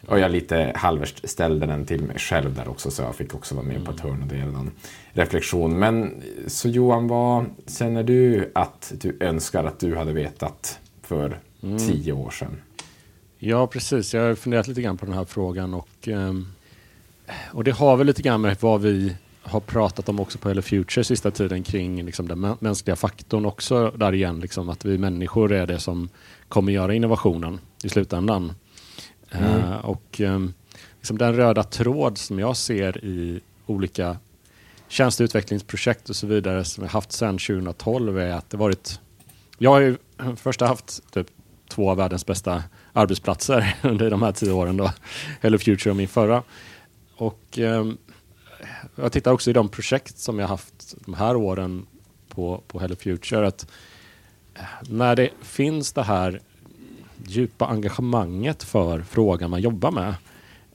Och 0.08 0.20
jag 0.20 0.32
lite 0.32 0.72
halvers 0.76 1.14
ställde 1.24 1.66
den 1.66 1.86
till 1.86 2.04
mig 2.04 2.20
själv 2.20 2.56
där 2.56 2.68
också, 2.68 2.92
så 2.92 3.02
jag 3.02 3.16
fick 3.16 3.36
också 3.36 3.56
vara 3.56 3.66
med 3.66 3.86
på 3.86 3.92
ett 3.92 4.00
hörn 4.00 4.22
och 4.22 4.28
dela 4.28 4.52
någon 4.52 4.72
reflektion. 5.12 5.80
Men 5.80 6.24
så 6.48 6.70
Johan, 6.70 7.08
vad 7.08 7.46
känner 7.68 8.04
du 8.04 8.52
att 8.56 8.94
du 9.02 9.18
önskar 9.20 9.64
att 9.64 9.80
du 9.80 9.96
hade 9.96 10.14
vetat 10.14 10.80
för 11.02 11.40
tio 11.62 12.14
år 12.14 12.30
sedan? 12.32 12.62
Ja, 13.38 13.68
precis. 13.68 14.14
Jag 14.14 14.22
har 14.28 14.36
funderat 14.36 14.68
lite 14.68 14.82
grann 14.82 14.98
på 14.98 15.06
den 15.06 15.16
här 15.16 15.26
frågan 15.26 15.74
och, 15.74 16.08
ehm, 16.08 16.48
och 17.52 17.64
det 17.64 17.72
har 17.72 17.98
väl 17.98 18.08
lite 18.08 18.22
grann 18.22 18.42
med 18.42 18.58
vad 18.60 18.82
vi 18.82 19.16
har 19.42 19.60
pratat 19.60 20.10
om 20.10 20.20
också 20.20 20.38
på 20.38 20.48
Hello 20.50 20.62
Future 20.62 21.04
sista 21.04 21.32
tiden 21.32 21.64
kring 21.64 22.06
liksom 22.06 22.28
den 22.28 22.46
mä- 22.46 22.58
mänskliga 22.60 22.96
faktorn 22.96 23.46
också 23.46 23.92
där 23.98 24.14
igen, 24.14 24.40
liksom 24.40 24.70
att 24.70 24.86
vi 24.86 24.98
människor 24.98 25.52
är 25.52 25.68
det 25.68 25.80
som 25.80 26.10
kommer 26.48 26.72
göra 26.72 26.94
innovationen 26.94 27.60
i 27.84 27.90
slutändan. 27.90 28.54
Eh, 29.32 29.78
och 29.78 30.22
ehm, 30.22 30.54
liksom 30.98 31.18
den 31.18 31.36
röda 31.36 31.64
tråd 31.64 32.18
som 32.18 32.40
jag 32.40 32.58
ser 32.58 33.06
i 33.06 33.40
olika 33.66 34.18
tjänsteutvecklingsprojekt 34.88 36.10
och 36.10 36.16
så 36.16 36.28
vidare 36.28 36.64
som 36.64 36.84
jag 36.84 36.92
haft 36.92 37.12
sedan 37.12 37.38
2012 37.38 38.20
är 38.20 38.32
att 38.32 38.50
det 38.50 38.58
varit... 38.58 39.00
Jag 39.58 39.72
har 39.72 39.80
ju 39.80 39.98
först 40.36 40.62
haft 40.62 41.12
typ 41.14 41.28
två 41.70 41.92
av 41.92 41.98
världens 41.98 42.26
bästa 42.26 42.64
arbetsplatser 42.94 43.76
under 43.84 44.10
de 44.10 44.22
här 44.22 44.32
tio 44.32 44.52
åren 44.52 44.78
då. 44.78 44.92
Hello 45.42 45.58
Future 45.58 45.90
och 45.90 45.98
min 45.98 46.08
förra. 46.08 46.44
Och 47.16 47.60
ehm, 47.60 47.98
jag 48.96 49.12
tittar 49.12 49.32
också 49.32 49.50
i 49.50 49.54
de 49.54 49.70
projekt 49.70 50.18
som 50.18 50.40
jag 50.40 50.48
haft 50.48 50.96
de 51.06 51.14
här 51.14 51.36
åren 51.36 51.86
på, 52.30 52.64
på 52.68 52.80
Hello 52.80 52.96
Future 52.96 53.48
att 53.48 53.68
eh, 54.56 54.62
när 54.90 55.16
det 55.16 55.30
finns 55.42 55.94
det 55.94 56.04
här 56.04 56.42
djupa 57.26 57.66
engagemanget 57.66 58.64
för 58.64 59.02
frågan 59.02 59.50
man 59.50 59.62
jobbar 59.62 59.92
med 59.92 60.16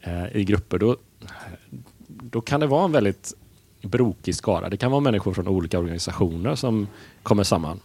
eh, 0.00 0.36
i 0.36 0.44
grupper, 0.44 0.78
då, 0.78 0.96
då 2.06 2.40
kan 2.40 2.60
det 2.60 2.66
vara 2.66 2.84
en 2.84 2.92
väldigt 2.92 3.34
brokig 3.82 4.34
skara. 4.34 4.68
Det 4.68 4.76
kan 4.76 4.90
vara 4.90 5.00
människor 5.00 5.34
från 5.34 5.48
olika 5.48 5.78
organisationer 5.78 6.54
som 6.54 6.86
kommer 7.22 7.44
samman. 7.44 7.80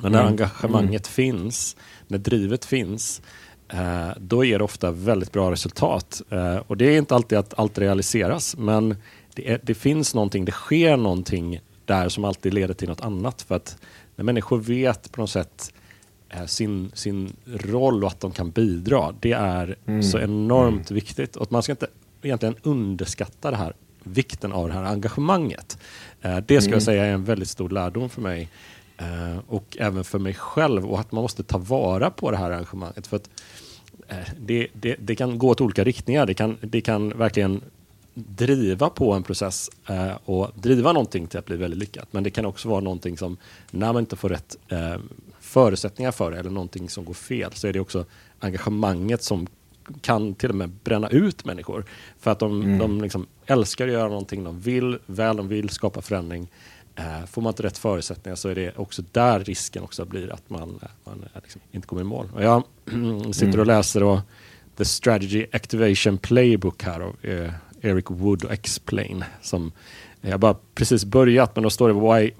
Men 0.00 0.12
när 0.12 0.24
engagemanget 0.24 1.06
finns, 1.06 1.76
när 2.10 2.18
drivet 2.18 2.64
finns, 2.64 3.22
eh, 3.68 4.10
då 4.20 4.44
ger 4.44 4.58
det 4.58 4.64
ofta 4.64 4.90
väldigt 4.90 5.32
bra 5.32 5.50
resultat. 5.50 6.22
Eh, 6.30 6.56
och 6.56 6.76
det 6.76 6.84
är 6.84 6.98
inte 6.98 7.14
alltid 7.14 7.38
att 7.38 7.58
allt 7.58 7.78
realiseras, 7.78 8.56
men 8.56 8.96
det, 9.34 9.50
är, 9.50 9.60
det 9.62 9.74
finns 9.74 10.14
någonting, 10.14 10.44
det 10.44 10.52
sker 10.52 10.96
någonting 10.96 11.60
där 11.84 12.08
som 12.08 12.24
alltid 12.24 12.54
leder 12.54 12.74
till 12.74 12.88
något 12.88 13.00
annat. 13.00 13.42
För 13.42 13.54
att 13.54 13.76
när 14.16 14.24
människor 14.24 14.58
vet 14.58 15.12
på 15.12 15.20
något 15.20 15.30
sätt 15.30 15.72
eh, 16.28 16.44
sin, 16.44 16.90
sin 16.94 17.36
roll 17.46 18.04
och 18.04 18.10
att 18.10 18.20
de 18.20 18.30
kan 18.30 18.50
bidra, 18.50 19.14
det 19.20 19.32
är 19.32 19.76
så 20.02 20.18
enormt 20.18 20.90
viktigt. 20.90 21.36
Och 21.36 21.42
att 21.42 21.50
man 21.50 21.62
ska 21.62 21.72
inte 21.72 21.86
egentligen 22.22 22.54
underskatta 22.62 23.50
det 23.50 23.56
här, 23.56 23.72
vikten 24.02 24.52
av 24.52 24.68
det 24.68 24.74
här 24.74 24.84
engagemanget. 24.84 25.78
Det 26.46 26.60
ska 26.60 26.72
jag 26.72 26.82
säga 26.82 27.04
är 27.06 27.12
en 27.12 27.24
väldigt 27.24 27.48
stor 27.48 27.68
lärdom 27.68 28.08
för 28.08 28.20
mig. 28.20 28.48
Eh, 29.00 29.38
och 29.48 29.76
även 29.80 30.04
för 30.04 30.18
mig 30.18 30.34
själv 30.34 30.86
och 30.86 31.00
att 31.00 31.12
man 31.12 31.22
måste 31.22 31.42
ta 31.42 31.58
vara 31.58 32.10
på 32.10 32.30
det 32.30 32.36
här 32.36 32.50
engagemanget. 32.50 33.06
För 33.06 33.16
att 33.16 33.30
eh, 34.08 34.16
det, 34.38 34.66
det, 34.72 34.96
det 34.98 35.16
kan 35.16 35.38
gå 35.38 35.48
åt 35.48 35.60
olika 35.60 35.84
riktningar. 35.84 36.26
Det 36.26 36.34
kan, 36.34 36.56
det 36.60 36.80
kan 36.80 37.18
verkligen 37.18 37.62
driva 38.14 38.90
på 38.90 39.12
en 39.12 39.22
process 39.22 39.70
eh, 39.88 40.12
och 40.24 40.50
driva 40.54 40.92
någonting 40.92 41.26
till 41.26 41.38
att 41.38 41.46
bli 41.46 41.56
väldigt 41.56 41.80
lyckat. 41.80 42.08
Men 42.10 42.22
det 42.22 42.30
kan 42.30 42.46
också 42.46 42.68
vara 42.68 42.80
någonting 42.80 43.18
som, 43.18 43.36
när 43.70 43.92
man 43.92 44.02
inte 44.02 44.16
får 44.16 44.28
rätt 44.28 44.56
eh, 44.68 44.96
förutsättningar 45.40 46.12
för 46.12 46.30
det 46.30 46.38
eller 46.38 46.50
någonting 46.50 46.88
som 46.88 47.04
går 47.04 47.14
fel, 47.14 47.52
så 47.52 47.68
är 47.68 47.72
det 47.72 47.80
också 47.80 48.04
engagemanget 48.38 49.22
som 49.22 49.46
kan 50.00 50.34
till 50.34 50.48
och 50.48 50.54
med 50.54 50.70
bränna 50.84 51.08
ut 51.08 51.44
människor. 51.44 51.84
För 52.18 52.30
att 52.30 52.38
de, 52.38 52.78
de 52.78 53.00
liksom 53.02 53.26
älskar 53.46 53.86
att 53.86 53.92
göra 53.92 54.08
någonting, 54.08 54.44
de 54.44 54.60
vill 54.60 54.98
väl, 55.06 55.36
de 55.36 55.48
vill 55.48 55.68
skapa 55.68 56.02
förändring. 56.02 56.48
Eh, 57.00 57.26
får 57.26 57.42
man 57.42 57.50
inte 57.50 57.62
rätt 57.62 57.78
förutsättningar 57.78 58.36
så 58.36 58.48
är 58.48 58.54
det 58.54 58.78
också 58.78 59.02
där 59.12 59.40
risken 59.40 59.82
också 59.82 60.04
blir 60.04 60.32
att 60.32 60.50
man, 60.50 60.78
eh, 60.82 60.88
man 61.04 61.24
eh, 61.34 61.40
liksom 61.42 61.60
inte 61.72 61.86
kommer 61.86 62.02
i 62.02 62.04
mål. 62.04 62.28
Och 62.34 62.42
jag 62.42 62.64
sitter 63.34 63.60
och 63.60 63.66
läser 63.66 64.00
då 64.00 64.22
The 64.76 64.84
Strategy 64.84 65.46
Activation 65.52 66.18
Playbook 66.18 66.82
här 66.82 67.00
av 67.00 67.16
Eric 67.80 68.04
Wood 68.08 68.44
och 68.44 68.52
Explain. 68.52 69.24
Som 69.42 69.72
jag 70.20 70.40
bara 70.40 70.56
precis 70.74 71.04
börjat 71.04 71.56
men 71.56 71.62
då 71.62 71.70
står 71.70 71.88
det 71.88 72.20
why, 72.20 72.30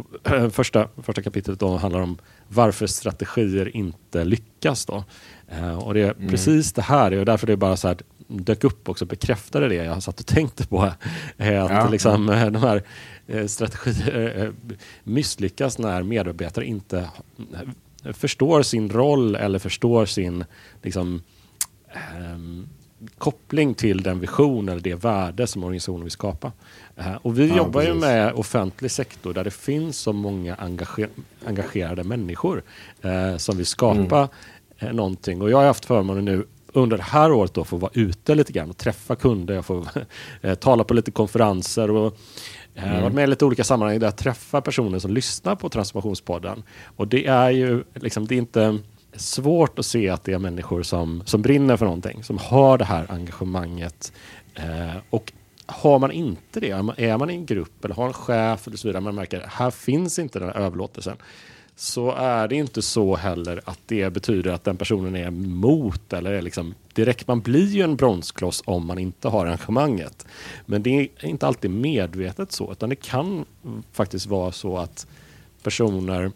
första, 0.50 0.88
första 1.02 1.22
kapitlet 1.22 1.60
då 1.60 1.76
handlar 1.76 2.00
om 2.00 2.18
varför 2.48 2.86
strategier 2.86 3.76
inte 3.76 4.24
lyckas. 4.24 4.86
Då. 4.86 5.04
Och 5.82 5.94
det 5.94 6.00
är 6.00 6.28
precis 6.28 6.72
det 6.72 6.82
här, 6.82 7.18
och 7.18 7.24
därför 7.24 7.46
det 7.46 7.56
bara 7.56 7.76
så 7.76 7.88
här 7.88 7.96
dök 8.28 8.64
upp 8.64 8.88
också, 8.88 9.04
bekräftade 9.04 9.68
det 9.68 9.74
jag 9.74 10.02
satt 10.02 10.20
och 10.20 10.26
tänkte 10.26 10.66
på. 10.66 10.82
Att 10.82 10.96
Ja. 11.38 11.88
liksom, 11.90 12.26
de 12.26 12.56
här 12.62 12.82
strategier 13.47 14.44
eh, 14.44 14.77
misslyckas 15.05 15.78
när 15.78 16.02
medarbetare 16.02 16.65
inte 16.66 16.98
eh, 18.05 18.12
förstår 18.12 18.62
sin 18.62 18.90
roll 18.90 19.35
eller 19.36 19.59
förstår 19.59 20.07
sin 20.07 20.44
liksom, 20.82 21.23
ehm, 21.93 22.69
koppling 23.19 23.74
till 23.74 24.02
den 24.02 24.20
vision 24.20 24.69
eller 24.69 24.81
det 24.81 24.94
värde 24.94 25.47
som 25.47 25.65
organisationen 25.65 26.02
vill 26.05 26.11
skapa. 26.11 26.52
Eh, 26.97 27.15
och 27.23 27.39
vi 27.39 27.48
Ja, 27.48 27.57
jobbar 27.57 27.81
ju 27.81 27.86
precis. 27.86 28.01
med 28.01 28.32
offentlig 28.32 28.90
sektor 28.90 29.35
där 29.35 29.44
det 29.44 29.51
finns 29.51 29.98
så 29.98 30.12
många 30.12 30.55
engager 30.55 31.09
engagerade 31.47 32.05
människor 32.05 32.62
eh, 33.02 33.36
som 33.36 33.57
vill 33.57 33.66
skapa 33.66 34.16
Mm. 34.16 34.28
eh, 34.78 34.93
någonting. 34.93 35.43
Och 35.43 35.51
jag 35.51 35.57
har 35.59 35.65
haft 35.66 35.85
förmånen 35.85 36.24
nu 36.24 36.44
under 36.73 36.97
det 36.97 37.02
här 37.02 37.32
året 37.32 37.55
då, 37.55 37.65
få 37.65 37.77
vara 37.77 37.90
ute 37.94 38.35
lite 38.35 38.52
grann 38.52 38.70
och 38.70 38.77
träffa 38.77 39.16
kunder. 39.16 39.55
Jag 39.55 39.65
får 39.65 39.89
eh, 40.43 40.55
tala 40.55 40.85
på 40.85 40.94
lite 40.94 41.11
konferenser 41.11 41.90
och 41.90 42.19
Eh, 42.82 42.86
jag 42.89 42.94
har 42.94 43.02
varit 43.02 43.15
med 43.15 43.24
i 43.24 43.27
lite 43.27 43.44
olika 43.44 43.65
sammanhang 43.65 43.98
där 43.98 44.07
jag 44.07 44.16
träffar 44.16 44.61
personer 44.61 44.98
som 44.98 45.15
lyssnar 45.15 45.55
på 45.55 45.69
Transformationspodden. 45.69 46.62
Och 46.97 47.09
det 47.09 47.27
är 47.27 47.51
ju 47.51 47.85
liksom, 47.94 48.27
det 48.27 48.35
är 48.35 48.39
inte 48.39 48.78
svårt 49.15 49.78
att 49.78 49.86
se 49.86 50.09
att 50.09 50.24
det 50.24 50.32
är 50.32 50.39
människor 50.39 50.82
som, 50.82 51.23
som 51.27 51.43
brinner 51.43 51.77
för 51.77 51.85
någonting, 51.85 52.24
som 52.24 52.39
har 52.39 52.78
det 52.78 52.85
här 52.85 53.07
engagemanget. 53.09 54.12
Eh, 54.55 54.97
och 55.11 55.32
har 55.66 55.98
man 55.98 56.11
inte 56.11 56.61
det, 56.61 56.70
är 56.70 56.82
man- 56.82 56.94
är 56.98 57.19
man 57.19 57.31
i 57.31 57.35
en 57.35 57.47
grupp 57.47 57.85
eller 57.85 57.94
har 57.94 58.07
en 58.07 58.12
chef 58.12 58.66
eller 58.66 58.77
så 58.77 58.89
vidare, 58.89 59.01
man 59.02 59.15
märker 59.15 59.40
att 59.40 59.52
här 59.52 59.70
finns 59.70 60.19
inte 60.19 60.39
den 60.39 60.48
här 60.48 60.57
överlåtelsen, 60.57 61.16
så 61.81 62.12
är 62.12 62.48
det 62.48 62.57
inte 62.57 62.82
så 62.82 63.16
heller 63.16 63.61
att 63.65 63.78
det 63.86 64.11
betyder 64.11 64.52
att 64.52 64.65
den 64.65 64.77
personen 64.77 65.16
är 65.16 65.27
emot 65.27 66.12
eller 66.12 66.32
är 66.32 66.43
liksom 66.43 66.74
direkt. 66.94 67.27
Man 67.27 67.40
blir 67.40 67.66
ju 67.66 67.82
en 67.82 67.97
bromskloss 67.97 68.62
om 68.66 68.86
man 68.86 68.98
inte 68.98 69.28
har 69.28 69.47
arrangemanget. 69.47 70.27
Men 70.66 70.82
det 70.82 70.90
är 71.01 71.24
inte 71.24 71.47
alltid 71.47 71.70
medvetet 71.70 72.52
så, 72.52 72.73
utan 72.73 72.89
det 72.89 72.97
kan 72.97 73.44
faktiskt 73.93 74.27
vara 74.27 74.52
så 74.52 74.78
att 74.78 75.07
personer 75.62 76.32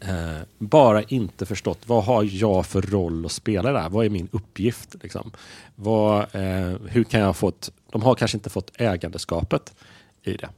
eh, 0.00 0.42
bara 0.58 1.02
inte 1.02 1.46
förstått 1.46 1.78
vad 1.86 2.04
har 2.04 2.28
jag 2.32 2.66
för 2.66 2.82
roll 2.82 3.26
att 3.26 3.32
spela 3.32 3.72
där? 3.72 3.88
Vad 3.88 4.06
är 4.06 4.10
min 4.10 4.28
uppgift? 4.32 4.96
Liksom? 5.02 5.30
Vad, 5.74 6.20
eh, 6.20 6.78
hur 6.88 7.04
kan 7.04 7.20
jag 7.20 7.36
få 7.36 7.48
ett, 7.48 7.70
de 7.90 8.02
har 8.02 8.14
kanske 8.14 8.36
inte 8.36 8.50
fått 8.50 8.72
ägandeskapet 8.80 9.74
i 10.22 10.32
det. 10.32 10.48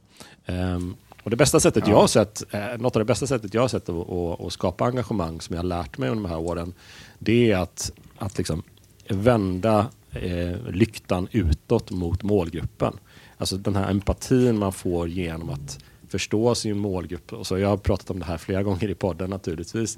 Ehm, 0.45 0.95
och 1.27 1.31
det 1.31 1.37
bästa 1.37 1.59
sättet 1.59 1.87
jag 1.87 1.95
har 1.95 2.07
sett, 2.07 2.53
eh, 2.53 2.77
något 2.77 2.95
av 2.95 2.99
det 2.99 3.05
bästa 3.05 3.27
sättet 3.27 3.53
jag 3.53 3.61
har 3.61 3.67
sett 3.67 3.89
att, 3.89 4.09
att, 4.09 4.41
att 4.41 4.53
skapa 4.53 4.85
engagemang 4.85 5.41
som 5.41 5.55
jag 5.55 5.63
har 5.63 5.67
lärt 5.67 5.97
mig 5.97 6.09
under 6.09 6.23
de 6.23 6.29
här 6.29 6.39
åren, 6.39 6.73
det 7.19 7.51
är 7.51 7.57
att, 7.57 7.91
att 8.17 8.37
liksom 8.37 8.63
vända 9.09 9.87
eh, 10.11 10.57
lyktan 10.69 11.27
utåt 11.31 11.91
mot 11.91 12.23
målgruppen. 12.23 12.99
Alltså 13.37 13.57
den 13.57 13.75
här 13.75 13.89
empatin 13.91 14.59
man 14.59 14.73
får 14.73 15.07
genom 15.07 15.49
att 15.49 15.79
förstå 16.09 16.55
sin 16.55 16.77
målgrupp. 16.77 17.33
Och 17.33 17.47
så 17.47 17.57
jag 17.57 17.69
har 17.69 17.77
pratat 17.77 18.09
om 18.09 18.19
det 18.19 18.25
här 18.25 18.37
flera 18.37 18.63
gånger 18.67 18.89
i 18.89 18.95
podden 18.95 19.29
naturligtvis. 19.29 19.97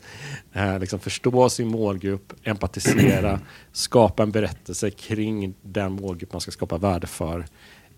Eh, 0.53 0.79
liksom 0.79 0.99
förstå 0.99 1.49
sin 1.49 1.67
målgrupp, 1.67 2.33
empatisera, 2.43 3.39
skapa 3.71 4.23
en 4.23 4.31
berättelse 4.31 4.91
kring 4.91 5.53
den 5.61 5.91
målgrupp 5.91 6.33
man 6.33 6.41
ska 6.41 6.51
skapa 6.51 6.77
värde 6.77 7.07
för. 7.07 7.45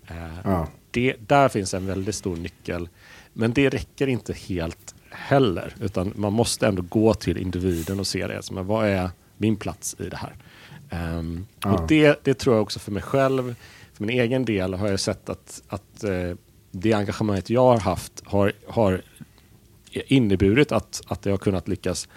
Eh, 0.08 0.40
Ja. 0.44 0.68
det, 0.92 1.16
där 1.28 1.50
finns 1.50 1.74
en 1.74 1.86
väldigt 1.86 2.16
stor 2.16 2.36
nyckel. 2.36 2.90
Men 3.34 3.54
det 3.54 3.70
räcker 3.70 4.08
inte 4.08 4.34
helt 4.34 4.96
heller. 5.10 5.76
Utan 5.82 6.14
man 6.16 6.34
måste 6.34 6.68
ändå 6.68 6.82
gå 6.82 7.14
till 7.14 7.38
individen 7.38 8.00
och 8.00 8.08
se 8.08 8.28
det. 8.28 8.44
som 8.44 8.68
vad 8.68 8.88
är 8.88 9.10
min 9.38 9.56
plats 9.56 9.96
i 10.00 10.10
det 10.10 10.18
här? 10.18 10.36
Ehm, 10.90 11.46
Ja. 11.64 11.72
Och 11.74 11.88
det, 11.88 12.20
det 12.24 12.34
tror 12.34 12.56
jag 12.56 12.64
också 12.64 12.80
för 12.80 12.92
mig 12.92 13.04
själv. 13.04 13.56
För 13.94 14.04
min 14.04 14.20
egen 14.20 14.46
del 14.46 14.74
har 14.74 14.88
jag 14.88 15.00
sett 15.00 15.30
att, 15.30 15.64
att 15.68 16.04
eh, 16.04 16.32
det 16.72 16.94
engagemanget 16.94 17.50
jag 17.50 17.66
har 17.66 17.80
haft 17.80 18.24
har, 18.26 18.54
har 18.68 19.02
inneburit 19.92 20.72
att, 20.72 21.02
att 21.08 21.26
jag 21.26 21.34
har 21.34 21.38
kunnat 21.38 21.68
lyckas 21.68 22.08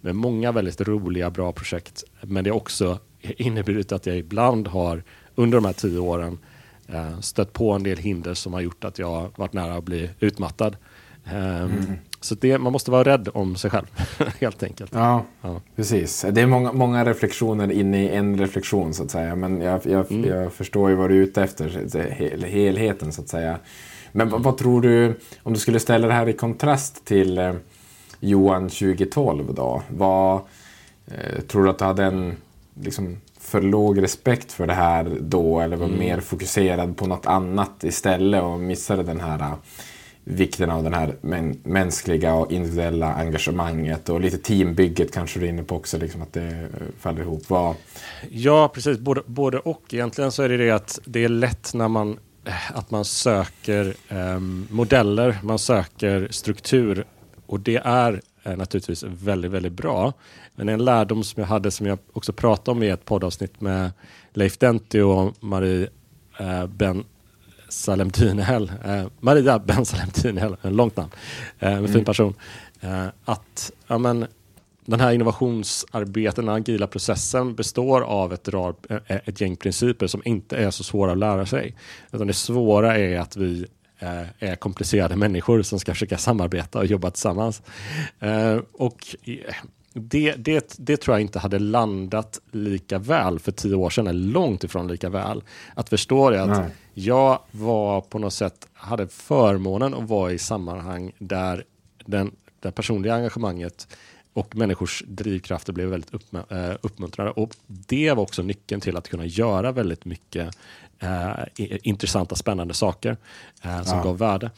med 0.00 0.16
många 0.16 0.52
väldigt 0.52 0.80
roliga, 0.80 1.30
bra 1.30 1.52
projekt. 1.52 2.04
Men 2.22 2.44
det 2.44 2.50
har 2.50 2.56
också 2.56 2.98
inneburit 3.22 3.92
att 3.92 4.06
jag 4.06 4.16
ibland 4.16 4.68
har 4.68 5.02
under 5.34 5.58
de 5.58 5.64
här 5.64 5.72
tio 5.72 5.98
åren 5.98 6.38
stött 7.20 7.52
på 7.52 7.72
en 7.72 7.82
del 7.82 7.98
hinder 7.98 8.34
som 8.34 8.52
har 8.52 8.60
gjort 8.60 8.84
att 8.84 8.98
jag 8.98 9.28
varit 9.36 9.52
nära 9.52 9.74
att 9.74 9.84
bli 9.84 10.10
utmattad. 10.20 10.76
Ehm, 11.24 11.70
Så 12.20 12.34
det, 12.34 12.58
man 12.58 12.72
måste 12.72 12.90
vara 12.90 13.04
rädd 13.04 13.28
om 13.34 13.56
sig 13.56 13.70
själv, 13.70 13.86
helt 14.40 14.62
enkelt. 14.62 14.90
Ja, 14.94 15.24
Ja. 15.42 15.60
precis. 15.76 16.24
Det 16.32 16.40
är 16.40 16.46
många, 16.46 16.72
många 16.72 17.04
reflektioner 17.04 17.72
inne 17.72 18.04
i 18.04 18.08
en 18.08 18.38
reflektion 18.38 18.94
så 18.94 19.02
att 19.02 19.10
säga. 19.10 19.34
Men 19.36 19.60
jag, 19.60 19.80
jag, 19.86 20.12
Mm. 20.12 20.30
jag 20.30 20.52
förstår 20.52 20.90
ju 20.90 20.96
vad 20.96 21.10
du 21.10 21.16
är 21.18 21.22
ute 21.22 21.42
efter, 21.42 22.08
hel, 22.10 22.44
helheten 22.44 23.12
så 23.12 23.22
att 23.22 23.28
säga. 23.28 23.58
Men 24.12 24.28
vad, 24.30 24.42
vad 24.42 24.58
tror 24.58 24.80
du, 24.82 25.14
om 25.42 25.52
du 25.52 25.58
skulle 25.58 25.80
ställa 25.80 26.06
det 26.08 26.14
här 26.14 26.28
i 26.28 26.32
kontrast 26.32 27.04
till 27.04 27.38
eh, 27.38 27.54
Johan 28.20 28.68
2012 28.68 29.54
då? 29.54 29.82
Vad, 29.88 30.40
eh, 31.06 31.40
tror 31.40 31.64
du 31.64 31.70
att 31.70 31.78
du 31.78 31.84
hade 31.84 32.04
en 32.04 32.36
liksom, 32.80 33.16
för 33.52 33.60
låg 33.62 34.02
respekt 34.02 34.52
för 34.52 34.66
det 34.66 34.74
här 34.74 35.18
då 35.20 35.60
eller 35.60 35.76
Mm. 35.76 35.90
var 35.90 35.98
mer 35.98 36.20
fokuserad 36.20 36.96
på 36.96 37.06
något 37.06 37.26
annat 37.26 37.84
istället 37.84 38.42
och 38.42 38.60
missade 38.60 39.02
den 39.02 39.20
här 39.20 39.38
eh, 39.40 39.54
vikten 40.24 40.70
av 40.70 40.82
den 40.82 40.94
här 40.94 41.16
män, 41.20 41.60
mänskliga 41.64 42.34
och 42.34 42.52
individuella 42.52 43.14
engagemanget 43.14 44.08
och 44.08 44.20
lite 44.20 44.38
teambygget 44.38 45.12
kanske 45.14 45.40
du 45.40 45.46
är 45.46 45.50
inne 45.50 45.62
på 45.62 45.76
också, 45.76 45.98
liksom 45.98 46.22
att 46.22 46.32
det 46.32 46.46
eh, 46.46 46.86
faller 47.00 47.22
ihop. 47.22 47.42
Vad, 47.50 47.74
Ja, 48.30 48.68
precis. 48.74 48.98
Både, 48.98 49.22
både 49.26 49.58
och. 49.58 49.82
Egentligen 49.94 50.32
så 50.32 50.42
är 50.42 50.48
det 50.48 50.56
det 50.56 50.70
att 50.70 50.98
det 51.04 51.24
är 51.24 51.28
lätt 51.28 51.74
när 51.74 51.88
man, 51.88 52.18
eh, 52.46 52.76
att 52.78 52.90
man 52.90 53.04
söker 53.04 53.94
ehm, 54.08 54.66
modeller, 54.70 55.38
man 55.42 55.58
söker 55.58 56.28
struktur. 56.30 57.04
Och 57.46 57.60
det 57.60 57.80
är 57.84 58.20
eh, 58.44 58.56
naturligtvis 58.56 59.02
väldigt, 59.02 59.50
väldigt 59.50 59.72
bra. 59.72 60.12
Men 60.54 60.68
en 60.68 60.84
lärdom 60.84 61.24
som 61.24 61.40
jag 61.40 61.48
hade, 61.48 61.70
som 61.70 61.86
jag 61.86 61.98
också 62.12 62.32
pratade 62.32 62.70
om 62.70 62.82
i 62.82 62.88
ett 62.88 63.04
poddavsnitt 63.04 63.60
med 63.60 63.90
Leif 64.32 64.58
Denti 64.58 65.00
och 65.00 65.34
Marie 65.40 65.88
eh, 66.38 66.66
Ben 66.66 67.04
Salem 67.68 68.10
Tynehäll, 68.10 68.72
eh, 68.84 69.06
Maria 69.20 69.58
Ben 69.58 69.84
Salem 69.84 70.10
Tynehäll, 70.10 70.56
en 70.62 70.76
långt 70.76 70.96
namn, 70.96 71.10
eh, 71.58 71.72
en 71.72 71.88
fin 71.88 72.04
person. 72.04 72.34
Eh, 72.80 73.06
att 73.24 73.72
ja, 73.86 73.98
men, 73.98 74.26
den 74.84 75.00
här 75.00 75.12
innovationsarbetet, 75.12 76.36
den 76.36 76.48
agila 76.48 76.86
processen 76.86 77.54
består 77.54 78.00
av 78.00 78.32
ett, 78.32 78.48
rad, 78.48 78.76
eh, 78.88 79.16
ett 79.24 79.40
gäng 79.40 79.56
principer 79.56 80.06
som 80.06 80.22
inte 80.24 80.56
är 80.56 80.70
så 80.70 80.84
svåra 80.84 81.12
att 81.12 81.18
lära 81.18 81.46
sig. 81.46 81.76
Utan 82.12 82.26
det 82.26 82.32
svåra 82.32 82.98
är 82.98 83.18
att 83.18 83.36
vi 83.36 83.66
eh, 83.98 84.50
är 84.50 84.56
komplicerade 84.56 85.16
människor 85.16 85.62
som 85.62 85.80
ska 85.80 85.92
försöka 85.92 86.18
samarbeta 86.18 86.78
och 86.78 86.86
jobba 86.86 87.10
tillsammans. 87.10 87.62
Eh, 88.20 88.58
och 88.72 89.16
det, 89.94 90.32
det, 90.32 90.74
det 90.78 90.96
tror 90.96 91.14
jag 91.14 91.20
inte 91.20 91.38
hade 91.38 91.58
landat 91.58 92.40
lika 92.50 92.98
väl 92.98 93.38
för 93.38 93.52
tio 93.52 93.74
år 93.74 93.90
sedan, 93.90 94.06
eller 94.06 94.32
långt 94.32 94.64
ifrån 94.64 94.88
lika 94.88 95.08
väl. 95.08 95.42
Att 95.74 95.88
förstå 95.88 96.30
det 96.30 96.42
att 96.42 96.48
Nej. 96.58 96.70
jag 96.94 97.38
var 97.50 98.00
på 98.00 98.18
något 98.18 98.32
sätt, 98.34 98.68
hade 98.74 99.08
förmånen 99.08 99.94
att 99.94 100.08
vara 100.08 100.32
i 100.32 100.38
sammanhang 100.38 101.12
där 101.18 101.64
den, 102.04 102.30
det 102.60 102.70
personliga 102.72 103.14
engagemanget 103.14 103.88
och 104.32 104.56
människors 104.56 105.02
drivkrafter 105.06 105.72
blev 105.72 105.88
väldigt 105.88 106.10
uppmä- 106.12 106.70
eh, 106.70 106.76
uppmuntrade. 106.82 107.30
Och 107.30 107.56
det 107.66 108.12
var 108.12 108.22
också 108.22 108.42
nyckeln 108.42 108.80
till 108.80 108.96
att 108.96 109.08
kunna 109.08 109.26
göra 109.26 109.72
väldigt 109.72 110.04
mycket 110.04 110.56
i- 111.56 111.88
intressanta, 111.88 112.34
spännande 112.34 112.74
saker 112.74 113.16
eh, 113.62 113.82
som 113.82 113.98
Ja. 113.98 114.04
gav 114.04 114.18
värde. 114.18 114.50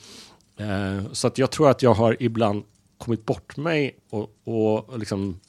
Så 1.13 1.27
att 1.27 1.39
jag 1.39 1.51
tror 1.51 1.71
att 1.71 1.83
jag 1.83 1.95
har 1.95 2.17
ibland 2.21 2.65
kommit 2.99 3.27
bort 3.27 3.57
mig 3.57 3.99
och, 4.11 4.31
och 4.45 4.99
liksom 4.99 5.41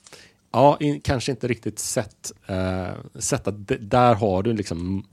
Ja, 0.52 0.78
in, 0.80 1.02
kanske 1.02 1.32
inte 1.32 1.48
riktigt 1.48 1.80
sett, 1.80 2.32
eh, 2.46 2.94
sett 3.16 3.48
att 3.48 3.68
d- 3.68 3.78
där 3.80 4.16
har 4.16 4.44
du 4.44 4.54
liksom 4.54 5.06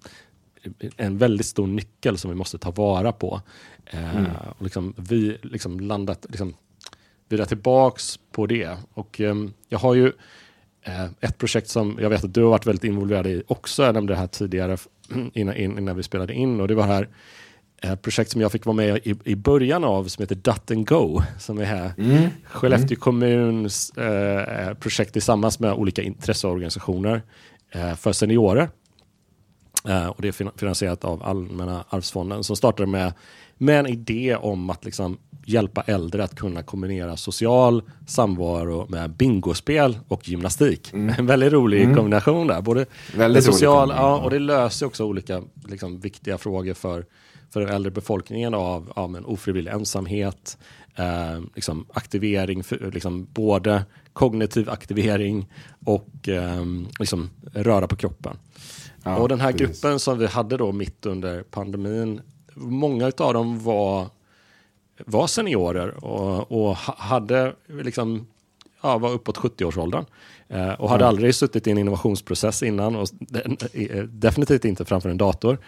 en 0.97 1.19
väldigt 1.19 1.47
stor 1.47 1.67
nyckel 1.67 2.19
som 2.19 2.31
vi 2.31 2.37
måste 2.37 2.59
ta 2.59 2.71
vara 2.71 3.13
på. 3.13 3.41
Eh, 3.87 4.25
och 4.59 4.63
liksom, 4.63 4.95
vi 4.97 5.39
liksom 5.43 5.81
landat, 5.81 6.27
liksom, 6.29 6.55
vila 7.29 7.47
tillbaks 7.47 8.19
på 8.33 8.47
det. 8.47 8.77
Och 8.95 9.21
ehm, 9.21 9.53
jag 9.69 9.79
har 9.79 9.95
ju 9.95 10.13
eh, 10.83 11.05
ett 11.21 11.39
projekt 11.39 11.69
som 11.69 11.99
jag 12.01 12.11
vet 12.11 12.25
att 12.25 12.35
du 12.35 12.43
har 12.43 12.51
varit 12.51 12.67
väldigt 12.67 12.85
involverad 12.85 13.27
i 13.27 13.43
också. 13.47 13.83
Jag 13.83 13.95
nämnde 13.95 14.13
det 14.13 14.19
här 14.19 14.27
tidigare 14.27 14.77
innan, 15.33 15.57
innan 15.57 15.97
vi 15.97 16.03
spelade 16.03 16.35
in 16.35 16.61
och 16.61 16.69
det 16.69 16.75
var 16.75 16.85
här 16.87 17.09
ett 17.83 18.03
projekt 18.03 18.31
som 18.31 18.41
jag 18.41 18.53
fick 18.53 18.67
vara 18.67 18.77
med 18.77 18.97
i, 18.97 19.15
i 19.25 19.37
början 19.37 19.85
av 19.85 20.05
som 20.05 20.23
heter 20.23 20.35
Dut 20.35 20.71
and 20.71 20.89
Go. 20.89 21.23
Som 21.39 21.59
är 21.59 21.65
här 21.65 21.93
Skellefteå 22.45 22.99
kommuns 22.99 23.91
eh, 23.91 24.75
projekt 24.75 25.13
tillsammans 25.13 25.61
med 25.61 25.73
olika 25.73 26.03
intresseorganisationer 26.03 27.23
eh, 27.73 27.95
för 27.95 28.13
seniorer. 28.13 28.69
Eh, 29.89 30.07
och 30.07 30.23
det 30.23 30.29
är 30.29 30.33
fin- 30.33 30.51
finansierat 30.57 31.05
av 31.05 31.23
Allmänna 31.23 31.85
arvsfonden 31.89 32.45
som 32.45 32.57
startade 32.57 32.87
med, 32.87 33.13
med 33.59 33.79
en 33.81 33.87
idé 33.87 34.37
om 34.37 34.71
att 34.71 34.85
liksom 34.85 35.19
hjälpa 35.47 35.83
äldre 35.83 36.25
att 36.25 36.35
kunna 36.37 36.63
kombinera 36.63 37.17
social 37.17 37.83
samvaro 38.07 38.87
med 38.89 39.11
bingospel 39.11 39.99
och 40.09 40.29
gymnastik. 40.29 40.93
En 40.93 41.27
väldigt 41.27 41.53
rolig 41.53 41.97
kombination 41.97 42.47
där. 42.47 42.61
Både 42.61 42.87
social, 43.43 43.93
ja. 43.97 44.21
och 44.21 44.31
det 44.31 44.39
löser 44.39 44.87
också 44.87 45.05
olika 45.05 45.43
liksom, 45.69 46.01
viktiga 46.01 46.39
frågor 46.39 46.75
för, 46.75 47.05
för 47.53 47.61
den 47.61 47.69
äldre 47.69 47.91
befolkningen 47.91 48.55
av 48.55 48.93
ja, 48.97 49.07
men 49.07 49.25
ofrivillig 49.25 49.71
ensamhet, 49.71 50.59
eh, 50.97 51.41
liksom 51.55 51.87
aktivering, 51.95 52.65
för, 52.65 52.91
liksom 52.93 53.27
både 53.33 53.85
kognitiv 54.13 54.71
aktivering 54.71 55.49
och 55.85 56.29
eh, 56.29 56.65
liksom 56.99 57.31
röra 57.55 57.87
på 57.89 57.97
kroppen. 57.97 58.37
Ja, 59.05 59.17
och 59.17 59.29
den 59.29 59.41
här 59.41 59.53
precis. 59.53 59.81
gruppen 59.83 59.99
som 59.99 60.19
vi 60.19 60.27
hade 60.27 60.57
då 60.57 60.73
mitt 60.73 61.07
under 61.07 61.43
pandemin, 61.43 62.21
många 62.55 63.13
av 63.19 63.35
dem 63.35 63.65
var, 63.65 64.07
var 65.07 65.27
seniorer 65.27 66.05
och, 66.05 66.53
och 66.53 66.77
ha- 66.77 66.97
hade 66.99 67.55
liksom, 67.67 68.27
ja, 68.83 68.99
var 68.99 69.13
uppåt 69.13 69.39
70-årsåldern. 69.39 70.05
Eh, 70.53 70.73
och 70.73 70.91
hade 70.91 71.07
aldrig 71.07 71.35
suttit 71.35 71.67
i 71.67 71.71
en 71.71 71.79
innovationsprocess 71.79 72.63
innan 72.63 72.97
och 72.97 73.09
eh, 73.73 74.03
definitivt 74.03 74.65
inte 74.65 74.85
framför 74.85 75.09
en 75.09 75.19
dator. 75.19 75.59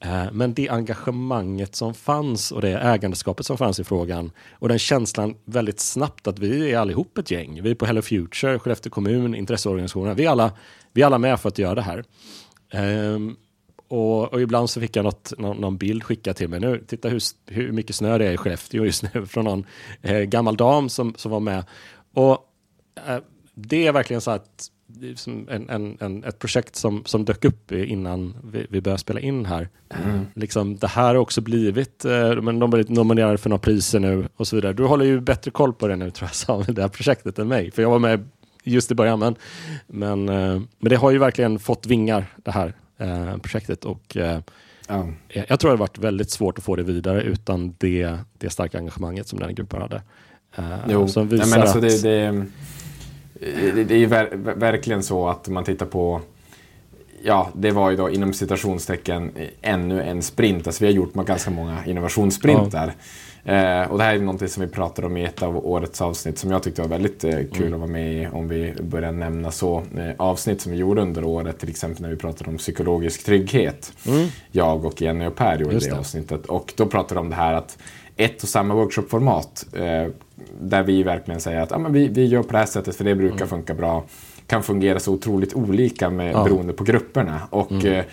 Eh, 0.00 0.32
Men 0.32 0.54
det 0.54 0.68
engagemanget 0.68 1.74
som 1.74 1.94
fanns 1.94 2.52
och 2.52 2.60
det 2.60 2.78
ägandeskapet 2.78 3.46
som 3.46 3.58
fanns 3.58 3.80
i 3.80 3.84
frågan 3.84 4.30
och 4.52 4.68
den 4.68 4.78
känslan 4.78 5.34
väldigt 5.44 5.80
snabbt 5.80 6.26
att 6.26 6.38
vi 6.38 6.72
är 6.72 6.78
allihop 6.78 7.18
ett 7.18 7.30
gäng. 7.30 7.62
Vi 7.62 7.70
är 7.70 7.74
på 7.74 7.86
Hello 7.86 8.02
Future, 8.02 8.58
Skellefteå 8.58 8.90
kommun, 8.90 9.34
intresseorganisationer. 9.34 10.14
Vi 10.14 10.24
är 10.24 10.30
alla, 10.30 10.52
vi 10.92 11.02
är 11.02 11.06
alla 11.06 11.18
med 11.18 11.40
för 11.40 11.48
att 11.48 11.58
göra 11.58 11.74
det 11.74 11.82
här. 11.82 12.04
Ehm, 12.72 13.36
och, 13.88 14.32
och 14.32 14.40
ibland 14.40 14.70
så 14.70 14.80
fick 14.80 14.96
jag 14.96 15.04
något, 15.04 15.32
någon, 15.38 15.56
någon 15.56 15.76
bild 15.76 16.04
skickad 16.04 16.36
till 16.36 16.48
mig. 16.48 16.60
Nu, 16.60 16.84
titta 16.86 17.08
hur, 17.08 17.22
hur 17.46 17.72
mycket 17.72 17.96
snö 17.96 18.18
det 18.18 18.26
är 18.26 18.32
i 18.32 18.36
Skellefteå 18.36 18.84
just 18.84 19.14
nu 19.14 19.26
från 19.26 19.44
någon 19.44 19.66
eh, 20.02 20.20
gammal 20.20 20.56
dam 20.56 20.88
som, 20.88 21.14
som 21.16 21.30
var 21.30 21.40
med. 21.40 21.64
Och 22.14 22.38
eh, 23.06 23.18
det 23.54 23.86
är 23.86 23.92
verkligen 23.92 24.20
så 24.20 24.30
att 24.30 24.70
det 24.86 25.10
är 25.10 25.14
som 25.14 25.48
en, 25.50 25.68
en, 25.70 25.96
en, 26.00 26.24
ett 26.24 26.38
projekt 26.38 26.76
som, 26.76 27.02
som 27.04 27.24
dök 27.24 27.44
upp 27.44 27.72
innan 27.72 28.34
vi, 28.52 28.66
vi 28.70 28.80
började 28.80 28.98
spela 29.00 29.20
in 29.20 29.46
här. 29.46 29.68
Liksom, 30.34 30.76
det 30.76 30.86
här 30.86 31.06
har 31.06 31.14
också 31.14 31.40
blivit, 31.40 32.04
eh, 32.04 32.34
men 32.42 32.44
de 32.44 32.60
har 32.62 32.68
blivit 32.68 32.88
nominerade 32.88 33.38
för 33.38 33.50
några 33.50 33.58
priser 33.60 34.00
nu 34.00 34.28
och 34.36 34.46
så 34.46 34.56
vidare. 34.56 34.72
Du 34.72 34.84
håller 34.84 35.04
ju 35.04 35.20
bättre 35.20 35.50
koll 35.50 35.72
på 35.72 35.88
det 35.88 35.96
nu 35.96 36.10
tror 36.10 36.28
jag, 36.28 36.34
Samuel, 36.34 36.74
det 36.74 36.82
här 36.82 36.88
projektet 36.88 37.38
än 37.38 37.48
mig. 37.48 37.70
För 37.70 37.82
jag 37.82 37.90
var 37.90 37.98
med 37.98 38.28
just 38.64 38.90
i 38.90 38.94
början. 38.94 39.18
Men, 39.18 39.36
men, 39.86 40.28
eh, 40.28 40.62
men 40.78 40.90
det 40.90 40.96
har 40.96 41.10
ju 41.10 41.18
verkligen 41.18 41.58
fått 41.58 41.86
vingar, 41.86 42.26
det 42.36 42.50
här 42.50 42.72
eh, 42.98 43.36
projektet. 43.36 43.84
Och 43.84 44.16
eh, 44.16 44.40
Ja. 44.88 45.06
jag 45.28 45.60
tror 45.60 45.70
det 45.70 45.72
har 45.72 45.78
varit 45.78 45.98
väldigt 45.98 46.30
svårt 46.30 46.58
att 46.58 46.64
få 46.64 46.76
det 46.76 46.82
vidare 46.82 47.22
utan 47.22 47.74
det, 47.78 48.16
det 48.38 48.50
starka 48.50 48.78
engagemanget 48.78 49.28
som 49.28 49.38
den 49.38 49.48
här 49.48 49.54
gruppen 49.54 49.80
hade. 49.82 50.02
Eh, 50.56 50.64
Jo, 50.88 51.08
som 51.08 51.26
Nej, 51.26 51.38
visar 51.38 51.50
men 51.50 51.60
alltså 51.60 51.78
att... 51.78 52.02
det, 52.02 52.02
det, 52.02 52.46
det, 53.74 53.84
det 53.84 53.94
är 53.94 53.98
ju 53.98 54.06
ver, 54.06 54.28
ver- 54.32 54.54
verkligen 54.58 55.02
så 55.02 55.28
att 55.28 55.48
man 55.48 55.64
tittar 55.64 55.86
på 55.86 56.20
Ja, 57.26 57.48
det 57.54 57.70
var 57.70 57.90
ju 57.90 57.96
då 57.96 58.10
inom 58.10 58.32
citationstecken 58.32 59.30
eh, 59.36 59.48
ännu 59.72 60.02
en 60.02 60.22
sprint. 60.22 60.66
Alltså 60.66 60.84
vi 60.84 60.90
har 60.90 60.94
gjort 60.96 61.14
ganska 61.14 61.50
många 61.50 61.84
innovationssprintar. 61.86 62.92
Eh, 63.44 63.82
och 63.90 63.98
det 63.98 64.04
här 64.04 64.14
är 64.14 64.18
någonting 64.18 64.48
som 64.48 64.60
vi 64.62 64.68
pratade 64.68 65.06
om 65.06 65.16
i 65.16 65.24
ett 65.24 65.42
av 65.42 65.66
årets 65.66 66.02
avsnitt 66.02 66.38
som 66.38 66.50
jag 66.50 66.62
tyckte 66.62 66.82
var 66.82 66.88
väldigt 66.88 67.24
eh, 67.24 67.30
kul 67.30 67.62
Mm. 67.66 67.74
att 67.74 67.80
vara 67.80 67.90
med 67.90 68.12
i 68.22 68.26
om 68.32 68.48
vi 68.48 68.74
börjar 68.82 69.12
nämna 69.12 69.50
så. 69.50 69.78
Eh, 69.96 70.10
avsnitt 70.16 70.60
som 70.60 70.72
vi 70.72 70.78
gjorde 70.78 71.02
under 71.02 71.24
året, 71.24 71.58
till 71.58 71.68
exempel 71.68 72.02
när 72.02 72.08
vi 72.10 72.16
pratade 72.16 72.50
om 72.50 72.56
psykologisk 72.58 73.24
trygghet. 73.24 73.92
Jag 74.52 74.84
och 74.84 75.02
Jenny 75.02 75.26
och 75.26 75.36
Per 75.36 75.52
gjorde 75.52 75.64
Mm. 75.64 75.74
Just 75.74 75.86
det 75.86 75.92
det. 75.94 75.98
avsnittet. 75.98 76.46
Och 76.46 76.72
då 76.76 76.86
pratade 76.86 77.14
de 77.14 77.20
om 77.20 77.30
det 77.30 77.36
här 77.36 77.54
att 77.54 77.78
ett 78.16 78.42
och 78.42 78.48
samma 78.48 78.74
workshopformat 78.74 79.66
eh, 79.72 80.06
där 80.60 80.82
vi 80.82 81.02
verkligen 81.02 81.40
säger 81.40 81.60
att 81.60 81.72
ah, 81.72 81.78
men 81.78 81.92
vi, 81.92 82.08
vi 82.08 82.24
gör 82.26 82.42
på 82.42 82.52
det 82.52 82.58
här 82.58 82.66
sättet 82.66 82.96
för 82.96 83.04
det 83.04 83.14
brukar 83.14 83.46
funka 83.46 83.74
bra 83.74 84.04
kan 84.46 84.62
fungera 84.62 84.98
så 85.00 85.12
otroligt 85.12 85.54
olika 85.54 86.10
med, 86.10 86.32
Ja. 86.34 86.44
beroende 86.44 86.72
på 86.72 86.84
grupperna. 86.84 87.40
Och 87.50 87.84
eh, 87.84 88.04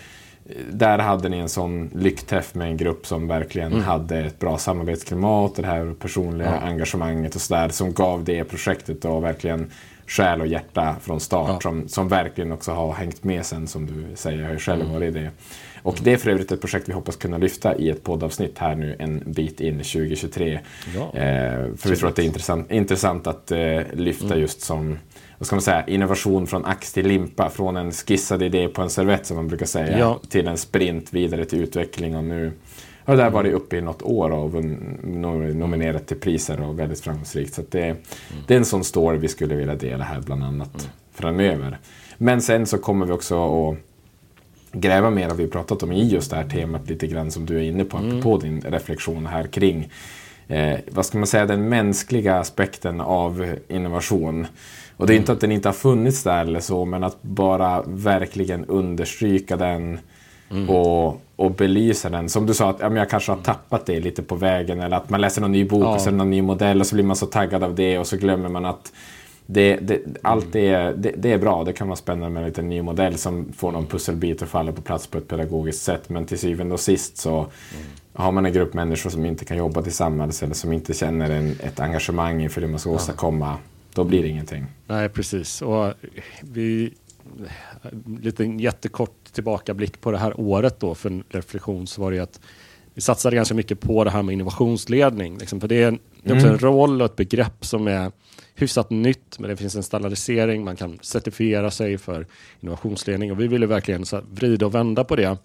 där 0.72 0.98
hade 0.98 1.28
ni 1.28 1.38
en 1.38 1.48
sån 1.48 1.90
lyckträff 1.94 2.54
med 2.54 2.66
en 2.68 2.76
grupp 2.76 3.06
som 3.06 3.28
verkligen 3.28 3.80
hade 3.80 4.18
ett 4.18 4.38
bra 4.38 4.58
samarbetsklimat, 4.58 5.54
det 5.56 5.66
här 5.66 5.94
personliga 6.00 6.50
engagemanget 6.60 7.34
och 7.34 7.40
sådär 7.40 7.68
som 7.68 7.92
gav 7.92 8.24
det 8.24 8.44
projektet 8.44 9.02
då 9.02 9.20
verkligen 9.20 9.70
själ 10.06 10.40
och 10.40 10.46
hjärta 10.46 10.96
från 11.00 11.20
start 11.20 11.48
Ja. 11.50 11.60
som, 11.60 11.88
som 11.88 12.08
verkligen 12.08 12.52
också 12.52 12.72
har 12.72 12.92
hängt 12.92 13.24
med 13.24 13.46
sen 13.46 13.66
som 13.66 13.86
du 13.86 14.16
säger, 14.16 14.38
jag 14.38 14.46
har 14.46 14.52
ju 14.52 14.58
själv 14.58 14.92
varit 14.92 15.16
i 15.16 15.18
det. 15.18 15.30
Och 15.82 15.98
det 16.02 16.12
är 16.12 16.16
för 16.16 16.30
övrigt 16.30 16.52
ett 16.52 16.60
projekt 16.60 16.88
vi 16.88 16.92
hoppas 16.92 17.16
kunna 17.16 17.38
lyfta 17.38 17.76
i 17.76 17.90
ett 17.90 18.02
poddavsnitt 18.02 18.58
här 18.58 18.74
nu 18.74 18.96
en 18.98 19.22
bit 19.26 19.60
in 19.60 19.80
i 19.80 19.84
2023. 19.84 20.60
Ja. 20.94 21.00
Eh, 21.00 21.74
för 21.76 21.88
vi 21.88 21.96
tror 21.96 22.08
att 22.08 22.16
det 22.16 22.22
är 22.22 22.26
intressant, 22.26 22.70
intressant 22.72 23.26
att 23.26 23.50
eh, 23.52 23.80
lyfta 23.92 24.36
just 24.36 24.60
som 24.60 24.98
vad 25.38 25.46
ska 25.46 25.56
man 25.56 25.62
säga, 25.62 25.86
innovation 25.86 26.46
från 26.46 26.64
ax 26.64 26.92
till 26.92 27.06
limpa. 27.06 27.50
Från 27.50 27.76
en 27.76 27.92
skissad 27.92 28.42
idé 28.42 28.68
på 28.68 28.82
en 28.82 28.90
servett 28.90 29.26
som 29.26 29.36
man 29.36 29.48
brukar 29.48 29.66
säga 29.66 29.98
Ja. 29.98 30.20
till 30.28 30.48
en 30.48 30.58
sprint 30.58 31.12
vidare 31.12 31.44
till 31.44 31.62
utveckling. 31.62 32.16
Och 32.16 32.24
nu 32.24 32.52
har 33.04 33.16
det 33.16 33.22
där 33.22 33.30
varit 33.30 33.52
uppe 33.54 33.76
i 33.76 33.80
något 33.80 34.02
år 34.02 34.30
och 34.30 34.64
nominerat 35.54 36.06
till 36.06 36.16
priser 36.20 36.60
och 36.60 36.78
väldigt 36.78 37.00
framgångsrikt. 37.00 37.54
Så 37.54 37.62
det, 37.70 37.96
det 38.46 38.54
är 38.54 38.58
en 38.58 38.64
sån 38.64 38.84
story 38.84 39.18
vi 39.18 39.28
skulle 39.28 39.54
vilja 39.54 39.74
dela 39.74 40.04
här 40.04 40.20
bland 40.20 40.44
annat 40.44 40.90
framöver. 41.14 41.78
Men 42.18 42.42
sen 42.42 42.66
så 42.66 42.78
kommer 42.78 43.06
vi 43.06 43.12
också 43.12 43.34
att 43.70 43.76
gräva 44.72 45.10
mer 45.10 45.28
har 45.28 45.36
vi 45.36 45.46
pratat 45.46 45.82
om 45.82 45.92
i 45.92 46.08
just 46.08 46.30
det 46.30 46.36
här 46.36 46.48
temat 46.48 46.88
lite 46.88 47.06
grann 47.06 47.30
som 47.30 47.46
du 47.46 47.56
är 47.56 47.62
inne 47.62 47.84
på, 47.84 47.96
apropå 47.96 48.38
din 48.38 48.60
reflektion 48.60 49.26
här 49.26 49.44
kring 49.46 49.88
eh, 50.48 50.78
vad 50.90 51.06
ska 51.06 51.18
man 51.18 51.26
säga, 51.26 51.46
den 51.46 51.68
mänskliga 51.68 52.38
aspekten 52.38 53.00
av 53.00 53.54
innovation. 53.68 54.46
Och 54.96 55.06
det 55.06 55.14
är 55.14 55.16
inte 55.16 55.32
att 55.32 55.40
den 55.40 55.52
inte 55.52 55.68
har 55.68 55.74
funnits 55.74 56.22
där 56.22 56.40
eller 56.40 56.60
så, 56.60 56.84
men 56.84 57.04
att 57.04 57.22
bara 57.22 57.82
verkligen 57.86 58.64
understryka 58.64 59.56
den 59.56 59.98
och, 60.68 61.22
och 61.36 61.50
belysa 61.50 62.10
den. 62.10 62.28
Som 62.28 62.46
du 62.46 62.54
sa, 62.54 62.70
att 62.70 62.80
ja, 62.80 62.96
jag 62.96 63.10
kanske 63.10 63.32
har 63.32 63.38
tappat 63.38 63.86
det 63.86 64.00
lite 64.00 64.22
på 64.22 64.34
vägen 64.34 64.80
eller 64.80 64.96
att 64.96 65.10
man 65.10 65.20
läser 65.20 65.40
någon 65.40 65.52
ny 65.52 65.64
bok 65.64 65.82
Ja. 65.84 65.94
och 65.94 66.00
sen 66.00 66.16
någon 66.16 66.30
ny 66.30 66.42
modell 66.42 66.80
och 66.80 66.86
så 66.86 66.94
blir 66.94 67.04
man 67.04 67.16
så 67.16 67.26
taggad 67.26 67.64
av 67.64 67.74
det 67.74 67.98
och 67.98 68.06
så 68.06 68.16
glömmer 68.16 68.48
man 68.48 68.64
att 68.64 68.92
det, 69.46 69.76
det, 69.76 70.00
allt 70.22 70.52
det, 70.52 70.76
det, 70.96 71.14
det 71.16 71.32
är 71.32 71.38
bra, 71.38 71.64
det 71.64 71.72
kan 71.72 71.88
vara 71.88 71.96
spännande 71.96 72.30
med 72.30 72.42
en 72.42 72.48
liten 72.48 72.68
ny 72.68 72.82
modell 72.82 73.18
som 73.18 73.52
får 73.52 73.72
någon 73.72 73.86
pusselbit 73.86 74.42
att 74.42 74.48
falla 74.48 74.72
på 74.72 74.82
plats 74.82 75.06
på 75.06 75.18
ett 75.18 75.28
pedagogiskt 75.28 75.82
sätt. 75.82 76.08
Men 76.08 76.24
till 76.24 76.38
syvende 76.38 76.74
och 76.74 76.80
sist 76.80 77.16
så 77.16 77.46
har 78.12 78.32
man 78.32 78.46
en 78.46 78.52
grupp 78.52 78.74
människor 78.74 79.10
som 79.10 79.24
inte 79.24 79.44
kan 79.44 79.56
jobba 79.56 79.82
tillsammans 79.82 80.42
eller 80.42 80.54
som 80.54 80.72
inte 80.72 80.94
känner 80.94 81.30
en, 81.30 81.50
ett 81.60 81.80
engagemang 81.80 82.42
inför 82.42 82.60
det 82.60 82.66
man 82.66 82.78
ska 82.78 82.90
åstadkomma. 82.90 83.56
Då 83.94 84.04
blir 84.04 84.22
det 84.22 84.28
ingenting. 84.28 84.66
Nej, 84.86 85.08
precis. 85.08 85.62
Och 85.62 85.92
vi, 86.40 86.92
lite 88.20 88.44
jättekort 88.44 89.16
tillbakablick 89.32 90.00
på 90.00 90.10
det 90.10 90.18
här 90.18 90.40
året 90.40 90.80
då 90.80 90.94
för 90.94 91.10
en 91.10 91.24
reflektion 91.28 91.86
så 91.86 92.02
var 92.02 92.10
det 92.10 92.16
ju 92.16 92.22
att 92.22 92.40
vi 92.94 93.00
satsade 93.00 93.36
ganska 93.36 93.54
mycket 93.54 93.80
på 93.80 94.04
det 94.04 94.10
här 94.10 94.22
med 94.22 94.32
innovationsledning. 94.32 95.38
Liksom, 95.38 95.60
för 95.60 95.68
det 95.68 95.82
är, 95.82 95.88
en, 95.88 95.98
det 96.22 96.30
är 96.30 96.34
också 96.34 96.48
en 96.48 96.58
roll 96.58 97.02
och 97.02 97.06
ett 97.06 97.16
begrepp 97.16 97.64
som 97.64 97.88
är 97.88 98.12
hyfsat 98.62 98.90
nytt, 98.90 99.38
men 99.38 99.50
det 99.50 99.56
finns 99.56 99.76
en 99.76 99.82
standardisering, 99.82 100.64
man 100.64 100.76
kan 100.76 100.98
certifiera 101.02 101.70
sig 101.70 101.98
för 101.98 102.26
innovationsledning 102.60 103.32
och 103.32 103.40
vi 103.40 103.46
ville 103.46 103.66
verkligen 103.66 104.06
så 104.06 104.20
vrida 104.30 104.66
och 104.66 104.74
vända 104.74 105.04
på 105.04 105.16
det. 105.16 105.38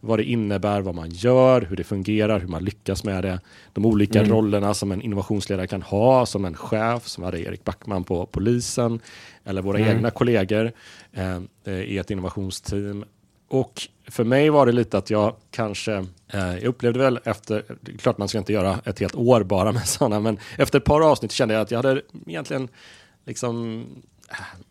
Vad 0.00 0.18
det 0.18 0.24
innebär, 0.24 0.80
vad 0.80 0.94
man 0.94 1.10
gör, 1.10 1.60
hur 1.60 1.76
det 1.76 1.84
fungerar, 1.84 2.40
hur 2.40 2.48
man 2.48 2.64
lyckas 2.64 3.04
med 3.04 3.24
det. 3.24 3.40
De 3.72 3.86
olika 3.86 4.24
rollerna 4.24 4.74
som 4.74 4.92
en 4.92 5.02
innovationsledare 5.02 5.66
kan 5.66 5.82
ha, 5.82 6.26
som 6.26 6.44
en 6.44 6.54
chef, 6.54 7.06
som 7.06 7.24
hade 7.24 7.40
Erik 7.40 7.64
Backman 7.64 8.04
på 8.04 8.26
polisen, 8.26 9.00
eller 9.44 9.62
våra 9.62 9.80
egna 9.80 10.10
kollegor 10.10 10.72
eh, 11.12 11.40
i 11.72 11.98
ett 11.98 12.10
innovationsteam. 12.10 13.04
Och 13.54 13.88
för 14.06 14.24
mig 14.24 14.50
var 14.50 14.66
det 14.66 14.72
lite 14.72 14.98
att 14.98 15.10
jag 15.10 15.36
kanske, 15.50 15.92
eh, 16.28 16.54
jag 16.54 16.64
upplevde 16.64 16.98
väl 16.98 17.20
efter, 17.24 17.64
det 17.80 17.92
är 17.92 17.96
klart 17.96 18.18
man 18.18 18.28
ska 18.28 18.38
inte 18.38 18.52
göra 18.52 18.80
ett 18.84 18.98
helt 18.98 19.14
år 19.14 19.42
bara 19.42 19.72
med 19.72 19.88
sådana, 19.88 20.20
men 20.20 20.38
efter 20.58 20.78
ett 20.78 20.84
par 20.84 21.00
avsnitt 21.00 21.32
kände 21.32 21.54
jag 21.54 21.60
att 21.60 21.70
jag 21.70 21.78
hade 21.78 22.02
egentligen 22.26 22.68
liksom 23.24 23.86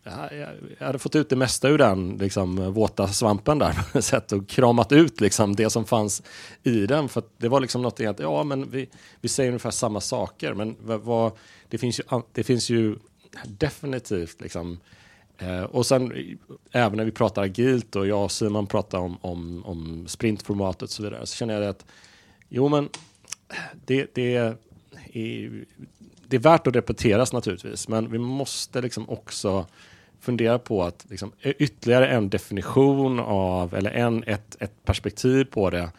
eh, 0.04 0.38
jag, 0.78 0.86
hade 0.86 0.98
fått 0.98 1.16
ut 1.16 1.28
det 1.28 1.36
mesta 1.36 1.68
ur 1.68 1.78
den 1.78 2.16
liksom, 2.20 2.72
våta 2.72 3.08
svampen 3.08 3.58
där 3.58 3.72
på 3.92 3.98
något 3.98 4.04
sätt 4.04 4.32
och 4.32 4.48
kramat 4.48 4.92
ut 4.92 5.20
liksom, 5.20 5.56
det 5.56 5.70
som 5.70 5.84
fanns 5.84 6.22
i 6.62 6.86
den. 6.86 7.08
För 7.08 7.20
att 7.20 7.30
det 7.36 7.48
var 7.48 7.60
liksom 7.60 7.82
något 7.82 8.00
i 8.00 8.06
att 8.06 8.18
ja, 8.18 8.44
men 8.44 8.70
vi, 8.70 8.88
vi 9.20 9.28
säger 9.28 9.50
ungefär 9.50 9.70
samma 9.70 10.00
saker, 10.00 10.54
men 10.54 10.76
vad, 10.80 11.00
vad, 11.00 11.32
det, 11.68 11.78
finns 11.78 12.00
ju, 12.00 12.04
det 12.32 12.44
finns 12.44 12.70
ju 12.70 12.96
definitivt 13.44 14.40
liksom, 14.40 14.78
Eh, 14.78 15.03
Eh, 15.38 15.62
och 15.62 15.86
sen 15.86 16.12
även 16.72 16.96
när 16.96 17.04
vi 17.04 17.10
pratar 17.10 17.42
agilt 17.42 17.96
och 17.96 18.06
jag 18.06 18.24
och 18.24 18.32
Simon 18.32 18.66
pratar 18.66 18.98
om, 18.98 19.16
om, 19.20 19.64
om 19.64 20.04
sprintformatet 20.08 20.82
och 20.82 20.90
så 20.90 21.02
vidare 21.02 21.26
så 21.26 21.36
känner 21.36 21.54
jag 21.60 21.64
att 21.64 21.86
jo 22.48 22.68
men 22.68 22.88
det, 23.86 24.14
det, 24.14 24.36
är, 24.36 24.56
det 26.28 26.36
är 26.36 26.40
värt 26.40 26.66
att 26.66 26.76
repeteras 26.76 27.32
naturligtvis 27.32 27.88
men 27.88 28.10
vi 28.10 28.18
måste 28.18 28.80
liksom 28.80 29.10
också 29.10 29.66
fundera 30.20 30.58
på 30.58 30.82
att 30.82 31.06
liksom, 31.10 31.32
ytterligare 31.42 32.08
en 32.08 32.30
definition 32.30 33.20
av 33.20 33.74
eller 33.74 33.90
en, 33.90 34.24
ett, 34.24 34.56
ett 34.60 34.84
perspektiv 34.84 35.44
på 35.44 35.70
det 35.70 35.90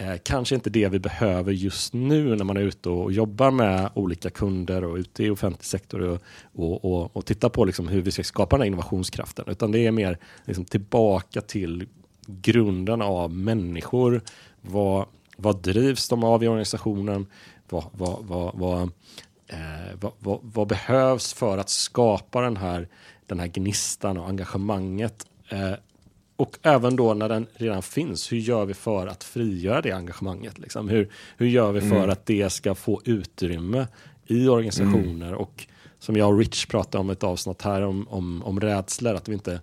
Eh, 0.00 0.16
kanske 0.22 0.54
inte 0.54 0.70
det 0.70 0.88
vi 0.88 0.98
behöver 0.98 1.52
just 1.52 1.94
nu 1.94 2.36
när 2.36 2.44
man 2.44 2.56
är 2.56 2.60
ute 2.60 2.88
och 2.88 3.12
jobbar 3.12 3.50
med 3.50 3.90
olika 3.94 4.30
kunder 4.30 4.84
och 4.84 4.96
ute 4.96 5.24
i 5.24 5.30
offentlig 5.30 5.64
sektor 5.64 6.00
och, 6.00 6.22
och, 6.52 6.84
och, 6.84 7.16
och 7.16 7.26
tittar 7.26 7.48
på 7.48 7.64
liksom 7.64 7.88
hur 7.88 8.02
vi 8.02 8.10
ska 8.10 8.24
skapa 8.24 8.56
den 8.56 8.60
här 8.60 8.66
innovationskraften. 8.66 9.44
Utan 9.48 9.72
det 9.72 9.86
är 9.86 9.90
mer 9.90 10.18
liksom 10.44 10.64
tillbaka 10.64 11.40
till 11.40 11.88
grunden 12.26 13.02
av 13.02 13.30
människor. 13.30 14.22
Vad, 14.60 15.06
vad 15.36 15.62
drivs 15.62 16.08
de 16.08 16.24
av 16.24 16.44
i 16.44 16.48
organisationen? 16.48 17.26
Vad, 17.68 17.84
vad, 17.92 18.24
vad, 18.24 18.54
vad, 18.54 18.82
eh, 19.46 19.96
vad, 20.00 20.12
vad, 20.18 20.38
vad, 20.42 20.68
behövs 20.68 21.32
för 21.32 21.58
att 21.58 21.70
skapa 21.70 22.40
den 22.40 22.56
här, 22.56 22.88
den 23.26 23.40
här 23.40 23.46
gnistan 23.46 24.18
och 24.18 24.28
engagemanget? 24.28 25.26
Eh, 25.48 25.72
och 26.40 26.58
även 26.62 26.96
då 26.96 27.14
när 27.14 27.28
den 27.28 27.46
redan 27.54 27.82
finns, 27.82 28.32
hur 28.32 28.38
gör 28.38 28.64
vi 28.64 28.74
för 28.74 29.06
att 29.06 29.24
frigöra 29.24 29.80
det 29.80 29.92
engagemanget? 29.92 30.58
Liksom? 30.58 30.88
Hur, 30.88 31.10
hur 31.36 31.46
gör 31.46 31.72
vi 31.72 31.80
för 31.80 31.96
mm. 31.96 32.10
att 32.10 32.26
det 32.26 32.50
ska 32.50 32.74
få 32.74 33.00
utrymme 33.04 33.86
i 34.26 34.48
organisationer? 34.48 35.26
Mm. 35.26 35.38
Och 35.38 35.66
som 35.98 36.16
jag 36.16 36.28
och 36.28 36.38
Rich 36.38 36.66
pratade 36.66 37.00
om 37.00 37.10
ett 37.10 37.24
avsnitt 37.24 37.62
här 37.62 37.82
om, 37.82 38.08
om, 38.08 38.42
om 38.42 38.60
rädslor, 38.60 39.14
att 39.14 39.28
vi 39.28 39.32
inte 39.32 39.60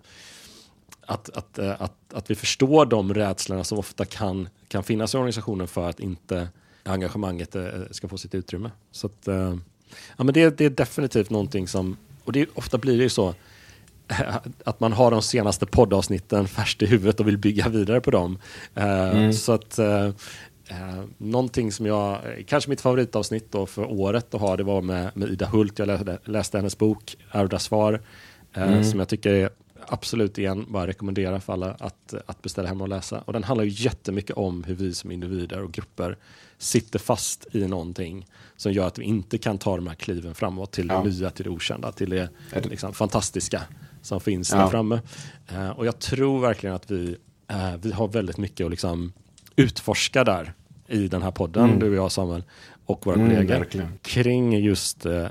att, 1.06 1.30
att, 1.30 1.58
eh, 1.58 1.82
att, 1.82 2.12
att 2.12 2.30
vi 2.30 2.34
förstår 2.34 2.86
de 2.86 3.14
rädslorna 3.14 3.64
som 3.64 3.78
ofta 3.78 4.04
kan, 4.04 4.48
kan 4.68 4.84
finnas 4.84 5.14
i 5.14 5.16
organisationen 5.16 5.68
för 5.68 5.88
att 5.88 6.00
inte 6.00 6.48
engagemanget 6.82 7.56
eh, 7.56 7.64
ska 7.90 8.08
få 8.08 8.18
sitt 8.18 8.34
utrymme. 8.34 8.70
Så 8.90 9.06
att, 9.06 9.28
eh, 9.28 9.56
ja, 10.16 10.24
men 10.24 10.34
det, 10.34 10.58
det 10.58 10.64
är 10.64 10.70
definitivt 10.70 11.30
någonting 11.30 11.68
som, 11.68 11.96
och 12.24 12.32
det, 12.32 12.48
ofta 12.54 12.78
blir 12.78 12.96
det 12.96 13.02
ju 13.02 13.10
så, 13.10 13.34
att 14.64 14.80
man 14.80 14.92
har 14.92 15.10
de 15.10 15.22
senaste 15.22 15.66
poddavsnitten 15.66 16.48
färskt 16.48 16.82
i 16.82 16.86
huvudet 16.86 17.20
och 17.20 17.28
vill 17.28 17.38
bygga 17.38 17.68
vidare 17.68 18.00
på 18.00 18.10
dem. 18.10 18.38
Mm. 18.74 19.32
Så 19.32 19.52
att 19.52 19.78
uh, 19.78 20.10
någonting 21.18 21.72
som 21.72 21.86
jag, 21.86 22.18
kanske 22.46 22.70
mitt 22.70 22.80
favoritavsnitt 22.80 23.52
då 23.52 23.66
för 23.66 23.84
året 23.84 24.34
att 24.34 24.40
ha, 24.40 24.56
det 24.56 24.64
var 24.64 24.82
med, 24.82 25.10
med 25.14 25.28
Ida 25.28 25.46
Hult. 25.46 25.78
Jag 25.78 25.86
läste, 25.86 26.18
läste 26.24 26.58
hennes 26.58 26.78
bok 26.78 27.16
Ärvda 27.30 27.58
svar, 27.58 28.00
mm. 28.54 28.84
som 28.84 28.98
jag 28.98 29.08
tycker 29.08 29.30
är 29.30 29.50
absolut 29.86 30.38
igen 30.38 30.66
bara 30.68 30.86
rekommendera 30.86 31.40
för 31.40 31.52
alla 31.52 31.76
att, 31.78 32.14
att 32.26 32.42
beställa 32.42 32.68
hem 32.68 32.80
och 32.80 32.88
läsa. 32.88 33.20
Och 33.20 33.32
den 33.32 33.44
handlar 33.44 33.64
ju 33.64 33.70
jättemycket 33.84 34.36
om 34.36 34.64
hur 34.64 34.74
vi 34.74 34.94
som 34.94 35.10
individer 35.10 35.62
och 35.62 35.72
grupper 35.72 36.16
sitter 36.58 36.98
fast 36.98 37.46
i 37.52 37.66
någonting 37.66 38.26
som 38.56 38.72
gör 38.72 38.86
att 38.86 38.98
vi 38.98 39.04
inte 39.04 39.38
kan 39.38 39.58
ta 39.58 39.76
de 39.76 39.86
här 39.86 39.94
kliven 39.94 40.34
framåt 40.34 40.72
till 40.72 40.86
ja. 40.88 41.02
det 41.02 41.10
nya, 41.10 41.30
till 41.30 41.44
det 41.44 41.50
okända, 41.50 41.92
till 41.92 42.10
det 42.10 42.28
liksom, 42.52 42.94
fantastiska 42.94 43.62
som 44.08 44.20
finns 44.20 44.52
ja. 44.52 44.58
där 44.58 44.68
framme. 44.68 45.00
Uh, 45.52 45.70
och 45.70 45.86
jag 45.86 45.98
tror 45.98 46.40
verkligen 46.40 46.76
att 46.76 46.90
vi, 46.90 47.16
uh, 47.52 47.76
vi 47.80 47.92
har 47.92 48.08
väldigt 48.08 48.38
mycket 48.38 48.64
att 48.64 48.70
liksom 48.70 49.12
utforska 49.56 50.24
där 50.24 50.52
i 50.86 51.08
den 51.08 51.22
här 51.22 51.30
podden, 51.30 51.64
mm. 51.64 51.78
du 51.78 51.90
och 51.90 51.96
jag 51.96 52.12
Samuel 52.12 52.44
och 52.88 53.06
våra 53.06 53.14
mm, 53.14 53.28
kollegor 53.28 53.54
verkligen. 53.54 53.92
kring 54.02 54.58
just, 54.58 55.06
eh, 55.06 55.26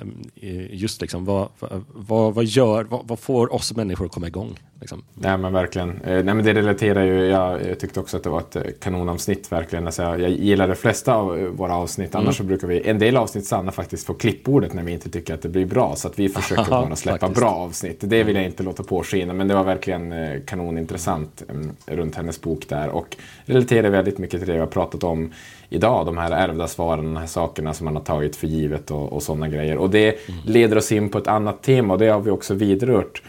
just 0.69 1.01
liksom 1.01 1.25
vad, 1.25 1.49
vad, 1.93 2.33
vad, 2.33 2.45
gör, 2.45 2.83
vad, 2.83 3.07
vad, 3.07 3.19
får 3.19 3.53
oss 3.53 3.75
människor 3.75 4.05
att 4.05 4.11
komma 4.11 4.27
igång? 4.27 4.59
Liksom. 4.79 5.03
Nej 5.13 5.37
men 5.37 5.53
verkligen. 5.53 5.89
Eh, 5.89 6.23
nej, 6.23 6.23
men 6.23 6.43
det 6.43 6.53
relaterar 6.53 7.03
ju, 7.03 7.25
jag, 7.25 7.79
tyckte 7.79 7.99
också 7.99 8.17
att 8.17 8.23
det 8.23 8.29
var 8.29 8.39
ett 8.39 8.55
eh, 8.55 8.61
kanonavsnitt 8.81 9.51
verkligen. 9.51 9.85
Alltså, 9.85 10.01
jag 10.01 10.29
gillar 10.29 10.67
de 10.67 10.75
flesta 10.75 11.15
av 11.15 11.37
våra 11.37 11.75
avsnitt. 11.75 12.13
Mm. 12.13 12.23
Annars 12.23 12.37
så 12.37 12.43
brukar 12.43 12.67
vi, 12.67 12.89
en 12.89 12.99
del 12.99 13.17
avsnitt 13.17 13.45
stannar 13.45 13.71
faktiskt 13.71 14.07
på 14.07 14.13
klippordet 14.13 14.73
när 14.73 14.83
vi 14.83 14.91
inte 14.91 15.09
tycker 15.09 15.33
att 15.33 15.41
det 15.41 15.49
blir 15.49 15.65
bra. 15.65 15.95
Så 15.95 16.07
att 16.07 16.19
vi 16.19 16.29
försöker 16.29 16.65
bara 16.69 16.95
släppa 16.95 17.19
faktiskt. 17.19 17.41
bra 17.41 17.49
avsnitt. 17.49 17.97
Det 17.99 18.23
vill 18.23 18.35
jag 18.35 18.45
inte 18.45 18.63
låta 18.63 18.83
påskina. 18.83 19.33
Men 19.33 19.47
det 19.47 19.53
var 19.53 19.63
verkligen 19.63 20.13
kanonintressant 20.45 21.43
mm, 21.49 21.71
runt 21.85 22.15
hennes 22.15 22.41
bok 22.41 22.69
där. 22.69 22.89
Och 22.89 23.17
relaterar 23.45 23.89
väldigt 23.89 24.17
mycket 24.17 24.39
till 24.39 24.47
det 24.47 24.53
vi 24.53 24.59
har 24.59 24.67
pratat 24.67 25.03
om 25.03 25.31
idag. 25.69 26.05
De 26.05 26.17
här 26.17 26.31
ärvda 26.31 26.67
svaren, 26.67 27.05
de 27.05 27.17
här 27.17 27.27
sakerna 27.27 27.73
som 27.73 27.85
man 27.85 27.95
har 27.95 28.03
tagit 28.03 28.35
för 28.35 28.47
givet 28.47 28.91
och, 28.91 29.13
och 29.13 29.23
sådana 29.23 29.47
grejer. 29.47 29.77
Och 29.77 29.89
det 29.89 30.29
mm. 30.29 30.41
leder 30.45 30.77
oss 30.77 30.91
in 30.91 31.09
på 31.09 31.17
ett 31.17 31.27
annat 31.27 31.63
tema 31.63 31.93
och 31.93 31.99
det 31.99 32.07
har 32.07 32.21
vi 32.21 32.31
också 32.31 32.53
vidrört 32.53 33.21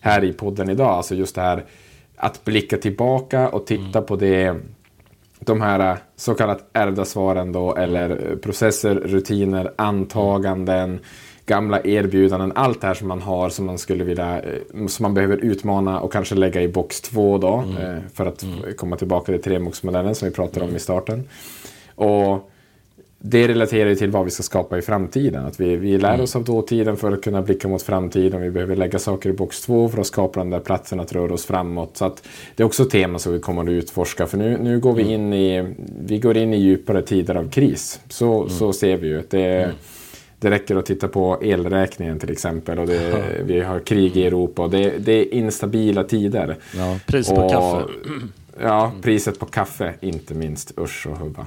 här 0.00 0.24
i 0.24 0.32
podden 0.32 0.70
idag. 0.70 0.88
Alltså 0.88 1.14
just 1.14 1.34
det 1.34 1.40
här 1.40 1.64
att 2.16 2.44
blicka 2.44 2.76
tillbaka 2.76 3.48
och 3.48 3.66
titta 3.66 3.98
mm. 3.98 4.06
på 4.06 4.16
det 4.16 4.56
de 5.40 5.60
här 5.60 5.96
så 6.16 6.34
kallat 6.34 6.70
ärvda 6.72 7.04
svaren 7.04 7.52
då, 7.52 7.76
eller 7.76 8.36
processer, 8.36 8.94
rutiner, 8.94 9.72
antaganden, 9.76 11.00
gamla 11.46 11.80
erbjudanden, 11.84 12.52
allt 12.54 12.80
det 12.80 12.86
här 12.86 12.94
som 12.94 13.08
man 13.08 13.22
har 13.22 13.48
som 13.48 13.66
man 13.66 13.78
skulle 13.78 14.04
vilja, 14.04 14.40
eh, 14.40 14.86
som 14.86 15.02
man 15.02 15.14
behöver 15.14 15.36
utmana 15.36 16.00
och 16.00 16.12
kanske 16.12 16.34
lägga 16.34 16.62
i 16.62 16.68
box 16.68 17.00
två 17.00 17.38
då, 17.38 17.54
mm. 17.54 17.76
Eh, 17.76 18.02
för 18.14 18.26
att 18.26 18.42
mm. 18.42 18.74
komma 18.76 18.96
tillbaka 18.96 19.32
till 19.32 19.42
tremogsmodellen 19.42 20.14
som 20.14 20.28
vi 20.28 20.34
pratade 20.34 20.66
om 20.66 20.76
i 20.76 20.78
starten. 20.78 21.28
Och 21.98 22.50
det 23.20 23.48
relaterar 23.48 23.88
ju 23.88 23.94
till 23.94 24.10
vad 24.10 24.24
vi 24.24 24.30
ska 24.30 24.42
skapa 24.42 24.78
i 24.78 24.82
framtiden. 24.82 25.46
Att 25.46 25.60
vi, 25.60 25.76
vi 25.76 25.98
lär 25.98 26.08
mm. 26.08 26.20
oss 26.20 26.36
av 26.36 26.44
dåtiden 26.44 26.96
för 26.96 27.12
att 27.12 27.22
kunna 27.22 27.42
blicka 27.42 27.68
mot 27.68 27.82
framtiden. 27.82 28.40
Vi 28.40 28.50
behöver 28.50 28.76
lägga 28.76 28.98
saker 28.98 29.30
i 29.30 29.32
box 29.32 29.60
två 29.60 29.88
för 29.88 30.00
att 30.00 30.06
skapa 30.06 30.40
den 30.40 30.50
där 30.50 30.60
platsen 30.60 31.00
att 31.00 31.12
röra 31.12 31.34
oss 31.34 31.44
framåt. 31.46 31.96
Så 31.96 32.04
att 32.04 32.28
det 32.56 32.62
är 32.62 32.66
också 32.66 32.82
ett 32.82 32.90
tema 32.90 33.18
som 33.18 33.32
vi 33.32 33.38
kommer 33.38 33.62
att 33.62 33.68
utforska. 33.68 34.26
För 34.26 34.38
nu, 34.38 34.58
nu 34.58 34.80
går 34.80 34.92
vi 34.92 35.02
mm. 35.02 35.14
in 35.14 35.32
i, 35.32 35.74
vi 36.04 36.18
går 36.18 36.36
in 36.36 36.54
i 36.54 36.56
djupare 36.56 37.02
tider 37.02 37.34
av 37.34 37.50
kris. 37.50 38.00
Så, 38.08 38.36
mm. 38.36 38.50
så 38.50 38.72
ser 38.72 38.96
vi 38.96 39.08
ju. 39.08 39.22
Det, 39.30 39.62
mm. 39.62 39.76
det 40.38 40.50
räcker 40.50 40.76
att 40.76 40.86
titta 40.86 41.08
på 41.08 41.38
elräkningen 41.42 42.18
till 42.18 42.30
exempel. 42.30 42.78
Och 42.78 42.86
det, 42.86 43.22
vi 43.44 43.60
har 43.60 43.80
krig 43.80 44.16
i 44.16 44.26
Europa 44.26 44.62
och 44.62 44.70
det, 44.70 44.98
det 44.98 45.12
är 45.12 45.34
instabila 45.34 46.04
tider. 46.04 46.56
Ja, 46.76 46.98
pris 47.06 47.28
på 47.28 47.34
och, 47.34 47.50
kaffe. 47.50 47.92
Ja, 48.60 48.92
priset 49.02 49.38
på 49.38 49.46
kaffe 49.46 49.94
inte 50.00 50.34
minst. 50.34 50.78
Usch 50.78 51.06
och 51.06 51.18
hubba. 51.18 51.46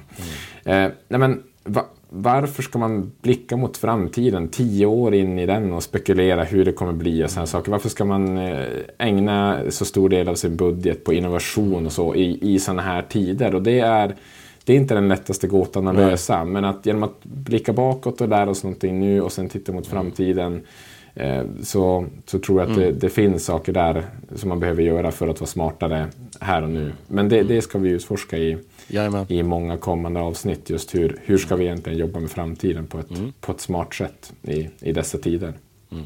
Mm. 0.65 0.85
Eh, 0.85 0.91
nej 1.07 1.19
men, 1.19 1.43
va, 1.63 1.85
varför 2.09 2.63
ska 2.63 2.79
man 2.79 3.11
blicka 3.21 3.57
mot 3.57 3.77
framtiden 3.77 4.47
tio 4.47 4.85
år 4.85 5.13
in 5.13 5.39
i 5.39 5.45
den 5.45 5.73
och 5.73 5.83
spekulera 5.83 6.43
hur 6.43 6.65
det 6.65 6.71
kommer 6.71 6.93
bli 6.93 7.25
och 7.25 7.29
sådana 7.29 7.47
saker? 7.47 7.71
Varför 7.71 7.89
ska 7.89 8.05
man 8.05 8.37
eh, 8.37 8.65
ägna 8.97 9.59
så 9.69 9.85
stor 9.85 10.09
del 10.09 10.29
av 10.29 10.35
sin 10.35 10.55
budget 10.55 11.03
på 11.03 11.13
innovation 11.13 11.85
och 11.85 11.91
så 11.91 12.15
i, 12.15 12.53
i 12.53 12.59
sådana 12.59 12.81
här 12.81 13.01
tider? 13.01 13.55
Och 13.55 13.61
det 13.61 13.79
är, 13.79 14.15
det 14.63 14.73
är 14.73 14.77
inte 14.77 14.93
den 14.93 15.07
lättaste 15.07 15.47
gåtan 15.47 15.87
att 15.87 15.95
lösa, 15.95 16.43
men 16.43 16.65
att 16.65 16.85
genom 16.85 17.03
att 17.03 17.23
blicka 17.23 17.73
bakåt 17.73 18.21
och 18.21 18.27
lära 18.27 18.49
oss 18.49 18.63
någonting 18.63 18.99
nu 18.99 19.21
och 19.21 19.31
sen 19.31 19.49
titta 19.49 19.71
mot 19.71 19.87
framtiden 19.87 20.53
Eh, 20.55 20.61
så, 21.61 22.05
så 22.25 22.39
tror 22.39 22.61
jag 22.61 22.69
att 22.69 22.77
mm. 22.77 22.89
det, 22.89 22.99
det, 22.99 23.09
finns 23.09 23.45
saker 23.45 23.73
där 23.73 24.05
som 24.35 24.49
man 24.49 24.59
behöver 24.59 24.83
göra 24.83 25.11
för 25.11 25.27
att 25.27 25.39
vara 25.39 25.47
smartare 25.47 26.07
här 26.39 26.61
och 26.61 26.69
nu. 26.69 26.93
Men 27.07 27.29
det, 27.29 27.43
det 27.43 27.61
ska 27.61 27.77
vi 27.77 27.89
utforska 27.89 28.37
i, 28.37 28.57
i 29.27 29.43
många 29.43 29.77
kommande 29.77 30.19
avsnitt. 30.19 30.69
Just 30.69 30.95
hur, 30.95 31.19
hur 31.25 31.37
ska 31.37 31.55
vi 31.55 31.65
egentligen 31.65 31.99
jobba 31.99 32.19
med 32.19 32.31
framtiden 32.31 32.87
på 32.87 32.99
ett, 32.99 33.17
mm. 33.17 33.33
på 33.41 33.51
ett 33.51 33.61
smart 33.61 33.93
sätt 33.93 34.33
i, 34.41 34.69
i 34.79 34.91
dessa 34.91 35.17
tider. 35.17 35.53
Mm. 35.91 36.03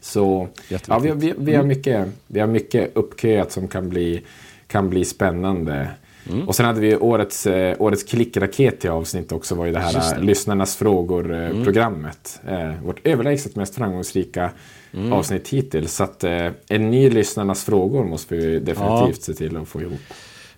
Så 0.00 0.48
ja, 0.88 0.98
vi, 0.98 1.10
vi, 1.10 1.34
vi, 1.38 1.52
har 1.52 1.64
mm. 1.64 1.68
mycket, 1.68 2.08
vi 2.26 2.40
har 2.40 2.46
mycket 2.46 2.96
uppköat 2.96 3.52
som 3.52 3.68
kan 3.68 3.88
bli, 3.88 4.22
kan 4.66 4.90
bli 4.90 5.04
spännande. 5.04 5.88
Mm. 6.30 6.48
Och 6.48 6.54
sen 6.54 6.66
hade 6.66 6.80
vi 6.80 6.96
årets, 6.96 7.46
eh, 7.46 7.76
årets 7.78 8.02
klickraket 8.02 8.84
i 8.84 8.88
avsnitt 8.88 9.32
också 9.32 9.54
var 9.54 9.66
ju 9.66 9.72
det 9.72 9.78
här 9.78 10.14
det. 10.16 10.22
Lyssnarnas 10.22 10.76
frågor-programmet. 10.76 12.40
Eh, 12.44 12.54
mm. 12.54 12.70
Eh, 12.70 12.82
vårt 12.82 13.06
överlägset 13.06 13.56
mest 13.56 13.74
framgångsrika 13.74 14.50
mm. 14.92 15.12
avsnitt 15.12 15.48
hittills. 15.48 15.94
Så 15.94 16.04
att 16.04 16.24
en 16.68 16.90
ny 16.90 17.10
Lyssnarnas 17.10 17.64
frågor 17.64 18.04
måste 18.04 18.34
vi 18.34 18.58
definitivt 18.58 19.16
ja. 19.16 19.22
se 19.22 19.34
till 19.34 19.56
att 19.56 19.68
få 19.68 19.80
ihop. 19.80 20.00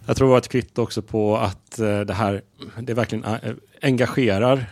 Jag 0.06 0.16
tror 0.16 0.28
det 0.28 0.30
var 0.30 0.38
ett 0.38 0.48
kvitto 0.48 0.82
också 0.82 1.02
på 1.02 1.36
att 1.36 1.76
det 1.76 2.12
här 2.12 2.43
det 2.80 2.94
verkligen 2.94 3.24
engagerar 3.82 4.66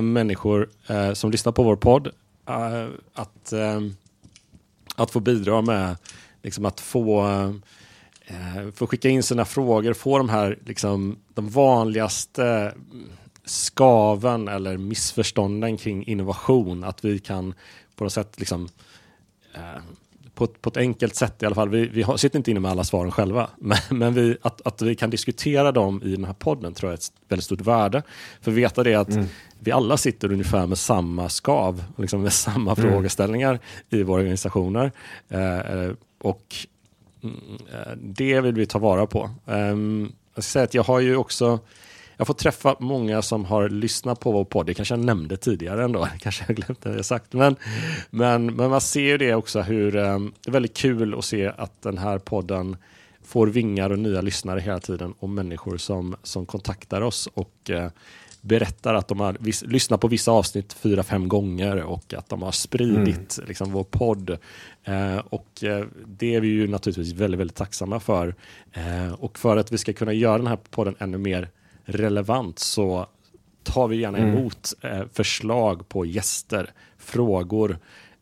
människor 0.00 0.68
som 1.14 1.30
lyssnar 1.30 1.52
på 1.52 1.62
vår 1.62 1.76
podd. 1.76 2.08
Att, 3.14 3.52
att 4.96 5.10
få 5.10 5.20
bidra 5.20 5.62
med 5.62 5.96
liksom 6.42 6.64
att 6.66 6.80
få 6.80 7.24
får 8.74 8.86
skicka 8.86 9.08
in 9.08 9.22
sina 9.22 9.44
frågor, 9.44 9.92
få 9.92 10.18
de 10.18 10.28
här 10.28 10.58
liksom, 10.64 11.18
de 11.34 11.48
vanligaste 11.48 12.74
skaven 13.44 14.48
eller 14.48 14.76
missförstånden 14.76 15.76
kring 15.76 16.06
innovation. 16.06 16.84
Att 16.84 17.04
vi 17.04 17.18
kan 17.18 17.54
på 17.96 18.04
något 18.04 18.12
sätt 18.12 18.34
liksom, 18.38 18.68
eh, 19.54 19.82
på, 20.34 20.46
på 20.46 20.70
ett 20.70 20.76
enkelt 20.76 21.14
sätt 21.14 21.42
i 21.42 21.46
alla 21.46 21.54
fall. 21.54 21.68
Vi, 21.68 21.86
vi 21.86 22.02
har, 22.02 22.16
sitter 22.16 22.38
inte 22.38 22.50
inne 22.50 22.60
med 22.60 22.70
alla 22.70 22.84
svaren 22.84 23.10
själva, 23.10 23.50
men, 23.58 23.78
men 23.90 24.14
vi, 24.14 24.36
att, 24.42 24.66
att 24.66 24.82
vi 24.82 24.94
kan 24.94 25.10
diskutera 25.10 25.72
dem 25.72 26.02
i 26.04 26.16
den 26.16 26.24
här 26.24 26.32
podden 26.32 26.74
tror 26.74 26.90
jag 26.90 26.94
är 26.94 26.98
ett 26.98 27.12
väldigt 27.28 27.44
stort 27.44 27.60
värde. 27.60 28.02
För 28.40 28.50
veta 28.50 28.82
det 28.82 28.94
att 28.94 29.10
mm. 29.10 29.26
vi 29.58 29.72
alla 29.72 29.96
sitter 29.96 30.32
ungefär 30.32 30.66
med 30.66 30.78
samma 30.78 31.28
skav, 31.28 31.84
liksom 31.96 32.22
med 32.22 32.32
samma 32.32 32.72
mm. 32.72 32.90
frågeställningar 32.90 33.60
i 33.90 34.02
våra 34.02 34.20
organisationer. 34.20 34.92
Eh, 35.28 35.58
eh 35.58 35.92
och 36.22 36.44
Eh, 36.52 36.79
det 37.96 38.40
vill 38.40 38.54
vi 38.54 38.66
ta 38.66 38.78
vara 38.78 39.06
på. 39.06 39.30
Ehm, 39.46 40.12
jag 40.34 40.44
ska 40.44 40.50
säga 40.50 40.64
att 40.64 40.74
jag 40.74 40.82
har 40.82 41.00
ju 41.00 41.16
också 41.16 41.58
jag 42.16 42.26
får 42.26 42.34
träffa 42.34 42.76
många 42.78 43.22
som 43.22 43.44
har 43.44 43.68
lyssnat 43.68 44.20
på 44.20 44.32
vår 44.32 44.44
podd. 44.44 44.66
Det 44.66 44.74
kanske 44.74 44.94
jag 44.94 45.04
nämnde 45.04 45.36
tidigare 45.36 45.84
ändå. 45.84 46.08
kanske 46.18 46.44
jag 46.48 46.56
glömde 46.56 46.90
det 46.90 46.96
jag 46.96 47.04
sagt. 47.04 47.32
Men, 47.32 47.56
men, 48.10 48.46
men 48.46 48.70
man 48.70 48.80
ser 48.80 49.00
ju 49.00 49.18
det 49.18 49.34
också 49.34 49.60
hur 49.60 49.96
ehm, 49.96 50.32
det 50.40 50.50
är 50.50 50.52
väldigt 50.52 50.76
kul 50.76 51.18
att 51.18 51.24
se 51.24 51.52
att 51.56 51.82
den 51.82 51.98
här 51.98 52.18
podden 52.18 52.76
får 53.24 53.46
vingar 53.46 53.90
och 53.90 53.98
nya 53.98 54.20
lyssnare 54.20 54.60
hela 54.60 54.80
tiden 54.80 55.14
och 55.18 55.28
människor 55.28 55.76
som, 55.76 56.16
som 56.22 56.46
kontaktar 56.46 57.00
oss 57.00 57.28
och 57.34 57.70
eh, 57.70 57.90
berättar 58.40 58.94
att 58.94 59.08
de 59.08 59.20
har 59.20 59.36
viss, 59.40 59.62
lyssnat 59.62 60.00
på 60.00 60.08
vissa 60.08 60.32
avsnitt 60.32 60.72
fyra, 60.72 61.02
fem 61.02 61.28
gånger 61.28 61.76
och 61.76 62.14
att 62.14 62.28
de 62.28 62.42
har 62.42 62.52
spridit 62.52 63.38
mm. 63.38 63.48
liksom, 63.48 63.72
vår 63.72 63.84
podd. 63.84 64.38
Eh, 64.84 65.18
och 65.18 65.64
eh, 65.64 65.84
det 66.06 66.34
är 66.34 66.40
vi 66.40 66.48
ju 66.48 66.68
naturligtvis 66.68 67.12
väldigt, 67.12 67.40
väldigt 67.40 67.56
tacksamma 67.56 68.00
för. 68.00 68.34
Eh, 68.72 69.12
och 69.12 69.38
för 69.38 69.56
att 69.56 69.72
vi 69.72 69.78
ska 69.78 69.92
kunna 69.92 70.12
göra 70.12 70.38
den 70.38 70.46
här 70.46 70.58
podden 70.70 70.94
ännu 70.98 71.18
mer 71.18 71.48
relevant 71.84 72.58
så 72.58 73.06
tar 73.62 73.88
vi 73.88 73.96
gärna 73.96 74.18
mm. 74.18 74.30
emot 74.30 74.72
mm. 74.80 75.08
förslag 75.12 75.88
på 75.88 76.06
gäster 76.06 76.70
frågor, 76.98 77.78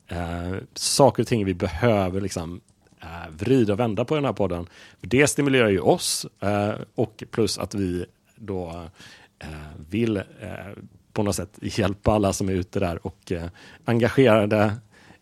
eh, 0.09 0.57
saker 0.74 1.23
och 1.23 1.27
ting 1.27 1.45
vi 1.45 1.55
behöver 1.55 2.20
liksom 2.20 2.61
eh, 3.01 3.31
vrida 3.31 3.73
och 3.73 3.81
vända 3.81 4.05
på 4.05 4.15
den 4.15 4.24
här 4.24 4.32
podden. 4.32 4.66
Det 5.01 5.27
stimulerar 5.27 5.69
ju 5.69 5.81
oss 5.81 6.27
och 6.95 7.24
plus 7.31 7.59
att 7.59 7.74
vi 7.74 8.07
då 8.36 8.89
vill 9.90 10.16
eh, 10.16 10.23
på 11.12 11.23
något 11.23 11.36
sätt 11.36 11.59
hjälpa 11.60 12.12
alla 12.12 12.32
som 12.32 12.48
är 12.48 12.52
ute 12.52 12.81
där 12.81 13.06
och 13.06 13.32
eh, 13.32 13.44
engagerade 13.85 14.73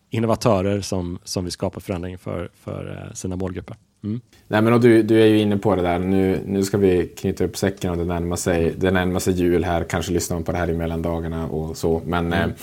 innovatörer 0.09 0.81
som, 0.81 1.19
som 1.23 1.43
vill 1.43 1.51
skapa 1.51 1.79
förändring 1.79 2.17
för, 2.17 2.49
för 2.53 3.11
sina 3.13 3.35
målgrupper. 3.35 3.75
Mm. 4.03 4.21
Nej, 4.47 4.61
men 4.61 4.73
och 4.73 4.81
du, 4.81 5.03
du 5.03 5.21
är 5.21 5.25
ju 5.25 5.39
inne 5.39 5.57
på 5.57 5.75
det 5.75 5.81
där. 5.81 5.99
Nu, 5.99 6.41
nu 6.45 6.63
ska 6.63 6.77
vi 6.77 7.07
knyta 7.07 7.43
upp 7.43 7.57
säcken 7.57 7.91
och 7.91 7.97
det 7.97 8.05
närmar, 8.05 8.35
sig, 8.35 8.73
det 8.77 8.91
närmar 8.91 9.19
sig 9.19 9.33
jul 9.33 9.63
här. 9.63 9.83
Kanske 9.83 10.11
lyssnar 10.11 10.37
man 10.37 10.43
på 10.43 10.51
det 10.51 10.57
här 10.57 10.69
i 10.69 10.73
mellandagarna 10.73 11.47
och 11.47 11.77
så. 11.77 12.01
Men 12.05 12.27
mm. 12.27 12.49
eh, 12.49 12.55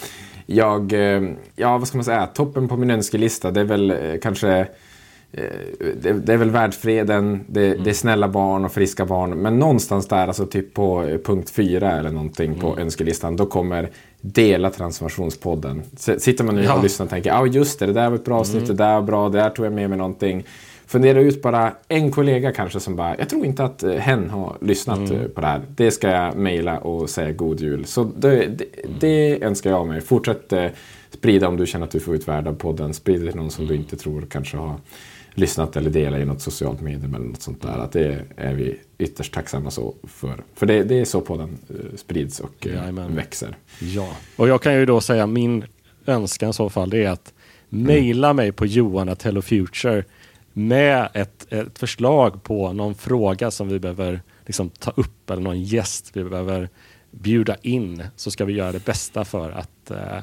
jag, 0.47 0.93
eh, 0.93 1.23
ja 1.57 1.79
vad 1.79 1.89
ska 1.89 1.99
man 1.99 2.05
säga, 2.05 2.27
toppen 2.27 2.69
på 2.69 2.77
min 2.77 2.91
önskelista 2.91 3.51
det 3.51 3.61
är 3.61 3.65
väl 3.65 3.91
eh, 3.91 3.97
kanske 4.23 4.49
eh, 4.51 4.67
det, 6.03 6.13
det, 6.13 6.33
är 6.33 6.37
väl 6.37 6.51
världsfreden, 6.51 7.45
det, 7.47 7.67
mm. 7.67 7.85
det, 7.85 7.91
är 7.91 7.95
snälla 7.95 8.29
barn 8.29 8.65
och 8.65 8.73
friska 8.73 9.05
barn. 9.07 9.31
Men 9.31 9.59
någonstans 9.59 10.09
där, 10.09 10.27
alltså 10.27 10.47
typ 10.47 10.75
på 10.75 11.03
eh, 11.03 11.19
punkt 11.19 11.51
fyra 11.51 11.93
eller 11.93 12.11
någonting 12.11 12.47
mm. 12.47 12.61
på 12.61 12.79
önskelistan, 12.79 13.37
då 13.37 13.47
kommer 13.47 13.91
dela 14.21 14.71
transformationspodden. 14.71 15.83
Sitter 15.97 16.45
man 16.45 16.55
nu 16.55 16.65
ja. 16.65 16.75
och 16.75 16.83
lyssnar 16.83 17.07
och 17.07 17.11
tänker, 17.11 17.31
ja 17.31 17.41
ah, 17.41 17.47
just 17.47 17.79
det, 17.79 17.87
det 17.87 17.93
där 17.93 18.11
var 18.11 18.17
ett 18.17 18.25
bra 18.25 18.39
avsnitt, 18.39 18.65
mm. 18.65 18.77
det 18.77 18.85
där 18.85 18.95
var 18.95 19.03
bra, 19.03 19.29
det 19.29 19.39
där 19.39 19.51
tog 19.51 19.67
jag 19.67 19.73
med 19.73 19.89
mig 19.89 19.99
någonting 19.99 20.45
fundera 20.87 21.21
ut 21.21 21.43
bara 21.43 21.73
en 21.89 22.11
kollega 22.11 22.53
kanske 22.53 22.81
som 22.81 22.97
bara, 22.97 23.19
jag 23.19 23.29
tror 23.29 23.47
inte 23.47 23.65
att 23.65 23.83
eh, 23.83 23.93
hen 23.93 24.31
har 24.31 24.57
lyssnat 24.61 24.99
mm. 24.99 25.21
Eh, 25.21 25.29
på 25.29 25.41
det 25.41 25.47
här. 25.47 25.63
Det 25.69 25.91
ska 25.91 26.11
jag 26.11 26.37
mejla 26.37 26.79
och 26.79 27.11
säga 27.11 27.33
god 27.33 27.61
jul. 27.61 27.85
Så 27.85 28.05
det, 28.05 28.47
det, 28.47 28.65
det 29.01 29.43
önskar 29.43 29.71
jag 29.71 29.87
mig. 29.87 30.01
Fortsätt 30.01 30.53
eh, 30.53 30.67
sprida 31.11 31.49
om 31.49 31.57
du 31.57 31.67
känner 31.67 31.87
att 31.87 31.93
du 31.93 32.01
får 32.01 32.15
ut 32.15 32.29
värde 32.29 32.51
av 32.51 32.55
podden. 32.55 32.95
Sprid 32.95 33.21
det 33.21 33.31
till 33.31 33.41
någon 33.41 33.51
som 33.51 33.67
du 33.67 33.75
inte 33.75 33.97
tror 33.97 34.27
kanske 34.31 34.57
har 34.57 34.75
lyssnat 35.35 35.77
eller 35.77 35.91
delat 35.91 36.21
i 36.21 36.25
något 36.25 36.43
socialt 36.43 36.81
medium 36.81 37.15
eller 37.15 37.27
något 37.27 37.43
sånt 37.43 37.63
där. 37.63 37.79
Att 37.79 37.93
det 37.93 38.25
är 38.37 38.55
vi 38.55 38.81
ytterst 38.99 39.35
tacksamma 39.35 39.71
så 39.71 39.95
för. 40.03 40.43
För 40.55 40.67
det, 40.67 40.83
det 40.83 41.01
är 41.01 41.05
så 41.05 41.21
podden 41.21 41.59
sprids 41.97 42.41
och 42.41 42.67
Jajamän. 42.67 43.15
växer. 43.15 43.57
Ja, 43.81 44.17
och 44.37 44.49
jag 44.49 44.63
kan 44.63 44.75
ju 44.75 44.87
då 44.87 45.01
säga 45.01 45.27
min 45.27 45.65
önskan 46.07 46.51
i 46.51 46.53
så 46.53 46.71
fall 46.71 46.91
det 46.91 47.05
är 47.05 47.11
att 47.11 47.33
mejla 47.69 48.29
mm. 48.29 48.37
mig 48.37 48.53
på 48.53 48.67
johan.hellofuture 48.67 50.05
med 50.53 51.09
ett, 51.15 51.53
ett 51.53 51.79
förslag 51.79 52.43
på 52.43 52.73
någon 52.73 52.95
fråga 52.95 53.51
som 53.51 53.69
vi 53.69 53.79
behöver 53.79 54.23
liksom 54.47 54.71
ta 54.71 54.91
upp 54.91 55.31
eller 55.31 55.43
någon 55.43 55.63
gäst 55.63 56.11
vi 56.13 56.25
behöver 56.25 56.69
bjuda 57.11 57.57
in 57.63 58.05
så 58.17 58.31
ska 58.31 58.45
vi 58.45 58.53
göra 58.53 58.73
det 58.73 58.85
bästa 58.85 59.25
för 59.25 59.51
att 59.51 59.91
äh, 59.91 60.17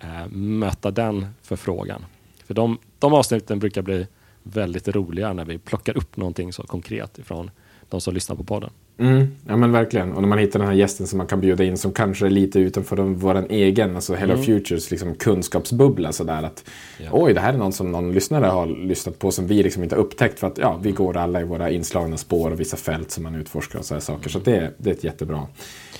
äh, 0.00 0.28
möta 0.30 0.90
den 0.90 1.26
förfrågan. 1.42 2.04
För 2.44 2.54
de, 2.54 2.78
de 2.98 3.14
avsnitten 3.14 3.58
brukar 3.58 3.82
bli 3.82 4.06
väldigt 4.42 4.88
roliga 4.88 5.32
när 5.32 5.44
vi 5.44 5.58
plockar 5.58 5.96
upp 5.96 6.16
någonting 6.16 6.52
så 6.52 6.62
konkret 6.62 7.18
ifrån 7.18 7.50
de 7.88 8.00
som 8.00 8.14
lyssnar 8.14 8.36
på 8.36 8.44
podden. 8.44 8.70
Mm, 8.98 9.26
ja 9.46 9.56
men 9.56 9.72
verkligen. 9.72 10.12
Och 10.12 10.20
när 10.22 10.28
man 10.28 10.38
hittar 10.38 10.58
den 10.58 10.68
här 10.68 10.74
gästen 10.74 11.06
som 11.06 11.18
man 11.18 11.26
kan 11.26 11.40
bjuda 11.40 11.64
in 11.64 11.78
som 11.78 11.92
kanske 11.92 12.26
är 12.26 12.30
lite 12.30 12.60
utanför 12.60 12.96
vår 12.96 13.46
egen, 13.50 13.94
alltså 13.94 14.14
Hello 14.14 14.34
mm. 14.34 14.46
Futures 14.46 14.90
liksom 14.90 15.14
kunskapsbubbla 15.14 16.12
sådär 16.12 16.42
att 16.42 16.64
ja. 16.98 17.08
oj, 17.12 17.34
det 17.34 17.40
här 17.40 17.52
är 17.52 17.58
någon 17.58 17.72
som 17.72 17.92
någon 17.92 18.12
lyssnare 18.12 18.46
har 18.46 18.66
lyssnat 18.66 19.18
på 19.18 19.30
som 19.30 19.46
vi 19.46 19.62
liksom 19.62 19.82
inte 19.82 19.94
har 19.94 20.02
upptäckt 20.02 20.38
för 20.38 20.46
att 20.46 20.58
ja, 20.58 20.78
vi 20.82 20.92
går 20.92 21.16
alla 21.16 21.40
i 21.40 21.44
våra 21.44 21.70
inslagna 21.70 22.16
spår 22.16 22.50
och 22.50 22.60
vissa 22.60 22.76
fält 22.76 23.10
som 23.10 23.22
man 23.22 23.34
utforskar 23.34 23.78
och 23.78 23.84
sådana 23.84 24.00
saker. 24.00 24.30
Så 24.30 24.38
det, 24.38 24.74
det 24.78 24.90
är 24.90 24.94
ett 24.94 25.04
jättebra, 25.04 25.46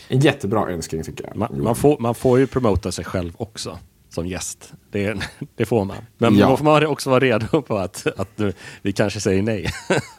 en 0.08 0.20
jättebra 0.20 0.70
önskning 0.70 1.02
tycker 1.02 1.24
jag. 1.26 1.36
Man, 1.36 1.62
man, 1.62 1.76
får, 1.76 1.98
man 1.98 2.14
får 2.14 2.38
ju 2.38 2.46
promota 2.46 2.92
sig 2.92 3.04
själv 3.04 3.32
också 3.36 3.78
som 4.10 4.26
gäst. 4.26 4.72
Det, 4.90 5.16
det 5.56 5.66
får 5.66 5.84
man. 5.84 5.96
Men 6.18 6.36
ja. 6.36 6.48
då 6.48 6.56
får 6.56 6.64
man 6.64 6.86
också 6.86 7.10
vara 7.10 7.20
redo 7.20 7.62
på 7.62 7.78
att, 7.78 8.06
att 8.16 8.40
vi 8.82 8.92
kanske 8.92 9.20
säger 9.20 9.42
nej. 9.42 9.66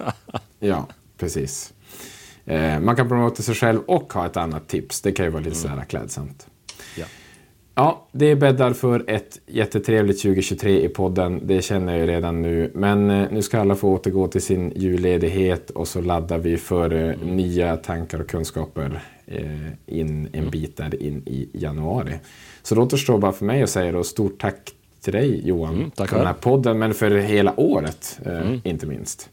ja, 0.59 0.87
precis. 1.17 1.73
Eh, 2.45 2.79
man 2.79 2.95
kan 2.95 3.07
promota 3.07 3.43
sig 3.43 3.55
själv 3.55 3.79
och 3.87 4.13
ha 4.13 4.25
ett 4.25 4.37
annat 4.37 4.67
tips. 4.67 5.01
Det 5.01 5.11
kan 5.11 5.25
ju 5.25 5.31
vara 5.31 5.43
lite 5.43 5.67
mm. 5.67 5.85
klädsamt. 5.85 6.47
Ja. 6.97 7.05
ja, 7.75 8.07
det 8.11 8.35
bäddar 8.35 8.73
för 8.73 9.03
ett 9.07 9.39
jättetrevligt 9.47 10.21
2023 10.21 10.85
i 10.85 10.89
podden. 10.89 11.41
Det 11.43 11.61
känner 11.61 11.91
jag 11.91 12.01
ju 12.01 12.07
redan 12.07 12.41
nu. 12.41 12.71
Men 12.75 13.09
eh, 13.09 13.27
nu 13.31 13.41
ska 13.41 13.59
alla 13.59 13.75
få 13.75 13.89
återgå 13.89 14.27
till 14.27 14.41
sin 14.41 14.73
julledighet 14.75 15.69
och 15.69 15.87
så 15.87 16.01
laddar 16.01 16.37
vi 16.37 16.57
för 16.57 16.93
eh, 16.93 17.13
mm. 17.13 17.37
nya 17.37 17.77
tankar 17.77 18.19
och 18.19 18.29
kunskaper 18.29 19.01
eh, 19.25 19.67
in 19.85 20.25
en 20.25 20.33
mm. 20.33 20.49
bit 20.49 20.77
där 20.77 21.03
in 21.03 21.23
i 21.25 21.49
januari. 21.53 22.13
Så 22.63 22.75
då 22.75 22.81
återstår 22.81 23.17
bara 23.17 23.31
för 23.31 23.45
mig 23.45 23.63
att 23.63 23.69
säga 23.69 23.91
då 23.91 24.03
stort 24.03 24.41
tack 24.41 24.73
till 25.01 25.13
dig 25.13 25.47
Johan 25.47 25.75
mm, 25.75 25.91
för 25.91 26.17
den 26.17 26.27
här 26.27 26.33
podden, 26.33 26.79
men 26.79 26.93
för 26.93 27.11
hela 27.11 27.59
året 27.59 28.19
eh, 28.25 28.41
mm. 28.41 28.61
inte 28.63 28.85
minst. 28.85 29.29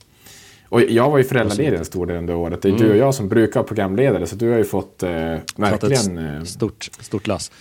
Och 0.68 0.82
jag 0.82 1.10
var 1.10 1.18
ju 1.18 1.24
föräldraledig 1.24 1.78
en 1.78 1.84
stor 1.84 2.06
del 2.06 2.16
under 2.16 2.34
året. 2.34 2.62
Det 2.62 2.68
är 2.68 2.70
mm. 2.70 2.82
du 2.82 2.90
och 2.90 2.96
jag 2.96 3.14
som 3.14 3.28
brukar 3.28 3.60
vara 3.60 3.66
programledare, 3.66 4.26
så 4.26 4.36
du 4.36 4.50
har 4.50 4.58
ju 4.58 4.64
fått 4.64 5.02
eh, 5.02 5.10
verkligen... 5.56 6.18
Ett 6.18 6.38
eh, 6.38 6.44
stort, 6.44 6.90
stort 7.00 7.26
lass. 7.26 7.52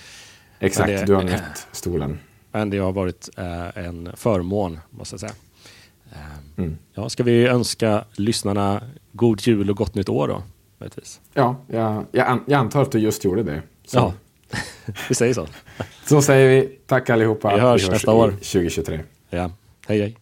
Exakt, 0.60 0.88
det, 0.88 1.06
du 1.06 1.14
har 1.14 1.23
nött 1.23 1.68
stolen. 1.72 2.19
Men 2.52 2.69
det 2.69 2.77
har 2.77 2.91
varit 2.91 3.30
eh, 3.38 3.85
en 3.85 4.10
förmån, 4.15 4.80
måste 4.89 5.14
jag 5.14 5.19
säga. 5.19 5.34
Eh, 6.11 6.64
mm. 6.64 6.77
Ja, 6.94 7.10
ska 7.10 7.23
vi 7.23 7.48
önska 7.48 8.03
lyssnarna 8.15 8.81
god 9.11 9.48
jul 9.48 9.69
och 9.69 9.77
gott 9.77 9.95
nytt 9.95 10.10
år 10.10 10.27
då? 10.27 10.44
Möjligtvis. 10.77 11.22
Ja, 11.34 11.56
jag, 11.68 12.06
jag, 12.11 12.39
jag 12.45 12.60
antar 12.60 12.81
att 12.81 12.91
du 12.91 12.99
just 12.99 13.26
gjorde 13.26 13.44
det. 13.44 13.61
Så. 13.85 13.98
Ja, 13.98 14.14
vi 15.10 15.15
säger 15.15 15.34
så. 15.34 15.48
så 16.06 16.22
säger 16.22 16.49
vi. 16.49 16.80
Tack 16.86 17.10
allihopa. 17.10 17.56
Vi 17.56 17.61
hörs, 17.61 17.82
vi 17.82 17.86
hörs 17.86 17.91
nästa 17.94 18.14
år. 18.14 18.30
2023. 18.32 18.99
Ja, 19.30 19.52
hej 19.88 19.99
hej. 20.02 20.15